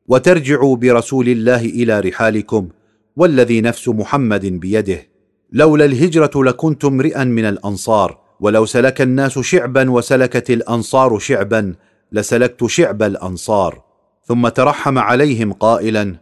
وترجعوا 0.08 0.76
برسول 0.76 1.28
الله 1.28 1.64
إلى 1.64 2.00
رحالكم 2.00 2.68
والذي 3.16 3.60
نفس 3.60 3.88
محمد 3.88 4.46
بيده. 4.46 5.06
لولا 5.52 5.84
الهجرة 5.84 6.44
لكنت 6.44 6.84
امرئا 6.84 7.24
من 7.24 7.44
الأنصار 7.44 8.18
ولو 8.40 8.66
سلك 8.66 9.00
الناس 9.00 9.38
شعبا 9.38 9.90
وسلكت 9.90 10.50
الأنصار 10.50 11.18
شعبا 11.18 11.74
لسلكت 12.12 12.66
شعب 12.66 13.02
الأنصار 13.02 13.82
ثم 14.24 14.48
ترحم 14.48 14.98
عليهم 14.98 15.52
قائلا 15.52 16.16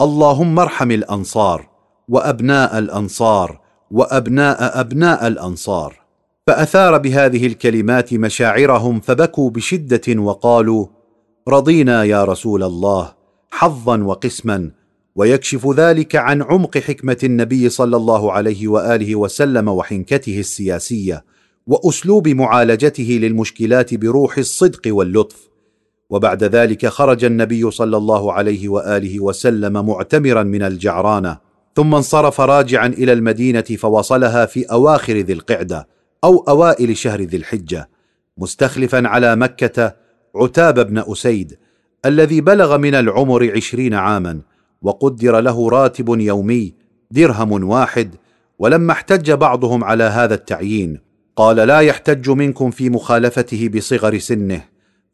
اللهم 0.00 0.58
ارحم 0.58 0.90
الأنصار 0.90 1.68
وأبناء 2.08 2.78
الأنصار 2.78 3.60
وأبناء 3.90 4.80
أبناء 4.80 5.26
الأنصار. 5.26 6.02
فأثار 6.46 6.98
بهذه 6.98 7.46
الكلمات 7.46 8.14
مشاعرهم 8.14 9.00
فبكوا 9.00 9.50
بشدة 9.50 10.20
وقالوا 10.20 10.86
رضينا 11.48 12.04
يا 12.04 12.24
رسول 12.24 12.62
الله 12.62 13.12
حظا 13.50 14.02
وقسما 14.02 14.70
ويكشف 15.16 15.68
ذلك 15.76 16.16
عن 16.16 16.42
عمق 16.42 16.78
حكمة 16.78 17.16
النبي 17.24 17.68
صلى 17.68 17.96
الله 17.96 18.32
عليه 18.32 18.68
وآله 18.68 19.16
وسلم 19.16 19.68
وحنكته 19.68 20.40
السياسية 20.40 21.24
وأسلوب 21.66 22.28
معالجته 22.28 23.18
للمشكلات 23.22 23.94
بروح 23.94 24.38
الصدق 24.38 24.82
واللطف. 24.86 25.52
وبعد 26.12 26.44
ذلك 26.44 26.86
خرج 26.86 27.24
النبي 27.24 27.70
صلى 27.70 27.96
الله 27.96 28.32
عليه 28.32 28.68
وآله 28.68 29.20
وسلم 29.20 29.86
معتمرا 29.86 30.42
من 30.42 30.62
الجعرانة 30.62 31.38
ثم 31.76 31.94
انصرف 31.94 32.40
راجعا 32.40 32.86
إلى 32.86 33.12
المدينة 33.12 33.62
فوصلها 33.62 34.46
في 34.46 34.64
أواخر 34.64 35.16
ذي 35.16 35.32
القعدة 35.32 35.88
أو 36.24 36.44
أوائل 36.48 36.96
شهر 36.96 37.20
ذي 37.20 37.36
الحجة 37.36 37.88
مستخلفا 38.38 39.08
على 39.08 39.36
مكة 39.36 39.94
عتاب 40.36 40.86
بن 40.86 40.98
أسيد 40.98 41.58
الذي 42.06 42.40
بلغ 42.40 42.78
من 42.78 42.94
العمر 42.94 43.52
عشرين 43.56 43.94
عاما 43.94 44.40
وقدر 44.82 45.40
له 45.40 45.68
راتب 45.68 46.20
يومي 46.20 46.74
درهم 47.10 47.64
واحد 47.68 48.14
ولما 48.58 48.92
احتج 48.92 49.30
بعضهم 49.32 49.84
على 49.84 50.04
هذا 50.04 50.34
التعيين 50.34 51.00
قال 51.36 51.56
لا 51.56 51.80
يحتج 51.80 52.30
منكم 52.30 52.70
في 52.70 52.90
مخالفته 52.90 53.68
بصغر 53.68 54.18
سنه 54.18 54.64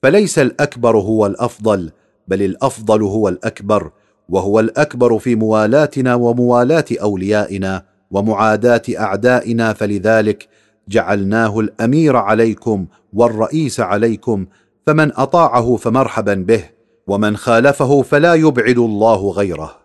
فليس 0.03 0.39
الأكبر 0.39 0.97
هو 0.97 1.27
الأفضل 1.27 1.91
بل 2.29 2.43
الأفضل 2.43 3.03
هو 3.03 3.29
الأكبر 3.29 3.91
وهو 4.29 4.61
الأكبر 4.61 5.19
في 5.19 5.35
موالاتنا 5.35 6.15
وموالاه 6.15 6.85
أوليائنا 7.03 7.85
ومعاداة 8.11 8.83
أعدائنا 8.99 9.73
فلذلك 9.73 10.49
جعلناه 10.89 11.61
الأمير 11.61 12.17
عليكم 12.17 12.87
والرئيس 13.13 13.81
عليكم 13.81 14.47
فمن 14.87 15.13
أطاعه 15.17 15.77
فمرحبا 15.77 16.35
به 16.35 16.65
ومن 17.07 17.37
خالفه 17.37 18.03
فلا 18.03 18.35
يبعد 18.35 18.79
الله 18.79 19.31
غيره. 19.31 19.79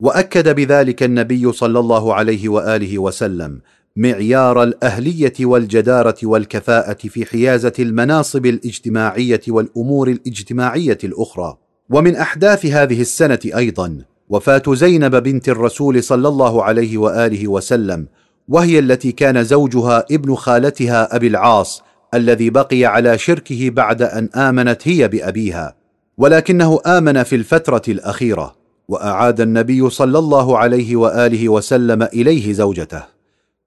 وأكد 0.00 0.54
بذلك 0.54 1.02
النبي 1.02 1.52
صلى 1.52 1.78
الله 1.78 2.14
عليه 2.14 2.48
وآله 2.48 2.98
وسلم 2.98 3.60
معيار 3.96 4.62
الأهلية 4.62 5.32
والجدارة 5.40 6.16
والكفاءة 6.22 7.08
في 7.08 7.24
حيازة 7.24 7.72
المناصب 7.78 8.46
الاجتماعية 8.46 9.40
والأمور 9.48 10.08
الاجتماعية 10.08 10.98
الأخرى. 11.04 11.56
ومن 11.90 12.16
أحداث 12.16 12.66
هذه 12.66 13.00
السنة 13.00 13.38
أيضا 13.56 13.98
وفاة 14.28 14.62
زينب 14.68 15.16
بنت 15.16 15.48
الرسول 15.48 16.02
صلى 16.02 16.28
الله 16.28 16.64
عليه 16.64 16.98
وآله 16.98 17.48
وسلم 17.48 18.06
وهي 18.48 18.78
التي 18.78 19.12
كان 19.12 19.44
زوجها 19.44 20.04
ابن 20.10 20.34
خالتها 20.34 21.16
أبي 21.16 21.26
العاص 21.26 21.82
الذي 22.14 22.50
بقي 22.50 22.84
على 22.84 23.18
شركه 23.18 23.70
بعد 23.70 24.02
أن 24.02 24.28
آمنت 24.34 24.88
هي 24.88 25.08
بأبيها. 25.08 25.76
ولكنه 26.18 26.80
آمن 26.86 27.22
في 27.22 27.36
الفترة 27.36 27.82
الأخيرة 27.88 28.56
وأعاد 28.88 29.40
النبي 29.40 29.90
صلى 29.90 30.18
الله 30.18 30.58
عليه 30.58 30.96
وآله 30.96 31.48
وسلم 31.48 32.02
إليه 32.02 32.52
زوجته. 32.52 33.17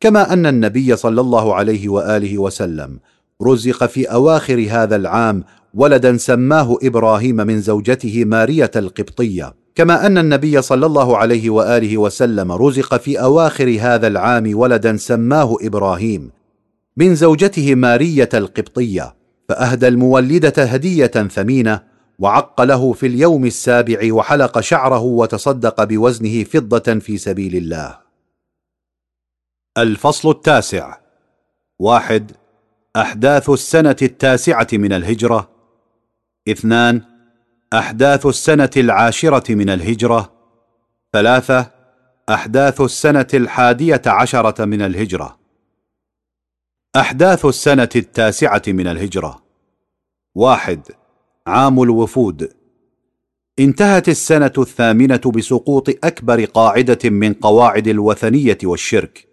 كما 0.01 0.33
أن 0.33 0.45
النبي 0.45 0.95
صلى 0.95 1.21
الله 1.21 1.55
عليه 1.55 1.89
وآله 1.89 2.37
وسلم 2.37 2.99
رزق 3.43 3.85
في 3.85 4.05
أواخر 4.05 4.67
هذا 4.69 4.95
العام 4.95 5.43
ولدا 5.73 6.17
سماه 6.17 6.77
إبراهيم 6.83 7.35
من 7.35 7.61
زوجته 7.61 8.25
مارية 8.25 8.71
القبطية. 8.75 9.53
كما 9.75 10.05
أن 10.05 10.17
النبي 10.17 10.61
صلى 10.61 10.85
الله 10.85 11.17
عليه 11.17 11.49
وآله 11.49 11.97
وسلم 11.97 12.51
رزق 12.51 12.97
في 12.97 13.21
أواخر 13.21 13.77
هذا 13.79 14.07
العام 14.07 14.57
ولدا 14.57 14.97
سماه 14.97 15.55
إبراهيم 15.61 16.31
من 16.97 17.15
زوجته 17.15 17.75
مارية 17.75 18.29
القبطية. 18.33 19.15
فأهدى 19.49 19.87
المولدة 19.87 20.63
هدية 20.63 21.07
ثمينة 21.07 21.81
وعق 22.19 22.61
له 22.61 22.93
في 22.93 23.07
اليوم 23.07 23.45
السابع 23.45 24.13
وحلق 24.13 24.59
شعره 24.59 25.01
وتصدق 25.01 25.83
بوزنه 25.83 26.43
فضة 26.43 26.99
في 26.99 27.17
سبيل 27.17 27.55
الله. 27.55 28.10
الفصل 29.77 30.29
التاسع. 30.29 30.97
واحد. 31.79 32.31
أحداث 32.95 33.49
السنة 33.49 33.95
التاسعة 34.01 34.67
من 34.73 34.93
الهجرة. 34.93 35.49
اثنان. 36.49 37.01
أحداث 37.73 38.25
السنة 38.25 38.69
العاشرة 38.77 39.55
من 39.55 39.69
الهجرة. 39.69 40.33
ثلاثة. 41.13 41.71
أحداث 42.29 42.81
السنة 42.81 43.27
الحادية 43.33 44.01
عشرة 44.07 44.65
من 44.65 44.81
الهجرة. 44.81 45.39
أحداث 46.95 47.45
السنة 47.45 47.89
التاسعة 47.95 48.61
من 48.67 48.87
الهجرة. 48.87 49.43
واحد. 50.35 50.81
عام 51.47 51.83
الوفود. 51.83 52.53
انتهت 53.59 54.09
السنة 54.09 54.53
الثامنة 54.57 55.21
بسقوط 55.35 55.89
أكبر 55.89 56.45
قاعدة 56.45 57.09
من 57.09 57.33
قواعد 57.33 57.87
الوثنية 57.87 58.57
والشرك. 58.63 59.30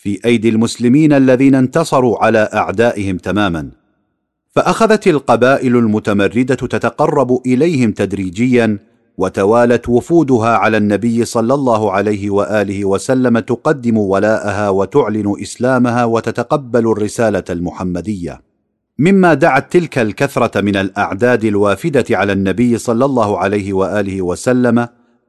في 0.00 0.18
أيدي 0.24 0.48
المسلمين 0.48 1.12
الذين 1.12 1.54
انتصروا 1.54 2.24
على 2.24 2.48
أعدائهم 2.54 3.16
تماما. 3.16 3.70
فأخذت 4.50 5.06
القبائل 5.06 5.76
المتمردة 5.76 6.54
تتقرب 6.54 7.40
إليهم 7.46 7.92
تدريجيا 7.92 8.78
وتوالت 9.16 9.88
وفودها 9.88 10.48
على 10.48 10.76
النبي 10.76 11.24
صلى 11.24 11.54
الله 11.54 11.92
عليه 11.92 12.30
وآله 12.30 12.84
وسلم 12.84 13.38
تقدم 13.38 13.98
ولاءها 13.98 14.70
وتعلن 14.70 15.34
إسلامها 15.42 16.04
وتتقبل 16.04 16.92
الرسالة 16.92 17.44
المحمدية. 17.50 18.40
مما 18.98 19.34
دعت 19.34 19.72
تلك 19.72 19.98
الكثرة 19.98 20.60
من 20.60 20.76
الأعداد 20.76 21.44
الوافدة 21.44 22.04
على 22.10 22.32
النبي 22.32 22.78
صلى 22.78 23.04
الله 23.04 23.38
عليه 23.38 23.72
وآله 23.72 24.22
وسلم 24.22 24.78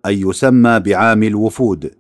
أن 0.06 0.30
يسمى 0.30 0.80
بعام 0.80 1.24
الوفود. 1.24 1.99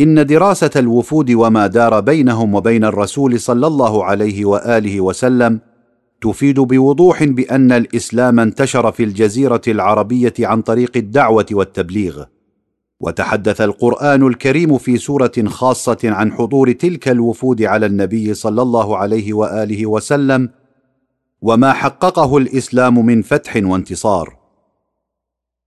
إن 0.00 0.26
دراسة 0.26 0.70
الوفود 0.76 1.30
وما 1.30 1.66
دار 1.66 2.00
بينهم 2.00 2.54
وبين 2.54 2.84
الرسول 2.84 3.40
صلى 3.40 3.66
الله 3.66 4.04
عليه 4.04 4.44
وآله 4.44 5.00
وسلم 5.00 5.60
تفيد 6.20 6.60
بوضوح 6.60 7.24
بأن 7.24 7.72
الإسلام 7.72 8.40
انتشر 8.40 8.92
في 8.92 9.04
الجزيرة 9.04 9.62
العربية 9.68 10.34
عن 10.40 10.62
طريق 10.62 10.96
الدعوة 10.96 11.46
والتبليغ. 11.52 12.24
وتحدث 13.00 13.60
القرآن 13.60 14.26
الكريم 14.26 14.78
في 14.78 14.96
سورة 14.96 15.32
خاصة 15.46 15.98
عن 16.04 16.32
حضور 16.32 16.72
تلك 16.72 17.08
الوفود 17.08 17.62
على 17.62 17.86
النبي 17.86 18.34
صلى 18.34 18.62
الله 18.62 18.96
عليه 18.96 19.32
وآله 19.32 19.86
وسلم 19.86 20.48
وما 21.42 21.72
حققه 21.72 22.36
الإسلام 22.36 23.06
من 23.06 23.22
فتح 23.22 23.56
وانتصار. 23.56 24.36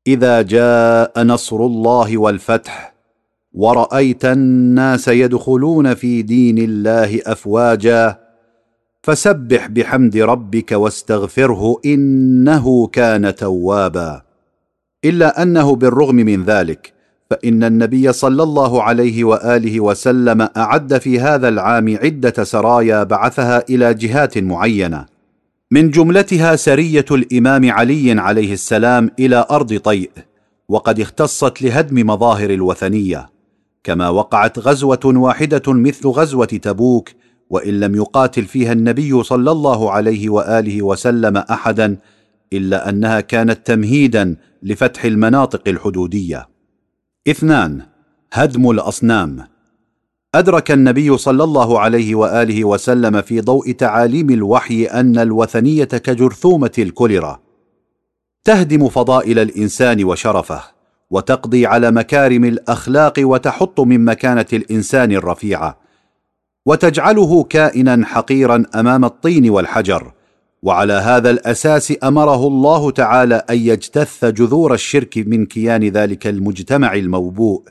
إذا 0.07 0.41
جاء 0.41 1.23
نصر 1.23 1.57
الله 1.57 2.17
والفتح 2.17 2.94
ورأيت 3.55 4.25
الناس 4.25 5.07
يدخلون 5.07 5.93
في 5.93 6.21
دين 6.21 6.57
الله 6.57 7.19
أفواجا 7.25 8.19
فسبح 9.03 9.67
بحمد 9.67 10.17
ربك 10.17 10.71
واستغفره 10.71 11.79
إنه 11.85 12.87
كان 12.87 13.35
توابا. 13.35 14.21
إلا 15.05 15.41
أنه 15.41 15.75
بالرغم 15.75 16.15
من 16.15 16.43
ذلك 16.43 16.93
فإن 17.29 17.63
النبي 17.63 18.13
صلى 18.13 18.43
الله 18.43 18.83
عليه 18.83 19.23
وآله 19.23 19.79
وسلم 19.79 20.47
أعد 20.57 20.97
في 20.97 21.19
هذا 21.19 21.47
العام 21.47 21.97
عدة 22.03 22.43
سرايا 22.43 23.03
بعثها 23.03 23.63
إلى 23.69 23.93
جهات 23.93 24.37
معينة. 24.37 25.05
من 25.71 25.89
جملتها 25.89 26.55
سرية 26.55 27.05
الإمام 27.11 27.71
علي 27.71 28.11
عليه 28.11 28.53
السلام 28.53 29.11
إلى 29.19 29.45
أرض 29.51 29.77
طيء 29.77 30.11
وقد 30.69 30.99
اختصت 30.99 31.61
لهدم 31.61 32.07
مظاهر 32.07 32.49
الوثنية. 32.49 33.34
كما 33.85 34.09
وقعت 34.09 34.59
غزوة 34.59 34.99
واحدة 35.05 35.73
مثل 35.73 36.07
غزوة 36.07 36.45
تبوك 36.45 37.09
وإن 37.49 37.79
لم 37.79 37.95
يقاتل 37.95 38.45
فيها 38.45 38.73
النبي 38.73 39.23
صلى 39.23 39.51
الله 39.51 39.91
عليه 39.91 40.29
وآله 40.29 40.81
وسلم 40.81 41.37
احدا 41.37 41.97
إلا 42.53 42.89
أنها 42.89 43.19
كانت 43.19 43.67
تمهيدا 43.67 44.35
لفتح 44.63 45.05
المناطق 45.05 45.61
الحدودية. 45.67 46.49
اثنان 47.27 47.81
هدم 48.33 48.71
الأصنام. 48.71 49.47
أدرك 50.35 50.71
النبي 50.71 51.17
صلى 51.17 51.43
الله 51.43 51.79
عليه 51.79 52.15
وآله 52.15 52.63
وسلم 52.63 53.21
في 53.21 53.41
ضوء 53.41 53.71
تعاليم 53.71 54.29
الوحي 54.29 54.85
أن 54.85 55.19
الوثنية 55.19 55.83
كجرثومة 55.83 56.71
الكوليرا 56.79 57.39
تهدم 58.43 58.89
فضائل 58.89 59.39
الإنسان 59.39 60.03
وشرفه. 60.03 60.74
وتقضي 61.11 61.65
على 61.65 61.91
مكارم 61.91 62.45
الأخلاق 62.45 63.13
وتحط 63.19 63.79
من 63.79 64.05
مكانة 64.05 64.45
الإنسان 64.53 65.11
الرفيعه 65.11 65.85
وتجعله 66.65 67.43
كائنا 67.43 68.05
حقيرا 68.05 68.63
أمام 68.75 69.05
الطين 69.05 69.49
والحجر. 69.49 70.11
وعلى 70.63 70.93
هذا 70.93 71.29
الأساس 71.29 71.93
أمره 72.03 72.47
الله 72.47 72.91
تعالى 72.91 73.35
أن 73.49 73.57
يجتث 73.57 74.25
جذور 74.25 74.73
الشرك 74.73 75.17
من 75.17 75.45
كيان 75.45 75.83
ذلك 75.83 76.27
المجتمع 76.27 76.93
الموبوء. 76.93 77.63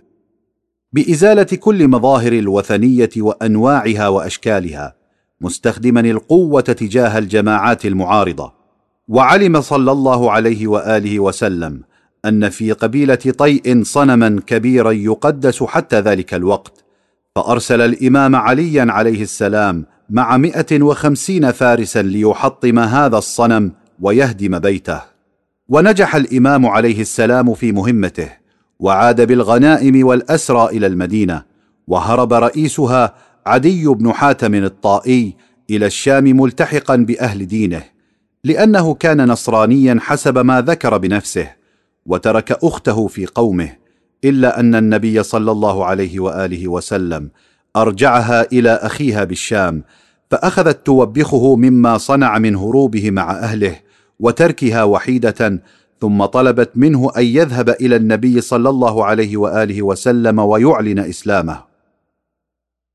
بإزالة 0.93 1.43
كل 1.43 1.89
مظاهر 1.89 2.33
الوثنية 2.33 3.11
وأنواعها 3.17 4.09
وأشكالها 4.09 4.95
مستخدما 5.41 6.01
القوة 6.01 6.61
تجاه 6.61 7.19
الجماعات 7.19 7.87
المعارضة. 7.87 8.53
وعلم 9.09 9.61
صلى 9.61 9.93
الله 9.93 10.31
عليه 10.31 10.67
وآله 10.67 11.21
وسلم 11.21 11.83
أن 12.25 12.49
في 12.49 12.73
قبيلة 12.73 13.15
طيء 13.15 13.83
صنما 13.83 14.41
كبيرا 14.47 14.93
يقدس 14.93 15.63
حتى 15.63 16.01
ذلك 16.01 16.35
الوقت 16.35 16.85
فأرسل 17.37 17.81
الإمام 17.81 18.37
عليا 18.37 18.87
عليه 18.89 19.23
السلام 19.23 19.87
مع 20.11 20.37
مئة 20.37 20.83
وخمسين 20.83 21.53
فارسا 21.53 22.03
ليحطم 22.03 22.79
هذا 22.79 23.19
الصنم 23.19 23.73
ويهدم 24.01 24.59
بيته. 24.59 25.01
ونجح 25.69 26.15
الإمام 26.15 26.67
عليه 26.67 27.01
السلام 27.01 27.55
في 27.55 27.73
مهمته 27.73 28.29
وعاد 28.79 29.27
بالغنائم 29.27 30.07
والأسرى 30.07 30.67
إلى 30.67 30.87
المدينة 30.87 31.43
وهرب 31.87 32.33
رئيسها 32.33 33.15
عدي 33.47 33.87
بن 33.87 34.13
حاتم 34.13 34.55
الطائي 34.55 35.37
إلى 35.71 35.87
الشام 35.87 36.25
ملتحقا 36.25 36.97
بأهل 36.97 37.47
دينه 37.47 37.83
لأنه 38.45 38.95
كان 38.95 39.29
نصرانيا 39.29 39.99
حسب 40.01 40.39
ما 40.39 40.61
ذكر 40.61 40.99
بنفسه. 40.99 41.64
وترك 42.07 42.53
أخته 42.53 43.07
في 43.07 43.27
قومه 43.27 43.77
إلا 44.25 44.61
أن 44.61 44.75
النبي 44.75 45.23
صلى 45.23 45.51
الله 45.51 45.85
عليه 45.85 46.21
وآله 46.21 46.69
وسلم 46.69 47.31
أرجعها 47.77 48.53
إلى 48.53 48.71
أخيها 48.71 49.25
بالشام 49.25 49.83
فأخذت 50.31 50.87
توبخه 50.87 51.57
مما 51.57 51.99
صنع 51.99 52.39
من 52.39 52.57
هروبه 52.57 53.11
مع 53.11 53.31
أهله 53.31 53.77
وتركها 54.21 54.85
وحيدة 54.85 55.63
ثم 56.01 56.25
طلبت 56.25 56.71
منه 56.75 57.11
أن 57.17 57.25
يذهب 57.25 57.69
إلى 57.69 57.97
النبي 57.97 58.41
صلى 58.41 58.69
الله 58.69 59.05
عليه 59.05 59.37
وآله 59.37 59.83
وسلم 59.83 60.39
ويعلن 60.39 60.99
إسلامه. 60.99 61.65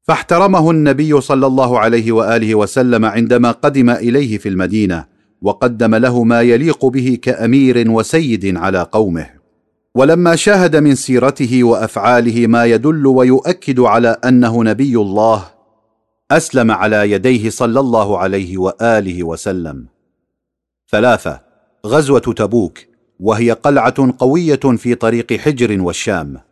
فاحترمه 0.03 0.71
النبي 0.71 1.21
صلى 1.21 1.47
الله 1.47 1.79
عليه 1.79 2.11
وآله 2.11 2.55
وسلم 2.55 3.05
عندما 3.05 3.51
قدم 3.51 3.89
إليه 3.89 4.37
في 4.37 4.49
المدينة 4.49 5.05
وقدم 5.41 5.95
له 5.95 6.23
ما 6.23 6.41
يليق 6.41 6.85
به 6.85 7.17
كأمير 7.21 7.91
وسيد 7.91 8.57
على 8.57 8.81
قومه. 8.91 9.29
ولما 9.95 10.35
شاهد 10.35 10.75
من 10.75 10.95
سيرته 10.95 11.63
وأفعاله 11.63 12.47
ما 12.47 12.65
يدل 12.65 13.07
ويؤكد 13.07 13.79
على 13.79 14.17
أنه 14.25 14.63
نبي 14.63 14.95
الله 14.95 15.45
أسلم 16.31 16.71
على 16.71 17.11
يديه 17.11 17.49
صلى 17.49 17.79
الله 17.79 18.17
عليه 18.17 18.57
وآله 18.57 19.23
وسلم. 19.23 19.85
ثلاثة 20.91 21.41
غزوة 21.85 22.19
تبوك 22.19 22.79
وهي 23.19 23.51
قلعة 23.51 24.13
قوية 24.19 24.55
في 24.55 24.95
طريق 24.95 25.33
حجر 25.33 25.81
والشام. 25.81 26.48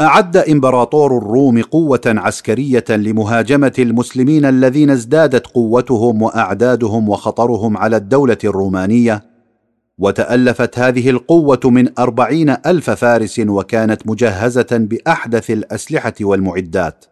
أعد 0.00 0.36
إمبراطور 0.36 1.18
الروم 1.18 1.62
قوة 1.62 2.00
عسكرية 2.06 2.84
لمهاجمة 2.90 3.72
المسلمين 3.78 4.44
الذين 4.44 4.90
ازدادت 4.90 5.46
قوتهم 5.46 6.22
وأعدادهم 6.22 7.08
وخطرهم 7.08 7.76
على 7.76 7.96
الدولة 7.96 8.38
الرومانية 8.44 9.24
وتألفت 9.98 10.78
هذه 10.78 11.10
القوة 11.10 11.60
من 11.64 11.98
أربعين 11.98 12.56
ألف 12.66 12.90
فارس 12.90 13.38
وكانت 13.38 14.06
مجهزة 14.06 14.66
بأحدث 14.72 15.50
الأسلحة 15.50 16.14
والمعدات. 16.20 17.04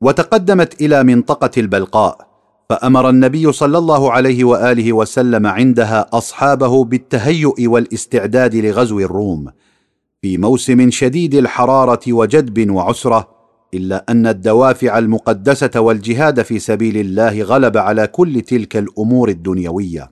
وتقدمت 0.00 0.80
إلى 0.80 1.04
منطقة 1.04 1.50
البلقاء 1.56 2.28
فأمر 2.70 3.10
النبي 3.10 3.52
صلى 3.52 3.78
الله 3.78 4.12
عليه 4.12 4.44
وآله 4.44 4.92
وسلم 4.92 5.46
عندها 5.46 6.06
أصحابه 6.12 6.84
بالتهيؤ 6.84 7.54
والإستعداد 7.60 8.56
لغزو 8.56 9.00
الروم. 9.00 9.48
في 10.22 10.38
موسم 10.38 10.90
شديد 10.90 11.34
الحرارة 11.34 12.00
وجدب 12.08 12.70
وعسرة 12.70 13.28
إلا 13.74 14.04
أن 14.08 14.26
الدوافع 14.26 14.98
المقدسة 14.98 15.80
والجهاد 15.80 16.42
في 16.42 16.58
سبيل 16.58 16.96
الله 16.96 17.42
غلب 17.42 17.76
على 17.76 18.06
كل 18.06 18.40
تلك 18.40 18.76
الأمور 18.76 19.28
الدنيوية. 19.28 20.10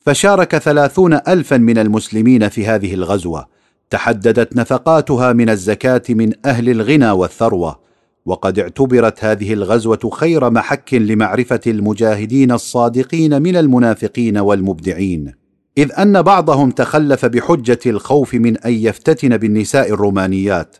فشارك 0.00 0.58
ثلاثون 0.58 1.14
الفا 1.14 1.56
من 1.56 1.78
المسلمين 1.78 2.48
في 2.48 2.66
هذه 2.66 2.94
الغزوة 2.94 3.46
تحددت 3.90 4.56
نفقاتها 4.56 5.32
من 5.32 5.50
الزكاة 5.50 6.02
من 6.08 6.32
أهل 6.44 6.68
الغنى 6.68 7.10
والثروة 7.10 7.80
وقد 8.26 8.58
اعتبرت 8.58 9.24
هذه 9.24 9.52
الغزوة 9.52 10.10
خير 10.12 10.50
محك 10.50 10.94
لمعرفة 10.94 11.60
المجاهدين 11.66 12.52
الصادقين 12.52 13.42
من 13.42 13.56
المنافقين 13.56 14.38
والمبدعين. 14.38 15.47
إذ 15.78 15.92
أن 15.98 16.22
بعضهم 16.22 16.70
تخلف 16.70 17.26
بحجة 17.26 17.78
الخوف 17.86 18.34
من 18.34 18.56
أن 18.56 18.72
يفتتن 18.72 19.36
بالنساء 19.36 19.92
الرومانيات 19.92 20.76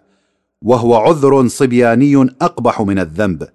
وهو 0.63 0.95
عذر 0.95 1.49
صبياني 1.49 2.17
أقبح 2.17 2.83
من 2.83 2.99
الذنب. 2.99 3.49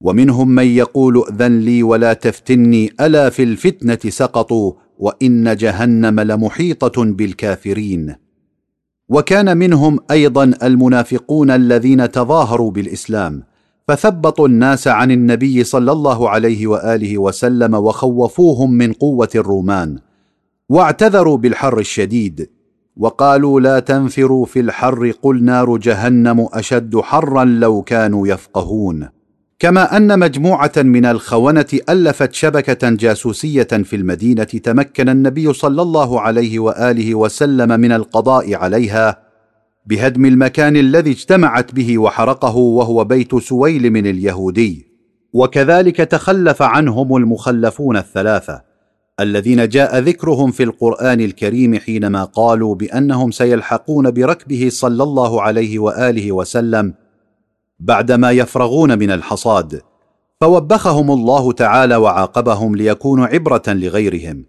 ومنهم 0.00 0.48
من 0.48 0.66
يقول 0.66 1.24
أذن 1.28 1.58
لي 1.60 1.82
ولا 1.82 2.12
تفتني 2.12 2.92
ألا 3.00 3.30
في 3.30 3.42
الفتنة 3.42 3.98
سقطوا 4.10 4.72
وإن 4.98 5.56
جهنم 5.56 6.20
لمحيطة 6.20 7.04
بالكافرين. 7.04 8.14
وكان 9.08 9.56
منهم 9.56 9.98
أيضا 10.10 10.52
المنافقون 10.62 11.50
الذين 11.50 12.10
تظاهروا 12.10 12.70
بالإسلام. 12.70 13.47
فثبطوا 13.88 14.48
الناس 14.48 14.88
عن 14.88 15.10
النبي 15.10 15.64
صلى 15.64 15.92
الله 15.92 16.30
عليه 16.30 16.66
وآله 16.66 17.18
وسلم 17.18 17.74
وخوفوهم 17.74 18.72
من 18.72 18.92
قوة 18.92 19.28
الرومان 19.34 19.98
واعتذروا 20.68 21.36
بالحر 21.36 21.78
الشديد 21.78 22.50
وقالوا 22.96 23.60
لا 23.60 23.80
تنفروا 23.80 24.46
في 24.46 24.60
الحر 24.60 25.12
قل 25.22 25.44
نار 25.44 25.76
جهنم 25.76 26.48
أشد 26.52 26.96
حرا 27.00 27.44
لو 27.44 27.82
كانوا 27.82 28.28
يفقهون. 28.28 29.08
كما 29.58 29.96
أن 29.96 30.18
مجموعة 30.18 30.72
من 30.76 31.04
الخونة 31.04 31.66
ألفت 31.88 32.34
شبكة 32.34 32.90
جاسوسية 32.90 33.62
في 33.62 33.96
المدينة 33.96 34.44
تمكن 34.44 35.08
النبي 35.08 35.52
صلى 35.52 35.82
الله 35.82 36.20
عليه 36.20 36.58
وآله 36.58 37.14
وسلم 37.14 37.80
من 37.80 37.92
القضاء 37.92 38.54
عليها 38.54 39.27
بهدم 39.88 40.26
المكان 40.26 40.76
الذي 40.76 41.10
اجتمعت 41.10 41.74
به 41.74 41.98
وحرقه 41.98 42.56
وهو 42.56 43.04
بيت 43.04 43.36
سويل 43.36 43.90
من 43.90 44.06
اليهودي. 44.06 44.86
وكذلك 45.32 45.96
تخلف 45.96 46.62
عنهم 46.62 47.16
المخلفون 47.16 47.96
الثلاثة 47.96 48.62
الذين 49.20 49.68
جاء 49.68 49.98
ذكرهم 49.98 50.50
في 50.50 50.62
القرآن 50.62 51.20
الكريم 51.20 51.78
حينما 51.78 52.24
قالوا 52.24 52.74
بأنهم 52.74 53.30
سيلحقون 53.30 54.10
بركبه 54.10 54.68
صلى 54.72 55.02
الله 55.02 55.42
عليه 55.42 55.78
وآله 55.78 56.32
وسلم 56.32 56.94
بعدما 57.80 58.30
يفرغون 58.30 58.98
من 58.98 59.10
الحصاد. 59.10 59.82
فوبخهم 60.40 61.10
الله 61.10 61.52
تعالى 61.52 61.96
وعاقبهم 61.96 62.76
ليكونوا 62.76 63.26
عبرة 63.26 63.62
لغيرهم. 63.68 64.44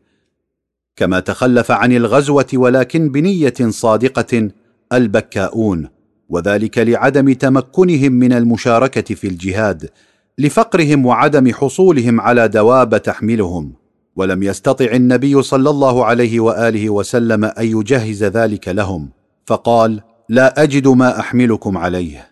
كما 0.95 1.19
تخلف 1.19 1.71
عن 1.71 1.91
الغزوة 1.91 2.47
ولكن 2.53 3.09
بنية 3.09 3.53
صادقة 3.69 4.49
البكاؤون 4.93 5.87
وذلك 6.29 6.77
لعدم 6.77 7.33
تمكنهم 7.33 8.11
من 8.11 8.33
المشاركة 8.33 9.15
في 9.15 9.27
الجهاد 9.27 9.89
لفقرهم 10.37 11.05
وعدم 11.05 11.53
حصولهم 11.53 12.21
على 12.21 12.47
دواب 12.47 13.01
تحملهم. 13.01 13.73
ولم 14.15 14.43
يستطع 14.43 14.85
النبي 14.85 15.41
صلى 15.41 15.69
الله 15.69 16.05
عليه 16.05 16.39
وآله 16.39 16.89
وسلم 16.89 17.45
أن 17.45 17.65
يجهز 17.65 18.23
ذلك 18.23 18.67
لهم. 18.67 19.09
فقال 19.45 20.01
لا 20.29 20.63
أجد 20.63 20.87
ما 20.87 21.19
أحملكم 21.19 21.77
عليه. 21.77 22.29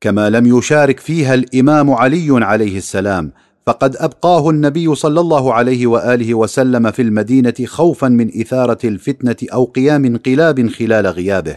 كما 0.00 0.30
لم 0.30 0.58
يشارك 0.58 1.00
فيها 1.00 1.34
الإمام 1.34 1.90
علي 1.90 2.44
عليه 2.44 2.78
السلام 2.78 3.32
فقد 3.66 3.96
أبقاه 3.96 4.50
النبي 4.50 4.94
صلى 4.94 5.20
الله 5.20 5.54
عليه 5.54 5.86
وآله 5.86 6.34
وسلم 6.34 6.90
في 6.90 7.02
المدينة 7.02 7.54
خوفا 7.64 8.08
من 8.08 8.40
إثارة 8.40 8.78
الفتنة 8.84 9.36
أو 9.52 9.64
قيام 9.64 10.04
انقلاب 10.04 10.68
خلال 10.68 11.06
غيابه. 11.06 11.56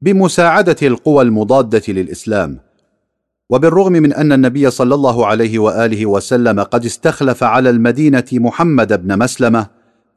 بمساعدة 0.00 0.76
القوى 0.82 1.22
المضادة 1.22 1.82
للإسلام 1.88 2.58
وبالرغم 3.50 3.92
من 3.92 4.12
أن 4.12 4.32
النبي 4.32 4.70
صلى 4.70 4.94
الله 4.94 5.26
عليه 5.26 5.58
وآله 5.58 6.06
وسلم 6.06 6.60
قد 6.60 6.84
استخلف 6.84 7.44
على 7.44 7.70
المدينة 7.70 8.24
محمد 8.32 9.02
بن 9.02 9.18
مسلمة 9.18 9.66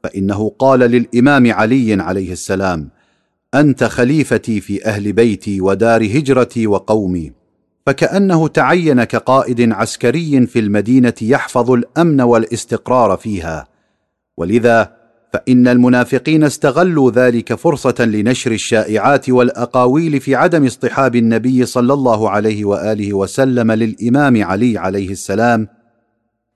فإنه 0.02 0.52
قال 0.58 0.80
للإمام 0.80 1.52
علي 1.52 2.02
عليه 2.02 2.32
السلام 2.32 2.88
أنت 3.54 3.84
خليفتي 3.84 4.60
في 4.60 4.86
أهل 4.86 5.12
بيتي 5.12 5.60
ودار 5.60 6.02
هجرتي 6.02 6.66
وقومي 6.66 7.32
فكأنه 7.86 8.48
تعين 8.48 9.04
كقائد 9.04 9.72
عسكري 9.72 10.46
في 10.46 10.58
المدينة 10.58 11.14
يحفظ 11.22 11.70
الأمن 11.70 12.20
والاستقرار 12.20 13.16
فيها 13.16 13.66
ولذا 14.36 15.01
فإن 15.32 15.68
المنافقين 15.68 16.44
استغلوا 16.44 17.10
ذلك 17.10 17.54
فرصة 17.54 17.94
لنشر 18.04 18.52
الشائعات 18.52 19.30
والأقاويل 19.30 20.20
في 20.20 20.34
عدم 20.34 20.66
اصطحاب 20.66 21.16
النبي 21.16 21.66
صلى 21.66 21.92
الله 21.92 22.30
عليه 22.30 22.64
وآله 22.64 23.12
وسلم 23.12 23.72
للإمام 23.72 24.44
علي 24.44 24.78
عليه 24.78 25.10
السلام 25.10 25.68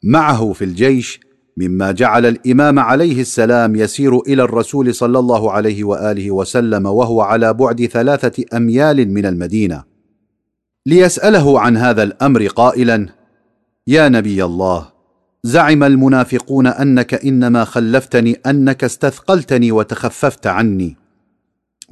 معه 0.03 0.53
في 0.53 0.65
الجيش 0.65 1.21
مما 1.57 1.93
جعل 1.93 2.27
الإمام 2.27 2.79
عليه 2.79 3.21
السلام 3.21 3.77
يسير 3.77 4.21
إلى 4.21 4.43
الرسول 4.43 4.95
صلى 4.95 5.19
الله 5.19 5.53
عليه 5.53 5.85
وآله 5.85 6.31
وسلم 6.31 6.87
وهو 6.87 7.21
على 7.21 7.55
بعد 7.55 7.87
ثلاثة 7.87 8.45
أميال 8.57 9.13
من 9.13 9.27
المدينة. 9.27 9.85
ليسأله 10.87 11.61
عن 11.61 11.77
هذا 11.77 12.03
الأمر 12.03 12.47
قائلا 12.47 13.09
يا 13.87 14.09
نبي 14.09 14.45
الله 14.45 14.95
زعم 15.47 15.84
المنافقون 15.84 16.66
أنك 16.66 17.15
إنما 17.15 17.65
خلفتني 17.65 18.41
أنك 18.47 18.84
استثقلتني 18.84 19.73
وتخففت 19.73 20.47
عني. 20.47 20.97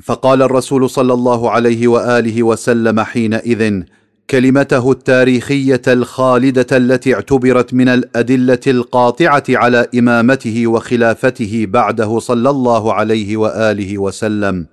فقال 0.03 0.43
الرسول 0.43 0.91
صلى 0.91 1.13
الله 1.13 1.51
عليه 1.51 1.89
وآله 1.89 2.43
وسلم 2.43 3.01
حينئذ 3.01 3.83
كلمته 4.31 4.93
التاريخية 4.93 5.83
الخالدة 5.89 6.67
التي 6.77 7.15
اعتبرت 7.15 7.75
من 7.75 7.89
الأدلة 7.89 8.61
القاطعة 8.67 9.45
على 9.49 9.87
إمامته 9.99 10.67
وخلافته 10.67 11.67
بعده 11.69 12.19
صلى 12.19 12.51
الله 12.51 12.95
عليه 12.95 13.37
وآله 13.37 13.99
وسلم. 13.99 14.67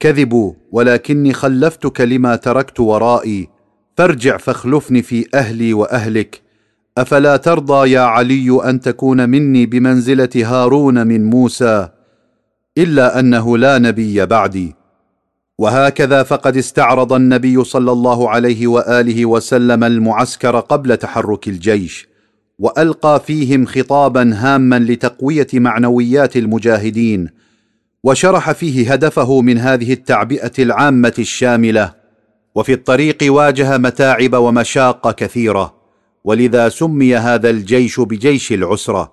كذبوا 0.00 0.52
ولكني 0.72 1.32
خلفتك 1.32 2.00
لما 2.00 2.36
تركت 2.36 2.80
ورائي 2.80 3.48
فارجع 3.96 4.36
فاخلفني 4.36 5.02
في 5.02 5.26
أهلي 5.34 5.72
وأهلك. 5.74 6.49
أفلا 6.98 7.36
ترضى 7.36 7.90
يا 7.90 8.00
علي 8.00 8.60
أن 8.64 8.80
تكون 8.80 9.28
مني 9.28 9.66
بمنزلة 9.66 10.28
هارون 10.36 11.06
من 11.06 11.30
موسى؟ 11.30 11.88
إلا 12.78 13.20
أنه 13.20 13.58
لا 13.58 13.78
نبي 13.78 14.26
بعدي. 14.26 14.74
وهكذا 15.58 16.22
فقد 16.22 16.56
استعرض 16.56 17.12
النبي 17.12 17.64
صلى 17.64 17.92
الله 17.92 18.30
عليه 18.30 18.66
وآله 18.66 19.26
وسلم 19.26 19.84
المعسكر 19.84 20.60
قبل 20.60 20.96
تحرك 20.96 21.48
الجيش 21.48 22.08
وألقى 22.58 23.22
فيهم 23.26 23.66
خطابا 23.66 24.34
هاما 24.34 24.78
لتقوية 24.78 25.46
معنويات 25.54 26.36
المجاهدين 26.36 27.28
وشرح 28.04 28.52
فيه 28.52 28.92
هدفه 28.92 29.40
من 29.40 29.58
هذه 29.58 29.92
التعبئة 29.92 30.52
العامة 30.58 31.14
الشاملة. 31.18 31.94
وفي 32.54 32.72
الطريق 32.72 33.18
واجه 33.22 33.78
متاعب 33.78 34.34
ومشاق 34.34 35.10
كثيرة. 35.14 35.79
ولذا 36.24 36.68
سمي 36.68 37.16
هذا 37.16 37.50
الجيش 37.50 38.00
بجيش 38.00 38.52
العسرة 38.52 39.12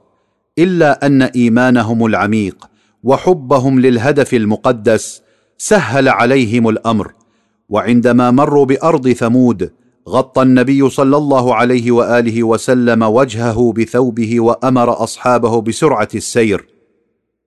إلا 0.59 1.05
أن 1.05 1.21
إيمانهم 1.21 2.05
العميق 2.05 2.69
وحبهم 3.03 3.79
للهدف 3.79 4.33
المقدس 4.33 5.21
سهل 5.57 6.09
عليهم 6.09 6.69
الأمر 6.69 7.13
وعندما 7.69 8.31
مروا 8.31 8.65
بأرض 8.65 9.09
ثمود 9.09 9.71
غطى 10.09 10.41
النبي 10.41 10.89
صلى 10.89 11.17
الله 11.17 11.55
عليه 11.55 11.91
وآله 11.91 12.43
وسلم 12.43 13.03
وجهه 13.03 13.73
بثوبه 13.77 14.39
وأمر 14.39 15.03
أصحابه 15.03 15.61
بسرعة 15.61 16.07
السير. 16.15 16.67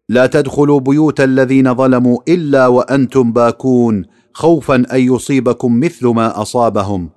لا 0.09 0.27
تدخلوا 0.27 0.81
بيوت 0.81 1.21
الذين 1.21 1.75
ظلموا 1.75 2.19
إلا 2.29 2.67
وأنتم 2.67 3.33
باكون 3.33 4.05
خوفا 4.33 4.75
أن 4.75 5.01
يصيبكم 5.01 5.81
مثل 5.81 6.07
ما 6.07 6.43
أصابهم. 6.43 7.11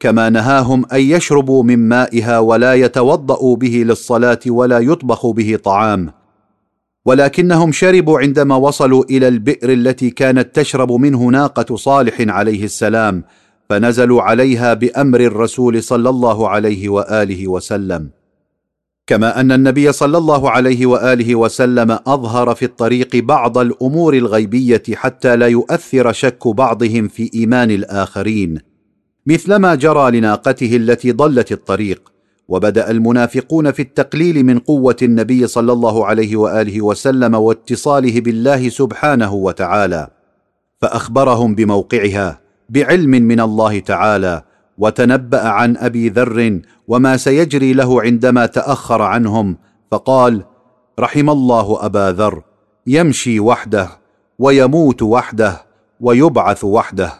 كما 0.00 0.30
نهاهم 0.30 0.86
أن 0.92 1.00
يشربوا 1.00 1.62
من 1.62 1.88
مائها 1.88 2.38
ولا 2.38 2.74
يتوضأوا 2.74 3.56
به 3.56 3.84
للصلاة 3.86 4.38
ولا 4.46 4.78
يطبخ 4.78 5.26
به 5.26 5.56
طعام. 5.64 6.12
ولكنهم 7.06 7.72
شربوا 7.72 8.18
عندما 8.18 8.56
وصلوا 8.56 9.04
إلى 9.10 9.28
البئر 9.28 9.72
التي 9.72 10.10
كانت 10.10 10.56
تشرب 10.56 10.92
منه 10.92 11.26
ناقة 11.26 11.76
صالح 11.76 12.16
عليه 12.20 12.64
السلام 12.64 13.24
فنزلوا 13.70 14.22
عليها 14.22 14.74
بأمر 14.74 15.20
الرسول 15.20 15.82
صلى 15.82 16.08
الله 16.08 16.48
عليه 16.48 16.88
وآله 16.88 17.48
وسلم. 17.48 18.10
كما 19.06 19.40
أن 19.40 19.52
النبي 19.52 19.92
صلى 19.92 20.18
الله 20.18 20.50
عليه 20.50 20.86
وآله 20.86 21.34
وسلم 21.34 21.98
أظهر 22.06 22.54
في 22.54 22.64
الطريق 22.64 23.16
بعض 23.16 23.58
الأمور 23.58 24.14
الغيبية 24.14 24.82
حتى 24.94 25.36
لا 25.36 25.46
يؤثر 25.46 26.12
شك 26.12 26.48
بعضهم 26.48 27.08
في 27.08 27.30
إيمان 27.34 27.70
الآخرين. 27.70 28.65
مثلما 29.26 29.74
جرى 29.74 30.10
لناقته 30.10 30.76
التي 30.76 31.12
ضلت 31.12 31.52
الطريق 31.52 32.12
وبدأ 32.48 32.90
المنافقون 32.90 33.72
في 33.72 33.82
التقليل 33.82 34.44
من 34.44 34.58
قوة 34.58 34.96
النبي 35.02 35.46
صلى 35.46 35.72
الله 35.72 36.06
عليه 36.06 36.36
وآله 36.36 36.82
وسلم 36.82 37.34
واتصاله 37.34 38.20
بالله 38.20 38.68
سبحانه 38.68 39.34
وتعالى. 39.34 40.08
فأخبرهم 40.80 41.54
بموقعها 41.54 42.40
بعلم 42.68 43.10
من 43.10 43.40
الله 43.40 43.78
تعالى 43.78 44.42
وتنبأ 44.78 45.48
عن 45.48 45.76
أبي 45.76 46.08
ذر 46.08 46.60
وما 46.88 47.16
سيجري 47.16 47.72
له 47.72 48.02
عندما 48.02 48.46
تأخر 48.46 49.02
عنهم 49.02 49.56
فقال 49.90 50.44
رحم 51.00 51.30
الله 51.30 51.86
أبا 51.86 52.12
ذر 52.12 52.42
يمشي 52.86 53.40
وحده 53.40 53.88
ويموت 54.38 55.02
وحده 55.02 55.62
ويبعث 56.00 56.64
وحده. 56.64 57.12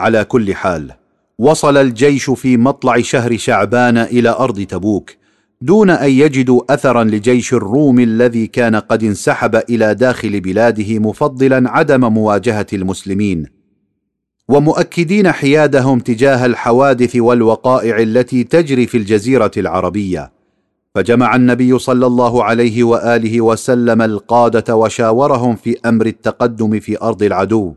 على 0.00 0.24
كل 0.24 0.54
حال 0.54 1.01
وصل 1.42 1.76
الجيش 1.76 2.30
في 2.30 2.56
مطلع 2.56 3.00
شهر 3.00 3.36
شعبان 3.36 3.98
إلى 3.98 4.28
أرض 4.28 4.60
تبوك 4.60 5.10
دون 5.60 5.90
أن 5.90 6.10
يجدوا 6.10 6.74
اثرا 6.74 7.04
لجيش 7.04 7.54
الروم 7.54 7.98
الذي 7.98 8.46
كان 8.46 8.76
قد 8.76 9.04
انسحب 9.04 9.56
إلى 9.56 9.94
داخل 9.94 10.40
بلاده 10.40 10.98
مفضلا 10.98 11.70
عدم 11.70 12.12
مواجهة 12.12 12.66
المسلمين. 12.72 13.46
ومؤكدين 14.48 15.32
حيادهم 15.32 15.98
تجاه 15.98 16.46
الحوادث 16.46 17.16
والوقائع 17.16 17.98
التي 17.98 18.44
تجري 18.44 18.86
في 18.86 18.96
الجزيرة 18.98 19.50
العربية. 19.56 20.32
فجمع 20.94 21.36
النبي 21.36 21.78
صلى 21.78 22.06
الله 22.06 22.44
عليه 22.44 22.84
وآله 22.84 23.40
وسلم 23.40 24.02
القادة 24.02 24.76
وشاورهم 24.76 25.56
في 25.56 25.76
أمر 25.86 26.06
التقدم 26.06 26.80
في 26.80 27.02
أرض 27.02 27.22
العدو 27.22 27.74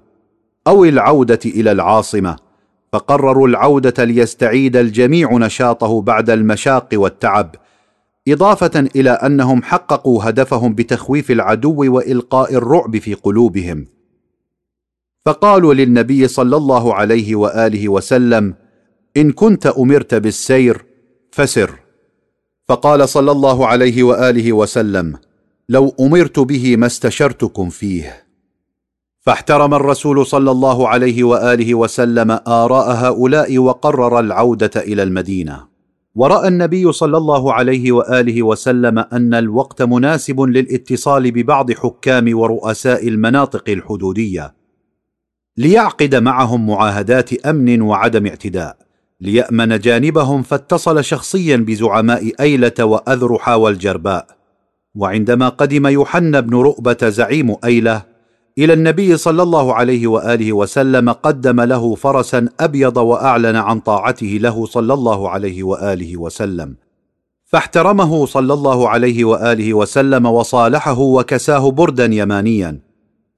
أو 0.67 0.85
العودة 0.85 1.39
إلى 1.45 1.71
العاصمة. 1.71 2.44
فقرروا 2.93 3.47
العودة 3.47 4.03
ليستعيد 4.03 4.77
الجميع 4.77 5.37
نشاطه 5.37 6.01
بعد 6.01 6.29
المشاق 6.29 6.89
والتعب 6.93 7.55
إضافة 8.27 8.89
إلى 8.95 9.09
أنهم 9.09 9.63
حققوا 9.63 10.29
هدفهم 10.29 10.75
بتخويف 10.75 11.31
العدو 11.31 11.93
وإلقاء 11.95 12.53
الرعب 12.53 12.97
في 12.97 13.13
قلوبهم. 13.13 13.87
فقالوا 15.25 15.73
للنبي 15.73 16.27
صلى 16.27 16.57
الله 16.57 16.93
عليه 16.93 17.35
وآله 17.35 17.89
وسلم 17.89 18.53
إن 19.17 19.31
كنت 19.31 19.65
أمرت 19.67 20.15
بالسير 20.15 20.85
فسر. 21.31 21.79
فقال 22.67 23.09
صلى 23.09 23.31
الله 23.31 23.67
عليه 23.67 24.03
وآله 24.03 24.53
وسلم 24.53 25.17
لو 25.69 25.95
أمرت 25.99 26.39
به 26.39 26.77
ما 26.77 26.85
استشرتكم 26.85 27.69
فيه. 27.69 28.24
فاحترم 29.25 29.73
الرسول 29.73 30.25
صلى 30.25 30.51
الله 30.51 30.89
عليه 30.89 31.23
وآله 31.23 31.75
وسلم 31.75 32.39
آراء 32.47 32.91
هؤلاء 32.91 33.57
وقرر 33.57 34.19
العودة 34.19 34.71
إلى 34.77 35.03
المدينة. 35.03 35.67
ورأى 36.15 36.47
النبي 36.47 36.91
صلى 36.91 37.17
الله 37.17 37.53
عليه 37.53 37.91
وآله 37.91 38.43
وسلم 38.43 38.99
أن 38.99 39.33
الوقت 39.33 39.81
مناسب 39.81 40.41
للاتصال 40.41 41.31
ببعض 41.31 41.71
حكام 41.71 42.37
ورؤساء 42.37 43.07
المناطق 43.07 43.69
الحدودية. 43.69 44.53
ليعقد 45.57 46.15
معهم 46.15 46.67
معاهدات 46.67 47.45
أمن 47.45 47.81
وعدم 47.81 48.27
اعتداء. 48.27 48.77
ليأمن 49.21 49.79
جانبهم 49.79 50.41
فاتصل 50.41 51.03
شخصيا 51.03 51.57
بزعماء 51.57 52.31
أيلة 52.39 52.73
واذرح 52.79 53.49
والجرباء. 53.49 54.27
وعندما 54.95 55.49
قدم 55.49 55.87
يوحنا 55.87 56.39
بن 56.39 56.55
رؤبة 56.55 57.09
زعيم 57.09 57.55
أيلة 57.63 58.14
إلى 58.57 58.73
النبي 58.73 59.17
صلى 59.17 59.43
الله 59.43 59.73
عليه 59.73 60.07
وآله 60.07 60.53
وسلم 60.53 61.09
قدم 61.09 61.61
له 61.61 61.95
فرسا 61.95 62.47
أبيض 62.59 62.97
وأعلن 62.97 63.55
عن 63.55 63.79
طاعته 63.79 64.37
له 64.41 64.65
صلى 64.65 64.93
الله 64.93 65.29
عليه 65.29 65.63
وآله 65.63 66.17
وسلم. 66.17 66.75
فاحترمه 67.45 68.25
صلى 68.25 68.53
الله 68.53 68.89
عليه 68.89 69.25
وآله 69.25 69.73
وسلم 69.73 70.25
وصالحه 70.25 70.99
وكساه 70.99 71.71
بردا 71.71 72.05
يمانيا. 72.05 72.79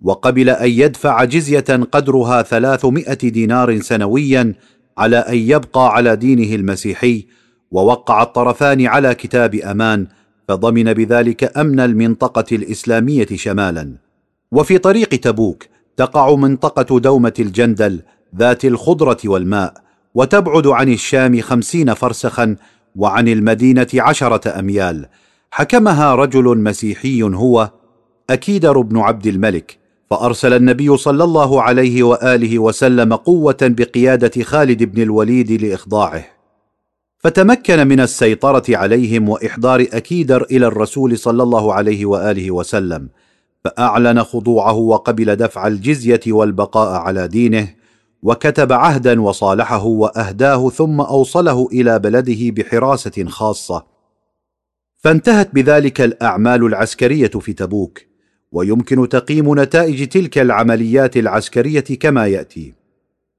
وقبل 0.02 0.50
أن 0.50 0.70
يدفع 0.70 1.24
جزية 1.24 1.66
قدرها 1.92 2.42
ثلاثمائة 2.42 3.30
دينار 3.30 3.80
سنويا 3.80 4.54
على 4.98 5.18
أن 5.18 5.38
يبقى 5.38 5.94
على 5.96 6.16
دينه 6.16 6.56
المسيحي 6.56 7.26
ووقع 7.72 8.24
الطرفان 8.24 8.86
على 8.86 9.16
كتاب 9.16 9.56
أمان 9.56 10.08
فضمن 10.48 10.94
بذلك 10.94 11.58
أمن 11.58 11.80
المنطقة 11.80 12.56
الإسلامية 12.56 13.28
شمالا. 13.36 14.07
وفي 14.52 14.78
طريق 14.78 15.10
تبوك 15.10 15.64
تقع 15.98 16.36
منطقة 16.36 17.00
دومة 17.00 17.34
الجندل 17.40 18.02
ذات 18.36 18.66
الخضرة 18.66 19.18
والماء 19.26 19.74
وتبعد 20.16 20.68
عن 20.68 20.90
الشام 20.90 21.42
خمسين 21.42 21.94
فرسخا 21.94 22.56
وعن 22.96 23.28
المدينة 23.28 23.88
عشرة 23.94 24.60
أميال. 24.60 25.06
حكمها 25.52 26.16
رجل 26.16 26.58
مسيحي 26.58 27.22
هو 27.24 27.72
اكيدر 28.30 28.82
بن 28.82 28.98
عبد 28.98 29.28
الملك 29.28 29.78
فأرسل 30.10 30.54
النبي 30.54 30.98
صلى 30.98 31.24
الله 31.24 31.62
عليه 31.62 32.04
وآله 32.04 32.60
وسلم 32.60 33.14
قوة 33.14 33.58
بقيادة 33.62 34.44
خالد 34.44 34.84
بن 34.84 35.02
الوليد 35.02 35.52
لإخضاعه. 35.52 36.26
فتمكن 37.20 37.88
من 37.88 38.00
السيطرة 38.00 38.64
عليهم 38.70 39.30
وإحضار 39.30 39.86
أكيدر 39.94 40.44
إلى 40.52 40.68
الرسول 40.68 41.18
صلى 41.18 41.44
الله 41.44 41.74
عليه 41.74 42.06
وآله 42.06 42.52
وسلم. 42.52 43.10
فأعلن 43.68 44.24
خضوعه 44.24 44.74
وقبل 44.74 45.36
دفع 45.36 45.68
الجزية 45.68 46.20
والبقاء 46.28 47.02
على 47.02 47.28
دينه 47.28 47.74
وكتب 48.24 48.74
عهدا 48.74 49.22
وصالحه 49.22 49.86
وأهداه 49.86 50.70
ثم 50.70 51.02
أوصله 51.02 51.68
إلى 51.72 52.00
بلده 52.00 52.52
بحراسة 52.52 53.26
خاصة. 53.28 53.86
فانتهت 54.98 55.56
بذلك 55.56 56.02
الأعمال 56.02 56.66
العسكرية 56.66 57.28
في 57.28 57.54
تبوك 57.54 58.00
ويمكن 58.52 59.10
تقييم 59.10 59.60
نتائج 59.60 60.08
تلك 60.08 60.38
العمليات 60.38 61.18
العسكرية 61.18 61.80
كما 62.00 62.28
يأتي. 62.28 62.74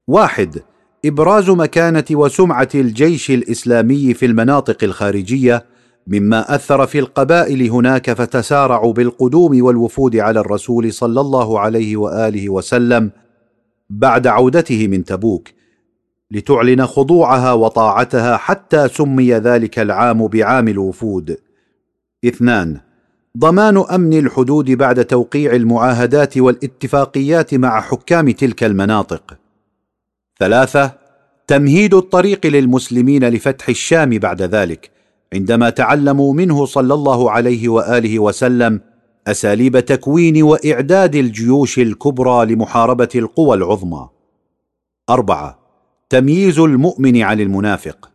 واحد 0.07 0.59
إبراز 1.05 1.49
مكانة 1.49 2.05
وسمعة 2.11 2.69
الجيش 2.75 3.31
الإسلامي 3.31 4.13
في 4.13 4.25
المناطق 4.25 4.83
الخارجية 4.83 5.65
مما 6.07 6.55
أثر 6.55 6.87
في 6.87 6.99
القبائل 6.99 7.69
هناك 7.69 8.13
فتسارعوا 8.13 8.93
بالقدوم 8.93 9.63
والوفود 9.63 10.15
على 10.15 10.39
الرسول 10.39 10.93
صلى 10.93 11.21
الله 11.21 11.59
عليه 11.59 11.97
وآله 11.97 12.49
وسلم 12.49 13.11
بعد 13.89 14.27
عودته 14.27 14.87
من 14.87 15.03
تبوك 15.03 15.49
لتعلن 16.31 16.85
خضوعها 16.85 17.53
وطاعتها 17.53 18.37
حتى 18.37 18.87
سمي 18.87 19.33
ذلك 19.33 19.79
العام 19.79 20.27
بعام 20.27 20.67
الوفود. 20.67 21.37
اثنان 22.25 22.79
ضمان 23.37 23.77
أمن 23.77 24.19
الحدود 24.19 24.71
بعد 24.71 25.05
توقيع 25.05 25.53
المعاهدات 25.53 26.37
والاتفاقيات 26.37 27.53
مع 27.53 27.81
حكام 27.81 28.31
تلك 28.31 28.63
المناطق. 28.63 29.37
ثلاثة 30.39 30.91
تمهيد 31.47 31.93
الطريق 31.93 32.45
للمسلمين 32.45 33.29
لفتح 33.29 33.69
الشام 33.69 34.09
بعد 34.09 34.41
ذلك 34.41 34.98
عندما 35.33 35.69
تعلموا 35.69 36.33
منه 36.33 36.65
صلى 36.65 36.93
الله 36.93 37.31
عليه 37.31 37.69
وآله 37.69 38.19
وسلم 38.19 38.81
أساليب 39.27 39.79
تكوين 39.79 40.43
وإعداد 40.43 41.15
الجيوش 41.15 41.79
الكبرى 41.79 42.45
لمحاربة 42.45 43.09
القوى 43.15 43.57
العظمى. 43.57 44.09
أربعة 45.09 45.59
تمييز 46.09 46.59
المؤمن 46.59 47.21
عن 47.21 47.39
المنافق. 47.39 48.09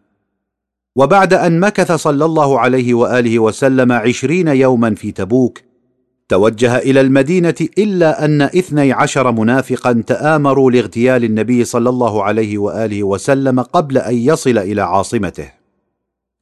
وبعد 0.97 1.35
أن 1.35 1.61
مكث 1.61 1.93
صلى 1.93 2.25
الله 2.25 2.61
عليه 2.61 2.95
وآله 2.95 3.39
وسلم 3.39 3.93
عشرين 3.93 4.49
يوما 4.49 4.95
في 4.95 5.13
تبوك 5.13 5.61
توجه 6.29 6.79
إلى 6.79 7.01
المدينة 7.01 7.55
إلا 7.79 8.25
أن 8.25 8.43
اثني 8.43 8.93
عشر 8.93 9.33
منافقا 9.33 9.93
تآمروا 10.07 10.71
لاغتيال 10.71 11.25
النبي 11.25 11.65
صلى 11.65 11.89
الله 11.91 12.25
عليه 12.25 12.59
وآله 12.59 13.03
وسلم 13.03 13.61
قبل 13.61 13.99
أن 13.99 14.15
يصل 14.15 14.59
إلى 14.59 14.83
عاصمته. 14.83 15.64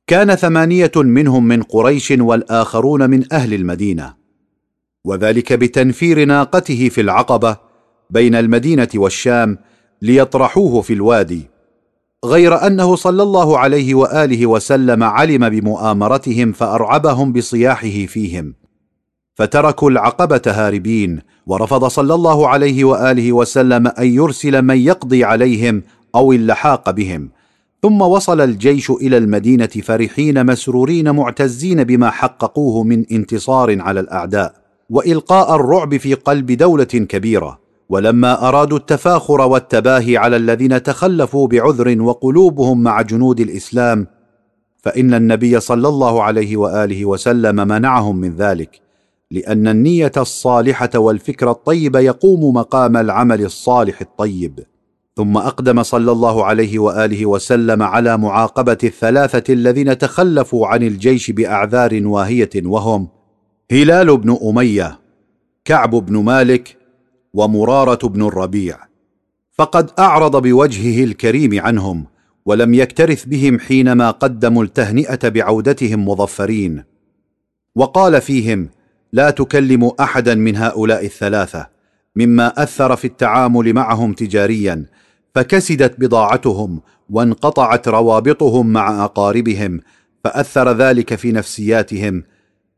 كان 0.07 0.35
ثمانية 0.35 0.93
منهم 0.97 1.49
من 1.49 1.63
قريش 1.63 2.11
والآخرون 2.11 3.11
من 3.11 3.33
أهل 3.33 3.55
المدينة. 3.55 4.15
وذلك 5.05 5.53
بتنفير 5.53 6.25
ناقته 6.25 6.89
في 6.89 7.01
العقبة 7.01 7.57
بين 8.11 8.35
المدينة 8.35 8.89
والشام 8.95 9.59
ليطرحوه 10.03 10.81
في 10.81 10.93
الوادي 10.93 11.51
غير 12.25 12.67
أنه 12.67 12.97
صلى 12.97 13.23
الله 13.23 13.59
عليه 13.59 13.95
وآله 13.95 14.47
وسلم 14.47 15.03
علم 15.03 15.49
بمؤامرتهم 15.49 16.53
فأرعبهم 16.53 17.33
بصياحه 17.33 18.07
فيهم. 18.07 18.55
فتركوا 19.35 19.91
العقبة 19.91 20.43
هاربين 20.47 21.21
ورفض 21.47 21.87
صلى 21.87 22.15
الله 22.15 22.49
عليه 22.49 22.85
وآله 22.85 23.33
وسلم 23.33 23.87
أن 23.87 24.07
يرسل 24.07 24.63
من 24.63 24.79
يقضي 24.79 25.25
عليهم 25.25 25.83
أو 26.15 26.33
اللحاق 26.33 26.91
بهم. 26.91 27.31
ثم 27.83 28.03
وصل 28.03 28.41
الجيش 28.41 28.91
إلى 28.91 29.17
المدينة 29.17 29.67
فرحين 29.67 30.47
مسرورين 30.47 31.11
معتزين 31.11 31.85
بما 31.85 32.11
حققوه 32.11 32.85
من 32.85 33.05
انتصار 33.13 33.81
على 33.81 34.01
الأعداء 34.01 34.55
وإلقاء 34.91 35.55
الرعب 35.55 35.97
في 35.97 36.15
قلب 36.15 36.53
دولة 36.53 36.85
كبيرة. 36.85 37.59
ولما 37.89 38.49
أرادوا 38.49 38.79
التفاخر 38.79 39.41
والتباهي 39.41 40.17
على 40.17 40.37
الذين 40.37 40.83
تخلفوا 40.83 41.47
بعذر 41.47 42.03
وقلوبهم 42.03 42.83
مع 42.83 43.03
جنود 43.03 43.41
الإسلام 43.41 44.07
فإن 44.79 45.15
النبي 45.15 45.61
صلى 45.61 45.89
الله 45.89 46.23
عليه 46.23 46.57
وآله 46.57 47.05
وسلم 47.05 47.57
منعهم 47.57 48.17
من 48.17 48.37
ذلك 48.37 48.81
لأن 49.31 49.69
النية 49.69 50.13
الصالحة 50.17 50.91
والفكر 50.95 51.51
الطيب 51.51 51.97
يقوم 51.97 52.55
مقام 52.55 52.97
العمل 52.97 53.45
الصالح 53.45 54.01
الطيب. 54.01 54.61
ثم 55.17 55.37
أقدم 55.37 55.83
صلى 55.83 56.13
الله 56.13 56.45
عليه 56.45 56.79
وآله 56.79 57.27
وسلم 57.27 57.83
على 57.83 58.19
معاقبة 58.19 58.79
الثلاثة 58.85 59.53
الذين 59.53 59.99
تخلفوا 59.99 60.67
عن 60.67 60.83
الجيش 60.83 61.31
بأعذار 61.31 62.01
واهية 62.07 62.51
وهم 62.65 63.09
هلال 63.73 64.17
بن 64.17 64.39
أمية 64.49 65.01
كعب 65.65 65.91
بن 65.91 66.17
مالك 66.17 66.77
ومرارة 67.35 68.09
بن 68.09 68.23
الربيع. 68.23 68.79
فقد 69.53 69.91
أعرض 69.99 70.43
بوجهه 70.43 71.05
الكريم 71.05 71.61
عنهم 71.61 72.07
ولم 72.47 72.75
يكترث 72.75 73.25
بهم 73.25 73.59
حينما 73.59 74.11
قدموا 74.11 74.65
التهنئة 74.65 75.29
بعودتهم 75.29 76.09
مظفرين. 76.09 76.85
وقال 77.75 78.21
فيهم 78.21 78.69
لا 79.13 79.31
تكلموا 79.31 80.03
أحدا 80.03 80.35
من 80.35 80.57
هؤلاء 80.57 81.05
الثلاثة 81.05 81.67
مما 82.17 82.63
أثر 82.63 82.97
في 82.97 83.05
التعامل 83.05 83.73
معهم 83.73 84.13
تجاريا 84.13 84.87
فكسدت 85.35 86.01
بضاعتهم 86.01 86.81
وانقطعت 87.11 87.89
روابطهم 87.89 88.67
مع 88.67 89.05
أقاربهم 89.05 89.81
فأثر 90.25 90.73
ذلك 90.73 91.15
في 91.15 91.33
نفسياتهم 91.33 92.23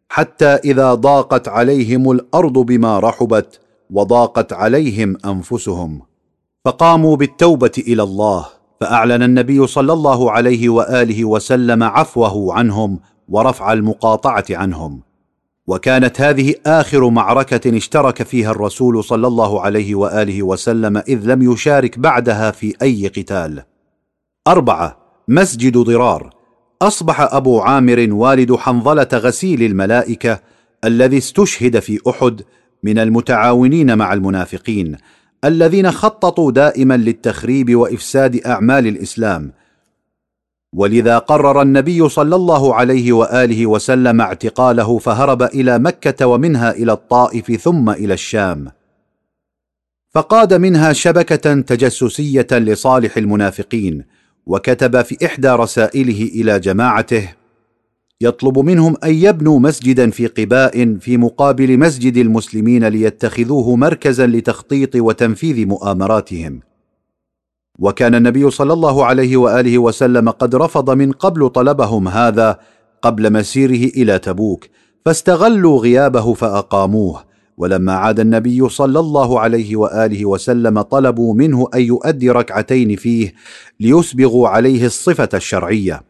حتى 0.08 0.46
إذا 0.46 0.94
ضاقت 0.94 1.48
عليهم 1.48 2.10
الأرض 2.10 2.58
بما 2.58 2.98
رحبت 2.98 3.60
وضاقت 3.90 4.52
عليهم 4.52 5.16
أنفسهم. 5.24 6.02
فقاموا 6.64 7.16
بالتوبة 7.16 7.72
إلى 7.78 8.02
الله 8.02 8.46
فأعلن 8.80 9.22
النبي 9.22 9.66
صلى 9.66 9.92
الله 9.92 10.30
عليه 10.30 10.68
وآله 10.68 11.24
وسلم 11.24 11.82
عفوه 11.82 12.54
عنهم 12.54 13.00
ورفع 13.28 13.72
المقاطعة 13.72 14.44
عنهم. 14.50 15.00
وكانت 15.66 16.20
هذه 16.20 16.54
آخر 16.66 17.10
معركة 17.10 17.76
اشترك 17.76 18.22
فيها 18.22 18.50
الرسول 18.50 19.04
صلى 19.04 19.26
الله 19.26 19.60
عليه 19.60 19.94
وآله 19.94 20.42
وسلم 20.42 20.96
إذ 20.96 21.20
لم 21.24 21.52
يشارك 21.52 21.98
بعدها 21.98 22.50
في 22.50 22.74
أي 22.82 23.08
قتال. 23.08 23.62
أربعة 24.48 24.96
مسجد 25.28 25.78
ضرار. 25.78 26.34
أصبح 26.82 27.34
أبو 27.34 27.60
عامر 27.60 28.06
والد 28.10 28.54
حنظلة 28.54 29.08
غسيل 29.14 29.62
الملائكة 29.62 30.40
الذي 30.84 31.18
استشهد 31.18 31.78
في 31.78 32.00
أحد 32.08 32.42
من 32.82 32.98
المتعاونين 32.98 33.98
مع 33.98 34.12
المنافقين 34.12 34.96
الذين 35.44 35.90
خططوا 35.90 36.50
دائما 36.50 36.96
للتخريب 36.96 37.76
وإفساد 37.76 38.36
أعمال 38.46 38.86
الإسلام. 38.86 39.52
ولذا 40.74 41.18
قرر 41.18 41.62
النبي 41.62 42.08
صلى 42.08 42.36
الله 42.36 42.74
عليه 42.74 43.12
وآله 43.12 43.66
وسلم 43.66 44.20
اعتقاله 44.20 44.98
فهرب 44.98 45.42
إلى 45.42 45.78
مكة 45.78 46.26
ومنها 46.26 46.70
إلى 46.70 46.92
الطائف 46.92 47.60
ثم 47.60 47.90
إلى 47.90 48.14
الشام. 48.14 48.68
فقاد 50.14 50.54
منها 50.54 50.92
شبكة 50.92 51.60
تجسسية 51.60 52.46
لصالح 52.52 53.16
المنافقين 53.16 54.04
وكتب 54.46 55.02
في 55.02 55.26
إحدى 55.26 55.48
رسائله 55.48 56.22
إلى 56.34 56.60
جماعته 56.60 57.28
يطلب 58.20 58.58
منهم 58.58 58.96
أن 59.04 59.14
يبنوا 59.14 59.60
مسجدا 59.60 60.10
في 60.10 60.26
قباء 60.26 60.96
في 61.00 61.16
مقابل 61.16 61.78
مسجد 61.78 62.16
المسلمين 62.16 62.84
ليتخذوه 62.84 63.76
مركزا 63.76 64.26
لتخطيط 64.26 64.96
وتنفيذ 64.96 65.66
مؤامراتهم. 65.66 66.60
وكان 67.78 68.14
النبي 68.14 68.50
صلى 68.50 68.72
الله 68.72 69.04
عليه 69.04 69.36
وآله 69.36 69.78
وسلم 69.78 70.30
قد 70.30 70.54
رفض 70.54 70.90
من 70.90 71.12
قبل 71.12 71.48
طلبهم 71.48 72.08
هذا 72.08 72.58
قبل 73.02 73.32
مسيره 73.32 73.90
إلى 73.96 74.18
تبوك 74.18 74.64
فاستغلوا 75.04 75.80
غيابه 75.80 76.34
فأقاموه. 76.34 77.34
ولما 77.56 77.92
عاد 77.92 78.20
النبي 78.20 78.68
صلى 78.68 79.00
الله 79.00 79.40
عليه 79.40 79.76
وآله 79.76 80.24
وسلم 80.24 80.80
طلبوا 80.80 81.34
منه 81.34 81.68
أن 81.74 81.80
يؤدي 81.80 82.30
ركعتين 82.30 82.96
فيه 82.96 83.34
ليسبغوا 83.80 84.48
عليه 84.48 84.86
الصفة 84.86 85.28
الشرعية. 85.34 86.02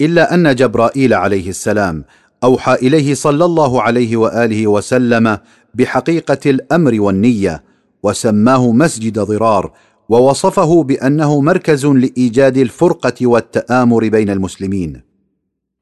إلا 0.00 0.34
أن 0.34 0.54
جبرائيل 0.54 1.14
عليه 1.14 1.48
السلام 1.48 2.04
أوحى 2.44 2.74
إليه 2.74 3.14
صلى 3.14 3.44
الله 3.44 3.82
عليه 3.82 4.16
وآله 4.16 4.66
وسلم 4.66 5.38
بحقيقة 5.74 6.50
الأمر 6.50 7.00
والنية 7.00 7.64
وسماه 8.02 8.72
مسجد 8.72 9.18
ضرار 9.18 9.72
ووصفه 10.08 10.82
بأنه 10.82 11.40
مركز 11.40 11.86
لإيجاد 11.86 12.56
الفرقة 12.56 13.26
والتآمر 13.26 14.08
بين 14.08 14.30
المسلمين 14.30 15.02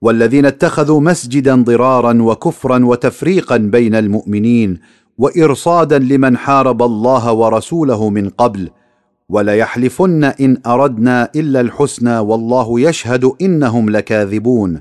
والذين 0.03 0.47
اتخذوا 0.47 1.01
مسجدا 1.01 1.63
ضرارا 1.63 2.23
وكفرا 2.23 2.85
وتفريقا 2.85 3.57
بين 3.57 3.95
المؤمنين 3.95 4.79
وإرصادا 5.19 5.99
لمن 5.99 6.37
حارب 6.37 6.83
الله 6.83 7.33
ورسوله 7.33 8.11
من 8.11 8.29
قبل 8.29 8.71
وليحلفن 9.29 10.25
إن 10.25 10.57
أردنا 10.67 11.31
إلا 11.37 11.61
الحسنى 11.61 12.19
والله 12.19 12.81
يشهد 12.81 13.33
إنهم 13.43 13.91
لكاذبون. 13.91 14.81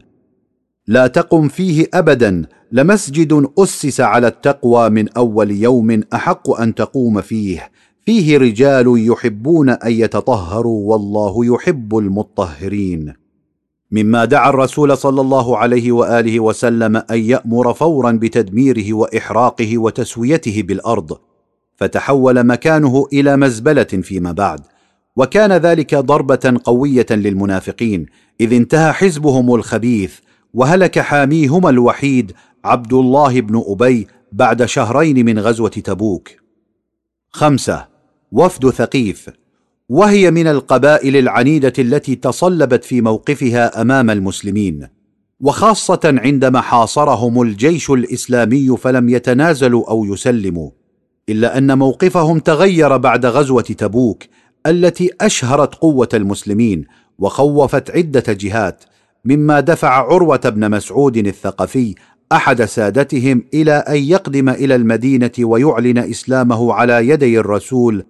لا 0.88 1.08
تقم 1.08 1.48
فيه 1.48 1.88
ابدا 1.94 2.46
لمسجد 2.72 3.50
أسس 3.60 4.02
على 4.02 4.28
التقوى 4.28 4.90
من 4.90 5.10
أول 5.10 5.52
يوم 5.52 6.02
أحق 6.14 6.62
أن 6.62 6.76
تقوم 6.76 7.22
فيه 7.22 7.72
فيه 8.12 8.38
رجال 8.38 9.08
يحبون 9.08 9.70
أن 9.70 9.92
يتطهروا 9.92 10.92
والله 10.92 11.46
يحب 11.46 11.98
المطهرين. 11.98 13.14
مما 13.92 14.26
دعا 14.26 14.50
الرسول 14.50 14.98
صلى 14.98 15.22
الله 15.22 15.58
عليه 15.58 15.92
وآله 15.92 16.40
وسلم 16.40 16.96
أن 16.96 17.20
يأمر 17.20 17.74
فورا 17.74 18.12
بتدميره 18.12 18.94
وإحراقه 18.94 19.78
وتسويته 19.78 20.64
بالأرض 20.68 21.18
فتحول 21.76 22.44
مكانه 22.44 23.08
إلى 23.14 23.38
مزبلة 23.38 23.84
فيما 23.84 24.32
بعد. 24.32 24.60
وكان 25.16 25.52
ذلك 25.52 25.96
ضربة 25.96 26.60
قوية 26.64 27.08
للمنافقين 27.12 28.06
إذ 28.42 28.54
انتهى 28.54 28.92
حزبهم 28.94 29.56
الخبيث 29.56 30.20
وهلك 30.54 31.00
حاميهما 31.00 31.70
الوحيد 31.70 32.32
عبد 32.66 32.94
الله 32.94 33.42
بن 33.42 33.64
أبي 33.68 34.08
بعد 34.32 34.66
شهرين 34.66 35.26
من 35.26 35.40
غزوة 35.40 35.70
تبوك. 35.70 36.30
خمسة 37.30 37.91
وفد 38.32 38.70
ثقيف 38.70 39.30
وهي 39.90 40.32
من 40.32 40.48
القبائل 40.48 41.18
العنيدة 41.18 41.74
التي 41.80 42.16
تصلبت 42.16 42.84
في 42.84 43.02
موقفها 43.02 43.82
أمام 43.82 44.10
المسلمين 44.10 44.88
وخاصة 45.40 46.00
عندما 46.04 46.62
حاصرهم 46.62 47.42
الجيش 47.42 47.90
الإسلامي 47.90 48.78
فلم 48.78 49.10
يتنازلوا 49.10 49.90
أو 49.90 50.06
يسلموا 50.06 50.70
إلا 51.30 51.58
أن 51.58 51.78
موقفهم 51.78 52.40
تغير 52.40 52.98
بعد 52.98 53.26
غزوة 53.26 53.62
تبوك 53.62 54.24
التي 54.68 55.10
أشهرت 55.22 55.76
قوة 55.76 56.10
المسلمين 56.14 56.86
وخوفت 57.20 57.92
عدة 57.92 58.24
جهات 58.28 58.84
مما 59.26 59.60
دفع 59.60 59.90
عروة 59.90 60.38
بن 60.38 60.72
مسعود 60.72 61.18
الثقفي 61.18 61.96
أحد 62.32 62.66
سادتهم 62.66 63.44
إلى 63.54 63.72
أن 63.72 63.96
يقدم 63.96 64.50
إلى 64.50 64.76
المدينة 64.76 65.32
ويعلن 65.40 65.98
إسلامه 65.98 66.74
على 66.74 67.08
يدي 67.08 67.40
الرسول 67.40 68.04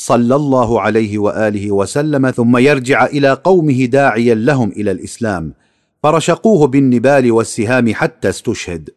صلى 0.00 0.36
الله 0.36 0.80
عليه 0.80 1.18
وآله 1.18 1.72
وسلم 1.72 2.30
ثم 2.30 2.56
يرجع 2.56 3.06
إلى 3.06 3.32
قومه 3.32 3.84
داعيا 3.84 4.34
لهم 4.34 4.68
إلى 4.70 4.90
الإسلام. 4.90 5.52
فرشقوه 6.02 6.66
بالنبال 6.66 7.32
والسهام 7.32 7.94
حتى 7.94 8.28
استشهد. 8.28 8.90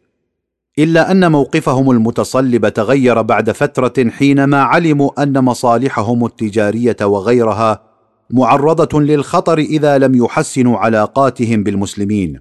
إلا 0.78 1.10
أن 1.10 1.32
موقفهم 1.32 1.90
المتصلب 1.90 2.68
تغير 2.68 3.22
بعد 3.22 3.50
فترة 3.50 4.10
حينما 4.10 4.62
علموا 4.62 5.22
أن 5.22 5.44
مصالحهم 5.44 6.24
التجارية 6.24 6.96
وغيرها 7.02 7.82
معرضة 8.30 9.00
للخطر 9.00 9.58
إذا 9.58 9.98
لم 9.98 10.14
يحسنوا 10.14 10.78
علاقاتهم 10.78 11.62
بالمسلمين. 11.62 12.40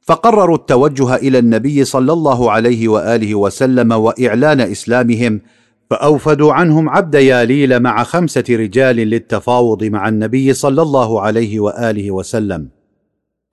فقرروا 0.00 0.56
التوجه 0.56 1.16
إلى 1.16 1.38
النبي 1.38 1.84
صلى 1.84 2.12
الله 2.12 2.50
عليه 2.50 2.88
وآله 2.88 3.34
وسلم 3.34 3.92
وإعلان 3.92 4.60
إسلامهم 4.60 5.40
فأوفدوا 5.90 6.52
عنهم 6.52 6.88
عبد 6.88 7.14
ياليل 7.14 7.80
مع 7.80 8.02
خمسة 8.02 8.44
رجال 8.50 8.96
للتفاوض 8.96 9.84
مع 9.84 10.08
النبي 10.08 10.52
صلى 10.52 10.82
الله 10.82 11.20
عليه 11.20 11.60
وآله 11.60 12.10
وسلم. 12.10 12.68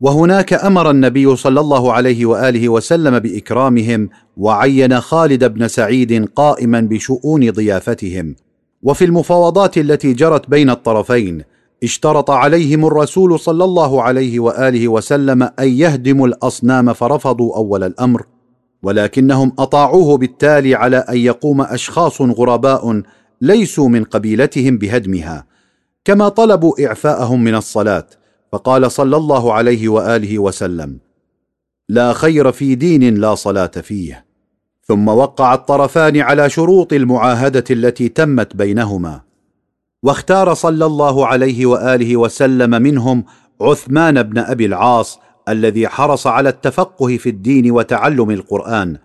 وهناك 0.01 0.53
أمر 0.53 0.91
النبي 0.91 1.35
صلى 1.35 1.59
الله 1.59 1.93
عليه 1.93 2.25
وآله 2.25 2.69
وسلم 2.69 3.19
بإكرامهم 3.19 4.09
وعين 4.37 5.01
خالد 5.01 5.53
بن 5.53 5.67
سعيد 5.67 6.25
قائما 6.25 6.81
بشؤون 6.81 7.51
ضيافتهم. 7.51 8.35
وفي 8.83 9.05
المفاوضات 9.05 9.77
التي 9.77 10.13
جرت 10.13 10.49
بين 10.49 10.69
الطرفين 10.69 11.41
اشترط 11.83 12.31
عليهم 12.31 12.85
الرسول 12.85 13.39
صلى 13.39 13.63
الله 13.63 14.01
عليه 14.01 14.39
وآله 14.39 14.87
وسلم 14.87 15.43
أن 15.43 15.67
يهدموا 15.67 16.27
الأصنام 16.27 16.93
فرفضوا 16.93 17.55
أول 17.55 17.83
الأمر. 17.83 18.25
ولكنهم 18.85 19.51
أطاعوه 19.59 20.17
بالتالي 20.17 20.75
على 20.75 20.97
أن 20.97 21.17
يقوم 21.17 21.61
أشخاص 21.61 22.21
غرباء 22.21 23.01
ليسوا 23.41 23.89
من 23.89 24.03
قبيلتهم 24.03 24.77
بهدمها 24.77 25.45
كما 26.05 26.29
طلبوا 26.29 26.87
إعفاءهم 26.87 27.43
من 27.43 27.55
الصلاة 27.55 28.05
فقال 28.51 28.91
صلى 28.91 29.17
الله 29.17 29.53
عليه 29.53 29.89
وآله 29.89 30.39
وسلم 30.39 30.97
لا 31.89 32.13
خير 32.13 32.51
في 32.51 32.75
دين 32.75 33.15
لا 33.15 33.35
صلاة 33.35 33.67
فيه. 33.67 34.25
ثم 34.83 35.07
وقع 35.07 35.53
الطرفان 35.53 36.17
على 36.17 36.49
شروط 36.49 36.93
المعاهدة 36.93 37.63
التي 37.71 38.09
تمت 38.09 38.55
بينهما. 38.55 39.21
واختار 40.03 40.53
صلى 40.53 40.85
الله 40.85 41.27
عليه 41.27 41.65
وآله 41.65 42.17
وسلم 42.17 42.81
منهم 42.81 43.23
عثمان 43.61 44.23
بن 44.23 44.37
أبي 44.37 44.65
العاص 44.65 45.19
الذي 45.49 45.87
حرص 45.87 46.27
على 46.27 46.49
التفقه 46.49 47.17
في 47.17 47.29
الدين 47.29 47.71
وتعلم 47.71 48.31
القرآن 48.31 48.97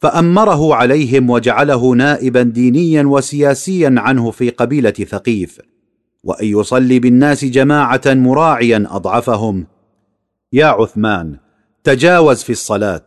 فأمره 0.00 0.74
عليهم 0.74 1.30
وجعله 1.30 1.94
نائبا 1.94 2.42
دينيا 2.42 3.02
وسياسيا 3.02 3.94
عنه 3.98 4.30
في 4.30 4.50
قبيلة 4.50 4.90
ثقيف 4.90 5.60
وأن 6.24 6.46
يصلي 6.46 6.98
بالناس 6.98 7.44
جماعة 7.44 8.00
مراعيا 8.06 8.86
أضعفهم. 8.90 9.66
يا 10.52 10.66
عثمان 10.66 11.36
تجاوز 11.84 12.42
في 12.42 12.52
الصلاة 12.52 13.02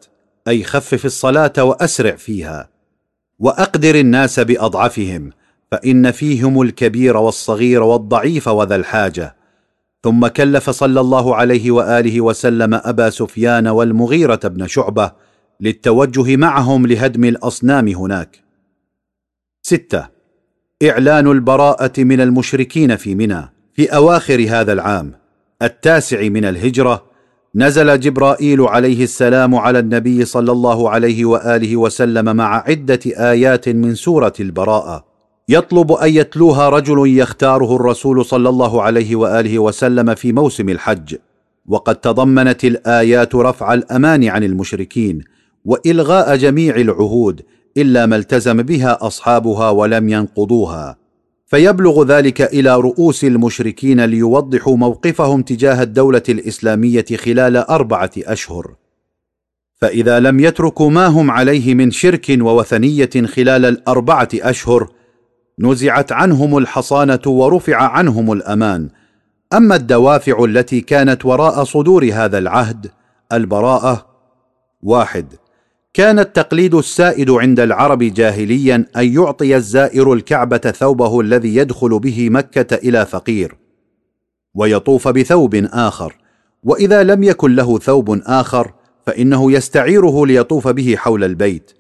أي 0.47 0.63
خفف 0.63 1.05
الصلاة 1.05 1.53
وأسرع 1.57 2.15
فيها 2.15 2.69
وأقدر 3.39 3.95
الناس 3.95 4.39
بأضعفهم 4.39 5.29
فإن 5.71 6.11
فيهم 6.11 6.61
الكبير 6.61 7.17
والصغير 7.17 7.83
والضعيف 7.83 8.47
وذا 8.47 8.75
الحاجة. 8.75 9.35
ثم 10.03 10.27
كلف 10.27 10.69
صلى 10.69 10.99
الله 10.99 11.35
عليه 11.35 11.71
وآله 11.71 12.21
وسلم 12.21 12.73
أبا 12.73 13.09
سفيان 13.09 13.67
والمغيرة 13.67 14.39
بن 14.43 14.67
شعبة 14.67 15.11
للتوجه 15.61 16.35
معهم 16.35 16.87
لهدم 16.87 17.23
الأصنام 17.23 17.87
هناك. 17.87 18.43
ستة. 19.61 20.07
إعلان 20.83 21.27
البراءة 21.27 21.91
من 21.97 22.21
المشركين 22.21 22.95
في 22.95 23.15
منى 23.15 23.49
في 23.73 23.95
أواخر 23.95 24.45
هذا 24.49 24.73
العام. 24.73 25.13
التاسع 25.61 26.29
من 26.29 26.45
الهجرة. 26.45 27.05
نزل 27.55 27.99
جبرائيل 27.99 28.61
عليه 28.61 29.03
السلام 29.03 29.55
على 29.55 29.79
النبي 29.79 30.25
صلى 30.25 30.51
الله 30.51 30.89
عليه 30.89 31.25
وآله 31.25 31.77
وسلم 31.77 32.35
مع 32.35 32.63
عدة 32.67 32.99
آيات 33.05 33.69
من 33.69 33.95
سورة 33.95 34.33
البراءة. 34.39 35.12
يطلب 35.53 35.91
أن 35.91 36.09
يتلوها 36.09 36.69
رجل 36.69 37.17
يختاره 37.19 37.75
الرسول 37.75 38.25
صلى 38.25 38.49
الله 38.49 38.81
عليه 38.81 39.15
وآله 39.15 39.59
وسلم 39.59 40.15
في 40.15 40.31
موسم 40.31 40.69
الحج. 40.69 41.15
وقد 41.67 41.95
تضمنت 41.95 42.65
الآيات 42.65 43.35
رفع 43.35 43.73
الأمان 43.73 44.23
عن 44.23 44.43
المشركين 44.43 45.21
وإلغاء 45.65 46.35
جميع 46.35 46.75
العهود 46.75 47.41
إلا 47.77 48.05
ما 48.05 48.15
التزم 48.15 48.61
بها 48.61 48.97
أصحابها 49.01 49.69
ولم 49.69 50.09
ينقضوها. 50.09 50.97
فيبلغ 51.45 52.05
ذلك 52.05 52.41
إلى 52.41 52.75
رؤوس 52.75 53.23
المشركين 53.23 54.05
ليوضحوا 54.05 54.77
موقفهم 54.77 55.41
تجاه 55.41 55.83
الدولة 55.83 56.23
الإسلامية 56.29 57.05
خلال 57.15 57.57
أربعة 57.57 58.11
أشهر. 58.17 58.75
فإذا 59.75 60.19
لم 60.19 60.39
يتركوا 60.39 60.89
ما 60.89 61.07
هم 61.07 61.31
عليه 61.31 61.75
من 61.75 61.91
شرك 61.91 62.37
ووثنية 62.41 63.09
خلال 63.25 63.65
الأربعة 63.65 64.29
أشهر 64.33 64.89
نزعت 65.59 66.11
عنهم 66.11 66.57
الحصانة 66.57 67.21
ورفع 67.27 67.75
عنهم 67.75 68.31
الأمان. 68.31 68.89
أما 69.53 69.75
الدوافع 69.75 70.43
التي 70.43 70.81
كانت 70.81 71.25
وراء 71.25 71.63
صدور 71.63 72.09
هذا 72.13 72.37
العهد 72.37 72.91
البراءة 73.33 74.05
واحد. 74.83 75.33
كان 75.93 76.19
التقليد 76.19 76.75
السائد 76.75 77.29
عند 77.31 77.59
العرب 77.59 78.03
جاهليا 78.03 78.85
أن 78.97 79.13
يعطي 79.13 79.55
الزائر 79.55 80.13
الكعبة 80.13 80.57
ثوبه 80.57 81.21
الذي 81.21 81.55
يدخل 81.55 81.99
به 81.99 82.29
مكة 82.29 82.75
إلى 82.75 83.05
فقير 83.05 83.55
ويطوف 84.55 85.07
بثوب 85.07 85.55
آخر. 85.73 86.15
وإذا 86.63 87.03
لم 87.03 87.23
يكن 87.23 87.55
له 87.55 87.79
ثوب 87.79 88.21
آخر 88.25 88.73
فإنه 89.05 89.51
يستعيره 89.51 90.25
ليطوف 90.25 90.67
به 90.67 90.95
حول 90.97 91.23
البيت. 91.23 91.71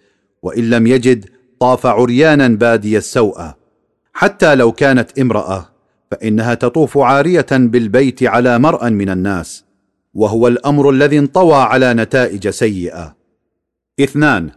وإن 0.43 0.69
لم 0.69 0.87
يجد 0.87 1.25
طاف 1.59 1.85
عريانا 1.85 2.47
بادي 2.47 2.97
السوءه 2.97 3.62
حتى 4.13 4.55
لو 4.55 4.71
كانت 4.71 5.19
امرأة 5.19 5.69
فإنها 6.11 6.53
تطوف 6.53 6.97
عارية 6.97 7.45
بالبيت 7.51 8.23
على 8.23 8.59
مرأ 8.59 8.89
من 8.89 9.09
الناس 9.09 9.63
وهو 10.13 10.47
الأمر 10.47 10.89
الذي 10.89 11.19
انطوى 11.19 11.55
على 11.55 11.93
نتائج 11.93 12.49
سيئة. 12.49 13.15
اثنان 13.99 14.49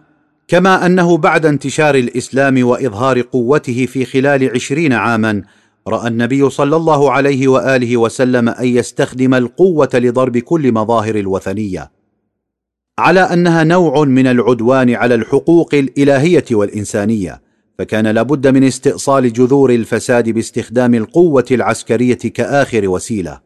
كما 0.49 0.86
أنه 0.86 1.17
بعد 1.17 1.47
انتشار 1.47 1.94
الإسلام 1.94 2.67
وإظهار 2.67 3.20
قوته 3.20 3.86
في 3.86 4.05
خلال 4.05 4.51
عشرين 4.55 4.93
عاما 4.93 5.43
رأى 5.89 6.09
النبي 6.09 6.51
صلى 6.51 6.76
الله 6.76 7.12
عليه 7.12 7.49
وآله 7.49 7.97
وسلم 7.97 8.49
أن 8.49 8.67
يستخدم 8.67 9.35
القوة 9.35 9.91
لضرب 9.94 10.39
كل 10.39 10.73
مظاهر 10.73 11.15
الوثنية. 11.15 11.91
على 12.99 13.20
أنها 13.20 13.65
نوع 13.65 14.05
من 14.05 14.26
العدوان 14.26 14.94
على 14.94 15.15
الحقوق 15.15 15.75
الإلهية 15.75 16.44
والإنسانية. 16.51 17.45
فكان 17.79 18.07
لابد 18.07 18.47
من 18.47 18.65
استئصال 18.65 19.33
جذور 19.33 19.71
الفساد 19.71 20.29
باستخدام 20.29 20.95
القوة 20.95 21.45
العسكرية 21.51 22.15
كآخر 22.15 22.89
وسيلة. 22.89 23.41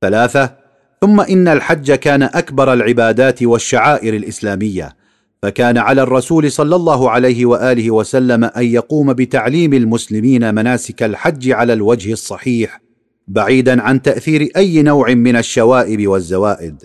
ثلاثة 0.00 0.56
ثم 1.00 1.20
إن 1.20 1.48
الحج 1.48 1.92
كان 1.92 2.22
أكبر 2.22 2.72
العبادات 2.72 3.42
والشعائر 3.42 4.14
الإسلامية 4.14 4.96
فكان 5.42 5.78
على 5.78 6.02
الرسول 6.02 6.52
صلى 6.52 6.76
الله 6.76 7.10
عليه 7.10 7.46
وآله 7.46 7.90
وسلم 7.90 8.44
أن 8.44 8.64
يقوم 8.64 9.12
بتعليم 9.12 9.72
المسلمين 9.74 10.54
مناسك 10.54 11.02
الحج 11.02 11.50
على 11.50 11.72
الوجه 11.72 12.12
الصحيح 12.12 12.80
بعيدا 13.28 13.82
عن 13.82 14.02
تأثير 14.02 14.48
أي 14.56 14.82
نوع 14.82 15.14
من 15.14 15.36
الشوائب 15.36 16.08
والزوائد. 16.08 16.84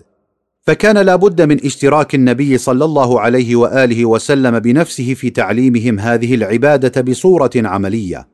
فكان 0.72 0.98
لا 0.98 1.16
بد 1.16 1.42
من 1.42 1.66
اشتراك 1.66 2.16
النبي 2.16 2.58
صلى 2.58 2.86
الله 2.86 3.22
عليه 3.22 3.56
وآله 3.56 4.06
وسلم 4.06 4.60
بنفسه 4.60 5.14
في 5.14 5.30
تعليمهم 5.30 6.00
هذه 6.00 6.36
العبادة 6.36 7.02
بصورة 7.02 7.52
عملية. 7.56 8.28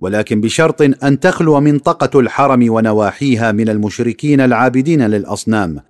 ولكن 0.00 0.40
بشرط 0.40 0.82
أن 1.04 1.20
تخلو 1.20 1.60
منطقة 1.60 2.20
الحرم 2.20 2.72
ونواحيها 2.72 3.52
من 3.52 3.68
المشركين 3.68 4.40
العابدين 4.40 5.02
للأصنام 5.02 5.80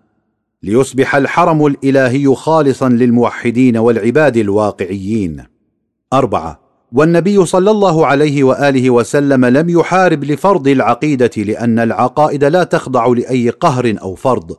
ليصبح 0.63 1.15
الحرم 1.15 1.67
الإلهي 1.67 2.35
خالصا 2.35 2.89
للموحدين 2.89 3.77
والعباد 3.77 4.37
الواقعيين. 4.37 5.45
أربعة 6.13 6.61
والنبي 6.93 7.47
صلى 7.47 7.71
الله 7.71 8.07
عليه 8.07 8.45
وآله 8.45 8.91
وسلم 8.91 9.45
لم 9.45 9.69
يحارب 9.69 10.25
لفرض 10.25 10.69
العقيدة 10.69 11.31
لأن 11.37 11.79
العقائد 11.79 12.45
لا 12.45 12.65
تخضع 12.65 13.07
لأي 13.07 13.51
قهر 13.51 13.97
أو 14.03 14.15
فرض 14.15 14.57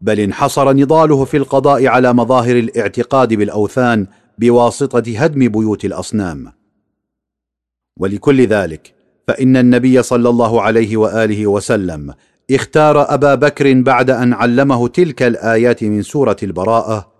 بل 0.00 0.20
انحصر 0.20 0.72
نضاله 0.72 1.24
في 1.24 1.36
القضاء 1.36 1.86
على 1.86 2.12
مظاهر 2.12 2.58
الاعتقاد 2.58 3.34
بالأوثان 3.34 4.06
بواسطة 4.38 5.18
هدم 5.18 5.48
بيوت 5.48 5.84
الأصنام. 5.84 6.52
ولكل 7.96 8.46
ذلك 8.46 8.94
فإن 9.28 9.56
النبي 9.56 10.02
صلى 10.02 10.28
الله 10.28 10.62
عليه 10.62 10.96
وآله 10.96 11.46
وسلم 11.46 12.14
اختار 12.50 13.14
أبا 13.14 13.34
بكر 13.34 13.80
بعد 13.80 14.10
أن 14.10 14.32
علمه 14.32 14.88
تلك 14.88 15.22
الآيات 15.22 15.84
من 15.84 16.02
سورة 16.02 16.36
البراءة 16.42 17.12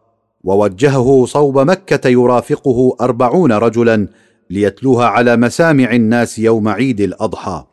ووجهه 0.44 1.24
صوب 1.26 1.58
مكة 1.58 2.08
يرافقه 2.08 2.96
أربعون 3.00 3.52
رجلا 3.52 4.08
ليتلوها 4.50 5.06
على 5.06 5.36
مسامع 5.36 5.92
الناس 5.92 6.38
يوم 6.38 6.68
عيد 6.68 7.00
الأضحى. 7.00 7.64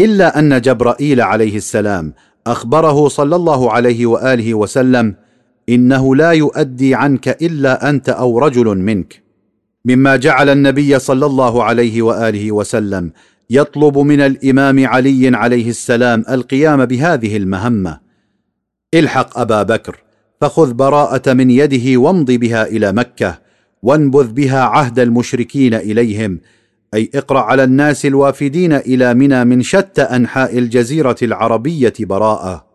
إلا 0.00 0.38
أن 0.38 0.60
جبرائيل 0.60 1.20
عليه 1.20 1.56
السلام 1.56 2.14
أخبره 2.46 3.08
صلى 3.08 3.36
الله 3.36 3.72
عليه 3.72 4.06
وآله 4.06 4.54
وسلم 4.54 5.14
إنه 5.68 6.16
لا 6.16 6.30
يؤدي 6.30 6.94
عنك 6.94 7.28
إلا 7.28 7.90
أنت 7.90 8.08
أو 8.08 8.38
رجل 8.38 8.78
منك. 8.78 9.22
مما 9.84 10.16
جعل 10.16 10.48
النبي 10.48 10.98
صلى 10.98 11.26
الله 11.26 11.64
عليه 11.64 12.02
وآله 12.02 12.52
وسلم 12.52 13.12
يطلب 13.50 13.98
من 13.98 14.20
الإمام 14.20 14.86
علي 14.86 15.36
عليه 15.36 15.68
السلام 15.68 16.24
القيام 16.30 16.84
بهذه 16.84 17.36
المهمة. 17.36 18.00
الحق 18.94 19.38
أبا 19.38 19.62
بكر 19.62 20.02
فخذ 20.40 20.74
براءة 20.74 21.32
من 21.32 21.50
يده 21.50 22.00
وامض 22.00 22.30
بها 22.30 22.66
إلى 22.66 22.92
مكة 22.92 23.38
وانبذ 23.82 24.32
بها 24.32 24.60
عهد 24.60 24.98
المشركين 24.98 25.74
إليهم 25.74 26.40
أي 26.94 27.10
اقرأ 27.14 27.40
على 27.40 27.64
الناس 27.64 28.06
الوافدين 28.06 28.72
إلى 28.72 29.14
منى 29.14 29.44
من 29.44 29.62
شتى 29.62 30.02
أنحاء 30.02 30.58
الجزيرة 30.58 31.16
العربية 31.22 31.92
براءة 32.00 32.66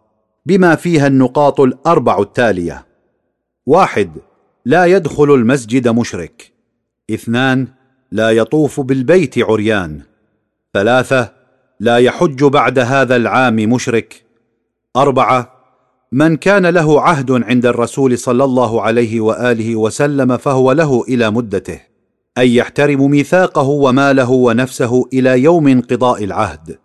بما 0.46 0.76
فيها 0.76 1.08
النقاط 1.08 1.62
الأربع 1.62 2.20
التالية. 2.20 2.86
واحد 3.66 4.12
لا 4.66 4.86
يدخل 4.86 5.34
المسجد 5.34 5.88
مشرك. 5.88 6.52
اثنان 7.12 7.68
لا 8.12 8.32
يطوف 8.32 8.82
بالبيت 8.82 9.40
عريان. 9.40 10.02
ثلاثة 10.74 11.32
لا 11.80 11.98
يحج 11.98 12.44
بعد 12.44 12.80
هذا 12.80 13.16
العام 13.16 13.56
مشرك. 13.56 14.26
أربعة 14.96 15.52
من 16.12 16.38
كان 16.38 16.66
له 16.66 17.02
عهد 17.02 17.32
عند 17.32 17.66
الرسول 17.66 18.18
صلى 18.18 18.44
الله 18.44 18.82
عليه 18.82 19.22
وآله 19.22 19.76
وسلم 19.76 20.38
فهو 20.38 20.72
له 20.72 21.04
إلى 21.08 21.32
مدته. 21.32 21.95
أن 22.38 22.48
يحترم 22.48 23.12
ميثاقه 23.12 23.68
وماله 23.68 24.32
ونفسه 24.32 25.10
إلى 25.14 25.44
يوم 25.44 25.68
انقضاء 25.68 26.24
العهد. 26.24 26.80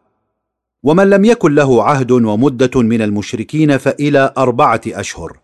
ومن 0.82 1.10
لم 1.10 1.24
يكن 1.24 1.54
له 1.54 1.84
عهد 1.84 2.10
ومدة 2.10 2.82
من 2.82 3.02
المشركين 3.02 3.78
فإلى 3.78 4.32
أربعة 4.38 4.80
أشهر. 4.86 5.38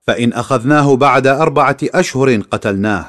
فإن 0.00 0.32
أخذناه 0.32 0.96
بعد 0.96 1.26
أربعة 1.26 1.76
أشهر 1.82 2.36
قتلناه. 2.50 3.06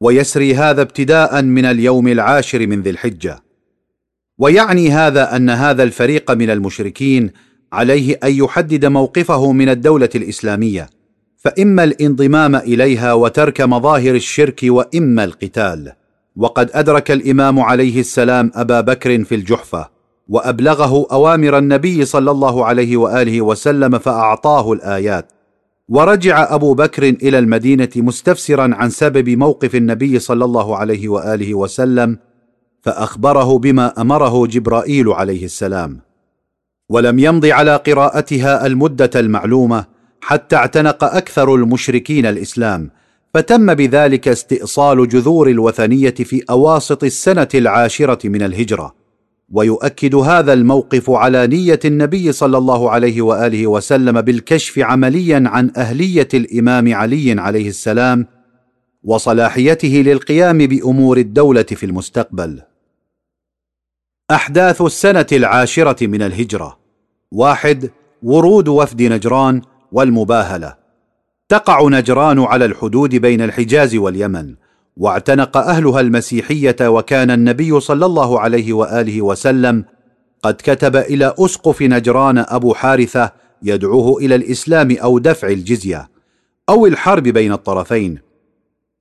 ويسري 0.00 0.54
هذا 0.54 0.82
ابتداء 0.82 1.42
من 1.42 1.64
اليوم 1.64 2.08
العاشر 2.08 2.66
من 2.66 2.82
ذي 2.82 2.90
الحجة. 2.90 3.42
ويعني 4.38 4.90
هذا 4.90 5.36
أن 5.36 5.50
هذا 5.50 5.82
الفريق 5.82 6.30
من 6.30 6.50
المشركين 6.50 7.30
عليه 7.72 8.18
أن 8.24 8.32
يحدد 8.32 8.84
موقفه 8.84 9.52
من 9.52 9.68
الدولة 9.68 10.10
الإسلامية. 10.14 10.97
فإما 11.38 11.84
الانضمام 11.84 12.56
إليها 12.56 13.12
وترك 13.12 13.60
مظاهر 13.60 14.14
الشرك 14.14 14.60
وإما 14.64 15.24
القتال. 15.24 15.92
وقد 16.36 16.70
أدرك 16.74 17.10
الإمام 17.10 17.60
عليه 17.60 18.00
السلام 18.00 18.50
أبا 18.54 18.80
بكر 18.80 19.24
في 19.24 19.34
الجحفة 19.34 19.88
وأبلغه 20.28 21.06
أوامر 21.12 21.58
النبي 21.58 22.04
صلى 22.04 22.30
الله 22.30 22.64
عليه 22.64 22.96
وآله 22.96 23.42
وسلم 23.42 23.98
فأعطاه 23.98 24.72
الآيات. 24.72 25.32
ورجع 25.88 26.54
أبو 26.54 26.74
بكر 26.74 27.02
إلى 27.02 27.38
المدينة 27.38 27.88
مستفسرا 27.96 28.74
عن 28.74 28.90
سبب 28.90 29.28
موقف 29.28 29.74
النبي 29.74 30.18
صلى 30.18 30.44
الله 30.44 30.76
عليه 30.76 31.08
وآله 31.08 31.54
وسلم 31.54 32.18
فأخبره 32.82 33.58
بما 33.58 34.00
أمره 34.00 34.46
جبرائيل 34.46 35.08
عليه 35.08 35.44
السلام. 35.44 36.00
ولم 36.88 37.18
يمض 37.18 37.46
على 37.46 37.76
قراءتها 37.76 38.66
المدة 38.66 39.10
المعلومة 39.16 39.97
حتى 40.20 40.56
اعتنق 40.56 41.04
أكثر 41.04 41.54
المشركين 41.54 42.26
الإسلام 42.26 42.90
فتم 43.34 43.74
بذلك 43.74 44.28
استئصال 44.28 45.08
جذور 45.08 45.50
الوثنية 45.50 46.14
في 46.14 46.42
أواسط 46.50 47.04
السنة 47.04 47.48
العاشرة 47.54 48.28
من 48.28 48.42
الهجرة. 48.42 48.94
ويؤكد 49.52 50.14
هذا 50.14 50.52
الموقف 50.52 51.10
على 51.10 51.46
نية 51.46 51.80
النبي 51.84 52.32
صلى 52.32 52.58
الله 52.58 52.90
عليه 52.90 53.22
وآله 53.22 53.66
وسلم 53.66 54.20
بالكشف 54.20 54.78
عمليا 54.78 55.42
عن 55.46 55.72
أهلية 55.76 56.28
الإمام 56.34 56.94
علي 56.94 57.40
عليه 57.40 57.68
السلام 57.68 58.26
وصلاحيته 59.04 59.88
للقيام 59.88 60.58
بأمور 60.58 61.18
الدولة 61.18 61.62
في 61.62 61.86
المستقبل. 61.86 62.62
أحداث 64.30 64.82
السنة 64.82 65.26
العاشرة 65.32 66.06
من 66.06 66.22
الهجرة. 66.22 66.78
واحد 67.32 67.90
ورود 68.22 68.68
وفد 68.68 69.02
نجران. 69.02 69.62
والمباهلة. 69.92 70.76
تقع 71.48 71.88
نجران 71.88 72.38
على 72.38 72.64
الحدود 72.64 73.14
بين 73.14 73.42
الحجاز 73.42 73.96
واليمن 73.96 74.54
واعتنق 74.96 75.56
أهلها 75.56 76.00
المسيحية 76.00 76.76
وكان 76.82 77.30
النبي 77.30 77.80
صلى 77.80 78.06
الله 78.06 78.40
عليه 78.40 78.72
وآله 78.72 79.22
وسلم 79.22 79.84
قد 80.42 80.54
كتب 80.54 80.96
إلى 80.96 81.34
أسقف 81.38 81.82
نجران 81.82 82.38
أبو 82.38 82.74
حارثة 82.74 83.32
يدعوه 83.62 84.18
إلى 84.18 84.34
الإسلام 84.34 84.96
أو 84.96 85.18
دفع 85.18 85.48
الجزية 85.48 86.08
أو 86.68 86.86
الحرب 86.86 87.22
بين 87.22 87.52
الطرفين. 87.52 88.18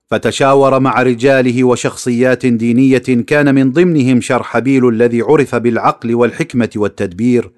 فتشاور 0.07 0.79
مع 0.79 1.01
رجاله 1.01 1.63
وشخصيات 1.63 2.45
دينية 2.45 2.97
كان 3.27 3.55
من 3.55 3.71
ضمنهم 3.71 4.21
شرحبيل 4.21 4.87
الذي 4.87 5.21
عرف 5.21 5.55
بالعقل 5.55 6.15
والحكمة 6.15 6.69
والتدبير 6.75 7.51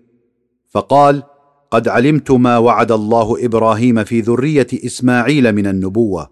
فقال 0.69 1.23
قد 1.71 1.87
علمت 1.87 2.31
ما 2.31 2.57
وعد 2.57 2.91
الله 2.91 3.45
إبراهيم 3.45 4.03
في 4.03 4.21
ذرية 4.21 4.67
إسماعيل 4.73 5.51
من 5.51 5.67
النبوة 5.67 6.29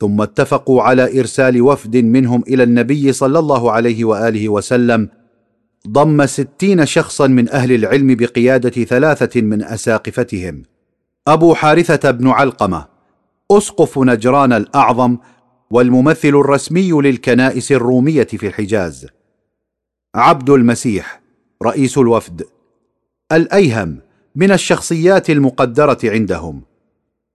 ثم 0.00 0.20
اتفقوا 0.20 0.82
على 0.82 1.20
إرسال 1.20 1.62
وفد 1.62 1.96
منهم 1.96 2.42
إلى 2.48 2.62
النبي 2.62 3.12
صلى 3.12 3.38
الله 3.38 3.72
عليه 3.72 4.04
وآله 4.04 4.48
وسلم 4.48 5.08
ضم 5.88 6.26
ستين 6.26 6.86
شخصا 6.86 7.26
من 7.26 7.48
أهل 7.48 7.72
العلم 7.72 8.14
بقيادة 8.14 8.84
ثلاثة 8.84 9.40
من 9.40 9.62
أساقفتهم. 9.62 10.62
أبو 11.28 11.54
حارثة 11.54 12.10
بن 12.10 12.28
علقمة 12.28 12.86
أسقف 13.50 13.98
نجران 13.98 14.52
الأعظم 14.52 15.16
والممثل 15.70 16.28
الرسمي 16.28 16.92
للكنائس 16.92 17.72
الرومية 17.72 18.24
في 18.24 18.46
الحجاز. 18.46 19.06
عبد 20.14 20.50
المسيح 20.50 21.22
رئيس 21.62 21.98
الوفد. 21.98 22.42
الأيهم 23.32 23.98
من 24.36 24.52
الشخصيات 24.52 25.30
المقدرة 25.30 25.98
عندهم. 26.04 26.62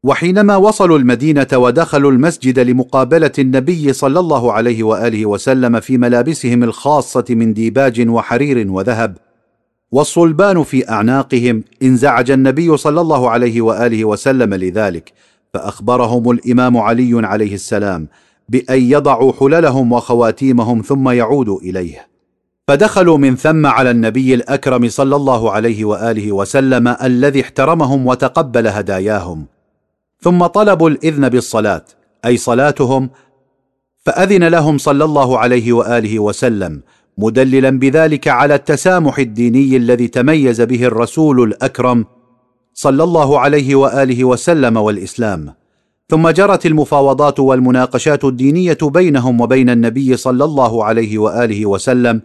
وحينما 0.03 0.55
وصلوا 0.55 0.97
المدينة 0.97 1.47
ودخلوا 1.53 2.11
المسجد 2.11 2.59
لمقابلة 2.59 3.31
النبي 3.39 3.93
صلى 3.93 4.19
الله 4.19 4.53
عليه 4.53 4.83
وآله 4.83 5.25
وسلم 5.25 5.79
في 5.79 5.97
ملابسهم 5.97 6.63
الخاصة 6.63 7.25
من 7.29 7.53
ديباج 7.53 8.09
وحرير 8.09 8.71
وذهب 8.71 9.17
والصلبان 9.91 10.63
في 10.63 10.89
أعناقهم 10.89 11.63
انزعج 11.83 12.31
النبي 12.31 12.77
صلى 12.77 13.01
الله 13.01 13.29
عليه 13.29 13.61
وآله 13.61 14.05
وسلم 14.05 14.53
لذلك 14.53 15.13
فأخبرهم 15.53 16.31
الإمام 16.31 16.77
علي 16.77 17.27
عليه 17.27 17.53
السلام 17.53 18.07
بأن 18.49 18.81
يضعوا 18.81 19.33
حللهم 19.39 19.91
وخواتيمهم 19.91 20.81
ثم 20.81 21.09
يعودوا 21.09 21.59
إليه. 21.59 22.07
فدخلوا 22.67 23.17
من 23.17 23.35
ثم 23.35 23.65
على 23.65 23.91
النبي 23.91 24.33
الأكرم 24.33 24.89
صلى 24.89 25.15
الله 25.15 25.51
عليه 25.51 25.85
وآله 25.85 26.31
وسلم 26.31 26.87
الذي 26.87 27.41
احترمهم 27.41 28.07
وتقبل 28.07 28.67
هداياهم. 28.67 29.45
ثم 30.21 30.45
طلبوا 30.45 30.89
الإذن 30.89 31.29
بالصلاة 31.29 31.85
أي 32.25 32.37
صلاتهم 32.37 33.09
فأذن 34.05 34.43
لهم 34.43 34.77
صلى 34.77 35.03
الله 35.03 35.39
عليه 35.39 35.73
وآله 35.73 36.19
وسلم 36.19 36.81
مدللا 37.17 37.69
بذلك 37.69 38.27
على 38.27 38.55
التسامح 38.55 39.19
الديني 39.19 39.77
الذي 39.77 40.07
تميز 40.07 40.61
به 40.61 40.83
الرسول 40.85 41.43
الأكرم 41.43 42.05
صلى 42.73 43.03
الله 43.03 43.39
عليه 43.39 43.75
وآله 43.75 44.23
وسلم 44.23 44.77
والإسلام. 44.77 45.53
ثم 46.09 46.29
جرت 46.29 46.65
المفاوضات 46.65 47.39
والمناقشات 47.39 48.25
الدينية 48.25 48.77
بينهم 48.81 49.41
وبين 49.41 49.69
النبي 49.69 50.17
صلى 50.17 50.43
الله 50.43 50.83
عليه 50.83 51.17
وآله 51.17 51.65
وسلم 51.65 52.21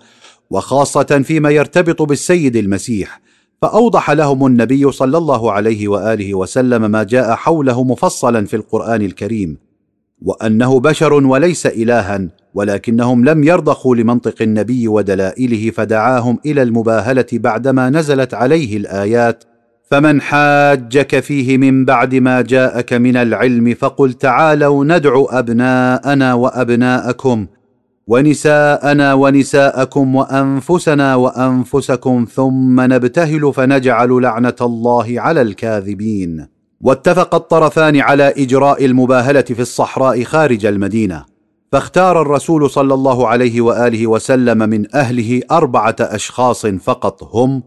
وخاصة 0.52 1.22
فيما 1.24 1.50
يرتبط 1.50 2.02
بالسيد 2.02 2.56
المسيح 2.56 3.20
فأوضح 3.62 4.10
لهم 4.10 4.46
النبي 4.46 4.92
صلى 4.92 5.18
الله 5.18 5.52
عليه 5.52 5.88
وآله 5.88 6.34
وسلم 6.34 6.90
ما 6.90 7.02
جاء 7.02 7.34
حوله 7.34 7.84
مفصلا 7.84 8.46
في 8.46 8.56
القرآن 8.56 9.02
الكريم 9.02 9.58
وأنه 10.22 10.80
بشر 10.80 11.12
وليس 11.12 11.66
الها 11.66 12.28
ولكنهم 12.54 13.24
لم 13.24 13.44
يرضخوا 13.44 13.96
لمنطق 13.96 14.42
النبي 14.42 14.88
ودلائله 14.88 15.70
فدعاهم 15.70 16.38
إلى 16.46 16.62
المباهلة 16.62 17.26
بعدما 17.32 17.90
نزلت 17.90 18.34
عليه 18.34 18.76
الآيات 18.76 19.44
فمن 19.90 20.20
حاجك 20.20 21.20
فيه 21.20 21.58
من 21.58 21.84
بعد 21.84 22.14
ما 22.14 22.40
جاءك 22.40 22.92
من 22.92 23.16
العلم 23.16 23.74
فقل 23.74 24.12
تعالوا 24.12 24.84
ندع 24.84 25.24
أبناءنا 25.30 26.34
وأبناءكم 26.34 27.46
ونساءنا 28.06 29.14
ونساءكم 29.14 30.14
وأنفسنا 30.16 31.14
وأنفسكم 31.14 32.26
ثم 32.34 32.80
نبتهل 32.80 33.52
فنجعل 33.54 34.22
لعنة 34.22 34.56
الله 34.60 35.14
على 35.20 35.42
الكاذبين. 35.42 36.46
واتفق 36.80 37.34
الطرفان 37.34 38.00
على 38.00 38.34
إجراء 38.36 38.84
المباهلة 38.84 39.42
في 39.42 39.60
الصحراء 39.60 40.22
خارج 40.24 40.66
المدينة. 40.66 41.32
فاختار 41.72 42.22
الرسول 42.22 42.70
صلى 42.70 42.94
الله 42.94 43.28
عليه 43.28 43.60
وآله 43.60 44.06
وسلم 44.06 44.58
من 44.58 44.96
أهله 44.96 45.42
أربعة 45.50 45.96
أشخاص 46.00 46.66
فقط 46.66 47.34
هم 47.34 47.62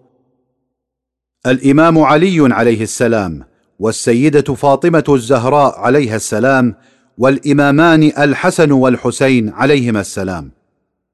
الإمام 1.48 2.00
علي 2.00 2.54
عليه 2.54 2.84
السلام 2.84 3.44
والسيدة 3.80 4.54
فاطمة 4.54 5.04
الزهراء 5.10 5.80
عليها 5.80 6.16
السلام 6.16 6.76
والإمامان 7.18 8.04
الحسن 8.04 8.72
والحسين 8.72 9.50
عليهما 9.50 10.02
السلام. 10.02 10.52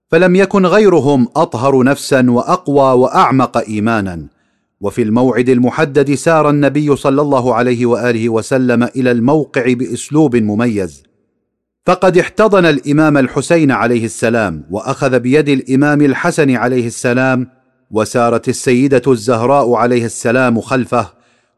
فلم 0.07 0.35
يكن 0.35 0.65
غيرهم 0.65 1.27
أطهر 1.35 1.83
نفسا 1.83 2.31
وأقوى 2.31 2.99
وأعمق 2.99 3.57
ايمانا. 3.57 4.27
وفي 4.81 5.01
الموعد 5.01 5.49
المحدد 5.49 6.13
سار 6.13 6.49
النبي 6.49 6.95
صلى 6.95 7.21
الله 7.21 7.55
عليه 7.55 7.85
وآله 7.85 8.29
وسلم 8.29 8.83
إلى 8.83 9.11
الموقع 9.11 9.73
بأسلوب 9.73 10.35
مميز. 10.35 11.03
فقد 11.85 12.17
احتضن 12.17 12.65
الإمام 12.65 13.17
الحسين 13.17 13.71
عليه 13.71 14.05
السلام 14.05 14.63
وأخذ 14.71 15.19
بيد 15.19 15.49
الإمام 15.49 16.01
الحسن 16.01 16.55
عليه 16.55 16.87
السلام 16.87 17.47
وسارت 17.91 18.49
السيدة 18.49 19.01
الزهراء 19.07 19.73
عليه 19.73 20.05
السلام 20.05 20.61
خلفه 20.61 21.07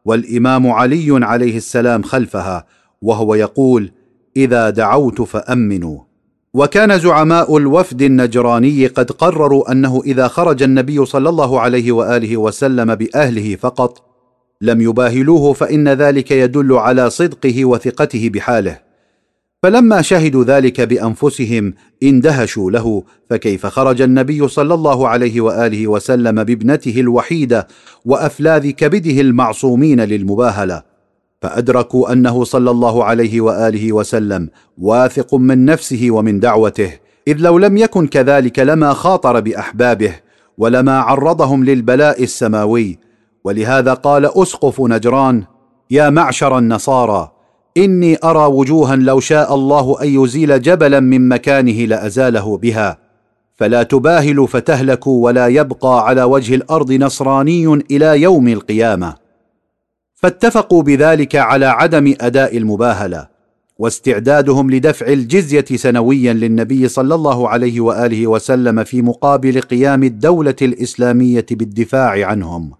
والإمام 0.05 0.71
علي 0.71 1.25
عليه 1.25 1.57
السلام 1.57 2.03
خلفها 2.03 2.65
وهو 3.01 3.35
يقول 3.35 3.91
إذا 4.37 4.69
دعوت 4.69 5.21
فأمنوا. 5.21 5.99
وكان 6.53 6.99
زعماء 6.99 7.57
الوفد 7.57 8.01
النجراني 8.01 8.87
قد 8.87 9.11
قرروا 9.11 9.71
أنه 9.71 10.01
إذا 10.05 10.27
خرج 10.27 10.63
النبي 10.63 11.05
صلى 11.05 11.29
الله 11.29 11.59
عليه 11.59 11.91
وآله 11.91 12.37
وسلم 12.37 12.95
بأهله 12.95 13.55
فقط 13.55 14.01
لم 14.61 14.81
يباهلوه 14.81 15.53
فإن 15.53 15.89
ذلك 15.89 16.31
يدل 16.31 16.73
على 16.73 17.09
صدقه 17.09 17.65
وثقته 17.65 18.29
بحاله. 18.33 18.79
فلما 19.63 20.01
شهدوا 20.01 20.43
ذلك 20.43 20.81
بأنفسهم 20.81 21.73
اندهشوا 22.03 22.71
له 22.71 23.03
فكيف 23.29 23.65
خرج 23.65 24.01
النبي 24.01 24.47
صلى 24.47 24.73
الله 24.73 25.07
عليه 25.07 25.41
وآله 25.41 25.87
وسلم 25.87 26.43
بابنته 26.43 26.99
الوحيدة 26.99 27.67
وأفلاذ 28.05 28.69
كبده 28.69 29.21
المعصومين 29.21 30.01
للمباهلة؟ 30.01 30.92
فأدركوا 31.43 32.11
أنه 32.11 32.43
صلى 32.43 32.71
الله 32.71 33.03
عليه 33.03 33.41
وآله 33.41 33.93
وسلم 33.93 34.49
واثق 34.77 35.35
من 35.35 35.65
نفسه 35.65 36.07
ومن 36.11 36.39
دعوته 36.39 36.91
إذ 37.27 37.37
لو 37.39 37.57
لم 37.57 37.77
يكن 37.77 38.07
كذلك 38.07 38.59
لما 38.59 38.93
خاطر 38.93 39.39
بأحبابه 39.39 40.15
ولما 40.57 40.99
عرضهم 40.99 41.63
للبلاء 41.63 42.23
السماوي. 42.23 42.99
ولهذا 43.43 43.93
قال 43.93 44.41
أسقف 44.41 44.81
نجران 44.81 45.43
يا 45.91 46.09
معشر 46.09 46.57
النصارى 46.57 47.31
إني 47.77 48.17
أرى 48.23 48.45
وجوها 48.45 48.95
لو 48.95 49.19
شاء 49.19 49.55
الله 49.55 49.97
أن 50.01 50.23
يزيل 50.23 50.61
جبلا 50.61 50.99
من 50.99 51.29
مكانه 51.29 51.85
لأزاله 51.85 52.57
بها. 52.57 52.97
فلا 53.55 53.83
تباهلوا 53.83 54.47
فتهلكوا 54.47 55.25
ولا 55.25 55.47
يبقى 55.47 56.07
على 56.07 56.23
وجه 56.23 56.55
الأرض 56.55 56.91
نصراني 56.91 57.73
إلى 57.91 58.21
يوم 58.21 58.47
القيامة. 58.47 59.22
فاتفقوا 60.23 60.83
بذلك 60.83 61.35
على 61.35 61.65
عدم 61.65 62.15
أداء 62.21 62.57
المباهلة 62.57 63.27
واستعدادهم 63.79 64.71
لدفع 64.71 65.07
الجزية 65.07 65.65
سنويا 65.75 66.33
للنبي 66.33 66.87
صلى 66.87 67.15
الله 67.15 67.49
عليه 67.49 67.81
وآله 67.81 68.27
وسلم 68.27 68.83
في 68.83 69.01
مقابل 69.01 69.61
قيام 69.61 70.03
الدولة 70.03 70.55
الإسلامية 70.61 71.45
بالدفاع 71.51 72.27
عنهم. 72.27 72.71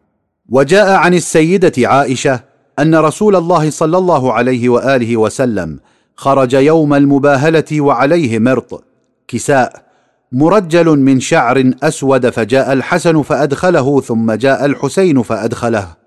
وجاء 0.50 0.90
عن 0.92 1.14
السيدة 1.14 1.90
عائشة 1.90 2.40
أن 2.80 2.96
رسول 2.96 3.36
الله 3.36 3.70
صلى 3.70 3.98
الله 3.98 4.34
عليه 4.34 4.70
وآله 4.70 5.18
وسلم 5.18 5.80
خرج 6.16 6.54
يوم 6.54 6.94
المباهلة 6.94 7.82
وعليه 7.82 8.40
مرط 8.40 8.84
كساء 9.28 9.84
مرجل 10.32 11.00
من 11.00 11.20
شعر 11.20 11.72
أسود 11.84 12.30
فجاء 12.30 12.74
الحسن 12.74 13.22
فأدخله 13.22 14.02
ثم 14.02 14.32
جاء 14.32 14.66
الحسين 14.66 15.22
فأدخله. 15.22 16.03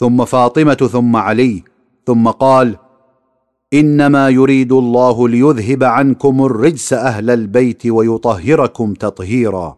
ثم 0.00 0.24
فاطمة 0.24 0.88
ثم 0.92 1.16
علي 1.16 1.62
ثم 2.06 2.28
قال 2.28 2.76
إنما 3.74 4.28
يريد 4.28 4.72
الله 4.72 5.28
ليذهب 5.28 5.84
عنكم 5.84 6.44
الرجس 6.44 6.92
أهل 6.92 7.30
البيت 7.30 7.86
ويطهركم 7.86 8.94
تطهيرا. 8.94 9.76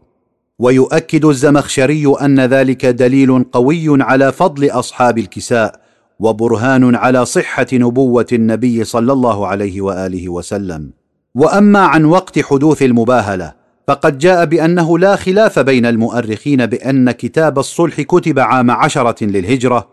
ويؤكد 0.59 1.25
الزمخشري 1.25 2.15
أن 2.21 2.41
ذلك 2.41 2.87
دليل 2.87 3.45
قوي 3.53 4.03
على 4.03 4.33
فضل 4.33 4.71
أصحاب 4.71 5.19
الكساء 5.19 5.81
وبرهان 6.19 6.95
على 6.95 7.25
صحة 7.25 7.67
نبوة 7.73 8.27
النبي 8.33 8.85
صلى 8.85 9.13
الله 9.13 9.47
عليه 9.47 9.81
وآله 9.81 10.29
وسلم. 10.29 10.91
وأما 11.35 11.79
عن 11.79 12.05
وقت 12.05 12.39
حدوث 12.39 12.83
المباهلة 12.83 13.53
فقد 13.89 14.19
جاء 14.19 14.45
بأنه 14.45 14.99
لا 14.99 15.17
خلاف 15.17 15.59
بين 15.59 15.87
المؤرخين 15.87 16.67
بأن 16.67 17.11
كتاب 17.11 17.59
الصلح 17.59 18.01
كتب 18.01 18.39
عام 18.39 18.71
عشرة 18.71 19.25
للهجرة 19.25 19.92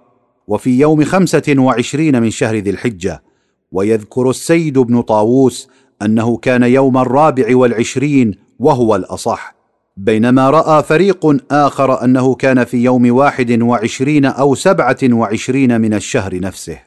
وفي 0.50 0.80
يوم 0.80 1.04
خمسة 1.04 1.56
وعشرين 1.58 2.22
من 2.22 2.30
شهر 2.30 2.56
ذي 2.56 2.70
الحجة 2.70 3.24
ويذكر 3.72 4.30
السيد 4.30 4.80
بن 4.80 5.02
طاووس 5.02 5.70
أنه 6.02 6.38
كان 6.38 6.64
يوم 6.64 6.98
الرابع 6.98 7.58
والعشرين 7.58 8.36
وهو 8.60 8.96
الأصح 8.96 9.56
بينما 9.98 10.50
رأى 10.50 10.84
فريق 10.84 11.38
آخر 11.52 12.04
أنه 12.04 12.36
كان 12.36 12.64
في 12.64 12.78
يوم 12.78 13.12
واحد 13.16 13.62
وعشرين 13.62 14.26
أو 14.26 14.56
سبعة 14.56 14.98
وعشرين 15.04 15.82
من 15.82 15.94
الشهر 15.94 16.40
نفسه. 16.40 16.80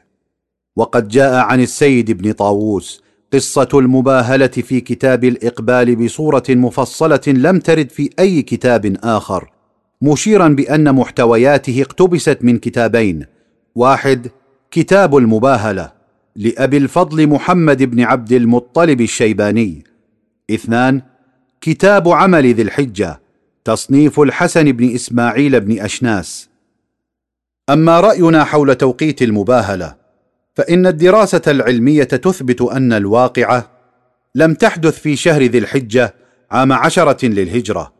وقد 0.75 1.07
جاء 1.07 1.33
عن 1.33 1.61
السيد 1.61 2.11
بن 2.11 2.31
طاووس 2.31 3.03
قصة 3.33 3.67
المباهلة 3.73 4.47
في 4.47 4.81
كتاب 4.81 5.23
الإقبال 5.23 5.95
بصورة 5.95 6.43
مفصلة 6.49 7.21
لم 7.27 7.59
ترد 7.59 7.89
في 7.89 8.09
أي 8.19 8.41
كتاب 8.41 8.97
آخر 9.03 9.51
مشيرا 10.01 10.47
بأن 10.47 10.95
محتوياته 10.95 11.81
اقتبست 11.81 12.37
من 12.41 12.57
كتابين 12.57 13.32
واحد 13.75 14.31
كتاب 14.71 15.17
المباهلة 15.17 15.91
لأبي 16.35 16.77
الفضل 16.77 17.27
محمد 17.27 17.83
بن 17.83 18.01
عبد 18.01 18.31
المطلب 18.31 19.01
الشيباني. 19.01 19.83
اثنان 20.51 21.01
كتاب 21.61 22.09
عمل 22.09 22.53
ذي 22.53 22.61
الحجة 22.61 23.21
تصنيف 23.63 24.19
الحسن 24.19 24.71
بن 24.71 24.93
إسماعيل 24.95 25.59
بن 25.59 25.79
أشناس. 25.79 26.49
أما 27.69 27.99
رأينا 27.99 28.43
حول 28.43 28.75
توقيت 28.75 29.21
المباهلة 29.21 29.95
فإن 30.55 30.87
الدراسة 30.87 31.41
العلمية 31.47 32.03
تثبت 32.03 32.61
أن 32.61 32.93
الواقعة 32.93 33.71
لم 34.35 34.53
تحدث 34.53 34.99
في 34.99 35.15
شهر 35.15 35.43
ذي 35.43 35.57
الحجة 35.57 36.15
عام 36.51 36.73
عشرة 36.73 37.25
للهجرة. 37.25 37.93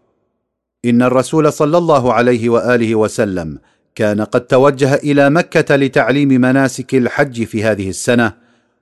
إن 0.86 1.02
الرسول 1.02 1.54
صلى 1.54 1.78
الله 1.78 2.14
عليه 2.14 2.50
وآله 2.50 2.96
وسلم 2.96 3.60
كان 3.96 4.22
قد 4.22 4.42
توجه 4.42 4.96
إلى 4.96 5.30
مكة 5.30 5.76
لتعليم 5.76 6.28
مناسك 6.28 6.96
الحج 6.96 7.44
في 7.44 7.64
هذه 7.64 7.90
السنة 7.90 8.34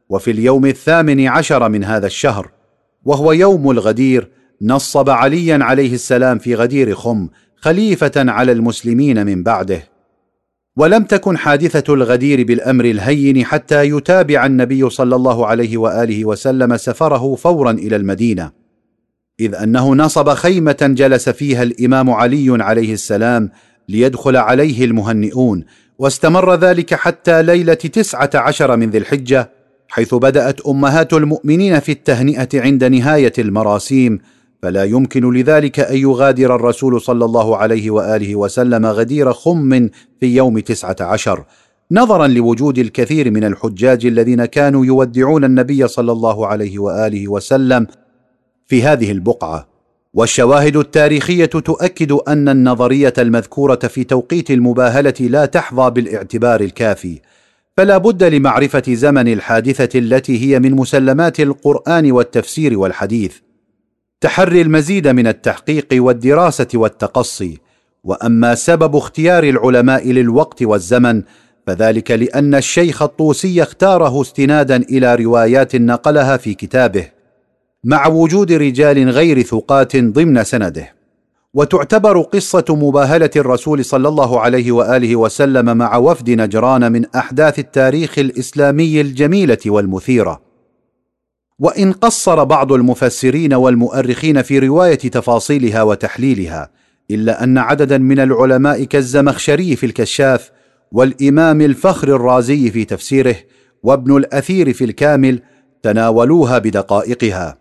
وفي 0.09 0.31
اليوم 0.31 0.65
الثامن 0.65 1.27
عشر 1.27 1.69
من 1.69 1.83
هذا 1.83 2.07
الشهر 2.07 2.51
وهو 3.06 3.31
يوم 3.31 3.72
الغدير 3.72 4.31
نصب 4.61 5.09
عليا 5.09 5.59
عليه 5.61 5.93
السلام 5.93 6.38
في 6.38 6.56
غدير 6.56 6.95
خم 6.95 7.30
خليفة 7.56 8.11
على 8.15 8.51
المسلمين 8.51 9.25
من 9.25 9.43
بعده. 9.43 9.83
ولم 10.77 11.03
تكن 11.03 11.38
حادثة 11.38 11.93
الغدير 11.93 12.43
بالأمر 12.43 12.85
الهين 12.85 13.45
حتى 13.45 13.83
يتابع 13.83 14.45
النبي 14.45 14.90
صلى 14.90 15.15
الله 15.15 15.48
عليه 15.48 15.77
وآله 15.77 16.25
وسلم 16.25 16.77
سفره 16.77 17.35
فورا 17.35 17.72
إلى 17.72 17.95
المدينة. 17.95 18.51
إذ 19.40 19.56
أنه 19.56 19.95
نصب 19.95 20.30
خيمة 20.30 20.93
جلس 20.98 21.30
فيها 21.30 21.64
الإمام 21.64 22.09
علي 22.09 22.64
عليه 22.64 22.93
السلام 22.93 23.49
ليدخل 23.92 24.38
عليه 24.38 24.86
المهنئون 24.86 25.64
واستمر 26.00 26.56
ذلك 26.56 26.94
حتى 26.94 27.44
ليلة 27.44 27.74
تسعة 27.74 28.30
عشر 28.36 28.78
من 28.78 28.90
ذي 28.90 28.98
الحجة 28.98 29.52
حيث 29.88 30.16
بدأت 30.16 30.61
أمهات 30.61 31.14
المؤمنين 31.14 31.80
في 31.80 31.92
التهنئة 31.92 32.50
عند 32.61 32.84
نهاية 32.84 33.34
المراسيم 33.40 34.20
فلا 34.61 34.84
يمكن 34.84 35.34
لذلك 35.34 35.80
أن 35.80 35.98
يغادر 35.98 36.56
الرسول 36.56 37.02
صلى 37.02 37.26
الله 37.26 37.58
عليه 37.58 37.92
وآله 37.92 38.36
وسلم 38.36 38.86
غدير 38.86 39.34
خم 39.34 39.90
في 40.20 40.36
يوم 40.36 40.60
تسعة 40.60 40.95
عشر. 41.02 41.44
نظرا 41.92 42.28
لوجود 42.28 42.78
الكثير 42.78 43.32
من 43.32 43.44
الحجاج 43.44 44.06
الذين 44.06 44.45
كانوا 44.45 44.86
يودعون 44.86 45.44
النبي 45.44 45.88
صلى 45.88 46.11
الله 46.11 46.48
عليه 46.48 46.80
وآله 46.80 47.28
وسلم 47.28 47.88
في 48.68 48.84
هذه 48.84 49.11
البقعة. 49.11 49.70
والشواهد 50.14 50.75
التاريخية 50.75 51.45
تؤكد 51.45 52.11
أن 52.11 52.49
النظرية 52.49 53.14
المذكورة 53.17 53.75
في 53.75 54.03
توقيت 54.03 54.51
المباهلة 54.51 55.14
لا 55.19 55.45
تحظى 55.45 55.90
بالاعتبار 55.90 56.61
الكافي 56.61 57.19
فلا 57.77 57.98
بد 57.98 58.23
لمعرفة 58.23 58.83
زمن 58.88 59.33
الحادثة 59.33 59.99
التي 59.99 60.41
هي 60.41 60.59
من 60.59 60.72
مسلمات 60.72 61.40
القرآن 61.40 62.11
والتفسير 62.11 62.80
والحديث. 62.80 63.35
تحري 64.22 64.61
المزيد 64.61 65.07
من 65.07 65.27
التحقيق 65.27 65.88
والدراسة 65.93 66.67
والتقصي 66.73 67.57
وأما 68.03 68.56
سبب 68.56 68.95
اختيار 68.95 69.43
العلماء 69.43 70.11
للوقت 70.11 70.64
والزمن 70.64 71.23
فذلك 71.67 72.11
لأن 72.11 72.56
الشيخ 72.56 73.01
الطوسي 73.01 73.64
اختاره 73.64 74.22
استنادا 74.22 74.75
إلى 74.75 75.15
روايات 75.15 75.75
نقلها 75.75 76.38
في 76.38 76.53
كتابه. 76.53 77.20
مع 77.84 78.08
وجود 78.08 78.51
رجال 78.51 79.10
غير 79.10 79.42
ثقات 79.42 79.98
ضمن 79.98 80.43
سنده. 80.43 80.93
وتعتبر 81.53 82.22
قصة 82.22 82.66
مباهلة 82.69 83.30
الرسول 83.35 83.85
صلى 83.85 84.08
الله 84.08 84.40
عليه 84.40 84.72
وآله 84.72 85.16
وسلم 85.16 85.77
مع 85.77 85.98
وفد 85.98 86.30
نجران 86.30 86.92
من 86.92 87.06
أحداث 87.16 87.60
التاريخ 87.60 88.19
الإسلامي 88.19 89.01
الجميلة 89.01 89.58
والمثيرة. 89.66 90.42
وإن 91.60 91.92
قصر 91.92 92.43
بعض 92.43 92.72
المفسرين 92.74 93.53
والمؤرخين 93.53 94.42
في 94.42 94.60
رواية 94.60 94.95
تفاصيلها 94.95 95.84
وتحليلها 95.84 96.72
إلا 97.11 97.43
أن 97.43 97.58
عددا 97.58 97.98
من 97.98 98.19
العلماء 98.19 98.84
كالزمخشري 98.84 99.76
في 99.76 99.85
الكشاف 99.85 100.51
والإمام 100.92 101.61
الفخر 101.61 102.16
الرازي 102.16 102.72
في 102.72 102.85
تفسيره 102.85 103.35
وابن 103.84 104.18
الأثير 104.18 104.74
في 104.74 104.84
الكامل 104.84 105.40
تناولوها 105.84 106.58
بدقائقها. 106.58 107.60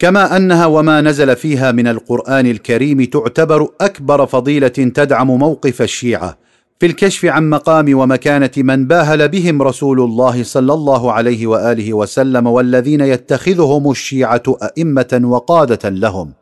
كما 0.00 0.36
أنها 0.36 0.66
وما 0.66 1.00
نزل 1.00 1.36
فيها 1.36 1.72
من 1.72 1.86
القرآن 1.86 2.46
الكريم 2.46 3.04
تعتبر 3.04 3.68
أكبر 3.80 4.26
فضيلة 4.26 4.68
تدعم 4.68 5.38
موقف 5.38 5.82
الشيعة 5.82 6.38
في 6.80 6.86
الكشف 6.86 7.24
عن 7.24 7.50
مقام 7.50 7.98
ومكانة 7.98 8.50
من 8.56 8.86
باهل 8.86 9.28
بهم 9.28 9.62
رسول 9.62 10.00
الله 10.00 10.42
صلى 10.42 10.72
الله 10.72 11.12
عليه 11.12 11.46
وآله 11.46 11.94
وسلم 11.94 12.46
والذين 12.46 13.00
يتخذهم 13.00 13.90
الشيعة 13.90 14.42
أئمة 14.62 15.20
وقادة 15.24 15.88
لهم. 15.88 16.32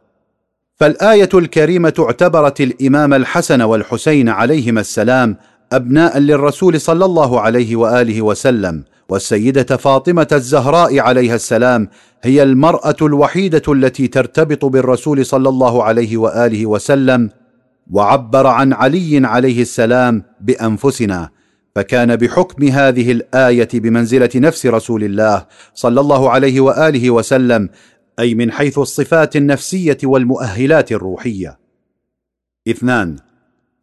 فالآية 0.76 1.28
الكريمة 1.34 1.94
اعتبرت 1.98 2.60
الإمام 2.60 3.14
الحسن 3.14 3.62
والحسين 3.62 4.28
عليهما 4.28 4.80
السلام 4.80 5.36
أبناء 5.72 6.18
للرسول 6.18 6.80
صلى 6.80 7.04
الله 7.04 7.40
عليه 7.40 7.76
وآله 7.76 8.22
وسلم 8.22 8.84
والسيدة 9.10 9.76
فاطمة 9.76 10.28
الزهراء 10.32 10.98
عليها 10.98 11.34
السلام 11.34 11.88
هي 12.22 12.42
المرأة 12.42 12.96
الوحيدة 13.02 13.62
التي 13.68 14.08
ترتبط 14.08 14.64
بالرسول 14.64 15.26
صلى 15.26 15.48
الله 15.48 15.84
عليه 15.84 16.16
وآله 16.16 16.66
وسلم 16.66 17.30
وعبر 17.90 18.46
عن 18.46 18.72
علي 18.72 19.26
عليه 19.26 19.62
السلام 19.62 20.22
بأنفسنا 20.40 21.30
فكان 21.74 22.16
بحكم 22.16 22.68
هذه 22.68 23.12
الآية 23.12 23.68
بمنزلة 23.74 24.30
نفس 24.34 24.66
رسول 24.66 25.04
الله 25.04 25.46
صلى 25.74 26.00
الله 26.00 26.30
عليه 26.30 26.60
وآله 26.60 27.10
وسلم 27.10 27.68
أي 28.18 28.34
من 28.34 28.52
حيث 28.52 28.78
الصفات 28.78 29.36
النفسية 29.36 29.98
والمؤهلات 30.04 30.92
الروحية. 30.92 31.58
اثنان 32.68 33.16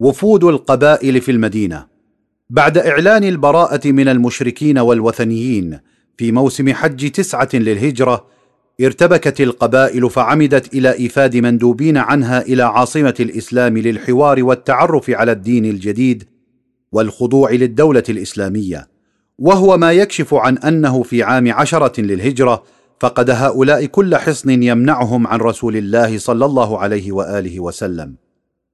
وفود 0.00 0.44
القبائل 0.44 1.20
في 1.20 1.30
المدينة. 1.30 1.95
بعد 2.50 2.78
إعلان 2.78 3.24
البراءة 3.24 3.92
من 3.92 4.08
المشركين 4.08 4.78
والوثنيين 4.78 5.78
في 6.16 6.32
موسم 6.32 6.72
حج 6.72 7.10
تسعة 7.10 7.48
للهجرة 7.54 8.26
ارتبكت 8.80 9.40
القبائل 9.40 10.10
فعمدت 10.10 10.74
إلى 10.74 10.92
ايفاد 10.92 11.36
مندوبين 11.36 11.96
عنها 11.96 12.42
إلى 12.42 12.62
عاصمة 12.62 13.14
الإسلام 13.20 13.78
للحوار 13.78 14.44
والتعرف 14.44 15.10
على 15.10 15.32
الدين 15.32 15.64
الجديد 15.64 16.24
والخضوع 16.92 17.50
للدولة 17.50 18.02
الإسلامية. 18.08 18.88
وهو 19.38 19.78
ما 19.78 19.92
يكشف 19.92 20.34
عن 20.34 20.58
أنه 20.58 21.02
في 21.02 21.22
عام 21.22 21.52
عشرة 21.52 22.00
للهجرة 22.00 22.62
فقد 23.00 23.30
هؤلاء 23.30 23.84
كل 23.86 24.16
حصن 24.16 24.62
يمنعهم 24.62 25.26
عن 25.26 25.38
رسول 25.38 25.76
الله 25.76 26.18
صلى 26.18 26.44
الله 26.44 26.78
عليه 26.78 27.12
وآله 27.12 27.60
وسلم. 27.60 28.25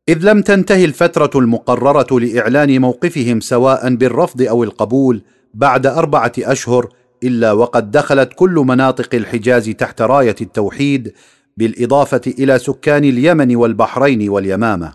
إذ 0.09 0.19
لم 0.31 0.43
تنتهي 0.43 0.85
الفترة 0.85 1.31
المقررة 1.35 2.21
لإعلان 2.21 2.81
موقفهم 2.81 3.41
سواء 3.41 3.95
بالرفض 3.95 4.43
أو 4.43 4.65
القبول 4.65 5.23
بعد 5.55 5.87
أربعة 5.87 6.33
أشهر 6.39 6.89
إلا 7.25 7.53
وقد 7.53 7.91
دخلت 7.91 8.33
كل 8.35 8.51
مناطق 8.51 9.15
الحجاز 9.15 9.71
تحت 9.71 10.03
راية 10.03 10.37
التوحيد 10.41 11.13
بالإضافة 11.57 12.21
إلى 12.27 12.59
سكان 12.59 13.05
اليمن 13.05 13.57
والبحرين 13.57 14.29
واليمامة. 14.29 14.93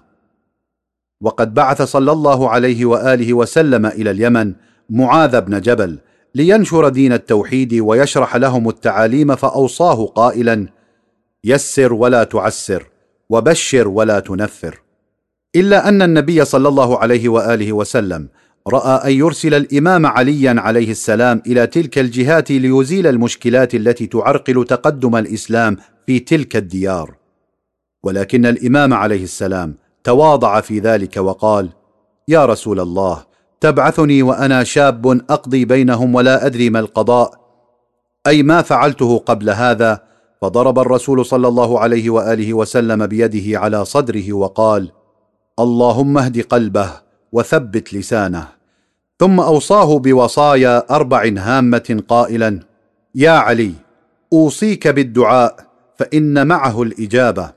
وقد 1.22 1.54
بعث 1.54 1.82
صلى 1.82 2.12
الله 2.12 2.50
عليه 2.50 2.86
وآله 2.86 3.34
وسلم 3.34 3.86
إلى 3.86 4.12
اليمن 4.12 4.54
معاذ 4.90 5.42
بن 5.42 5.62
جبل 5.62 6.00
لينشر 6.36 6.90
دين 6.90 7.14
التوحيد 7.14 7.74
ويشرح 7.74 8.36
لهم 8.36 8.70
التعاليم 8.70 9.36
فأوصاه 9.36 10.06
قائلا 10.06 10.68
يسر 11.44 11.94
ولا 11.94 12.24
تعسر 12.24 12.88
وبشر 13.30 13.88
ولا 13.88 14.20
تنفر. 14.20 14.87
إلا 15.56 15.90
أن 15.90 16.02
النبي 16.02 16.46
صلى 16.46 16.68
الله 16.68 17.00
عليه 17.00 17.30
وآله 17.30 17.74
وسلم 17.74 18.30
رأى 18.68 19.12
أن 19.12 19.20
يرسل 19.20 19.54
الإمام 19.54 20.06
عليا 20.06 20.56
عليه 20.58 20.92
السلام 20.92 21.42
إلى 21.48 21.68
تلك 21.68 22.00
الجهات 22.00 22.52
ليزيل 22.52 23.08
المشكلات 23.08 23.76
التي 23.76 24.08
تعرقل 24.08 24.66
تقدم 24.66 25.16
الإسلام 25.16 25.78
في 26.06 26.20
تلك 26.20 26.56
الديار. 26.56 27.16
ولكن 28.04 28.46
الإمام 28.46 28.94
عليه 28.94 29.24
السلام 29.24 29.76
تواضع 30.04 30.62
في 30.62 30.80
ذلك 30.80 31.18
وقال 31.18 31.70
يا 32.28 32.46
رسول 32.46 32.80
الله 32.80 33.24
تبعثني 33.62 34.24
وأنا 34.24 34.64
شاب 34.64 35.08
أقضي 35.08 35.66
بينهم 35.66 36.16
ولا 36.16 36.46
أدري 36.46 36.70
ما 36.70 36.80
القضاء. 36.80 37.32
أي 38.28 38.44
ما 38.44 38.62
فعلته 38.62 39.18
قبل 39.18 39.50
هذا 39.50 40.04
فضرب 40.42 40.80
الرسول 40.80 41.26
صلى 41.26 41.48
الله 41.48 41.80
عليه 41.80 42.10
وآله 42.10 42.54
وسلم 42.54 43.08
بيده 43.08 43.60
على 43.60 43.86
صدره 43.86 44.34
وقال 44.34 44.92
اللهم 45.60 46.18
اهد 46.18 46.42
قلبه 46.42 46.92
وثبت 47.32 47.94
لسانه 47.94 48.48
ثم 49.20 49.40
أوصاه 49.40 50.00
بوصايا 50.00 50.96
أربع 50.96 51.32
هامة 51.38 52.04
قائلا 52.08 52.60
يا 53.16 53.32
علي 53.32 53.74
أوصيك 54.34 54.88
بالدعاء 54.88 55.68
فإن 55.98 56.48
معه 56.48 56.84
الإجابة 56.84 57.52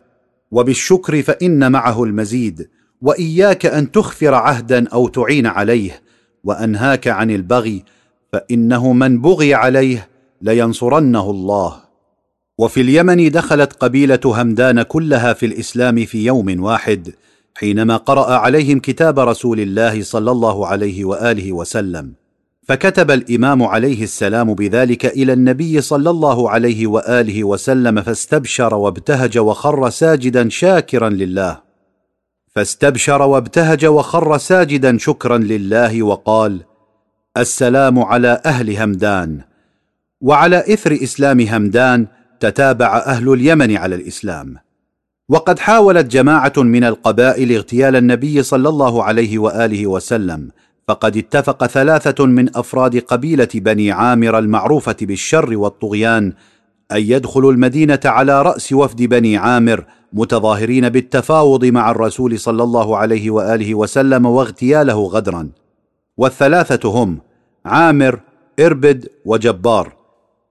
وبالشكر 0.51 1.23
فإن 1.23 1.73
معه 1.73 2.05
المزيد 2.05 2.69
وإياك 3.03 3.67
أن 3.67 3.93
تخفر 3.93 4.35
عهدا 4.35 4.89
أو 4.89 5.09
تعين 5.09 5.47
عليه 5.47 6.03
وأنهاك 6.45 7.09
عن 7.09 7.31
البغي 7.31 7.85
فإنه 8.33 8.93
من 8.93 9.21
بغي 9.21 9.55
عليه 9.55 10.09
لينصرنه 10.43 11.31
الله. 11.31 11.77
وفي 12.59 12.81
اليمن 12.81 13.31
دخلت 13.31 13.73
قبيلة 13.73 14.21
همدان 14.25 14.83
كلها 14.83 15.33
في 15.33 15.47
الإسلام 15.47 16.05
في 16.05 16.25
يوم 16.25 16.63
واحد 16.63 17.15
حينما 17.55 17.97
قرأ 17.97 18.35
عليهم 18.35 18.79
كتاب 18.79 19.19
رسول 19.19 19.61
الله 19.61 20.03
صلى 20.03 20.31
الله 20.31 20.67
عليه 20.67 21.05
وآله 21.05 21.53
وسلم 21.53 22.13
فكتب 22.71 23.11
الإمام 23.11 23.63
عليه 23.63 24.03
السلام 24.03 24.55
بذلك 24.55 25.07
إلى 25.07 25.33
النبي 25.33 25.81
صلى 25.81 26.11
الله 26.11 26.51
عليه 26.51 26.87
وآله 26.87 27.45
وسلم 27.45 28.03
فاستبشر 28.03 28.75
وابتهج 28.75 29.39
وخر 29.39 29.91
ساجدا 29.91 30.49
شاكرا 30.49 31.09
لله. 31.09 31.61
فاستبشر 32.49 33.23
وابتهج 33.23 33.87
وخر 33.87 34.39
ساجدا 34.39 34.99
شكرا 34.99 35.39
لله 35.39 36.03
وقال 36.03 36.61
السلام 37.37 37.99
على 37.99 38.43
أهل 38.47 38.77
همدان 38.77 39.41
وعلى 40.21 40.59
إثر 40.59 40.99
إسلام 41.03 41.41
همدان 41.41 42.07
تتابع 42.41 42.97
أهل 42.99 43.33
اليمن 43.33 43.77
على 43.77 43.95
الإسلام. 43.95 44.57
وقد 45.31 45.59
حاولت 45.59 46.07
جماعة 46.07 46.53
من 46.57 46.85
القبائل 46.85 47.53
اغتيال 47.53 47.97
النبي 47.97 48.43
صلى 48.43 48.69
الله 48.69 49.05
عليه 49.05 49.39
وآله 49.39 49.87
وسلم 49.87 50.51
فقد 50.89 51.17
اتفق 51.17 51.67
ثلاثة 51.67 52.27
من 52.27 52.57
أفراد 52.57 52.99
قبيلة 52.99 53.49
بني 53.55 53.93
عامر 53.93 54.39
المعروفة 54.39 54.97
بالشر 55.01 55.57
والطغيان 55.57 56.33
أن 56.93 57.01
يدخلوا 57.03 57.53
المدينة 57.53 58.01
على 58.05 58.43
رأس 58.43 58.73
وفد 58.73 59.03
بني 59.03 59.37
عامر 59.37 59.85
متظاهرين 60.13 60.89
بالتفاوض 60.89 61.65
مع 61.65 61.91
الرسول 61.91 62.39
صلى 62.39 62.63
الله 62.63 62.97
عليه 62.97 63.31
وآله 63.31 63.75
وسلم 63.75 64.27
واغتياله 64.27 65.07
غدرا. 65.07 65.49
والثلاثة 66.17 66.89
هم 66.89 67.19
عامر 67.65 68.21
إربد 68.61 69.09
وجبار. 69.25 70.00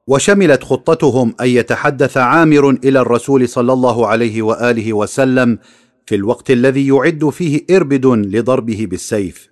وشملت 0.09 0.63
خطتهم 0.63 1.33
أن 1.41 1.47
يتحدث 1.47 2.17
عامر 2.17 2.69
إلى 2.69 2.99
الرسول 2.99 3.49
صلى 3.49 3.73
الله 3.73 4.07
عليه 4.07 4.41
وآله 4.41 4.93
وسلم 4.93 5.57
في 6.05 6.15
الوقت 6.15 6.51
الذي 6.51 6.87
يعد 6.87 7.29
فيه 7.29 7.65
إربد 7.71 8.05
لضربه 8.05 8.87
بالسيف. 8.89 9.49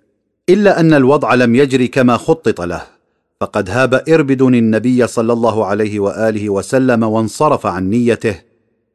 إلا 0.48 0.80
أن 0.80 0.94
الوضع 0.94 1.34
لم 1.34 1.54
يجر 1.54 1.86
كما 1.86 2.16
خطط 2.16 2.60
له 2.60 2.82
فقد 3.40 3.70
هاب 3.70 4.04
إربد 4.08 4.42
النبي 4.42 5.06
صلى 5.06 5.32
الله 5.32 5.66
عليه 5.66 6.00
وآله 6.00 6.50
وسلم 6.50 7.02
وانصرف 7.02 7.66
عن 7.66 7.90
نيته 7.90 8.34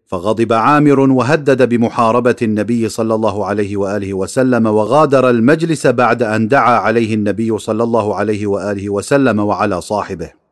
فغضب 0.05 0.53
عامر 0.53 0.99
وهدد 0.99 1.69
بمحاربة 1.69 2.35
النبي 2.41 2.89
صلى 2.89 3.15
الله 3.15 3.45
عليه 3.45 3.77
وآله 3.77 4.13
وسلم 4.13 4.65
وغادر 4.65 5.29
المجلس 5.29 5.87
بعد 5.87 6.23
أن 6.23 6.47
دعا 6.47 6.77
عليه 6.77 7.13
النبي 7.13 7.57
صلى 7.57 7.83
الله 7.83 8.15
عليه 8.15 8.47
وآله 8.47 8.89
وسلم 8.89 9.39
وعلى 9.39 9.81
صاحبه. 9.81 10.42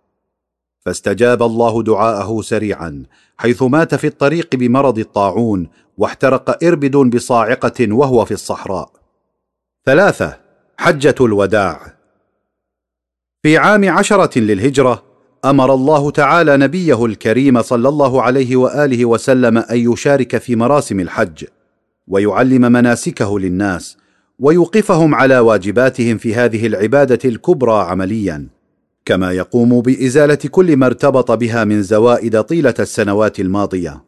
فاستجاب 0.85 1.43
الله 1.43 1.83
دعاءه 1.83 2.41
سريعا 2.41 3.03
حيث 3.37 3.63
مات 3.63 3.95
في 3.95 4.07
الطريق 4.07 4.55
بمرض 4.55 4.99
الطاعون 4.99 5.67
واحترق 5.97 6.63
اربد 6.63 6.95
بصاعقة 6.95 7.93
وهو 7.93 8.25
في 8.25 8.33
الصحراء. 8.33 8.91
ثلاثة 9.85 10.37
حجة 10.77 11.15
الوداع. 11.21 11.93
في 13.43 13.57
عام 13.57 13.89
عشرة 13.89 14.39
للهجرة 14.39 15.03
أمر 15.45 15.73
الله 15.73 16.11
تعالى 16.11 16.57
نبيه 16.57 17.05
الكريم 17.05 17.61
صلى 17.61 17.89
الله 17.89 18.21
عليه 18.21 18.55
وآله 18.55 19.05
وسلم 19.05 19.57
أن 19.57 19.91
يشارك 19.91 20.37
في 20.37 20.55
مراسم 20.55 20.99
الحج 20.99 21.45
ويعلم 22.07 22.61
مناسكه 22.61 23.39
للناس 23.39 23.97
ويوقفهم 24.39 25.15
على 25.15 25.39
واجباتهم 25.39 26.17
في 26.17 26.35
هذه 26.35 26.67
العبادة 26.67 27.29
الكبرى 27.29 27.81
عمليا. 27.81 28.47
كما 29.05 29.31
يقوم 29.31 29.81
بإزالة 29.81 30.35
كل 30.35 30.77
ما 30.77 30.85
ارتبط 30.85 31.31
بها 31.31 31.63
من 31.63 31.81
زوائد 31.81 32.41
طيلة 32.41 32.73
السنوات 32.79 33.39
الماضية. 33.39 34.03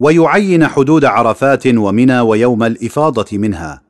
ويعين 0.00 0.66
حدود 0.66 1.04
عرفات 1.04 1.66
ومنى 1.66 2.20
ويوم 2.20 2.62
الإفاضة 2.62 3.38
منها. 3.38 3.82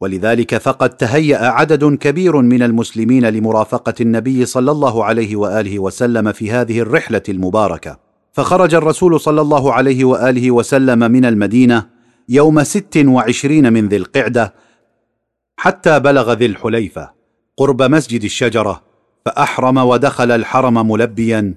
ولذلك 0.00 0.58
فقد 0.58 0.90
تهيأ 0.90 1.38
عدد 1.38 1.84
كبير 1.84 2.36
من 2.36 2.62
المسلمين 2.62 3.26
لمرافقة 3.26 3.94
النبي 4.00 4.46
صلى 4.46 4.70
الله 4.70 5.04
عليه 5.04 5.36
وآله 5.36 5.78
وسلم 5.78 6.32
في 6.32 6.50
هذه 6.50 6.80
الرحلة 6.80 7.22
المباركة. 7.28 7.98
فخرج 8.32 8.74
الرسول 8.74 9.20
صلى 9.20 9.40
الله 9.40 9.72
عليه 9.72 10.04
وآله 10.04 10.50
وسلم 10.50 10.98
من 10.98 11.24
المدينة 11.24 11.86
يوم 12.28 12.62
ست 12.62 13.02
وعشرين 13.06 13.72
من 13.72 13.88
ذي 13.88 13.96
القعدة 13.96 14.54
حتى 15.56 16.00
بلغ 16.00 16.32
ذي 16.32 16.46
الحليفة 16.46 17.10
قرب 17.56 17.82
مسجد 17.82 18.24
الشجرة 18.24 18.87
فأحرم 19.24 19.78
ودخل 19.78 20.30
الحرم 20.30 20.90
ملبيا. 20.90 21.54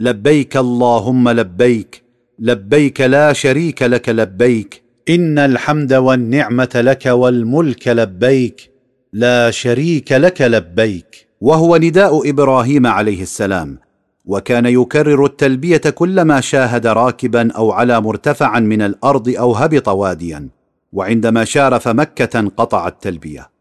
لبيك 0.00 0.56
اللهم 0.56 1.28
لبيك 1.28 2.02
لبيك 2.38 3.00
لا 3.00 3.32
شريك 3.32 3.82
لك 3.82 4.08
لبيك. 4.08 4.82
إن 5.08 5.38
الحمد 5.38 5.92
والنعمة 5.92 6.70
لك 6.74 7.06
والملك 7.06 7.88
لبيك 7.88 8.70
لا 9.12 9.50
شريك 9.50 10.12
لك 10.12 10.42
لبيك. 10.42 11.28
وهو 11.40 11.76
نداء 11.76 12.30
إبراهيم 12.30 12.86
عليه 12.86 13.22
السلام. 13.22 13.78
وكان 14.24 14.66
يكرر 14.66 15.24
التلبية 15.24 15.76
كلما 15.76 16.40
شاهد 16.40 16.86
راكبا 16.86 17.52
أو 17.52 17.72
على 17.72 18.00
مرتفعا 18.00 18.60
من 18.60 18.82
الأرض 18.82 19.28
أو 19.28 19.52
هبط 19.52 19.88
واديا. 19.88 20.48
وعندما 20.92 21.44
شارف 21.44 21.88
مكه 21.88 22.48
قطع 22.56 22.88
التلبية. 22.88 23.51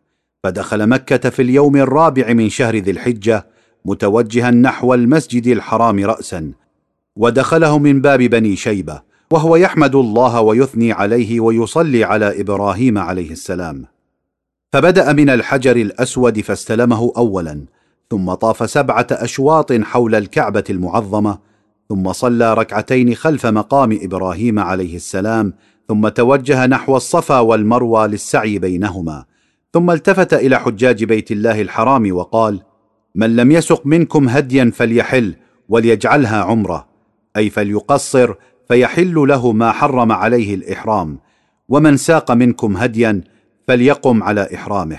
فدخل 0.44 0.88
مكة 0.88 1.30
في 1.30 1.42
اليوم 1.42 1.78
الرابع 1.78 2.34
من 2.34 2.50
شهر 2.50 2.76
ذي 2.76 2.92
الحجة 2.92 3.48
متوجها 3.86 4.52
نحو 4.52 4.94
المسجد 4.94 5.48
الحرام 5.48 6.06
راسا 6.06 6.52
ودخله 7.16 7.80
من 7.80 8.02
باب 8.02 8.20
بني 8.20 8.56
شيبة 8.56 9.02
وهو 9.32 9.56
يحمد 9.56 9.96
الله 9.96 10.42
ويثني 10.42 10.92
عليه 10.92 11.40
ويصلي 11.40 12.04
على 12.04 12.42
إبراهيم 12.42 12.98
عليه 12.98 13.32
السلام. 13.32 13.86
فبدأ 14.74 15.14
من 15.14 15.30
الحجر 15.30 15.76
الأسود 15.76 16.42
فاستلمه 16.42 17.14
اولا 17.18 17.66
ثم 18.10 18.34
طاف 18.34 18.70
سبعة 18.70 19.08
أشواط 19.12 19.74
حول 19.74 20.16
الكعبة 20.16 20.64
المعظمة 20.70 21.40
ثم 21.90 22.12
صلى 22.12 22.54
ركعتين 22.54 23.16
خلف 23.16 23.46
مقام 23.46 24.00
إبراهيم 24.02 24.60
عليه 24.60 24.96
السلام 24.96 25.54
ثم 25.88 26.08
توجه 26.08 26.66
نحو 26.66 26.98
الصفا 26.98 27.40
والمروى 27.40 28.08
للسعي 28.08 28.60
بينهما. 28.60 29.31
ثم 29.74 29.92
التفت 29.92 30.34
إلى 30.34 30.60
حجاج 30.60 31.04
بيت 31.04 31.32
الله 31.32 31.62
الحرام 31.62 32.16
وقال 32.16 32.62
من 33.16 33.36
لم 33.36 33.52
يسق 33.52 33.86
منكم 33.86 34.30
هديا 34.30 34.72
فليحل 34.76 35.36
وليجعلها 35.70 36.44
عمرة 36.44 36.88
أي 37.38 37.50
فليقصر 37.50 38.34
فيحل 38.68 39.14
له 39.16 39.52
ما 39.52 39.72
حرم 39.72 40.12
عليه 40.12 40.56
الإحرام 40.56 41.20
ومن 41.70 41.98
ساق 41.98 42.32
منكم 42.32 42.78
هديا 42.78 43.22
فليقم 43.68 44.24
على 44.24 44.50
إحرامه. 44.56 44.98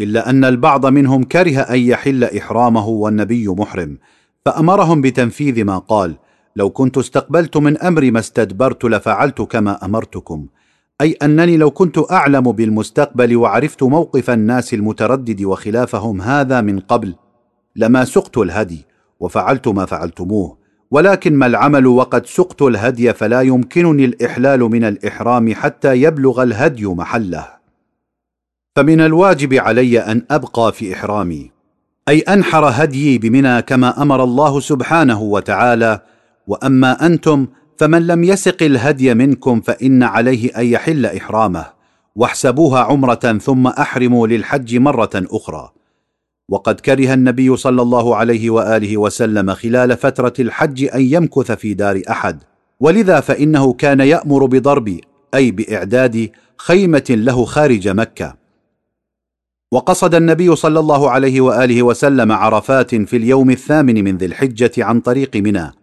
إلا 0.00 0.30
أن 0.30 0.44
البعض 0.44 0.86
منهم 0.86 1.22
كره 1.22 1.60
أن 1.60 1.78
يحل 1.78 2.24
إحرامه 2.24 2.88
والنبي 2.88 3.48
محرم 3.48 3.98
فأمرهم 4.44 5.00
بتنفيذ 5.00 5.64
ما 5.64 5.78
قال 5.78 6.16
لو 6.56 6.70
كنت 6.70 6.98
استقبلت 6.98 7.56
من 7.56 7.78
أمري 7.78 8.10
ما 8.10 8.18
استدبرت 8.18 8.84
لفعلت 8.84 9.42
كما 9.42 9.84
أمرتكم 9.84 10.46
أي 11.00 11.12
أنني 11.12 11.56
لو 11.56 11.70
كنت 11.70 11.98
أعلم 12.10 12.52
بالمستقبل 12.52 13.36
وعرفت 13.36 13.82
موقف 13.82 14.30
الناس 14.30 14.74
المتردد 14.74 15.42
وخلافهم 15.42 16.20
هذا 16.22 16.60
من 16.60 16.80
قبل 16.80 17.14
لما 17.76 18.04
سقت 18.04 18.38
الهدي 18.38 18.86
وفعلت 19.20 19.68
ما 19.68 19.86
فعلتموه 19.86 20.58
ولكن 20.90 21.34
ما 21.34 21.46
العمل 21.46 21.86
وقد 21.86 22.26
سقت 22.26 22.62
الهدي 22.62 23.12
فلا 23.12 23.42
يمكنني 23.42 24.04
الإحلال 24.04 24.60
من 24.60 24.84
الإحرام 24.84 25.54
حتى 25.54 26.02
يبلغ 26.02 26.42
الهدي 26.42 26.86
محله. 26.86 27.46
فمن 28.76 29.00
الواجب 29.00 29.54
علي 29.54 29.98
أن 29.98 30.22
أبقى 30.30 30.72
في 30.72 30.94
إحرامي 30.94 31.50
أي 32.08 32.20
أنحر 32.20 32.64
هديي 32.64 33.18
بمنى 33.18 33.62
كما 33.62 34.02
أمر 34.02 34.24
الله 34.24 34.60
سبحانه 34.60 35.22
وتعالى 35.22 36.00
وأما 36.46 37.06
أنتم 37.06 37.46
فمن 37.78 38.06
لم 38.06 38.24
يسق 38.24 38.62
الهدي 38.62 39.14
منكم 39.14 39.60
فإن 39.60 40.02
عليه 40.02 40.60
أن 40.60 40.66
يحل 40.66 41.06
إحرامه 41.06 41.66
واحسبوها 42.16 42.80
عمرة 42.80 43.38
ثم 43.42 43.66
أحرموا 43.66 44.26
للحج 44.26 44.76
مرة 44.76 45.10
أخرى. 45.14 45.72
وقد 46.48 46.80
كره 46.80 47.14
النبي 47.14 47.56
صلى 47.56 47.82
الله 47.82 48.16
عليه 48.16 48.50
وآله 48.50 48.96
وسلم 48.96 49.54
خلال 49.54 49.96
فترة 49.96 50.32
الحج 50.38 50.84
أن 50.94 51.00
يمكث 51.00 51.52
في 51.52 51.74
دار 51.74 52.02
أحد. 52.10 52.42
ولذا 52.80 53.20
فإنه 53.20 53.72
كان 53.72 54.00
يأمر 54.00 54.46
بضرب 54.46 55.00
أي 55.34 55.50
بإعداد 55.50 56.30
خيمة 56.56 57.04
له 57.10 57.44
خارج 57.44 57.88
مكة. 57.88 58.36
وقصد 59.72 60.14
النبي 60.14 60.56
صلى 60.56 60.80
الله 60.80 61.10
عليه 61.10 61.40
وآله 61.40 61.82
وسلم 61.82 62.32
عرفات 62.32 62.94
في 62.94 63.16
اليوم 63.16 63.50
الثامن 63.50 64.04
من 64.04 64.16
ذي 64.16 64.26
الحجة 64.26 64.72
عن 64.78 65.00
طريق 65.00 65.36
منى. 65.36 65.77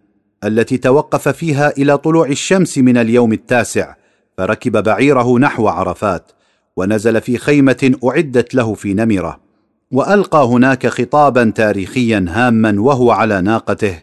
التي 0.46 0.78
توقف 0.78 1.28
فيها 1.28 1.70
إلى 1.70 1.98
طلوع 1.98 2.28
الشمس 2.28 2.78
من 2.78 2.96
اليوم 2.96 3.32
التاسع 3.32 3.94
فركب 4.38 4.82
بعيره 4.82 5.38
نحو 5.38 5.68
عرفات 5.68 6.32
ونزل 6.76 7.20
في 7.20 7.38
خيمة 7.38 7.98
أعدت 8.04 8.54
له 8.54 8.74
في 8.74 8.94
نمرة 8.94 9.46
وألقى 9.92 10.46
هناك 10.46 10.86
خطابا 10.86 11.52
تاريخيا 11.54 12.26
هاما 12.28 12.80
وهو 12.80 13.10
على 13.10 13.40
ناقته. 13.40 14.02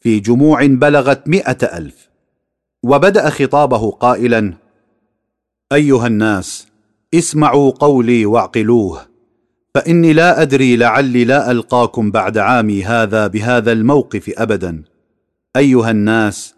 في 0.00 0.20
جموع 0.20 0.66
بلغت 0.66 1.28
مائه 1.28 1.78
ألف. 1.78 2.08
وبدأ 2.82 3.30
خطابه 3.30 3.90
قائلا 3.90 4.54
أيها 5.72 6.06
الناس 6.06 6.66
اسمعوا 7.14 7.70
قولي 7.70 8.26
واعقلوه 8.26 9.00
فإني 9.74 10.12
لا 10.12 10.42
أدري 10.42 10.76
لعلي 10.76 11.24
لا 11.24 11.50
ألقاكم 11.50 12.10
بعد 12.10 12.38
عامي 12.38 12.84
هذا 12.84 13.26
بهذا 13.26 13.72
الموقف 13.72 14.32
ابدا. 14.38 14.82
أيها 15.56 15.90
الناس 15.90 16.54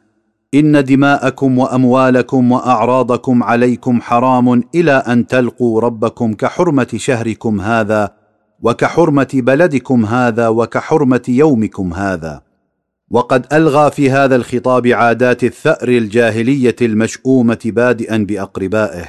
إن 0.55 0.85
دماءكم 0.85 1.59
وأموالكم 1.59 2.53
وأعراضكم 2.53 3.43
عليكم 3.43 4.01
حرام 4.01 4.63
إلى 4.75 4.93
أن 4.93 5.27
تلقوا 5.27 5.81
ربكم 5.81 6.35
كحرمة 6.35 6.89
شهركم 6.97 7.61
هذا 7.61 8.11
وكحرمة 8.63 9.29
بلدكم 9.35 10.07
هذا 10.07 10.49
وكحرمة 10.49 11.23
يومكم 11.29 11.95
هذا. 11.95 12.43
وقد 13.11 13.47
ألغى 13.53 13.91
في 13.91 14.11
هذا 14.11 14.37
الخطاب 14.37 14.87
عادات 14.87 15.45
الثأر 15.45 15.89
الجاهلية 15.89 16.77
المشؤومة 16.83 17.59
بادئا 17.65 18.17
بأقربائه 18.17 19.09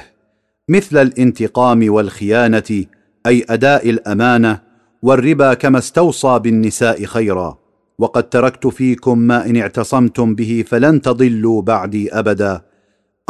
مثل 0.68 1.02
الانتقام 1.02 1.92
والخيانة 1.92 2.84
أي 3.26 3.44
أداء 3.50 3.90
الأمانة 3.90 4.60
والربا 5.02 5.54
كما 5.54 5.78
استوصى 5.78 6.38
بالنساء 6.38 7.04
خيرا. 7.04 7.65
وقد 7.98 8.28
تركت 8.28 8.66
فيكم 8.66 9.18
ما 9.18 9.46
إن 9.46 9.56
اعتصمتم 9.56 10.34
به 10.34 10.64
فلن 10.66 11.02
تضلوا 11.02 11.62
بعدي 11.62 12.12
أبدا. 12.12 12.62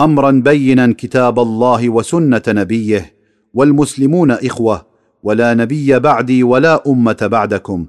أمرا 0.01 0.31
بينا 0.31 0.95
كتاب 0.99 1.39
الله 1.39 1.89
وسنة 1.89 2.43
نبيه 2.49 3.15
والمسلمون 3.55 4.31
إخوة 4.31 4.87
ولا 5.23 5.55
نبي 5.55 5.99
بعدي 5.99 6.43
ولا 6.43 6.83
أمة 6.87 7.17
بعدكم. 7.23 7.87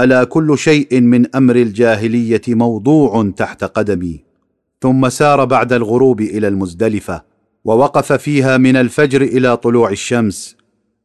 ألا 0.00 0.24
كل 0.24 0.58
شيء 0.58 1.00
من 1.00 1.36
أمر 1.36 1.56
الجاهلية 1.56 2.42
موضوع 2.48 3.30
تحت 3.36 3.64
قدمي. 3.64 4.24
ثم 4.82 5.08
سار 5.08 5.44
بعد 5.44 5.72
الغروب 5.72 6.20
إلى 6.20 6.48
المزدلفة 6.48 7.22
ووقف 7.64 8.12
فيها 8.12 8.56
من 8.56 8.76
الفجر 8.76 9.22
إلى 9.22 9.56
طلوع 9.56 9.90
الشمس. 9.90 10.57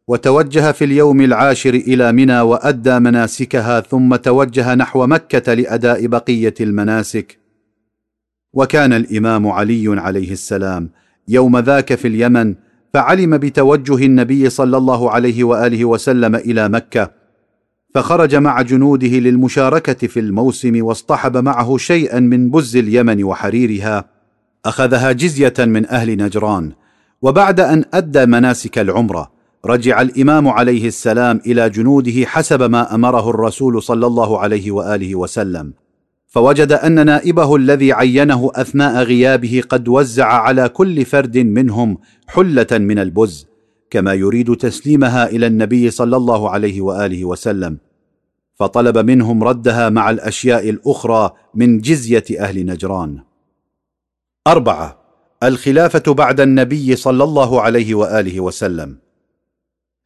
وتوجه 0.07 0.71
في 0.71 0.85
اليوم 0.85 1.21
العاشر 1.21 1.73
إلى 1.73 2.11
منى 2.11 2.41
وأدى 2.41 2.99
مناسكها 2.99 3.79
ثم 3.79 4.15
توجه 4.15 4.75
نحو 4.75 5.07
مكة 5.07 5.53
لأداء 5.53 6.07
بقية 6.07 6.53
المناسك. 6.61 7.39
وكان 8.53 8.93
الإمام 8.93 9.47
علي 9.47 10.01
عليه 10.01 10.31
السلام 10.31 10.89
يوم 11.27 11.57
ذاك 11.57 11.95
في 11.95 12.07
اليمن 12.07 12.55
فعلم 12.93 13.37
بتوجه 13.37 14.05
النبي 14.05 14.49
صلى 14.49 14.77
الله 14.77 15.11
عليه 15.11 15.43
وآله 15.43 15.85
وسلم 15.85 16.35
إلى 16.35 16.69
مكة 16.69 17.11
فخرج 17.95 18.35
مع 18.35 18.61
جنوده 18.61 19.07
للمشاركة 19.07 20.07
في 20.07 20.19
الموسم 20.19 20.85
واصطحب 20.85 21.37
معه 21.37 21.77
شيئا 21.77 22.19
من 22.19 22.49
بز 22.51 22.77
اليمن 22.77 23.23
وحريرها. 23.23 24.05
أخذها 24.65 25.11
جزية 25.11 25.53
من 25.59 25.85
أهل 25.85 26.17
نجران 26.17 26.71
وبعد 27.21 27.59
أن 27.59 27.85
أدى 27.93 28.25
مناسك 28.25 28.79
العمرة 28.79 29.32
رجع 29.65 30.01
الإمام 30.01 30.47
عليه 30.47 30.87
السلام 30.87 31.41
إلى 31.45 31.69
جنوده 31.69 32.25
حسب 32.25 32.63
ما 32.63 32.95
أمره 32.95 33.29
الرسول 33.29 33.83
صلى 33.83 34.07
الله 34.07 34.39
عليه 34.39 34.71
وآله 34.71 35.15
وسلم. 35.15 35.73
فوجد 36.27 36.71
أن 36.71 37.05
نائبه 37.05 37.55
الذي 37.55 37.93
عينه 37.93 38.51
أثناء 38.55 39.03
غيابه 39.03 39.63
قد 39.69 39.87
وزع 39.87 40.25
على 40.25 40.69
كل 40.69 41.05
فرد 41.05 41.37
منهم 41.37 41.97
حلة 42.27 42.67
من 42.71 42.99
البز 42.99 43.47
كما 43.89 44.13
يريد 44.13 44.55
تسليمها 44.55 45.29
إلى 45.29 45.47
النبي 45.47 45.89
صلى 45.89 46.17
الله 46.17 46.49
عليه 46.49 46.81
وآله 46.81 47.25
وسلم. 47.25 47.77
فطلب 48.55 48.97
منهم 48.97 49.43
ردها 49.43 49.89
مع 49.89 50.09
الأشياء 50.09 50.69
الأخرى 50.69 51.31
من 51.55 51.79
جزية 51.79 52.23
أهل 52.39 52.65
نجران. 52.65 53.19
أربعة 54.47 54.99
الخلافة 55.43 56.13
بعد 56.13 56.39
النبي 56.41 56.95
صلى 56.95 57.23
الله 57.23 57.61
عليه 57.61 57.95
وآله 57.95 58.39
وسلم. 58.39 59.02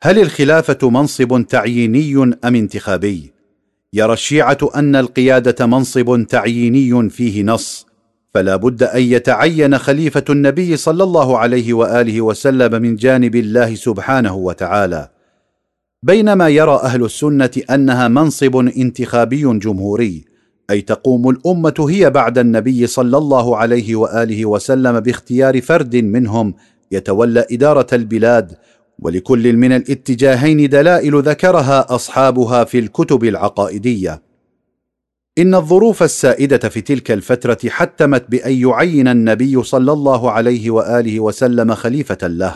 هل 0.04 0.20
الخلافة 0.20 0.90
منصب 0.90 1.46
تعييني 1.50 2.24
أم 2.24 2.56
انتخابي؟ 2.56 3.32
يرى 3.94 4.14
الشيعة 4.14 4.58
أن 4.76 4.96
القيادة 4.96 5.66
منصب 5.66 6.26
تعييني 6.30 7.10
فيه 7.10 7.44
نص 7.44 7.86
فلا 8.34 8.56
بد 8.56 8.84
أن 8.84 9.02
يتعين 9.02 9.78
خليفة 9.78 10.24
النبي 10.30 10.78
صلى 10.78 11.04
الله 11.04 11.38
عليه 11.38 11.74
وآله 11.74 12.22
وسلم 12.22 12.82
من 12.82 12.96
جانب 12.96 13.36
الله 13.36 13.76
سبحانه 13.76 14.36
وتعالى. 14.36 15.10
بينما 16.04 16.50
يرى 16.50 16.80
أهل 16.84 17.06
السنة 17.06 17.52
أنها 17.70 18.08
منصب 18.08 18.56
انتخابي 18.56 19.42
جمهوري 19.60 20.26
أي 20.70 20.82
تقوم 20.82 21.30
الأمة 21.30 21.88
هي 21.90 22.10
بعد 22.10 22.38
النبي 22.38 22.88
صلى 22.88 23.18
الله 23.18 23.58
عليه 23.58 23.96
وآله 23.96 24.46
وسلم 24.46 25.00
باختيار 25.00 25.62
فرد 25.62 25.96
منهم 25.96 26.54
يتولى 26.92 27.46
إدارة 27.52 27.88
البلاد 27.94 28.58
ولكل 29.00 29.54
من 29.54 29.72
الاتجاهين 29.72 30.70
دلائل 30.70 31.22
ذكرها 31.22 31.96
أصحابها 31.96 32.64
في 32.64 32.80
الكتب 32.80 33.24
العقائدية. 33.24 34.22
إن 35.38 35.56
الظروف 35.56 36.04
السائدة 36.04 36.70
في 36.70 36.82
تلك 36.82 37.12
الفترة 37.12 37.58
حتمت 37.70 38.26
بأن 38.30 38.54
يعين 38.54 39.08
النبي 39.08 39.64
صلى 39.64 39.92
الله 39.92 40.32
عليه 40.32 40.72
وآله 40.72 41.20
وسلم 41.20 41.74
خليفة 41.74 42.28
له 42.28 42.54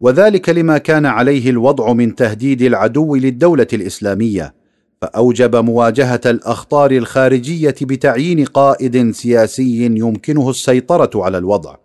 وذلك 0.00 0.48
لما 0.48 0.78
كان 0.78 1.06
عليه 1.06 1.50
الوضع 1.50 1.92
من 1.92 2.14
تهديد 2.14 2.62
العدو 2.62 3.14
للدولة 3.14 3.66
الإسلامية 3.72 4.54
فأوجب 5.02 5.56
مواجهة 5.56 6.20
الأخطار 6.26 6.90
الخارجية 6.90 7.74
بتعيين 7.82 8.44
قائد 8.44 9.10
سياسي 9.10 9.84
يمكنه 9.84 10.50
السيطرة 10.50 11.10
على 11.24 11.38
الوضع. 11.38 11.76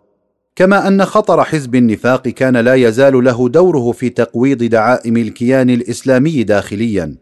كما 0.56 0.88
أن 0.88 1.04
خطر 1.04 1.44
حزب 1.44 1.74
النفاق 1.74 2.28
كان 2.28 2.56
لا 2.56 2.74
يزال 2.74 3.24
له 3.24 3.48
دوره 3.48 3.92
في 3.92 4.08
تقويض 4.08 4.62
دعائم 4.62 5.16
الكيان 5.16 5.70
الإسلامي 5.70 6.42
داخليا. 6.42 7.16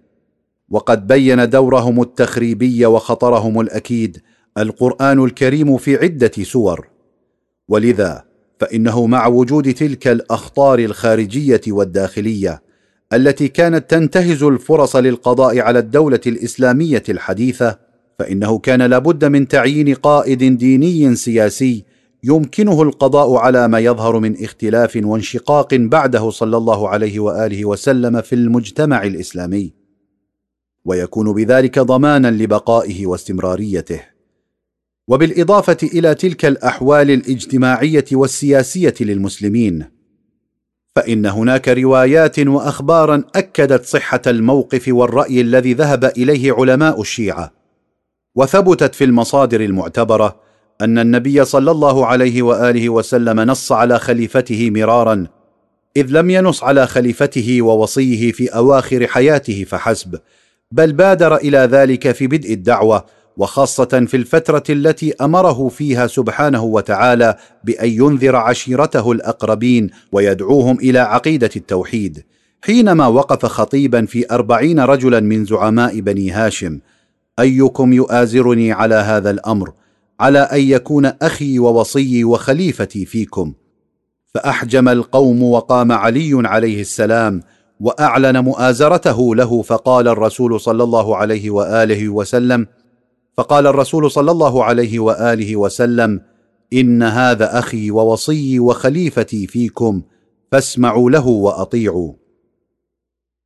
وقد 0.71 1.07
بين 1.07 1.49
دورهم 1.49 2.03
التخريبي 2.03 2.87
وخطرهم 2.87 3.61
الأكيد 3.61 4.19
القرآن 4.59 5.25
الكريم 5.25 5.77
في 5.77 5.97
عدة 5.97 6.33
سور. 6.43 6.89
ولذا 7.69 8.25
فإنه 8.61 9.07
مع 9.07 9.27
وجود 9.27 9.75
تلك 9.75 10.09
الأخطار 10.09 10.79
الخارجية 10.79 11.61
والداخلية 11.69 12.63
التي 13.13 13.49
كانت 13.49 13.91
تنتهز 13.91 14.43
الفرص 14.43 14.97
للقضاء 14.97 15.59
على 15.59 15.79
الدولة 15.79 16.21
الإسلامية 16.27 17.03
الحديثة 17.09 17.79
فإنه 18.19 18.59
كان 18.59 18.83
لابد 18.83 19.25
من 19.25 19.49
تعيين 19.49 19.95
قائد 19.95 20.59
ديني 20.59 21.15
سياسي 21.15 21.85
يمكنه 22.25 22.83
القضاء 22.83 23.35
على 23.35 23.69
ما 23.69 23.79
يظهر 23.79 24.19
من 24.19 24.45
اختلاف 24.45 24.99
وانشقاق 25.03 25.75
بعده 25.75 26.31
صلى 26.31 26.57
الله 26.57 26.89
عليه 26.89 27.21
وآله 27.21 27.65
وسلم 27.65 28.21
في 28.21 28.35
المجتمع 28.35 29.03
الإسلامي. 29.03 29.73
ويكون 30.85 31.33
بذلك 31.33 31.79
ضمانا 31.79 32.31
لبقائه 32.31 33.07
واستمراريته. 33.07 34.01
وبالإضافة 35.09 35.77
إلى 35.83 36.15
تلك 36.15 36.45
الأحوال 36.45 37.11
الاجتماعية 37.11 38.05
والسياسية 38.13 38.95
للمسلمين. 39.01 39.85
فإن 40.97 41.27
هناك 41.27 41.69
روايات 41.69 42.39
وأخبارا 42.39 43.25
أكدت 43.35 43.85
صحة 43.85 44.23
الموقف 44.27 44.89
والرأي 44.89 45.41
الذي 45.41 45.75
ذهب 45.75 46.05
إليه 46.05 46.53
علماء 46.53 47.01
الشيعة. 47.01 47.53
وثبتت 48.35 48.95
في 48.95 49.05
المصادر 49.05 49.61
المعتبرة 49.61 50.48
أن 50.81 50.99
النبي 50.99 51.45
صلى 51.45 51.71
الله 51.71 52.07
عليه 52.07 52.43
وآله 52.43 52.89
وسلم 52.89 53.41
نص 53.41 53.73
على 53.73 53.99
خليفته 53.99 54.71
مرارا 54.71 55.27
إذ 55.97 56.07
لم 56.11 56.31
ينص 56.31 56.65
على 56.65 56.87
خليفته 56.87 57.63
ووصيه 57.63 58.33
في 58.33 58.49
أواخر 58.49 59.07
حياته 59.07 59.65
فحسب 59.65 60.19
بل 60.73 60.93
بادر 60.93 61.37
إلى 61.37 61.59
ذلك 61.59 62.13
في 62.13 62.27
بدء 62.27 62.53
الدعوة 62.53 63.05
وخاصة 63.37 64.05
في 64.09 64.17
الفترة 64.17 64.63
التي 64.71 65.15
أمره 65.21 65.69
فيها 65.69 66.07
سبحانه 66.07 66.65
وتعالى 66.65 67.37
بأن 67.65 67.89
ينذر 67.89 68.37
عشيرته 68.37 69.13
الأقربين 69.13 69.91
ويدعوهم 70.13 70.79
إلى 70.79 70.99
عقيدة 70.99 71.51
التوحيد. 71.57 72.25
حينما 72.63 73.07
وقف 73.07 73.47
خطيبا 73.47 74.07
في 74.07 74.31
أربعين 74.31 74.81
رجلا 74.81 75.21
من 75.21 75.45
زعماء 75.45 76.01
بني 76.01 76.31
هاشم 76.31 76.79
أيكم 77.39 77.93
يؤازرني 77.93 78.73
على 78.73 78.95
هذا 78.95 79.31
الأمر؟ 79.31 79.73
على 80.21 80.39
أن 80.39 80.61
يكون 80.61 81.07
أخي 81.07 81.59
ووصيي 81.59 82.25
وخليفتي 82.25 83.07
فيكم. 83.07 83.55
فأحجم 84.35 84.89
القوم 84.89 85.43
وقام 85.43 85.93
علي 85.93 86.49
عليه 86.49 86.81
السلام 86.81 87.43
وأعلن 87.81 88.39
مؤازرته 88.39 89.35
له 89.35 89.63
فقال 89.63 90.09
الرسول 90.09 90.61
صلى 90.61 90.85
الله 90.85 91.17
عليه 91.17 91.51
وآله 91.51 92.09
وسلم 92.09 92.67
فقال 93.37 93.67
الرسول 93.67 94.11
صلى 94.11 94.31
الله 94.31 94.65
عليه 94.65 94.99
وآله 94.99 95.57
وسلم 95.57 96.21
إن 96.73 97.03
هذا 97.03 97.59
أخي 97.59 97.91
ووصيي 97.91 98.61
وخليفتي 98.61 99.47
فيكم 99.47 100.03
فاسمعوا 100.53 101.11
له 101.11 101.27
وأطيعوا. 101.27 102.13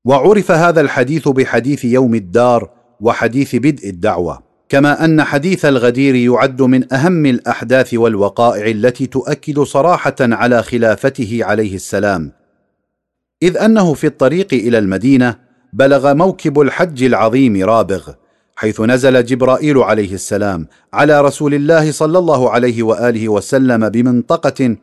وعرف 0.05 0.51
هذا 0.51 0.81
الحديث 0.81 1.29
بحديث 1.29 1.85
يوم 1.85 2.15
الدار 2.15 2.71
وحديث 3.01 3.57
بدء 3.57 3.89
الدعوة. 3.89 4.52
كما 4.73 5.05
أن 5.05 5.23
حديث 5.23 5.65
الغدير 5.65 6.15
يعد 6.15 6.63
من 6.63 6.93
أهم 6.95 7.27
الأحداث 7.27 7.95
والوقائع 7.95 8.67
التي 8.67 9.07
تؤكد 9.07 9.61
صراحة 9.61 10.15
على 10.21 10.63
خلافته 10.63 11.39
عليه 11.43 11.75
السلام. 11.75 12.33
إذ 13.43 13.57
أنه 13.57 13.95
في 13.95 14.07
الطريق 14.07 14.55
إلى 14.55 14.79
المدينة 14.79 15.39
بلغ 15.73 16.15
موكب 16.15 16.61
الحج 16.61 17.03
العظيم 17.03 17.65
رابغ 17.65 18.13
حيث 18.57 18.81
نزل 18.81 19.25
جبرائيل 19.25 19.79
عليه 19.79 20.15
السلام 20.15 20.67
على 20.93 21.21
رسول 21.21 21.55
الله 21.55 21.93
صلى 21.93 22.19
الله 22.19 22.51
عليه 22.51 22.83
وآله 22.83 23.29
وسلم 23.29 23.89
بمنطقة 23.89 24.77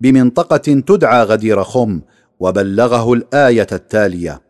بمنطقة 0.00 0.80
تدعى 0.86 1.22
غدير 1.22 1.64
خم 1.64 2.00
وبلغه 2.40 3.12
الآية 3.12 3.66
التالية. 3.72 4.45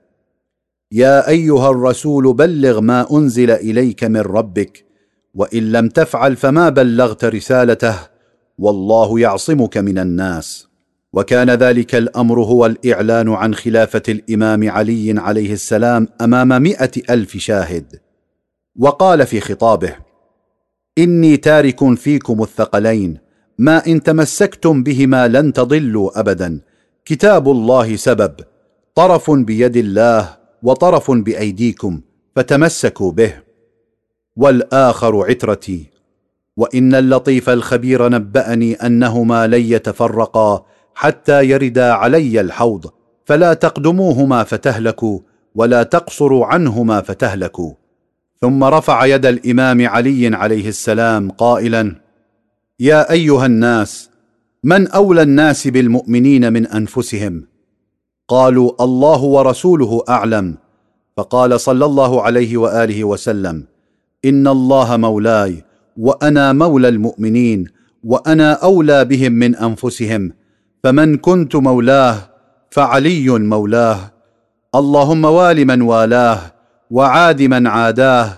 يا 0.93 1.29
أيها 1.29 1.71
الرسول 1.71 2.35
بلغ 2.35 2.81
ما 2.81 3.07
أنزل 3.13 3.51
إليك 3.51 4.05
من 4.05 4.21
ربك 4.21 4.85
وإن 5.35 5.73
لم 5.73 5.89
تفعل 5.89 6.37
فما 6.37 6.69
بلغت 6.69 7.25
رسالته 7.25 7.95
والله 8.59 9.21
يعصمك 9.21 9.77
من 9.77 9.99
الناس. 9.99 10.69
وكان 11.13 11.51
ذلك 11.51 11.95
الأمر 11.95 12.41
هو 12.41 12.67
الإعلان 12.67 13.29
عن 13.29 13.55
خلافة 13.55 14.03
الإمام 14.09 14.71
علي 14.71 15.15
عليه 15.21 15.53
السلام 15.53 16.09
أمام 16.21 16.49
مائه 16.49 16.91
ألف 17.11 17.37
شاهد. 17.37 18.01
وقال 18.77 19.27
في 19.27 19.41
خطابه 19.41 19.97
إني 20.99 21.37
تارك 21.37 21.95
فيكم 21.95 22.43
الثقلين 22.43 23.19
ما 23.59 23.87
إن 23.87 24.03
تمسكتم 24.03 24.83
بهما 24.83 25.29
لن 25.29 25.53
تضلوا 25.53 26.21
ابدا. 26.21 26.61
كتاب 27.05 27.49
الله 27.49 27.97
سبب 27.97 28.35
طرف 28.95 29.31
بيد 29.31 29.77
الله 29.77 30.46
وطرف 30.67 31.11
بأيديكم 31.11 32.01
فتمسكوا 32.37 33.13
به. 33.13 33.33
والآخر 34.37 35.27
عترتي. 35.29 35.87
وإن 36.57 36.95
اللطيف 36.95 37.51
الخبير 37.51 38.09
نبأني 38.09 38.75
أنهما 38.75 39.47
لن 39.47 39.61
يتفرقا 39.61 40.67
حتى 40.95 41.45
يردا 41.45 41.93
علي 41.93 42.41
الحوض. 42.41 42.91
فلا 43.25 43.55
تقدموهما 43.55 44.45
فتهلكوا 44.45 45.21
ولا 45.55 45.83
تقصروا 45.83 46.47
عنهما 46.47 47.01
فتهلكوا. 47.01 47.73
ثم 48.41 48.65
رفع 48.65 49.07
يد 49.07 49.27
الإمام 49.27 49.89
علي 49.89 50.37
عليه 50.37 50.69
السلام 50.69 51.31
قائلا 51.31 51.95
يا 52.81 53.11
أيها 53.13 53.47
الناس 53.47 54.11
من 54.65 54.89
أولى 54.89 55.23
الناس 55.23 55.69
بالمؤمنين 55.69 56.53
من 56.53 56.67
أنفسهم؟ 56.67 57.56
قالوا 58.29 58.73
الله 58.81 59.23
ورسوله 59.23 60.03
أعلم. 60.09 60.57
فقال 61.17 61.61
صلى 61.61 61.85
الله 61.85 62.23
عليه 62.23 62.57
وآله 62.57 63.05
وسلم 63.05 63.65
إن 64.25 64.49
الله 64.49 64.97
مولاي 64.97 65.65
وأنا 65.97 66.53
مولى 66.53 66.89
المؤمنين 66.89 67.67
وأنا 68.05 68.53
أولى 68.53 69.05
بهم 69.05 69.33
من 69.33 69.57
أنفسهم 69.57 70.33
فمن 70.85 71.17
كنت 71.17 71.57
مولاه 71.57 72.17
فعلي 72.71 73.29
مولاه. 73.29 73.99
اللهم 74.75 75.25
وال 75.25 75.65
من 75.67 75.83
والاه 75.83 76.39
وعاد 76.91 77.43
من 77.43 77.67
عاداه 77.67 78.29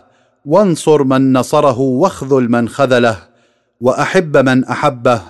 وانصر 0.45 1.05
من 1.05 1.33
نصره 1.33 1.79
واخذل 1.79 2.49
من 2.51 2.69
خذله 2.69 3.17
وأحب 3.81 4.37
من 4.37 4.65
أحبه 4.65 5.21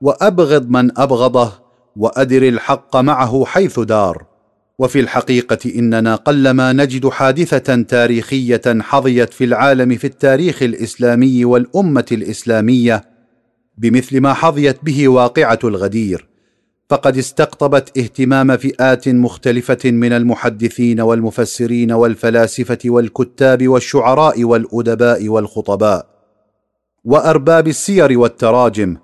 وأبغض 0.00 0.68
من 0.68 0.98
أبغضه 0.98 1.65
وأدر 1.96 2.48
الحق 2.48 2.96
معه 2.96 3.44
حيث 3.44 3.80
دار. 3.80 4.26
وفي 4.78 5.00
الحقيقة 5.00 5.78
إننا 5.78 6.14
قلما 6.14 6.72
نجد 6.72 7.08
حادثة 7.08 7.82
تاريخية 7.82 8.62
حظيت 8.66 9.32
في 9.32 9.44
العالم 9.44 9.96
في 9.96 10.06
التاريخ 10.06 10.62
الإسلامي 10.62 11.44
والأمة 11.44 12.06
الإسلامية 12.12 13.04
بمثل 13.78 14.20
ما 14.20 14.32
حظيت 14.32 14.76
به 14.82 15.08
واقعة 15.08 15.58
الغدير. 15.64 16.28
فقد 16.90 17.18
استقطبت 17.18 17.98
اهتمام 17.98 18.56
فئات 18.56 19.08
مختلفة 19.08 19.90
من 19.90 20.12
المحدثين 20.12 21.00
والمفسرين 21.00 21.92
والفلاسفة 21.92 22.78
والكتاب 22.84 23.68
والشعراء 23.68 24.44
والأدباء 24.44 25.28
والخطباء. 25.28 26.06
وأرباب 27.04 27.68
السير 27.68 28.18
والتراجم 28.18 28.96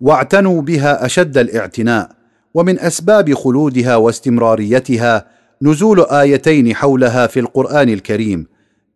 واعتنوا 0.00 0.62
بها 0.62 1.06
أشد 1.06 1.38
الاعتناء. 1.38 2.19
ومن 2.54 2.78
أسباب 2.78 3.34
خلودها 3.34 3.96
واستمراريتها 3.96 5.26
نزول 5.62 6.00
آيتين 6.00 6.74
حولها 6.74 7.26
في 7.26 7.40
القرآن 7.40 7.88
الكريم 7.88 8.46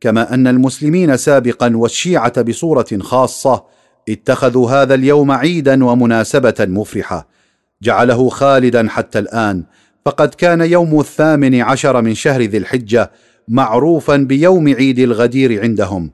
كما 0.01 0.35
أن 0.35 0.47
المسلمين 0.47 1.17
سابقا 1.17 1.77
والشيعة 1.77 2.43
بصورة 2.43 2.87
خاصة 3.01 3.65
اتخذوا 4.09 4.71
هذا 4.71 4.95
اليوم 4.95 5.31
عيدا 5.31 5.85
ومناسبة 5.85 6.55
مفرحة. 6.61 7.29
جعله 7.83 8.29
خالدا 8.29 8.89
حتى 8.89 9.19
الآن 9.19 9.65
فقد 10.05 10.35
كان 10.35 10.61
يوم 10.61 11.01
الثامن 11.01 11.61
عشر 11.61 12.03
من 12.03 12.15
شهر 12.15 12.43
ذي 12.43 12.59
الحجة 12.59 13.11
معروفا 13.49 14.17
بيوم 14.17 14.69
عيد 14.69 14.99
الغدير 14.99 15.63
عندهم. 15.63 16.11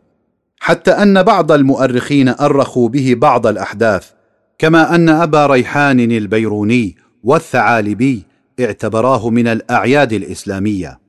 حتى 0.60 0.90
أن 0.90 1.22
بعض 1.22 1.52
المؤرخين 1.52 2.28
أرخوا 2.28 2.88
به 2.88 3.14
بعض 3.18 3.46
الأحداث 3.46 4.10
كما 4.58 4.94
أن 4.94 5.08
أبا 5.08 5.46
ريحان 5.46 6.00
البيروني 6.00 6.96
والثعالبي 7.24 8.23
اعتبراه 8.60 9.31
من 9.31 9.47
الأعياد 9.47 10.12
الإسلامية. 10.12 11.00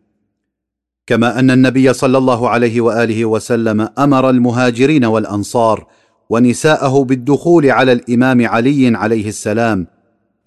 كما 1.07 1.39
أن 1.39 1.51
النبي 1.51 1.93
صلى 1.93 2.17
الله 2.17 2.49
عليه 2.49 2.81
وآله 2.81 3.25
وسلم 3.25 3.89
أمر 3.99 4.29
المهاجرين 4.29 5.05
والأنصار 5.05 5.87
ونساءه 6.29 7.03
بالدخول 7.03 7.71
على 7.71 7.91
الإمام 7.91 8.47
علي 8.47 8.97
عليه 8.97 9.29
السلام 9.29 9.87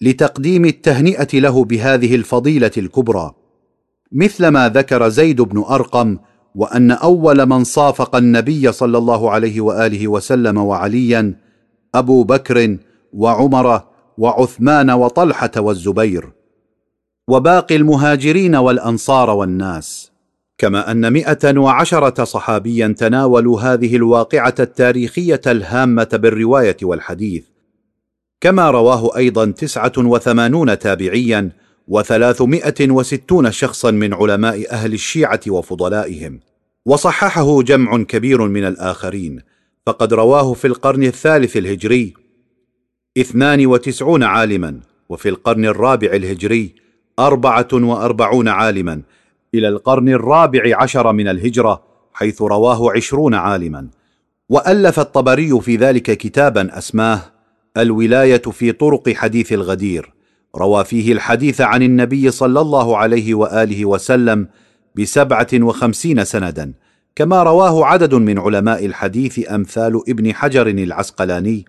لتقديم 0.01 0.65
التهنئة 0.65 1.39
له 1.39 1.65
بهذه 1.65 2.15
الفضيلة 2.15 2.71
الكبرى. 2.77 3.31
مثل 4.11 4.47
ما 4.47 4.69
ذكر 4.69 5.09
زيد 5.09 5.41
بن 5.41 5.59
أرقم 5.69 6.17
وأن 6.55 6.91
أول 6.91 7.45
من 7.45 7.63
صافق 7.63 8.15
النبي 8.15 8.71
صلى 8.71 8.97
الله 8.97 9.31
عليه 9.31 9.61
وآله 9.61 10.07
وسلم 10.07 10.57
وعليا 10.57 11.35
أبو 11.95 12.23
بكر 12.23 12.77
وعمر 13.13 13.81
وعثمان 14.17 14.91
وطلحة 14.91 15.51
والزبير 15.57 16.29
وباقي 17.27 17.75
المهاجرين 17.75 18.55
والأنصار 18.55 19.29
والناس. 19.29 20.11
كما 20.57 20.91
أن 20.91 21.13
مئة 21.13 21.57
وعشرة 21.57 22.23
صحابيا 22.23 22.95
تناولوا 22.97 23.61
هذه 23.61 23.95
الواقعة 23.95 24.55
التاريخية 24.59 25.41
الهامة 25.47 26.09
بالرواية 26.13 26.77
والحديث. 26.83 27.43
كما 28.41 28.71
رواه 28.71 29.17
أيضا 29.17 29.45
تسعة 29.45 29.91
وثمانون 29.97 30.79
تابعيا 30.79 31.51
وثلاثمائة 31.87 32.91
وستون 32.91 33.51
شخصا 33.51 33.91
من 33.91 34.13
علماء 34.13 34.71
أهل 34.71 34.93
الشيعة 34.93 35.41
وفضلائهم. 35.47 36.39
وصححه 36.85 37.61
جمع 37.61 38.03
كبير 38.03 38.47
من 38.47 38.65
الآخرين. 38.65 39.41
فقد 39.85 40.13
رواه 40.13 40.53
في 40.53 40.67
القرن 40.67 41.03
الثالث 41.03 41.57
الهجري 41.57 42.24
اثنان 43.17 43.65
وتسعون 43.65 44.23
عالما 44.23 44.79
وفي 45.09 45.29
القرن 45.29 45.65
الرابع 45.65 46.07
الهجري 46.07 46.75
أربعة 47.19 47.67
وأربعون 47.73 48.47
عالما 48.47 49.01
إلى 49.55 49.67
القرن 49.67 50.09
الرابع 50.09 50.81
عشر 50.81 51.13
من 51.13 51.27
الهجرة 51.27 51.83
حيث 52.13 52.41
رواه 52.41 52.91
عشرون 52.91 53.33
عالما. 53.33 53.87
وألف 54.49 54.99
الطبري 54.99 55.61
في 55.61 55.75
ذلك 55.75 56.03
كتابا 56.17 56.77
أسماه 56.77 57.21
الولاية 57.77 58.41
في 58.41 58.71
طرق 58.71 59.09
حديث 59.09 59.53
الغدير 59.53 60.13
روى 60.55 60.85
فيه 60.85 61.13
الحديث 61.13 61.61
عن 61.61 61.83
النبي 61.83 62.31
صلى 62.31 62.61
الله 62.61 62.97
عليه 62.97 63.33
وآله 63.33 63.85
وسلم 63.85 64.47
بسبعة 64.95 65.47
وخمسين 65.53 66.23
سندا 66.25 66.73
كما 67.15 67.43
رواه 67.43 67.85
عدد 67.85 68.15
من 68.15 68.39
علماء 68.39 68.85
الحديث 68.85 69.51
أمثال 69.51 70.01
ابن 70.09 70.33
حجر 70.33 70.67
العسقلاني 70.67 71.65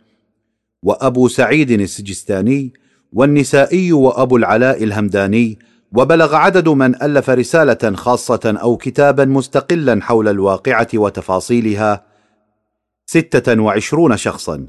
وأبو 0.83 1.29
سعيد 1.29 1.71
السجستاني 1.71 2.73
والنسائي 3.13 3.93
وأبو 3.93 4.37
العلاء 4.37 4.85
الهمداني 4.85 5.59
وبلغ 5.93 6.35
عدد 6.35 6.69
من 6.69 7.03
ألف 7.03 7.31
رسالة 7.31 7.97
خاصة 7.97 8.59
أو 8.63 8.77
كتابا 8.77 9.25
مستقلا 9.25 10.03
حول 10.03 10.29
الواقعة 10.29 10.89
وتفاصيلها 10.95 12.05
ستة 13.07 13.61
وعشرون 13.63 14.17
شخصا. 14.17 14.67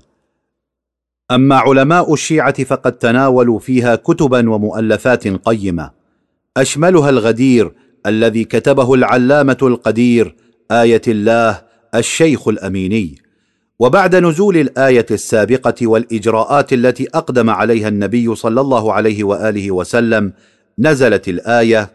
أما 1.32 1.56
علماء 1.56 2.14
الشيعة 2.14 2.64
فقد 2.64 2.92
تناولوا 2.92 3.60
فيها 3.60 3.95
كتبا 3.95 4.50
ومؤلفات 4.50 5.27
قيمة. 5.27 5.92
أشملها 6.58 7.10
الغدير 7.10 7.74
الذي 8.06 8.44
كتبه 8.44 8.94
العلامة 8.94 9.58
القدير 9.61 10.36
آية 10.72 11.02
الله 11.08 11.61
الشيخ 11.95 12.48
الأميني. 12.48 13.27
وبعد 13.80 14.16
نزول 14.16 14.58
الآية 14.58 15.06
السابقة 15.12 15.88
والإجراءات 15.88 16.74
التي 16.74 17.08
أقدم 17.14 17.50
عليها 17.50 17.88
النبي 17.88 18.36
صلى 18.36 18.62
الله 18.62 18.94
عليه 18.94 19.24
وآله 19.24 19.72
وسلم 19.72 20.34
نزلت 20.80 21.28
الآية 21.28 21.90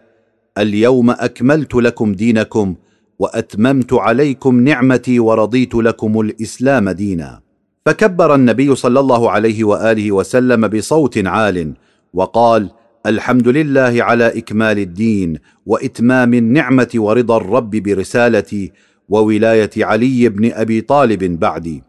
اليوم 0.58 1.10
أكملت 1.10 1.74
لكم 1.74 2.12
دينكم 2.14 2.74
وأتممت 3.18 3.92
عليكم 3.92 4.60
نعمتي 4.60 5.20
ورضيت 5.20 5.74
لكم 5.74 6.20
الإسلام 6.20 6.90
دينا. 6.90 7.40
فكبر 7.86 8.34
النبي 8.34 8.74
صلى 8.74 9.00
الله 9.00 9.30
عليه 9.30 9.64
وآله 9.64 10.12
وسلم 10.12 10.68
بصوت 10.68 11.18
عال 11.26 11.72
وقال 12.14 12.70
الحمد 13.06 13.48
لله 13.48 14.04
على 14.04 14.38
إكمال 14.38 14.78
الدين 14.78 15.38
وإتمام 15.66 16.34
النعمة 16.34 16.88
ورضا 16.94 17.36
الرب 17.36 17.70
برسالتي 17.70 18.72
وولاية 19.12 19.70
علي 19.76 20.28
بن 20.28 20.52
أبي 20.52 20.80
طالب 20.80 21.38
بعدي. 21.38 21.82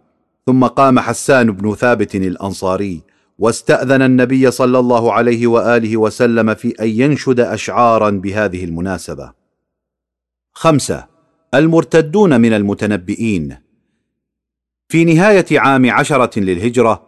ثم 0.46 0.66
قام 0.66 1.00
حسان 1.00 1.52
بن 1.52 1.76
ثابت 1.76 2.16
الأنصاري 2.16 3.02
واستأذن 3.40 4.02
النبي 4.02 4.52
صلى 4.52 4.80
الله 4.80 5.14
عليه 5.14 5.48
وآله 5.48 5.98
وسلم 5.98 6.54
في 6.54 6.70
أن 6.70 6.88
ينشد 6.88 7.40
اشعارا 7.40 8.10
بهذه 8.10 8.64
المناسبة. 8.64 9.32
خمسة 10.54 11.08
المرتدون 11.54 12.42
من 12.42 12.54
المتنبئين. 12.54 13.58
في 14.88 15.06
نهاية 15.06 15.46
عام 15.60 15.92
عشرة 15.92 16.40
للهجرة 16.40 17.04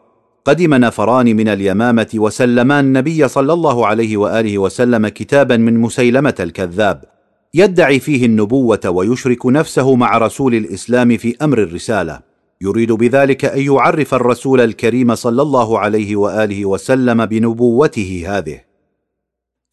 قدم 0.45 0.73
نفران 0.73 1.35
من 1.35 1.47
اليمامة 1.47 2.09
وسلما 2.15 2.79
النبي 2.79 3.27
صلى 3.27 3.53
الله 3.53 3.87
عليه 3.87 4.17
وآله 4.17 4.57
وسلم 4.57 5.07
كتابا 5.07 5.57
من 5.57 5.77
مسيلمة 5.79 6.35
الكذاب. 6.39 7.14
يدعي 7.57 7.99
فيه 7.99 8.25
النبوة 8.25 8.79
ويشرك 8.89 9.45
نفسه 9.45 9.95
مع 9.95 10.17
رسول 10.17 10.55
الإسلام 10.55 11.17
في 11.17 11.35
أمر 11.41 11.63
الرسالة. 11.63 12.21
يريد 12.61 12.91
بذلك 12.91 13.45
أن 13.45 13.61
يعرف 13.61 14.13
الرسول 14.13 14.61
الكريم 14.61 15.15
صلى 15.15 15.41
الله 15.41 15.79
عليه 15.79 16.15
وآله 16.15 16.65
وسلم 16.65 17.25
بنبوته 17.25 18.23
هذه. 18.27 18.61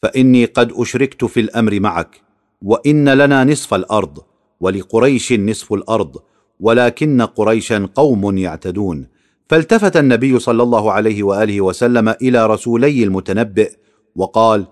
فإني 0.02 0.44
قد 0.44 0.72
أشركت 0.76 1.24
في 1.24 1.40
الأمر 1.40 1.80
معك 1.80 2.20
وإن 2.62 3.08
لنا 3.08 3.44
نصف 3.44 3.74
الأرض 3.74 4.18
ولقريش 4.60 5.32
نصف 5.32 5.72
الأرض 5.72 6.16
ولكن 6.60 7.22
قريشا 7.22 7.88
قوم 7.94 8.38
يعتدون. 8.38 9.06
فالتفت 9.48 9.96
النبي 9.96 10.38
صلى 10.38 10.62
الله 10.62 10.92
عليه 10.92 11.22
وآله 11.22 11.60
وسلم 11.60 12.08
إلى 12.08 12.46
رسولي 12.46 13.04
المتنبئ 13.04 13.72
وقال 14.16 14.66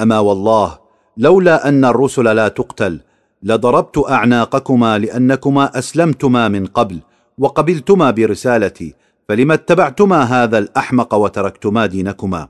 أما 0.00 0.18
والله 0.18 0.83
لولا 1.16 1.68
أن 1.68 1.84
الرسل 1.84 2.24
لا 2.24 2.48
تقتل 2.48 3.00
لضربت 3.42 4.04
أعناقكما 4.08 4.98
لأنكما 4.98 5.78
أسلمتما 5.78 6.48
من 6.48 6.66
قبل 6.66 7.00
وقبلتما 7.38 8.10
برسالتي 8.10 8.94
فلم 9.28 9.52
اتبعتما 9.52 10.22
هذا 10.22 10.58
الأحمق 10.58 11.14
وتركتما 11.14 11.86
دينكما. 11.86 12.48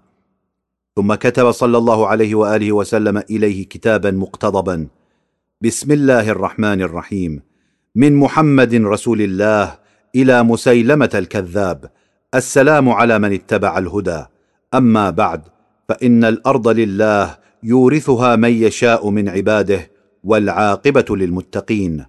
ثم 0.97 1.15
كتب 1.15 1.51
صلى 1.51 1.79
الله 1.79 2.07
عليه 2.07 2.35
وآله 2.35 2.73
وسلم 2.73 3.19
إليه 3.31 3.69
كتابا 3.69 4.11
مقتضبا. 4.11 4.87
بسم 5.61 5.93
الله 5.93 6.31
الرحمن 6.31 6.83
الرحيم. 6.83 7.43
من 7.97 8.17
محمد 8.17 8.75
رسول 8.75 9.23
الله 9.23 9.79
إلى 10.15 10.43
مسيلمة 10.43 11.11
الكذاب. 11.15 11.91
السلام 12.35 12.89
على 12.89 13.19
من 13.19 13.33
اتبع 13.33 13.79
الهدى. 13.79 14.25
أما 14.75 15.11
بعد 15.11 15.43
فإن 15.89 16.25
الأرض 16.25 16.69
لله 16.69 17.44
يورثها 17.65 18.37
من 18.37 18.51
يشاء 18.51 19.11
من 19.11 19.29
عباده 19.29 19.91
والعاقبة 20.25 21.17
للمتقين. 21.17 22.05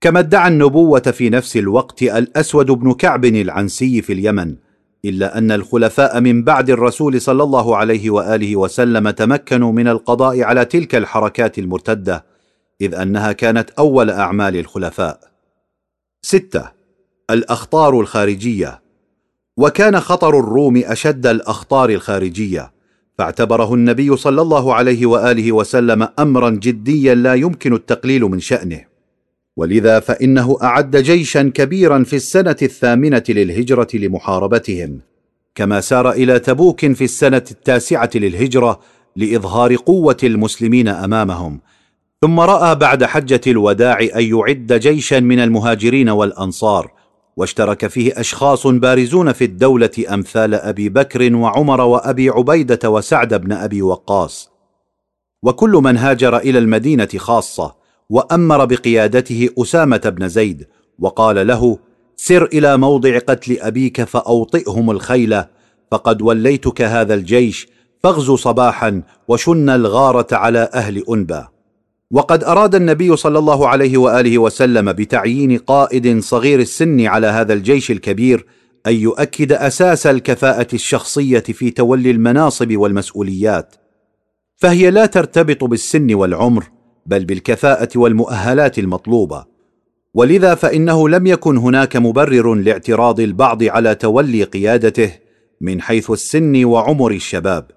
كما 0.00 0.18
ادعى 0.18 0.48
النبوة 0.48 1.00
في 1.00 1.30
نفس 1.30 1.56
الوقت 1.56 2.02
الأسود 2.02 2.66
بن 2.66 2.92
كعب 2.92 3.24
العنسي 3.24 4.02
في 4.02 4.12
اليمن 4.12 4.56
إلا 5.04 5.38
أن 5.38 5.52
الخلفاء 5.52 6.20
من 6.20 6.44
بعد 6.44 6.70
الرسول 6.70 7.20
صلى 7.20 7.42
الله 7.42 7.76
عليه 7.76 8.10
وآله 8.10 8.56
وسلم 8.56 9.10
تمكنوا 9.10 9.72
من 9.72 9.88
القضاء 9.88 10.42
على 10.42 10.64
تلك 10.64 10.94
الحركات 10.94 11.58
المرتدة 11.58 12.24
إذ 12.80 12.94
أنها 12.94 13.32
كانت 13.32 13.70
أول 13.70 14.10
أعمال 14.10 14.56
الخلفاء. 14.56 15.20
ستة 16.22 16.72
الأخطار 17.30 18.00
الخارجية. 18.00 18.82
وكان 19.56 20.00
خطر 20.00 20.38
الروم 20.38 20.76
أشد 20.76 21.26
الأخطار 21.26 21.90
الخارجية. 21.90 22.72
فاعتبره 23.18 23.74
النبي 23.74 24.16
صلى 24.16 24.42
الله 24.42 24.74
عليه 24.74 25.06
وآله 25.06 25.52
وسلم 25.52 26.08
أمرا 26.18 26.50
جديا 26.50 27.14
لا 27.14 27.34
يمكن 27.34 27.72
التقليل 27.74 28.22
من 28.22 28.40
شأنه. 28.40 28.80
ولذا 29.56 30.00
فإنه 30.00 30.58
أعد 30.62 30.96
جيشا 30.96 31.42
كبيرا 31.54 32.04
في 32.04 32.16
السنة 32.16 32.56
الثامنة 32.62 33.24
للهجرة 33.28 33.88
لمحاربتهم 33.94 35.00
كما 35.54 35.80
سار 35.80 36.10
إلى 36.10 36.38
تبوك 36.38 36.92
في 36.92 37.04
السنة 37.04 37.44
التاسعة 37.50 38.10
للهجرة 38.14 38.80
لإظهار 39.16 39.76
قوة 39.76 40.16
المسلمين 40.22 40.88
أمامهم. 40.88 41.60
ثم 42.22 42.40
رأى 42.40 42.74
بعد 42.74 43.04
حجة 43.04 43.40
الوداع 43.46 44.00
أن 44.00 44.24
يعد 44.24 44.72
جيشا 44.72 45.20
من 45.20 45.38
المهاجرين 45.38 46.08
والأنصار 46.08 47.01
واشترك 47.36 47.86
فيه 47.86 48.20
أشخاص 48.20 48.66
بارزون 48.66 49.32
في 49.32 49.44
الدولة 49.44 49.90
أمثال 50.10 50.54
أبي 50.54 50.88
بكر 50.88 51.34
وعمر 51.34 51.80
وأبي 51.80 52.28
عبيدة 52.28 52.90
وسعد 52.90 53.34
بن 53.34 53.52
أبي 53.52 53.82
وقاص. 53.82 54.50
وكل 55.42 55.70
من 55.70 55.96
هاجر 55.96 56.36
إلى 56.36 56.58
المدينة 56.58 57.08
خاصة 57.16 57.74
وأمر 58.10 58.64
بقيادته 58.64 59.48
أسامة 59.58 59.96
بن 60.16 60.28
زيد 60.28 60.66
وقال 60.98 61.46
له 61.46 61.78
سر 62.16 62.44
إلى 62.44 62.76
موضع 62.76 63.18
قتل 63.18 63.58
أبيك 63.60 64.04
فأوطئهم 64.04 64.90
الخيل 64.90 65.42
فقد 65.90 66.22
وليتك 66.22 66.82
هذا 66.82 67.14
الجيش 67.14 67.68
فاغزو 68.02 68.36
صباحا 68.36 69.02
وشن 69.28 69.70
الغارة 69.70 70.26
على 70.32 70.70
أهل 70.74 71.04
أنبا. 71.10 71.48
وقد 72.12 72.44
أراد 72.44 72.74
النبي 72.74 73.16
صلى 73.16 73.38
الله 73.38 73.68
عليه 73.68 73.98
وآله 73.98 74.38
وسلم 74.38 74.92
بتعيين 74.92 75.58
قائد 75.58 76.20
صغير 76.20 76.60
السن 76.60 77.06
على 77.06 77.26
هذا 77.26 77.52
الجيش 77.52 77.90
الكبير 77.90 78.46
أن 78.86 78.94
يؤكد 78.94 79.52
أساس 79.52 80.06
الكفاءة 80.06 80.66
الشخصية 80.72 81.38
في 81.38 81.70
تولي 81.70 82.10
المناصب 82.10 82.76
والمسؤوليات. 82.76 83.74
فهي 84.56 84.90
لا 84.90 85.06
ترتبط 85.06 85.64
بالسن 85.64 86.14
والعمر 86.14 86.64
بل 87.06 87.24
بالكفاءة 87.24 87.88
والمؤهلات 87.96 88.78
المطلوبة. 88.78 89.44
ولذا 90.14 90.54
فإنه 90.54 91.08
لم 91.08 91.26
يكن 91.26 91.56
هناك 91.56 91.96
مبرر 91.96 92.54
لاعتراض 92.54 93.20
البعض 93.20 93.62
على 93.62 93.94
تولي 93.94 94.42
قيادته 94.44 95.12
من 95.60 95.80
حيث 95.80 96.10
السن 96.10 96.64
وعمر 96.64 97.10
الشباب. 97.10 97.70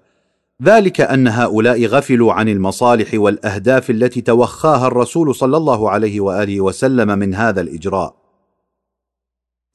ذلك 0.62 1.00
أن 1.00 1.28
هؤلاء 1.28 1.86
غفلوا 1.86 2.32
عن 2.32 2.48
المصالح 2.48 3.14
والأهداف 3.14 3.90
التي 3.90 4.20
توخاها 4.20 4.86
الرسول 4.86 5.34
صلى 5.34 5.56
الله 5.56 5.90
عليه 5.90 6.20
وآله 6.20 6.60
وسلم 6.60 7.18
من 7.18 7.34
هذا 7.34 7.60
الإجراء. 7.60 8.16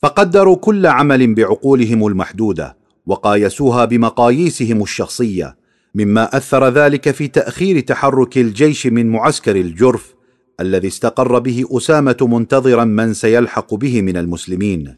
فقدروا 0.01 0.55
كل 0.55 0.85
عمل 0.85 1.33
بعقولهم 1.33 2.07
المحدودة 2.07 2.77
وقايسوها 3.05 3.85
بمقاييسهم 3.85 4.81
الشخصية 4.81 5.57
مما 5.95 6.37
أثر 6.37 6.69
ذلك 6.69 7.11
في 7.11 7.27
تأخير 7.27 7.79
تحرك 7.79 8.37
الجيش 8.37 8.87
من 8.87 9.09
معسكر 9.09 9.55
الجرف 9.55 10.15
الذي 10.59 10.87
استقر 10.87 11.39
به 11.39 11.65
أسامة 11.71 12.17
منتظرا 12.21 12.83
من 12.83 13.13
سيلحق 13.13 13.73
به 13.73 14.01
من 14.01 14.17
المسلمين. 14.17 14.97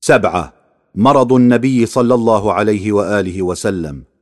سبعة 0.00 0.54
مرض 0.94 1.32
النبي 1.32 1.86
صلى 1.86 2.14
الله 2.14 2.52
عليه 2.52 2.92
وآله 2.92 3.42
وسلم. 3.42 4.13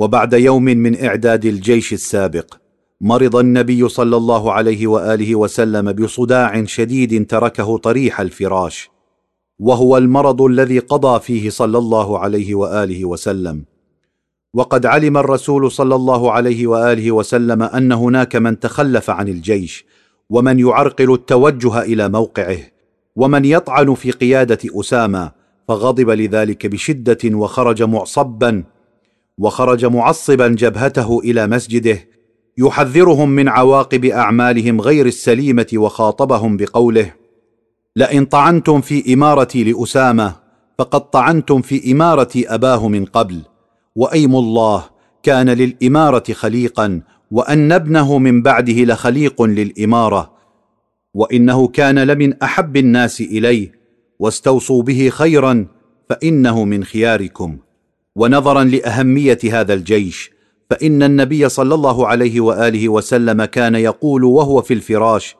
وبعد 0.00 0.32
يوم 0.32 0.64
من 0.64 1.04
إعداد 1.04 1.44
الجيش 1.44 1.92
السابق 1.92 2.54
مرض 3.00 3.36
النبي 3.36 3.88
صلى 3.88 4.16
الله 4.16 4.52
عليه 4.52 4.86
وآله 4.86 5.34
وسلم 5.34 5.92
بصداع 5.92 6.64
شديد 6.64 7.26
تركه 7.26 7.78
طريح 7.78 8.20
الفراش 8.20 8.90
وهو 9.58 9.96
المرض 9.96 10.42
الذي 10.42 10.78
قضى 10.78 11.20
فيه 11.20 11.50
صلى 11.50 11.78
الله 11.78 12.18
عليه 12.18 12.54
وآله 12.54 13.04
وسلم. 13.04 13.64
وقد 14.54 14.86
علم 14.86 15.16
الرسول 15.16 15.70
صلى 15.70 15.94
الله 15.94 16.32
عليه 16.32 16.66
وآله 16.66 17.12
وسلم 17.12 17.62
أن 17.62 17.92
هناك 17.92 18.36
من 18.36 18.60
تخلف 18.60 19.10
عن 19.10 19.28
الجيش 19.28 19.84
ومن 20.30 20.58
يعرقل 20.58 21.14
التوجه 21.14 21.82
إلى 21.82 22.08
موقعه 22.08 22.58
ومن 23.16 23.44
يطعن 23.44 23.94
في 23.94 24.10
قيادة 24.10 24.58
أسامة 24.80 25.32
فغضب 25.68 26.10
لذلك 26.10 26.66
بشدة 26.66 27.36
وخرج 27.36 27.82
معصبا 27.82 28.64
وخرج 29.40 29.84
معصبا 29.84 30.48
جبهته 30.48 31.20
إلى 31.20 31.46
مسجده 31.46 31.98
يحذرهم 32.58 33.30
من 33.30 33.48
عواقب 33.48 34.04
أعمالهم 34.04 34.80
غير 34.80 35.06
السليمة 35.06 35.66
وخاطبهم 35.74 36.56
بقوله 36.56 37.14
لئن 37.96 38.24
طعنتم 38.24 38.80
في 38.80 39.14
إمارتي 39.14 39.64
لأسامة 39.64 40.34
فقد 40.78 41.10
طعنتم 41.10 41.62
في 41.62 41.92
اماره 41.92 42.30
أباه 42.36 42.88
من 42.88 43.04
قبل 43.04 43.42
وأيم 43.96 44.36
الله 44.36 44.84
كان 45.22 45.50
للإمارة 45.50 46.32
خليقا 46.32 47.02
وأن 47.30 47.72
ابنه 47.72 48.18
من 48.18 48.42
بعده 48.42 48.84
لخليق 48.84 49.42
للإمارة 49.42 50.32
وإنه 51.14 51.68
كان 51.68 51.98
لمن 51.98 52.42
أحب 52.42 52.76
الناس 52.76 53.20
إليه 53.20 53.72
واستوصوا 54.18 54.82
به 54.82 55.08
خيرا 55.08 55.66
فإنه 56.08 56.64
من 56.64 56.84
خياركم. 56.84 57.58
ونظرا 58.16 58.64
لأهمية 58.64 59.38
هذا 59.44 59.74
الجيش 59.74 60.30
فإن 60.70 61.02
النبي 61.02 61.48
صلى 61.48 61.74
الله 61.74 62.06
عليه 62.06 62.40
وآله 62.40 62.88
وسلم 62.88 63.44
كان 63.44 63.74
يقول 63.74 64.24
وهو 64.24 64.62
في 64.62 64.74
الفراش 64.74 65.36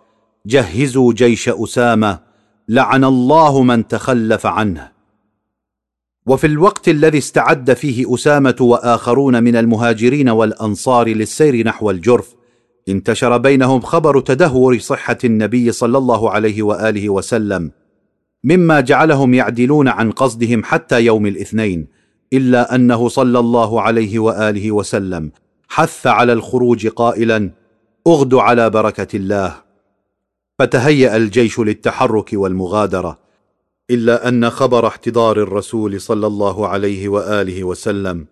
جهزوا 0.46 1.12
جيش 1.12 1.48
أسامة 1.48 2.18
لعن 2.68 3.04
الله 3.04 3.62
من 3.62 3.88
تخلف 3.88 4.46
عنه. 4.46 4.90
وفي 6.26 6.46
الوقت 6.46 6.88
الذي 6.88 7.18
استعد 7.18 7.72
فيه 7.72 8.14
أسامة 8.14 8.56
وآخرون 8.60 9.42
من 9.42 9.56
المهاجرين 9.56 10.28
والأنصار 10.28 11.08
للسير 11.08 11.66
نحو 11.66 11.90
الجرف 11.90 12.34
انتشر 12.88 13.36
بينهم 13.36 13.80
خبر 13.80 14.20
تدهور 14.20 14.78
صحة 14.78 15.18
النبي 15.24 15.72
صلى 15.72 15.98
الله 15.98 16.30
عليه 16.30 16.62
وآله 16.62 17.08
وسلم 17.08 17.70
مما 18.44 18.80
جعلهم 18.80 19.34
يعدلون 19.34 19.88
عن 19.88 20.10
قصدهم 20.10 20.64
حتى 20.64 21.04
يوم 21.04 21.26
الاثنين 21.26 21.86
إلا 22.32 22.74
أنه 22.74 23.08
صلى 23.08 23.38
الله 23.38 23.80
عليه 23.82 24.18
وآله 24.18 24.72
وسلم 24.72 25.32
حث 25.68 26.06
على 26.06 26.32
الخروج 26.32 26.86
قائلا 26.86 27.50
اغدوا 28.06 28.42
على 28.42 28.70
بركة 28.70 29.16
الله. 29.16 29.54
فتهيأ 30.58 31.16
الجيش 31.16 31.60
للتحرك 31.60 32.30
والمغادرة 32.32 33.18
إلا 33.90 34.28
أن 34.28 34.50
خبر 34.50 34.86
احتضار 34.86 35.42
الرسول 35.42 36.00
صلى 36.00 36.26
الله 36.26 36.68
عليه 36.68 37.08
وآله 37.08 37.64
وسلم. 37.64 38.26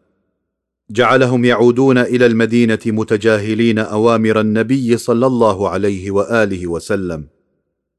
جعلهم 0.91 1.45
يعودون 1.45 1.99
إلى 1.99 2.27
المدينة 2.27 2.79
متجاهلين 2.87 3.79
أوامر 3.79 4.41
النبي 4.41 4.97
صلى 4.97 5.27
الله 5.27 5.69
عليه 5.69 6.11
وآله 6.11 6.67
وسلم. 6.67 7.27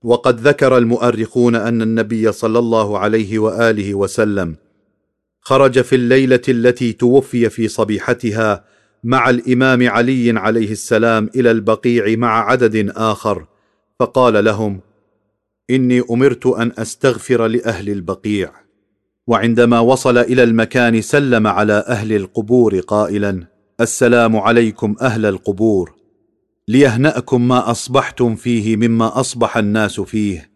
وقد 0.04 0.40
ذكر 0.48 0.78
المؤرخون 0.78 1.56
أن 1.56 1.82
النبي 1.82 2.32
صلى 2.32 2.60
الله 2.60 3.00
عليه 3.00 3.40
وآله 3.40 3.96
وسلم 3.96 4.56
خرج 5.42 5.82
في 5.82 5.96
الليلة 5.96 6.42
التي 6.50 6.94
توفي 6.94 7.50
في 7.50 7.68
صبيحتها 7.68 8.66
مع 9.04 9.30
الإمام 9.30 9.90
علي 9.90 10.40
عليه 10.40 10.72
السلام 10.72 11.30
إلى 11.36 11.52
البقيع 11.52 12.18
مع 12.18 12.50
عدد 12.52 12.92
آخر 12.96 13.46
فقال 14.00 14.46
لهم 14.46 14.82
إني 15.70 16.04
أمرت 16.12 16.46
أن 16.46 16.72
أستغفر 16.78 17.48
لأهل 17.48 17.90
البقيع 17.90 18.52
وعندما 19.28 19.80
وصل 19.80 20.18
إلى 20.18 20.44
المكان 20.44 21.02
سلم 21.02 21.48
على 21.48 21.84
أهل 21.88 22.14
القبور 22.14 22.80
قائلا 22.80 23.48
السلام 23.82 24.38
عليكم 24.38 24.96
أهل 25.02 25.26
القبور 25.26 25.96
ليهنأكم 26.68 27.48
ما 27.48 27.72
أصبحتم 27.72 28.36
فيه 28.36 28.76
مما 28.76 29.20
أصبح 29.20 29.58
الناس 29.58 30.00
فيه 30.02 30.49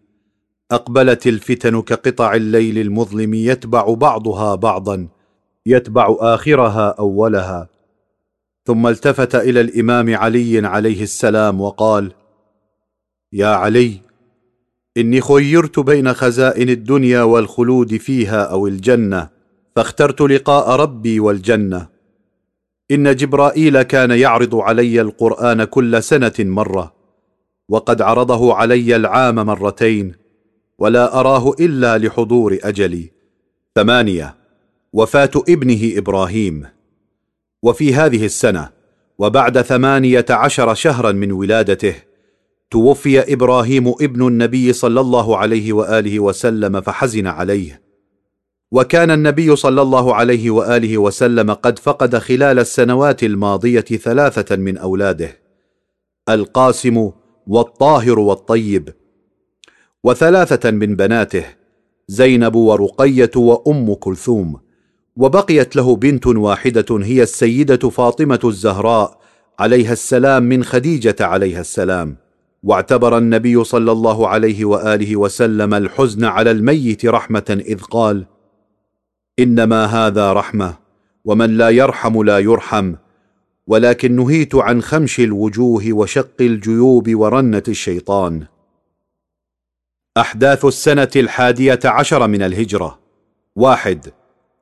أقبلت 0.71 1.27
الفتن 1.27 1.81
كقطع 1.81 2.33
الليل 2.33 2.77
المظلم 2.77 3.33
يتبع 3.33 3.93
بعضها 3.93 4.55
بعضا 4.55 5.07
يتبع 5.65 6.15
آخرها 6.19 6.95
أولها. 6.99 7.69
ثم 8.65 8.87
التفت 8.87 9.35
إلى 9.35 9.61
الإمام 9.61 10.15
علي 10.15 10.67
عليه 10.67 11.03
السلام 11.03 11.61
وقال 11.61 12.11
يا 13.33 13.47
علي 13.47 14.01
إني 14.97 15.21
خيرت 15.21 15.79
بين 15.79 16.13
خزائن 16.13 16.69
الدنيا 16.69 17.23
والخلود 17.23 17.97
فيها 17.97 18.43
أو 18.43 18.67
الجنة 18.67 19.29
فاخترت 19.75 20.21
لقاء 20.21 20.69
ربي 20.69 21.19
والجنة. 21.19 21.87
إن 22.91 23.15
جبرائيل 23.15 23.81
كان 23.81 24.11
يعرض 24.11 24.55
علي 24.55 25.01
القرآن 25.01 25.63
كل 25.63 26.03
سنة 26.03 26.33
مرة 26.39 26.93
وقد 27.69 28.01
عرضه 28.01 28.53
علي 28.53 28.95
العام 28.95 29.35
مرتين 29.35 30.22
ولا 30.83 31.19
أراه 31.19 31.55
إلا 31.59 31.97
لحضور 31.97 32.57
أجلي. 32.63 33.11
ثمانية 33.75 34.35
وفاة 34.93 35.31
ابنه 35.49 35.97
إبراهيم. 35.97 36.67
وفي 37.63 37.95
هذه 37.95 38.25
السنة 38.25 38.69
وبعد 39.17 39.61
ثمانية 39.61 40.25
عشر 40.29 40.73
شهرا 40.73 41.11
من 41.11 41.31
ولادته 41.31 41.95
توفي 42.71 43.33
إبراهيم 43.33 43.87
ابن 43.87 44.27
النبي 44.27 44.73
صلى 44.73 44.99
الله 44.99 45.37
عليه 45.37 45.73
وآله 45.73 46.19
وسلم 46.19 46.81
فحزن 46.81 47.27
عليه. 47.27 47.81
وكان 48.71 49.11
النبي 49.11 49.55
صلى 49.55 49.81
الله 49.81 50.15
عليه 50.15 50.49
وآله 50.51 50.97
وسلم 50.97 51.53
قد 51.53 51.79
فقد 51.79 52.17
خلال 52.17 52.59
السنوات 52.59 53.23
الماضية 53.23 53.79
ثلاثة 53.81 54.55
من 54.55 54.77
أولاده 54.77 55.39
القاسم 56.29 57.11
والطاهر 57.47 58.19
والطيب. 58.19 58.93
وثلاثة 60.03 60.71
من 60.71 60.95
بناته 60.95 61.45
زينب 62.07 62.55
ورقية 62.55 63.31
وأم 63.35 63.93
كلثوم. 63.93 64.59
وبقيت 65.15 65.75
له 65.75 65.95
بنت 65.95 66.27
واحدة 66.27 66.85
هي 66.91 67.23
السيدة 67.23 67.89
فاطمة 67.89 68.39
الزهراء 68.45 69.19
عليها 69.59 69.93
السلام 69.93 70.43
من 70.43 70.63
خديجة 70.63 71.15
عليها 71.21 71.61
السلام. 71.61 72.17
واعتبر 72.63 73.17
النبي 73.17 73.63
صلى 73.63 73.91
الله 73.91 74.27
عليه 74.27 74.65
وآله 74.65 75.15
وسلم 75.15 75.73
الحزن 75.73 76.25
على 76.25 76.51
الميت 76.51 77.05
رحمة 77.05 77.63
إذ 77.67 77.81
قال 77.81 78.25
إنما 79.39 79.85
هذا 79.85 80.33
رحمة 80.33 80.73
ومن 81.25 81.57
لا 81.57 81.69
يرحم 81.69 82.23
لا 82.23 82.39
يرحم. 82.39 82.93
ولكن 83.67 84.15
نهيت 84.15 84.55
عن 84.55 84.81
خمش 84.81 85.19
الوجوه 85.19 85.83
وشق 85.89 86.41
الجيوب 86.41 87.15
ورنة 87.15 87.63
الشيطان. 87.67 88.52
أحداث 90.17 90.65
السنة 90.65 91.09
الحادية 91.15 91.79
عشر 91.85 92.27
من 92.27 92.41
الهجرة. 92.41 92.99
واحد. 93.55 94.07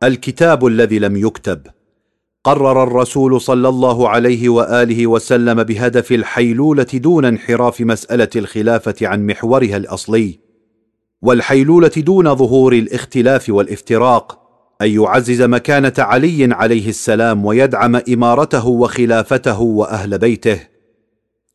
الكتاب 0.04 0.66
الذي 0.66 1.00
لم 1.00 1.16
يكتب. 1.16 1.68
قرر 2.44 2.84
الرسول 2.84 3.42
صلى 3.42 3.70
الله 3.70 4.10
عليه 4.10 4.50
وآله 4.50 5.08
وسلم 5.08 5.64
بهدف 5.64 6.12
الحيلولة 6.12 6.86
دون 6.94 7.26
انحراف 7.26 7.82
مسألة 7.82 8.30
الخلافة 8.36 8.96
عن 9.02 9.26
محورها 9.28 9.78
الأصلي 9.78 10.40
والحيلولة 11.22 11.92
دون 11.98 12.36
ظهور 12.36 12.74
الاختلاف 12.74 13.50
والافتراق 13.50 14.40
أن 14.82 14.90
يعزز 14.90 15.42
مكانة 15.42 15.94
علي 15.98 16.54
عليه 16.54 16.90
السلام 16.90 17.46
ويدعم 17.46 17.96
إمارته 17.96 18.68
وخلافته 18.68 19.62
وأهل 19.62 20.18
بيته. 20.18 20.71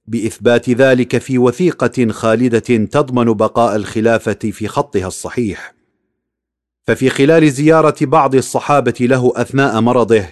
بإثبات 0.09 0.71
ذلك 0.71 1.19
في 1.19 1.39
وثيقة 1.39 2.11
خالدة 2.11 2.59
تضمن 2.59 3.25
بقاء 3.25 3.77
الخلافة 3.77 4.33
في 4.33 4.69
خطها 4.69 5.07
الصحيح. 5.07 5.75
ففي 6.85 7.11
خلال 7.11 7.51
زيارة 7.51 7.95
بعض 8.03 8.35
الصحابة 8.35 8.95
له 9.01 9.33
أثناء 9.37 9.81
مرضه 9.81 10.25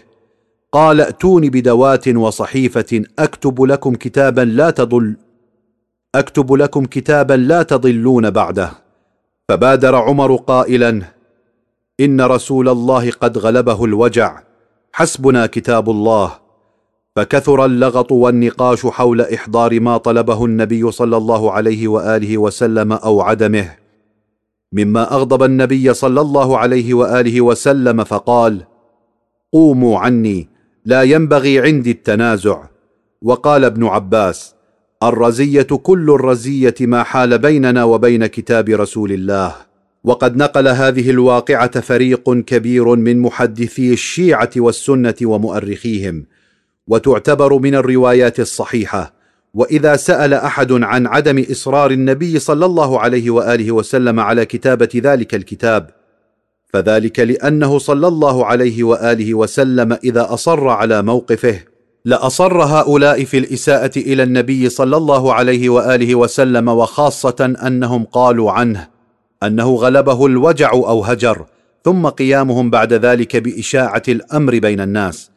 قال 0.72 1.00
ائتوني 1.00 1.50
بدوات 1.50 2.08
وصحيفة 2.08 3.02
أكتب 3.18 3.62
لكم 3.62 3.94
كتابا 3.94 4.40
لا 4.40 4.70
تضل 4.70 5.16
أكتب 6.14 6.52
لكم 6.52 6.84
كتابا 6.84 7.34
لا 7.34 7.62
تضلون 7.62 8.30
بعده. 8.30 8.70
فبادر 9.48 9.94
عمر 9.94 10.36
قائلا 10.36 11.02
إن 12.00 12.20
رسول 12.20 12.68
الله 12.68 13.10
قد 13.10 13.38
غلبه 13.38 13.84
الوجع 13.84 14.42
حسبنا 14.92 15.46
كتاب 15.46 15.90
الله. 15.90 16.43
فكثر 17.16 17.64
اللغط 17.64 18.12
والنقاش 18.12 18.86
حول 18.86 19.20
إحضار 19.20 19.80
ما 19.80 19.96
طلبه 19.96 20.44
النبي 20.44 20.90
صلى 20.90 21.16
الله 21.16 21.52
عليه 21.52 21.88
وآله 21.88 22.38
وسلم 22.38 22.92
أو 22.92 23.20
عدمه. 23.20 23.74
مما 24.72 25.14
أغضب 25.14 25.42
النبي 25.42 25.94
صلى 25.94 26.20
الله 26.20 26.58
عليه 26.58 26.94
وآله 26.94 27.40
وسلم 27.40 28.04
فقال 28.04 28.64
قوموا 29.52 29.98
عني 29.98 30.48
لا 30.84 31.02
ينبغي 31.02 31.60
عندي 31.60 31.90
التنازع. 31.90 32.62
وقال 33.22 33.64
ابن 33.64 33.84
عباس 33.84 34.54
الرزية 35.02 35.62
كل 35.62 36.10
الرزية 36.10 36.74
ما 36.80 37.02
حال 37.02 37.38
بيننا 37.38 37.84
وبين 37.84 38.26
كتاب 38.26 38.68
رسول 38.68 39.12
الله. 39.12 39.54
وقد 40.04 40.36
نقل 40.36 40.68
هذه 40.68 41.10
الواقعة 41.10 41.80
فريق 41.80 42.30
كبير 42.30 42.94
من 42.96 43.18
محدثي 43.18 43.92
الشيعة 43.92 44.50
والسنة 44.56 45.14
ومؤرخيهم. 45.22 46.26
وتعتبر 46.88 47.58
من 47.58 47.74
الروايات 47.74 48.40
الصحيحة. 48.40 49.24
وإذا 49.54 49.96
سأل 49.96 50.34
أحد 50.34 50.72
عن 50.72 51.06
عدم 51.06 51.44
إصرار 51.50 51.90
النبي 51.90 52.38
صلى 52.38 52.66
الله 52.66 53.00
عليه 53.00 53.30
وآله 53.30 53.72
وسلم 53.72 54.20
على 54.20 54.46
كتابة 54.46 54.88
ذلك 54.96 55.34
الكتاب 55.34 55.90
فذلك 56.72 57.20
لأنه 57.20 57.78
صلى 57.78 58.08
الله 58.08 58.46
عليه 58.46 58.84
وآله 58.84 59.34
وسلم 59.34 59.98
إذا 60.04 60.34
أصر 60.34 60.68
على 60.68 61.02
موقفه 61.02 61.60
لأصر 62.04 62.62
هؤلاء 62.62 63.24
في 63.24 63.38
الإساءة 63.38 63.90
إلى 63.96 64.22
النبي 64.22 64.68
صلى 64.68 64.96
الله 64.96 65.34
عليه 65.34 65.68
وآله 65.68 66.14
وسلم 66.14 66.68
وخاصة 66.68 67.54
أنهم 67.66 68.04
قالوا 68.04 68.52
عنه 68.52 68.88
أنه 69.42 69.74
غلبه 69.74 70.26
الوجع 70.26 70.72
أو 70.72 71.04
هجر 71.04 71.44
ثم 71.84 72.06
قيامهم 72.06 72.70
بعد 72.70 72.92
ذلك 72.92 73.36
بإشاعة 73.36 74.02
الأمر 74.08 74.58
بين 74.58 74.80
الناس. 74.80 75.30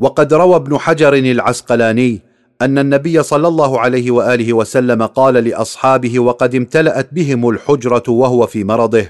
وقد 0.00 0.34
روى 0.34 0.56
ابن 0.56 0.78
حجر 0.78 1.14
العسقلاني 1.14 2.20
أن 2.62 2.78
النبي 2.78 3.22
صلى 3.22 3.48
الله 3.48 3.80
عليه 3.80 4.10
وآله 4.10 4.52
وسلم 4.52 5.02
قال 5.02 5.34
لأصحابه 5.34 6.20
وقد 6.20 6.54
امتلأت 6.54 7.08
بهم 7.12 7.48
الحجرة 7.48 8.02
وهو 8.08 8.46
في 8.46 8.64
مرضه. 8.64 9.06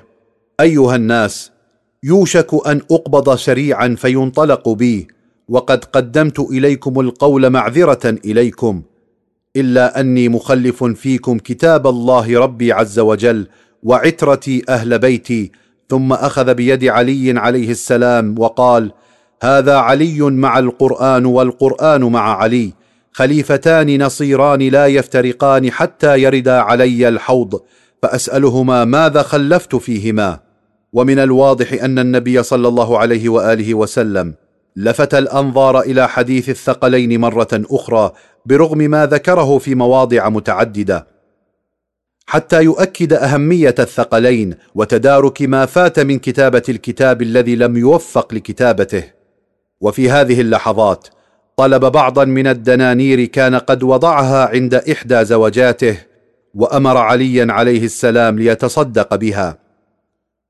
أيها 0.60 0.96
الناس 0.96 1.50
يوشك 2.02 2.66
أن 2.66 2.80
أقبض 2.90 3.36
سريعا 3.36 3.96
فينطلق 3.98 4.68
بي 4.68 5.08
وقد 5.48 5.84
قدمت 5.84 6.40
إليكم 6.40 7.00
القول 7.00 7.50
معذرة 7.50 8.18
إليكم 8.24 8.82
إلا 9.56 10.00
أني 10.00 10.28
مخلف 10.28 10.84
فيكم 10.84 11.38
كتاب 11.38 11.86
الله 11.86 12.40
ربي 12.40 12.72
عز 12.72 12.98
وجل 12.98 13.46
وعترتي 13.82 14.62
أهل 14.68 14.98
بيتي 14.98 15.52
ثم 15.88 16.12
أخذ 16.12 16.54
بيد 16.54 16.84
علي 16.84 17.38
عليه 17.38 17.70
السلام 17.70 18.34
وقال 18.38 18.92
هذا 19.42 19.76
علي 19.76 20.20
مع 20.20 20.58
القرآن 20.58 21.26
والقرآن 21.26 22.00
مع 22.04 22.36
علي. 22.36 22.72
خليفتان 23.12 24.02
نصيران 24.02 24.62
لا 24.62 24.86
يفترقان 24.86 25.70
حتى 25.70 26.22
يردا 26.22 26.60
علي 26.60 27.08
الحوض 27.08 27.60
فأسألهما 28.02 28.84
ماذا 28.84 29.22
خلفت 29.22 29.76
فيهما. 29.76 30.40
ومن 30.92 31.18
الواضح 31.18 31.72
أن 31.72 31.98
النبي 31.98 32.42
صلى 32.42 32.68
الله 32.68 32.98
عليه 32.98 33.28
وآله 33.28 33.74
وسلم 33.74 34.34
لفت 34.76 35.14
الأنظار 35.14 35.80
إلى 35.80 36.08
حديث 36.08 36.48
الثقلين 36.48 37.20
مرة 37.20 37.48
أخرى 37.52 38.12
برغم 38.46 38.78
ما 38.78 39.06
ذكره 39.06 39.58
في 39.58 39.74
مواضع 39.74 40.28
متعددة. 40.28 41.06
حتى 42.26 42.62
يؤكد 42.62 43.12
أهمية 43.12 43.74
الثقلين 43.78 44.54
وتدارك 44.74 45.42
ما 45.42 45.66
فات 45.66 46.00
من 46.00 46.18
كتابة 46.18 46.62
الكتاب 46.68 47.22
الذي 47.22 47.56
لم 47.56 47.76
يوفق 47.76 48.34
لكتابته. 48.34 49.15
وفي 49.80 50.10
هذه 50.10 50.40
اللحظات 50.40 51.08
طلب 51.56 51.84
بعضا 51.84 52.24
من 52.24 52.46
الدنانير 52.46 53.24
كان 53.24 53.54
قد 53.54 53.82
وضعها 53.82 54.46
عند 54.46 54.74
إحدى 54.74 55.24
زوجاته 55.24 55.98
وأمر 56.54 56.96
عليا 56.96 57.52
عليه 57.52 57.84
السلام 57.84 58.38
ليتصدق 58.38 59.14
بها. 59.14 59.58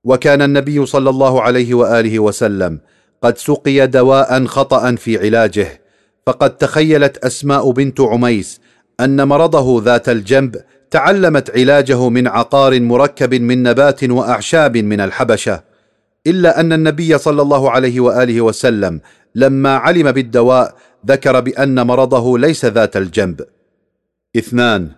وكان 0.04 0.42
النبي 0.42 0.86
صلى 0.86 1.10
الله 1.10 1.42
عليه 1.42 1.74
وآله 1.74 2.18
وسلم 2.18 2.80
قد 3.22 3.38
سقي 3.38 3.86
دواء 3.86 4.44
خطأ 4.44 4.94
في 4.94 5.18
علاجه 5.18 5.80
فقد 6.26 6.56
تخيلت 6.56 7.16
أسماء 7.16 7.70
بنت 7.70 8.00
عميس 8.00 8.60
أن 9.00 9.28
مرضه 9.28 9.82
ذات 9.84 10.08
الجنب 10.08 10.56
تعلمت 10.90 11.50
علاجه 11.50 12.08
من 12.08 12.28
عقار 12.28 12.80
مركب 12.80 13.34
من 13.34 13.62
نبات 13.62 14.04
وأعشاب 14.04 14.76
من 14.76 15.00
الحبشة. 15.00 15.62
إلا 16.26 16.60
أن 16.60 16.72
النبي 16.72 17.18
صلى 17.18 17.42
الله 17.42 17.70
عليه 17.70 18.00
وآله 18.00 18.40
وسلم 18.40 19.00
لما 19.34 19.76
علم 19.76 20.12
بالدواء 20.12 20.74
ذكر 21.06 21.40
بأن 21.40 21.86
مرضه 21.86 22.38
ليس 22.38 22.64
ذات 22.64 22.96
الجنب. 22.96 23.44
اثنان 24.36 24.90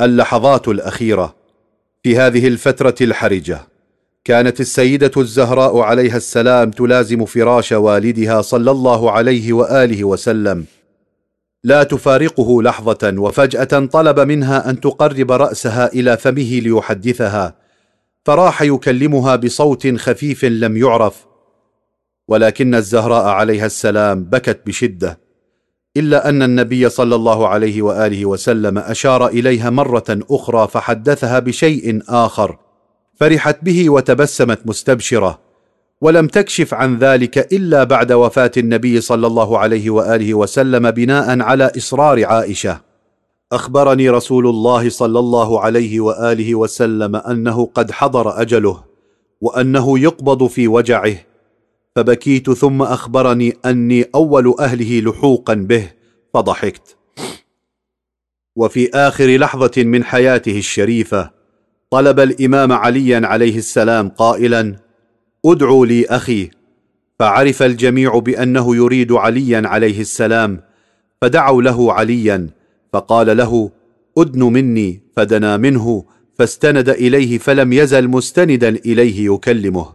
اللحظات 0.00 0.68
الأخيرة 0.68 1.34
في 2.02 2.16
هذه 2.16 2.48
الفترة 2.48 2.94
الحرجة. 3.00 3.60
كانت 4.24 4.60
السيدة 4.60 5.10
الزهراء 5.16 5.78
عليها 5.78 6.16
السلام 6.16 6.70
تلازم 6.70 7.24
فراش 7.24 7.72
والدها 7.72 8.42
صلى 8.42 8.70
الله 8.70 9.10
عليه 9.10 9.52
وآله 9.52 10.04
وسلم. 10.04 10.64
لا 11.64 11.82
تفارقه 11.82 12.62
لحظة 12.62 13.14
وفجأة 13.18 13.86
طلب 13.86 14.20
منها 14.20 14.70
أن 14.70 14.80
تقرب 14.80 15.32
رأسها 15.32 15.92
إلى 15.92 16.16
فمه 16.16 16.60
ليحدثها. 16.60 17.65
فراح 18.26 18.62
يكلمها 18.62 19.36
بصوت 19.36 19.96
خفيف 19.96 20.44
لم 20.44 20.76
يعرف 20.76 21.26
ولكن 22.28 22.74
الزهراء 22.74 23.24
عليها 23.24 23.66
السلام 23.66 24.24
بكت 24.24 24.60
بشدة 24.66 25.18
إلا 25.96 26.28
أن 26.28 26.42
النبي 26.42 26.88
صلى 26.88 27.14
الله 27.14 27.48
عليه 27.48 27.82
وآله 27.82 28.26
وسلم 28.26 28.78
أشار 28.78 29.26
إليها 29.26 29.70
مرة 29.70 30.04
أخرى 30.30 30.68
فحدثها 30.68 31.38
بشيء 31.38 32.02
آخر 32.08 32.58
فرحت 33.14 33.58
به 33.62 33.90
وتبسمت 33.90 34.60
مستبشرة 34.66 35.38
ولم 36.00 36.26
تكشف 36.26 36.74
عن 36.74 36.98
ذلك 36.98 37.52
إلا 37.52 37.84
بعد 37.84 38.12
وفاة 38.12 38.52
النبي 38.56 39.00
صلى 39.00 39.26
الله 39.26 39.58
عليه 39.58 39.90
وآله 39.90 40.34
وسلم 40.34 40.90
بناء 40.90 41.40
على 41.40 41.72
إصرار 41.76 42.24
عائشة. 42.24 42.80
أخبرني 43.52 44.10
رسول 44.10 44.46
الله 44.46 44.88
صلى 44.88 45.18
الله 45.18 45.60
عليه 45.60 46.00
وآله 46.00 46.54
وسلم 46.54 47.16
أنه 47.16 47.66
قد 47.74 47.90
حضر 47.90 48.40
أجله 48.40 48.84
وأنه 49.40 49.98
يقبض 49.98 50.46
في 50.46 50.68
وجعه 50.68 51.14
فبكيت 51.96 52.50
ثم 52.50 52.82
أخبرني 52.82 53.56
أني 53.66 54.04
أول 54.14 54.54
أهله 54.60 55.00
لحوقا 55.00 55.54
به 55.54 55.90
فضحكت. 56.34 56.96
وفي 58.56 58.90
آخر 58.94 59.36
لحظة 59.36 59.82
من 59.82 60.04
حياته 60.04 60.58
الشريفة 60.58 61.30
طلب 61.90 62.20
الإمام 62.20 62.72
عليا 62.72 63.26
عليه 63.26 63.58
السلام 63.58 64.08
قائلا 64.08 64.76
ادعوا 65.44 65.86
لي 65.86 66.06
أخي. 66.06 66.50
فعرف 67.18 67.62
الجميع 67.62 68.18
بأنه 68.18 68.76
يريد 68.76 69.12
عليا 69.12 69.62
عليه 69.68 70.00
السلام 70.00 70.60
فدعوا 71.22 71.62
له 71.62 71.92
عليا. 71.92 72.55
فقال 72.96 73.36
له 73.36 73.70
أدن 74.18 74.42
مني. 74.42 75.02
فدنا 75.16 75.56
منه 75.56 76.04
فاستند 76.34 76.88
إليه 76.88 77.38
فلم 77.38 77.72
يزل 77.72 78.08
مستندا 78.08 78.68
إليه 78.68 79.34
يكلمه. 79.34 79.86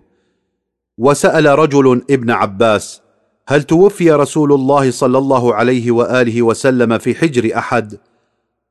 وسأل 0.97 1.45
رجل 1.45 2.01
ابن 2.09 2.31
عباس 2.31 3.01
هل 3.47 3.63
توفي 3.63 4.11
رسول 4.11 4.53
الله 4.53 4.91
صلى 4.91 5.17
الله 5.17 5.55
عليه 5.55 5.91
وآله 5.91 6.41
وسلم 6.41 6.97
في 6.97 7.15
حجر 7.15 7.57
أحد؟ 7.57 7.97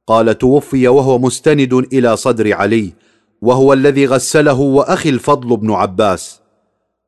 قال 0.07 0.39
توفي 0.39 0.89
وهو 0.89 1.19
مستند 1.19 1.75
إلى 1.93 2.17
صدر 2.17 2.55
علي 2.55 2.93
وهو 3.43 3.73
الذي 3.73 4.07
غسله 4.07 4.61
وأخي 4.61 5.09
الفضل 5.09 5.57
بن 5.57 5.71
عباس. 5.71 6.41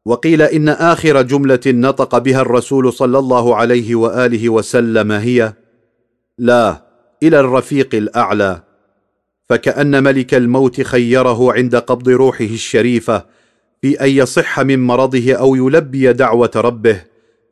وقيل 0.04 0.42
إن 0.42 0.68
آخر 0.68 1.22
جملة 1.22 1.60
نطق 1.66 2.18
بها 2.18 2.40
الرسول 2.40 2.92
صلى 2.92 3.18
الله 3.18 3.56
عليه 3.56 3.94
وآله 3.94 4.48
وسلم 4.48 5.12
هي 5.12 5.52
لا 6.38 6.91
إلى 7.22 7.40
الرفيق 7.40 7.94
الأعلى 7.94 8.62
فكأن 9.48 10.02
ملك 10.02 10.34
الموت 10.34 10.80
خيره 10.80 11.52
عند 11.52 11.76
قبض 11.76 12.08
روحه 12.08 12.44
الشريفة 12.44 13.24
في 13.82 14.04
أن 14.04 14.08
يصح 14.08 14.60
من 14.60 14.86
مرضه 14.86 15.34
أو 15.34 15.54
يلبي 15.54 16.12
دعوة 16.12 16.50
ربه 16.56 17.02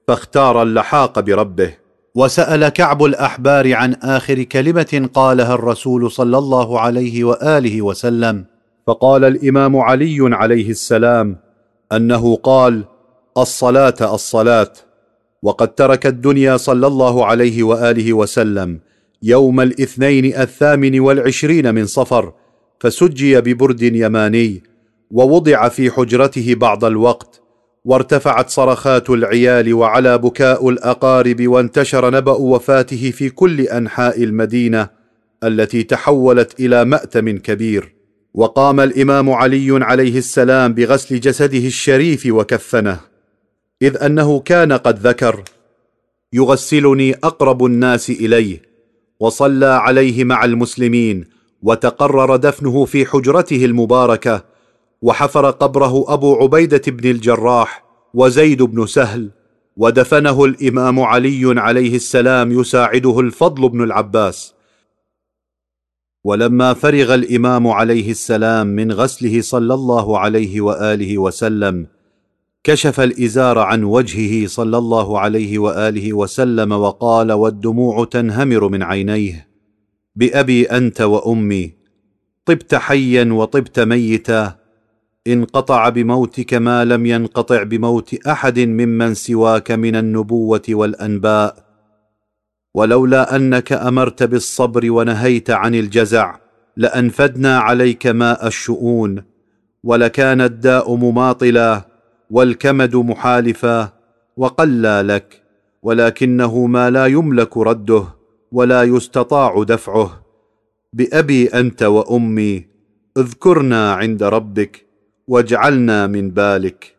فاختار 0.09 0.63
اللحاق 0.63 1.21
بربه. 1.21 1.75
وسأل 2.15 2.69
كعب 2.69 3.05
الأحبار 3.05 3.75
عن 3.75 3.95
آخر 3.95 4.43
كلمة 4.43 5.11
قالها 5.15 5.55
الرسول 5.55 6.11
صلى 6.11 6.39
الله 6.39 6.81
عليه 6.81 7.25
وآله 7.25 7.83
وسلم. 7.83 8.45
فقال 8.87 9.25
الإمام 9.25 9.77
علي 9.77 10.19
عليه 10.21 10.71
السلام 10.71 11.37
أنه 11.93 12.37
قال 12.37 12.85
الصلاة 13.39 14.15
الصلاة 14.15 14.73
وقد 15.43 15.69
ترك 15.75 16.07
الدنيا 16.07 16.57
صلى 16.57 16.87
الله 16.87 17.27
عليه 17.27 17.63
وآله 17.63 18.13
وسلم. 18.13 18.81
يوم 19.23 19.61
الاثنين 19.61 20.25
الثامن 20.37 21.01
والعشرين 21.01 21.75
من 21.75 21.87
صفر 21.87 22.33
فسجي 22.81 23.41
ببرد 23.41 23.83
يماني 23.83 24.63
ووضع 25.11 25.69
في 25.69 25.91
حجرته 25.91 26.55
بعض 26.55 26.85
الوقت 26.85 27.43
وارتفعت 27.85 28.51
صرخات 28.51 29.11
العيال 29.11 29.75
وعلى 29.75 30.19
بكاء 30.19 30.69
الأقارب 30.69 31.47
وانتشر 31.47 32.11
نبأ 32.11 32.33
وفاته 32.33 33.11
في 33.11 33.31
كل 33.31 33.61
أنحاء 33.61 34.23
المدينة 34.23 34.89
التي 35.45 35.83
تحولت 35.83 36.61
إلى 36.61 36.85
مأتم 36.85 37.39
كبير. 37.39 37.95
وقام 38.35 38.81
الإمام 38.81 39.31
علي 39.31 39.85
عليه 39.85 40.19
السلام 40.19 40.75
بغسل 40.75 41.21
جسده 41.21 41.67
الشريف 41.67 42.27
وكفنه 42.27 43.01
إذ 43.83 43.97
أنه 44.03 44.41
كان 44.41 44.73
قد 44.73 45.07
ذكر 45.07 45.45
يغسلني 46.33 47.15
أقرب 47.15 47.65
الناس 47.65 48.11
إليه 48.11 48.70
وصلى 49.21 49.67
عليه 49.67 50.25
مع 50.25 50.45
المسلمين 50.45 51.25
وتقرر 51.63 52.37
دفنه 52.37 52.85
في 52.85 53.07
حجرته 53.07 53.65
المباركة 53.65 54.45
وحفر 55.03 55.51
قبره 55.51 56.15
أبو 56.15 56.35
عبيدة 56.35 56.83
بن 56.87 57.11
الجراح 57.11 57.85
وزيد 58.15 58.63
بن 58.63 58.87
سهل 58.87 59.31
ودفنه 59.77 60.45
الإمام 60.45 61.01
علي 61.01 61.61
عليه 61.61 61.97
السلام 61.97 62.53
يساعده 62.53 63.21
الفضل 63.21 63.69
بن 63.69 63.83
العباس. 63.83 64.55
ولما 66.25 66.75
فرغ 66.75 67.15
الإمام 67.15 67.69
عليه 67.69 68.11
السلام 68.11 68.67
من 68.67 68.93
غسله 68.93 69.41
صلى 69.41 69.75
الله 69.75 70.19
عليه 70.19 70.61
وآله 70.61 71.19
وسلم 71.19 71.87
كشف 72.65 73.01
الإزار 73.01 73.59
عن 73.59 73.85
وجهه 73.85 74.47
صلى 74.47 74.79
الله 74.79 75.19
عليه 75.21 75.59
وآله 75.59 76.13
وسلم 76.13 76.73
وقال 76.73 77.33
والدموع 77.33 78.05
تنهمر 78.05 78.69
من 78.69 78.83
عينيه. 78.83 79.49
بأبي 80.17 80.65
أنت 80.65 81.01
وأمي 81.01 81.75
طبت 82.45 82.75
حيا 82.75 83.33
وطبت 83.33 83.81
ميتا 83.81 84.57
انقطع 85.27 85.89
بموتك 85.89 86.55
ما 86.55 86.85
لم 86.85 87.07
ينقطع 87.07 87.63
بموت 87.63 88.27
أحد 88.27 88.59
ممن 88.59 89.15
سواك 89.15 89.71
من 89.71 89.97
النبوة 89.97 90.63
والأنباء. 90.69 91.71
ولولا 92.75 93.37
أنك 93.37 93.73
أمرت 93.73 94.23
بالصبر 94.23 94.91
ونهيت 94.91 95.51
عن 95.51 95.75
الجزع 95.75 96.37
لأنفدنا 96.77 97.59
عليك 97.59 98.07
ماء 98.07 98.47
الشؤون 98.47 99.23
ولكان 99.85 100.41
الداء 100.41 100.95
مماطلا 100.95 101.90
والكمد 102.31 102.97
محالفا 102.97 103.93
وقلى 104.37 105.03
لك 105.07 105.43
ولكنه 105.83 106.67
ما 106.67 106.91
لا 106.91 107.07
يملك 107.07 107.57
رده 107.57 108.05
ولا 108.53 108.83
يستطاع 108.83 109.63
دفعه. 109.63 110.23
بأبي 110.93 111.47
أنت 111.47 111.83
وأمي 111.83 112.65
اذكرنا 113.19 113.93
عند 113.93 114.23
ربك 114.23 114.87
واجعلنا 115.29 116.07
من 116.07 116.31
بالك. 116.31 116.97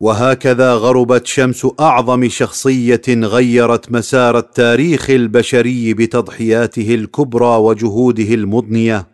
وهكذا 0.00 0.74
غربت 0.74 1.26
شمس 1.26 1.66
أعظم 1.80 2.28
شخصية 2.28 3.02
غيرت 3.08 3.92
مسار 3.92 4.38
التاريخ 4.38 5.10
البشري 5.10 5.94
بتضحياته 5.94 6.94
الكبرى 6.94 7.56
وجهوده 7.56 8.34
المضنية. 8.34 9.13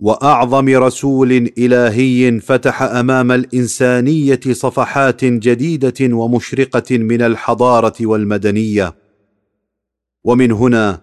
وأعظم 0.00 0.68
رسول 0.68 1.32
إلهي 1.58 2.40
فتح 2.40 2.82
أمام 2.82 3.32
الإنسانية 3.32 4.40
صفحات 4.50 5.24
جديدة 5.24 6.14
ومشرقة 6.14 6.98
من 6.98 7.22
الحضارة 7.22 7.94
والمدنية. 8.00 8.94
ومن 10.24 10.52
هنا 10.52 11.00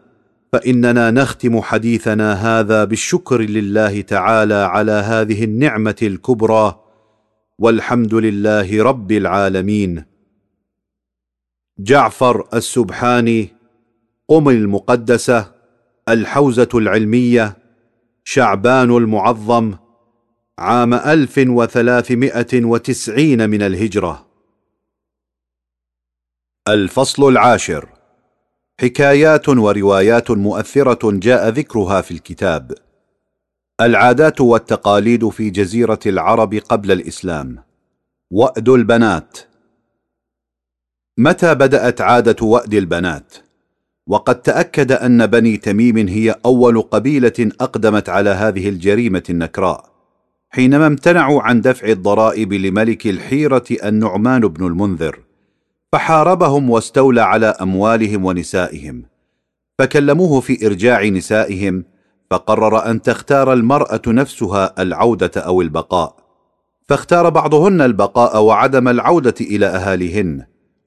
فإننا 0.53 1.11
نختم 1.11 1.61
حديثنا 1.61 2.33
هذا 2.33 2.83
بالشكر 2.83 3.41
لله 3.41 4.01
تعالى 4.01 4.53
على 4.53 4.91
هذه 4.91 5.43
النعمة 5.43 5.95
الكبرى. 6.01 6.79
والحمد 7.59 8.13
لله 8.13 8.83
رب 8.83 9.11
العالمين. 9.11 10.03
جعفر 11.79 12.47
السبحاني 12.53 13.49
قم 14.27 14.49
المقدسة 14.49 15.51
الحوزة 16.09 16.69
العلمية 16.73 17.64
شعبان 18.27 18.97
المعظم 18.97 19.77
عام 20.59 20.93
ألف 20.93 21.37
وثلاثمائة 21.37 22.65
وتسعين 22.65 23.49
من 23.49 23.61
الهجرة. 23.61 24.25
الفصل 26.67 27.27
العاشر. 27.27 27.89
حكايات 28.81 29.49
وروايات 29.49 30.31
مؤثرة 30.31 31.11
جاء 31.11 31.49
ذكرها 31.49 32.01
في 32.01 32.11
الكتاب. 32.11 32.71
العادات 33.81 34.41
والتقاليد 34.41 35.29
في 35.29 35.49
جزيرة 35.49 35.99
العرب 36.05 36.53
قبل 36.53 36.91
الإسلام. 36.91 37.63
وأد 38.31 38.69
البنات. 38.69 39.37
متى 41.17 41.55
بدأت 41.55 42.01
عادة 42.01 42.45
وأد 42.45 42.73
البنات؟ 42.73 43.44
وقد 44.07 44.41
تأكد 44.41 44.91
أن 44.91 45.27
بني 45.27 45.57
تميم 45.57 46.07
هي 46.07 46.35
أول 46.45 46.81
قبيلة 46.81 47.51
أقدمت 47.61 48.09
على 48.09 48.29
هذه 48.29 48.69
الجريمة 48.69 49.23
النكراء 49.29 49.95
حينما 50.49 50.87
امتنعوا 50.87 51.41
عن 51.41 51.61
دفع 51.61 51.87
الضرائب 51.87 52.53
لملك 52.53 53.07
الحيرة 53.07 53.63
النعمان 53.83 54.41
بن 54.41 54.67
المنذر 54.67 55.19
فحاربهم 55.91 56.69
واستولى 56.69 57.21
على 57.21 57.45
أموالهم 57.45 58.25
ونسائهم. 58.25 59.05
فكلموه 59.79 60.39
في 60.39 60.65
إرجاع 60.65 61.05
نسائهم 61.05 61.85
فقرر 62.31 62.89
أن 62.89 63.01
تختار 63.01 63.53
المرأة 63.53 64.01
نفسها 64.07 64.81
العودة 64.81 65.31
أو 65.37 65.61
البقاء. 65.61 66.15
فاختار 66.87 67.29
بعضهن 67.29 67.81
البقاء 67.81 68.43
وعدم 68.43 68.87
العودة 68.87 69.35
إلى 69.41 69.65
أهاليهن 69.65 70.45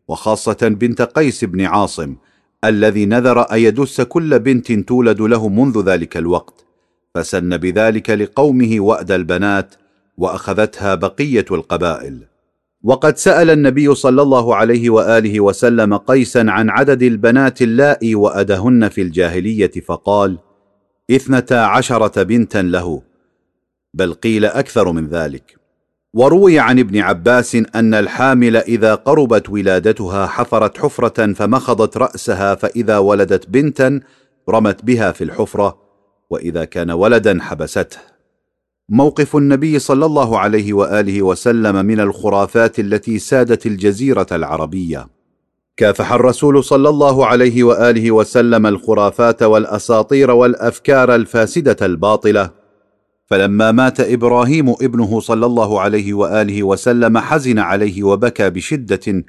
وخاصة 0.08 0.68
بنت 0.68 1.02
قيس 1.02 1.44
بن 1.44 1.60
عاصم 1.60 2.16
الذي 2.64 3.06
نذر 3.06 3.52
أن 3.52 3.58
يدس 3.58 4.00
كل 4.00 4.38
بنت 4.38 4.72
تولد 4.72 5.20
له 5.20 5.48
منذ 5.48 5.84
ذلك 5.84 6.16
الوقت 6.16 6.64
فسن 7.14 7.56
بذلك 7.56 8.10
لقومه 8.10 8.80
وأد 8.80 9.10
البنات 9.10 9.74
وأخذتها 10.16 10.94
بقية 10.94 11.44
القبائل. 11.50 12.26
وقد 12.82 13.16
سأل 13.16 13.50
النبي 13.50 13.94
صلى 13.94 14.22
الله 14.22 14.54
عليه 14.56 14.90
وآله 14.90 15.40
وسلم 15.40 15.96
قيسا 15.96 16.44
عن 16.48 16.70
عدد 16.70 17.02
البنات 17.02 17.62
اللائي 17.62 18.14
وأدهن 18.14 18.88
في 18.88 19.02
الجاهلية 19.02 19.70
فقال 19.70 20.38
اثنتا 21.10 21.54
عشرة 21.54 22.22
بنتا 22.22 22.62
له 22.62 23.02
بل 23.94 24.12
قيل 24.12 24.44
أكثر 24.44 24.92
من 24.92 25.08
ذلك. 25.08 25.57
وروي 26.14 26.58
عن 26.58 26.78
ابن 26.78 26.98
عباس 26.98 27.54
أن 27.74 27.94
الحامل 27.94 28.56
إذا 28.56 28.94
قربت 28.94 29.50
ولادتها 29.50 30.26
حفرت 30.26 30.78
حفرة 30.78 31.32
فمخضت 31.32 31.96
رأسها 31.96 32.54
فإذا 32.54 32.98
ولدت 32.98 33.48
بنتا 33.48 34.00
رمت 34.48 34.84
بها 34.84 35.12
في 35.12 35.24
الحفرة 35.24 35.78
وإذا 36.30 36.64
كان 36.64 36.90
ولدا 36.90 37.38
حبسته. 37.40 37.98
موقف 38.88 39.36
النبي 39.36 39.78
صلى 39.78 40.06
الله 40.06 40.38
عليه 40.38 40.72
وآله 40.72 41.22
وسلم 41.22 41.86
من 41.86 42.00
الخرافات 42.00 42.78
التي 42.78 43.18
سادت 43.18 43.66
الجزيرة 43.66 44.26
العربية. 44.32 45.08
كافح 45.76 46.12
الرسول 46.12 46.64
صلى 46.64 46.88
الله 46.88 47.26
عليه 47.26 47.64
وآله 47.64 48.10
وسلم 48.10 48.66
الخرافات 48.66 49.42
والأساطير 49.42 50.30
والأفكار 50.30 51.14
الفاسدة 51.14 51.76
الباطلة 51.86 52.57
فلما 53.30 53.72
مات 53.72 54.00
إبراهيم 54.00 54.68
ابنه 54.70 55.20
صلى 55.20 55.46
الله 55.46 55.80
عليه 55.80 56.14
وآله 56.14 56.62
وسلم 56.62 57.18
حزن 57.18 57.58
عليه 57.58 58.02
وبكى 58.02 58.50
بشدة 58.50 59.24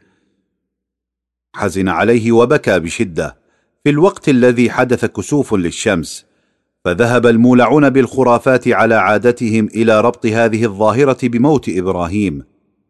حزن 1.55 1.89
عليه 1.89 2.31
وبكى 2.31 2.79
بشدة. 2.79 3.37
في 3.83 3.89
الوقت 3.89 4.29
الذي 4.29 4.69
حدث 4.69 5.05
كسوف 5.05 5.53
للشمس 5.53 6.25
فذهب 6.85 7.27
المولعون 7.27 7.89
بالخرافات 7.89 8.67
على 8.67 8.95
عادتهم 8.95 9.65
إلى 9.65 10.01
ربط 10.01 10.25
هذه 10.25 10.65
الظاهرة 10.65 11.27
بموت 11.27 11.69
إبراهيم 11.69 12.43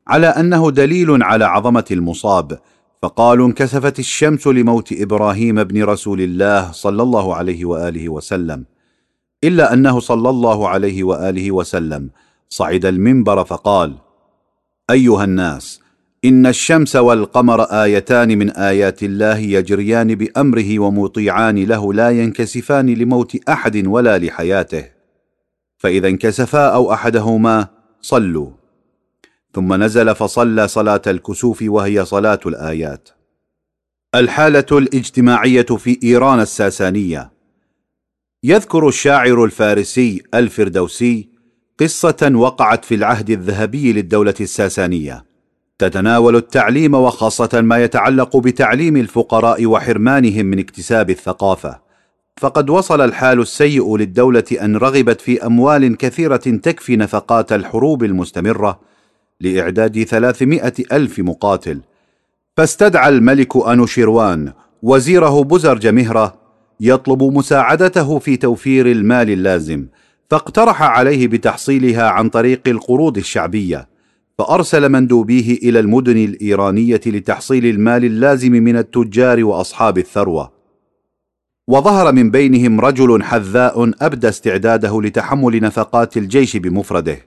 على 0.08 0.28
أنه 0.28 0.72
دليل 0.72 1.24
على 1.24 1.46
عظمة 1.46 1.86
المصاب. 1.92 2.60
فقالوا 3.02 3.48
انكسفت 3.48 4.00
الشمس 4.00 4.48
لموت 4.48 4.94
إبراهيم 4.94 5.60
ابن 5.60 5.84
رسول 5.84 6.22
الله 6.22 6.72
صلى 6.72 7.04
الله 7.04 7.36
عليه 7.36 7.66
وآله 7.66 8.10
وسلم. 8.10 8.66
إلا 9.44 9.74
أنه 9.74 10.00
صلى 10.00 10.30
الله 10.30 10.70
عليه 10.70 11.04
وآله 11.04 11.52
وسلم. 11.52 12.10
صعد 12.50 12.86
المنبر 12.86 13.44
فقال 13.44 13.96
أيها 14.90 15.24
الناس 15.24 15.82
إن 16.26 16.46
الشمس 16.46 16.96
والقمر 16.96 17.62
آيتان 17.62 18.38
من 18.38 18.50
آيات 18.50 19.04
الله 19.04 19.38
يجريان 19.38 20.16
بأمره 20.16 20.80
ومطيعان 20.80 21.64
له 21.64 21.94
لا 21.94 22.10
ينكسفان 22.10 22.90
لموت 22.90 23.50
أحد 23.50 23.88
ولا 23.88 24.18
لحياته. 24.18 24.86
فإذا 25.78 26.08
انكسفا 26.08 26.68
أو 26.68 26.94
أحدهما 26.94 27.68
صلوا. 28.02 28.50
ثم 29.54 29.84
نزل 29.84 30.16
فصلى 30.16 30.68
صلاة 30.68 31.02
الكسوف 31.08 31.64
وهي 31.68 32.06
صلاة 32.06 32.40
الآيات. 32.46 33.10
الحالة 34.16 34.66
الاجتماعية 34.72 35.62
في 35.62 36.00
إيران 36.04 36.40
الساسانية. 36.40 37.39
يذكر 38.44 38.88
الشاعر 38.88 39.44
الفارسي 39.44 40.24
الفردوسي 40.34 41.30
قصة 41.80 42.32
وقعت 42.36 42.86
في 42.86 42.96
العهد 42.96 43.30
الذهبي 43.30 43.94
للدولة 43.94 44.34
الساسانية. 44.42 45.26
تتناول 45.80 46.36
التعليم 46.36 46.94
وخاصة 46.94 47.62
ما 47.62 47.84
يتعلق 47.84 48.38
بتعليم 48.38 48.98
الفقراء 48.98 49.66
وحرمانهم 49.66 50.46
من 50.46 50.60
اكتساب 50.60 51.10
الثقافة. 51.10 51.80
فقد 52.38 52.70
وصل 52.70 53.02
الحال 53.02 53.40
السيء 53.40 53.98
للدولة 53.98 54.44
أن 54.62 54.76
رغبت 54.76 55.22
في 55.22 55.46
أموال 55.46 55.98
كثيرة 55.98 56.38
تكفي 56.38 56.96
نفقات 56.96 57.54
الحروب 57.54 58.04
المستمرة 58.04 58.80
لإعداد 59.42 60.04
ثلاثمائة 60.04 60.74
ألف 60.92 61.20
مقاتل. 61.20 61.82
فاستدعى 62.58 63.10
الملك 63.10 63.68
أنوشيروان 63.68 64.54
وزيره 64.84 65.44
بزرج 65.44 65.88
مهرة 65.88 66.39
يطلب 66.80 67.24
مساعدته 67.24 68.20
في 68.20 68.38
توفير 68.38 68.92
المال 68.92 69.30
اللازم 69.30 69.88
فاقترح 70.30 70.82
عليه 70.82 71.28
بتحصيلها 71.28 72.10
عن 72.10 72.30
طريق 72.30 72.62
القروض 72.68 73.18
الشعبية 73.18 73.88
فأرسل 74.38 74.90
مندوبيه 74.90 75.58
إلى 75.58 75.80
المدن 75.80 76.18
الإيرانية 76.18 77.02
لتحصيل 77.06 77.66
المال 77.66 78.06
اللازم 78.06 78.52
من 78.52 78.78
التجار 78.78 79.44
وأصحاب 79.44 79.98
الثروة. 79.98 80.52
وظهر 81.68 82.14
من 82.14 82.32
بينهم 82.32 82.80
رجل 82.82 83.24
حذاء 83.24 83.92
أبدى 84.02 84.30
استعداده 84.30 85.02
لتحمل 85.02 85.62
نفقات 85.62 86.18
الجيش 86.18 86.58
بمفرده 86.58 87.18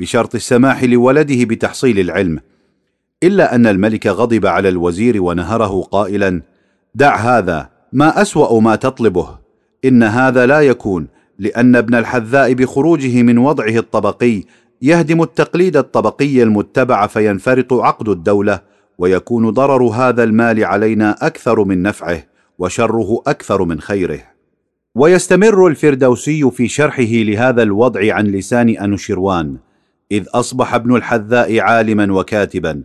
بشرط 0.00 0.34
السماح 0.34 0.84
لولده 0.84 1.44
بتحصيل 1.44 1.98
العلم 1.98 2.40
إلا 3.22 3.54
أن 3.54 3.66
الملك 3.66 4.06
غضب 4.06 4.46
على 4.46 4.68
الوزير 4.68 5.22
ونهره 5.22 5.82
قائلا 5.82 6.42
دع 6.94 7.16
هذا! 7.16 7.79
ما 7.92 8.22
أسوأ 8.22 8.60
ما 8.60 8.76
تطلبه. 8.76 9.38
إن 9.84 10.02
هذا 10.02 10.46
لا 10.46 10.60
يكون 10.60 11.08
لأن 11.38 11.76
ابن 11.76 11.94
الحذاء 11.94 12.52
بخروجه 12.52 13.22
من 13.22 13.38
وضعه 13.38 13.78
الطبقي 13.78 14.42
يهدم 14.82 15.22
التقليد 15.22 15.76
الطبقي 15.76 16.42
المتبع 16.42 17.06
فينفرط 17.06 17.72
عقد 17.72 18.08
الدولة 18.08 18.60
ويكون 18.98 19.50
ضرر 19.50 19.82
هذا 19.82 20.24
المال 20.24 20.64
علينا 20.64 21.16
أكثر 21.26 21.64
من 21.64 21.82
نفعه 21.82 22.22
وشره 22.58 23.22
أكثر 23.26 23.64
من 23.64 23.80
خيره. 23.80 24.20
ويستمر 24.94 25.66
الفردوسي 25.66 26.50
في 26.50 26.68
شرحه 26.68 27.02
لهذا 27.02 27.62
الوضع 27.62 28.14
عن 28.14 28.26
لسان 28.26 28.68
انوشروان 28.68 29.56
إذ 30.12 30.26
أصبح 30.34 30.74
ابن 30.74 30.96
الحذاء 30.96 31.60
عالما 31.60 32.12
وكاتبا. 32.12 32.82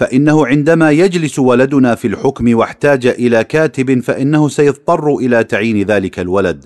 فإنه 0.00 0.46
عندما 0.46 0.90
يجلس 0.90 1.38
ولدنا 1.38 1.94
في 1.94 2.08
الحكم 2.08 2.56
واحتاج 2.56 3.06
إلى 3.06 3.44
كاتب 3.44 4.00
فإنه 4.00 4.48
سيضطر 4.48 5.16
إلى 5.16 5.44
تعيين 5.44 5.86
ذلك 5.86 6.18
الولد 6.18 6.64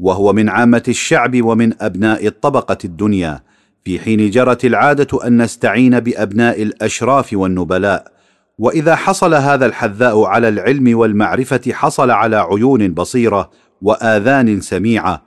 وهو 0.00 0.32
من 0.32 0.48
عامة 0.48 0.82
الشعب 0.88 1.42
ومن 1.42 1.82
أبناء 1.82 2.26
الطبقه 2.26 2.78
الدنيا 2.84 3.40
في 3.84 3.98
حين 3.98 4.30
جرت 4.30 4.64
العادة 4.64 5.26
أن 5.26 5.42
نستعين 5.42 6.00
بأبناء 6.00 6.62
الأشراف 6.62 7.32
والنبلاء. 7.32 8.12
وإذا 8.58 8.96
حصل 8.96 9.34
هذا 9.34 9.66
الحذاء 9.66 10.22
على 10.22 10.48
العلم 10.48 10.98
والمعرفة 10.98 11.60
حصل 11.72 12.10
على 12.10 12.36
عيون 12.36 12.94
بصيرة 12.94 13.50
وآذان 13.82 14.60
سميعة 14.60 15.22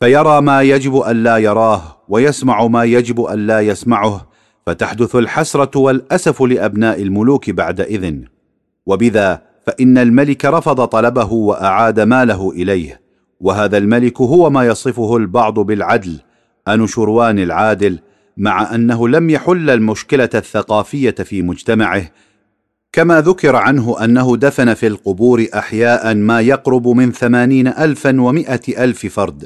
فيرى 0.00 0.40
ما 0.40 0.62
يجب 0.62 0.96
أن 0.96 1.22
لا 1.22 1.36
يراه 1.36 1.82
ويسمع 2.08 2.66
ما 2.66 2.84
يجب 2.84 3.20
أن 3.20 3.46
لا 3.46 3.60
يسمعه 3.60 4.26
فتحدث 4.66 5.16
الحسرة 5.16 5.78
والأسف 5.78 6.42
لأبناء 6.42 7.02
الملوك 7.02 7.50
بعد 7.50 7.80
إذن. 7.80 8.24
وبذا 8.86 9.42
فإن 9.66 9.98
الملك 9.98 10.44
رفض 10.44 10.84
طلبه 10.84 11.32
وأعاد 11.32 12.00
ماله 12.00 12.50
إليه. 12.50 13.00
وهذا 13.40 13.78
الملك 13.78 14.20
هو 14.20 14.50
ما 14.50 14.66
يصفه 14.66 15.16
البعض 15.16 15.58
بالعدل 15.58 16.20
انوشروان 16.68 17.38
العادل 17.38 17.98
مع 18.36 18.74
أنه 18.74 19.08
لم 19.08 19.30
يحل 19.30 19.70
المشكلة 19.70 20.30
الثقافية 20.34 21.10
في 21.10 21.42
مجتمعه. 21.42 22.10
كما 22.92 23.20
ذكر 23.20 23.56
عنه 23.56 24.04
أنه 24.04 24.36
دفن 24.36 24.74
في 24.74 24.86
القبور 24.86 25.46
أحياء 25.54 26.14
ما 26.14 26.40
يقرب 26.40 26.88
من 26.88 27.12
ثمانين 27.12 27.68
الفا 27.68 28.20
ومائة 28.20 28.84
ألف 28.84 29.06
فرد. 29.06 29.44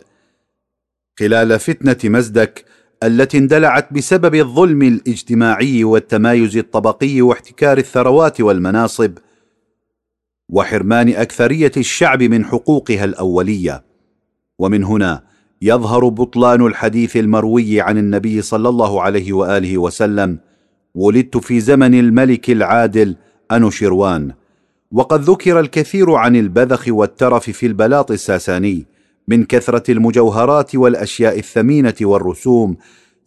خلال 1.18 1.58
فتنة 1.58 2.10
مزدك 2.12 2.64
التي 3.02 3.38
اندلعت 3.38 3.92
بسبب 3.92 4.34
الظلم 4.34 4.82
الاجتماعي 4.82 5.84
والتمايز 5.84 6.56
الطبقي 6.56 7.20
واحتكار 7.20 7.78
الثروات 7.78 8.40
والمناصب 8.40 9.12
وحرمان 10.48 11.08
أكثرية 11.08 11.72
الشعب 11.76 12.22
من 12.22 12.44
حقوقها 12.44 13.04
الأولية. 13.04 13.84
ومن 14.58 14.84
هنا 14.84 15.22
يظهر 15.62 16.08
بطلان 16.08 16.66
الحديث 16.66 17.16
المروي 17.16 17.80
عن 17.80 17.98
النبي 17.98 18.42
صلى 18.42 18.68
الله 18.68 19.02
عليه 19.02 19.32
وآله 19.32 19.78
وسلم 19.78 20.38
ولدت 20.94 21.36
في 21.36 21.60
زمن 21.60 21.94
الملك 21.94 22.50
العادل 22.50 23.16
انوشروان 23.52 24.32
وقد 24.92 25.20
ذكر 25.20 25.60
الكثير 25.60 26.12
عن 26.12 26.36
البذخ 26.36 26.84
والترف 26.88 27.50
في 27.50 27.66
البلاط 27.66 28.10
الساساني 28.10 28.86
من 29.28 29.44
كثرة 29.44 29.90
المجوهرات 29.92 30.74
والأشياء 30.74 31.38
الثمينة 31.38 31.94
والرسوم 32.00 32.76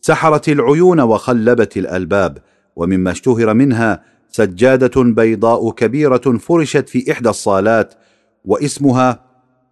سحرت 0.01 0.49
العيون 0.49 0.99
وخلبت 0.99 1.77
الألباب 1.77 2.37
ومما 2.75 3.11
اشتهر 3.11 3.53
منها 3.53 4.03
سجادة 4.29 5.03
بيضاء 5.03 5.71
كبيرة 5.71 6.37
فرشت 6.39 6.89
في 6.89 7.11
إحدى 7.11 7.29
الصالات 7.29 7.93
واسمها 8.45 9.19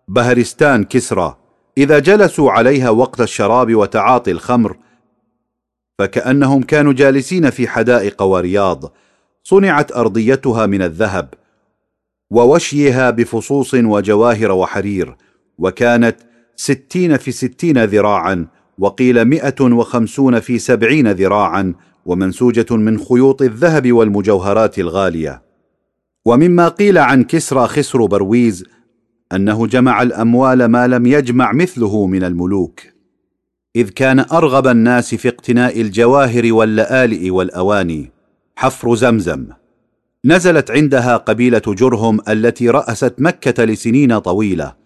بهرستان 0.08 0.84
كسرى. 0.84 1.38
إذا 1.78 2.00
جلسوا 2.00 2.52
عليها 2.52 2.90
وقت 2.90 3.22
الشراب 3.22 3.76
وتعاطي 3.76 4.32
الخمر 4.32 4.78
فكأنهم 6.00 6.64
كانوا 6.64 6.94
جالسين 6.94 7.50
في 7.50 7.68
حدائق 7.68 8.22
ورياض 8.22 8.94
صنعت 9.44 9.92
أرضيتها 9.92 10.66
من 10.66 10.82
الذهب 10.82 11.34
ووشيها 12.32 13.10
بفصوص 13.10 13.74
وجواهر 13.74 14.52
وحرير. 14.52 15.16
وكانت 15.60 16.16
ستين 16.56 17.18
في 17.18 17.32
ستين 17.32 17.84
ذراعا 17.84 18.48
وقيل 18.78 19.26
مئة 19.26 19.62
وخمسون 19.62 20.40
في 20.40 20.60
سبعين 20.60 21.12
ذراعا 21.12 21.74
ومنسوجة 22.06 22.76
من 22.76 23.00
خيوط 23.00 23.42
الذهب 23.42 23.92
والمجوهرات 23.92 24.80
الغالية. 24.80 25.42
ومما 26.26 26.68
قيل 26.68 26.98
عن 26.98 27.24
كسرى 27.24 27.68
خسر 27.68 28.06
برويز 28.06 28.66
أنه 29.34 29.68
جمع 29.68 30.02
الأموال 30.02 30.66
ما 30.66 30.88
لم 30.88 31.06
يجمع 31.06 31.52
مثله 31.54 32.08
من 32.08 32.24
الملوك. 32.24 32.82
إذ 33.76 33.90
كان 33.90 34.20
أرغب 34.20 34.68
الناس 34.68 35.16
في 35.16 35.28
اقتناء 35.28 35.82
الجواهر 35.82 36.54
واللآلئ 36.54 37.30
والأواني. 37.30 38.12
حفر 38.56 38.96
زمزم. 38.96 39.48
نزلت 40.26 40.72
عندها 40.72 41.18
قبيلة 41.18 41.62
جرهم 41.68 42.20
التي 42.30 42.70
رأست 42.70 43.14
مكة 43.18 43.64
لسنين 43.64 44.20
طويلة. 44.20 44.79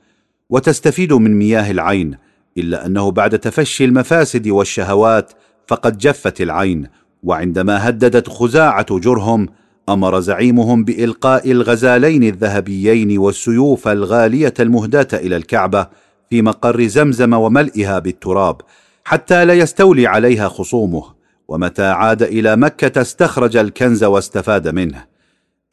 وتستفيد 0.53 1.13
من 1.13 1.37
مياه 1.37 1.71
العين 1.71 2.17
إلا 2.57 2.85
أنه 2.85 3.11
بعد 3.11 3.39
تفشي 3.39 3.85
المفاسد 3.85 4.47
والشهوات 4.47 5.31
فقد 5.67 5.97
جفت 5.97 6.41
العين 6.41 6.87
وعندما 7.23 7.89
هددت 7.89 8.29
خزاعة 8.29 8.99
جرهم 8.99 9.47
أمر 9.89 10.19
زعيمهم 10.19 10.83
بإلقاء 10.83 11.51
الغزالين 11.51 12.23
الذهبيين 12.23 13.17
والسيوف 13.17 13.87
الغالية 13.87 14.53
المهداة 14.59 15.07
إلى 15.13 15.35
الكعبة 15.35 15.87
في 16.29 16.41
مقر 16.41 16.87
زمزم 16.87 17.33
وملئها 17.33 17.99
بالتراب 17.99 18.61
حتى 19.03 19.45
لا 19.45 19.53
يستولي 19.53 20.07
عليها 20.07 20.47
خصومه 20.47 21.03
ومتى 21.47 21.85
عاد 21.85 22.23
إلى 22.23 22.55
مكة 22.55 23.01
استخرج 23.01 23.57
الكنز 23.57 24.03
واستفاد 24.03 24.67
منه. 24.67 25.03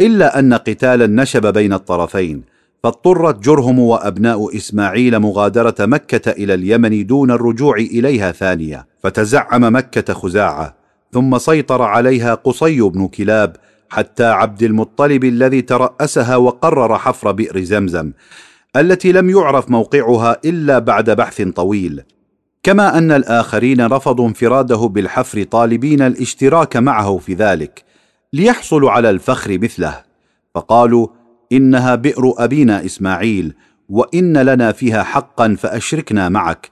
إلا 0.01 0.39
أن 0.39 0.55
قتالا 0.55 1.07
نشب 1.07 1.53
بين 1.53 1.73
الطرفين 1.73 2.60
فاضطرت 2.83 3.39
جرهم 3.45 3.79
وأبناء 3.79 4.57
إسماعيل 4.57 5.19
مغادرة 5.19 5.75
مكة 5.81 6.31
إلى 6.31 6.55
اليمن 6.55 7.07
دون 7.07 7.31
الرجوع 7.31 7.77
إليها 7.77 8.33
ثانية 8.33 8.87
فتزعم 9.03 9.77
مكة 9.77 10.15
خزاعة 10.15 10.77
ثم 11.13 11.39
سيطر 11.39 11.83
عليها 11.83 12.35
قصي 12.35 12.81
بن 12.81 13.09
كلاب 13.09 13.57
حتى 13.91 14.25
عبد 14.25 14.63
المطلب 14.63 15.25
الذي 15.25 15.63
ترأسها 15.63 16.37
وقرر 16.37 16.99
حفر 16.99 17.33
بئر 17.33 17.61
زمزم 17.61 18.13
التي 18.77 19.13
لم 19.13 19.31
يعرف 19.31 19.71
موقعها 19.71 20.37
إلا 20.45 20.79
بعد 20.79 21.11
بحث 21.11 21.43
طويل. 21.43 22.03
كما 22.63 22.99
أن 22.99 23.13
الآخرين 23.13 23.87
رفضوا 23.87 24.29
انفراده 24.29 24.77
بالحفر 24.77 25.43
طالبين 25.43 26.03
الاشتراك 26.03 26.77
معه 26.77 27.19
في 27.19 27.35
ذلك 27.35 27.85
ليحصلوا 28.33 28.91
على 28.91 29.11
الفخر 29.11 29.59
مثله 29.59 30.03
فقالوا 30.55 31.09
إنها 31.53 31.95
بئر 31.95 32.35
أبينا 32.39 32.85
إسماعيل 32.85 33.55
وإن 33.89 34.39
لنا 34.39 34.73
فيها 34.73 35.03
حقا 35.03 35.57
فأشركنا 35.59 36.29
معك 36.29 36.71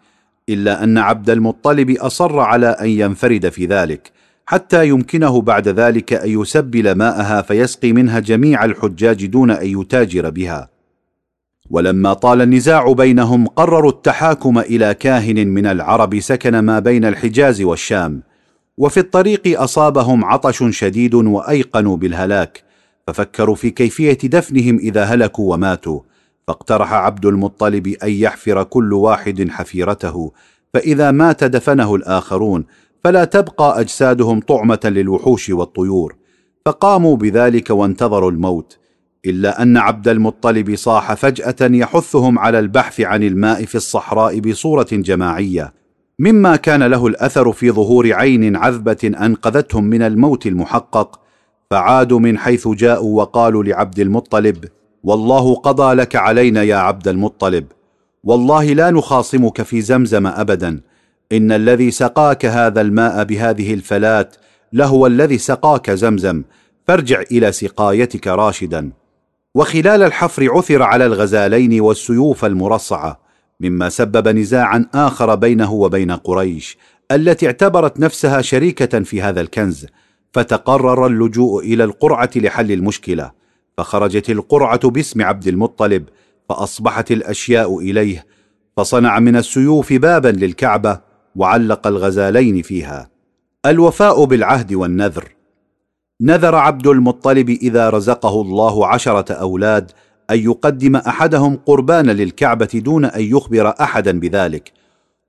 إلا 0.48 0.84
أن 0.84 0.98
عبد 0.98 1.30
المطلب 1.30 1.90
أصر 1.90 2.38
على 2.38 2.66
أن 2.66 2.88
ينفرد 2.88 3.48
في 3.48 3.66
ذلك 3.66 4.12
حتى 4.46 4.88
يمكنه 4.88 5.40
بعد 5.40 5.68
ذلك 5.68 6.12
أن 6.12 6.40
يسبل 6.40 6.92
ماءها 6.92 7.42
فيسقي 7.42 7.92
منها 7.92 8.18
جميع 8.18 8.64
الحجاج 8.64 9.26
دون 9.26 9.50
أن 9.50 9.80
يتاجر 9.80 10.30
بها. 10.30 10.68
ولما 11.70 12.12
طال 12.12 12.42
النزاع 12.42 12.92
بينهم 12.92 13.46
قرروا 13.46 13.90
التحاكم 13.90 14.58
إلى 14.58 14.94
كاهن 14.94 15.48
من 15.48 15.66
العرب 15.66 16.20
سكن 16.20 16.58
ما 16.58 16.78
بين 16.78 17.04
الحجاز 17.04 17.62
والشام 17.62 18.22
وفي 18.78 19.00
الطريق 19.00 19.62
أصابهم 19.62 20.24
عطش 20.24 20.64
شديد 20.70 21.14
وأيقنوا 21.14 21.96
بالهلاك 21.96 22.67
ففكروا 23.08 23.54
في 23.54 23.70
كيفية 23.70 24.18
دفنهم 24.24 24.78
إذا 24.78 25.04
هلكوا 25.04 25.54
وماتوا. 25.54 26.00
فاقترح 26.48 26.92
عبد 26.92 27.26
المطلب 27.26 27.86
أن 27.86 28.10
يحفر 28.10 28.62
كل 28.62 28.92
واحد 28.92 29.48
حفيرته 29.50 30.32
فإذا 30.74 31.10
مات 31.10 31.44
دفنه 31.44 31.94
الآخرون 31.94 32.64
فلا 33.04 33.24
تبقى 33.24 33.80
أجسادهم 33.80 34.40
طعمة 34.40 34.80
للوحوش 34.84 35.50
والطيور. 35.50 36.16
فقاموا 36.66 37.16
بذلك 37.16 37.70
وانتظروا 37.70 38.30
الموت 38.30 38.78
إلا 39.26 39.62
أن 39.62 39.76
عبد 39.76 40.08
المطلب 40.08 40.76
صاح 40.76 41.14
فجأة 41.14 41.56
يحثهم 41.60 42.38
على 42.38 42.58
البحث 42.58 43.00
عن 43.00 43.22
الماء 43.22 43.64
في 43.64 43.74
الصحراء 43.74 44.40
بصورة 44.40 44.88
جماعية. 44.92 45.72
مما 46.18 46.56
كان 46.56 46.82
له 46.82 47.06
الأثر 47.06 47.52
في 47.52 47.70
ظهور 47.70 48.12
عين 48.12 48.56
عذبة 48.56 49.12
أنقذتهم 49.20 49.84
من 49.84 50.02
الموت 50.02 50.46
المحقق 50.46 51.27
فعادوا 51.70 52.20
من 52.20 52.38
حيث 52.38 52.68
جاءوا 52.68 53.16
وقالوا 53.16 53.64
لعبد 53.64 53.98
المطلب 53.98 54.64
والله 55.04 55.54
قضى 55.54 55.94
لك 55.94 56.16
علينا 56.16 56.62
يا 56.62 56.76
عبد 56.76 57.08
المطلب. 57.08 57.66
والله 58.24 58.64
لا 58.72 58.90
نخاصمك 58.90 59.62
في 59.62 59.80
زمزم 59.80 60.26
ابدا. 60.26 60.80
إن 61.32 61.52
الذي 61.52 61.90
سقاك 61.90 62.46
هذا 62.46 62.80
الماء 62.80 63.24
بهذه 63.24 63.74
الفلات 63.74 64.36
لهو 64.72 65.06
الذي 65.06 65.38
سقاك 65.38 65.90
زمزم. 65.90 66.42
فارجع 66.86 67.22
إلى 67.32 67.52
سقايتك 67.52 68.26
راشدا. 68.26 68.90
وخلال 69.54 70.02
الحفر 70.02 70.56
عثر 70.56 70.82
على 70.82 71.06
الغزالين 71.06 71.80
والسيوف 71.80 72.44
المرصعة 72.44 73.20
مما 73.60 73.88
سبب 73.88 74.28
نزاعا 74.28 74.86
آخر 74.94 75.34
بينه 75.34 75.72
وبين 75.72 76.10
قريش 76.12 76.78
التي 77.12 77.46
اعتبرت 77.46 78.00
نفسها 78.00 78.40
شريكة 78.42 79.00
في 79.00 79.22
هذا 79.22 79.40
الكنز. 79.40 79.86
فتقرر 80.32 81.06
اللجوء 81.06 81.64
إلى 81.64 81.84
القرعة 81.84 82.30
لحل 82.36 82.72
المشكلة 82.72 83.32
فخرجت 83.78 84.30
القرعة 84.30 84.90
باسم 84.90 85.22
عبد 85.22 85.48
المطلب 85.48 86.04
فأصبحت 86.48 87.10
الأشياء 87.10 87.78
إليه 87.78 88.26
فصنع 88.76 89.18
من 89.18 89.36
السيوف 89.36 89.92
بابا 89.92 90.28
للكعبة 90.28 91.00
وعلق 91.36 91.86
الغزالين 91.86 92.62
فيها. 92.62 93.10
الوفاء 93.66 94.24
بالعهد 94.24 94.74
والنذر. 94.74 95.28
نذر 96.20 96.54
عبد 96.54 96.86
المطلب 96.86 97.50
إذا 97.50 97.90
رزقه 97.90 98.42
الله 98.42 98.86
عشرة 98.86 99.32
أولاد 99.32 99.90
أن 100.30 100.38
يقدم 100.38 100.96
أحدهم 100.96 101.56
قربانا 101.66 102.12
للكعبة 102.12 102.68
دون 102.74 103.04
أن 103.04 103.22
يخبر 103.22 103.68
احدا 103.68 104.20
بذلك 104.20 104.72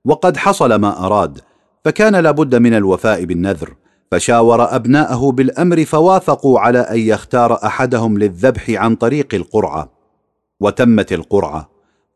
وقد 0.04 0.36
حصل 0.36 0.74
ما 0.74 1.06
أراد 1.06 1.38
فكان 1.84 2.16
لابد 2.16 2.54
من 2.54 2.74
الوفاء 2.74 3.24
بالنذر. 3.24 3.74
فشاور 4.10 4.76
أبناءه 4.76 5.30
بالأمر 5.30 5.84
فوافقوا 5.84 6.60
على 6.60 6.78
أن 6.78 6.98
يختار 6.98 7.64
أحدهم 7.64 8.18
للذبح 8.18 8.70
عن 8.70 8.94
طريق 8.94 9.34
القرعة 9.34 9.92
وتمت 10.60 11.12
القرعة 11.12 11.70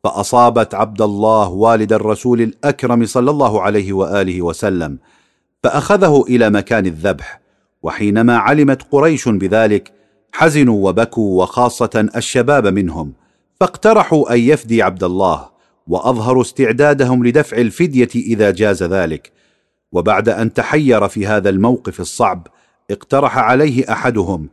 فأصابت 0.05 0.75
عبد 0.75 1.03
الله 1.03 1.49
والد 1.49 1.93
الرسول 1.93 2.43
الأكرم 2.43 3.07
صلى 3.07 3.31
الله 3.31 3.63
عليه 3.63 3.93
وآله 3.93 4.43
وسلم 4.43 4.99
فأخذه 5.63 6.25
إلى 6.29 6.51
مكان 6.51 6.87
الذبح 6.87 7.41
وحينما 7.83 8.37
علمت 8.37 8.83
قريش 8.91 9.29
بذلك 9.29 9.93
حزنوا 10.33 10.89
وبكوا 10.89 11.43
وخاصة 11.43 12.09
الشباب 12.17 12.67
منهم 12.67 13.13
فاقترحوا 13.61 14.35
أن 14.35 14.39
يفدي 14.39 14.83
عبد 14.83 15.05
الله 15.05 15.49
وأظهروا 15.87 16.43
استعدادهم 16.43 17.27
لدفع 17.27 17.57
الفدية 17.57 18.09
إذا 18.15 18.51
جاز 18.51 18.83
ذلك. 18.83 19.33
وبعد 19.95 20.29
أن 20.29 20.53
تحير 20.53 21.09
في 21.09 21.27
هذا 21.27 21.51
الموقف 21.51 22.01
الصعب 22.01 22.47
اقترح 22.91 23.39
عليه 23.39 23.93
أحدهم 23.93 24.49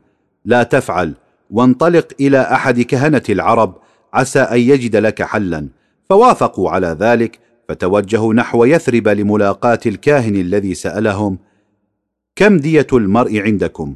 لا 0.45 0.63
تفعل 0.63 1.13
وانطلق 1.51 2.07
إلى 2.19 2.41
أحد 2.41 2.81
كهنة 2.81 3.23
العرب 3.29 3.75
عسى 4.13 4.39
أن 4.39 4.59
يجد 4.59 4.95
لك 4.95 5.23
حلا. 5.23 5.67
فوافقوا 6.09 6.69
على 6.69 6.97
ذلك 6.99 7.39
فتوجهوا 7.69 8.33
نحو 8.33 8.65
يثرب 8.65 9.07
لملاقاة 9.07 9.79
الكاهن 9.85 10.35
الذي 10.35 10.73
سألهم 10.73 11.37
كم 12.35 12.57
دية 12.57 12.87
المرء 12.93 13.39
عندكم؟ 13.39 13.95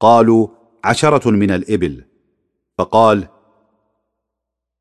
قالوا 0.00 0.48
عشرة 0.84 1.30
من 1.30 1.50
الإبل. 1.50 2.04
فقال 2.78 3.28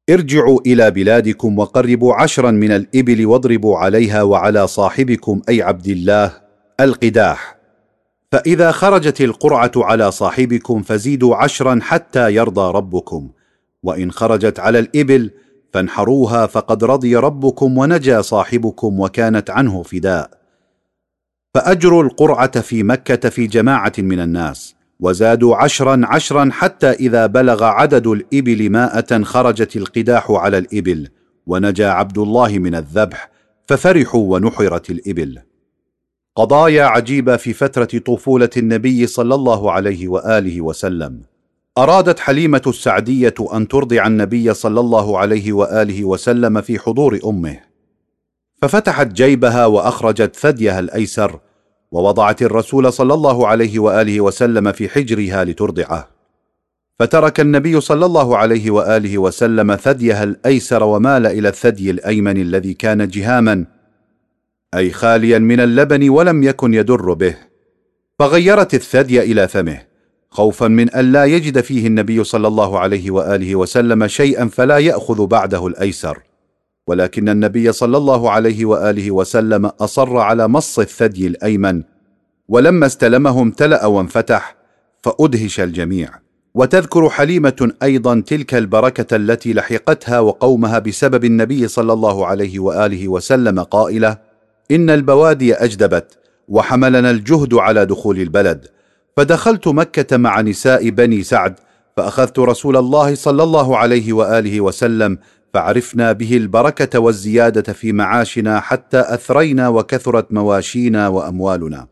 ارجعوا 0.10 0.60
إلى 0.66 0.92
بلادكم 0.92 1.60
وقربوا 1.60 2.14
عشرا 2.14 2.52
من 2.52 2.72
الإبل 2.72 3.26
واضربوا 3.26 3.78
عليها 3.78 4.24
وعلى 4.24 4.68
صاحبكم 4.68 5.42
أي 5.50 5.62
عبد 5.62 5.88
الله 5.88 6.34
القداح. 6.80 7.58
فإذا 8.32 8.72
خرجت 8.72 9.22
القرعة 9.22 9.72
على 9.76 10.12
صاحبكم 10.12 10.82
فزيدوا 10.82 11.36
عشرا 11.36 11.80
حتى 11.82 12.36
يرضى 12.36 12.72
ربكم. 12.78 13.30
وإن 13.84 14.12
خرجت 14.12 14.60
على 14.60 14.80
الإبل 14.80 15.32
فانحروها 15.74 16.46
فقد 16.46 16.84
رضي 16.84 17.16
ربكم 17.16 17.78
ونجا 17.78 18.22
صاحبكم 18.22 19.00
وكانت 19.00 19.50
عنه 19.50 19.84
فداء. 19.84 20.32
فأجروا 21.56 22.04
القرعة 22.04 22.62
في 22.62 22.84
مكة 22.84 23.30
في 23.30 23.48
جماعة 23.48 23.94
من 23.98 24.20
الناس. 24.20 24.76
وزادوا 25.04 25.56
عشرا 25.56 26.02
عشرا 26.04 26.50
حتى 26.52 26.92
إذا 26.92 27.26
بلغ 27.26 27.64
عدد 27.64 28.08
الإبل 28.08 28.70
ماءه 28.70 29.24
خرجت 29.24 29.76
القداح 29.76 30.32
على 30.32 30.58
الإبل 30.58 31.08
ونجا 31.48 31.90
عبد 31.90 32.18
الله 32.18 32.60
من 32.60 32.76
الذبح 32.76 33.30
ففرحوا 33.68 34.34
ونحرت 34.34 34.90
الإبل. 34.90 35.40
قضايا 36.36 36.84
عجيبة 36.84 37.38
في 37.38 37.54
فترة 37.54 38.00
طفولة 38.06 38.50
النبي 38.58 39.08
صلى 39.08 39.36
الله 39.36 39.72
عليه 39.72 40.08
وآله 40.08 40.62
وسلم. 40.62 41.22
أرادت 41.78 42.20
حليمة 42.20 42.62
السعدية 42.68 43.34
أن 43.54 43.68
ترضع 43.68 44.08
النبي 44.08 44.54
صلى 44.54 44.80
الله 44.80 45.18
عليه 45.18 45.54
وآله 45.54 46.06
وسلم 46.06 46.62
في 46.62 46.80
حضور 46.80 47.20
أمه. 47.26 47.60
ففتحت 48.62 49.08
جيبها 49.08 49.66
وأخرجت 49.66 50.36
ثديها 50.36 50.80
الأيسر 50.80 51.40
ووضعت 51.94 52.42
الرسول 52.42 52.94
صلى 52.94 53.14
الله 53.14 53.48
عليه 53.48 53.80
وآله 53.80 54.22
وسلم 54.22 54.72
في 54.72 54.90
حجرها 54.90 55.44
لترضعه. 55.44 56.10
فترك 57.00 57.40
النبي 57.40 57.82
صلى 57.82 58.06
الله 58.06 58.38
عليه 58.38 58.72
وآله 58.72 59.18
وسلم 59.18 59.76
ثديها 59.76 60.24
الأيسر 60.24 60.84
ومال 60.84 61.26
إلى 61.26 61.50
الثدي 61.50 61.92
الأيمن 61.92 62.42
الذي 62.42 62.74
كان 62.74 63.08
جهاما 63.08 63.66
أي 64.74 64.92
خاليا 64.92 65.40
من 65.40 65.60
اللبن 65.60 66.10
ولم 66.10 66.44
يكن 66.44 66.74
يدر 66.74 67.14
به. 67.14 67.36
فغيرت 68.20 68.74
الثدي 68.74 69.22
إلى 69.22 69.48
فمه 69.48 69.82
خوفا 70.30 70.68
من 70.68 70.96
الا 70.96 71.26
يجد 71.26 71.62
فيه 71.62 71.88
النبي 71.88 72.24
صلى 72.24 72.48
الله 72.48 72.80
عليه 72.80 73.12
وآله 73.12 73.56
وسلم 73.56 74.08
شيئا 74.08 74.48
فلا 74.48 74.78
يأخذ 74.78 75.26
بعده 75.26 75.68
الأيسر. 75.68 76.20
ولكن 76.88 77.30
النبي 77.30 77.72
صلى 77.72 77.98
الله 77.98 78.32
عليه 78.32 78.66
وآله 78.66 79.12
وسلم 79.12 79.66
أصر 79.66 80.18
على 80.18 80.48
مص 80.48 80.80
الثدي 80.80 81.28
الأيمن 81.28 81.84
ولما 82.50 82.86
استلمه 82.86 83.42
امتلأ 83.42 83.86
وانفتح 83.86 84.56
فأدهش 85.04 85.60
الجميع. 85.60 86.10
وتذكر 86.56 87.10
حليمة 87.10 87.72
أيضا 87.84 88.20
تلك 88.20 88.54
البركة 88.56 89.16
التي 89.16 89.54
لحقتها 89.54 90.20
وقومها 90.20 90.80
بسبب 90.80 91.26
النبي 91.26 91.68
صلى 91.68 91.94
الله 91.94 92.26
عليه 92.26 92.60
وآله 92.60 93.08
وسلم 93.08 93.60
قائلة 93.60 94.18
إن 94.72 94.90
البوادي 94.90 95.54
أجدبت 95.54 96.18
وحملنا 96.48 97.12
الجهد 97.12 97.54
على 97.54 97.86
دخول 97.86 98.20
البلد. 98.20 98.68
فدخلت 99.18 99.68
مكة 99.68 100.18
مع 100.18 100.42
نساء 100.42 100.90
بني 100.90 101.24
سعد 101.24 101.56
فأخذت 101.98 102.40
رسول 102.40 102.78
الله 102.78 103.16
صلى 103.16 103.44
الله 103.44 103.78
عليه 103.78 104.14
وآله 104.14 104.62
وسلم 104.62 105.18
فعرفنا 105.54 106.12
به 106.12 106.38
البركة 106.38 107.00
والزيادة 107.00 107.74
في 107.74 107.92
معاشنا 107.92 108.60
حتى 108.60 109.00
أثرينا 109.00 109.68
وكثرت 109.68 110.34
مواشينا 110.34 111.08
وأموالنا. 111.08 111.88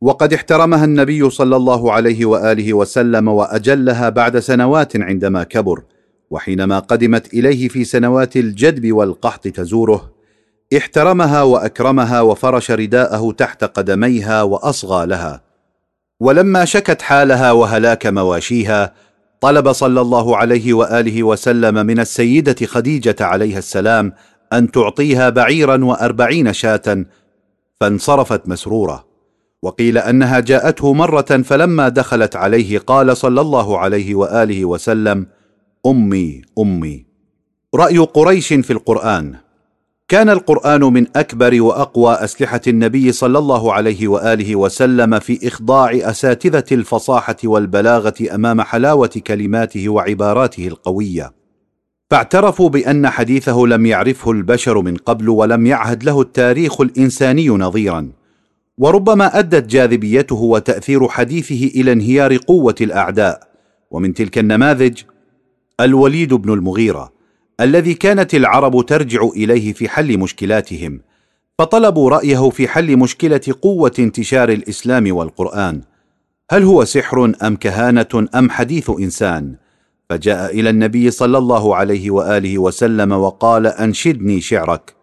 وقد 0.00 0.32
احترمها 0.32 0.84
النبي 0.84 1.30
صلى 1.30 1.56
الله 1.56 1.92
عليه 1.92 2.24
وآله 2.24 2.74
وسلم 2.74 3.28
وأجلها 3.28 4.08
بعد 4.08 4.38
سنوات 4.38 4.96
عندما 4.96 5.42
كبر 5.42 5.82
وحينما 6.30 6.78
قدمت 6.78 7.34
إليه 7.34 7.68
في 7.68 7.84
سنوات 7.84 8.36
الجدب 8.36 8.92
والقحط 8.92 9.48
تزوره 9.48 10.12
احترمها 10.76 11.42
وأكرمها 11.42 12.20
وفرش 12.20 12.70
رداءه 12.70 13.32
تحت 13.32 13.64
قدميها 13.64 14.42
وأصغى 14.42 15.06
لها. 15.06 15.42
ولما 16.20 16.64
شكت 16.64 17.02
حالها 17.02 17.52
وهلاك 17.52 18.06
مواشيها 18.06 18.94
طلب 19.42 19.72
صلى 19.72 20.00
الله 20.00 20.36
عليه 20.36 20.74
وآله 20.74 21.22
وسلم 21.22 21.86
من 21.86 22.00
السيدة 22.00 22.66
خديجة 22.66 23.16
عليها 23.20 23.58
السلام 23.58 24.12
أن 24.52 24.70
تعطيها 24.70 25.30
بعيرا 25.30 25.84
وأربعين 25.84 26.52
شاة 26.52 27.04
فانصرفت 27.80 28.48
مسرورة. 28.48 29.04
وقيل 29.62 29.98
أنها 29.98 30.40
جاءته 30.40 30.92
مرة 30.92 31.42
فلما 31.44 31.88
دخلت 31.88 32.36
عليه 32.36 32.78
قال 32.78 33.16
صلى 33.16 33.40
الله 33.40 33.78
عليه 33.78 34.14
وآله 34.14 34.64
وسلم 34.64 35.26
أمي 35.86 36.42
أمي. 36.58 37.06
رأي 37.74 37.98
قريش 37.98 38.48
في 38.52 38.72
القرآن. 38.72 39.34
كان 40.08 40.28
القرآن 40.28 40.80
من 40.80 41.06
أكبر 41.16 41.62
وأقوى 41.62 42.14
أسلحة 42.14 42.60
النبي 42.68 43.12
صلى 43.12 43.38
الله 43.38 43.72
عليه 43.72 44.08
وآله 44.08 44.56
وسلم 44.56 45.18
في 45.18 45.48
إخضاع 45.48 45.90
أساتذة 45.94 46.64
الفصاحة 46.72 47.36
والبلاغة 47.44 48.14
أمام 48.34 48.60
حلاوة 48.60 49.10
كلماته 49.26 49.88
وعباراته 49.88 50.68
القوية. 50.68 51.32
فاعترفوا 52.10 52.68
بأن 52.68 53.08
حديثه 53.08 53.66
لم 53.66 53.86
يعرفه 53.86 54.30
البشر 54.30 54.82
من 54.82 54.96
قبل 54.96 55.28
ولم 55.28 55.66
يعهد 55.66 56.04
له 56.04 56.20
التاريخ 56.20 56.80
الإنساني 56.80 57.48
نظيرا. 57.48 58.12
وربما 58.78 59.38
أدت 59.38 59.66
جاذبيته 59.66 60.36
وتأثير 60.36 61.08
حديثه 61.08 61.70
إلى 61.74 61.92
انهيار 61.92 62.36
قوة 62.36 62.74
الأعداء. 62.80 63.48
ومن 63.90 64.14
تلك 64.14 64.38
النماذج 64.38 65.02
الوليد 65.80 66.34
بن 66.34 66.52
المغيرة. 66.52 67.11
الذي 67.62 67.94
كانت 67.94 68.34
العرب 68.34 68.86
ترجع 68.86 69.22
إليه 69.36 69.72
في 69.72 69.88
حل 69.88 70.18
مشكلاتهم 70.18 71.00
فطلبوا 71.58 72.10
رأيه 72.10 72.50
في 72.50 72.68
حل 72.68 72.96
مشكلة 72.96 73.40
قوة 73.62 73.92
انتشار 73.98 74.48
الإسلام 74.48 75.16
والقرآن. 75.16 75.80
هل 76.50 76.62
هو 76.62 76.84
سحر 76.84 77.32
أم 77.42 77.56
كهانة 77.56 78.28
أم 78.34 78.50
حديث 78.50 78.90
إنسان؟ 78.90 79.54
فجاء 80.10 80.54
إلى 80.60 80.70
النبي 80.70 81.10
صلى 81.10 81.38
الله 81.38 81.76
عليه 81.76 82.10
وآله 82.10 82.58
وسلم 82.58 83.12
وقال 83.12 83.66
أنشدني 83.66 84.40
شعرك. 84.40 84.94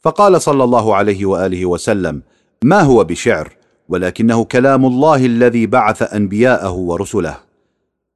فقال 0.00 0.42
صلى 0.42 0.64
الله 0.64 0.94
عليه 0.94 1.26
وآله 1.26 1.66
وسلم 1.66 2.22
ما 2.64 2.80
هو 2.80 3.04
بشعر؟ 3.04 3.56
ولكنه 3.88 4.44
كلام 4.44 4.86
الله 4.86 5.26
الذي 5.26 5.66
بعث 5.66 6.14
أنبياءه 6.14 6.72
ورسله. 6.72 7.36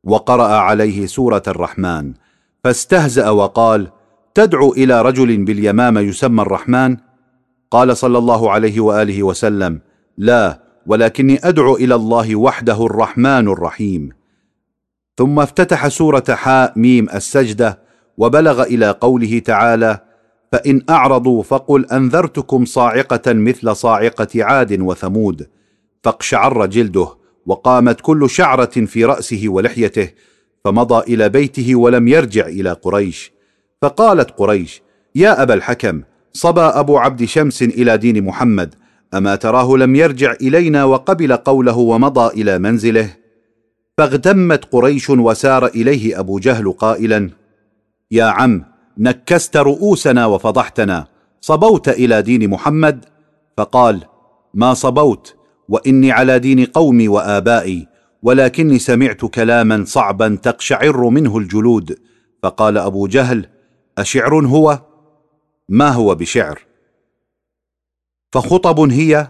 وقرأ 0.04 0.48
عليه 0.48 1.06
سورة 1.06 1.42
الرحمن 1.48 2.12
فاستهزأ 2.66 3.30
وقال 3.30 3.88
تدعو 4.34 4.72
إلى 4.72 5.02
رجل 5.02 5.44
باليمامه 5.44 6.00
يسمى 6.00 6.42
الرحمن؟ 6.42 6.96
قال 7.70 7.96
صلى 7.96 8.18
الله 8.18 8.50
عليه 8.50 8.80
وآله 8.80 9.22
وسلم 9.22 9.80
لا 10.18 10.62
ولكني 10.86 11.48
أدعو 11.48 11.76
إلى 11.76 11.94
الله 11.94 12.36
وحده 12.36 12.86
الرحمن 12.86 13.48
الرحيم. 13.48 14.08
ثم 15.16 15.40
افتتح 15.40 15.88
سورة 15.88 16.24
حاء 16.30 16.72
ميم 16.76 17.08
السجدة 17.14 17.78
وبلغ 18.18 18.62
إلى 18.62 18.90
قوله 18.90 19.38
تعالى 19.38 19.98
فإن 20.52 20.82
أعرضوا 20.90 21.42
فقل 21.42 21.86
أنذرتكم 21.86 22.64
صاعقة 22.64 23.32
مثل 23.32 23.76
صاعقة 23.76 24.44
عاد 24.44 24.80
وثمود. 24.80 25.48
فاقشعر 26.04 26.66
جلده 26.66 27.08
وقامت 27.46 28.00
كل 28.00 28.30
شعرة 28.30 28.84
في 28.86 29.04
رأسه 29.04 29.42
ولحيته 29.46 30.08
فمضى 30.66 31.14
إلى 31.14 31.28
بيته 31.28 31.76
ولم 31.76 32.08
يرجع 32.08 32.46
إلى 32.46 32.72
قريش. 32.72 33.32
فقالت 33.82 34.30
قريش 34.30 34.82
يا 35.14 35.42
أبا 35.42 35.54
الحكم 35.54 36.02
صبى 36.32 36.60
أبو 36.60 36.98
عبد 36.98 37.24
شمس 37.24 37.62
إلى 37.62 37.96
دين 37.96 38.24
محمد 38.24 38.74
أما 39.14 39.36
تراه 39.36 39.76
لم 39.76 39.96
يرجع 39.96 40.34
إلينا 40.42 40.84
وقبل 40.84 41.36
قوله 41.36 41.78
ومضى 41.78 42.42
إلى 42.42 42.58
منزله؟ 42.58 43.16
فاغتمت 43.98 44.64
قريش 44.64 45.10
وسار 45.10 45.66
إليه 45.66 46.20
أبو 46.20 46.38
جهل 46.38 46.72
قائلا 46.72 47.30
يا 48.10 48.24
عم 48.24 48.64
نكست 48.98 49.56
رؤوسنا 49.56 50.26
وفضحتنا 50.26 51.06
صبوت 51.40 51.88
إلى 51.88 52.22
دين 52.22 52.50
محمد؟ 52.50 53.04
فقال 53.56 54.04
ما 54.54 54.74
صبوت 54.74 55.34
وإني 55.68 56.12
على 56.12 56.38
دين 56.38 56.64
قومي 56.64 57.08
وآبائي 57.08 57.95
ولكني 58.26 58.78
سمعت 58.78 59.24
كلاما 59.24 59.84
صعبا 59.84 60.38
تقشعر 60.42 61.08
منه 61.08 61.38
الجلود. 61.38 61.98
فقال 62.42 62.78
أبو 62.78 63.06
جهل 63.06 63.46
أشعر 63.98 64.46
هو؟ 64.46 64.78
ما 65.68 65.88
هو 65.88 66.14
بشعر؟ 66.14 66.62
فخطب 68.32 68.80
هي 68.80 69.28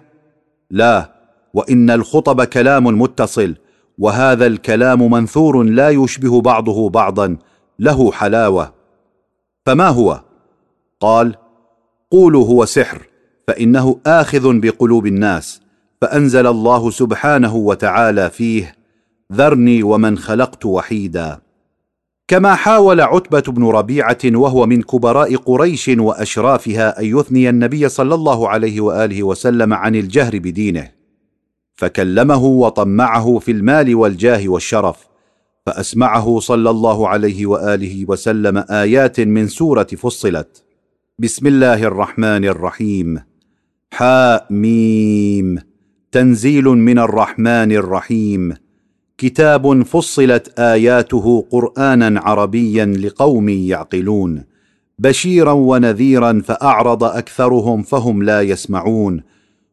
لا 0.70 1.12
وإن 1.54 1.90
الخطب 1.90 2.44
كلام 2.44 2.84
متصل 2.84 3.54
وهذا 3.98 4.46
الكلام 4.46 5.10
منثور 5.10 5.62
لا 5.62 5.90
يشبه 5.90 6.40
بعضه 6.40 6.90
بعضا 6.90 7.36
له 7.78 8.12
حلاوة. 8.12 8.74
فما 9.66 9.88
هو؟ 9.88 10.20
قال 11.00 11.34
قولوا 12.10 12.46
هو 12.46 12.64
سحر 12.64 13.02
فإنه 13.48 14.00
آخذ 14.06 14.60
بقلوب 14.60 15.06
الناس 15.06 15.60
فأنزل 16.00 16.46
الله 16.46 16.90
سبحانه 16.90 17.56
وتعالى 17.56 18.30
فيه 18.30 18.85
ذرني 19.32 19.82
ومن 19.82 20.18
خلقت 20.18 20.66
وحيدا. 20.66 21.40
كما 22.28 22.54
حاول 22.54 23.00
عتبة 23.00 23.40
بن 23.40 23.64
ربيعة 23.64 24.18
وهو 24.24 24.66
من 24.66 24.82
كبراء 24.82 25.36
قريش 25.36 25.88
وأشرافها 25.88 27.00
أن 27.00 27.18
يثني 27.18 27.48
النبي 27.48 27.88
صلى 27.88 28.14
الله 28.14 28.48
عليه 28.48 28.80
وآله 28.80 29.22
وسلم 29.22 29.74
عن 29.74 29.94
الجهر 29.94 30.38
بدينه. 30.38 30.90
فكلمه 31.74 32.44
وطمعه 32.44 33.38
في 33.38 33.52
المال 33.52 33.94
والجاه 33.94 34.48
والشرف 34.48 35.06
فأسمعه 35.66 36.40
صلى 36.40 36.70
الله 36.70 37.08
عليه 37.08 37.46
وآله 37.46 38.04
وسلم 38.08 38.64
آيات 38.70 39.20
من 39.20 39.48
سورة 39.48 39.86
فصلت. 39.96 40.64
بسم 41.18 41.46
الله 41.46 41.82
الرحمن 41.84 42.44
الرحيم. 42.44 43.22
حاء 43.92 44.46
ميم 44.50 45.58
تنزيل 46.12 46.64
من 46.64 46.98
الرحمن 46.98 47.72
الرحيم. 47.72 48.65
كتاب 49.18 49.82
فصلت 49.82 50.58
آياته 50.58 51.46
قرآنا 51.50 52.20
عربيا 52.20 52.84
لقوم 52.84 53.48
يعقلون. 53.48 54.44
بشيرا 54.98 55.52
ونذيرا 55.52 56.42
فأعرض 56.44 57.04
أكثرهم 57.04 57.82
فهم 57.82 58.22
لا 58.22 58.42
يسمعون. 58.42 59.22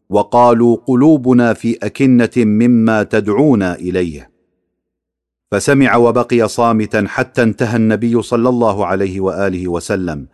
وقالوا 0.10 0.78
قلوبنا 0.88 1.54
في 1.54 1.78
أكنة 1.84 2.30
مما 2.38 3.04
تدعونا 3.04 3.76
إليه. 3.76 4.32
فسمع 5.52 5.96
وبقي 5.96 6.48
صامتا 6.48 7.06
حتى 7.08 7.44
انتهى 7.44 7.76
النبي 7.78 8.22
صلى 8.22 8.50
الله 8.50 8.86
عليه 8.86 9.20
وآله 9.22 9.68
وسلم. 9.68 10.28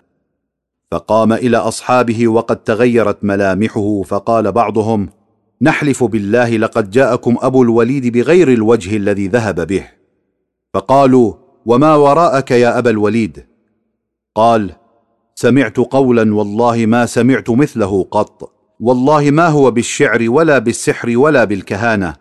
فقام 0.91 1.33
إلى 1.33 1.57
أصحابه 1.57 2.27
وقد 2.27 2.63
تغيرت 2.63 3.23
ملامحه 3.23 4.01
فقال 4.01 4.51
بعضهم 4.51 5.09
نحلف 5.61 6.03
بالله 6.03 6.57
لقد 6.57 6.89
جاءكم 6.89 7.37
أبو 7.41 7.63
الوليد 7.63 8.17
بغير 8.17 8.53
الوجه 8.53 8.97
الذي 8.97 9.27
ذهب 9.27 9.67
به. 9.67 9.83
فقالوا 10.73 11.33
وما 11.65 11.95
وراءك 11.95 12.51
يا 12.51 12.77
أبا 12.77 12.89
الوليد؟ 12.89 13.45
قال 14.35 14.71
سمعت 15.35 15.77
قولا 15.77 16.35
والله 16.35 16.85
ما 16.85 17.05
سمعت 17.05 17.49
مثله 17.49 18.03
قط. 18.11 18.51
والله 18.79 19.31
ما 19.31 19.47
هو 19.47 19.71
بالشعر 19.71 20.25
ولا 20.29 20.57
بالسحر 20.57 21.17
ولا 21.17 21.43
بالكهانة. 21.43 22.13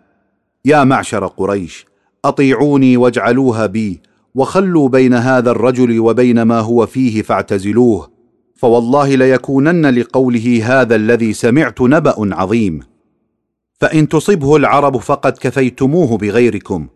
يا 0.64 0.84
معشر 0.84 1.26
قريش 1.26 1.86
أطيعوني 2.24 2.96
واجعلوها 2.96 3.66
بي 3.66 4.02
وخلوا 4.34 4.88
بين 4.88 5.14
هذا 5.14 5.50
الرجل 5.50 6.00
وبين 6.00 6.42
ما 6.42 6.60
هو 6.60 6.86
فيه 6.86 7.22
فاعتزلوه. 7.22 8.10
فوالله 8.54 9.14
ليكونن 9.14 9.86
لقوله 9.86 10.60
هذا 10.64 10.94
الذي 10.94 11.32
سمعت 11.32 11.80
نبأ 11.80 12.34
عظيم. 12.34 12.97
فإن 13.80 14.08
تصبه 14.08 14.56
العرب 14.56 14.96
فقد 14.96 15.32
كفيتموه 15.32 16.18
بغيركم 16.18 16.88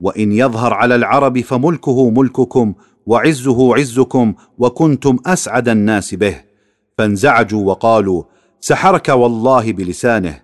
وإن 0.00 0.32
يظهر 0.32 0.74
على 0.74 0.94
العرب 0.94 1.40
فملكه 1.40 2.10
ملككم 2.10 2.74
وعزه 3.06 3.76
عزكم 3.76 4.34
وكنتم 4.58 5.18
أسعد 5.26 5.68
الناس 5.68 6.14
به. 6.14 6.40
فانزعجوا 6.98 7.66
وقالوا 7.66 8.22
سحرك 8.60 9.08
والله 9.08 9.72
بلسانه. 9.72 10.40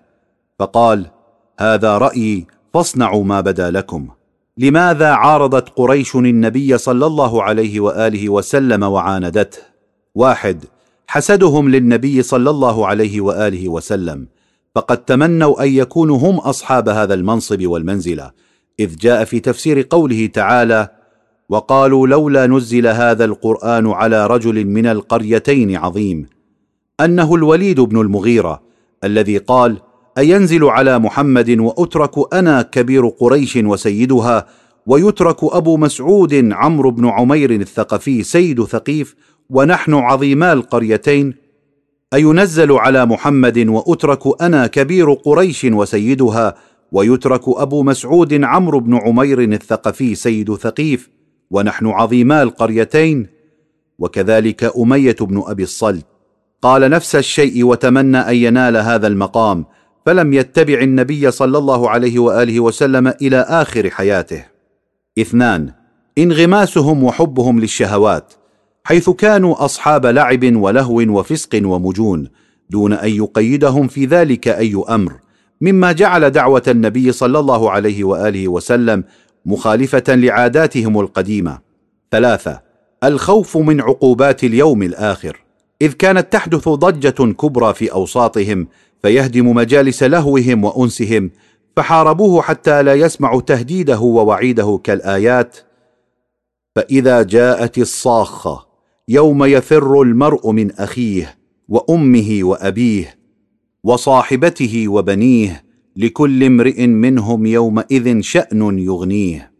فقال 0.59 1.05
هذا 1.59 1.97
رأيي 1.97 2.47
فاصنعوا 2.73 3.23
ما 3.23 3.41
بدا 3.41 3.71
لكم. 3.71 4.07
لماذا 4.57 5.07
عارضت 5.07 5.69
قريش 5.69 6.15
النبي 6.15 6.77
صلى 6.77 7.05
الله 7.05 7.43
عليه 7.43 7.79
وآله 7.79 8.29
وسلم 8.29 8.83
وعاندته؟ 8.83 9.57
واحد 10.15 10.65
حسدهم 11.07 11.69
للنبي 11.69 12.21
صلى 12.21 12.49
الله 12.49 12.87
عليه 12.87 13.21
وآله 13.21 13.69
وسلم. 13.69 14.27
فقد 14.77 14.97
تمنوا 14.97 15.63
أن 15.63 15.69
يكونوا 15.69 16.17
هم 16.17 16.37
أصحاب 16.37 16.89
هذا 16.89 17.13
المنصب 17.13 17.65
والمنزلة 17.65 18.31
إذ 18.79 18.95
جاء 18.95 19.23
في 19.23 19.39
تفسير 19.39 19.87
قوله 19.89 20.25
تعالى 20.25 20.89
وقالوا 21.49 22.07
لولا 22.07 22.47
نزل 22.47 22.87
هذا 22.87 23.25
القرآن 23.25 23.87
على 23.87 24.27
رجل 24.27 24.65
من 24.65 24.85
القريتين 24.85 25.75
عظيم 25.75 26.25
أنه 26.99 27.35
الوليد 27.35 27.79
بن 27.79 28.01
المغيرة 28.01 28.61
الذي 29.03 29.37
قال 29.37 29.77
أينزل 30.17 30.63
على 30.65 30.99
محمد 30.99 31.59
وأترك 31.59 32.33
أنا 32.33 32.61
كبير 32.61 33.07
قريش 33.07 33.55
وسيدها 33.55 34.47
ويترك 34.85 35.37
أبو 35.43 35.77
مسعود 35.77 36.53
عمرو 36.53 36.91
بن 36.91 37.07
عمير 37.07 37.51
الثقفي 37.51 38.23
سيد 38.23 38.63
ثقيف 38.63 39.15
ونحن 39.49 39.93
عظيما 39.93 40.53
القريتين 40.53 41.46
أينزل 42.13 42.71
على 42.71 43.05
محمد 43.05 43.67
وأترك 43.67 44.41
أنا 44.41 44.67
كبير 44.67 45.13
قريش 45.13 45.63
وسيدها 45.63 46.55
ويترك 46.91 47.41
أبو 47.47 47.83
مسعود 47.83 48.43
عمرو 48.43 48.79
بن 48.79 48.95
عمير 48.95 49.41
الثقفي 49.41 50.15
سيد 50.15 50.55
ثقيف 50.55 51.09
ونحن 51.51 51.87
عظيما 51.87 52.43
القريتين. 52.43 53.27
وكذلك 53.99 54.63
أمية 54.77 55.15
بن 55.21 55.43
أبي 55.47 55.63
الصلت. 55.63 56.05
قال 56.61 56.89
نفس 56.89 57.15
الشيء 57.15 57.65
وتمنى 57.65 58.17
أن 58.17 58.35
ينال 58.35 58.77
هذا 58.77 59.07
المقام 59.07 59.65
فلم 60.05 60.33
يتبع 60.33 60.81
النبي 60.81 61.31
صلى 61.31 61.57
الله 61.57 61.89
عليه 61.89 62.19
وآله 62.19 62.59
وسلم 62.59 63.07
إلى 63.07 63.37
آخر 63.37 63.89
حياته. 63.89 64.45
اثنان 65.19 65.71
انغماسهم 66.17 67.03
وحبهم 67.03 67.59
للشهوات. 67.59 68.33
حيث 68.87 69.09
كانوا 69.09 69.65
أصحاب 69.65 70.05
لعب 70.05 70.55
ولهو 70.55 70.95
وفسق 70.95 71.61
ومجون 71.63 72.29
دون 72.69 72.93
أن 72.93 73.09
يقيدهم 73.09 73.87
في 73.87 74.05
ذلك 74.05 74.47
أي 74.47 74.83
أمر 74.89 75.13
مما 75.61 75.91
جعل 75.91 76.29
دعوة 76.29 76.63
النبي 76.67 77.11
صلى 77.11 77.39
الله 77.39 77.71
عليه 77.71 78.03
وآله 78.03 78.47
وسلم 78.47 79.03
مخالفة 79.45 80.03
لعاداتهم 80.15 80.99
القديمة. 80.99 81.59
ثلاثة 82.11 82.61
الخوف 83.03 83.57
من 83.57 83.81
عقوبات 83.81 84.43
اليوم 84.43 84.83
الآخر. 84.83 85.43
إذ 85.81 85.93
كانت 85.93 86.33
تحدث 86.33 86.69
ضجة 86.69 87.33
كبرى 87.33 87.73
في 87.73 87.91
أوساطهم 87.91 88.67
فيهدم 89.01 89.55
مجالس 89.55 90.03
لهوهم 90.03 90.63
وأنسهم 90.63 91.31
فحاربوه 91.75 92.41
حتى 92.41 92.83
لا 92.83 92.93
يسمعوا 92.93 93.41
تهديده 93.41 93.99
ووعيده 93.99 94.79
كالآيات 94.83 95.57
فإذا 96.75 97.23
جاءت 97.23 97.77
الصاخة 97.77 98.66
يوم 99.09 99.43
يفر 99.43 100.01
المرء 100.01 100.51
من 100.51 100.71
أخيه 100.71 101.37
وأمه 101.69 102.39
وأبيه 102.41 103.17
وصاحبته 103.83 104.87
وبنيه 104.87 105.63
لكل 105.95 106.43
امرئ 106.43 106.87
منهم 106.87 107.45
يومئذ 107.45 108.21
شأن 108.21 108.79
يغنيه. 108.79 109.51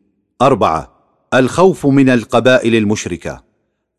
أربعة 0.41 0.93
الخوف 1.33 1.85
من 1.85 2.09
القبائل 2.09 2.75
المشركة. 2.75 3.43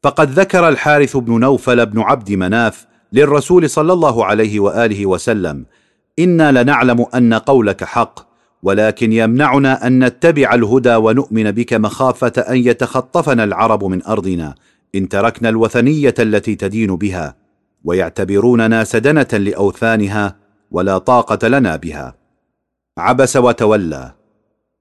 فقد 0.02 0.30
ذكر 0.30 0.68
الحارث 0.68 1.16
بن 1.16 1.40
نوفل 1.40 1.86
بن 1.86 2.00
عبد 2.00 2.32
مناف 2.32 2.86
للرسول 3.12 3.70
صلى 3.70 3.92
الله 3.92 4.24
عليه 4.24 4.60
وآله 4.60 5.06
وسلم 5.06 5.66
إنا 6.18 6.62
لنعلم 6.62 7.06
أن 7.14 7.34
قولك 7.34 7.84
حق 7.84 8.28
ولكن 8.62 9.12
يمنعنا 9.12 9.86
أن 9.86 10.04
نتبع 10.04 10.54
الهدى 10.54 10.94
ونؤمن 10.94 11.50
بك 11.50 11.74
مخافة 11.74 12.32
أن 12.40 12.56
يتخطفنا 12.56 13.44
العرب 13.44 13.84
من 13.84 14.02
أرضنا 14.02 14.54
إن 14.94 15.08
تركنا 15.08 15.48
الوثنية 15.48 16.14
التي 16.18 16.54
تدين 16.54 16.96
بها 16.96 17.36
ويعتبروننا 17.84 18.84
سدنه 18.84 19.28
لأوثانها 19.32 20.36
ولا 20.70 20.98
طاقة 20.98 21.48
لنا 21.48 21.76
بها. 21.76 22.14
عبس 22.98 23.36
وتولى. 23.36 24.12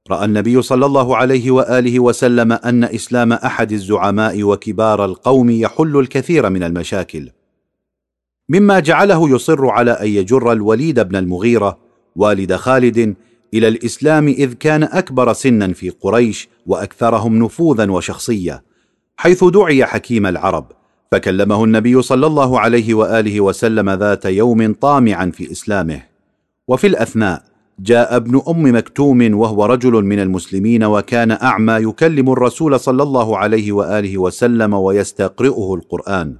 رأى 0.09 0.25
النبي 0.25 0.61
صلى 0.61 0.85
الله 0.85 1.17
عليه 1.17 1.51
وآله 1.51 1.99
وسلم 1.99 2.51
أن 2.51 2.83
إسلام 2.83 3.33
أحد 3.33 3.72
الزعماء 3.72 4.43
وكبار 4.43 5.06
القوم 5.06 5.49
يحل 5.49 5.97
الكثير 5.97 6.49
من 6.49 6.63
المشاكل. 6.63 7.29
مما 8.49 8.79
جعله 8.79 9.29
يصر 9.29 9.67
على 9.69 9.91
أن 9.91 10.07
يجر 10.07 10.51
الوليد 10.51 10.99
بن 10.99 11.15
المغيرة 11.15 11.77
والد 12.15 12.56
خالد 12.56 13.15
إلى 13.53 13.67
الإسلام 13.67 14.27
إذ 14.27 14.53
كان 14.53 14.83
أكبر 14.83 15.33
سنا 15.33 15.73
في 15.73 15.90
قريش 15.90 16.49
وأكثرهم 16.65 17.43
نفوذا 17.43 17.91
وشخصية. 17.91 18.67
حيث 19.17 19.44
دعي 19.44 19.85
حكيم 19.85 20.26
العرب 20.26 20.72
فكلمه 21.12 21.64
النبي 21.64 22.01
صلى 22.01 22.28
الله 22.28 22.60
عليه 22.60 22.94
وآله 22.94 23.42
وسلم 23.42 23.90
ذات 23.90 24.26
يوم 24.26 24.74
طامعا 24.74 25.32
في 25.33 25.51
إسلامه. 25.51 26.01
وفي 26.67 26.88
الأثناء 26.88 27.44
جاء 27.80 28.16
ابن 28.16 28.42
أم 28.48 28.76
مكتوم 28.76 29.38
وهو 29.38 29.66
رجل 29.66 29.92
من 29.92 30.19
المسلمين 30.19 30.83
وكان 30.83 31.32
أعمى 31.32 31.74
يكلم 31.74 32.32
الرسول 32.32 32.80
صلى 32.80 33.03
الله 33.03 33.38
عليه 33.38 33.72
وآله 33.72 34.17
وسلم 34.17 34.74
ويستقرئه 34.74 35.74
القرآن. 35.76 36.35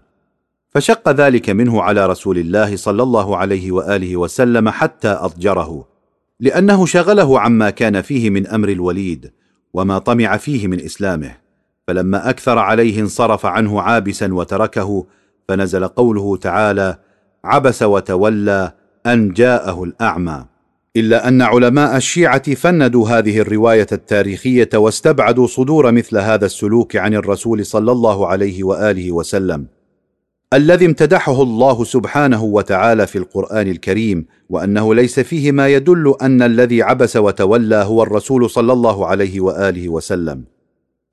فشق 0.70 1.10
ذلك 1.10 1.50
منه 1.50 1.82
على 1.82 2.06
رسول 2.06 2.38
الله 2.38 2.76
صلى 2.76 3.04
الله 3.04 3.38
عليه 3.38 3.72
وآله 3.72 4.18
وسلم 4.18 4.70
حتى 4.70 5.08
أضجره 5.08 5.88
لأنه 6.40 6.86
شغله 6.86 7.40
عما 7.40 7.70
كان 7.70 8.02
فيه 8.02 8.30
من 8.30 8.48
أمر 8.48 8.70
الوليد 8.70 9.32
وما 9.74 9.98
طمع 9.98 10.38
فيه 10.38 10.68
من 10.68 10.80
إسلامه. 10.82 11.47
فلما 11.88 12.30
أكثر 12.30 12.58
عليه 12.58 13.00
انصرف 13.00 13.46
عنه 13.46 13.82
عابسا 13.82 14.34
وتركه 14.34 15.06
فنزل 15.48 15.88
قوله 15.88 16.38
تعالى 16.38 16.98
عبس 17.44 17.84
وتولى 17.84 18.72
أن 19.06 19.34
جاءه 19.34 19.84
الأعمى 19.84 20.46
إلا 20.98 21.28
أن 21.28 21.42
علماء 21.42 21.98
الشيعة 21.98 22.53
فندوا 22.53 23.10
هذه 23.10 23.40
الرواية 23.40 23.88
التاريخية 23.92 24.70
واستبعدوا 24.74 25.48
صدور 25.48 25.92
مثل 25.92 26.18
هذا 26.18 26.46
السلوك 26.46 26.96
عن 26.96 27.14
الرسول 27.14 27.66
صلى 27.66 27.92
الله 27.92 28.28
عليه 28.28 28.64
وآله 28.64 29.12
وسلم. 29.12 29.68
الذي 30.53 30.86
امتدحه 30.86 31.42
الله 31.44 31.84
سبحانه 31.84 32.44
وتعالى 32.44 33.08
في 33.08 33.18
القرآن 33.18 33.68
الكريم 33.68 34.26
وأنه 34.50 34.96
ليس 34.96 35.20
فيه 35.20 35.52
ما 35.52 35.68
يدل 35.68 36.16
أن 36.22 36.42
الذي 36.42 36.84
عبس 36.84 37.18
وتولى 37.18 37.76
هو 37.76 38.03
الرسول 38.03 38.50
صلى 38.50 38.74
الله 38.74 39.08
عليه 39.08 39.42
وآله 39.42 39.90
وسلم. 39.90 40.57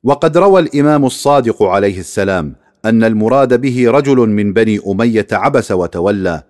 وقد 0.04 0.38
روى 0.38 0.60
الإمام 0.60 1.04
الصادق 1.04 1.62
عليه 1.62 1.98
السلام 1.98 2.54
أن 2.84 3.04
المراد 3.04 3.60
به 3.60 3.90
رجل 3.90 4.16
من 4.16 4.52
بني 4.52 4.80
أمية 4.86 5.26
عبس 5.32 5.72
وتولى 5.72 6.42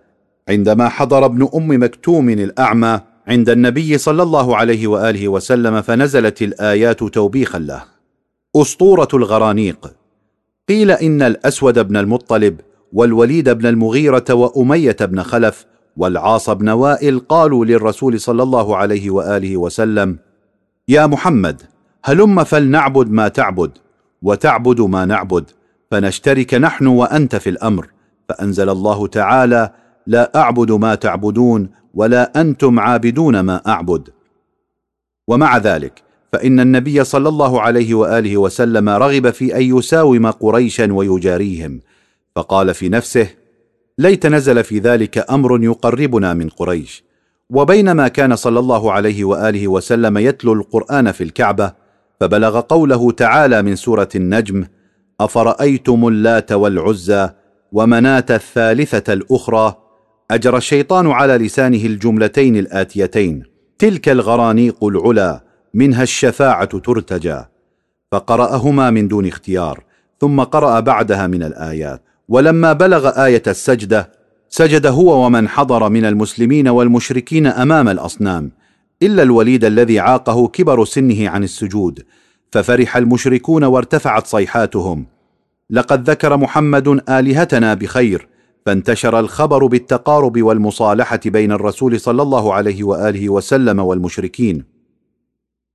عندما 0.48 0.88
حضر 0.88 1.24
ابن 1.24 1.48
أم 1.54 1.82
مكتوم 1.82 2.28
الأعمى 2.28 3.00
عند 3.26 3.50
النبي 3.50 3.98
صلى 3.98 4.22
الله 4.22 4.56
عليه 4.56 4.86
وآله 4.86 5.28
وسلم 5.28 5.82
فنزلت 5.82 6.42
الآيات 6.42 7.04
توبيخا 7.04 7.58
له. 7.58 7.84
أسطورة 8.56 9.08
الغرانيق. 9.14 9.92
قيل 10.68 10.90
إن 10.90 11.22
الأسود 11.22 11.78
بن 11.78 11.96
المطلب 11.96 12.60
والوليد 12.92 13.48
بن 13.50 13.66
المغيرة 13.66 14.24
وأمية 14.30 14.96
بن 15.00 15.22
خلف 15.22 15.66
والعاص 15.96 16.50
بن 16.50 16.68
وائل 16.68 17.18
قالوا 17.18 17.64
للرسول 17.64 18.20
صلى 18.20 18.42
الله 18.42 18.76
عليه 18.76 19.10
وآله 19.10 19.56
وسلم 19.56 20.18
يا 20.88 21.06
محمد 21.06 21.62
هلم 22.06 22.44
فلنعبد 22.44 23.10
ما 23.10 23.28
تعبد 23.28 23.70
وتعبد 24.22 24.80
ما 24.80 25.04
نعبد 25.04 25.50
فنشترك 25.90 26.54
نحن 26.54 26.86
وأنت 26.86 27.36
في 27.36 27.50
الأمر 27.50 27.88
فأنزل 28.28 28.70
الله 28.70 29.06
تعالى 29.06 29.70
لا 30.06 30.32
أعبد 30.36 30.72
ما 30.72 30.94
تعبدون 30.94 31.70
ولا 31.94 32.40
أنتم 32.40 32.80
عابدون 32.80 33.40
ما 33.40 33.62
أعبد. 33.66 34.08
ومع 35.28 35.58
ذلك 35.58 36.02
فإن 36.32 36.60
النبي 36.60 37.04
صلى 37.04 37.28
الله 37.28 37.60
عليه 37.60 37.94
وآله 37.94 38.36
وسلم 38.36 38.88
رغب 38.88 39.30
في 39.30 39.56
أن 39.56 39.78
يساوم 39.78 40.30
قريشا 40.30 40.92
ويجاريهم 40.92 41.80
فقال 42.36 42.74
في 42.74 42.88
نفسه 42.88 43.28
ليت 43.98 44.26
نزل 44.26 44.64
في 44.64 44.78
ذلك 44.78 45.30
أمر 45.30 45.64
يقربنا 45.64 46.34
من 46.34 46.48
قريش. 46.48 47.04
وبينما 47.50 48.08
كان 48.08 48.36
صلى 48.36 48.58
الله 48.58 48.92
عليه 48.92 49.24
وآله 49.24 49.68
وسلم 49.68 50.18
يتلو 50.18 50.52
القرآن 50.52 51.12
في 51.12 51.24
الكعبة 51.24 51.83
فبلغ 52.20 52.60
قوله 52.60 53.10
تعالى 53.10 53.62
من 53.62 53.76
سورة 53.76 54.08
النجم 54.14 54.64
أفرأيتم 55.20 56.08
اللات 56.08 56.52
والعزى 56.52 57.30
ومناة 57.72 58.26
الثالثة 58.30 59.12
الأخرى؟ 59.12 59.74
اجرى 60.30 60.56
الشيطان 60.56 61.10
على 61.10 61.36
لسانه 61.36 61.86
الجملتين 61.86 62.56
الآتيتين 62.56 63.42
تلك 63.78 64.08
الغرانيق 64.08 64.84
العلا 64.84 65.44
منها 65.74 66.02
الشفاعة 66.02 66.78
ترتجى. 66.78 67.40
فقرأهما 68.12 68.90
من 68.90 69.08
دون 69.08 69.26
اختيار 69.26 69.84
ثم 70.20 70.40
قرأ 70.40 70.80
بعدها 70.80 71.26
من 71.26 71.42
الآيات. 71.42 72.02
ولما 72.28 72.72
بلغ 72.72 73.24
آية 73.24 73.42
السجدة 73.46 74.12
سجد 74.48 74.86
هو 74.86 75.26
ومن 75.26 75.48
حضر 75.48 75.88
من 75.88 76.04
المسلمين 76.04 76.68
والمشركين 76.68 77.46
أمام 77.46 77.88
الأصنام. 77.88 78.50
إلا 79.04 79.22
الوليد 79.22 79.64
الذي 79.64 80.00
عاقه 80.00 80.48
كبر 80.48 80.84
سنه 80.84 81.28
عن 81.28 81.44
السجود 81.44 82.02
ففرح 82.52 82.96
المشركون 82.96 83.64
وارتفعت 83.64 84.26
صيحاتهم. 84.26 85.06
لقد 85.70 86.10
ذكر 86.10 86.36
محمد 86.36 86.88
آلهتنا 87.08 87.74
بخير 87.74 88.28
فانتشر 88.66 89.20
الخبر 89.20 89.66
بالتقارب 89.66 90.42
والمصالحة 90.42 91.20
بين 91.26 91.52
الرسول 91.52 92.00
صلى 92.00 92.22
الله 92.22 92.54
عليه 92.54 92.84
وآله 92.84 93.28
وسلم 93.28 93.78
والمشركين. 93.78 94.64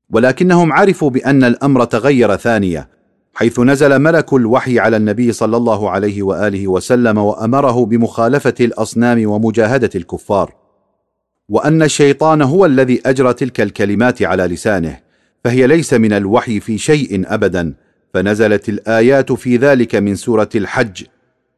ولكنهم 0.10 0.74
عرفوا 0.74 1.10
بأن 1.10 1.44
الأمر 1.44 1.84
تغير 1.86 2.36
ثانية 2.36 2.90
حيث 3.34 3.60
نزل 3.60 4.00
ملك 4.00 4.34
الوحي 4.34 4.80
على 4.80 4.98
النبي 4.98 5.32
صلى 5.32 5.58
الله 5.58 5.90
عليه 5.90 6.24
وآله 6.24 6.68
وسلم 6.68 7.18
وأمره 7.18 7.86
بمخالفة 7.86 8.56
الأصنام 8.60 9.30
ومجاهدة 9.30 9.90
الكفار. 9.96 10.69
وأن 11.50 11.84
الشيطان 11.84 12.42
هو 12.42 12.66
الذي 12.66 13.02
أجرى 13.06 13.34
تلك 13.34 13.62
الكلمات 13.62 14.22
على 14.22 14.44
لسانه 14.44 15.00
فهي 15.44 15.68
ليس 15.68 15.94
من 15.94 16.14
الوحي 16.14 16.60
في 16.60 16.78
شيء 16.78 17.34
ابدا 17.34 17.74
فنزلت 18.14 18.70
الآيات 18.70 19.32
في 19.32 19.58
ذلك 19.58 19.96
من 19.96 20.16
سورة 20.16 20.50
الحج. 20.56 21.04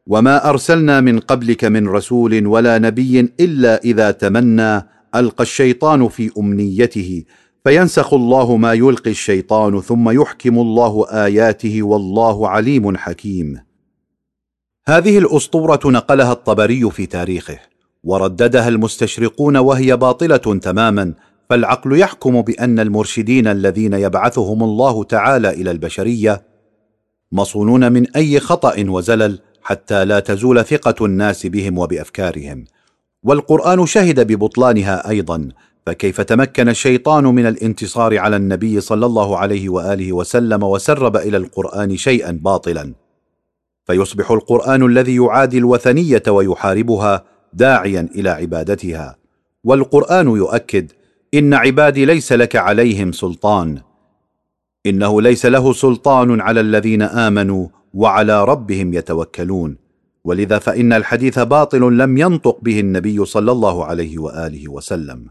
وما 0.06 0.48
أرسلنا 0.48 1.00
من 1.00 1.18
قبلك 1.18 1.64
من 1.64 1.88
رسول 1.88 2.46
ولا 2.46 2.78
نبي 2.78 3.20
إلا 3.40 3.84
إذا 3.84 4.10
تمنى 4.10 4.82
ألقى 5.14 5.42
الشيطان 5.42 6.08
في 6.08 6.30
أمنيته 6.38 7.24
فينسخ 7.64 8.14
الله 8.14 8.56
ما 8.56 8.72
يلقي 8.72 9.10
الشيطان 9.10 9.80
ثم 9.80 10.10
يحكم 10.10 10.58
الله 10.58 11.06
آياته 11.10 11.82
والله 11.82 12.48
عليم 12.48 12.96
حكيم. 12.96 13.60
هذه 14.86 15.18
الأسطورة 15.18 15.80
نقلها 15.84 16.32
الطبري 16.32 16.90
في 16.90 17.06
تاريخه. 17.06 17.71
ورددها 18.04 18.68
المستشرقون 18.68 19.56
وهي 19.56 19.96
باطلة 19.96 20.36
تماما 20.36 21.14
فالعقل 21.50 21.98
يحكم 21.98 22.42
بأن 22.42 22.80
المرشدين 22.80 23.46
الذين 23.46 23.92
يبعثهم 23.92 24.62
الله 24.62 25.04
تعالى 25.04 25.50
إلى 25.50 25.70
البشرية 25.70 26.42
مصونون 27.32 27.92
من 27.92 28.16
أي 28.16 28.40
خطأ 28.40 28.74
وزلل 28.88 29.38
حتى 29.62 30.04
لا 30.04 30.20
تزول 30.20 30.64
ثقة 30.64 31.06
الناس 31.06 31.46
بهم 31.46 31.78
وبأفكارهم. 31.78 32.64
والقرآن 33.22 33.86
شهد 33.86 34.32
ببطلانها 34.32 35.08
أيضا 35.08 35.48
فكيف 35.86 36.20
تمكن 36.20 36.68
الشيطان 36.68 37.24
من 37.24 37.46
الانتصار 37.46 38.18
على 38.18 38.36
النبي 38.36 38.80
صلى 38.80 39.06
الله 39.06 39.38
عليه 39.38 39.68
وآله 39.68 40.12
وسلم 40.12 40.62
وسرب 40.62 41.16
إلى 41.16 41.36
القرآن 41.36 41.96
شيئا 41.96 42.30
باطلا؟ 42.42 42.92
فيصبح 43.84 44.30
القرآن 44.30 44.86
الذي 44.86 45.16
يعادي 45.16 45.58
الوثنية 45.58 46.22
ويحاربها 46.28 47.24
داعيا 47.52 48.08
إلى 48.14 48.28
عبادتها. 48.30 49.16
والقرآن 49.64 50.28
يؤكد 50.28 50.92
إن 51.34 51.54
عبادي 51.54 52.04
ليس 52.04 52.32
لك 52.32 52.56
عليهم 52.56 53.12
سلطان. 53.12 53.80
إنه 54.86 55.22
ليس 55.22 55.46
له 55.46 55.72
سلطان 55.72 56.40
على 56.40 56.60
الذين 56.60 57.02
آمنوا 57.02 57.68
وعلى 57.94 58.44
ربهم 58.44 58.94
يتوكلون. 58.94 59.76
ولذا 60.24 60.58
فإن 60.58 60.92
الحديث 60.92 61.38
باطل 61.38 61.98
لم 61.98 62.18
ينطق 62.18 62.58
به 62.62 62.80
النبي 62.80 63.24
صلى 63.24 63.52
الله 63.52 63.84
عليه 63.84 64.18
وآله 64.18 64.68
وسلم. 64.70 65.26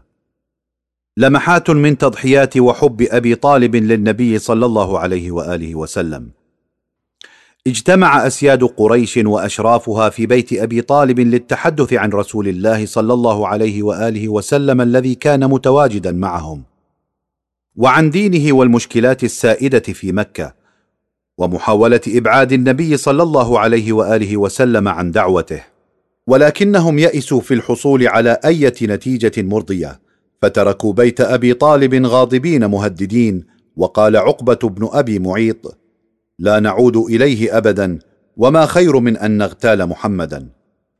لمحات 1.16 1.70
من 1.70 1.98
تضحيات 1.98 2.56
وحب 2.56 3.02
أبي 3.02 3.34
طالب 3.34 3.76
للنبي 3.76 4.38
صلى 4.38 4.66
الله 4.66 4.98
عليه 4.98 5.30
وآله 5.30 5.74
وسلم. 5.74 6.30
اجتمع 7.66 8.26
أسياد 8.26 8.64
قريش 8.64 9.16
وأشرافها 9.16 10.08
في 10.08 10.26
بيت 10.26 10.52
أبي 10.52 10.82
طالب 10.82 11.20
للتحدث 11.20 11.92
عن 11.92 12.10
رسول 12.10 12.48
الله 12.48 12.86
صلى 12.86 13.12
الله 13.12 13.48
عليه 13.48 13.82
وآله 13.82 14.28
وسلم 14.28 14.80
الذي 14.80 15.14
كان 15.14 15.50
متواجدا 15.50 16.12
معهم. 16.12 16.62
وعن 17.76 18.10
دينه 18.10 18.52
والمشكلات 18.52 19.24
السائدة 19.24 19.78
في 19.80 20.12
مكة 20.12 20.54
ومحاولة 21.38 22.00
إبعاد 22.08 22.52
النبي 22.52 22.96
صلى 22.96 23.22
الله 23.22 23.58
عليه 23.58 23.92
وآله 23.92 24.36
وسلم 24.36 24.88
عن 24.88 25.10
دعوته. 25.10 25.62
ولكنهم 26.26 26.98
يئسوا 26.98 27.40
في 27.40 27.54
الحصول 27.54 28.08
على 28.08 28.40
أية 28.44 28.74
نتيجة 28.82 29.42
مرضية 29.42 30.00
فتركوا 30.42 30.92
بيت 30.92 31.20
أبي 31.20 31.54
طالب 31.54 32.06
غاضبين 32.06 32.66
مهددين 32.66 33.44
وقال 33.76 34.16
عقبة 34.16 34.68
بن 34.68 34.88
أبي 34.92 35.18
معيط 35.18 35.81
لا 36.42 36.60
نعود 36.60 36.96
إليه 36.96 37.56
ابدا 37.58 37.98
وما 38.36 38.66
خير 38.66 39.00
من 39.00 39.16
أن 39.16 39.38
نغتال 39.38 39.86
محمدا. 39.86 40.48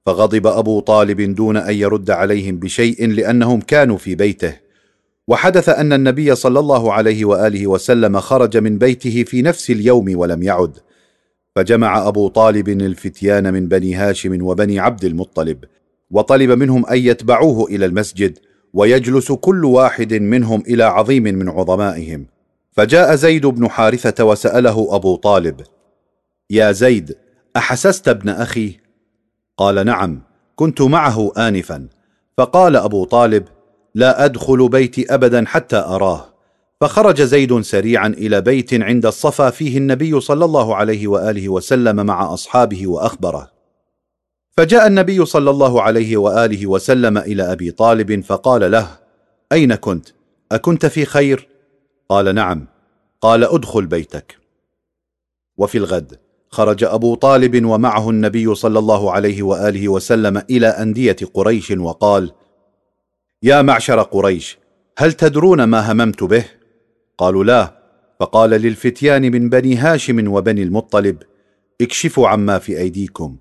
فغضب 0.07 0.47
أبو 0.47 0.81
طالب 0.81 1.35
دون 1.35 1.57
أن 1.57 1.75
يرد 1.75 2.11
عليهم 2.11 2.59
بشيء 2.59 3.09
لأنهم 3.09 3.61
كانوا 3.61 3.97
في 3.97 4.15
بيته. 4.15 4.55
وحدث 5.29 5.69
أن 5.69 5.93
النبي 5.93 6.35
صلى 6.35 6.59
الله 6.59 6.93
عليه 6.93 7.25
وآله 7.25 7.67
وسلم 7.67 8.21
خرج 8.21 8.57
من 8.57 8.79
بيته 8.79 9.25
في 9.25 9.43
نفس 9.43 9.71
اليوم 9.71 10.19
ولم 10.19 10.43
يعد. 10.43 10.79
فجمع 11.57 12.09
أبو 12.09 12.29
طالب 12.29 12.69
الفتيان 12.69 13.53
من 13.53 13.69
بني 13.69 13.95
هاشم 13.95 14.43
وبني 14.43 14.81
عبد 14.81 15.05
المطلب 15.05 15.65
وطلب 16.11 16.51
منهم 16.51 16.87
أن 16.87 16.99
يتبعوه 16.99 17.67
إلى 17.69 17.87
المسجد 17.87 18.39
ويجلس 18.73 19.33
كل 19.33 19.65
واحد 19.65 20.15
منهم 20.15 20.63
إلى 20.69 20.85
عظيم 20.85 21.23
من 21.23 21.49
عظمائهم. 21.49 22.32
فجاء 22.73 23.15
زيد 23.15 23.47
بن 23.47 23.69
حارثة 23.69 24.25
وسأله 24.25 24.89
أبو 24.91 25.17
طالب 25.17 25.61
يا 26.51 26.73
زيد 26.73 27.17
أحسست 27.57 28.09
ابن 28.09 28.29
أخي؟ 28.29 28.77
قال 29.57 29.87
نعم 29.87 30.23
كنت 30.57 30.83
معه 30.83 31.33
انفا. 31.39 31.89
فقال 32.39 32.77
أبو 32.77 33.05
طالب 33.05 33.45
لا 33.95 34.25
أدخل 34.25 34.69
بيتي 34.69 35.15
ابدا 35.15 35.45
حتى 35.47 35.77
أراه. 35.77 36.29
فخرج 36.81 37.23
زيد 37.23 37.61
سريعا 37.61 38.09
إلى 38.09 38.41
بيت 38.41 38.75
عند 38.75 39.07
الصفا 39.07 39.51
فيه 39.51 39.79
النبي 39.79 40.21
صلى 40.21 40.45
الله 40.45 40.77
عليه 40.77 41.07
وآله 41.07 41.49
وسلم 41.49 42.07
مع 42.07 42.35
أصحابه 42.35 42.87
وأخبره. 42.87 43.51
فجاء 44.57 44.87
النبي 44.87 45.25
صلى 45.25 45.51
الله 45.51 45.83
عليه 45.83 46.17
وآله 46.17 46.67
وسلم 46.67 47.19
إلى 47.19 47.53
أبي 47.53 47.71
طالب 47.71 48.25
فقال 48.25 48.71
له 48.71 48.89
أين 49.53 49.75
كنت؟ 49.75 50.09
أكنت 50.53 50.87
في 50.87 51.05
خير؟ 51.05 51.52
قال 52.13 52.35
نعم. 52.35 52.67
قال 53.21 53.45
ادخل 53.45 53.87
بيتك. 53.87 54.39
وفي 55.57 55.79
الغد 55.79 56.19
خرج 56.49 56.85
أبو 56.85 57.15
طالب 57.15 57.65
ومعه 57.65 58.11
النبي 58.11 58.55
صلى 58.55 58.79
الله 58.79 59.13
عليه 59.13 59.43
وآله 59.43 59.89
وسلم 59.89 60.43
إلى 60.51 60.67
أندية 60.67 61.17
قريش 61.35 61.71
وقال 61.71 62.33
يا 63.43 63.63
معشر 63.63 64.03
قريش 64.03 64.59
هل 64.99 65.13
تدرون 65.13 65.65
ما 65.65 65.93
هممت 65.93 66.25
به؟ 66.25 66.45
قالوا 67.19 67.45
لا. 67.45 67.83
فقال 68.21 68.51
للفتيان 68.51 69.23
من 69.23 69.49
بني 69.49 69.77
هاشم 69.77 70.33
وبني 70.33 70.63
المطلب 70.63 71.17
اكشفوا 71.81 72.29
عما 72.29 72.59
في 72.59 72.79
أيديكم. 72.79 73.37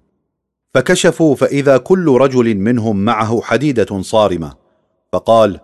فكشفوا 0.74 1.36
فإذا 1.36 1.78
كل 1.78 2.18
رجل 2.18 2.56
منهم 2.56 3.06
معه 3.06 3.42
حديدة 3.42 4.02
صارمة 4.02 4.54
فقال 5.14 5.60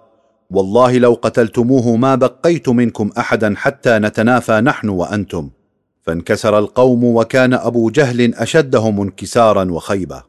والله 0.50 0.98
لو 0.98 1.14
قتلتموه 1.14 1.96
ما 1.96 2.16
بقيت 2.16 2.70
منكم 2.70 3.12
أحدا 3.18 3.54
حتى 3.58 4.00
نتنافى 4.00 4.62
نحن 4.62 4.90
وأنتم. 4.90 5.50
فانكسر 6.02 6.60
القوم 6.60 7.04
وكان 7.04 7.54
أبو 7.54 7.90
جهل 7.90 8.34
أشدهم 8.34 9.02
انكسارا 9.02 9.72
وخيبة. 9.72 10.24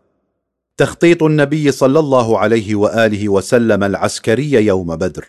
تخطيط 0.76 1.22
النبي 1.22 1.70
صلى 1.70 1.98
الله 1.98 2.38
عليه 2.38 2.74
وآله 2.74 3.28
وسلم 3.28 3.84
العسكري 3.84 4.52
يوم 4.52 4.96
بدر. 4.96 5.24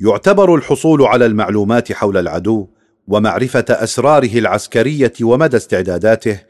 يعتبر 0.00 0.54
الحصول 0.54 1.02
على 1.02 1.26
المعلومات 1.26 1.92
حول 1.92 2.16
العدو 2.16 2.66
ومعرفة 3.08 3.64
أسراره 3.70 4.38
العسكرية 4.38 5.12
ومدى 5.22 5.56
استعداداته 5.56 6.40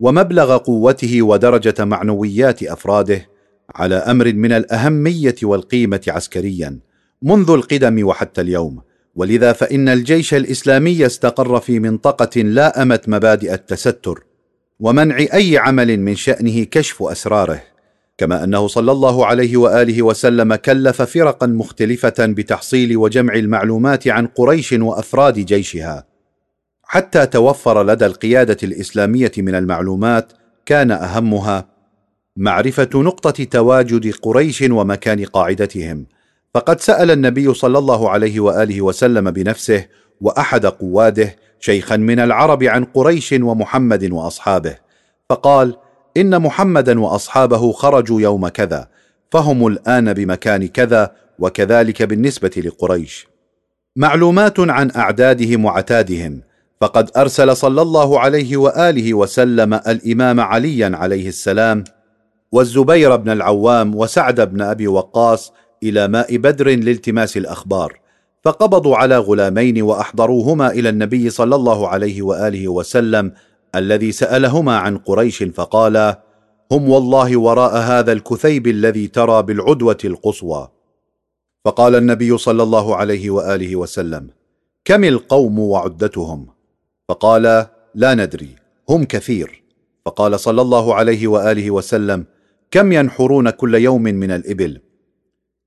ومبلغ 0.00 0.56
قوته 0.56 1.22
ودرجة 1.22 1.84
معنويات 1.84 2.62
أفراده 2.62 3.26
على 3.76 3.94
أمر 3.94 4.32
من 4.32 4.52
الأهمية 4.52 5.34
والقيمة 5.42 6.00
عسكريا 6.08 6.78
منذ 7.22 7.50
القدم 7.50 8.06
وحتى 8.06 8.40
اليوم. 8.40 8.80
ولذا 9.14 9.52
فإن 9.52 9.88
الجيش 9.88 10.34
الإسلامي 10.34 11.06
استقر 11.06 11.60
في 11.60 11.80
منطقة 11.80 12.40
لامت 12.40 13.08
مبادئ 13.08 13.54
التستر 13.54 14.24
ومنع 14.80 15.18
أي 15.18 15.58
عمل 15.58 16.00
من 16.00 16.14
شأنه 16.14 16.64
كشف 16.64 17.02
أسراره. 17.02 17.62
كما 18.18 18.44
أنه 18.44 18.66
صلى 18.66 18.92
الله 18.92 19.26
عليه 19.26 19.56
وآله 19.56 20.02
وسلم 20.02 20.54
كلف 20.54 21.02
فرقا 21.02 21.46
مختلفة 21.46 22.14
بتحصيل 22.18 22.96
وجمع 22.96 23.34
المعلومات 23.34 24.08
عن 24.08 24.26
قريش 24.26 24.72
وأفراد 24.72 25.34
جيشها. 25.34 26.06
حتى 26.82 27.26
توفر 27.26 27.84
لدى 27.84 28.06
القيادة 28.06 28.56
الإسلامية 28.62 29.32
من 29.38 29.54
المعلومات 29.54 30.32
كان 30.66 30.90
أهمها 30.90 31.75
معرفة 32.36 32.88
نقطة 32.94 33.44
تواجد 33.44 34.14
قريش 34.22 34.62
ومكان 34.62 35.24
قاعدتهم. 35.24 36.06
فقد 36.54 36.80
سأل 36.80 37.10
النبي 37.10 37.54
صلى 37.54 37.78
الله 37.78 38.10
عليه 38.10 38.40
وآله 38.40 38.82
وسلم 38.82 39.30
بنفسه 39.30 39.86
وأحد 40.20 40.66
قواده 40.66 41.36
شيخا 41.60 41.96
من 41.96 42.20
العرب 42.20 42.64
عن 42.64 42.84
قريش 42.84 43.32
ومحمد 43.32 44.12
وأصحابه. 44.12 44.76
فقال 45.30 45.76
إن 46.16 46.42
محمدا 46.42 47.00
وأصحابه 47.00 47.72
خرجوا 47.72 48.20
يوم 48.20 48.48
كذا 48.48 48.88
فهم 49.30 49.66
الآن 49.66 50.12
بمكان 50.12 50.68
كذا 50.68 51.12
وكذلك 51.38 52.02
بالنسبة 52.02 52.62
لقريش. 52.64 53.26
معلومات 53.96 54.60
عن 54.60 54.90
أعدادهم 54.96 55.64
وعتادهم. 55.64 56.40
فقد 56.80 57.10
أرسل 57.16 57.56
صلى 57.56 57.82
الله 57.82 58.20
عليه 58.20 58.56
وآله 58.56 59.14
وسلم 59.14 59.74
الإمام 59.74 60.40
عليا 60.40 60.90
عليه 60.94 61.28
السلام 61.28 61.84
والزبير 62.52 63.16
بن 63.16 63.30
العوام 63.30 63.94
وسعد 63.94 64.40
بن 64.40 64.62
أبي 64.62 64.88
وقاص 64.88 65.52
إلى 65.82 66.08
ماء 66.08 66.36
بدر 66.36 66.68
لالتماس 66.68 67.36
الأخبار 67.36 68.00
فقبضوا 68.44 68.96
على 68.96 69.18
غلامين 69.18 69.82
وأحضروهما 69.82 70.70
إلى 70.70 70.88
النبي 70.88 71.30
صلى 71.30 71.54
الله 71.54 71.88
عليه 71.88 72.22
وآله 72.22 72.68
وسلم 72.68 73.32
الذي 73.74 74.12
سألهما 74.12 74.76
عن 74.76 74.98
قريش 74.98 75.42
فقالا 75.42 76.22
هم 76.72 76.90
والله 76.90 77.36
وراء 77.36 77.76
هذا 77.76 78.12
الكثيب 78.12 78.66
الذي 78.66 79.06
ترى 79.06 79.42
بالعدوة 79.42 79.98
القصوى. 80.04 80.68
فقال 81.64 81.94
النبي 81.94 82.38
صلى 82.38 82.62
الله 82.62 82.96
عليه 82.96 83.30
وآله 83.30 83.76
وسلم 83.76 84.30
كم 84.84 85.04
القوم 85.04 85.58
وعدتهم؟ 85.58 86.46
فقال 87.08 87.66
لا 87.94 88.14
ندري 88.14 88.48
هم 88.88 89.04
كثير. 89.04 89.62
فقال 90.06 90.40
صلى 90.40 90.62
الله 90.62 90.94
عليه 90.94 91.28
وآله 91.28 91.70
وسلم 91.70 92.26
كم 92.76 92.92
ينحرون 92.92 93.50
كل 93.50 93.74
يوم 93.74 94.02
من 94.02 94.30
الإبل؟ 94.30 94.80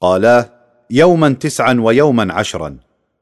قالا 0.01 0.49
يوما 0.89 1.29
تسعا 1.29 1.77
ويوما 1.79 2.33
عشرا. 2.33 2.77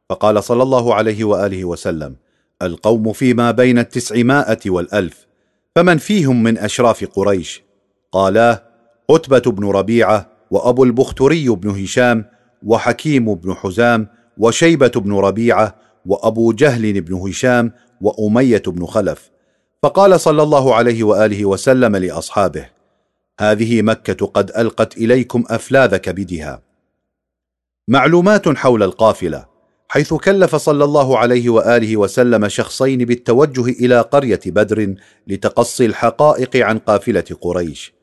فقال 0.09 0.43
صلى 0.43 0.63
الله 0.63 0.95
عليه 0.95 1.23
وآله 1.23 1.65
وسلم 1.65 2.15
القوم 2.61 3.13
فيما 3.13 3.51
بين 3.51 3.79
التسعمائه 3.79 4.69
والألف 4.69 5.27
فمن 5.75 5.97
فيهم 5.97 6.43
من 6.43 6.57
أشراف 6.57 7.05
قريش؟ 7.05 7.63
قالا 8.11 8.63
عتبة 9.09 9.51
بن 9.51 9.65
ربيعة 9.69 10.31
وأبو 10.51 10.83
البختري 10.83 11.49
بن 11.49 11.69
هشام 11.69 12.25
وحكيم 12.63 13.35
بن 13.35 13.53
حزام 13.53 14.07
وشيبة 14.37 14.91
بن 14.95 15.13
ربيعة 15.13 15.75
وأبو 16.05 16.51
جهل 16.51 17.01
بن 17.01 17.13
هشام 17.13 17.71
وأمية 18.01 18.63
بن 18.67 18.85
خلف. 18.85 19.31
فقال 19.83 20.19
صلى 20.19 20.43
الله 20.43 20.75
عليه 20.75 21.03
وآله 21.03 21.45
وسلم 21.45 21.95
لأصحابه 21.95 22.76
هذه 23.39 23.81
مكة 23.81 24.25
قد 24.25 24.51
ألقت 24.57 24.97
إليكم 24.97 25.43
افلاذ 25.49 25.97
كبدها 25.97 26.61
معلومات 27.87 28.49
حول 28.49 28.83
القافلة 28.83 29.57
حيث 29.89 30.13
كلف 30.13 30.55
صلى 30.55 30.83
الله 30.83 31.17
عليه 31.17 31.49
وآله 31.49 31.97
وسلم 31.97 32.47
شخصين 32.47 33.05
بالتوجه 33.05 33.65
إلى 33.65 34.01
قرية 34.01 34.39
بدر 34.45 34.95
لتقصي 35.27 35.85
الحقائق 35.85 36.55
عن 36.55 36.77
قافلة 36.77 37.25
قريش. 37.41 37.93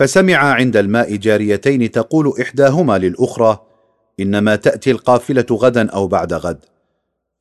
فسمع 0.00 0.36
عند 0.36 0.76
الماء 0.76 1.16
جاريتين 1.16 1.90
تقول 1.90 2.34
إحداهما 2.40 2.98
للأخرى 2.98 3.66
إنما 4.20 4.56
تأتي 4.56 4.90
القافلة 4.90 5.46
غدا 5.52 5.90
أو 5.90 6.06
بعد 6.06 6.32
غد. 6.32 6.64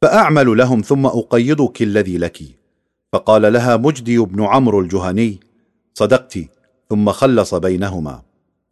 فأعمل 0.02 0.58
لهم 0.58 0.82
ثم 0.82 1.06
اقيضك 1.06 1.82
الذي 1.82 2.18
لك. 2.18 2.38
فقال 3.14 3.54
لها 3.54 3.78
مجدي 3.78 4.18
بن 4.18 4.44
عمرو 4.44 4.80
الجهني 4.80 5.40
صدقت. 5.94 6.38
ثم 6.90 7.12
خلص 7.12 7.56
بينهما. 7.56 8.22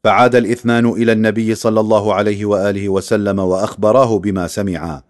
فعاد 0.03 0.35
الاثنان 0.35 0.85
إلى 0.89 1.11
النبي 1.11 1.55
صلى 1.55 1.79
الله 1.79 2.13
عليه 2.13 2.45
وآله 2.45 2.89
وسلم 2.89 3.39
وأخبراه 3.39 4.19
بما 4.19 4.47
سمعا. 4.47 5.01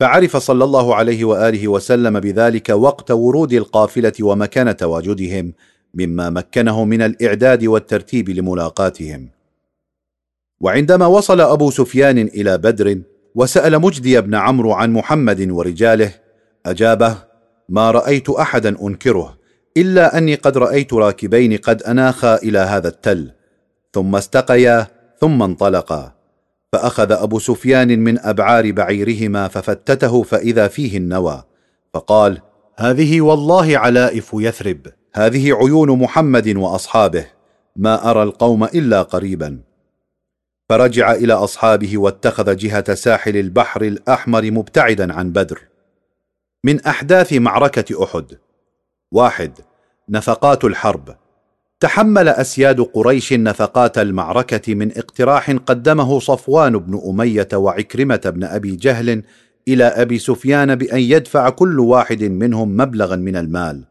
فعرف 0.00 0.36
صلى 0.36 0.64
الله 0.64 0.94
عليه 0.94 1.24
وآله 1.24 1.68
وسلم 1.68 2.20
بذلك 2.20 2.68
وقت 2.68 3.10
ورود 3.10 3.52
القافلة 3.52 4.12
ومكان 4.20 4.76
تواجدهم 4.76 5.52
مما 5.94 6.30
مكنه 6.30 6.84
من 6.84 7.02
الإعداد 7.02 7.64
والترتيب 7.64 8.30
لملاقاتهم. 8.30 9.28
وعندما 10.60 11.06
وصل 11.06 11.40
أبو 11.40 11.70
سفيان 11.70 12.18
إلى 12.18 12.58
بدر 12.58 12.98
وسأل 13.34 13.78
مجدي 13.78 14.20
بن 14.20 14.34
عمرو 14.34 14.72
عن 14.72 14.92
محمد 14.92 15.50
ورجاله 15.50 16.12
أجابه 16.66 17.16
ما 17.68 17.90
رأيت 17.90 18.30
أحدا 18.30 18.86
أنكره 18.86 19.36
إلا 19.76 20.18
أني 20.18 20.34
قد 20.34 20.58
رأيت 20.58 20.94
راكبين 20.94 21.56
قد 21.56 21.82
أناخا 21.82 22.36
إلى 22.36 22.58
هذا 22.58 22.88
التل 22.88 23.32
ثم 23.92 24.16
استقيا 24.16 24.86
ثم 25.20 25.42
انطلقا. 25.42 26.12
فأخذ 26.72 27.12
أبو 27.12 27.38
سفيان 27.38 27.98
من 27.98 28.18
أبعار 28.18 28.72
بعيرهما 28.72 29.48
ففتته 29.48 30.22
فإذا 30.22 30.68
فيه 30.68 30.96
النوى 30.96 31.42
فقال 31.94 32.40
هذه 32.76 33.20
والله 33.20 33.78
علائف 33.78 34.30
يثرب. 34.34 34.86
هذه 35.14 35.54
عيون 35.54 35.98
محمد 35.98 36.56
وأصحابه 36.56 37.26
ما 37.76 38.10
أرى 38.10 38.22
القوم 38.22 38.64
إلا 38.64 39.02
قريبا. 39.02 39.60
فرجع 40.68 41.12
إلى 41.12 41.32
أصحابه 41.32 41.98
واتخذ 41.98 42.56
جهة 42.56 42.94
ساحل 42.94 43.36
البحر 43.36 43.82
الأحمر 43.82 44.50
مبتعدا 44.50 45.14
عن 45.14 45.32
بدر. 45.32 45.58
من 46.64 46.80
أحداث 46.80 47.32
معركة 47.32 48.04
أحد 48.04 48.38
واحد 49.12 49.52
نفقات 50.08 50.64
الحرب. 50.64 51.16
تحمل 51.80 52.28
أسياد 52.28 52.80
قريش 52.80 53.32
نفقات 53.32 53.98
المعركة 53.98 54.74
من 54.74 54.98
اقتراح 54.98 55.50
قدمه 55.50 56.18
صفوان 56.18 56.78
بن 56.78 57.00
أمية 57.08 57.48
وعكرمة 57.54 58.20
بن 58.24 58.44
أبي 58.44 58.76
جهل 58.76 59.22
إلى 59.68 59.84
أبي 59.84 60.18
سفيان 60.18 60.74
بأن 60.74 61.00
يدفع 61.00 61.48
كل 61.48 61.80
واحد 61.80 62.22
منهم 62.22 62.76
مبلغا 62.76 63.16
من 63.16 63.36
المال. 63.36 63.84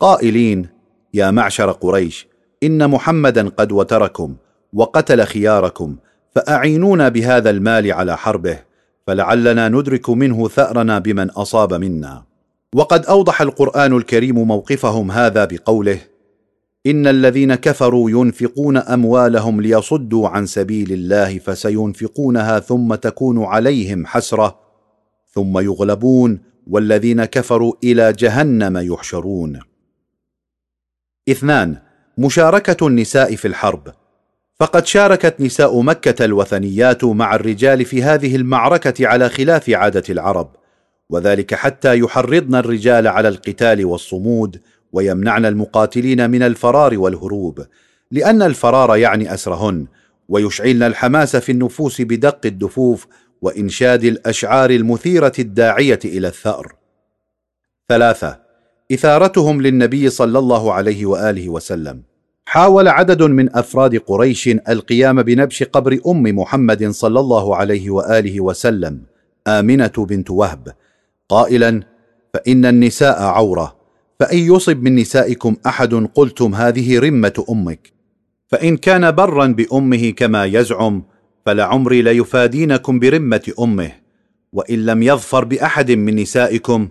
قائلين 0.00 0.68
يا 1.14 1.30
معشر 1.30 1.70
قريش 1.70 2.26
إن 2.62 2.90
محمدا 2.90 3.48
قد 3.48 3.72
وتركم 3.72 4.36
وقتل 4.72 5.24
خياركم 5.24 5.96
فأعينونا 6.34 7.08
بهذا 7.08 7.50
المال 7.50 7.92
على 7.92 8.16
حربه 8.16 8.58
فلعلنا 9.06 9.68
ندرك 9.68 10.10
منه 10.10 10.48
ثأرنا 10.48 10.98
بمن 10.98 11.30
أصاب 11.30 11.74
منا. 11.74 12.27
وقد 12.74 13.06
أوضح 13.06 13.42
القرآن 13.42 13.96
الكريم 13.96 14.38
موقفهم 14.38 15.10
هذا 15.10 15.44
بقوله 15.44 15.98
إن 16.86 17.06
الذين 17.06 17.54
كفروا 17.54 18.10
ينفقون 18.10 18.76
أموالهم 18.76 19.60
ليصدوا 19.60 20.28
عن 20.28 20.46
سبيل 20.46 20.92
الله 20.92 21.38
فسينفقونها 21.38 22.58
ثم 22.58 22.94
تكون 22.94 23.44
عليهم 23.44 24.06
حسرة 24.06 24.58
ثم 25.34 25.58
يغلبون 25.58 26.40
والذين 26.66 27.24
كفروا 27.24 27.72
إلى 27.84 28.12
جهنم 28.12 28.76
يحشرون. 28.76 29.60
اثنان 31.28 31.76
مشاركة 32.18 32.86
النساء 32.86 33.36
في 33.36 33.48
الحرب. 33.48 33.92
فقد 34.60 34.86
شاركت 34.86 35.40
نساء 35.40 35.80
مكة 35.80 36.24
الوثنيات 36.24 37.04
مع 37.04 37.34
الرجال 37.34 37.84
في 37.84 38.02
هذه 38.02 38.36
المعركة 38.36 39.06
على 39.06 39.28
خلاف 39.28 39.70
عادة 39.70 40.02
العرب. 40.10 40.57
وذلك 41.10 41.54
حتى 41.54 41.98
يحرضن 41.98 42.54
الرجال 42.54 43.06
على 43.06 43.28
القتال 43.28 43.84
والصمود 43.84 44.60
ويمنعن 44.92 45.46
المقاتلين 45.46 46.30
من 46.30 46.42
الفرار 46.42 46.98
والهروب 46.98 47.66
لأن 48.10 48.42
الفرار 48.42 48.96
يعني 48.96 49.34
أسرهن 49.34 49.86
ويشعلن 50.28 50.82
الحماس 50.82 51.36
في 51.36 51.52
النفوس 51.52 52.00
بدق 52.00 52.46
الدفوف 52.46 53.06
وإنشاد 53.42 54.04
الأشعار 54.04 54.70
المثيرة 54.70 55.32
الداعية 55.38 55.98
إلى 56.04 56.28
الثأر. 56.28 56.74
ثلاثة 57.88 58.40
إثارتهم 58.92 59.62
للنبي 59.62 60.10
صلى 60.10 60.38
الله 60.38 60.72
عليه 60.72 61.06
وآله 61.06 61.48
وسلم. 61.48 62.02
حاول 62.46 62.88
عدد 62.88 63.22
من 63.22 63.56
أفراد 63.56 63.96
قريش 63.96 64.48
القيام 64.48 65.22
بنبش 65.22 65.62
قبر 65.62 65.98
أم 66.06 66.22
محمد 66.22 66.90
صلى 66.90 67.20
الله 67.20 67.56
عليه 67.56 67.90
وآله 67.90 68.40
وسلم 68.40 69.02
آمنة 69.46 69.92
بنت 69.98 70.30
وهب 70.30 70.68
قائلا 71.28 71.82
فإن 72.34 72.66
النساء 72.66 73.22
عورة 73.22 73.76
فإن 74.20 74.38
يصب 74.38 74.82
من 74.82 74.94
نسائكم 74.94 75.56
أحد 75.66 75.94
قلتم 75.94 76.54
هذه 76.54 76.98
رمة 76.98 77.44
أمك. 77.50 77.92
فإن 78.48 78.76
كان 78.76 79.10
برا 79.10 79.46
بأمه 79.46 80.10
كما 80.10 80.44
يزعم 80.44 81.02
فلعمري 81.46 82.02
ليفادينكم 82.02 82.98
برمة 82.98 83.52
أمه. 83.60 83.92
وإن 84.52 84.86
لم 84.86 85.02
يظفر 85.02 85.44
بأحد 85.44 85.90
من 85.90 86.16
نسائكم 86.16 86.88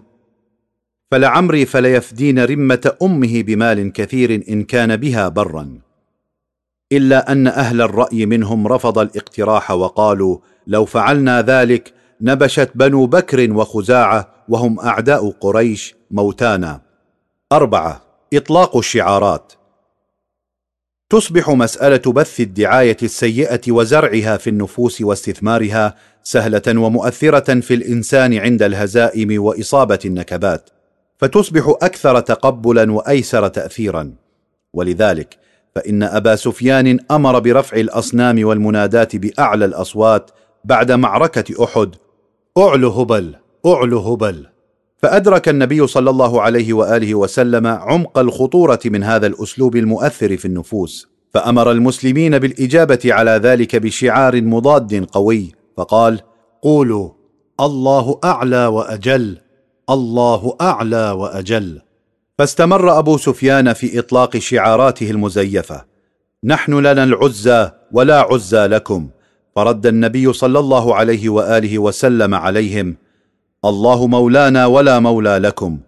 فلعمري 1.12 1.66
فليفدين 1.66 2.46
رمة 2.46 2.96
أمه 3.02 3.42
بمال 3.42 3.92
كثير 3.92 4.44
إن 4.50 4.64
كان 4.64 4.96
بها 4.96 5.28
برا. 5.28 5.80
إلا 6.92 7.32
أن 7.32 7.48
أهل 7.48 7.82
الرأي 7.82 8.26
منهم 8.26 8.68
رفض 8.68 9.00
الاقتراح 9.00 9.72
وقالوا 9.72 10.38
لو 10.68 10.86
فعلنا 10.86 11.42
ذلك 11.42 11.94
نبشت 12.22 12.70
بنو 12.76 13.06
بكر 13.06 13.52
وخزاعة 13.52 14.30
وهم 14.50 14.80
أعداء 14.80 15.30
قريش 15.30 15.96
موتانا. 16.12 16.82
أربعة 17.52 18.02
إطلاق 18.34 18.78
الشعارات. 18.78 19.54
تصبح 21.10 21.50
مسألة 21.50 22.12
بث 22.12 22.40
الدعاية 22.40 22.98
السيئة 23.04 23.62
وزرعها 23.70 24.38
في 24.38 24.50
النفوس 24.50 25.02
واستثمارها 25.02 25.96
سهلة 26.24 26.82
ومؤثرة 26.82 27.60
في 27.60 27.74
الإنسان 27.74 28.34
عند 28.34 28.64
الهزائم 28.64 29.44
وإصابة 29.44 30.00
النكبات 30.06 30.70
فتصبح 31.18 31.76
أكثر 31.82 32.20
تقبلا 32.20 32.92
وأيسر 32.92 33.48
تاثيرا. 33.48 34.14
ولذلك 34.74 35.38
فإن 35.76 36.04
أبا 36.04 36.36
سفيان 36.36 37.00
أمر 37.12 37.40
برفع 37.40 37.78
الأصنام 37.78 38.46
والمنادات 38.46 39.16
بأعلى 39.16 39.66
الأصوات 39.66 40.32
بعد 40.64 40.92
معركة 40.92 41.64
أحد 41.64 41.96
اعل 42.58 42.86
هبل 42.86 43.36
اعل 43.66 43.94
هبل. 43.94 44.48
فأدرك 44.98 45.50
النبي 45.50 45.88
صلى 45.88 46.10
الله 46.10 46.42
عليه 46.42 46.74
وآله 46.74 47.16
وسلم 47.16 47.68
عمق 47.68 48.20
الخطورة 48.20 48.80
من 48.86 49.04
هذا 49.04 49.28
الأسلوب 49.28 49.76
المؤثر 49.76 50.38
في 50.38 50.46
النفوس 50.46 51.08
فأمر 51.34 51.72
المسلمين 51.72 52.40
بالإجابة 52.40 53.00
على 53.06 53.32
ذلك 53.32 53.76
بشعار 53.76 54.42
مضاد 54.42 55.06
قوي 55.12 55.52
فقال 55.78 56.20
قولوا 56.62 57.10
الله 57.60 58.20
أعلى 58.24 58.66
وأجل 58.66 59.38
الله 59.90 60.56
أعلى 60.62 61.12
وأجل. 61.12 61.82
فاستمر 62.38 63.00
أبو 63.00 63.18
سفيان 63.18 63.74
في 63.74 64.00
إطلاق 64.00 64.38
شعاراته 64.38 65.12
المزيفة 65.12 65.86
نحن 66.44 66.74
لنا 66.74 67.04
العزى 67.04 67.72
ولا 67.92 68.20
عزى 68.20 68.68
لكم 68.68 69.10
فرد 69.58 69.86
النبي 69.86 70.34
صلى 70.34 70.60
الله 70.60 70.96
عليه 70.96 71.30
وآله 71.30 71.80
وسلم 71.80 72.36
عليهم 72.36 72.96
الله 73.66 74.08
مولانا 74.08 74.66
ولا 74.66 75.00
مولى 75.00 75.38
لكم. 75.38 75.80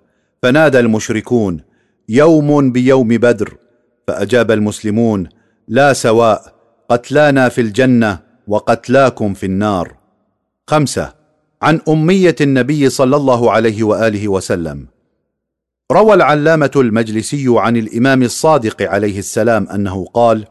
فنادى 0.44 0.80
المشركون 0.80 1.62
يوم 2.10 2.72
بيوم 2.72 3.08
بدر. 3.08 3.58
فأجاب 4.08 4.52
المسلمون 4.52 5.30
لا 5.68 5.94
سواء 5.94 6.53
قتلانا 6.90 7.50
في 7.50 7.62
الجنة 7.62 8.19
وقتلاكم 8.48 9.34
في 9.34 9.46
النار. 9.46 9.96
خمسة 10.68 11.14
عن 11.62 11.82
أمية 11.90 12.35
النبي 12.42 12.90
صلى 12.90 13.16
الله 13.16 13.52
عليه 13.52 13.84
وآله 13.84 14.28
وسلم 14.28 14.88
روى 15.92 16.14
العلامة 16.14 16.72
المجلسي 16.76 17.46
عن 17.48 17.78
الإمام 17.78 18.24
الصادق 18.24 18.82
عليه 18.82 19.19
السلام 19.19 19.69
أنه 19.69 20.06
قال 20.06 20.46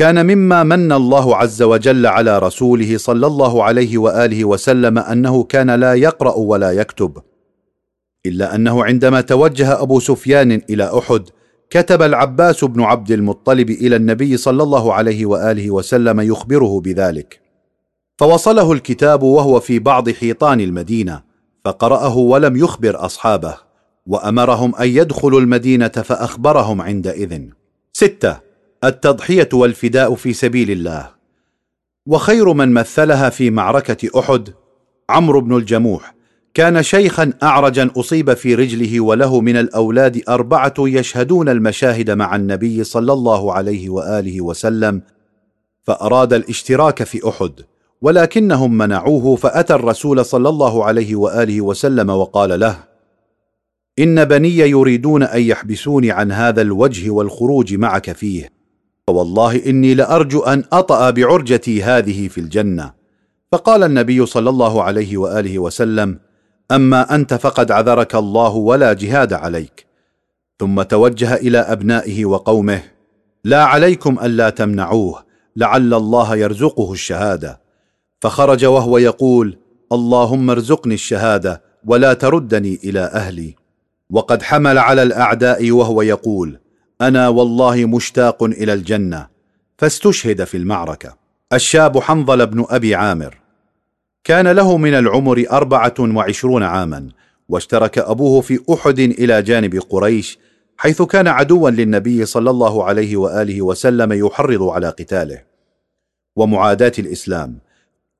كان 0.00 0.26
مما 0.26 0.62
من 0.62 0.92
الله 0.92 1.36
عز 1.36 1.62
وجل 1.62 2.06
على 2.06 2.38
رسوله 2.38 2.98
صلى 2.98 3.26
الله 3.26 3.64
عليه 3.64 3.98
وآله 3.98 4.44
وسلم 4.44 4.98
أنه 4.98 5.44
كان 5.44 5.70
لا 5.70 5.94
يقرأ 5.94 6.34
ولا 6.34 6.72
يكتب 6.72 7.18
إلا 8.26 8.54
أنه 8.54 8.84
عندما 8.84 9.20
توجه 9.20 9.82
أبو 9.82 10.00
سفيان 10.00 10.62
إلى 10.70 10.98
أحد 10.98 11.22
كتب 11.70 12.02
العباس 12.02 12.64
بن 12.64 12.80
عبد 12.80 13.10
المطلب 13.10 13.70
إلى 13.70 13.96
النبي 13.96 14.36
صلى 14.36 14.62
الله 14.62 14.94
عليه 14.94 15.26
وآله 15.26 15.70
وسلم 15.70 16.20
يخبره 16.20 16.80
بذلك. 16.80 17.40
فوصله 18.18 18.72
الكتاب 18.72 19.22
وهو 19.22 19.60
في 19.60 19.78
بعض 19.78 20.10
حيطان 20.10 20.60
المدينة 20.60 21.22
فقرأه 21.64 22.16
ولم 22.16 22.56
يخبر 22.56 23.04
أصحابه 23.04 23.54
وأمرهم 24.06 24.74
أن 24.74 24.88
يدخلوا 24.88 25.40
المدينة 25.40 25.88
فأخبرهم 25.88 26.80
عندئذ. 26.80 27.40
ستة 27.92 28.49
التضحية 28.84 29.48
والفداء 29.52 30.14
في 30.14 30.32
سبيل 30.32 30.70
الله. 30.70 31.10
وخير 32.06 32.52
من 32.52 32.72
مثلها 32.72 33.30
في 33.30 33.50
معركة 33.50 34.20
أحد 34.20 34.48
عمرو 35.10 35.40
بن 35.40 35.56
الجموح 35.56 36.14
كان 36.54 36.82
شيخا 36.82 37.32
اعرجا 37.42 37.90
أصيب 37.96 38.34
في 38.34 38.54
رجله 38.54 39.00
وله 39.00 39.40
من 39.40 39.56
الأولاد 39.56 40.22
أربعة 40.28 40.74
يشهدون 40.78 41.48
المشاهد 41.48 42.10
مع 42.10 42.36
النبي 42.36 42.84
صلى 42.84 43.12
الله 43.12 43.52
عليه 43.52 43.90
وآله 43.90 44.40
وسلم 44.40 45.02
فأراد 45.82 46.32
الاشتراك 46.32 47.02
في 47.02 47.28
أحد 47.28 47.52
ولكنهم 48.02 48.78
منعوه 48.78 49.36
فأتى 49.36 49.74
الرسول 49.74 50.24
صلى 50.24 50.48
الله 50.48 50.84
عليه 50.84 51.16
وآله 51.16 51.60
وسلم 51.60 52.10
وقال 52.10 52.60
له 52.60 52.76
إن 53.98 54.24
بني 54.24 54.56
يريدون 54.58 55.22
أن 55.22 55.42
يحبسوني 55.42 56.10
عن 56.10 56.32
هذا 56.32 56.62
الوجه 56.62 57.10
والخروج 57.10 57.74
معك 57.74 58.12
فيه 58.12 58.59
فوالله 59.10 59.66
إني 59.66 59.94
لأرجو 59.94 60.40
أن 60.40 60.64
أطأ 60.72 61.10
بعرجتي 61.10 61.82
هذه 61.82 62.28
في 62.28 62.38
الجنة. 62.38 62.92
فقال 63.52 63.82
النبي 63.82 64.26
صلى 64.26 64.50
الله 64.50 64.82
عليه 64.82 65.16
وآله 65.16 65.58
وسلم 65.58 66.18
أما 66.70 67.14
أنت 67.14 67.34
فقد 67.34 67.70
عذرك 67.70 68.14
الله 68.14 68.54
ولا 68.54 68.92
جهاد 68.92 69.32
عليك. 69.32 69.86
ثم 70.60 70.82
توجه 70.82 71.34
إلى 71.34 71.58
أبنائه 71.58 72.24
وقومه 72.24 72.82
لا 73.44 73.64
عليكم 73.64 74.18
ألا 74.22 74.50
تمنعوه 74.50 75.24
لعل 75.56 75.94
الله 75.94 76.36
يرزقه 76.36 76.92
الشهادة. 76.92 77.60
فخرج 78.20 78.64
وهو 78.64 78.98
يقول 78.98 79.58
اللهم 79.92 80.50
ارزقني 80.50 80.94
الشهادة 80.94 81.62
ولا 81.86 82.14
تردني 82.14 82.78
إلى 82.84 83.00
أهلي. 83.00 83.54
وقد 84.10 84.42
حمل 84.42 84.78
على 84.78 85.02
الأعداء 85.02 85.70
وهو 85.70 86.02
يقول 86.02 86.58
أنا 87.00 87.28
والله 87.28 87.84
مشتاق 87.86 88.42
إلى 88.42 88.72
الجنة 88.72 89.26
فاستشهد 89.78 90.44
في 90.44 90.56
المعركة. 90.56 91.16
الشاب 91.52 91.98
حنظل 91.98 92.46
بن 92.46 92.64
أبي 92.70 92.94
عامر. 92.94 93.40
كان 94.24 94.48
له 94.48 94.76
من 94.76 94.94
العمر 94.94 95.44
أربعة 95.50 95.94
وعشرون 96.00 96.62
عاما 96.62 97.08
واشترك 97.48 97.98
أبوه 97.98 98.40
في 98.40 98.60
أحد 98.72 98.98
إلى 98.98 99.42
جانب 99.42 99.82
قريش 99.90 100.38
حيث 100.76 101.02
كان 101.02 101.28
عدوا 101.28 101.70
للنبي 101.70 102.24
صلى 102.24 102.50
الله 102.50 102.84
عليه 102.84 103.16
وآله 103.16 103.62
وسلم 103.62 104.12
يحرض 104.12 104.62
على 104.62 104.88
قتاله. 104.88 105.42
ومعاداة 106.36 106.92
الإسلام. 106.98 107.58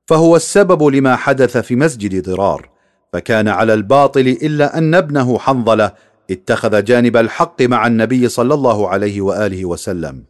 فهو 0.07 0.37
السبب 0.37 0.83
لما 0.83 1.17
حدث 1.17 1.57
في 1.57 1.77
مسجد 1.77 2.31
ضرار 2.31 2.69
فكان 3.13 3.49
على 3.49 3.75
الباطل 3.75 4.21
إلا 4.43 4.79
أن 4.79 4.95
ابنه 4.95 5.39
حنظلة 5.39 5.93
اتخذ 6.31 6.85
جانب 6.85 7.17
الحق 7.17 7.63
مع 7.63 7.87
النبي 7.87 8.29
صلى 8.29 8.55
الله 8.55 8.89
عليه 8.89 9.21
وآله 9.21 9.65
وسلم. 9.65 10.25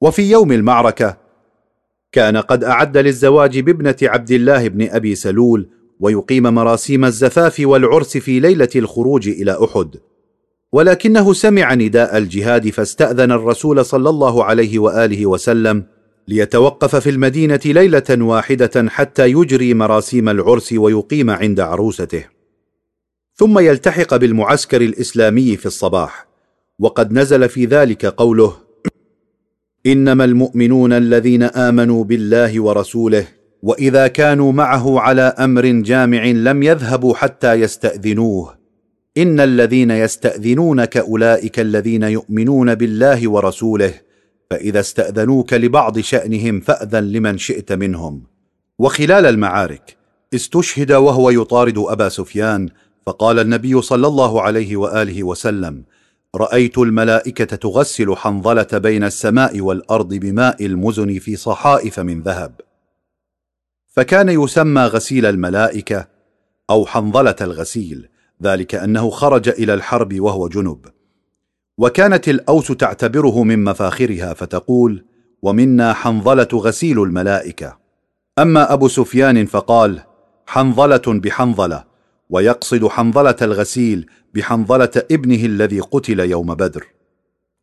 وفي 0.00 0.30
يوم 0.30 0.52
المعركة 0.52 1.16
كان 2.12 2.36
قد 2.36 2.64
أعد 2.64 2.96
للزواج 2.96 3.58
بابنة 3.58 3.96
عبد 4.02 4.30
الله 4.30 4.68
بن 4.68 4.88
أبي 4.90 5.14
سلول 5.14 5.68
ويقيم 6.00 6.42
مراسيم 6.42 7.04
الزفاف 7.04 7.60
والعرس 7.60 8.16
في 8.16 8.40
ليلة 8.40 8.68
الخروج 8.76 9.28
إلى 9.28 9.58
أحد. 9.64 9.96
ولكنه 10.72 11.32
سمع 11.32 11.74
نداء 11.74 12.18
الجهاد 12.18 12.68
فاستأذن 12.70 13.32
الرسول 13.32 13.84
صلى 13.84 14.10
الله 14.10 14.44
عليه 14.44 14.78
وآله 14.78 15.26
وسلم 15.26 15.84
ليتوقف 16.28 16.96
في 16.96 17.10
المدينة 17.10 17.60
ليلة 17.64 18.04
واحدة 18.10 18.88
حتى 18.88 19.30
يجري 19.30 19.74
مراسيم 19.74 20.28
العرس 20.28 20.72
ويقيم 20.72 21.30
عند 21.30 21.60
عروسته. 21.60 22.37
ثم 23.38 23.58
يلتحق 23.58 24.16
بالمعسكر 24.16 24.80
الإسلامي 24.80 25.56
في 25.56 25.66
الصباح 25.66 26.26
وقد 26.78 27.12
نزل 27.12 27.48
في 27.48 27.64
ذلك 27.64 28.06
قوله 28.06 28.56
إنما 29.86 30.24
المؤمنون 30.24 30.92
الذين 30.92 31.42
آمنوا 31.42 32.04
بالله 32.04 32.60
ورسوله 32.60 33.26
وإذا 33.62 34.06
كانوا 34.08 34.52
معه 34.52 35.00
على 35.00 35.22
أمر 35.22 35.66
جامع 35.66 36.24
لم 36.24 36.62
يذهبوا 36.62 37.14
حتى 37.14 37.54
يستأذنوه. 37.54 38.58
إن 39.16 39.40
الذين 39.40 39.90
يستأذنونك 39.90 40.96
أولئك 40.96 41.60
الذين 41.60 42.02
يؤمنون 42.02 42.74
بالله 42.74 43.30
ورسوله 43.30 43.94
فإذا 44.50 44.80
استأذنوك 44.80 45.52
لبعض 45.52 45.98
شأنهم 45.98 46.60
فأذن 46.60 47.04
لمن 47.12 47.38
شئت 47.38 47.72
منهم. 47.72 48.22
وخلال 48.78 49.26
المعارك 49.26 49.96
استشهد 50.34 50.92
وهو 50.92 51.30
يطارد 51.30 51.78
أبا 51.78 52.08
سفيان 52.08 52.68
فقال 53.08 53.38
النبي 53.38 53.82
صلى 53.82 54.06
الله 54.06 54.42
عليه 54.42 54.76
وآله 54.76 55.22
وسلم 55.24 55.84
رأيت 56.34 56.78
الملائكة 56.78 57.56
تغسل 57.56 58.16
حنظلة 58.16 58.68
بين 58.72 59.04
السماء 59.04 59.60
والأرض 59.60 60.14
بماء 60.14 60.66
المزن 60.66 61.18
في 61.18 61.36
صحائف 61.36 62.00
من 62.00 62.22
ذهب. 62.22 62.60
فكان 63.86 64.28
يسمى 64.28 64.82
غسيل 64.82 65.26
الملائكة 65.26 66.08
أو 66.70 66.86
حنظلة 66.86 67.36
الغسيل 67.40 68.08
ذلك 68.42 68.74
أنه 68.74 69.10
خرج 69.10 69.48
إلى 69.48 69.74
الحرب 69.74 70.20
وهو 70.20 70.48
جنب. 70.48 70.86
وكانت 71.78 72.28
الأوس 72.28 72.66
تعتبره 72.66 73.42
من 73.42 73.64
مفاخرها 73.64 74.34
فتقول 74.34 75.04
ومنا 75.42 75.92
حنظلة 75.92 76.48
غسيل 76.54 77.02
الملائكة. 77.02 77.78
أما 78.38 78.72
أبو 78.72 78.88
سفيان 78.88 79.46
فقال 79.46 80.00
حنظلة 80.46 81.02
بحنظلة. 81.06 81.87
ويقصد 82.30 82.86
حنظلة 82.86 83.36
الغسيل 83.42 84.06
بحنظلة 84.34 84.90
ابنه 85.10 85.44
الذي 85.44 85.80
قتل 85.80 86.20
يوم 86.20 86.54
بدر. 86.54 86.86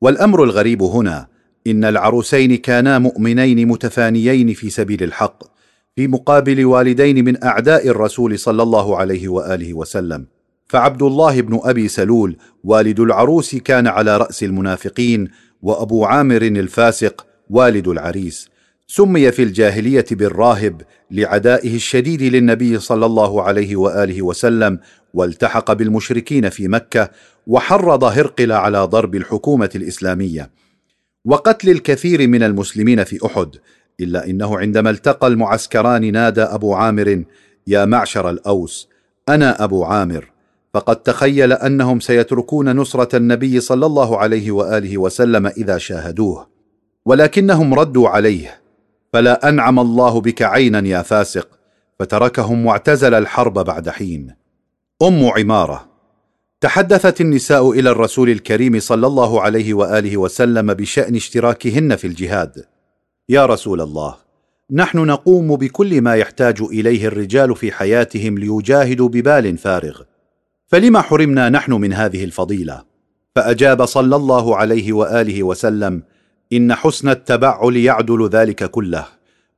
والأمر 0.01 0.43
الغريب 0.43 0.83
هنا 0.83 1.27
إن 1.67 1.85
العروسين 1.85 2.55
كانا 2.55 2.99
مؤمنين 2.99 3.67
متفانيين 3.67 4.53
في 4.53 4.69
سبيل 4.69 5.03
الحق 5.03 5.43
في 5.95 6.07
مقابل 6.07 6.65
والدين 6.65 7.25
من 7.25 7.43
أعداء 7.43 7.87
الرسول 7.87 8.39
صلى 8.39 8.63
الله 8.63 8.97
عليه 8.97 9.27
وآله 9.27 9.73
وسلم. 9.73 10.27
فعبد 10.67 11.01
الله 11.01 11.41
بن 11.41 11.59
أبي 11.63 11.87
سلول 11.87 12.37
والد 12.63 12.99
العروس 12.99 13.55
كان 13.55 13.87
على 13.87 14.17
رأس 14.17 14.43
المنافقين 14.43 15.27
وأبو 15.61 16.05
عامر 16.05 16.41
الفاسق 16.41 17.25
والد 17.49 17.87
العريس. 17.87 18.54
سمي 18.87 19.31
في 19.31 19.43
الجاهلية 19.43 20.05
بالراهب 20.11 20.81
لعدائه 21.11 21.75
الشديد 21.75 22.21
للنبي 22.21 22.79
صلى 22.79 23.05
الله 23.05 23.41
عليه 23.41 23.75
وآله 23.75 24.21
وسلم 24.21 24.79
والتحق 25.13 25.73
بالمشركين 25.73 26.49
في 26.49 26.67
مكة 26.67 27.11
وحرض 27.47 28.03
هرقل 28.03 28.51
على 28.51 28.77
ضرب 28.83 29.15
الحكومة 29.15 29.69
الإسلامية. 29.75 30.51
وقتل 31.25 31.69
الكثير 31.69 32.27
من 32.27 32.43
المسلمين 32.43 33.03
في 33.03 33.25
أحد 33.25 33.55
إلا 33.99 34.25
إنه 34.29 34.59
عندما 34.59 34.89
التقى 34.89 35.27
المعسكران 35.27 36.11
نادى 36.11 36.41
أبو 36.41 36.73
عامر 36.73 37.23
يا 37.67 37.85
معشر 37.85 38.29
الأوس 38.29 38.89
أنا 39.29 39.63
أبو 39.63 39.83
عامر. 39.83 40.31
فقد 40.73 40.95
تخيل 40.95 41.53
أنهم 41.53 41.99
سيتركون 41.99 42.75
نصرة 42.75 43.15
النبي 43.15 43.59
صلى 43.59 43.85
الله 43.85 44.17
عليه 44.17 44.51
وآله 44.51 44.97
وسلم 44.97 45.47
إذا 45.47 45.77
شاهدوه. 45.77 46.47
ولكنهم 47.05 47.73
ردوا 47.73 48.09
عليه 48.09 48.64
فلا 49.15 49.49
أنعم 49.49 49.79
الله 49.79 50.21
بك 50.21 50.41
عينا 50.41 50.87
يا 50.87 51.01
فاسق. 51.01 51.47
فتركهم 51.99 52.65
واعتزل 52.65 53.13
الحرب 53.13 53.53
بعد 53.53 53.89
حين. 53.89 54.35
أم 55.01 55.29
عمارة. 55.37 55.89
تحدثت 56.61 57.21
النساء 57.21 57.71
إلى 57.71 57.89
الرسول 57.89 58.29
الكريم 58.29 58.79
صلى 58.79 59.07
الله 59.07 59.41
عليه 59.41 59.73
وآله 59.73 60.17
وسلم 60.17 60.73
بشأن 60.73 61.15
اشتراكهن 61.15 61.95
في 61.95 62.07
الجهاد. 62.07 62.65
يا 63.29 63.45
رسول 63.45 63.81
الله 63.81 64.15
نحن 64.71 64.97
نقوم 64.97 65.55
بكل 65.55 66.01
ما 66.01 66.15
يحتاج 66.15 66.61
إليه 66.61 67.07
الرجال 67.07 67.55
في 67.55 67.71
حياتهم 67.71 68.37
ليجاهدوا 68.37 69.09
ببال 69.09 69.57
فارغ. 69.57 70.01
فلم 70.67 70.97
حرمنا 70.97 71.49
نحن 71.49 71.73
من 71.73 71.93
هذه 71.93 72.23
الفضيلة؟ 72.23 72.83
فأجاب 73.35 73.85
صلى 73.85 74.15
الله 74.15 74.55
عليه 74.57 74.93
وآله 74.93 75.43
وسلم 75.43 76.03
إن 76.55 76.73
حسن 76.73 77.09
التبعل 77.09 77.77
يعدل 77.77 78.29
ذلك 78.29 78.63
كله 78.71 79.05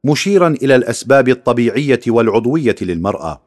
مشيرا 0.03 0.47
إلى 0.47 0.75
الأسباب 0.75 1.29
الطبيعية 1.29 1.99
والعضوية 2.07 2.75
للمرأة 2.81 3.41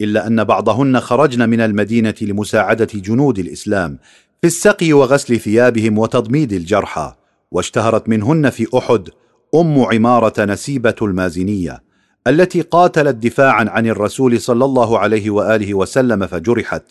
إلا 0.00 0.26
أن 0.26 0.44
بعضهن 0.44 1.00
خرجن 1.00 1.48
من 1.48 1.60
المدينة 1.60 2.14
لمساعدة 2.22 2.88
جنود 2.94 3.38
الإسلام 3.38 3.98
في 4.40 4.46
السقي 4.46 4.92
وغسل 4.92 5.40
ثيابهم 5.40 5.98
وتضميد 5.98 6.52
الجرحى 6.52 7.14
واشتهرت 7.50 8.08
منهن 8.08 8.50
في 8.50 8.66
أحد 8.78 9.08
أم 9.54 9.80
عمارة 9.84 10.44
نسيبة 10.44 10.94
المازنية 11.02 11.82
التي 12.26 12.60
قاتلت 12.60 13.16
دفاعا 13.16 13.64
عن 13.68 13.86
الرسول 13.86 14.40
صلى 14.40 14.64
الله 14.64 14.98
عليه 14.98 15.30
وآله 15.30 15.74
وسلم 15.74 16.26
فجرحت 16.26 16.82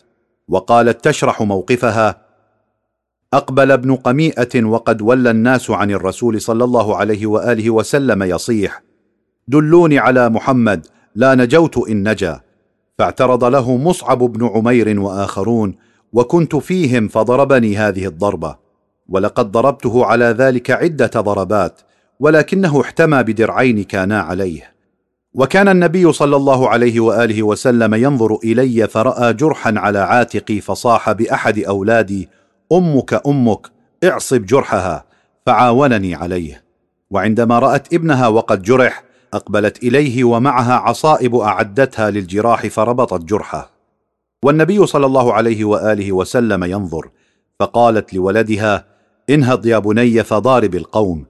وقالت 0.48 1.06
تشرح 1.06 1.42
موقفها 1.42 2.29
أقبل 3.34 3.72
ابن 3.72 3.96
قميئة 3.96 4.64
وقد 4.64 5.02
ولى 5.02 5.32
الناس 5.32 5.70
عن 5.72 5.92
الرسول 5.92 6.42
صلى 6.42 6.64
الله 6.64 6.96
عليه 6.96 7.26
وآله 7.26 7.70
وسلم 7.70 8.24
يصيح 8.24 8.84
دلوني 9.48 10.00
على 10.00 10.30
محمد 10.30 10.88
لا 11.16 11.36
نجوت 11.36 11.90
إن 11.90 12.10
نجا. 12.10 12.42
فاعترض 12.98 13.44
له 13.44 13.78
مصعب 13.78 14.18
بن 14.18 14.48
عمير 14.48 15.00
وآخرون 15.00 15.76
وكنت 16.14 16.56
فيهم 16.56 17.08
فضربني 17.08 17.78
هذه 17.78 18.06
الضربة. 18.06 18.56
ولقد 19.10 19.52
ضربته 19.52 20.06
على 20.06 20.26
ذلك 20.26 20.72
عدة 20.72 21.12
ضربات 21.16 21.82
ولكنه 22.20 22.82
احتمى 22.82 23.24
بدرعين 23.24 23.84
كانا 23.84 24.22
عليه. 24.22 24.74
وكان 25.34 25.68
النبي 25.68 26.12
صلى 26.12 26.36
الله 26.36 26.70
عليه 26.70 27.00
وآله 27.00 27.44
وسلم 27.44 27.94
ينظر 27.94 28.38
إلي 28.44 28.88
فراى 28.88 29.34
جرحا 29.34 29.74
على 29.78 30.00
عاتقي 30.00 30.60
فصاح 30.62 31.12
بأحد 31.12 31.60
أولادي 31.60 32.30
أمك 32.72 33.22
أمك 33.28 33.68
اعصب 34.04 34.46
جرحها 34.46 35.06
فعاونني 35.46 36.16
عليه. 36.16 36.64
وعندما 37.12 37.60
رأت 37.60 37.94
ابنها 37.94 38.28
وقد 38.28 38.62
جرح 38.62 39.04
أقبلت 39.34 39.84
إليه 39.84 40.24
ومعها 40.24 40.74
عصائب 40.74 41.36
أعدتها 41.36 42.12
للجراح 42.12 42.68
فربطت 42.68 43.22
جرحه. 43.24 43.72
والنبي 44.44 44.86
صلى 44.86 45.06
الله 45.06 45.34
عليه 45.34 45.66
وآله 45.66 46.12
وسلم 46.12 46.64
ينظر 46.64 47.10
فقالت 47.60 48.14
لولدها 48.14 48.86
انهض 49.30 49.66
يا 49.66 49.80
بني 49.80 50.24
فضارب 50.24 50.76
القوم 50.76 51.26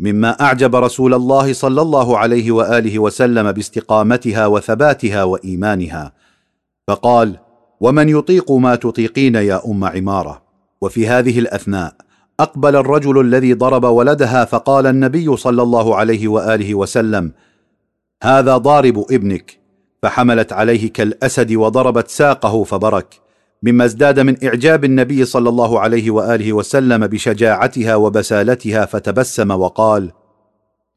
مما 0.00 0.30
أعجب 0.40 0.76
رسول 0.76 1.14
الله 1.14 1.52
صلى 1.52 1.82
الله 1.82 2.18
عليه 2.18 2.52
وآله 2.52 2.98
وسلم 2.98 3.52
باستقامتها 3.52 4.46
وثباتها 4.46 5.24
وإيمانها. 5.24 6.12
فقال 6.88 7.38
ومن 7.80 8.08
يطيق 8.08 8.52
ما 8.52 8.74
تطيقين 8.74 9.34
يا 9.34 9.66
أم 9.66 9.84
عمارة. 9.84 10.43
وفي 10.80 11.08
هذه 11.08 11.38
الأثناء 11.38 11.94
أقبل 12.40 12.76
الرجل 12.76 13.20
الذي 13.20 13.52
ضرب 13.52 13.84
ولدها 13.84 14.44
فقال 14.44 14.86
النبي 14.86 15.36
صلى 15.36 15.62
الله 15.62 15.96
عليه 15.96 16.28
وآله 16.28 16.74
وسلم 16.74 17.32
هذا 18.22 18.56
ضارب 18.56 19.04
ابنك. 19.10 19.64
فحملت 20.04 20.52
عليه 20.52 20.92
كالأسد 20.92 21.52
وضربت 21.52 22.08
ساقه 22.08 22.64
فبرك 22.64 23.20
مما 23.62 23.84
ازداد 23.84 24.20
من 24.20 24.44
إعجاب 24.44 24.84
النبي 24.84 25.24
صلى 25.24 25.48
الله 25.48 25.80
عليه 25.80 26.10
وآله 26.10 26.52
وسلم 26.52 27.06
بشجاعتها 27.06 27.94
وبسالتها 27.94 28.84
فتبسم 28.84 29.50
وقال 29.50 30.12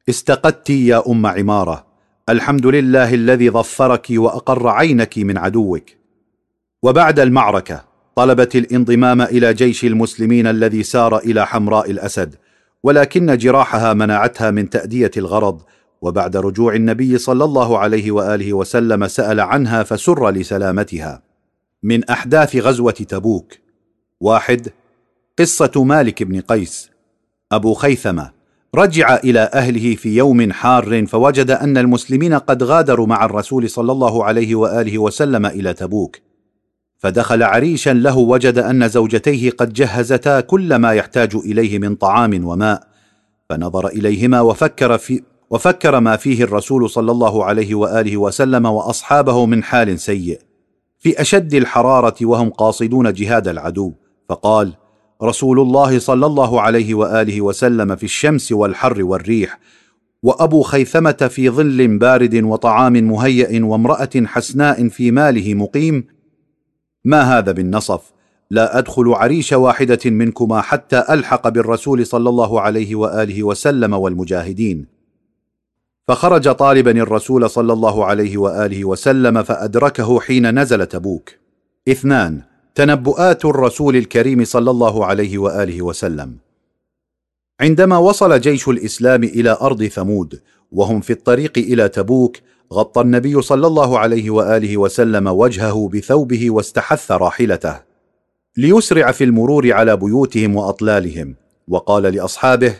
استقدت 0.09 0.69
يا 0.69 1.03
أم 1.07 1.25
عمارة 1.25 1.87
الحمد 2.29 2.65
لله 2.65 3.13
الذي 3.13 3.49
ظفرك 3.49 4.07
وأقر 4.11 4.67
عينك 4.67 5.17
من 5.17 5.37
عدوك. 5.37 5.83
وبعد 6.83 7.19
المعركة 7.19 7.86
طلبت 8.17 8.55
الانضمام 8.55 9.21
إلى 9.21 9.53
جيش 9.53 9.85
المسلمين 9.85 10.47
الذي 10.47 10.83
سار 10.83 11.17
إلى 11.17 11.47
حمراء 11.47 11.91
الأسد 11.91 12.35
ولكن 12.83 13.37
جراحها 13.37 13.93
منعتها 13.93 14.51
من 14.51 14.69
تأدية 14.69 15.11
الغرض. 15.17 15.61
وبعد 16.01 16.37
رجوع 16.37 16.75
النبي 16.75 17.17
صلى 17.17 17.43
الله 17.43 17.77
عليه 17.77 18.11
وآله 18.11 18.53
وسلم 18.53 19.07
سأل 19.07 19.39
عنها 19.39 19.83
فسر 19.83 20.29
لسلامتها. 20.29 21.21
من 21.83 22.03
أحداث 22.03 22.55
غزوة 22.55 22.91
تبوك. 22.91 23.53
واحد 24.21 24.67
قصة 25.39 25.83
مالك 25.83 26.23
بن 26.23 26.41
قيس. 26.41 26.89
أبو 27.51 27.73
خيثمة 27.73 28.31
رجع 28.75 29.15
إلى 29.15 29.49
أهله 29.53 29.95
في 29.95 30.17
يوم 30.17 30.51
حار 30.51 31.05
فوجد 31.05 31.51
أن 31.51 31.77
المسلمين 31.77 32.33
قد 32.33 32.63
غادروا 32.63 33.07
مع 33.07 33.25
الرسول 33.25 33.69
صلى 33.69 33.91
الله 33.91 34.25
عليه 34.25 34.55
وآله 34.55 34.97
وسلم 34.97 35.45
إلى 35.45 35.73
تبوك. 35.73 36.26
فدخل 36.97 37.43
عريشا 37.43 37.89
له 37.89 38.17
وجد 38.17 38.57
أن 38.57 38.87
زوجتيه 38.87 39.51
قد 39.51 39.73
جهزتا 39.73 40.39
كل 40.39 40.75
ما 40.75 40.93
يحتاج 40.93 41.35
إليه 41.35 41.79
من 41.79 41.95
طعام 41.95 42.45
وماء 42.45 42.87
فنظر 43.49 43.87
إليهما 43.87 44.41
وفكر 44.41 44.97
في 44.97 45.23
وفكر 45.49 45.99
ما 45.99 46.15
فيه 46.15 46.43
الرسول 46.43 46.89
صلى 46.89 47.11
الله 47.11 47.45
عليه 47.45 47.75
وآله 47.75 48.17
وسلم 48.17 48.65
وأصحابه 48.65 49.45
من 49.45 49.63
حال 49.63 49.99
سيء. 49.99 50.39
في 50.99 51.21
أشد 51.21 51.53
الحرارة 51.53 52.15
وهم 52.21 52.49
قاصدون 52.49 53.13
جهاد 53.13 53.47
العدو 53.47 53.93
فقال 54.29 54.73
رسول 55.23 55.59
الله 55.59 55.99
صلى 55.99 56.25
الله 56.25 56.61
عليه 56.61 56.93
وآله 56.93 57.41
وسلم 57.41 57.95
في 57.95 58.03
الشمس 58.03 58.51
والحر 58.51 59.03
والريح 59.03 59.59
وأبو 60.23 60.61
خيثمة 60.61 61.11
في 61.11 61.49
ظل 61.49 61.97
بارد 61.97 62.35
وطعام 62.35 62.93
مهيا 62.93 63.65
وامرأة 63.65 64.09
حسناء 64.25 64.87
في 64.87 65.11
ماله 65.11 65.53
مقيم 65.53 66.16
ما 67.05 67.37
هذا 67.37 67.51
بالنصف؟ 67.51 68.01
لا 68.51 68.77
أدخل 68.77 69.13
عريش 69.13 69.53
واحدة 69.53 69.99
منكما 70.05 70.61
حتى 70.61 71.03
ألحق 71.09 71.49
بالرسول 71.49 72.05
صلى 72.05 72.29
الله 72.29 72.61
عليه 72.61 72.95
وآله 72.95 73.43
وسلم 73.43 73.93
والمجاهدين. 73.93 74.85
فخرج 76.07 76.51
طالبا 76.51 76.91
الرسول 76.91 77.49
صلى 77.49 77.73
الله 77.73 78.05
عليه 78.05 78.37
وآله 78.37 78.85
وسلم 78.85 79.43
فأدركه 79.43 80.19
حين 80.19 80.59
نزل 80.59 80.85
تبوك. 80.85 81.29
اثنان 81.89 82.41
تنبؤات 82.75 83.45
الرسول 83.45 83.95
الكريم 83.95 84.45
صلى 84.45 84.71
الله 84.71 85.05
عليه 85.05 85.37
وآله 85.37 85.81
وسلم. 85.81 86.37
عندما 87.61 87.97
وصل 87.97 88.39
جيش 88.39 88.67
الإسلام 88.67 89.23
إلى 89.23 89.57
أرض 89.61 89.83
ثمود 89.83 90.41
وهم 90.71 91.01
في 91.01 91.13
الطريق 91.13 91.57
إلى 91.57 91.89
تبوك 91.89 92.37
غطى 92.73 93.01
النبي 93.01 93.41
صلى 93.41 93.67
الله 93.67 93.99
عليه 93.99 94.29
وآله 94.29 94.77
وسلم 94.77 95.27
وجهه 95.27 95.89
بثوبه 95.93 96.51
واستحث 96.51 97.11
راحلته 97.11 97.79
ليسرع 98.57 99.11
في 99.11 99.23
المرور 99.23 99.73
على 99.73 99.97
بيوتهم 99.97 100.55
وأطلالهم. 100.55 101.35
وقال 101.67 102.03
لأصحابه 102.03 102.73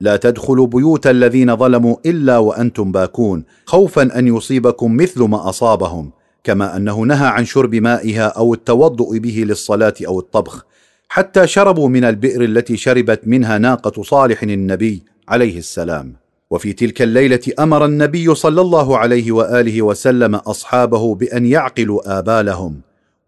لا 0.00 0.16
تدخلوا 0.16 0.66
بيوت 0.66 1.06
الذين 1.06 1.56
ظلموا 1.56 1.96
إلا 2.06 2.38
وأنتم 2.38 2.92
باكون. 2.92 3.44
خوفا 3.66 4.18
أن 4.18 4.36
يصيبكم 4.36 4.96
مثل 4.96 5.22
ما 5.22 5.48
أصابهم 5.48 6.10
كما 6.44 6.76
أنه 6.76 7.00
نهى 7.00 7.26
عن 7.26 7.44
شرب 7.44 7.74
مائها 7.74 8.26
أو 8.26 8.54
التوضؤ 8.54 9.18
به 9.18 9.44
للصلاة 9.48 9.94
أو 10.06 10.20
الطبخ 10.20 10.66
حتى 11.08 11.46
شربوا 11.46 11.88
من 11.88 12.04
البئر 12.04 12.44
التي 12.44 12.76
شربت 12.76 13.28
منها 13.28 13.58
ناقة 13.58 14.02
صالح 14.02 14.42
النبي 14.42 15.02
عليه 15.28 15.58
السلام. 15.58 16.21
وفي 16.52 16.72
تلك 16.72 17.02
الليلة 17.02 17.40
أمر 17.58 17.84
النبي 17.84 18.34
صلى 18.34 18.60
الله 18.60 18.98
عليه 18.98 19.32
وآله 19.32 19.82
وسلم 19.82 20.34
أصحابه 20.34 21.14
بأن 21.14 21.46
يعقلوا 21.46 22.18
آبالهم 22.18 22.80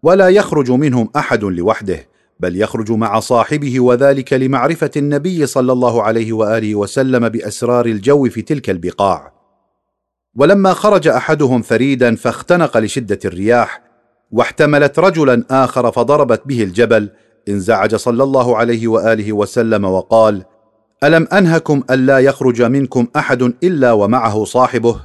ولا 0.03 0.29
يخرج 0.29 0.71
منهم 0.71 1.09
أحد 1.15 1.43
لوحده 1.43 2.07
بل 2.39 2.61
يخرج 2.61 2.91
مع 2.91 3.19
صاحبه 3.19 3.79
وذلك 3.79 4.33
لمعرفة 4.33 4.91
النبي 4.97 5.45
صلى 5.45 5.71
الله 5.71 6.03
عليه 6.03 6.33
وآله 6.33 6.75
وسلم 6.75 7.29
بأسرار 7.29 7.85
الجو 7.85 8.29
في 8.29 8.41
تلك 8.41 8.69
البقاع. 8.69 9.33
ولما 10.35 10.73
خرج 10.73 11.07
أحدهم 11.07 11.61
فريدا 11.61 12.15
فاختنق 12.15 12.77
لشدة 12.77 13.19
الرياح 13.25 13.81
واحتملت 14.31 14.99
رجلا 14.99 15.43
آخر 15.49 15.91
فضربت 15.91 16.41
به 16.45 16.63
الجبل 16.63 17.09
انزعج 17.49 17.95
صلى 17.95 18.23
الله 18.23 18.57
عليه 18.57 18.87
وآله 18.87 19.33
وسلم 19.33 19.85
وقال 19.85 20.45
ألم 21.05 21.27
أنهكم 21.33 21.83
ألا 21.89 22.19
يخرج 22.19 22.61
منكم 22.61 23.07
أحد 23.15 23.41
إلا 23.41 23.91
ومعه 23.91 24.43
صاحبه؟ 24.43 24.99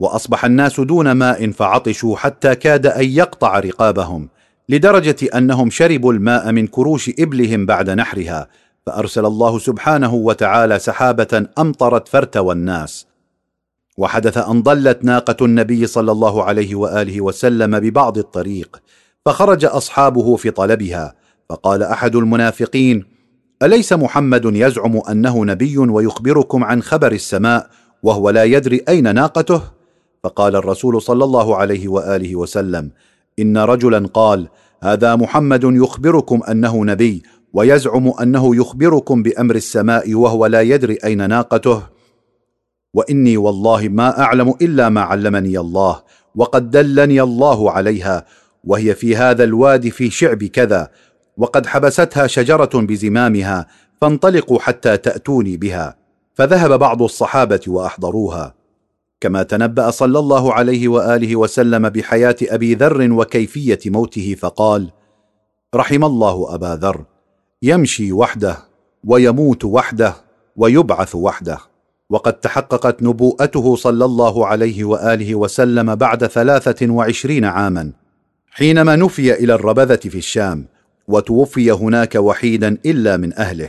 وأصبح 0.00 0.44
الناس 0.44 0.80
دون 0.80 1.12
ماء 1.12 1.50
فعطشوا 1.50 2.16
حتى 2.16 2.54
كاد 2.54 2.86
أن 2.86 3.04
يقطع 3.04 3.58
رقابهم 3.58 4.28
لدرجة 4.68 5.16
أنهم 5.34 5.70
شربوا 5.70 6.12
الماء 6.12 6.52
من 6.52 6.66
كروش 6.66 7.10
إبلهم 7.18 7.66
بعد 7.66 7.90
نحرها 7.90 8.48
فأرسل 8.86 9.26
الله 9.26 9.58
سبحانه 9.58 10.14
وتعالى 10.14 10.78
سحابة 10.78 11.46
أمطرت 11.58 12.08
فارتوى 12.08 12.52
الناس 12.52 13.06
وحدث 13.98 14.38
أن 14.38 14.62
ضلت 14.62 15.04
ناقة 15.04 15.44
النبي 15.44 15.86
صلى 15.86 16.12
الله 16.12 16.44
عليه 16.44 16.74
وآله 16.74 17.20
وسلم 17.20 17.80
ببعض 17.80 18.18
الطريق 18.18 18.82
فخرج 19.26 19.64
أصحابه 19.64 20.36
في 20.36 20.50
طلبها 20.50 21.14
فقال 21.48 21.82
أحد 21.82 22.16
المنافقين 22.16 23.13
أليس 23.62 23.92
محمد 23.92 24.44
يزعم 24.44 25.00
أنه 25.10 25.44
نبي 25.44 25.78
ويخبركم 25.78 26.64
عن 26.64 26.82
خبر 26.82 27.12
السماء 27.12 27.70
وهو 28.02 28.30
لا 28.30 28.44
يدري 28.44 28.84
أين 28.88 29.14
ناقته؟ 29.14 29.62
فقال 30.24 30.56
الرسول 30.56 31.02
صلى 31.02 31.24
الله 31.24 31.56
عليه 31.56 31.88
وآله 31.88 32.36
وسلم 32.36 32.90
إن 33.38 33.58
رجلا 33.58 34.08
قال 34.14 34.48
هذا 34.82 35.16
محمد 35.16 35.64
يخبركم 35.64 36.42
أنه 36.42 36.84
نبي 36.84 37.22
ويزعم 37.52 38.12
أنه 38.22 38.56
يخبركم 38.56 39.22
بأمر 39.22 39.54
السماء 39.54 40.14
وهو 40.14 40.46
لا 40.46 40.60
يدري 40.60 40.98
أين 41.04 41.28
ناقته. 41.28 41.82
وإني 42.94 43.36
والله 43.36 43.88
ما 43.88 44.20
أعلم 44.20 44.54
إلا 44.62 44.88
ما 44.88 45.00
علمني 45.00 45.58
الله 45.58 46.02
وقد 46.36 46.70
دلني 46.70 47.22
الله 47.22 47.70
عليها 47.70 48.24
وهي 48.64 48.94
في 48.94 49.16
هذا 49.16 49.44
الوادي 49.44 49.90
في 49.90 50.10
شعب 50.10 50.44
كذا 50.44 50.90
وقد 51.36 51.66
حبستها 51.66 52.26
شجرة 52.26 52.70
بزمامها 52.74 53.66
فانطلقوا 54.00 54.58
حتى 54.58 54.96
تأتوني 54.96 55.56
بها 55.56 55.96
فذهب 56.34 56.78
بعض 56.78 57.02
الصحابة 57.02 57.60
وأحضروها. 57.66 58.54
كما 59.20 59.42
تنبأ 59.42 59.90
صلى 59.90 60.18
الله 60.18 60.54
عليه 60.54 60.88
وآله 60.88 61.36
وسلم 61.36 61.88
بحياة 61.88 62.36
أبي 62.42 62.74
ذر 62.74 63.12
وكيفية 63.12 63.78
موته 63.86 64.36
فقال 64.38 64.90
رحم 65.74 66.04
الله 66.04 66.54
أبا 66.54 66.78
ذر 66.82 67.04
يمشي 67.62 68.12
وحده 68.12 68.58
ويموت 69.04 69.64
وحده 69.64 70.14
ويبعث 70.56 71.14
وحده. 71.14 71.58
وقد 72.10 72.32
تحققت 72.32 73.02
نبوءته 73.02 73.76
صلى 73.76 74.04
الله 74.04 74.46
عليه 74.46 74.84
وآله 74.84 75.34
وسلم 75.34 75.94
بعد 75.94 76.26
ثلاثة 76.26 76.90
وعشرين 76.90 77.44
عاما 77.44 77.92
حينما 78.50 78.96
نفي 78.96 79.34
إلى 79.34 79.54
الربذة 79.54 79.96
في 79.96 80.18
الشام. 80.18 80.73
وتوفي 81.08 81.72
هناك 81.72 82.14
وحيدا 82.14 82.78
إلا 82.86 83.16
من 83.16 83.32
أهله. 83.38 83.68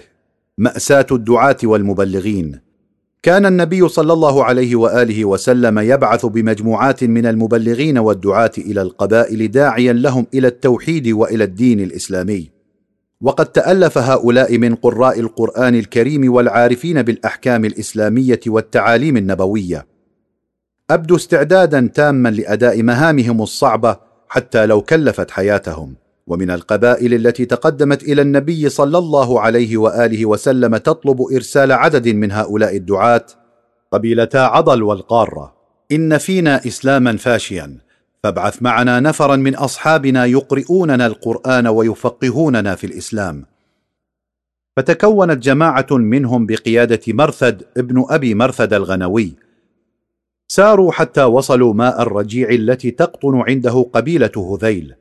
مأساة 0.57 1.07
الدعاة 1.11 1.57
والمبلغين. 1.63 2.59
كان 3.23 3.45
النبي 3.45 3.87
صلى 3.87 4.13
الله 4.13 4.43
عليه 4.43 4.75
وآله 4.75 5.25
وسلم 5.25 5.79
يبعث 5.79 6.25
بمجموعات 6.25 7.03
من 7.03 7.25
المبلغين 7.25 7.97
والدعاة 7.97 8.51
إلى 8.57 8.81
القبائل 8.81 9.51
داعيا 9.51 9.93
لهم 9.93 10.27
إلى 10.33 10.47
التوحيد 10.47 11.07
وإلى 11.07 11.43
الدين 11.43 11.79
الإسلامي. 11.79 12.51
وقد 13.21 13.45
تألف 13.45 13.97
هؤلاء 13.97 14.57
من 14.57 14.75
قراء 14.75 15.19
القرآن 15.19 15.75
الكريم 15.75 16.33
والعارفين 16.33 17.01
بالأحكام 17.01 17.65
الإسلامية 17.65 18.39
والتعاليم 18.47 19.17
النبوية. 19.17 19.85
أبدوا 20.89 21.17
استعدادا 21.17 21.89
تاما 21.93 22.29
لأداء 22.29 22.83
مهامهم 22.83 23.41
الصعبة 23.41 23.97
حتى 24.27 24.65
لو 24.65 24.81
كلفت 24.81 25.31
حياتهم. 25.31 25.95
ومن 26.27 26.51
القبائل 26.51 27.13
التي 27.13 27.45
تقدمت 27.45 28.03
إلى 28.03 28.21
النبي 28.21 28.69
صلى 28.69 28.97
الله 28.97 29.41
عليه 29.41 29.77
وآله 29.77 30.25
وسلم 30.25 30.77
تطلب 30.77 31.21
إرسال 31.33 31.71
عدد 31.71 32.07
من 32.07 32.31
هؤلاء 32.31 32.75
الدعاة 32.75 33.25
قبيلتا 33.91 34.37
عضل 34.37 34.83
والقارة. 34.83 35.55
إن 35.91 36.17
فينا 36.17 36.57
إسلاما 36.67 37.17
فاشيا 37.17 37.77
فابعث 38.23 38.61
معنا 38.61 38.99
نفرا 38.99 39.35
من 39.35 39.55
أصحابنا 39.55 40.25
يقرؤوننا 40.25 41.05
القرآن 41.05 41.67
ويفقهوننا 41.67 42.75
في 42.75 42.87
الإسلام. 42.87 43.45
فتكونت 44.77 45.43
جماعة 45.43 45.87
منهم 45.91 46.45
بقيادة 46.45 47.01
مرثد 47.07 47.63
ابن 47.77 48.05
أبي 48.09 48.35
مرثد 48.35 48.73
الغنوي. 48.73 49.35
ساروا 50.47 50.91
حتى 50.91 51.23
وصلوا 51.23 51.73
ماء 51.73 52.01
الرجيع 52.01 52.49
التي 52.49 52.91
تقطن 52.91 53.43
عنده 53.47 53.89
قبيلة 53.93 54.57
هذيل. 54.61 54.95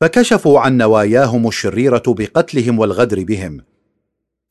فكشفوا 0.00 0.60
عن 0.60 0.76
نواياهم 0.76 1.48
الشريرة 1.48 2.02
بقتلهم 2.06 2.78
والغدر 2.78 3.24
بهم 3.24 3.60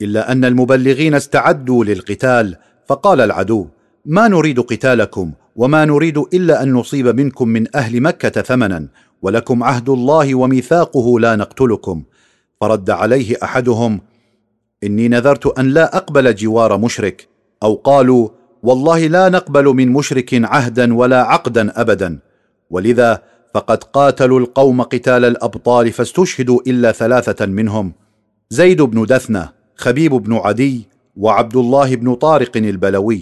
إلا 0.01 0.31
أن 0.31 0.45
المبلغين 0.45 1.13
استعدوا 1.13 1.85
للقتال 1.85 2.55
فقال 2.87 3.21
العدو 3.21 3.67
ما 4.05 4.27
نريد 4.27 4.59
قتالكم 4.59 5.33
وما 5.55 5.85
نريد 5.85 6.17
إلا 6.17 6.63
أن 6.63 6.73
نصيب 6.73 7.07
منكم 7.07 7.47
من 7.47 7.75
أهل 7.75 8.01
مكة 8.01 8.41
ثمنا 8.41 8.87
ولكم 9.21 9.63
عهد 9.63 9.89
الله 9.89 10.35
وميثاقه 10.35 11.19
لا 11.19 11.35
نقتلكم. 11.35 12.03
فرد 12.61 12.89
عليه 12.89 13.35
أحدهم 13.43 14.01
إني 14.83 15.07
نذرت 15.07 15.59
أن 15.59 15.65
لا 15.65 15.97
أقبل 15.97 16.35
جوار 16.35 16.77
مشرك 16.77 17.27
أو 17.63 17.75
قالوا 17.75 18.29
والله 18.63 19.07
لا 19.07 19.29
نقبل 19.29 19.65
من 19.65 19.89
مشرك 19.89 20.29
عهدا 20.33 20.93
ولا 20.95 21.21
عقدا 21.21 21.81
ابدا 21.81 22.19
ولذا 22.69 23.21
فقد 23.53 23.83
قاتلوا 23.83 24.39
القوم 24.39 24.81
قتال 24.81 25.25
الأبطال 25.25 25.91
فاستشهدوا 25.91 26.59
إلا 26.67 26.91
ثلاثة 26.91 27.45
منهم 27.45 27.93
زيد 28.49 28.81
بن 28.81 29.05
دثنة 29.05 29.49
خبيب 29.75 30.13
بن 30.13 30.33
عدي 30.33 30.87
وعبد 31.17 31.55
الله 31.55 31.95
بن 31.95 32.13
طارق 32.13 32.57
البلوي 32.57 33.21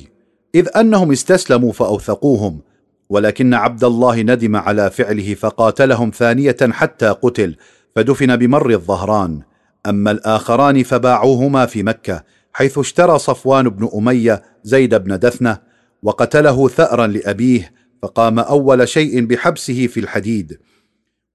إذ 0.55 0.67
أنهم 0.77 1.11
استسلموا 1.11 1.71
فأوثقوهم 1.71 2.61
ولكن 3.09 3.53
عبد 3.53 3.83
الله 3.83 4.21
ندم 4.21 4.55
على 4.55 4.89
فعله 4.89 5.33
فقاتلهم 5.35 6.11
ثانية 6.15 6.57
حتى 6.61 7.07
قتل 7.07 7.55
فدفن 7.95 8.35
بمر 8.35 8.69
الظهران. 8.69 9.41
أما 9.85 10.11
الآخران 10.11 10.83
فباعوهما 10.83 11.65
في 11.65 11.83
مكة 11.83 12.23
حيث 12.53 12.77
اشترى 12.77 13.19
صفوان 13.19 13.69
بن 13.69 13.89
أمية 13.95 14.43
زيد 14.63 14.95
بن 14.95 15.19
دثنة 15.19 15.57
وقتله 16.03 16.67
ثأرا 16.67 17.07
لأبيه 17.07 17.71
فقام 18.01 18.39
أول 18.39 18.87
شيء 18.87 19.25
بحبسه 19.25 19.87
في 19.87 19.99
الحديد 19.99 20.59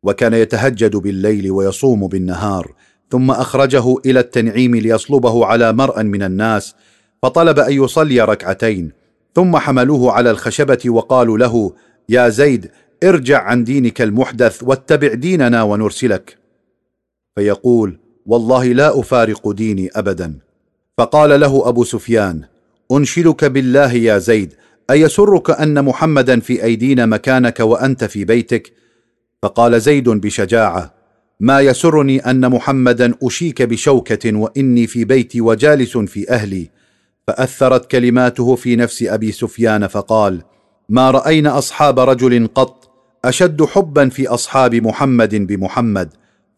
وكان 0.02 0.34
يتهجد 0.34 0.96
بالليل 0.96 1.50
ويصوم 1.50 2.06
بالنهار 2.06 2.74
ثم 3.10 3.30
أخرجه 3.30 3.96
إلى 4.06 4.20
التنعيم 4.20 4.76
ليصلبه 4.76 5.46
على 5.46 5.72
مرء 5.72 6.02
من 6.02 6.22
الناس 6.22 6.74
فطلب 7.22 7.58
أن 7.58 7.72
يصلي 7.72 8.20
ركعتين 8.20 8.92
ثم 9.34 9.56
حملوه 9.56 10.12
على 10.12 10.30
الخشبة 10.30 10.78
وقالوا 10.86 11.38
له 11.38 11.72
يا 12.08 12.28
زيد 12.28 12.70
ارجع 13.04 13.42
عن 13.42 13.64
دينك 13.64 14.02
المحدث 14.02 14.62
واتبع 14.62 15.14
ديننا 15.14 15.62
ونرسلك. 15.62 16.38
فيقول 17.34 17.98
والله 18.26 18.72
لا 18.72 19.00
أفارق 19.00 19.50
ديني 19.50 19.90
ابدا. 19.94 20.38
فقال 20.98 21.40
له 21.40 21.68
أبو 21.68 21.84
سفيان 21.84 22.42
أنشدك 22.92 23.44
بالله 23.44 23.92
يا 23.92 24.18
زيد 24.18 24.54
أيسرك 24.90 25.50
أن 25.50 25.84
محمدا 25.84 26.40
في 26.40 26.65
أيدينا 26.65 27.06
مكانك 27.06 27.60
وأنت 27.60 28.04
في 28.04 28.24
بيتك؟ 28.24 28.72
فقال 29.42 29.81
زيد 29.81 30.08
بشجاعة 30.08 30.94
ما 31.40 31.60
يسرني 31.60 32.18
أن 32.18 32.50
محمدا 32.50 33.15
أشيك 33.22 33.62
بشوكة 33.62 34.36
وإني 34.36 34.86
في 34.86 35.04
بيتي 35.04 35.40
وجالس 35.40 35.98
في 35.98 36.31
أهلي؟ 36.31 36.70
فأثرت 37.26 37.90
كلماته 37.90 38.54
في 38.54 38.76
نفس 38.76 39.02
أبي 39.02 39.32
سفيان 39.32 39.86
فقال 39.86 40.42
ما 40.88 41.10
رأينا 41.10 41.58
أصحاب 41.58 42.00
رجل 42.00 42.48
قط 42.54 42.90
أشد 43.24 43.62
حبا 43.62 44.08
في 44.08 44.28
أصحاب 44.28 44.74
محمد 44.74 45.34
بمحمد؟ 45.34 46.08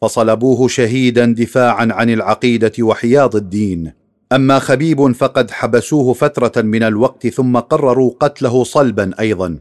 فصلبوه 0.03 0.69
شهيدا 0.69 1.27
دفاعا 1.27 1.89
عن 1.93 2.11
العقيدة 2.11 2.73
وحياض 2.81 3.37
الدين. 3.37 4.04
أما 4.35 4.59
خبيب 4.59 5.13
فقد 5.13 5.51
حبسوه 5.51 6.13
فترة 6.13 6.63
من 6.63 6.83
الوقت 6.83 7.27
ثم 7.27 7.59
قرروا 7.59 8.13
قتله 8.21 8.65
صلبا 8.65 9.11
أيضا 9.21 9.59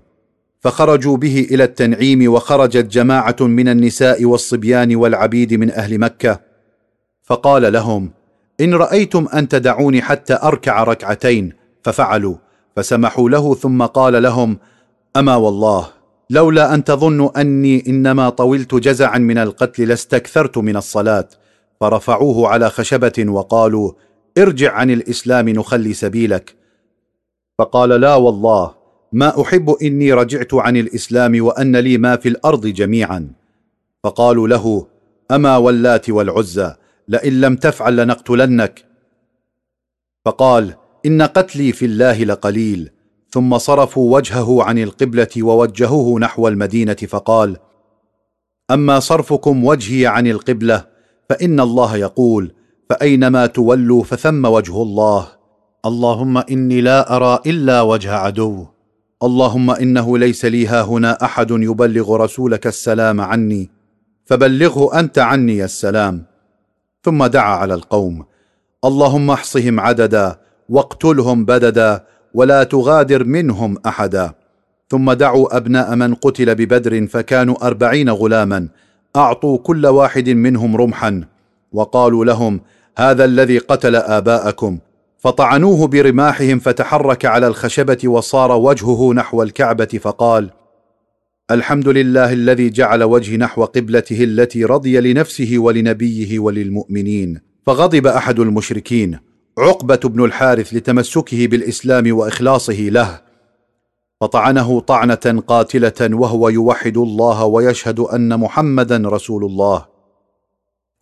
فخرجوا 0.59 1.17
به 1.17 1.47
إلى 1.51 1.63
التنعيم 1.63 2.33
وخرجت 2.33 2.85
جماعة 2.85 3.35
من 3.39 3.67
النساء 3.67 4.25
والصبيان 4.25 4.95
والعبيد 4.95 5.53
من 5.53 5.71
أهل 5.71 5.99
مكة 5.99 6.39
فقال 7.23 7.73
لهم 7.73 8.11
إن 8.61 8.73
رأيتم 8.73 9.27
أن 9.33 9.47
تدعوني 9.47 10.01
حتى 10.01 10.39
أركع 10.43 10.83
ركعتين 10.83 11.53
ففعلوا 11.83 12.35
فسمحوا 12.75 13.29
له 13.29 13.55
ثم 13.55 13.81
قال 13.85 14.23
لهم 14.23 14.57
أما 15.17 15.35
والله 15.35 15.87
لولا 16.29 16.73
أن 16.73 16.83
تظنوا 16.83 17.41
أني 17.41 17.83
إنما 17.87 18.29
طولت 18.29 18.75
جزعا 18.75 19.17
من 19.17 19.37
القتل 19.37 19.87
لاستكثرت 19.87 20.57
من 20.57 20.77
الصلاة 20.77 21.27
فرفعوه 21.79 22.47
على 22.47 22.69
خشبة 22.69 23.25
وقالوا 23.27 23.91
ارجع 24.37 24.73
عن 24.73 24.91
الإسلام 24.91 25.49
نخلي 25.49 25.93
سبيلك. 25.93 26.55
فقال 27.59 27.89
لا 27.89 28.15
والله 28.15 28.75
ما 29.11 29.41
أحب 29.41 29.69
إني 29.69 30.13
رجعت 30.13 30.53
عن 30.53 30.77
الإسلام 30.77 31.45
وأن 31.45 31.75
لي 31.75 31.97
ما 31.97 32.15
في 32.15 32.29
الأرض 32.29 32.67
جميعا. 32.67 33.31
فقالوا 34.03 34.47
له 34.47 34.87
أما 35.31 35.57
واللات 35.57 36.09
والعزى 36.09 36.75
لئن 37.07 37.41
لم 37.41 37.55
تفعل 37.55 37.97
لنقتلنك. 37.97 38.85
فقال 40.25 40.75
إن 41.05 41.21
قتلي 41.21 41.71
في 41.71 41.85
الله 41.85 42.23
لقليل. 42.23 42.89
ثم 43.33 43.57
صرفوا 43.57 44.15
وجهه 44.15 44.63
عن 44.63 44.77
القبلة 44.77 45.27
ووجهوه 45.37 46.19
نحو 46.19 46.47
المدينة 46.47 46.93
فقال 46.93 47.57
أما 48.71 48.99
صرفكم 48.99 49.65
وجهي 49.65 50.07
عن 50.07 50.27
القبلة 50.27 50.85
فإن 51.29 51.59
الله 51.59 51.97
يقول 51.97 52.53
فأينما 52.89 53.45
تولوا 53.45 54.03
فثم 54.03 54.45
وجه 54.45 54.81
الله. 54.81 55.27
اللهم 55.85 56.37
إني 56.37 56.81
لا 56.81 57.15
أرى 57.15 57.39
إلا 57.45 57.81
وجه 57.81 58.13
عدو. 58.13 58.65
اللهم 59.23 59.71
إنه 59.71 60.17
ليس 60.17 60.45
لي 60.45 60.67
هنا 60.67 61.17
أحد 61.23 61.51
يبلغ 61.51 62.15
رسولك 62.15 62.67
السلام 62.67 63.21
عني. 63.21 63.69
فبلغه 64.25 64.99
أنت 64.99 65.19
عني 65.19 65.63
السلام. 65.63 66.25
ثم 67.03 67.25
دعا 67.25 67.55
على 67.55 67.73
القوم. 67.73 68.25
اللهم 68.85 69.31
احصهم 69.31 69.79
عددا 69.79 70.39
واقتلهم 70.69 71.45
بددا 71.45 72.03
ولا 72.33 72.63
تغادر 72.63 73.23
منهم 73.23 73.77
أحدا. 73.85 74.33
ثم 74.89 75.11
دعوا 75.11 75.57
أبناء 75.57 75.95
من 75.95 76.15
قتل 76.15 76.55
ببدر 76.55 77.07
فكانوا 77.07 77.67
أربعين 77.67 78.09
غلاما. 78.09 78.67
أعطوا 79.15 79.57
كل 79.57 79.87
واحد 79.87 80.29
منهم 80.29 80.75
رمحا. 80.77 81.23
وقالوا 81.73 82.25
لهم 82.25 82.61
هذا 82.97 83.25
الذي 83.25 83.57
قتل 83.57 83.95
آباءكم. 83.95 84.79
فطعنوه 85.17 85.87
برماحهم 85.87 86.59
فتحرك 86.59 87.25
على 87.25 87.47
الخشبة 87.47 87.97
وصار 88.05 88.51
وجهه 88.51 89.13
نحو 89.13 89.43
الكعبة 89.43 89.85
فقال 89.85 90.49
الحمد 91.51 91.87
لله 91.87 92.33
الذي 92.33 92.69
جعل 92.69 93.03
وجهي 93.03 93.37
نحو 93.37 93.63
قبلته 93.65 94.23
التي 94.23 94.65
رضي 94.65 94.99
لنفسه 94.99 95.53
ولنبيه 95.57 96.39
وللمؤمنين. 96.39 97.41
فغضب 97.65 98.07
أحد 98.07 98.39
المشركين. 98.39 99.19
عقبة 99.57 99.95
بن 99.95 100.25
الحارث 100.25 100.73
لتمسكه 100.73 101.47
بالإسلام 101.47 102.17
وإخلاصه 102.17 102.73
له. 102.73 103.21
فطعنه 104.21 104.79
طعنة 104.79 105.43
قاتلة 105.47 106.15
وهو 106.17 106.49
يوحد 106.49 106.97
الله 106.97 107.45
ويشهد 107.45 107.99
أن 107.99 108.39
محمدا 108.39 109.09
رسول 109.09 109.45
الله. 109.45 109.92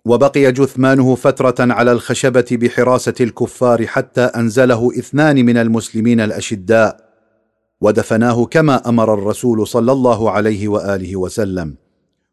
وبقي 0.06 0.51
جثمانه 0.51 1.16
فترة 1.16 1.56
على 1.60 1.92
الخشبة 1.92 2.46
بحراسة 2.51 3.14
الكفار 3.22 3.88
حتى 3.88 4.22
أنزله 4.22 4.92
اثنان 5.00 5.46
من 5.46 5.58
المسلمين 5.58 6.19
الأشداء 6.19 7.12
ودفناه 7.82 8.46
كما 8.46 8.90
أمر 8.90 9.14
الرسول 9.14 9.67
صلى 9.67 9.92
الله 9.92 10.32
عليه 10.32 10.67
وآله 10.67 11.16
وسلم. 11.16 11.76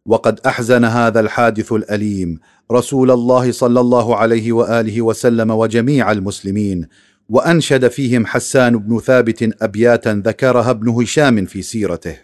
وقد 0.07 0.41
أحزن 0.47 0.85
هذا 0.85 1.21
الحادث 1.21 1.73
الأليم 1.73 2.41
رسول 2.73 3.11
الله 3.11 3.53
صلى 3.53 3.81
الله 3.81 4.17
عليه 4.17 4.53
وآله 4.53 5.03
وسلم 5.03 5.51
وجميع 5.51 6.13
المسلمين 6.13 6.89
وأنشد 7.29 7.89
فيهم 7.89 8.27
حسان 8.27 8.79
بن 8.79 8.99
ثابت 8.99 9.63
أبياتا 9.63 10.23
ذكرها 10.27 10.71
ابن 10.71 10.89
هشام 10.89 11.45
في 11.45 11.63
سيرته. 11.63 12.17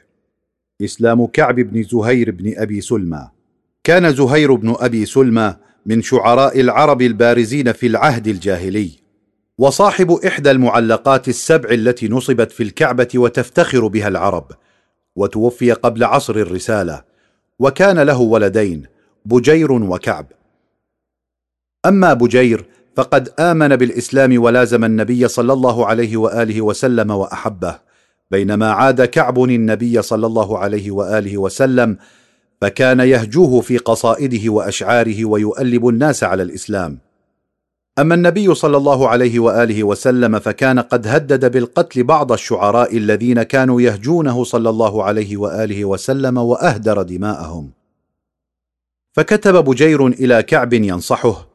إسلام 0.84 1.26
كعب 1.26 1.54
بن 1.54 1.82
زهير 1.82 2.30
بن 2.30 2.54
أبي 2.56 2.80
سلمى. 2.80 3.33
كان 3.84 4.14
زهير 4.14 4.54
بن 4.54 4.74
أبي 4.78 5.06
سلمى 5.06 5.54
من 5.86 6.02
شعراء 6.02 6.60
العرب 6.60 7.02
البارزين 7.02 7.72
في 7.72 7.86
العهد 7.86 8.26
الجاهلي 8.28 8.90
وصاحب 9.58 10.12
إحدى 10.12 10.50
المعلقات 10.50 11.28
السبع 11.28 11.70
التي 11.70 12.08
نصبت 12.08 12.52
في 12.52 12.62
الكعبة 12.62 13.08
وتفتخر 13.14 13.86
بها 13.86 14.08
العرب 14.08 14.52
وتوفي 15.16 15.72
قبل 15.72 16.04
عصر 16.04 16.36
الرسالة 16.36 17.04
وكان 17.58 17.98
له 17.98 18.20
ولدين 18.20 18.86
بجير 19.24 19.72
وكعب. 19.72 20.26
أما 21.86 22.12
بجير 22.12 22.64
فقد 22.96 23.28
آمن 23.40 23.76
بالإسلام 23.76 24.42
ولازم 24.42 24.84
النبي 24.84 25.28
صلى 25.28 25.52
الله 25.52 25.86
عليه 25.86 26.16
وآله 26.16 26.62
وسلم 26.62 27.10
وأحبه 27.10 27.78
بينما 28.30 28.72
عاد 28.72 29.04
كعب 29.04 29.44
النبي 29.44 30.02
صلى 30.02 30.26
الله 30.26 30.58
عليه 30.58 30.90
وآله 30.90 31.38
وسلم 31.38 31.98
فكان 32.64 33.00
يهجوه 33.00 33.60
في 33.60 33.78
قصائده 33.78 34.52
وأشعاره 34.52 35.24
ويؤلب 35.24 35.88
الناس 35.88 36.24
على 36.24 36.42
الإسلام. 36.42 36.98
أما 37.98 38.14
النبي 38.14 38.54
صلى 38.54 38.76
الله 38.76 39.08
عليه 39.08 39.38
وآله 39.38 39.84
وسلم 39.84 40.38
فكان 40.38 40.78
قد 40.78 41.06
هدد 41.06 41.52
بالقتل 41.52 42.04
بعض 42.04 42.32
الشعراء 42.32 42.96
الذين 42.96 43.42
كانوا 43.42 43.80
يهجونه 43.80 44.44
صلى 44.44 44.70
الله 44.70 45.04
عليه 45.04 45.36
وآله 45.36 45.84
وسلم 45.84 46.38
وأهدر 46.38 47.02
دماءهم. 47.02 47.70
فكتب 49.12 49.64
بجير 49.64 50.06
إلى 50.06 50.42
كعب 50.42 50.72
ينصحه 50.72 51.48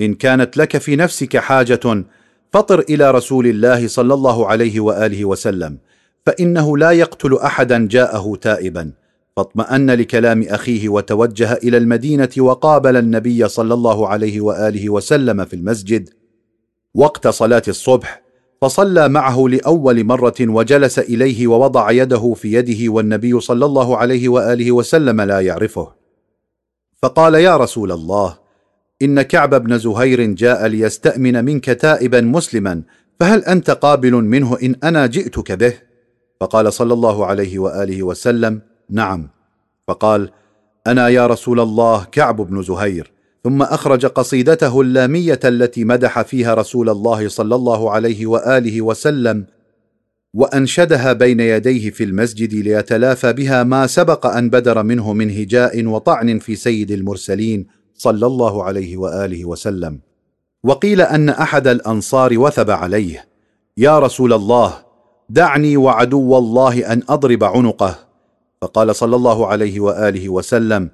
إن 0.00 0.14
كانت 0.14 0.56
لك 0.56 0.78
في 0.78 0.96
نفسك 0.96 1.36
حاجة 1.36 2.04
فطر 2.52 2.80
إلى 2.80 3.10
رسول 3.10 3.46
الله 3.46 3.88
صلى 3.88 4.14
الله 4.14 4.46
عليه 4.46 4.80
وآله 4.80 5.24
وسلم 5.24 5.78
فإنه 6.26 6.78
لا 6.78 6.90
يقتل 6.90 7.34
أحدا 7.34 7.88
جاءه 7.88 8.38
تائبا. 8.40 8.92
فاطمأن 9.38 9.90
لكلام 9.90 10.42
أخيه 10.42 10.88
وتوجه 10.88 11.52
إلى 11.52 11.76
المدينة 11.76 12.28
وقابل 12.38 12.96
النبي 12.96 13.48
صلى 13.48 13.74
الله 13.74 14.08
عليه 14.08 14.40
وآله 14.40 14.90
وسلم 14.90 15.44
في 15.44 15.56
المسجد. 15.56 16.10
وقت 16.94 17.28
صلاة 17.28 17.62
الصبح 17.68 18.22
فصلى 18.62 19.08
معه 19.08 19.48
لأول 19.48 20.04
مرة 20.04 20.34
وجلس 20.40 20.98
إليه 20.98 21.46
ووضع 21.46 21.90
يده 21.90 22.34
في 22.34 22.52
يده 22.52 22.92
والنبي 22.92 23.40
صلى 23.40 23.64
الله 23.64 23.96
عليه 23.96 24.28
وآله 24.28 24.72
وسلم 24.72 25.20
لا 25.20 25.40
يعرفه. 25.40 25.92
فقال 27.02 27.34
يا 27.34 27.56
رسول 27.56 27.92
الله 27.92 28.38
إن 29.02 29.22
كعب 29.22 29.64
بن 29.64 29.78
زهير 29.78 30.22
جاء 30.22 30.66
ليستأمن 30.66 31.44
منك 31.44 31.64
تائبا 31.64 32.20
مسلما 32.20 32.82
فهل 33.20 33.44
أنت 33.44 33.70
قابل 33.70 34.12
منه 34.12 34.58
إن 34.62 34.76
أنا 34.84 35.06
جئتك 35.06 35.52
به؟ 35.52 35.74
فقال 36.40 36.72
صلى 36.72 36.94
الله 36.94 37.26
عليه 37.26 37.58
وآله 37.58 38.02
وسلم 38.02 38.67
نعم. 38.90 39.28
فقال 39.88 40.30
أنا 40.86 41.08
يا 41.08 41.26
رسول 41.26 41.60
الله 41.60 42.04
كعب 42.04 42.36
بن 42.36 42.62
زهير. 42.62 43.12
ثم 43.44 43.62
أخرج 43.62 44.06
قصيدته 44.06 44.80
اللامية 44.80 45.40
التي 45.44 45.84
مدح 45.84 46.22
فيها 46.22 46.54
رسول 46.54 46.90
الله 46.90 47.28
صلى 47.28 47.54
الله 47.54 47.90
عليه 47.90 48.26
وآله 48.26 48.82
وسلم 48.82 49.46
وأنشدها 50.34 51.12
بين 51.12 51.40
يديه 51.40 51.90
في 51.90 52.04
المسجد 52.04 52.54
ليتلافى 52.54 53.32
بها 53.32 53.62
ما 53.62 53.86
سبق 53.86 54.26
أن 54.26 54.50
بدر 54.50 54.82
منه 54.82 55.12
من 55.12 55.30
هجاء 55.30 55.86
وطعن 55.86 56.38
في 56.38 56.56
سيد 56.56 56.90
المرسلين 56.90 57.66
صلى 57.94 58.26
الله 58.26 58.64
عليه 58.64 58.96
وآله 58.96 59.44
وسلم. 59.44 60.00
وقيل 60.64 61.00
أن 61.00 61.28
أحد 61.28 61.66
الأنصار 61.66 62.38
وثب 62.38 62.70
عليه 62.70 63.28
يا 63.76 63.98
رسول 63.98 64.32
الله 64.32 64.74
دعني 65.28 65.76
وعدو 65.76 66.38
الله 66.38 66.92
أن 66.92 67.02
أضرب 67.08 67.44
عنقه. 67.44 68.07
فقال 68.62 68.96
صلى 68.96 69.16
الله 69.16 69.46
عليه 69.46 69.80
وآله 69.80 70.28
وسلم 70.28 70.90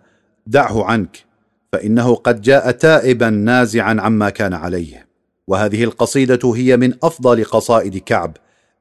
دعه 0.46 0.84
عنك 0.84 1.24
فإنه 1.72 2.14
قد 2.14 2.40
جاء 2.40 2.70
تائبا 2.70 3.30
نازعا 3.30 3.96
عما 4.00 4.30
كان 4.30 4.54
عليه. 4.54 5.06
وهذه 5.46 5.84
القصيدة 5.84 6.52
هي 6.54 6.76
من 6.76 6.94
أفضل 7.02 7.44
قصائد 7.44 7.96
كعب. 7.96 8.36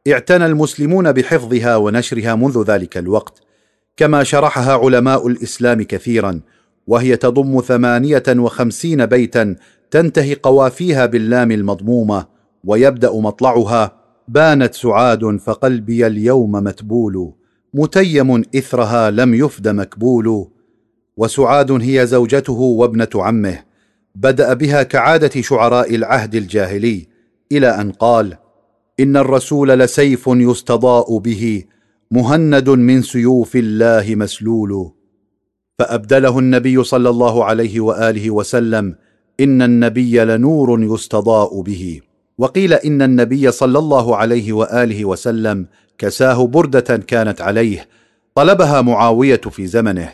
اعتنى 0.07 0.45
المسلمون 0.45 1.11
بحفظها 1.11 1.75
ونشرها 1.75 2.35
منذ 2.35 2.63
ذلك 2.63 2.97
الوقت 2.97 3.41
كما 3.97 4.23
شرحها 4.23 4.73
علماء 4.73 5.27
الإسلام 5.27 5.83
كثيرا 5.83 6.41
وهي 6.87 7.17
تضم 7.17 7.61
ثمانية 7.61 8.23
وخمسين 8.29 9.05
بيتا 9.05 9.55
تنتهي 9.91 10.33
قوافيها 10.33 11.05
باللام 11.05 11.51
المضمومة 11.51 12.25
ويبدأ 12.63 13.11
مطلعها 13.11 13.91
بانت 14.27 14.73
سعاد 14.73 15.37
فقلبي 15.37 16.07
اليوم 16.07 16.51
متبول 16.51 17.33
متيم 17.73 18.43
إثرها 18.55 19.11
لم 19.11 19.33
يفد 19.33 19.67
مكبول 19.67 20.47
وسعاد 21.17 21.71
هي 21.71 22.07
زوجته 22.07 22.53
وابنة 22.53 23.09
عمه 23.15 23.59
بدأ 24.15 24.53
بها 24.53 24.83
كعادة 24.83 25.41
شعراء 25.41 25.95
العهد 25.95 26.35
الجاهلي 26.35 27.07
إلى 27.51 27.67
أن 27.67 27.91
قال 27.91 28.37
إن 28.99 29.17
الرسول 29.17 29.69
لسيف 29.69 30.27
يستضاء 30.27 31.17
به 31.17 31.63
مهند 32.11 32.69
من 32.69 33.01
سيوف 33.01 33.55
الله 33.55 34.15
مسلول. 34.15 34.91
فأبدله 35.79 36.39
النبي 36.39 36.83
صلى 36.83 37.09
الله 37.09 37.45
عليه 37.45 37.79
وآله 37.79 38.31
وسلم 38.31 38.95
إن 39.39 39.61
النبي 39.61 40.19
لنور 40.19 40.83
يستضاء 40.83 41.61
به. 41.61 42.01
وقيل 42.37 42.73
إن 42.73 43.01
النبي 43.01 43.51
صلى 43.51 43.79
الله 43.79 44.15
عليه 44.15 44.53
وآله 44.53 45.05
وسلم 45.05 45.67
كساه 45.97 46.47
بردة 46.47 46.97
كانت 46.97 47.41
عليه 47.41 47.87
طلبها 48.35 48.81
معاوية 48.81 49.41
في 49.41 49.67
زمنه 49.67 50.09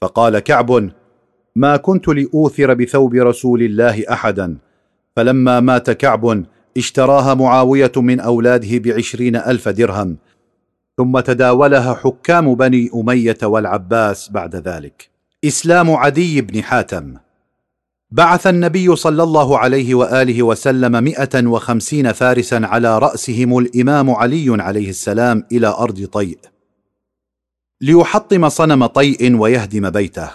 فقال 0.00 0.38
كعب 0.38 0.90
ما 1.56 1.76
كنت 1.76 2.08
لأوثر 2.08 2.74
بثوب 2.74 3.14
رسول 3.14 3.62
الله 3.62 4.04
احدا 4.10 4.58
فلما 5.16 5.60
مات 5.60 5.90
كعب 5.90 6.44
اشتراها 6.76 7.34
معاوية 7.34 7.92
من 7.96 8.20
أولاده 8.20 8.78
بعشرين 8.78 9.36
ألف 9.36 9.68
درهم 9.68 10.16
ثم 10.96 11.20
تداولها 11.20 11.94
حكام 11.94 12.54
بني 12.54 12.90
أمية 12.94 13.38
والعباس 13.42 14.30
بعد 14.30 14.56
ذلك. 14.56 15.10
إسلام 15.44 15.90
عدي 15.90 16.40
بن 16.40 16.62
حاتم. 16.62 17.14
بعث 18.14 18.46
النبي 18.46 18.96
صلى 18.96 19.22
الله 19.22 19.58
عليه 19.58 19.94
وآله 19.94 20.42
وسلم 20.42 21.04
مئة 21.04 21.46
وخمسين 21.46 22.12
فارسا 22.12 22.60
على 22.64 22.98
رأسهم 22.98 23.58
الإمام 23.58 24.10
علي 24.10 24.62
عليه 24.62 24.90
السلام 24.90 25.44
إلى 25.52 25.66
أرض 25.66 26.04
طيء. 26.04 26.38
ليحطم 27.80 28.48
صنم 28.48 28.86
طيء 28.86 29.36
ويهدم 29.36 29.90
بيته 29.90 30.30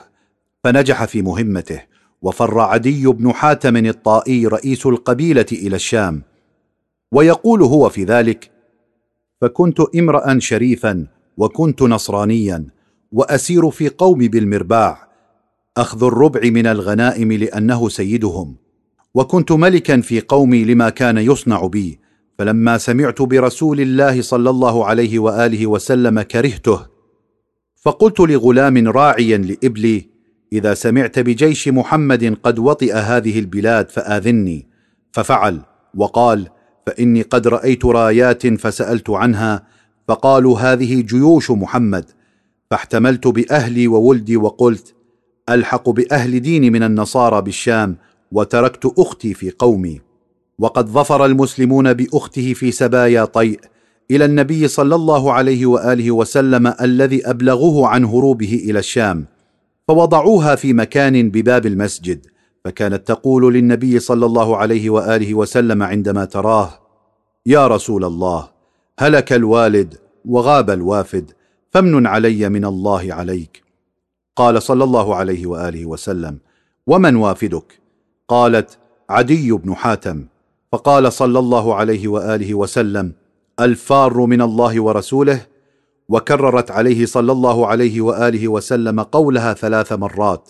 فنجح 0.64 1.06
في 1.06 1.22
مهمته 1.22 1.82
وفر 2.22 2.60
عدي 2.60 3.08
بن 3.08 3.34
حاتم 3.34 3.78
الطائي 3.78 4.48
رئيس 4.48 4.86
القبيلة 4.86 5.46
إلى 5.52 5.76
الشام. 5.76 6.24
ويقول 7.12 7.62
هو 7.62 7.90
في 7.90 8.04
ذلك 8.04 8.52
فكنت 9.42 9.80
امرا 9.80 10.40
شريفا 10.40 11.08
وكنت 11.38 11.82
نصرانيا 11.82 12.66
وأسير 13.12 13.70
في 13.70 13.90
قوم 13.90 14.20
بالمرباع 14.20 15.07
أخذ 15.78 16.04
الربع 16.04 16.42
من 16.44 16.68
الغنائم 16.68 17.34
لأنه 17.34 17.90
سيدهم. 17.90 18.56
وكنت 19.14 19.52
ملكا 19.52 20.02
في 20.02 20.22
قومي 20.22 20.64
لما 20.66 20.90
كان 20.90 21.18
يصنع 21.18 21.68
بي. 21.68 22.00
فلما 22.40 22.78
سمعت 22.78 23.22
برسول 23.22 23.82
الله 23.82 24.22
صلى 24.22 24.50
الله 24.50 24.86
عليه 24.86 25.20
وآله 25.20 25.68
وسلم 25.68 26.22
كرهته 26.22 26.86
فقلت 27.76 28.20
لغلام 28.20 28.88
راعيا 28.88 29.38
لإبلي 29.38 30.10
إذا 30.54 30.74
سمعت 30.74 31.20
بجيش 31.20 31.68
محمد 31.68 32.38
قد 32.44 32.60
وطئ 32.60 32.94
هذه 32.94 33.40
البلاد 33.40 33.90
فآذني. 33.90 34.68
ففعل 35.12 35.62
وقال 35.96 36.48
فإني 36.88 37.22
قد 37.22 37.48
رأيت 37.48 37.86
رايات 37.86 38.48
فسألت 38.48 39.10
عنها 39.10 39.68
فقالوا 40.08 40.60
هذه 40.60 41.02
جيوش 41.02 41.52
محمد. 41.52 42.06
فاحتملت 42.72 43.28
بأهلي 43.28 43.88
وولدي 43.88 44.38
وقلت 44.38 44.97
ألحق 45.50 45.90
بأهل 45.90 46.40
دين 46.40 46.74
من 46.74 46.84
النصارى 46.84 47.42
بالشام 47.42 47.98
وتركت 48.32 48.94
أختي 48.98 49.34
في 49.34 49.52
قومي. 49.52 50.02
وقد 50.60 50.88
ظفر 50.90 51.26
المسلمون 51.26 51.94
بأخته 51.94 52.54
في 52.54 52.72
سبايا 52.72 53.26
طيء 53.26 53.60
إلى 54.12 54.26
النبي 54.26 54.68
صلى 54.68 54.96
الله 54.96 55.34
عليه 55.34 55.66
وآله 55.66 56.12
وسلم 56.12 56.74
الذي 56.82 57.30
أبلغوه 57.30 57.88
عن 57.88 58.06
هروبه 58.06 58.62
إلى 58.70 58.80
الشام. 58.80 59.26
فوضعوها 59.88 60.56
في 60.56 60.74
مكان 60.74 61.30
بباب 61.30 61.66
المسجد 61.66 62.26
فكانت 62.66 63.08
تقول 63.08 63.54
للنبي 63.54 64.00
صلى 64.00 64.26
الله 64.26 64.58
عليه 64.58 64.90
وآله 64.90 65.34
وسلم 65.34 65.84
عندما 65.84 66.26
تراه 66.26 66.70
يا 67.46 67.68
رسول 67.68 68.06
الله 68.06 68.50
هلك 69.00 69.34
الوالد 69.34 69.98
وغاب 70.26 70.70
الوافد 70.70 71.32
فامن 71.70 72.08
علي 72.08 72.50
من 72.50 72.66
الله 72.66 73.14
عليك. 73.14 73.67
قال 74.38 74.62
صلى 74.62 74.84
الله 74.84 75.16
عليه 75.16 75.48
وآله 75.48 75.86
وسلم 75.86 76.38
ومن 76.88 77.16
وافدك؟ 77.16 77.80
قالت 78.28 78.78
عدي 79.10 79.52
بن 79.52 79.76
حاتم. 79.76 80.26
فقال 80.72 81.14
صلى 81.14 81.40
الله 81.40 81.76
عليه 81.76 82.08
وآله 82.08 82.54
وسلم 82.54 83.14
الفار 83.60 84.26
من 84.26 84.42
الله 84.42 84.82
ورسوله. 84.82 85.42
وكررت 86.10 86.72
عليه 86.72 87.06
صلى 87.06 87.32
الله 87.32 87.68
عليه 87.68 88.02
وآله 88.02 88.48
وسلم 88.48 89.00
قولها 89.02 89.54
ثلاث 89.54 89.94
مرات. 89.94 90.50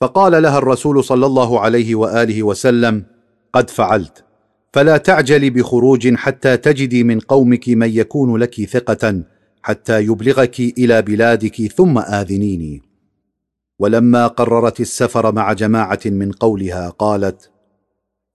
فقال 0.00 0.42
لها 0.42 0.58
الرسول 0.58 1.04
صلى 1.04 1.26
الله 1.26 1.60
عليه 1.60 1.94
وآله 1.94 2.42
وسلم 2.42 3.04
قد 3.52 3.70
فعلت 3.70 4.24
فلا 4.72 4.96
تعجلي 4.96 5.50
بخروج 5.50 6.14
حتى 6.14 6.56
تجدي 6.56 7.04
من 7.04 7.20
قومك 7.20 7.68
من 7.68 7.90
يكون 7.90 8.36
لك 8.36 8.64
ثقة 8.64 9.22
حتى 9.62 10.00
يبلغك 10.00 10.60
إلى 10.60 11.02
بلادك 11.02 11.66
ثم 11.66 11.98
آذنيني. 11.98 12.82
ولما 13.78 14.26
قررت 14.26 14.80
السفر 14.80 15.32
مع 15.32 15.52
جماعة 15.52 16.00
من 16.06 16.32
قولها 16.32 16.88
قالت 16.88 17.50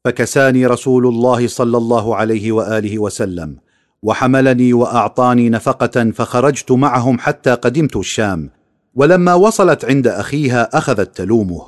فكساني 0.05 0.65
رسول 0.65 1.07
الله 1.07 1.47
صلى 1.47 1.77
الله 1.77 2.15
عليه 2.15 2.51
وآله 2.51 2.99
وسلم 2.99 3.57
وحملني 4.03 4.73
وأعطاني 4.73 5.49
نفقة 5.49 6.11
فخرجت 6.11 6.71
معهم 6.71 7.19
حتى 7.19 7.53
قدمت 7.53 7.95
الشام. 7.95 8.49
ولما 8.95 9.33
وصلت 9.33 9.85
عند 9.85 10.07
أخيها 10.07 10.77
أخذت 10.77 11.17
تلومه. 11.17 11.61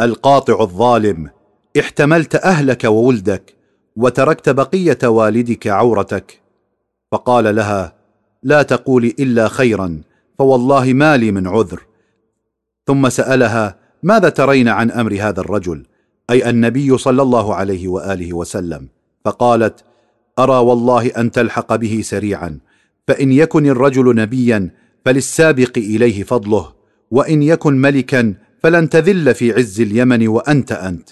القاطع 0.00 0.60
الظالم 0.60 1.30
احتملت 1.78 2.34
أهلك 2.34 2.84
وولدك 2.84 3.54
وتركت 3.96 4.48
بقية 4.48 4.98
والدك 5.04 5.66
عورتك. 5.66 6.40
فقال 7.12 7.54
لها 7.56 7.99
لا 8.42 8.62
تقولي 8.62 9.14
إلا 9.18 9.48
خيرا 9.48 10.00
فوالله 10.38 10.92
ما 10.92 11.16
لي 11.16 11.32
من 11.32 11.46
عذر. 11.46 11.82
ثم 12.86 13.08
سألها 13.08 13.76
ماذا 14.02 14.28
ترين 14.28 14.68
عن 14.68 14.90
أمر 14.90 15.12
هذا 15.20 15.40
الرجل؟ 15.40 15.86
أي 16.30 16.50
النبي 16.50 16.98
صلى 16.98 17.22
الله 17.22 17.54
عليه 17.54 17.88
وآله 17.88 18.32
وسلم. 18.32 18.88
فقالت 19.24 19.84
أرى 20.38 20.56
والله 20.56 21.06
أن 21.06 21.30
تلحق 21.30 21.76
به 21.76 22.00
سريعا 22.04 22.58
فإن 23.08 23.32
يكن 23.32 23.66
الرجل 23.66 24.16
نبيا 24.16 24.70
فللسابق 25.04 25.78
إليه 25.78 26.22
فضله 26.22 26.72
وإن 27.10 27.42
يكن 27.42 27.74
ملكا 27.74 28.34
فلن 28.62 28.88
تذل 28.88 29.34
في 29.34 29.52
عز 29.52 29.80
اليمن 29.80 30.28
وأنت 30.28 30.72
أنت. 30.72 31.08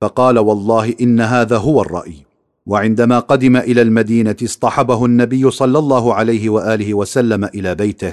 فقال 0.00 0.38
والله 0.38 0.94
إن 1.00 1.20
هذا 1.20 1.56
هو 1.56 1.82
الرأي. 1.82 2.25
وعندما 2.66 3.18
قدم 3.18 3.56
إلى 3.56 3.82
المدينة 3.82 4.36
اصطحبه 4.44 5.04
النبي 5.04 5.50
صلى 5.50 5.78
الله 5.78 6.14
عليه 6.14 6.48
وآله 6.48 6.94
وسلم 6.94 7.44
إلى 7.44 7.74
بيته 7.74 8.12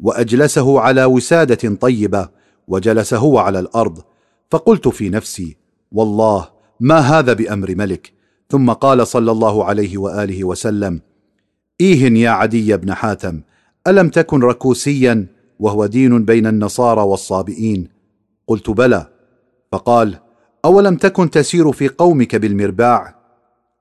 وأجلسه 0.00 0.80
على 0.80 1.04
وسادة 1.04 1.74
طيبة 1.74 2.28
وجلس 2.68 3.14
هو 3.14 3.38
على 3.38 3.58
الأرض. 3.58 4.02
فقلت 4.50 4.88
في 4.88 5.08
نفسي 5.08 5.56
والله 5.92 6.48
ما 6.80 6.98
هذا 6.98 7.32
بأمر 7.32 7.74
ملك؟ 7.74 8.12
ثم 8.50 8.70
قال 8.70 9.06
صلى 9.06 9.32
الله 9.32 9.64
عليه 9.64 9.98
وآله 9.98 10.44
وسلم 10.44 11.00
إيه 11.80 12.12
يا 12.12 12.30
عدي 12.30 12.76
بن 12.76 12.94
حاتم 12.94 13.40
ألم 13.86 14.08
تكن 14.08 14.40
ركوسيا 14.40 15.26
وهو 15.58 15.86
دين 15.86 16.24
بين 16.24 16.46
النصارى 16.46 17.00
والصابئين؟ 17.00 17.88
قلت 18.46 18.70
بلى. 18.70 19.06
فقال 19.72 20.18
أولم 20.64 20.96
تكن 20.96 21.30
تسير 21.30 21.72
في 21.72 21.88
قومك 21.88 22.36
بالمرباع؟ 22.36 23.15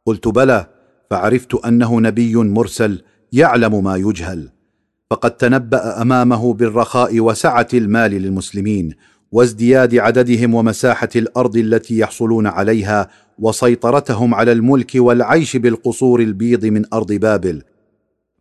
قلت 0.06 0.28
بلى 0.28 0.68
فعرفت 1.12 1.56
أنه 1.56 2.00
نبي 2.00 2.36
مرسل 2.36 3.02
يعلم 3.32 3.84
ما 3.84 3.96
يجهل. 3.96 4.50
فقد 5.10 5.32
تنبأ 5.32 6.02
أمامه 6.02 6.54
بالرخاء 6.54 7.20
وسعة 7.20 7.68
المال 7.74 8.12
للمسلمين 8.12 8.94
وازدياد 9.32 9.96
عددهم 9.96 10.56
ومساحة 10.56 11.10
الأرض 11.16 11.58
التي 11.58 11.98
يحصلون 11.98 12.48
عليها 12.48 13.10
وسيطرتهم 13.40 14.34
على 14.34 14.52
الملك 14.52 14.92
والعيش 14.96 15.58
بالقصور 15.58 16.20
البيض 16.20 16.66
من 16.66 16.86
أرض 16.94 17.14
بابل. 17.14 17.62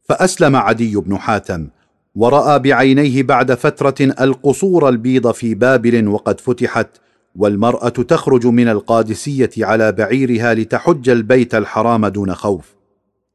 فأسلم 0.02 0.56
عدي 0.56 0.96
بن 0.96 1.18
حاتم 1.18 1.68
ورأى 2.14 2.58
بعينيه 2.58 3.22
بعد 3.22 3.54
فترة 3.54 3.94
القصور 4.00 4.88
البيض 4.88 5.30
في 5.30 5.54
بابل 5.54 6.08
وقد 6.08 6.40
فتحت 6.40 6.88
والمرأة 7.34 7.88
تخرج 7.88 8.46
من 8.46 8.68
القادسية 8.68 9.50
على 9.58 9.92
بعيرها 9.92 10.54
لتحج 10.54 11.08
البيت 11.08 11.54
الحرام 11.54 12.06
دون 12.06 12.34
خوف. 12.34 12.74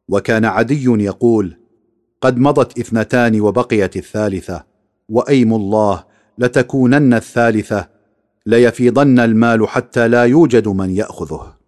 وكان 0.09 0.45
عدي 0.45 0.85
يقول 0.85 1.57
قد 2.21 2.37
مضت 2.37 2.79
اثنتان 2.79 3.41
وبقيت 3.41 3.97
الثالثة 3.97 4.63
وأيم 5.09 5.53
الله 5.53 6.03
لتكونن 6.37 7.13
الثالثة 7.13 7.87
ليفيضن 8.45 9.19
المال 9.19 9.67
حتى 9.67 10.07
لا 10.07 10.23
يوجد 10.23 10.67
من 10.67 10.89
يأخذه. 10.89 11.58